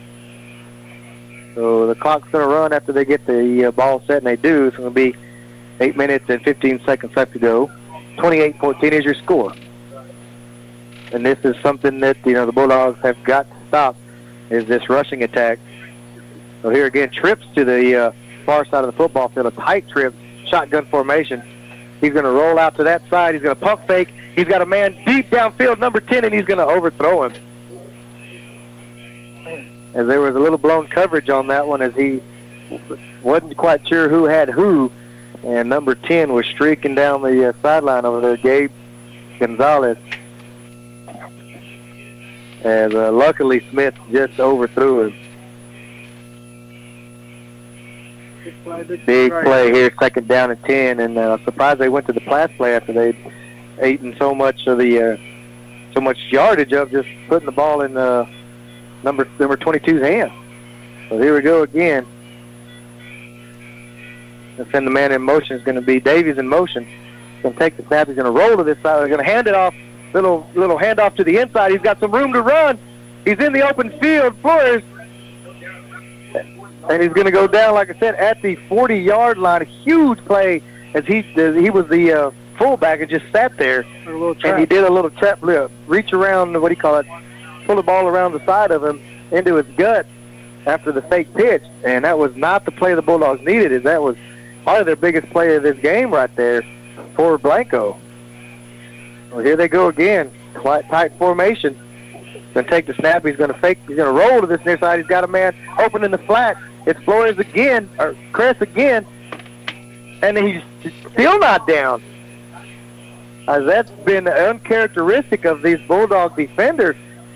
So 1.56 1.88
the 1.88 1.95
clock's 1.95 2.30
going 2.30 2.48
to 2.48 2.53
run 2.53 2.72
after 2.72 2.94
they 2.94 3.06
get 3.06 3.26
the 3.26 3.66
uh, 3.66 3.72
ball 3.72 4.03
set, 4.06 4.18
and 4.18 4.27
they 4.27 4.35
do. 4.35 4.68
It's 4.68 4.77
going 4.77 4.88
to 4.88 4.94
be 4.94 5.16
8 5.80 5.98
minutes 5.98 6.26
and 6.30 6.44
15 6.44 6.85
seconds 6.85 7.16
left 7.16 7.34
to 7.34 7.40
go. 7.40 7.72
28-14 8.18 8.92
is 8.92 9.03
your 9.03 9.16
score. 9.16 9.52
And 11.11 11.26
this 11.26 11.40
is 11.44 11.56
something 11.64 12.02
that, 12.02 12.18
you 12.24 12.34
know, 12.34 12.45
the 12.45 12.52
Bulldogs 12.52 13.00
have 13.02 13.22
got 13.24 13.50
to 13.50 13.68
stop, 13.68 13.95
is 14.52 14.68
this 14.68 14.88
rushing 14.88 15.24
attack. 15.24 15.58
So 16.61 16.69
here 16.69 16.85
again, 16.85 17.10
trips 17.10 17.48
to 17.56 17.66
the 17.66 17.95
uh, 17.95 18.11
far 18.45 18.66
side 18.66 18.84
of 18.84 18.92
the 18.92 18.98
football 18.98 19.30
field, 19.30 19.48
a 19.48 19.52
tight 19.52 19.90
trip, 19.90 20.14
shotgun 20.45 20.85
formation. 20.85 21.42
He's 22.00 22.14
going 22.14 22.26
to 22.26 22.32
roll 22.32 22.60
out 22.60 22.76
to 22.76 22.84
that 22.84 23.10
side. 23.10 23.34
He's 23.34 23.42
going 23.42 23.56
to 23.56 23.61
pump 23.61 23.88
fake. 23.88 24.10
He's 24.35 24.45
got 24.45 24.61
a 24.61 24.68
man 24.68 25.03
deep 25.03 25.32
downfield, 25.32 25.80
number 25.80 26.00
10, 26.00 26.26
and 26.26 26.32
he's 26.32 26.45
going 26.45 26.60
to 26.60 26.66
overthrow 26.68 27.24
him. 27.24 27.34
As 29.95 30.07
there 30.07 30.19
was 30.19 30.35
a 30.35 30.40
little 30.40 30.57
blown 30.57 30.88
coverage 30.88 31.30
on 31.30 31.48
that 31.48 31.67
one 31.67 31.82
as 31.82 31.95
he 31.95 32.22
wasn't 33.24 33.56
quite 33.56 33.88
sure 33.88 34.09
who 34.09 34.25
had 34.25 34.49
who, 34.49 34.91
and 35.45 35.69
number 35.69 35.95
10 35.95 36.33
was 36.33 36.45
streaking 36.48 36.95
down 36.95 37.22
the 37.22 37.49
uh, 37.49 37.53
sideline 37.61 38.03
over 38.03 38.19
there, 38.19 38.35
Gabe 38.35 38.72
Gonzalez. 39.40 39.98
And 42.65 42.93
uh, 42.93 43.11
luckily 43.14 43.65
Smith 43.69 43.95
just 44.11 44.38
overthrew 44.38 45.07
him. 45.07 45.15
Big 49.06 49.32
play 49.32 49.72
here, 49.72 49.93
second 49.98 50.27
down 50.27 50.51
and 50.51 50.61
10, 50.65 50.99
and 50.99 51.17
uh, 51.17 51.38
surprised 51.45 51.80
they 51.80 51.90
went 51.90 52.06
to 52.07 52.14
the 52.14 52.22
pass 52.22 52.51
play 52.57 52.75
after 52.75 52.91
they'd 52.91 53.17
eaten 53.82 54.14
so 54.17 54.35
much 54.35 54.67
of 54.67 54.77
the 54.77 55.14
uh, 55.14 55.17
so 55.93 56.01
much 56.01 56.17
yardage 56.32 56.74
of 56.74 56.91
just 56.91 57.07
putting 57.30 57.45
the 57.45 57.51
ball 57.51 57.82
in 57.82 57.95
uh, 57.95 58.25
number 59.03 59.27
number 59.40 59.57
22's 59.57 60.01
hand. 60.01 60.32
So 61.09 61.17
here 61.19 61.35
we 61.35 61.41
go 61.41 61.64
again. 61.64 62.06
And 64.57 64.67
send 64.72 64.88
the 64.88 64.91
man 64.91 65.11
in 65.11 65.22
motion 65.22 65.57
is 65.57 65.64
going 65.64 65.75
to 65.75 65.82
be 65.82 65.99
Davies 65.99 66.38
in 66.38 66.48
motion. 66.48 66.85
He's 66.85 67.43
going 67.43 67.53
to 67.53 67.59
take 67.59 67.77
the 67.77 67.83
snap. 67.83 68.07
He's 68.07 68.15
going 68.15 68.25
to 68.25 68.32
roll 68.32 68.57
to 68.57 68.64
this 68.64 68.82
side. 68.82 69.01
He's 69.01 69.09
going 69.09 69.24
to 69.24 69.30
hand 69.30 69.48
it 69.48 69.53
off. 69.53 69.75
Little 70.14 70.49
little 70.56 70.77
handoff 70.77 71.15
to 71.17 71.24
the 71.24 71.38
inside. 71.38 71.72
He's 71.72 71.82
got 71.82 71.99
some 71.99 72.11
room 72.11 72.32
to 72.33 72.41
run. 72.41 72.80
He's 73.25 73.40
in 73.40 73.53
the 73.53 73.67
open 73.67 73.91
field. 73.99 74.38
Flores. 74.38 74.83
And 76.90 77.01
he's 77.01 77.11
going 77.14 77.25
to 77.25 77.32
go 77.32 77.48
down, 77.48 77.74
like 77.74 77.90
I 77.90 77.99
said, 77.99 78.14
at 78.15 78.41
the 78.43 78.56
40-yard 78.56 79.40
line. 79.40 79.64
A 79.64 79.65
huge 79.65 80.19
play 80.19 80.61
as 80.93 81.06
he 81.06 81.19
as 81.35 81.56
he 81.56 81.69
was 81.69 81.88
the 81.90 82.14
uh, 82.14 82.32
fullback 82.57 83.01
and 83.01 83.09
just 83.09 83.25
sat 83.32 83.57
there. 83.57 83.85
And 84.51 84.59
he 84.59 84.65
did 84.65 84.83
a 84.83 84.90
little 84.90 85.09
trap, 85.09 85.43
uh, 85.43 85.67
reach 85.88 86.14
around, 86.14 86.59
what 86.61 86.69
do 86.69 86.75
you 86.75 86.82
call 86.82 86.98
it, 86.98 87.07
pull 87.66 87.76
the 87.76 87.84
ball 87.84 88.08
around 88.08 88.34
the 88.34 88.45
side 88.45 88.72
of 88.72 88.84
him 88.84 89.02
into 89.32 89.56
his 89.56 89.68
gut 89.76 90.06
after 90.66 90.92
the 90.92 91.02
fake 91.03 91.34
pitch. 91.34 91.64
And 91.84 92.06
that 92.06 92.18
was 92.18 92.35
not 92.35 92.66
the 92.66 92.72
play 92.72 92.94
the 92.95 93.02
Bulldogs 93.02 93.42
needed. 93.42 93.72
Is 93.72 93.84
that 93.84 94.02
was 94.02 94.16
probably 94.64 94.84
their 94.84 94.95
biggest 94.95 95.30
play 95.32 95.56
of 95.56 95.64
this 95.64 95.77
game 95.80 96.11
right 96.14 96.34
there 96.35 96.64
for 97.16 97.38
Blanco. 97.38 97.98
Well, 99.32 99.44
here 99.44 99.56
they 99.56 99.68
go 99.68 99.88
again. 99.88 100.32
Quite 100.53 100.88
tight 100.90 101.14
formation. 101.18 101.77
To 102.53 102.64
take 102.64 102.85
the 102.85 102.94
snap. 102.94 103.26
He's 103.26 103.35
to 103.35 103.53
fake. 103.56 103.80
He's 103.85 103.98
to 103.98 104.06
roll 104.06 104.40
to 104.40 104.48
this 104.48 104.64
near 104.64 104.77
side. 104.77 105.00
He's 105.00 105.08
got 105.08 105.26
a 105.26 105.27
man 105.27 105.53
open 105.77 106.06
in 106.06 106.11
the 106.11 106.18
flat. 106.19 106.58
It's 106.85 107.02
Flores 107.03 107.38
again, 107.38 107.90
or 108.00 108.16
Cress 108.32 108.61
again, 108.61 109.06
and 110.22 110.38
he's 110.38 110.61
still 111.11 111.40
not 111.40 111.68
down. 111.68 112.03
As 113.48 113.66
that's 113.66 113.90
been 114.06 114.27
uncharacteristic 114.27 115.45
of 115.45 115.64
these 115.64 115.80
Bulldog 115.88 116.35
defenders. 116.35 116.95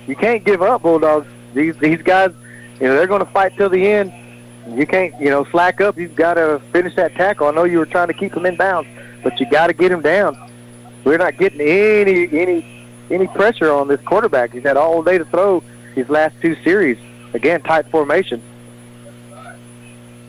You 0.09 0.15
can't 0.15 0.43
give 0.43 0.63
up, 0.63 0.81
Bulldogs. 0.81 1.27
These 1.53 1.77
these 1.77 2.01
guys, 2.01 2.31
you 2.81 2.87
know, 2.87 2.95
they're 2.95 3.05
going 3.05 3.23
to 3.23 3.31
fight 3.31 3.55
till 3.55 3.69
the 3.69 3.87
end. 3.87 4.11
You 4.67 4.87
can't, 4.87 5.13
you 5.21 5.29
know, 5.29 5.43
slack 5.45 5.81
up. 5.81 5.99
You've 5.99 6.15
got 6.15 6.33
to 6.33 6.59
finish 6.71 6.95
that 6.95 7.13
tackle. 7.13 7.47
I 7.47 7.51
know 7.51 7.63
you 7.63 7.77
were 7.77 7.85
trying 7.85 8.07
to 8.07 8.13
keep 8.15 8.35
him 8.35 8.47
in 8.47 8.55
bounds, 8.55 8.89
but 9.23 9.39
you 9.39 9.47
got 9.51 9.67
to 9.67 9.73
get 9.73 9.91
him 9.91 10.01
down. 10.01 10.35
We're 11.03 11.19
not 11.19 11.37
getting 11.37 11.61
any 11.61 12.27
any 12.39 12.87
any 13.11 13.27
pressure 13.27 13.71
on 13.71 13.87
this 13.87 14.01
quarterback. 14.01 14.51
He's 14.51 14.63
had 14.63 14.77
all 14.77 15.03
day 15.03 15.19
to 15.19 15.25
throw 15.25 15.59
his 15.93 16.09
last 16.09 16.35
two 16.41 16.55
series. 16.63 16.97
Again, 17.35 17.61
tight 17.61 17.85
formation. 17.91 18.41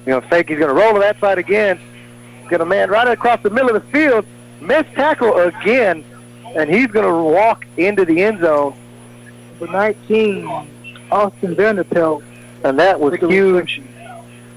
You 0.05 0.13
know, 0.13 0.21
fake. 0.21 0.51
He's 0.51 0.59
going 0.59 0.75
to 0.75 0.79
roll 0.79 0.93
to 0.93 1.01
that 1.01 1.19
side 1.21 1.39
again. 1.39 1.81
Got 2.51 2.61
a 2.61 2.67
man 2.67 2.91
right 2.91 3.09
across 3.09 3.43
the 3.43 3.49
middle 3.49 3.75
of 3.75 3.83
the 3.83 3.91
field. 3.91 4.27
Missed 4.61 4.93
tackle 4.93 5.39
again, 5.39 6.05
and 6.55 6.69
he's 6.69 6.89
going 6.89 7.07
to 7.07 7.15
walk 7.15 7.65
into 7.79 8.05
the 8.05 8.23
end 8.23 8.41
zone. 8.41 8.77
For 9.61 9.67
19, 9.67 10.47
Austin 11.13 11.55
Vanderpelt. 11.55 12.25
And 12.65 12.79
that 12.79 12.99
was 12.99 13.15
a 13.23 13.29
huge 13.29 13.83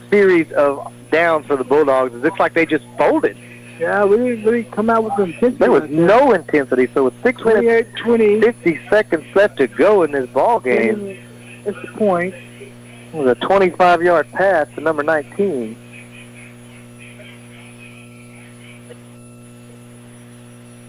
series 0.09 0.49
of 0.53 0.91
downs 1.11 1.45
for 1.45 1.57
the 1.57 1.63
Bulldogs. 1.65 2.13
It 2.15 2.21
looks 2.21 2.39
like 2.39 2.53
they 2.53 2.65
just 2.65 2.85
folded. 2.97 3.37
Yeah, 3.79 4.05
we 4.05 4.15
didn't 4.15 4.45
really 4.45 4.63
come 4.63 4.89
out 4.89 5.03
with 5.03 5.13
intensity. 5.19 5.57
There 5.57 5.71
was 5.71 5.89
no 5.89 6.31
intensity. 6.31 6.87
So 6.93 7.03
with 7.03 7.21
six 7.21 7.43
minutes, 7.43 7.89
20. 7.99 8.39
50 8.39 8.79
seconds 8.89 9.25
left 9.35 9.57
to 9.57 9.67
go 9.67 10.03
in 10.03 10.11
this 10.13 10.29
ball 10.29 10.61
game, 10.61 11.17
It's 11.65 11.81
the 11.81 11.87
point. 11.97 12.33
it 12.33 12.71
was 13.13 13.27
a 13.27 13.35
25-yard 13.35 14.31
pass 14.31 14.67
to 14.75 14.81
number 14.81 15.03
19. 15.03 15.75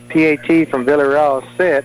PAT 0.09 0.69
from 0.69 0.85
Villarreal 0.85 1.45
set. 1.57 1.85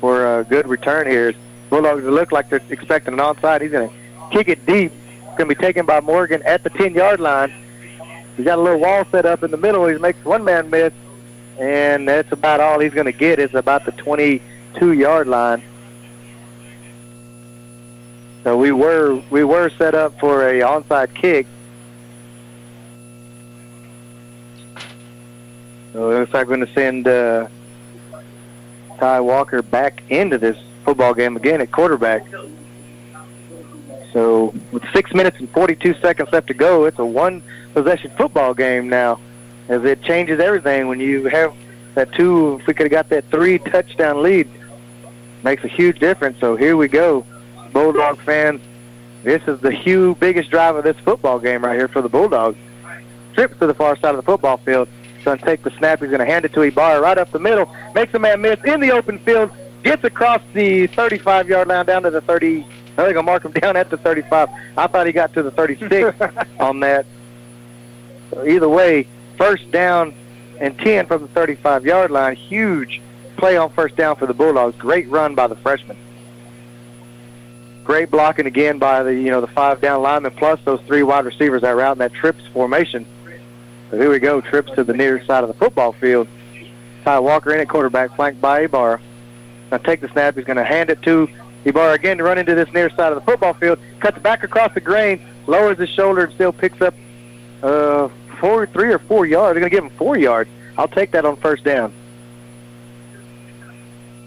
for 0.00 0.40
a 0.40 0.44
good 0.44 0.66
return 0.66 1.06
here. 1.06 1.34
Bulldogs 1.68 2.04
look 2.04 2.32
like 2.32 2.48
they're 2.48 2.62
expecting 2.70 3.14
an 3.14 3.20
onside. 3.20 3.60
He's 3.60 3.70
going 3.70 3.88
to 3.88 3.94
kick 4.30 4.48
it 4.48 4.64
deep. 4.66 4.92
It's 5.18 5.36
going 5.36 5.48
to 5.48 5.54
be 5.54 5.60
taken 5.60 5.86
by 5.86 6.00
Morgan 6.00 6.42
at 6.44 6.62
the 6.62 6.70
10-yard 6.70 7.20
line. 7.20 7.52
He's 8.36 8.44
got 8.44 8.58
a 8.58 8.62
little 8.62 8.80
wall 8.80 9.04
set 9.10 9.26
up 9.26 9.42
in 9.42 9.50
the 9.50 9.56
middle. 9.56 9.86
He 9.86 9.98
makes 9.98 10.24
one 10.24 10.44
man 10.44 10.70
miss, 10.70 10.92
and 11.58 12.08
that's 12.08 12.32
about 12.32 12.60
all 12.60 12.80
he's 12.80 12.94
going 12.94 13.06
to 13.06 13.12
get 13.12 13.38
is 13.38 13.54
about 13.54 13.84
the 13.84 13.92
22-yard 13.92 15.28
line. 15.28 15.62
So 18.42 18.56
we 18.56 18.72
were 18.72 19.22
we 19.28 19.44
were 19.44 19.68
set 19.70 19.94
up 19.94 20.18
for 20.18 20.48
a 20.48 20.60
onside 20.60 21.14
kick. 21.14 21.46
So 25.92 26.10
it 26.10 26.20
looks 26.20 26.32
like 26.32 26.46
we're 26.46 26.56
going 26.56 26.66
to 26.66 26.72
send 26.72 27.08
uh, 27.08 27.48
Ty 28.98 29.20
Walker 29.20 29.60
back 29.60 30.02
into 30.08 30.38
this 30.38 30.56
football 30.84 31.12
game 31.12 31.36
again 31.36 31.60
at 31.60 31.70
quarterback. 31.70 32.24
So 34.12 34.54
with 34.72 34.82
six 34.92 35.12
minutes 35.14 35.38
and 35.38 35.48
42 35.50 35.94
seconds 35.94 36.30
left 36.32 36.48
to 36.48 36.54
go, 36.54 36.84
it's 36.84 36.98
a 36.98 37.04
one-possession 37.04 38.12
football 38.16 38.54
game 38.54 38.88
now, 38.88 39.20
as 39.68 39.84
it 39.84 40.02
changes 40.02 40.40
everything 40.40 40.88
when 40.88 41.00
you 41.00 41.26
have 41.26 41.54
that 41.94 42.12
two. 42.12 42.58
If 42.60 42.66
we 42.66 42.74
could 42.74 42.84
have 42.86 42.90
got 42.90 43.08
that 43.10 43.30
three-touchdown 43.30 44.22
lead, 44.22 44.48
makes 45.42 45.64
a 45.64 45.68
huge 45.68 45.98
difference. 45.98 46.38
So 46.40 46.56
here 46.56 46.76
we 46.76 46.88
go, 46.88 47.24
Bulldog 47.72 48.20
fans. 48.22 48.60
This 49.22 49.42
is 49.46 49.60
the 49.60 49.70
huge 49.70 50.18
biggest 50.18 50.50
drive 50.50 50.76
of 50.76 50.84
this 50.84 50.96
football 50.98 51.38
game 51.38 51.64
right 51.64 51.76
here 51.76 51.88
for 51.88 52.02
the 52.02 52.08
Bulldogs. 52.08 52.56
Trips 53.34 53.58
to 53.58 53.66
the 53.66 53.74
far 53.74 53.96
side 53.96 54.10
of 54.10 54.16
the 54.16 54.22
football 54.22 54.56
field. 54.56 54.88
He's 55.14 55.24
going 55.24 55.38
to 55.38 55.44
take 55.44 55.62
the 55.62 55.70
snap. 55.72 56.00
He's 56.00 56.08
going 56.08 56.20
to 56.20 56.26
hand 56.26 56.46
it 56.46 56.54
to 56.54 56.62
Ibarra 56.62 57.00
right 57.00 57.18
up 57.18 57.30
the 57.30 57.38
middle. 57.38 57.70
Makes 57.94 58.14
a 58.14 58.18
man 58.18 58.40
miss 58.40 58.58
in 58.64 58.80
the 58.80 58.90
open 58.90 59.18
field. 59.18 59.50
Gets 59.82 60.04
across 60.04 60.40
the 60.54 60.88
35-yard 60.88 61.68
line 61.68 61.86
down 61.86 62.02
to 62.02 62.10
the 62.10 62.22
30. 62.22 62.64
They're 62.96 63.12
going 63.12 63.16
to 63.16 63.22
mark 63.22 63.44
him 63.44 63.52
down 63.52 63.76
at 63.76 63.90
the 63.90 63.96
35. 63.96 64.48
I 64.76 64.86
thought 64.86 65.06
he 65.06 65.12
got 65.12 65.32
to 65.34 65.42
the 65.42 65.50
36 65.50 66.16
on 66.60 66.80
that. 66.80 67.06
So 68.30 68.46
either 68.46 68.68
way, 68.68 69.06
first 69.36 69.70
down 69.70 70.14
and 70.60 70.78
10 70.78 71.06
from 71.06 71.22
the 71.22 71.28
35-yard 71.28 72.10
line. 72.10 72.36
Huge 72.36 73.00
play 73.36 73.56
on 73.56 73.70
first 73.70 73.96
down 73.96 74.16
for 74.16 74.26
the 74.26 74.34
Bulldogs. 74.34 74.76
Great 74.76 75.08
run 75.08 75.34
by 75.34 75.46
the 75.46 75.56
freshman. 75.56 75.96
Great 77.84 78.10
blocking 78.10 78.46
again 78.46 78.78
by 78.78 79.02
the 79.02 79.14
you 79.14 79.30
know 79.30 79.40
the 79.40 79.48
five 79.48 79.80
down 79.80 80.02
linemen 80.02 80.32
plus 80.32 80.60
those 80.64 80.80
three 80.82 81.02
wide 81.02 81.24
receivers 81.24 81.62
that 81.62 81.74
were 81.74 81.80
out 81.80 81.92
in 81.92 81.98
that 81.98 82.12
trips 82.12 82.46
formation. 82.52 83.06
So 83.90 83.96
here 83.96 84.10
we 84.10 84.20
go, 84.20 84.40
trips 84.40 84.70
to 84.72 84.84
the 84.84 84.92
near 84.92 85.24
side 85.24 85.42
of 85.42 85.48
the 85.48 85.54
football 85.54 85.92
field. 85.92 86.28
Ty 87.02 87.18
Walker 87.20 87.52
in 87.52 87.60
at 87.60 87.68
quarterback, 87.68 88.14
flanked 88.14 88.40
by 88.40 88.60
Ibarra. 88.60 89.00
Now 89.72 89.78
take 89.78 90.00
the 90.00 90.08
snap. 90.08 90.36
He's 90.36 90.44
going 90.44 90.58
to 90.58 90.64
hand 90.64 90.90
it 90.90 91.02
to 91.02 91.28
Ibarra 91.64 91.94
again 91.94 92.18
to 92.18 92.24
run 92.24 92.38
into 92.38 92.54
this 92.54 92.72
near 92.72 92.90
side 92.90 93.12
of 93.12 93.16
the 93.16 93.20
football 93.20 93.52
field. 93.52 93.78
Cuts 94.00 94.18
back 94.18 94.42
across 94.42 94.72
the 94.74 94.80
grain, 94.80 95.24
lowers 95.46 95.78
his 95.78 95.90
shoulder, 95.90 96.24
and 96.24 96.32
still 96.32 96.52
picks 96.52 96.80
up 96.80 96.94
uh, 97.62 98.08
four, 98.38 98.66
three 98.66 98.92
or 98.92 98.98
four 98.98 99.26
yards. 99.26 99.54
They're 99.54 99.60
going 99.60 99.70
to 99.70 99.76
give 99.76 99.84
him 99.84 99.98
four 99.98 100.16
yards. 100.16 100.48
I'll 100.78 100.88
take 100.88 101.10
that 101.12 101.24
on 101.24 101.36
first 101.36 101.64
down. 101.64 101.92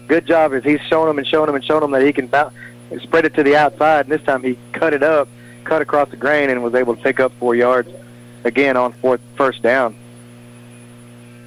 Good 0.06 0.26
job 0.26 0.52
as 0.52 0.62
he's 0.62 0.80
showing 0.82 1.10
him 1.10 1.18
and 1.18 1.26
showing 1.26 1.48
him 1.48 1.54
and 1.54 1.64
showing 1.64 1.82
him 1.82 1.90
that 1.92 2.02
he 2.02 2.12
can 2.12 2.28
spread 3.00 3.24
it 3.24 3.34
to 3.34 3.42
the 3.42 3.56
outside. 3.56 4.06
And 4.06 4.12
this 4.12 4.22
time 4.22 4.42
he 4.42 4.58
cut 4.72 4.92
it 4.92 5.02
up, 5.02 5.28
cut 5.64 5.82
across 5.82 6.10
the 6.10 6.16
grain, 6.16 6.50
and 6.50 6.62
was 6.62 6.74
able 6.74 6.94
to 6.94 7.02
pick 7.02 7.18
up 7.18 7.32
four 7.40 7.54
yards 7.56 7.90
again 8.44 8.76
on 8.76 8.92
fourth 8.92 9.20
first 9.36 9.62
down. 9.62 9.96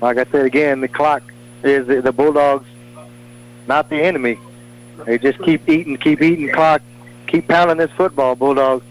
Like 0.01 0.17
I 0.17 0.25
said 0.25 0.45
again, 0.45 0.82
the 0.82 0.88
clock 0.88 1.24
is 1.64 1.88
the 1.88 2.11
Bulldogs, 2.11 2.67
not 3.67 3.90
the 3.90 3.98
enemy. 3.98 4.40
They 5.06 5.17
just 5.17 5.40
keep 5.43 5.67
eating, 5.69 5.98
keep 5.98 6.22
eating 6.22 6.51
clock, 6.51 6.82
keep 7.27 7.48
pounding 7.48 7.77
this 7.77 7.92
football, 7.92 8.35
Bulldogs. 8.35 8.84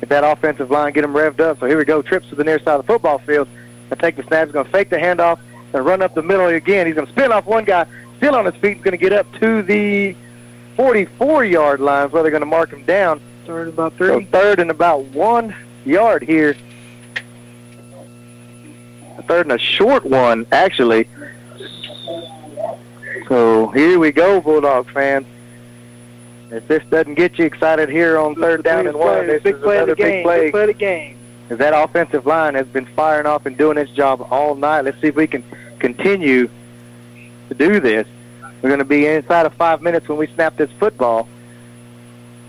If 0.00 0.08
that 0.10 0.22
offensive 0.24 0.70
line 0.70 0.92
get 0.92 1.02
them 1.02 1.12
revved 1.12 1.40
up. 1.40 1.58
So 1.60 1.66
here 1.66 1.76
we 1.76 1.84
go, 1.84 2.02
trips 2.02 2.28
to 2.28 2.34
the 2.36 2.44
near 2.44 2.58
side 2.60 2.78
of 2.78 2.86
the 2.86 2.92
football 2.92 3.18
field. 3.18 3.48
I 3.90 3.96
take 3.96 4.16
the 4.16 4.22
snap. 4.22 4.46
He's 4.46 4.52
going 4.52 4.66
to 4.66 4.70
fake 4.70 4.90
the 4.90 4.96
handoff 4.96 5.40
and 5.72 5.84
run 5.84 6.02
up 6.02 6.14
the 6.14 6.22
middle 6.22 6.46
again. 6.46 6.86
He's 6.86 6.94
going 6.94 7.06
to 7.06 7.12
spin 7.12 7.32
off 7.32 7.46
one 7.46 7.64
guy, 7.64 7.86
still 8.18 8.34
on 8.36 8.44
his 8.44 8.54
feet. 8.56 8.74
He's 8.76 8.84
going 8.84 8.92
to 8.92 8.98
get 8.98 9.12
up 9.12 9.26
to 9.40 9.62
the 9.62 10.14
44-yard 10.76 11.80
line 11.80 12.10
where 12.10 12.22
they're 12.22 12.30
going 12.30 12.42
to 12.42 12.46
mark 12.46 12.70
him 12.70 12.84
down. 12.84 13.20
Third 13.46 13.68
about 13.68 13.92
So 13.98 14.16
three. 14.18 14.24
third 14.26 14.60
and 14.60 14.70
about 14.70 15.04
one 15.06 15.54
yard 15.84 16.22
here. 16.22 16.54
Third 19.26 19.46
and 19.46 19.52
a 19.52 19.58
short 19.58 20.04
one, 20.04 20.46
actually. 20.52 21.08
So 23.28 23.68
here 23.68 23.98
we 23.98 24.12
go, 24.12 24.40
Bulldog 24.40 24.88
fans. 24.90 25.26
If 26.50 26.66
this 26.66 26.82
doesn't 26.90 27.14
get 27.14 27.38
you 27.38 27.44
excited 27.44 27.88
here 27.90 28.18
on 28.18 28.34
third 28.34 28.64
down 28.64 28.86
and 28.86 28.98
one, 28.98 29.26
this 29.26 29.42
big 29.42 29.56
is 29.56 29.62
play 29.62 29.76
another 29.76 29.94
the 29.94 29.96
game. 29.96 30.10
big 30.10 30.24
play. 30.24 30.40
Big 30.44 30.52
play 30.52 30.62
of 30.62 30.68
the 30.68 30.74
game. 30.74 31.16
That 31.48 31.74
offensive 31.74 32.26
line 32.26 32.54
has 32.54 32.66
been 32.66 32.86
firing 32.86 33.26
off 33.26 33.46
and 33.46 33.56
doing 33.56 33.78
its 33.78 33.90
job 33.90 34.26
all 34.30 34.54
night. 34.54 34.82
Let's 34.82 35.00
see 35.00 35.08
if 35.08 35.16
we 35.16 35.26
can 35.26 35.42
continue 35.78 36.48
to 37.48 37.54
do 37.54 37.80
this. 37.80 38.06
We're 38.60 38.70
going 38.70 38.80
to 38.80 38.84
be 38.84 39.06
inside 39.06 39.46
of 39.46 39.54
five 39.54 39.82
minutes 39.82 40.08
when 40.08 40.18
we 40.18 40.26
snap 40.28 40.56
this 40.56 40.70
football. 40.78 41.28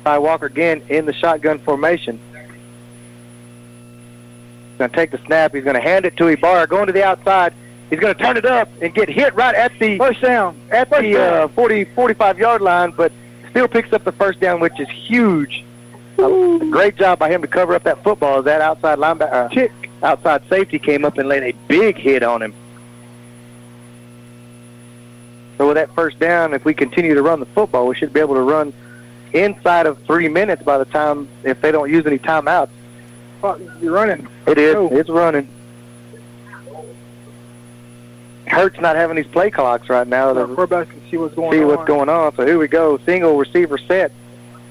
Ty 0.03 0.17
Walker 0.19 0.47
again 0.47 0.81
in 0.89 1.05
the 1.05 1.13
shotgun 1.13 1.59
formation. 1.59 2.19
He's 4.69 4.77
going 4.77 4.89
to 4.89 4.95
take 4.95 5.11
the 5.11 5.19
snap. 5.25 5.53
He's 5.53 5.63
going 5.63 5.75
to 5.75 5.81
hand 5.81 6.05
it 6.05 6.17
to 6.17 6.27
Ibarra, 6.27 6.67
going 6.67 6.87
to 6.87 6.93
the 6.93 7.03
outside. 7.03 7.53
He's 7.89 7.99
going 7.99 8.15
to 8.15 8.21
turn 8.21 8.37
it 8.37 8.45
up 8.45 8.69
and 8.81 8.93
get 8.93 9.09
hit 9.09 9.33
right 9.33 9.55
at 9.55 9.77
the 9.79 9.97
first 9.97 10.21
down 10.21 10.59
at 10.71 10.89
the 10.89 11.17
uh, 11.17 11.47
40, 11.49 11.85
45 11.85 12.37
yard 12.37 12.61
line, 12.61 12.91
but 12.91 13.11
still 13.49 13.67
picks 13.67 13.93
up 13.93 14.03
the 14.03 14.11
first 14.11 14.39
down, 14.39 14.59
which 14.59 14.79
is 14.79 14.89
huge. 14.89 15.63
A 16.17 16.67
great 16.69 16.97
job 16.97 17.19
by 17.19 17.29
him 17.29 17.41
to 17.41 17.47
cover 17.47 17.73
up 17.73 17.83
that 17.83 18.03
football. 18.03 18.39
As 18.39 18.45
that 18.45 18.61
outside 18.61 18.97
linebacker, 18.99 19.71
uh, 20.01 20.05
outside 20.05 20.47
safety 20.49 20.79
came 20.79 21.05
up 21.05 21.17
and 21.17 21.29
laid 21.29 21.43
a 21.43 21.57
big 21.67 21.97
hit 21.97 22.23
on 22.23 22.41
him. 22.41 22.53
So 25.57 25.67
with 25.67 25.75
that 25.75 25.93
first 25.93 26.19
down, 26.19 26.53
if 26.53 26.63
we 26.63 26.73
continue 26.73 27.13
to 27.15 27.21
run 27.21 27.39
the 27.39 27.45
football, 27.45 27.87
we 27.87 27.95
should 27.95 28.13
be 28.13 28.19
able 28.19 28.35
to 28.35 28.41
run 28.41 28.73
inside 29.33 29.85
of 29.85 30.01
three 30.03 30.27
minutes 30.27 30.63
by 30.63 30.77
the 30.77 30.85
time 30.85 31.27
if 31.43 31.61
they 31.61 31.71
don't 31.71 31.89
use 31.89 32.05
any 32.05 32.17
timeouts. 32.17 32.69
You're 33.81 33.93
running. 33.93 34.27
It 34.47 34.57
is. 34.57 34.75
It's 34.91 35.09
running. 35.09 35.47
Hurts 38.49 38.79
not 38.79 38.95
having 38.95 39.15
these 39.15 39.27
play 39.27 39.51
clocks 39.51 39.89
right 39.89 40.07
now. 40.07 40.29
Our 40.29 40.47
to 40.47 40.55
quarterback 40.55 40.89
can 40.89 41.01
see 41.09 41.17
what's 41.17 41.35
going 41.35 41.51
see 41.51 41.61
on. 41.61 41.67
what's 41.67 41.87
going 41.87 42.09
on. 42.09 42.35
So 42.35 42.45
here 42.45 42.57
we 42.57 42.67
go. 42.67 42.97
Single 42.99 43.37
receiver 43.37 43.77
set. 43.77 44.11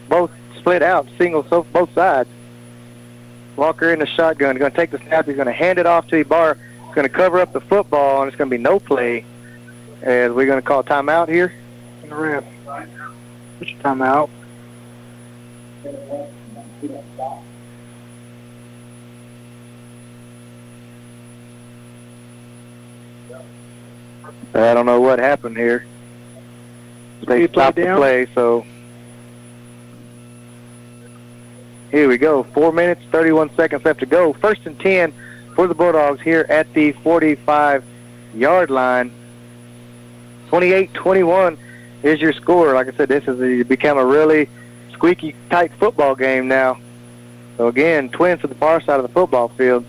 Both 0.08 0.32
split 0.58 0.82
out. 0.82 1.06
Single 1.16 1.44
so 1.48 1.62
both 1.62 1.94
sides. 1.94 2.28
Walker 3.56 3.92
in 3.92 4.00
the 4.00 4.06
shotgun. 4.06 4.56
Going 4.56 4.72
to 4.72 4.76
take 4.76 4.90
the 4.90 4.98
snap. 4.98 5.26
He's 5.26 5.36
going 5.36 5.46
to 5.46 5.52
hand 5.52 5.78
it 5.78 5.86
off 5.86 6.08
to 6.08 6.16
Ibarra. 6.16 6.56
He's 6.86 6.94
going 6.94 7.06
to 7.06 7.12
cover 7.12 7.40
up 7.40 7.52
the 7.52 7.60
football, 7.60 8.22
and 8.22 8.28
it's 8.28 8.36
going 8.36 8.50
to 8.50 8.56
be 8.56 8.62
no 8.62 8.80
play. 8.80 9.24
As 10.02 10.32
we're 10.32 10.46
going 10.46 10.60
to 10.60 10.66
call 10.66 10.82
timeout 10.82 11.28
here. 11.28 11.52
In 12.02 12.10
the 12.10 12.14
ref. 12.16 12.44
Put 13.58 13.68
your 13.68 13.80
time 13.80 14.02
out. 14.02 14.30
I 24.54 24.74
don't 24.74 24.86
know 24.86 25.00
what 25.00 25.18
happened 25.18 25.56
here. 25.56 25.84
They 27.20 27.46
play 27.46 27.48
stopped 27.48 27.76
the 27.76 27.94
play, 27.96 28.26
so 28.34 28.64
here 31.90 32.08
we 32.08 32.18
go. 32.18 32.42
Four 32.42 32.72
minutes, 32.72 33.02
31 33.10 33.54
seconds 33.54 33.84
left 33.84 34.00
to 34.00 34.06
go. 34.06 34.32
First 34.34 34.66
and 34.66 34.78
10 34.78 35.12
for 35.54 35.66
the 35.66 35.74
Bulldogs 35.74 36.20
here 36.20 36.46
at 36.48 36.72
the 36.74 36.92
45-yard 36.92 38.70
line. 38.70 39.12
28-21 40.48 41.58
is 42.02 42.20
your 42.20 42.32
score. 42.32 42.74
Like 42.74 42.88
I 42.88 42.92
said, 42.92 43.08
this 43.08 43.24
has 43.24 43.66
become 43.66 43.98
a 43.98 44.04
really 44.04 44.48
squeaky 44.92 45.34
tight 45.50 45.72
football 45.78 46.14
game 46.14 46.48
now. 46.48 46.78
So 47.56 47.66
again, 47.66 48.08
twins 48.08 48.40
to 48.42 48.46
the 48.46 48.54
far 48.54 48.80
side 48.80 49.00
of 49.00 49.02
the 49.02 49.12
football 49.12 49.48
field. 49.48 49.84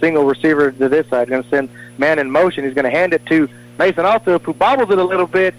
Single 0.00 0.24
receiver 0.24 0.70
to 0.70 0.88
this 0.88 1.08
side. 1.08 1.28
Going 1.28 1.42
to 1.42 1.48
send 1.48 1.70
man 1.96 2.18
in 2.18 2.30
motion. 2.30 2.64
He's 2.64 2.74
going 2.74 2.84
to 2.84 2.90
hand 2.90 3.14
it 3.14 3.24
to 3.26 3.48
Mason 3.78 4.04
Alsop, 4.04 4.42
who 4.42 4.54
bobbles 4.54 4.90
it 4.90 4.98
a 4.98 5.04
little 5.04 5.26
bit, 5.26 5.54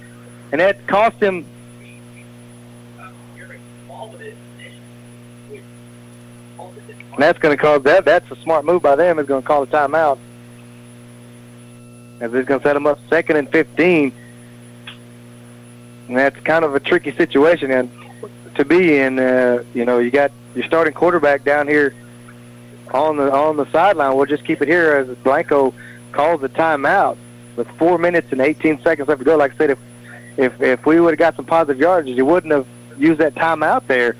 and 0.51 0.61
that 0.61 0.85
cost 0.87 1.21
him. 1.21 1.45
And 7.13 7.23
that's 7.23 7.39
going 7.39 7.55
to 7.55 7.61
cause 7.61 7.83
that. 7.83 8.05
That's 8.05 8.29
a 8.29 8.35
smart 8.37 8.63
move 8.65 8.81
by 8.83 8.95
them. 8.95 9.17
Is 9.19 9.27
going 9.27 9.41
to 9.41 9.47
call 9.47 9.63
a 9.63 9.67
timeout. 9.67 10.19
As 12.19 12.33
it's 12.33 12.47
going 12.47 12.59
to 12.59 12.63
set 12.63 12.73
them 12.73 12.85
up 12.85 12.99
second 13.09 13.37
and 13.37 13.49
15. 13.49 14.13
And 16.07 16.17
that's 16.17 16.39
kind 16.41 16.63
of 16.63 16.75
a 16.75 16.79
tricky 16.79 17.11
situation 17.11 17.71
and 17.71 17.91
to 18.55 18.65
be 18.65 18.97
in. 18.97 19.19
Uh, 19.19 19.63
you 19.73 19.83
know, 19.85 19.99
you 19.99 20.11
got 20.11 20.31
your 20.55 20.63
starting 20.63 20.93
quarterback 20.93 21.43
down 21.43 21.67
here 21.67 21.95
on 22.93 23.17
the 23.17 23.31
on 23.31 23.57
the 23.57 23.69
sideline. 23.71 24.15
We'll 24.15 24.25
just 24.25 24.45
keep 24.45 24.61
it 24.61 24.67
here 24.67 24.93
as 24.93 25.07
Blanco 25.17 25.73
calls 26.11 26.41
the 26.41 26.49
timeout 26.49 27.17
with 27.57 27.67
four 27.71 27.97
minutes 27.97 28.31
and 28.31 28.39
18 28.39 28.81
seconds 28.81 29.09
left 29.09 29.19
to 29.19 29.25
go. 29.25 29.35
Like 29.35 29.53
I 29.55 29.57
said, 29.57 29.69
if 29.71 29.79
if 30.37 30.61
if 30.61 30.85
we 30.85 30.99
would 31.01 31.11
have 31.11 31.19
got 31.19 31.35
some 31.35 31.45
positive 31.45 31.79
yards, 31.79 32.07
you 32.07 32.25
wouldn't 32.25 32.53
have 32.53 32.67
used 32.97 33.19
that 33.19 33.35
timeout 33.35 33.87
there, 33.87 34.15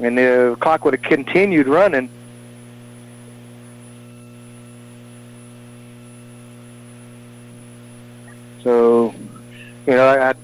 and 0.00 0.18
the 0.18 0.56
clock 0.60 0.84
would 0.84 0.94
have 0.94 1.02
continued 1.02 1.68
running. 1.68 2.10
So, 8.62 9.12
you 9.86 9.94
know, 9.94 10.06
I, 10.06 10.34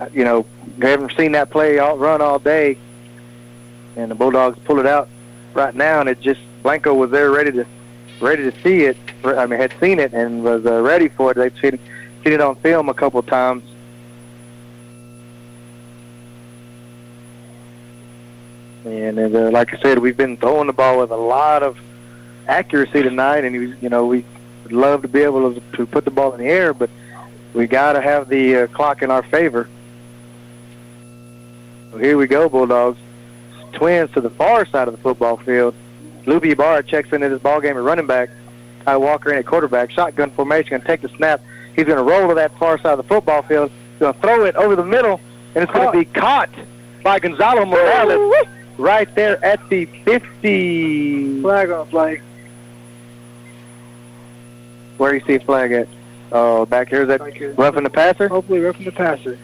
I 0.00 0.08
you 0.12 0.24
know, 0.24 0.44
haven't 0.80 1.16
seen 1.16 1.32
that 1.32 1.50
play 1.50 1.78
all, 1.78 1.96
run 1.96 2.20
all 2.20 2.38
day, 2.38 2.76
and 3.96 4.10
the 4.10 4.14
Bulldogs 4.14 4.58
pull 4.64 4.78
it 4.78 4.86
out 4.86 5.08
right 5.54 5.74
now, 5.74 6.00
and 6.00 6.08
it 6.08 6.20
just 6.20 6.40
Blanco 6.62 6.94
was 6.94 7.10
there 7.10 7.30
ready 7.30 7.52
to 7.52 7.66
ready 8.20 8.50
to 8.50 8.62
see 8.62 8.84
it. 8.84 8.96
I 9.24 9.46
mean, 9.46 9.58
had 9.58 9.74
seen 9.80 9.98
it 9.98 10.12
and 10.12 10.42
was 10.42 10.64
uh, 10.64 10.80
ready 10.82 11.08
for 11.08 11.32
it. 11.32 11.36
They've 11.36 11.58
seen 11.60 11.78
seen 12.24 12.32
it 12.32 12.40
on 12.40 12.56
film 12.56 12.88
a 12.88 12.94
couple 12.94 13.22
times. 13.22 13.64
And 18.84 19.18
uh, 19.18 19.50
like 19.50 19.74
I 19.74 19.78
said, 19.80 19.98
we've 19.98 20.16
been 20.16 20.36
throwing 20.36 20.66
the 20.66 20.72
ball 20.72 21.00
with 21.00 21.10
a 21.10 21.16
lot 21.16 21.62
of 21.62 21.78
accuracy 22.46 23.02
tonight, 23.02 23.44
and 23.44 23.54
we, 23.56 23.76
you 23.76 23.88
know 23.88 24.06
we 24.06 24.24
would 24.62 24.72
love 24.72 25.02
to 25.02 25.08
be 25.08 25.20
able 25.20 25.54
to, 25.54 25.60
to 25.76 25.86
put 25.86 26.04
the 26.04 26.10
ball 26.10 26.32
in 26.32 26.40
the 26.40 26.46
air, 26.46 26.72
but 26.72 26.88
we 27.54 27.66
got 27.66 27.94
to 27.94 28.00
have 28.00 28.28
the 28.28 28.56
uh, 28.56 28.66
clock 28.68 29.02
in 29.02 29.10
our 29.10 29.22
favor. 29.24 29.68
So 31.90 31.98
here 31.98 32.16
we 32.16 32.26
go, 32.26 32.48
Bulldogs. 32.48 32.98
Twins 33.72 34.10
to 34.12 34.20
the 34.20 34.30
far 34.30 34.64
side 34.66 34.88
of 34.88 34.92
the 34.96 35.00
football 35.00 35.36
field. 35.36 35.74
Luby 36.24 36.56
Barr 36.56 36.82
checks 36.82 37.12
into 37.12 37.28
this 37.28 37.40
ball 37.40 37.60
game 37.60 37.76
at 37.76 37.82
running 37.82 38.06
back. 38.06 38.30
Walker 38.96 39.30
in 39.30 39.38
at 39.38 39.46
quarterback. 39.46 39.90
Shotgun 39.90 40.30
formation. 40.30 40.70
Going 40.70 40.82
to 40.82 40.86
take 40.86 41.00
the 41.00 41.08
snap. 41.10 41.40
He's 41.74 41.86
going 41.86 41.98
to 41.98 42.02
roll 42.02 42.28
to 42.28 42.34
that 42.34 42.56
far 42.58 42.78
side 42.78 42.92
of 42.92 42.98
the 42.98 43.04
football 43.04 43.42
field. 43.42 43.70
He's 43.92 44.00
going 44.00 44.14
to 44.14 44.20
throw 44.20 44.44
it 44.44 44.56
over 44.56 44.76
the 44.76 44.84
middle, 44.84 45.20
and 45.54 45.64
it's 45.64 45.72
going 45.72 45.92
to 45.92 45.98
be 45.98 46.04
caught 46.04 46.50
by 47.02 47.18
Gonzalo 47.18 47.64
Morales 47.64 48.46
right 48.76 49.12
there 49.14 49.44
at 49.44 49.68
the 49.68 49.84
50. 49.84 51.40
Flag 51.40 51.70
on 51.70 51.86
play. 51.88 52.20
Where 54.96 55.12
do 55.12 55.18
you 55.18 55.24
see 55.24 55.34
a 55.34 55.40
flag 55.40 55.72
at? 55.72 55.88
Oh, 56.32 56.66
back 56.66 56.88
here. 56.88 57.02
Is 57.02 57.08
that 57.08 57.20
roughing 57.56 57.84
the 57.84 57.90
passer? 57.90 58.28
Hopefully 58.28 58.60
roughing 58.60 58.84
the 58.84 58.92
passer. 58.92 59.38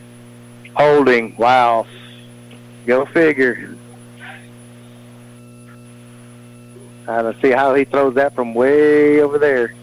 Holding. 0.75 1.37
Wow. 1.37 1.87
Go 2.87 3.07
figure. 3.07 3.77
I 7.07 7.23
don't 7.23 7.41
see 7.43 7.51
how 7.51 7.75
he 7.75 7.85
throws 7.85 8.15
that 8.15 8.35
from 8.35 8.55
way 8.55 9.21
over 9.21 9.39
there. 9.39 9.75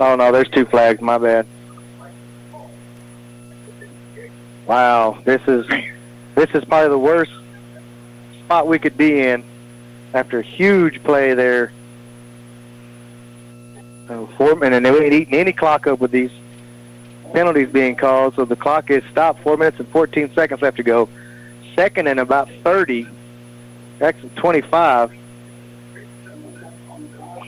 Oh 0.00 0.16
no, 0.16 0.32
there's 0.32 0.48
two 0.48 0.64
flags. 0.64 1.00
My 1.00 1.18
bad. 1.18 1.46
Wow, 4.66 5.18
this 5.24 5.42
is 5.46 5.66
this 6.34 6.50
is 6.54 6.64
probably 6.64 6.88
the 6.88 6.98
worst 6.98 7.32
spot 8.44 8.66
we 8.66 8.78
could 8.78 8.96
be 8.96 9.20
in 9.20 9.44
after 10.14 10.40
a 10.40 10.42
huge 10.42 11.02
play 11.04 11.34
there. 11.34 11.72
So 14.08 14.28
four 14.36 14.56
minutes, 14.56 14.76
and 14.76 14.86
they 14.86 15.04
ain't 15.04 15.12
eating 15.12 15.34
any 15.34 15.52
clock 15.52 15.86
up 15.86 16.00
with 16.00 16.10
these 16.10 16.30
penalties 17.32 17.68
being 17.68 17.94
called. 17.94 18.34
So 18.34 18.44
the 18.44 18.56
clock 18.56 18.90
is 18.90 19.04
stopped. 19.10 19.42
Four 19.42 19.56
minutes 19.56 19.78
and 19.78 19.88
14 19.88 20.34
seconds 20.34 20.60
left 20.60 20.76
to 20.78 20.82
go. 20.82 21.08
Second 21.74 22.08
and 22.08 22.20
about 22.20 22.50
30. 22.62 23.06
Actually 24.00 24.30
25. 24.30 25.12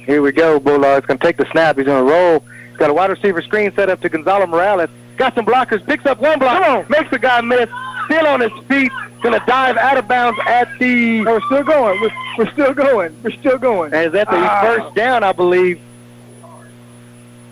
Here 0.06 0.20
we 0.22 0.32
go. 0.32 0.58
Bulldogs 0.60 1.06
going 1.06 1.18
to 1.18 1.24
take 1.24 1.36
the 1.36 1.46
snap. 1.52 1.76
He's 1.76 1.86
going 1.86 2.04
to 2.06 2.12
roll. 2.12 2.44
He's 2.70 2.76
got 2.78 2.90
a 2.90 2.94
wide 2.94 3.10
receiver 3.10 3.40
screen 3.42 3.72
set 3.74 3.88
up 3.88 4.00
to 4.02 4.08
Gonzalo 4.08 4.46
Morales. 4.46 4.90
Got 5.16 5.34
some 5.34 5.46
blockers. 5.46 5.84
Picks 5.86 6.04
up 6.06 6.20
one 6.20 6.38
block. 6.38 6.88
Makes 6.90 7.10
the 7.10 7.18
guy 7.18 7.40
miss. 7.40 7.68
Still 8.06 8.26
on 8.26 8.40
his 8.40 8.52
feet. 8.68 8.90
Going 9.22 9.38
to 9.38 9.46
dive 9.46 9.76
out 9.78 9.96
of 9.96 10.06
bounds 10.08 10.38
at 10.46 10.68
the. 10.78 11.22
No, 11.22 11.32
we're 11.34 11.40
still 11.46 11.62
going. 11.62 12.00
We're, 12.00 12.10
we're 12.38 12.52
still 12.52 12.74
going. 12.74 13.16
We're 13.22 13.30
still 13.30 13.56
going. 13.58 13.94
And 13.94 14.06
is 14.06 14.12
that 14.12 14.28
the 14.28 14.36
Ah. 14.36 14.60
first 14.62 14.94
down, 14.94 15.24
I 15.24 15.32
believe? 15.32 15.80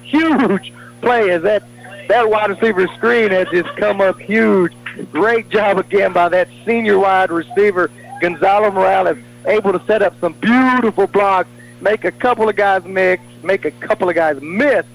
Huge 0.02 0.72
play. 1.00 1.30
Is 1.30 1.42
that 1.42 1.62
that 2.08 2.28
wide 2.28 2.50
receiver 2.50 2.86
screen 2.88 3.30
has 3.30 3.48
just 3.50 3.74
come 3.76 4.00
up 4.00 4.18
huge. 4.20 4.72
Great 5.12 5.48
job 5.48 5.78
again 5.78 6.12
by 6.12 6.28
that 6.28 6.48
senior 6.66 6.98
wide 6.98 7.30
receiver, 7.30 7.90
Gonzalo 8.20 8.70
Morales, 8.70 9.16
able 9.46 9.72
to 9.72 9.82
set 9.86 10.02
up 10.02 10.14
some 10.20 10.34
beautiful 10.34 11.06
blocks, 11.06 11.48
make 11.82 12.04
a 12.04 12.12
couple 12.12 12.48
of 12.48 12.56
guys 12.56 12.84
mix, 12.84 13.22
make 13.42 13.64
a 13.64 13.70
couple 13.72 14.08
of 14.08 14.14
guys 14.14 14.40
miss, 14.40 14.86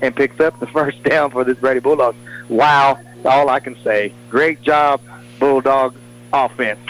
and 0.00 0.14
picks 0.14 0.40
up 0.40 0.58
the 0.60 0.66
first 0.68 1.02
down 1.02 1.30
for 1.30 1.44
this 1.44 1.58
Brady 1.58 1.80
Bulldogs. 1.80 2.16
Wow, 2.48 2.98
all 3.24 3.50
I 3.50 3.60
can 3.60 3.76
say. 3.82 4.12
Great 4.30 4.62
job, 4.62 5.00
Bulldog 5.38 5.96
offense. 6.32 6.80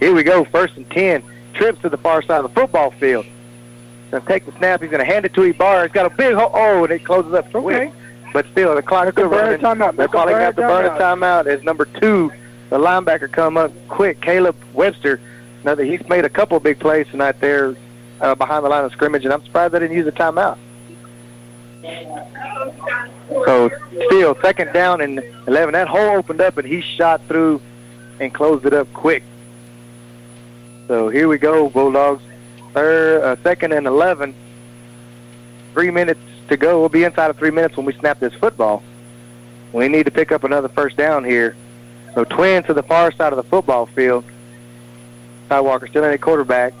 Here 0.00 0.14
we 0.14 0.24
go, 0.24 0.44
first 0.44 0.76
and 0.76 0.88
10. 0.90 1.22
Trips 1.54 1.80
to 1.82 1.88
the 1.88 1.96
far 1.96 2.20
side 2.20 2.44
of 2.44 2.54
the 2.54 2.60
football 2.60 2.90
field. 2.90 3.24
Going 4.10 4.22
to 4.22 4.28
take 4.28 4.44
the 4.44 4.52
snap. 4.52 4.82
He's 4.82 4.90
going 4.90 5.04
to 5.04 5.10
hand 5.10 5.24
it 5.24 5.32
to 5.34 5.42
Ibarra. 5.42 5.84
He's 5.84 5.92
got 5.92 6.06
a 6.06 6.14
big 6.14 6.34
hole. 6.34 6.50
Oh, 6.52 6.84
and 6.84 6.92
it 6.92 7.04
closes 7.04 7.32
up 7.32 7.50
quick. 7.50 7.92
But 8.32 8.46
still, 8.52 8.74
the 8.74 8.82
clock 8.82 9.10
still 9.12 9.26
running. 9.26 9.58
timeout. 9.60 9.96
They're 9.96 10.08
calling 10.08 10.34
burn 10.34 10.42
out 10.42 10.56
the 10.56 10.62
burn 10.62 10.90
timeout. 10.90 11.44
timeout 11.44 11.46
as 11.46 11.62
number 11.62 11.86
two, 11.86 12.30
the 12.68 12.78
linebacker, 12.78 13.32
come 13.32 13.56
up 13.56 13.72
quick. 13.88 14.20
Caleb 14.20 14.56
Webster. 14.74 15.20
Now 15.64 15.74
that 15.74 15.86
he's 15.86 16.06
made 16.08 16.24
a 16.24 16.28
couple 16.28 16.56
of 16.56 16.62
big 16.62 16.78
plays 16.78 17.06
tonight 17.08 17.40
there 17.40 17.74
uh, 18.20 18.34
behind 18.34 18.64
the 18.64 18.68
line 18.68 18.84
of 18.84 18.92
scrimmage, 18.92 19.24
and 19.24 19.32
I'm 19.32 19.44
surprised 19.44 19.74
they 19.74 19.80
didn't 19.80 19.96
use 19.96 20.06
a 20.06 20.12
timeout. 20.12 20.58
So 23.28 23.70
still 24.06 24.36
second 24.40 24.72
down 24.72 25.00
and 25.00 25.20
11. 25.46 25.72
That 25.72 25.88
hole 25.88 26.16
opened 26.16 26.40
up, 26.40 26.56
and 26.58 26.66
he 26.66 26.80
shot 26.80 27.20
through 27.28 27.60
and 28.20 28.32
closed 28.32 28.64
it 28.66 28.72
up 28.72 28.92
quick. 28.92 29.22
So 30.88 31.08
here 31.08 31.28
we 31.28 31.38
go, 31.38 31.68
Bulldogs. 31.68 32.22
Third, 32.72 33.22
uh, 33.22 33.36
second 33.42 33.72
and 33.72 33.86
11. 33.86 34.34
Three 35.72 35.90
minutes 35.90 36.20
to 36.48 36.56
go. 36.56 36.80
We'll 36.80 36.88
be 36.88 37.04
inside 37.04 37.30
of 37.30 37.36
three 37.36 37.50
minutes 37.50 37.76
when 37.76 37.86
we 37.86 37.92
snap 37.94 38.20
this 38.20 38.34
football. 38.34 38.82
We 39.72 39.88
need 39.88 40.06
to 40.06 40.12
pick 40.12 40.32
up 40.32 40.44
another 40.44 40.68
first 40.68 40.96
down 40.96 41.24
here. 41.24 41.56
So 42.14 42.24
twin 42.24 42.62
to 42.64 42.74
the 42.74 42.82
far 42.82 43.12
side 43.12 43.32
of 43.32 43.36
the 43.36 43.42
football 43.42 43.86
field. 43.86 44.24
Ty 45.48 45.60
Walker 45.60 45.86
still 45.86 46.04
in 46.04 46.12
a 46.12 46.18
quarterback. 46.18 46.72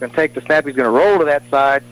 Going 0.00 0.10
to 0.10 0.16
take 0.16 0.34
the 0.34 0.40
snap. 0.42 0.66
He's 0.66 0.76
going 0.76 0.84
to 0.84 0.90
roll 0.90 1.18
to 1.18 1.24
that 1.24 1.48
side. 1.50 1.82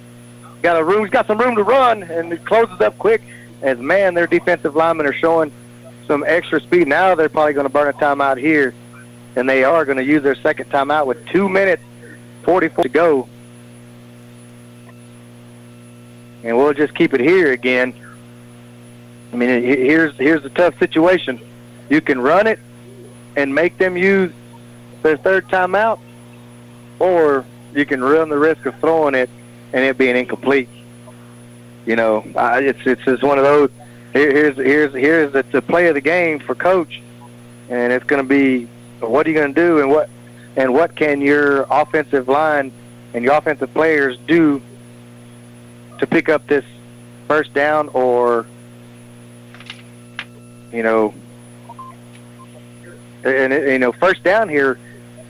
Got 0.62 0.78
a 0.78 0.84
room. 0.84 1.05
He's 1.05 1.10
got 1.10 1.26
some 1.26 1.39
room 1.39 1.57
to 1.57 1.62
run, 1.62 2.02
and 2.02 2.33
it 2.33 2.44
closes 2.44 2.81
up 2.81 2.99
quick. 2.99 3.23
As 3.62 3.78
man, 3.78 4.15
their 4.15 4.26
defensive 4.26 4.76
linemen 4.76 5.07
are 5.07 5.15
showing 5.15 5.50
some 6.07 6.24
extra 6.26 6.60
speed. 6.60 6.86
Now 6.89 7.15
they're 7.15 7.28
probably 7.28 7.55
going 7.55 7.66
to 7.66 7.73
burn 7.73 7.89
a 7.89 7.92
timeout 7.94 8.39
here, 8.39 8.74
and 9.36 9.49
they 9.49 9.65
are 9.65 9.84
going 9.84 9.99
to 9.99 10.05
use 10.05 10.23
their 10.23 10.34
second 10.34 10.70
timeout 10.70 11.07
with 11.07 11.26
two 11.28 11.49
minutes 11.49 11.83
44 12.44 12.84
to 12.84 12.89
go. 12.89 13.28
And 16.42 16.57
we'll 16.58 16.74
just 16.74 16.94
keep 16.94 17.15
it 17.15 17.20
here 17.20 17.52
again. 17.52 17.94
I 19.33 19.36
mean, 19.36 19.62
here's 19.62 20.15
here's 20.16 20.44
a 20.44 20.50
tough 20.50 20.78
situation. 20.78 21.41
You 21.89 22.00
can 22.00 22.20
run 22.20 22.47
it 22.47 22.60
and 23.34 23.55
make 23.55 23.78
them 23.78 23.97
use 23.97 24.33
their 25.02 25.16
third 25.16 25.49
timeout, 25.49 25.99
or 26.99 27.44
you 27.75 27.85
can 27.85 28.03
run 28.03 28.28
the 28.28 28.39
risk 28.39 28.67
of 28.67 28.78
throwing 28.81 29.15
it 29.15 29.31
and 29.73 29.85
it 29.85 29.99
being 29.99 30.17
incomplete. 30.17 30.69
You 31.86 31.97
know, 31.97 32.25
I, 32.36 32.61
it's 32.61 32.86
it's 32.86 33.05
just 33.05 33.23
one 33.23 33.39
of 33.39 33.44
those. 33.44 33.70
Here, 34.12 34.31
here's 34.31 34.57
here's 34.57 34.93
here's 34.94 35.33
the, 35.33 35.43
the 35.43 35.61
play 35.61 35.89
of 35.89 35.94
the 35.94 36.01
game 36.01 36.39
for 36.39 36.55
coach, 36.55 37.03
and 37.69 37.93
it's 37.93 38.05
going 38.05 38.23
to 38.23 38.28
be 38.28 38.67
what 39.01 39.27
are 39.27 39.31
you 39.31 39.36
going 39.36 39.53
to 39.55 39.61
do 39.61 39.81
and 39.81 39.91
what 39.91 40.09
and 40.57 40.73
what 40.73 40.94
can 40.94 41.20
your 41.20 41.67
offensive 41.70 42.28
line 42.28 42.73
and 43.12 43.25
your 43.25 43.35
offensive 43.35 43.73
players 43.75 44.17
do 44.27 44.62
to 45.99 46.07
pick 46.07 46.28
up 46.28 46.47
this 46.47 46.65
first 47.28 47.53
down 47.55 47.89
or 47.89 48.47
you 50.73 50.83
know 50.83 51.15
and 53.25 53.53
you 53.53 53.78
know 53.78 53.93
first 53.93 54.23
down 54.23 54.49
here 54.49 54.78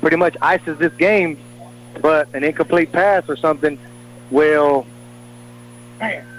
pretty 0.00 0.16
much 0.16 0.36
ices 0.42 0.78
this 0.78 0.92
game 0.94 1.38
but 2.00 2.32
an 2.34 2.44
incomplete 2.44 2.92
pass 2.92 3.24
or 3.28 3.36
something 3.36 3.78
will 4.30 4.86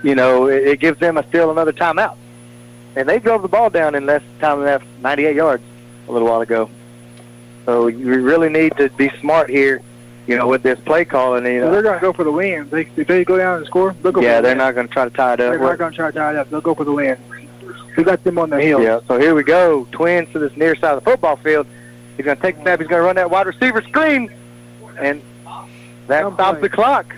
you 0.03 0.15
know 0.15 0.47
it, 0.47 0.67
it 0.67 0.79
gives 0.79 0.99
them 0.99 1.17
a 1.17 1.23
still 1.27 1.49
another 1.51 1.73
timeout 1.73 2.17
and 2.95 3.09
they 3.09 3.19
drove 3.19 3.41
the 3.41 3.47
ball 3.47 3.69
down 3.69 3.95
in 3.95 4.05
less 4.05 4.21
time 4.39 4.59
than 4.59 4.65
that 4.65 4.81
98 5.01 5.35
yards 5.35 5.63
a 6.07 6.11
little 6.11 6.27
while 6.27 6.41
ago 6.41 6.69
so 7.65 7.87
you 7.87 8.21
really 8.21 8.49
need 8.49 8.75
to 8.77 8.89
be 8.91 9.09
smart 9.19 9.49
here 9.49 9.81
you 10.27 10.37
know 10.37 10.47
with 10.47 10.61
this 10.63 10.79
play 10.81 11.05
calling 11.05 11.45
you 11.45 11.61
know 11.61 11.71
they're 11.71 11.81
going 11.81 11.95
to 11.95 12.01
go 12.01 12.13
for 12.13 12.23
the 12.23 12.31
win. 12.31 12.67
They, 12.69 12.87
if 12.95 13.07
they 13.07 13.23
go 13.23 13.37
down 13.37 13.57
and 13.57 13.65
score, 13.65 13.95
they'll 14.01 14.11
go 14.11 14.21
yeah 14.21 14.37
for 14.37 14.41
the 14.41 14.41
they're 14.43 14.51
win. 14.51 14.57
not 14.57 14.75
going 14.75 14.87
to 14.87 14.93
try 14.93 15.05
to 15.05 15.11
tie 15.11 15.33
it 15.33 15.39
up 15.39 15.51
They're 15.51 15.59
not 15.59 15.77
going 15.77 15.91
to 15.91 15.95
try 15.95 16.11
to 16.11 16.17
tie 16.17 16.31
it 16.31 16.35
up. 16.37 16.49
They'll 16.49 16.61
go 16.61 16.75
for 16.75 16.83
the 16.83 16.91
win. 16.91 17.17
We 17.95 18.03
got 18.03 18.23
them 18.23 18.37
on 18.37 18.49
their 18.49 18.59
heels. 18.59 18.83
Yeah, 18.83 18.99
so 19.07 19.17
here 19.17 19.33
we 19.33 19.43
go. 19.43 19.87
Twins 19.91 20.31
to 20.33 20.39
this 20.39 20.55
near 20.57 20.75
side 20.75 20.97
of 20.97 21.03
the 21.03 21.09
football 21.09 21.37
field. 21.37 21.65
He's 22.17 22.25
going 22.25 22.35
to 22.35 22.41
take 22.41 22.57
the 22.57 22.63
snap. 22.63 22.79
He's 22.79 22.89
going 22.89 22.99
to 22.99 23.05
run 23.05 23.15
that 23.15 23.29
wide 23.29 23.47
receiver 23.47 23.81
screen. 23.83 24.31
And 24.97 25.21
that 26.07 26.33
stops 26.33 26.61
the 26.61 26.69
clock. 26.69 27.15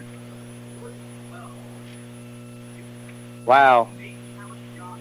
Wow. 3.45 3.88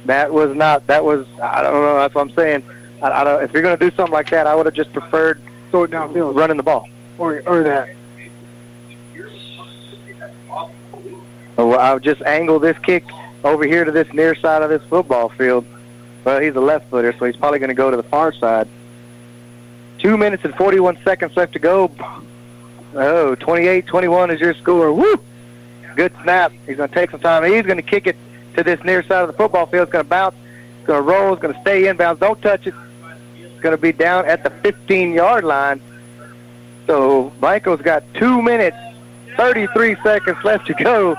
That 0.06 0.32
was 0.32 0.54
not, 0.54 0.86
that 0.86 1.04
was, 1.04 1.26
I 1.42 1.62
don't 1.62 1.72
know, 1.72 1.96
that's 1.96 2.14
what 2.14 2.22
I'm 2.22 2.34
saying. 2.34 2.62
I, 3.02 3.10
I 3.10 3.24
don't, 3.24 3.42
if 3.42 3.52
you're 3.52 3.62
going 3.62 3.76
to 3.76 3.90
do 3.90 3.94
something 3.96 4.12
like 4.12 4.30
that, 4.30 4.46
I 4.46 4.54
would 4.54 4.66
have 4.66 4.74
just 4.74 4.92
preferred 4.92 5.40
Throw 5.70 5.82
it 5.84 5.90
downfield. 5.90 6.36
running 6.36 6.56
the 6.56 6.62
ball. 6.62 6.88
Or, 7.18 7.42
or 7.46 7.62
that. 7.64 7.88
So 11.56 11.72
I 11.72 11.94
would 11.94 12.02
just 12.02 12.22
angle 12.22 12.58
this 12.60 12.78
kick 12.78 13.04
over 13.42 13.64
here 13.64 13.84
to 13.84 13.90
this 13.90 14.12
near 14.12 14.34
side 14.34 14.62
of 14.62 14.68
this 14.70 14.82
football 14.88 15.30
field. 15.30 15.64
Well, 16.24 16.40
he's 16.40 16.54
a 16.54 16.60
left 16.60 16.90
footer, 16.90 17.14
so 17.18 17.24
he's 17.24 17.36
probably 17.36 17.58
going 17.58 17.68
to 17.68 17.74
go 17.74 17.90
to 17.90 17.96
the 17.96 18.02
far 18.02 18.32
side. 18.32 18.68
Two 19.98 20.16
minutes 20.16 20.44
and 20.44 20.54
41 20.54 20.98
seconds 21.02 21.36
left 21.36 21.54
to 21.54 21.58
go. 21.58 21.90
Oh, 22.96 23.36
28-21 23.36 24.34
is 24.34 24.40
your 24.40 24.54
score. 24.54 24.90
Woo! 24.90 25.20
Good 25.96 26.14
snap. 26.22 26.52
He's 26.66 26.78
going 26.78 26.88
to 26.88 26.94
take 26.94 27.10
some 27.10 27.20
time. 27.20 27.44
He's 27.44 27.62
going 27.62 27.76
to 27.76 27.82
kick 27.82 28.06
it 28.06 28.16
to 28.56 28.64
this 28.64 28.82
near 28.84 29.02
side 29.02 29.22
of 29.22 29.28
the 29.28 29.34
football 29.34 29.66
field. 29.66 29.84
It's 29.84 29.92
going 29.92 30.04
to 30.04 30.08
bounce. 30.08 30.34
It's 30.78 30.86
going 30.86 31.02
to 31.04 31.10
roll. 31.10 31.34
It's 31.34 31.42
going 31.42 31.54
to 31.54 31.60
stay 31.60 31.82
inbounds. 31.82 32.20
Don't 32.20 32.40
touch 32.40 32.66
it. 32.66 32.74
It's 33.38 33.60
going 33.60 33.76
to 33.76 33.80
be 33.80 33.92
down 33.92 34.24
at 34.26 34.42
the 34.42 34.50
15-yard 34.50 35.44
line. 35.44 35.80
So 36.86 37.32
Blanco's 37.40 37.82
got 37.82 38.02
two 38.14 38.40
minutes, 38.40 38.76
33 39.36 39.96
seconds 40.02 40.38
left 40.42 40.66
to 40.68 40.74
go. 40.74 41.14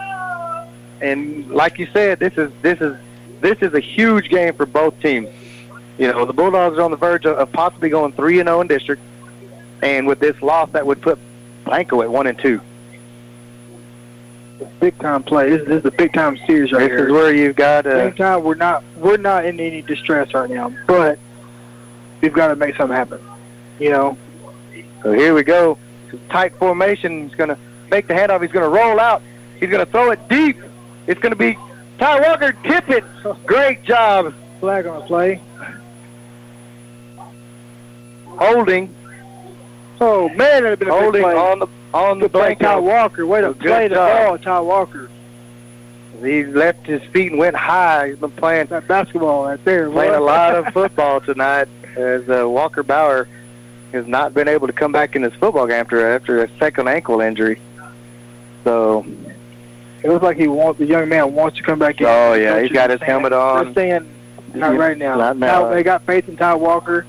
And 1.01 1.49
like 1.51 1.77
you 1.77 1.87
said, 1.93 2.19
this 2.19 2.37
is 2.37 2.51
this 2.61 2.81
is 2.81 2.97
this 3.41 3.59
is 3.61 3.73
a 3.73 3.79
huge 3.79 4.29
game 4.29 4.55
for 4.55 4.65
both 4.65 4.99
teams. 4.99 5.27
You 5.99 6.11
know, 6.11 6.25
the 6.25 6.33
Bulldogs 6.33 6.77
are 6.77 6.81
on 6.81 6.91
the 6.91 6.97
verge 6.97 7.25
of, 7.25 7.37
of 7.37 7.51
possibly 7.51 7.89
going 7.89 8.13
three 8.13 8.39
and 8.39 8.47
zero 8.47 8.61
in 8.61 8.67
district, 8.67 9.01
and 9.83 10.07
with 10.07 10.19
this 10.19 10.41
loss, 10.41 10.71
that 10.71 10.87
would 10.87 11.01
put 11.01 11.19
Blanco 11.67 12.01
at 12.01 12.09
one 12.09 12.27
and 12.27 12.37
two. 12.39 12.61
Big 14.79 14.97
time 14.99 15.21
play. 15.23 15.49
This, 15.49 15.67
this 15.67 15.79
is 15.79 15.85
a 15.85 15.91
big 15.91 16.13
time 16.13 16.37
series 16.47 16.71
right 16.71 16.79
This 16.79 16.89
here. 16.89 17.07
is 17.07 17.11
where 17.11 17.33
you've 17.33 17.55
got 17.55 17.85
uh, 17.85 18.05
Same 18.09 18.13
time, 18.15 18.43
we're 18.43 18.55
not 18.55 18.83
we're 18.95 19.17
not 19.17 19.45
in 19.45 19.59
any 19.59 19.81
distress 19.81 20.33
right 20.33 20.49
now, 20.49 20.73
but 20.87 21.19
we've 22.21 22.33
got 22.33 22.47
to 22.49 22.55
make 22.55 22.75
something 22.75 22.95
happen. 22.95 23.19
You 23.79 23.89
know, 23.91 24.17
So 25.03 25.11
here 25.11 25.33
we 25.33 25.43
go. 25.43 25.77
Tight 26.29 26.55
formation. 26.55 27.27
He's 27.27 27.35
going 27.35 27.49
to 27.49 27.57
make 27.91 28.07
the 28.07 28.13
handoff. 28.13 28.41
He's 28.41 28.51
going 28.51 28.63
to 28.65 28.69
roll 28.75 28.99
out. 28.99 29.21
He's 29.59 29.69
going 29.69 29.85
to 29.85 29.91
throw 29.91 30.11
it 30.11 30.27
deep. 30.29 30.57
It's 31.05 31.19
going 31.19 31.31
to 31.33 31.35
be 31.37 31.57
Ty 31.99 32.21
Walker. 32.21 32.53
Tip 32.63 32.89
it. 32.89 33.03
Great 33.45 33.83
job. 33.83 34.33
flag 34.59 34.85
on 34.87 34.99
the 35.01 35.05
play. 35.05 35.41
Holding. 38.25 38.93
Oh 39.99 40.29
man, 40.29 40.37
that'd 40.63 40.69
have 40.71 40.79
been 40.79 40.89
a 40.89 40.91
Holding 40.91 41.11
big 41.13 41.23
play. 41.23 41.35
on 41.35 41.59
the 41.59 41.67
on 41.93 42.19
the 42.19 42.29
play, 42.29 42.55
Ty 42.55 42.77
Walker. 42.79 43.25
Way 43.25 43.41
to 43.41 43.53
play 43.53 43.87
the 43.87 43.95
ball, 43.95 44.37
Ty 44.37 44.59
Walker. 44.61 45.09
He 46.21 46.43
left 46.45 46.85
his 46.87 47.01
feet 47.11 47.31
and 47.31 47.39
went 47.39 47.55
high. 47.55 48.09
He's 48.09 48.17
been 48.17 48.31
playing 48.31 48.67
That 48.67 48.87
basketball 48.87 49.45
right 49.45 49.63
there. 49.65 49.89
playing 49.89 50.15
a 50.15 50.19
lot 50.35 50.55
of 50.55 50.73
football 50.73 51.21
tonight 51.21 51.67
as 51.95 52.27
uh, 52.29 52.47
Walker 52.49 52.81
Bauer 52.83 53.27
has 53.93 54.07
not 54.07 54.33
been 54.33 54.47
able 54.47 54.67
to 54.67 54.73
come 54.73 54.91
back 54.91 55.15
in 55.15 55.21
this 55.21 55.33
football 55.35 55.67
game 55.67 55.79
after 55.79 56.13
after 56.15 56.43
a 56.43 56.49
second 56.57 56.87
ankle 56.89 57.21
injury. 57.21 57.59
So, 58.63 59.05
It 60.03 60.09
looks 60.09 60.23
like 60.23 60.37
he 60.37 60.47
wants 60.47 60.79
the 60.79 60.85
young 60.85 61.07
man 61.07 61.33
wants 61.33 61.57
to 61.57 61.63
come 61.63 61.79
back 61.79 61.99
in. 62.01 62.07
oh 62.07 62.33
yeah, 62.33 62.61
he's 62.61 62.71
got 62.71 62.89
his 62.89 63.01
helmet 63.01 63.31
They're 63.31 63.39
on. 63.39 63.73
saying 63.73 64.09
not 64.55 64.75
right 64.75 64.97
now. 64.97 65.17
Not 65.17 65.37
now. 65.37 65.63
Now, 65.63 65.69
They 65.69 65.83
got 65.83 66.03
faith 66.03 66.27
in 66.27 66.35
Ty 66.35 66.55
Walker, 66.55 67.05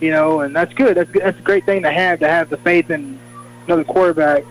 you 0.00 0.10
know, 0.10 0.40
and 0.40 0.54
that's 0.54 0.72
good. 0.74 0.96
That's 0.96 1.10
that's 1.12 1.38
a 1.38 1.42
great 1.42 1.64
thing 1.64 1.82
to 1.82 1.90
have 1.90 2.20
to 2.20 2.28
have 2.28 2.50
the 2.50 2.56
faith 2.58 2.90
in 2.90 3.18
another 3.66 3.84
quarterback. 3.84 4.44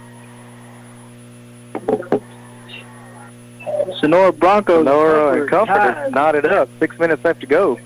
Sonora 3.99 4.33
Broncos. 4.33 4.85
Sonora 4.85 5.41
and 5.41 5.49
Comfort 5.49 5.73
Comfort 5.73 5.73
tied. 5.73 5.97
has 5.97 6.11
knotted 6.11 6.45
up. 6.45 6.69
Six 6.79 6.97
minutes 6.99 7.23
left 7.23 7.41
to 7.41 7.47
go. 7.47 7.79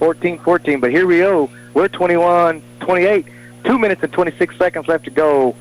14-14, 0.00 0.80
but 0.80 0.90
here 0.90 1.06
we 1.06 1.18
go. 1.18 1.50
We're 1.74 1.88
21-28. 1.88 3.26
Two 3.64 3.78
minutes 3.78 4.02
and 4.02 4.12
26 4.12 4.56
seconds 4.58 4.88
left 4.88 5.04
to 5.04 5.10
go. 5.10 5.56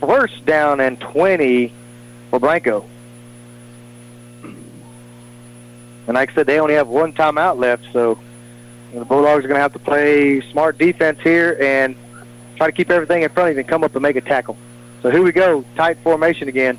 First 0.00 0.44
down 0.44 0.80
and 0.80 0.98
20 1.00 1.72
for 2.30 2.40
Blanco. 2.40 2.84
And 4.42 6.14
like 6.14 6.30
I 6.32 6.34
said, 6.34 6.46
they 6.46 6.58
only 6.58 6.74
have 6.74 6.88
one 6.88 7.12
timeout 7.12 7.58
left, 7.58 7.84
so 7.92 8.18
the 8.92 9.04
Bulldogs 9.04 9.44
are 9.44 9.48
going 9.48 9.58
to 9.58 9.62
have 9.62 9.72
to 9.72 9.78
play 9.78 10.40
smart 10.50 10.78
defense 10.78 11.20
here 11.20 11.56
and 11.60 11.96
try 12.56 12.66
to 12.66 12.72
keep 12.72 12.90
everything 12.90 13.22
in 13.22 13.30
front 13.30 13.50
of 13.50 13.56
you 13.56 13.60
and 13.60 13.68
come 13.68 13.84
up 13.84 13.94
and 13.94 14.02
make 14.02 14.16
a 14.16 14.20
tackle. 14.20 14.56
So 15.00 15.10
here 15.10 15.22
we 15.22 15.32
go, 15.32 15.64
tight 15.76 15.98
formation 16.02 16.48
again. 16.48 16.78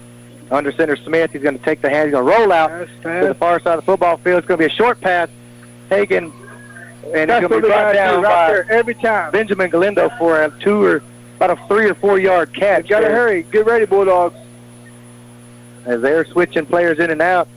Under 0.51 0.71
center 0.71 0.95
Smith, 0.95 1.31
he's 1.31 1.41
going 1.41 1.57
to 1.57 1.63
take 1.65 1.81
the 1.81 1.89
hand, 1.89 2.07
he's 2.07 2.13
going 2.13 2.25
to 2.25 2.31
roll 2.37 2.51
out 2.51 2.87
to 3.01 3.27
the 3.27 3.35
far 3.39 3.59
side 3.59 3.79
of 3.79 3.85
the 3.85 3.91
football 3.91 4.17
field. 4.17 4.39
It's 4.39 4.47
going 4.47 4.59
to 4.59 4.67
be 4.67 4.71
a 4.71 4.75
short 4.75 5.01
pass 5.01 5.29
taken, 5.89 6.25
and 7.13 7.29
That's 7.29 7.43
it's 7.43 7.49
going 7.49 7.61
to 7.61 7.67
be 7.67 7.73
brought 7.73 7.91
do 7.91 7.97
down 7.97 8.21
right 8.21 8.47
by 8.47 8.53
there 8.53 8.71
every 8.71 8.93
time. 8.95 9.31
Benjamin 9.31 9.69
Galindo 9.69 10.09
for 10.17 10.43
a 10.43 10.51
two 10.59 10.83
or 10.83 11.03
about 11.37 11.57
a 11.57 11.67
three 11.67 11.89
or 11.89 11.95
four 11.95 12.19
yard 12.19 12.53
catch. 12.53 12.83
You 12.85 12.89
Got 12.91 12.99
to 13.01 13.09
hurry. 13.09 13.43
Get 13.43 13.65
ready, 13.65 13.85
Bulldogs. 13.85 14.35
as 15.85 16.01
they're 16.01 16.25
switching 16.25 16.65
players 16.65 16.99
in 16.99 17.09
and 17.09 17.21
out. 17.21 17.47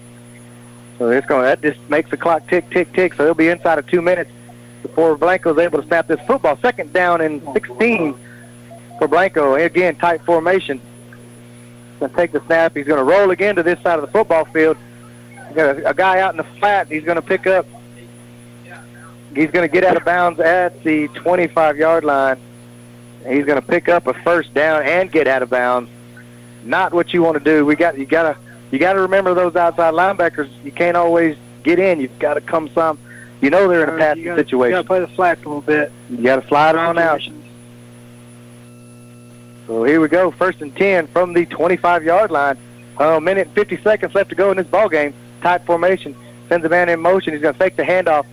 So 0.99 1.11
it's 1.11 1.27
going 1.27 1.43
that 1.43 1.61
just 1.61 1.79
makes 1.91 2.11
the 2.11 2.17
clock 2.17 2.49
tick, 2.49 2.71
tick, 2.71 2.93
tick. 2.95 3.15
So 3.15 3.25
they'll 3.25 3.35
be 3.35 3.49
inside 3.49 3.79
of 3.79 3.87
two 3.87 4.01
minutes 4.01 4.31
before 4.97 5.15
Blanco's 5.19 5.59
able 5.59 5.83
to 5.83 5.87
snap 5.87 6.07
this 6.07 6.21
football. 6.27 6.57
Second 6.63 6.91
down 6.91 7.21
and 7.21 7.43
16 7.53 8.19
for 8.97 9.07
Blanco. 9.07 9.55
Again, 9.55 9.95
tight 9.97 10.23
formation. 10.23 10.81
Going 12.01 12.11
to 12.11 12.17
take 12.17 12.33
the 12.33 12.43
snap. 12.47 12.75
He's 12.75 12.87
going 12.87 12.97
to 12.97 13.05
roll 13.05 13.31
again 13.31 13.57
to 13.57 13.63
this 13.63 13.79
side 13.83 13.99
of 13.99 14.01
the 14.01 14.11
football 14.11 14.47
field. 14.47 14.79
Got 15.55 15.79
a, 15.79 15.91
a 15.91 15.95
guy 15.95 16.21
out 16.21 16.33
in 16.33 16.39
the 16.39 16.45
flat. 16.59 16.89
He's 16.89 17.05
going 17.05 17.17
to 17.17 17.23
pick 17.23 17.47
up. 17.47 17.67
He's 19.35 19.51
going 19.51 19.69
to 19.69 19.73
get 19.73 19.85
out 19.85 19.99
of 19.99 20.05
bounds 20.07 20.41
at 20.41 20.83
the 20.83 21.09
25-yard 21.09 22.03
line. 22.03 22.41
He's 23.29 23.45
going 23.45 23.61
to 23.61 23.67
pick 23.67 23.91
up 23.91 24.07
a 24.07 24.15
first 24.15 24.55
down 24.55 24.83
and 24.83 25.13
get 25.13 25.29
out 25.29 25.43
of 25.43 25.51
bounds. 25.51 25.91
Not 26.65 26.95
what 26.95 27.13
you 27.13 27.23
want 27.23 27.37
to 27.37 27.45
do. 27.45 27.67
We 27.67 27.77
got 27.77 27.99
you 27.99 28.07
got 28.07 28.23
to 28.23 28.39
you 28.71 28.79
got 28.79 28.95
to 28.95 29.01
remember 29.03 29.35
those 29.35 29.57
outside 29.57 29.93
linebackers. 29.93 30.49
You 30.65 30.73
can't 30.73 30.97
always 30.97 31.37
get 31.65 31.79
in. 31.79 32.01
You've 32.01 32.19
got 32.19 32.35
to 32.35 32.41
come 32.41 32.71
some. 32.71 32.99
You 33.41 33.51
know 33.51 33.69
they're 33.69 33.83
in 33.83 33.89
a 33.91 33.93
uh, 33.93 33.99
passing 33.99 34.23
You 34.23 34.31
gotta- 34.31 34.43
situation. 34.45 34.71
You 34.71 34.77
got 34.77 34.83
to 34.83 34.87
play 34.87 35.01
the 35.01 35.09
flat 35.09 35.37
a 35.39 35.49
little 35.49 35.61
bit. 35.61 35.93
You 36.11 36.23
got 36.23 36.43
to 36.43 36.49
slide 36.49 36.75
on 36.77 36.99
out. 36.99 37.21
So 39.67 39.83
here 39.85 40.01
we 40.01 40.09
go, 40.09 40.31
first 40.31 40.61
and 40.63 40.75
10 40.77 41.09
from 41.09 41.33
the 41.33 41.45
25-yard 41.47 42.31
line. 42.31 42.57
A 42.99 43.21
minute 43.21 43.49
and 43.49 43.55
50 43.55 43.83
seconds 43.83 44.15
left 44.15 44.31
to 44.31 44.37
go 44.37 44.51
in 44.51 44.57
this 44.57 44.67
ball 44.67 44.89
game. 44.89 45.13
Tight 45.43 45.67
formation. 45.67 46.15
Sends 46.49 46.65
a 46.65 46.69
man 46.69 46.89
in 46.89 47.01
motion. 47.01 47.33
He's 47.33 47.43
going 47.43 47.53
to 47.55 47.59
fake 47.59 47.77
the 47.77 47.83
handoff. 47.83 48.25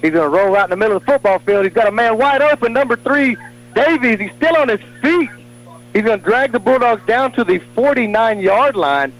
He's 0.00 0.12
going 0.12 0.30
to 0.30 0.36
roll 0.36 0.54
out 0.56 0.64
in 0.64 0.70
the 0.70 0.76
middle 0.76 0.96
of 0.96 1.04
the 1.04 1.12
football 1.12 1.40
field. 1.40 1.64
He's 1.64 1.74
got 1.74 1.88
a 1.88 1.92
man 1.92 2.16
wide 2.16 2.40
open, 2.40 2.72
number 2.72 2.96
three, 2.96 3.36
Davies. 3.74 4.20
He's 4.20 4.30
still 4.36 4.56
on 4.56 4.68
his 4.68 4.80
feet. 5.02 5.28
He's 5.92 6.04
going 6.04 6.20
to 6.20 6.24
drag 6.24 6.52
the 6.52 6.60
Bulldogs 6.60 7.04
down 7.06 7.32
to 7.32 7.42
the 7.44 7.58
49-yard 7.76 8.76
line. 8.76 9.12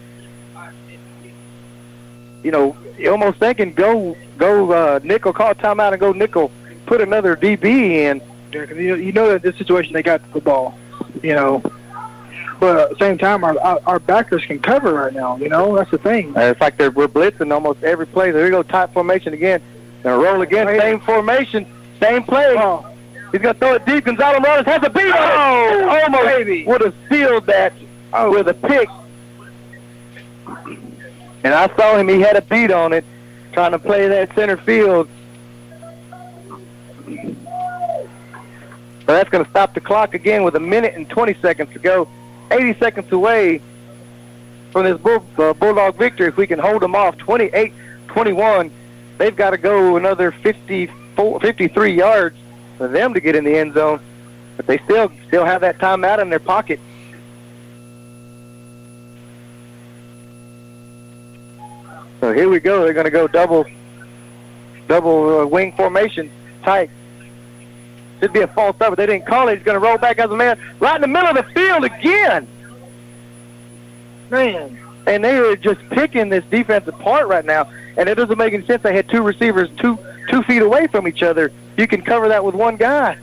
You 2.45 2.53
know, 2.53 2.77
almost 3.11 3.39
thinking 3.39 3.73
go 3.75 4.17
go 4.39 4.73
uh, 4.73 5.01
nickel, 5.03 5.33
call 5.33 5.55
timeout 5.55 5.93
and 5.93 6.01
go 6.01 6.13
nickel, 6.13 6.51
put 6.87 7.01
another 7.01 7.37
DB 7.37 7.65
in. 7.65 8.23
Yeah, 8.53 8.65
'cause 8.67 8.77
you, 8.79 8.95
you 8.97 9.13
know 9.13 9.29
that 9.29 9.43
this 9.43 9.57
situation 9.57 9.93
they 9.93 10.03
got 10.03 10.21
the 10.33 10.41
ball, 10.41 10.79
you 11.23 11.35
know. 11.35 11.63
But 12.61 12.77
at 12.79 12.91
the 12.91 12.97
same 12.97 13.19
time, 13.19 13.45
our, 13.45 13.59
our 13.61 13.81
our 13.87 13.99
backers 13.99 14.45
can 14.47 14.59
cover 14.59 14.93
right 14.95 15.13
now. 15.13 15.37
You 15.37 15.49
know, 15.49 15.77
that's 15.77 15.91
the 15.91 15.99
thing. 15.99 16.37
Uh, 16.37 16.41
it's 16.41 16.61
like 16.61 16.77
they're 16.77 16.91
we're 16.91 17.07
blitzing 17.09 17.53
almost 17.53 17.83
every 17.85 18.07
play. 18.07 18.31
There 18.31 18.45
you 18.47 18.51
go, 18.51 18.63
tight 18.63 18.91
formation 18.93 19.33
again. 19.35 19.61
Gonna 20.03 20.17
roll 20.23 20.43
again, 20.43 20.67
same 20.81 21.01
formation, 21.01 21.67
same 22.01 22.23
play. 22.25 22.55
He's 23.33 23.43
gonna 23.43 23.55
throw 23.59 23.75
it 23.75 23.85
deep. 23.85 24.05
Gonzalo 24.07 24.41
Morales 24.41 24.65
has 24.67 24.83
a 24.83 24.91
beat 24.91 25.03
on 25.03 25.13
it. 25.13 25.85
Oh, 25.85 26.01
almost 26.05 26.67
would 26.67 26.81
have 26.81 26.95
sealed 27.09 27.47
that 27.47 27.73
with 28.31 28.49
a 28.49 28.55
pick. 28.55 28.89
And 31.45 31.55
I 31.55 31.69
saw 31.77 31.97
him. 31.97 32.09
He 32.09 32.21
had 32.21 32.37
a 32.37 32.43
beat 32.43 32.71
on 32.71 32.93
it, 32.93 33.05
trying 33.59 33.73
to 33.73 33.79
play 33.81 34.07
that 34.07 34.33
center 34.37 34.57
field. 34.57 35.09
But 39.05 39.15
that's 39.15 39.31
going 39.31 39.45
to 39.45 39.51
stop 39.51 39.75
the 39.75 39.81
clock 39.81 40.15
again 40.15 40.45
with 40.45 40.55
a 40.55 40.61
minute 40.61 40.95
and 40.95 41.11
20 41.11 41.35
seconds 41.43 41.73
to 41.73 41.81
go. 41.81 42.09
80 42.53 42.79
seconds 42.79 43.11
away 43.11 43.61
from 44.71 44.85
this 44.85 44.97
Bull, 45.01 45.27
uh, 45.39 45.55
Bulldog 45.55 45.97
victory. 45.97 46.29
If 46.29 46.37
we 46.37 46.47
can 46.47 46.61
hold 46.61 46.83
them 46.83 46.95
off 46.95 47.19
28-21, 47.19 48.71
they've 49.19 49.35
got 49.35 49.51
to 49.51 49.59
go 49.59 49.97
another 49.97 50.31
54, 50.31 51.41
53 51.41 51.93
yards 51.93 52.37
for 52.77 52.87
them 52.87 53.13
to 53.13 53.21
get 53.21 53.35
in 53.35 53.43
the 53.43 53.59
end 53.59 53.75
zone. 53.75 53.99
But 54.57 54.69
they 54.69 54.79
still 54.79 55.11
still 55.27 55.45
have 55.45 55.63
that 55.63 55.79
timeout 55.79 56.21
in 56.21 56.31
their 56.31 56.39
pocket. 56.39 56.79
So 62.21 62.33
here 62.33 62.49
we 62.49 62.61
go. 62.61 62.85
They're 62.85 62.95
going 62.95 63.05
to 63.05 63.11
go 63.11 63.29
double 63.29 63.67
double 64.89 65.41
uh, 65.41 65.47
wing 65.47 65.73
formation 65.73 66.31
tight. 66.63 66.91
Should 68.21 68.33
be 68.33 68.41
a 68.41 68.49
false 68.49 68.75
start, 68.77 68.93
but 68.93 68.97
they 68.97 69.07
didn't 69.07 69.27
call 69.27 69.49
it. 69.49 69.57
He's 69.57 69.65
going 69.65 69.81
to 69.81 69.87
roll 69.87 69.99
back 69.99 70.19
as 70.19 70.31
a 70.31 70.37
man 70.37 70.59
right 70.81 70.97
in 70.97 71.03
the 71.03 71.07
middle 71.07 71.29
of 71.29 71.37
the 71.37 71.53
field 71.53 71.85
again. 71.85 72.49
Man. 74.31 74.79
And 75.07 75.25
they 75.25 75.39
are 75.39 75.57
just 75.57 75.81
picking 75.91 76.29
this 76.29 76.45
defense 76.47 76.87
apart 76.89 77.29
right 77.29 77.45
now. 77.45 77.71
And 77.97 78.09
it 78.09 78.17
doesn't 78.17 78.37
make 78.37 78.53
any 78.53 78.67
sense. 78.67 78.83
They 78.83 78.95
had 78.95 79.09
two 79.09 79.23
receivers 79.23 79.71
two 79.79 79.99
two 80.29 80.43
feet 80.43 80.63
away 80.63 80.89
from 80.89 81.07
each 81.09 81.23
other. 81.23 81.53
You 81.77 81.87
can 81.87 82.03
cover 82.03 82.29
that 82.29 82.45
with 82.45 82.55
one 82.55 82.77
guy. 82.77 83.19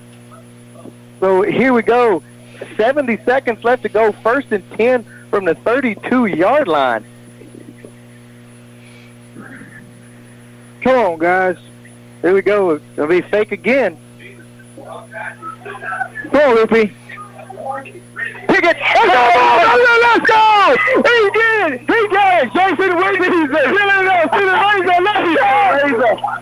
So 1.20 1.42
here 1.42 1.74
we 1.74 1.82
go. 1.82 2.24
70 2.78 3.18
seconds 3.26 3.64
left 3.64 3.84
to 3.84 3.90
go. 3.90 4.12
First 4.12 4.52
and 4.52 4.70
10 4.72 5.06
from 5.30 5.46
the 5.46 5.56
32-yard 5.56 6.68
line. 6.68 7.06
Come 10.86 10.98
on, 11.00 11.18
guys. 11.18 11.58
Here 12.22 12.32
we 12.32 12.44
go. 12.44 12.76
It'll 12.76 13.08
be 13.08 13.22
fake 13.22 13.52
again. 13.52 13.98
Come 14.78 14.86
on, 16.36 16.56
Lupe. 16.56 16.70
Pickett. 16.70 16.94
Let's 20.06 20.28
go! 20.28 20.76
He 20.96 21.30
did! 21.34 21.80
He 21.80 22.08
got 22.14 22.44
it! 22.44 22.54
Jason 22.54 22.92
Wiggins! 22.98 23.50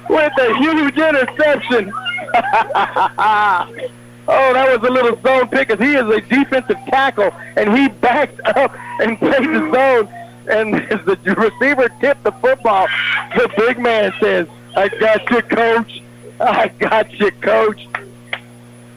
with 0.10 0.34
a 0.40 0.58
huge 0.58 0.98
interception. 0.98 1.94
oh, 4.28 4.28
that 4.28 4.78
was 4.78 4.90
a 4.90 4.92
little 4.92 5.16
zone 5.22 5.48
pick 5.48 5.70
because 5.70 5.80
he 5.80 5.96
is 5.96 6.06
a 6.06 6.20
defensive 6.20 6.80
tackle, 6.88 7.32
and 7.56 7.78
he 7.78 7.88
backed 7.88 8.42
up 8.58 8.76
and 9.00 9.18
played 9.20 9.48
the 9.48 9.72
zone. 9.72 10.10
And 10.48 10.76
as 10.92 11.06
the 11.06 11.36
receiver 11.36 11.90
tipped 12.00 12.24
the 12.24 12.32
football, 12.34 12.88
the 13.36 13.50
big 13.58 13.80
man 13.80 14.14
says, 14.20 14.48
I 14.76 14.88
got 14.88 15.30
you, 15.30 15.42
coach. 15.42 16.02
I 16.40 16.68
got 16.68 17.12
you, 17.20 17.32
coach. 17.32 17.88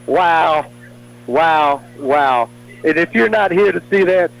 Wow. 0.05 0.71
Wow. 1.27 1.83
Wow. 1.97 2.49
And 2.83 2.97
if 2.97 3.13
you're 3.13 3.29
not 3.29 3.51
here 3.51 3.71
to 3.71 3.81
see 3.89 4.03
that, 4.03 4.31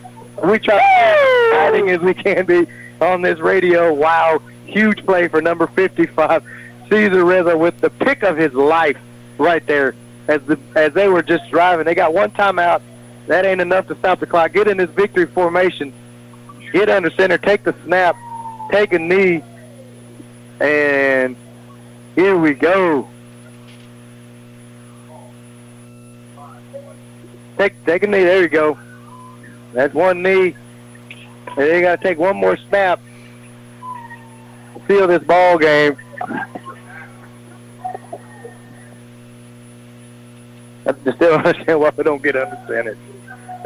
we 0.43 0.59
try 0.59 0.77
to 0.77 0.83
be 0.83 1.01
as 1.01 1.47
exciting 1.47 1.89
as 1.89 1.99
we 2.01 2.13
can 2.13 2.45
be 2.45 2.67
on 3.01 3.21
this 3.21 3.39
radio. 3.39 3.93
Wow. 3.93 4.41
Huge 4.65 5.05
play 5.05 5.27
for 5.27 5.41
number 5.41 5.67
55, 5.67 6.43
Caesar 6.89 7.25
Reza, 7.25 7.57
with 7.57 7.79
the 7.79 7.89
pick 7.89 8.23
of 8.23 8.37
his 8.37 8.53
life 8.53 8.97
right 9.37 9.65
there 9.65 9.95
as 10.27 10.41
the 10.43 10.59
as 10.75 10.93
they 10.93 11.07
were 11.07 11.23
just 11.23 11.49
driving. 11.49 11.85
They 11.85 11.95
got 11.95 12.13
one 12.13 12.31
timeout. 12.31 12.81
That 13.27 13.45
ain't 13.45 13.61
enough 13.61 13.87
to 13.87 13.95
stop 13.95 14.19
the 14.19 14.25
clock. 14.25 14.53
Get 14.53 14.67
in 14.67 14.77
this 14.77 14.89
victory 14.91 15.25
formation. 15.25 15.93
Get 16.71 16.89
under 16.89 17.09
center. 17.11 17.37
Take 17.37 17.63
the 17.63 17.75
snap. 17.85 18.15
Take 18.71 18.93
a 18.93 18.99
knee. 18.99 19.43
And 20.59 21.35
here 22.15 22.37
we 22.37 22.53
go. 22.53 23.07
Take 27.57 27.83
take 27.85 28.03
a 28.03 28.07
knee. 28.07 28.23
There 28.23 28.41
you 28.41 28.49
go. 28.49 28.77
That's 29.73 29.93
one 29.93 30.21
knee. 30.21 30.55
And 31.47 31.57
they 31.57 31.81
got 31.81 31.99
to 31.99 32.03
take 32.03 32.17
one 32.17 32.35
more 32.35 32.57
snap 32.69 32.99
to 34.73 34.81
seal 34.87 35.07
this 35.07 35.23
ball 35.23 35.57
game. 35.57 35.97
I 40.85 40.91
just 41.03 41.19
don't 41.19 41.45
understand 41.45 41.79
why 41.79 41.91
we 41.95 42.03
don't 42.03 42.21
get 42.21 42.35
under 42.35 42.57
center. 42.67 42.97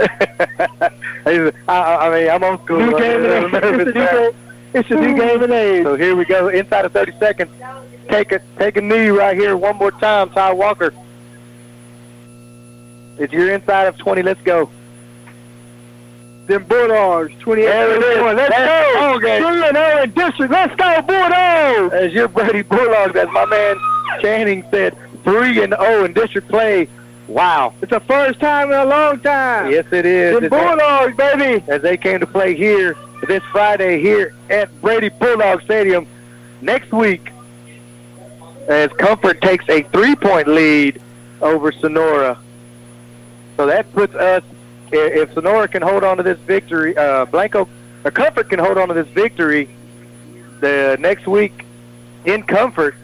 I, 0.01 1.51
I 1.67 2.09
mean, 2.19 2.29
I'm 2.29 2.43
on 2.43 2.63
school. 2.63 2.79
New 2.79 2.97
game 2.97 3.25
and 3.25 3.53
age. 3.55 3.63
It's 3.63 3.65
a 3.65 3.83
new 3.85 3.93
game- 3.93 4.33
it's 4.73 4.89
a 4.89 4.95
new 4.95 5.15
game 5.17 5.43
and 5.43 5.51
age. 5.53 5.83
So 5.83 5.95
here 5.95 6.15
we 6.15 6.23
go. 6.25 6.47
Inside 6.47 6.85
of 6.85 6.93
30 6.93 7.11
seconds. 7.19 7.51
Take 8.09 8.31
a 8.31 8.39
take 8.57 8.77
a 8.77 8.81
knee 8.81 9.09
right 9.09 9.35
here 9.37 9.55
one 9.57 9.75
more 9.77 9.91
time, 9.91 10.29
Ty 10.29 10.53
Walker. 10.53 10.93
If 13.19 13.31
you're 13.33 13.53
inside 13.53 13.87
of 13.87 13.97
20, 13.97 14.23
let's 14.23 14.41
go. 14.41 14.69
Them 16.47 16.63
Bulldogs, 16.63 17.31
28 17.39 17.65
There 17.65 17.91
it 17.95 17.97
is. 17.97 18.03
21. 18.19 18.35
Let's 18.35 18.49
That's 18.49 18.95
go! 18.95 19.19
the 19.19 19.37
3 19.37 19.67
and 19.67 19.77
0 19.77 20.03
in 20.03 20.11
district. 20.11 20.51
Let's 20.51 20.75
go, 20.75 21.01
Bulldogs! 21.03 21.93
As 21.93 22.13
your 22.13 22.27
buddy 22.27 22.61
Bulldogs, 22.63 23.15
as 23.15 23.27
my 23.31 23.45
man 23.45 23.75
Channing 24.21 24.63
said, 24.71 24.97
3 25.23 25.63
and 25.63 25.73
0 25.79 26.05
in 26.05 26.13
district 26.13 26.47
play. 26.49 26.87
Wow. 27.27 27.73
It's 27.81 27.91
the 27.91 27.99
first 28.01 28.39
time 28.39 28.71
in 28.71 28.77
a 28.77 28.85
long 28.85 29.19
time. 29.19 29.71
Yes, 29.71 29.85
it 29.91 30.05
is. 30.05 30.39
The 30.41 30.49
Bulldogs, 30.49 31.15
baby! 31.15 31.63
As 31.67 31.81
they 31.81 31.97
came 31.97 32.19
to 32.19 32.27
play 32.27 32.55
here 32.55 32.97
this 33.27 33.43
Friday 33.51 34.01
here 34.01 34.33
at 34.49 34.69
Brady 34.81 35.09
Bulldog 35.09 35.61
Stadium. 35.61 36.07
next 36.61 36.91
week 36.91 37.31
as 38.67 38.91
Comfort 38.93 39.41
takes 39.41 39.67
a 39.69 39.81
three-point 39.83 40.47
lead 40.47 41.01
over 41.41 41.71
Sonora. 41.71 42.37
So 43.57 43.65
that 43.65 43.91
puts 43.93 44.15
us, 44.15 44.43
if 44.91 45.33
Sonora 45.33 45.67
can 45.67 45.81
hold 45.81 46.03
on 46.03 46.17
to 46.17 46.23
this 46.23 46.39
victory, 46.39 46.95
uh, 46.95 47.25
Blanco, 47.25 47.67
or 48.03 48.11
Comfort 48.11 48.49
can 48.49 48.59
hold 48.59 48.77
on 48.77 48.87
to 48.87 48.93
this 48.93 49.07
victory, 49.07 49.69
the 50.59 50.97
next 50.99 51.27
week 51.27 51.65
in 52.25 52.43
Comfort, 52.43 52.95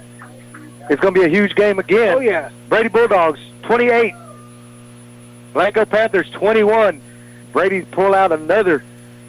it's 0.90 1.02
going 1.02 1.14
to 1.14 1.20
be 1.20 1.26
a 1.26 1.30
huge 1.30 1.56
game 1.56 1.80
again. 1.80 2.16
Oh, 2.16 2.20
yeah. 2.20 2.50
Brady 2.70 2.90
Bulldogs 2.90 3.40
28, 3.64 4.14
Blanco 5.54 5.86
Panthers 5.86 6.30
21. 6.32 7.02
Brady's 7.54 7.86
pull 7.92 8.14
out 8.14 8.32
another 8.32 8.84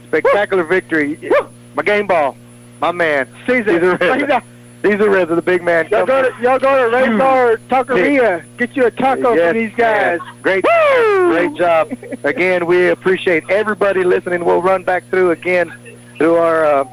spectacular 0.06 0.64
victory. 0.64 1.30
My 1.74 1.82
game 1.82 2.06
ball, 2.06 2.36
my 2.80 2.92
man. 2.92 3.28
Caesar. 3.46 3.98
Caesar 4.82 5.10
Reza 5.10 5.34
the 5.34 5.42
big 5.42 5.62
man. 5.62 5.88
Y'all 5.88 6.06
go 6.06 6.22
to 6.22 6.42
y'all 6.42 6.58
go 6.58 6.88
to 6.90 7.60
Taqueria. 7.68 8.44
Get 8.58 8.76
you 8.76 8.86
a 8.86 8.90
taco 8.90 9.32
Yes, 9.34 9.50
from 9.50 9.58
these 9.58 9.74
guys. 9.74 10.20
yes. 10.22 10.36
Great, 10.42 10.64
great 10.64 11.54
job. 11.56 11.90
Again, 12.24 12.66
we 12.66 12.88
appreciate 12.88 13.48
everybody 13.50 14.04
listening. 14.04 14.44
We'll 14.44 14.62
run 14.62 14.84
back 14.84 15.08
through 15.10 15.32
again 15.32 15.72
through 16.16 16.36
our. 16.36 16.64
Uh, 16.64 16.84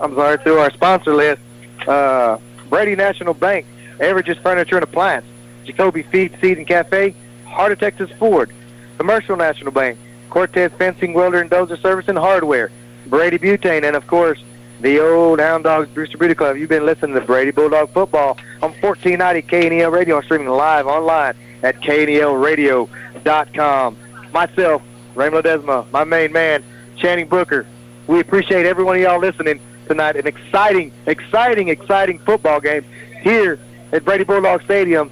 I'm 0.00 0.14
sorry, 0.14 0.38
through 0.38 0.58
our 0.58 0.70
sponsor 0.70 1.14
list. 1.14 1.42
Uh, 1.86 2.38
Brady 2.68 2.96
National 2.96 3.34
Bank, 3.34 3.66
Averages 4.00 4.38
Furniture 4.38 4.76
and 4.76 4.84
Appliance, 4.84 5.26
Jacoby 5.64 6.02
Feed, 6.02 6.36
Seed 6.40 6.56
and 6.58 6.66
Cafe, 6.66 7.14
Heart 7.44 7.72
of 7.72 7.78
Texas 7.78 8.10
Ford, 8.18 8.50
Commercial 8.98 9.36
National 9.36 9.72
Bank, 9.72 9.98
Cortez 10.30 10.72
Fencing, 10.72 11.12
Welder 11.14 11.40
and 11.40 11.50
Dozer 11.50 11.80
Service 11.80 12.08
and 12.08 12.18
Hardware, 12.18 12.70
Brady 13.06 13.38
Butane, 13.38 13.84
and 13.84 13.96
of 13.96 14.06
course, 14.06 14.42
the 14.80 15.00
old 15.00 15.40
Hound 15.40 15.64
Dogs 15.64 15.88
Brewster 15.88 16.18
Beauty 16.18 16.34
Club. 16.34 16.56
You've 16.56 16.68
been 16.68 16.84
listening 16.84 17.14
to 17.14 17.22
Brady 17.22 17.50
Bulldog 17.50 17.90
Football 17.90 18.36
on 18.62 18.72
1490 18.80 19.42
KNEL 19.42 19.90
Radio. 19.90 20.18
I'm 20.18 20.24
streaming 20.24 20.48
live 20.48 20.86
online 20.86 21.34
at 21.62 21.80
knelradio.com. 21.80 23.96
Myself, 24.32 24.82
Raymond 25.14 25.44
Ledesma, 25.44 25.90
my 25.92 26.04
main 26.04 26.32
man, 26.32 26.62
Channing 26.96 27.28
Booker. 27.28 27.66
We 28.06 28.20
appreciate 28.20 28.66
every 28.66 28.84
one 28.84 28.96
of 28.96 29.02
y'all 29.02 29.18
listening 29.18 29.60
tonight. 29.86 30.16
An 30.16 30.26
exciting, 30.26 30.92
exciting, 31.06 31.68
exciting 31.68 32.18
football 32.20 32.60
game 32.60 32.84
here 33.22 33.58
at 33.92 34.04
Brady 34.04 34.24
Bulldog 34.24 34.62
Stadium. 34.64 35.10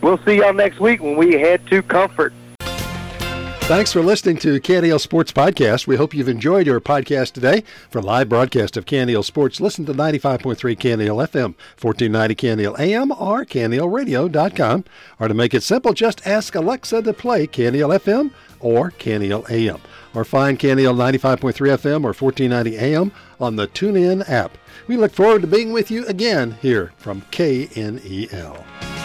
We'll 0.00 0.18
see 0.24 0.38
y'all 0.38 0.52
next 0.52 0.80
week 0.80 1.02
when 1.02 1.16
we 1.16 1.32
head 1.34 1.66
to 1.68 1.82
Comfort. 1.82 2.32
Thanks 3.66 3.92
for 3.92 4.00
listening 4.00 4.36
to 4.38 4.60
KNEL 4.60 5.00
Sports 5.00 5.32
Podcast. 5.32 5.88
We 5.88 5.96
hope 5.96 6.14
you've 6.14 6.28
enjoyed 6.28 6.68
your 6.68 6.80
podcast 6.80 7.32
today. 7.32 7.64
For 7.90 8.00
live 8.00 8.28
broadcast 8.28 8.76
of 8.76 8.84
KNEL 8.84 9.24
Sports, 9.24 9.60
listen 9.60 9.84
to 9.86 9.92
95.3 9.92 10.56
KNEL 10.56 11.26
FM, 11.26 11.56
1490 11.82 12.34
KNEL 12.36 12.78
AM, 12.78 13.10
or 13.10 13.44
KNELradio.com. 13.44 14.84
Or 15.18 15.26
to 15.26 15.34
make 15.34 15.52
it 15.52 15.64
simple, 15.64 15.94
just 15.94 16.24
ask 16.24 16.54
Alexa 16.54 17.02
to 17.02 17.12
play 17.12 17.48
KNEL 17.48 17.98
FM 17.98 18.30
or 18.60 18.92
KNEL 18.92 19.50
AM. 19.50 19.80
Or 20.16 20.24
find 20.24 20.58
KNEL 20.58 20.96
95.3 20.96 21.52
FM 21.52 22.02
or 22.02 22.14
1490 22.14 22.78
AM 22.78 23.12
on 23.38 23.56
the 23.56 23.68
TuneIn 23.68 24.26
app. 24.26 24.56
We 24.86 24.96
look 24.96 25.12
forward 25.12 25.42
to 25.42 25.46
being 25.46 25.72
with 25.72 25.90
you 25.90 26.06
again 26.06 26.56
here 26.62 26.94
from 26.96 27.20
KNEL. 27.30 28.95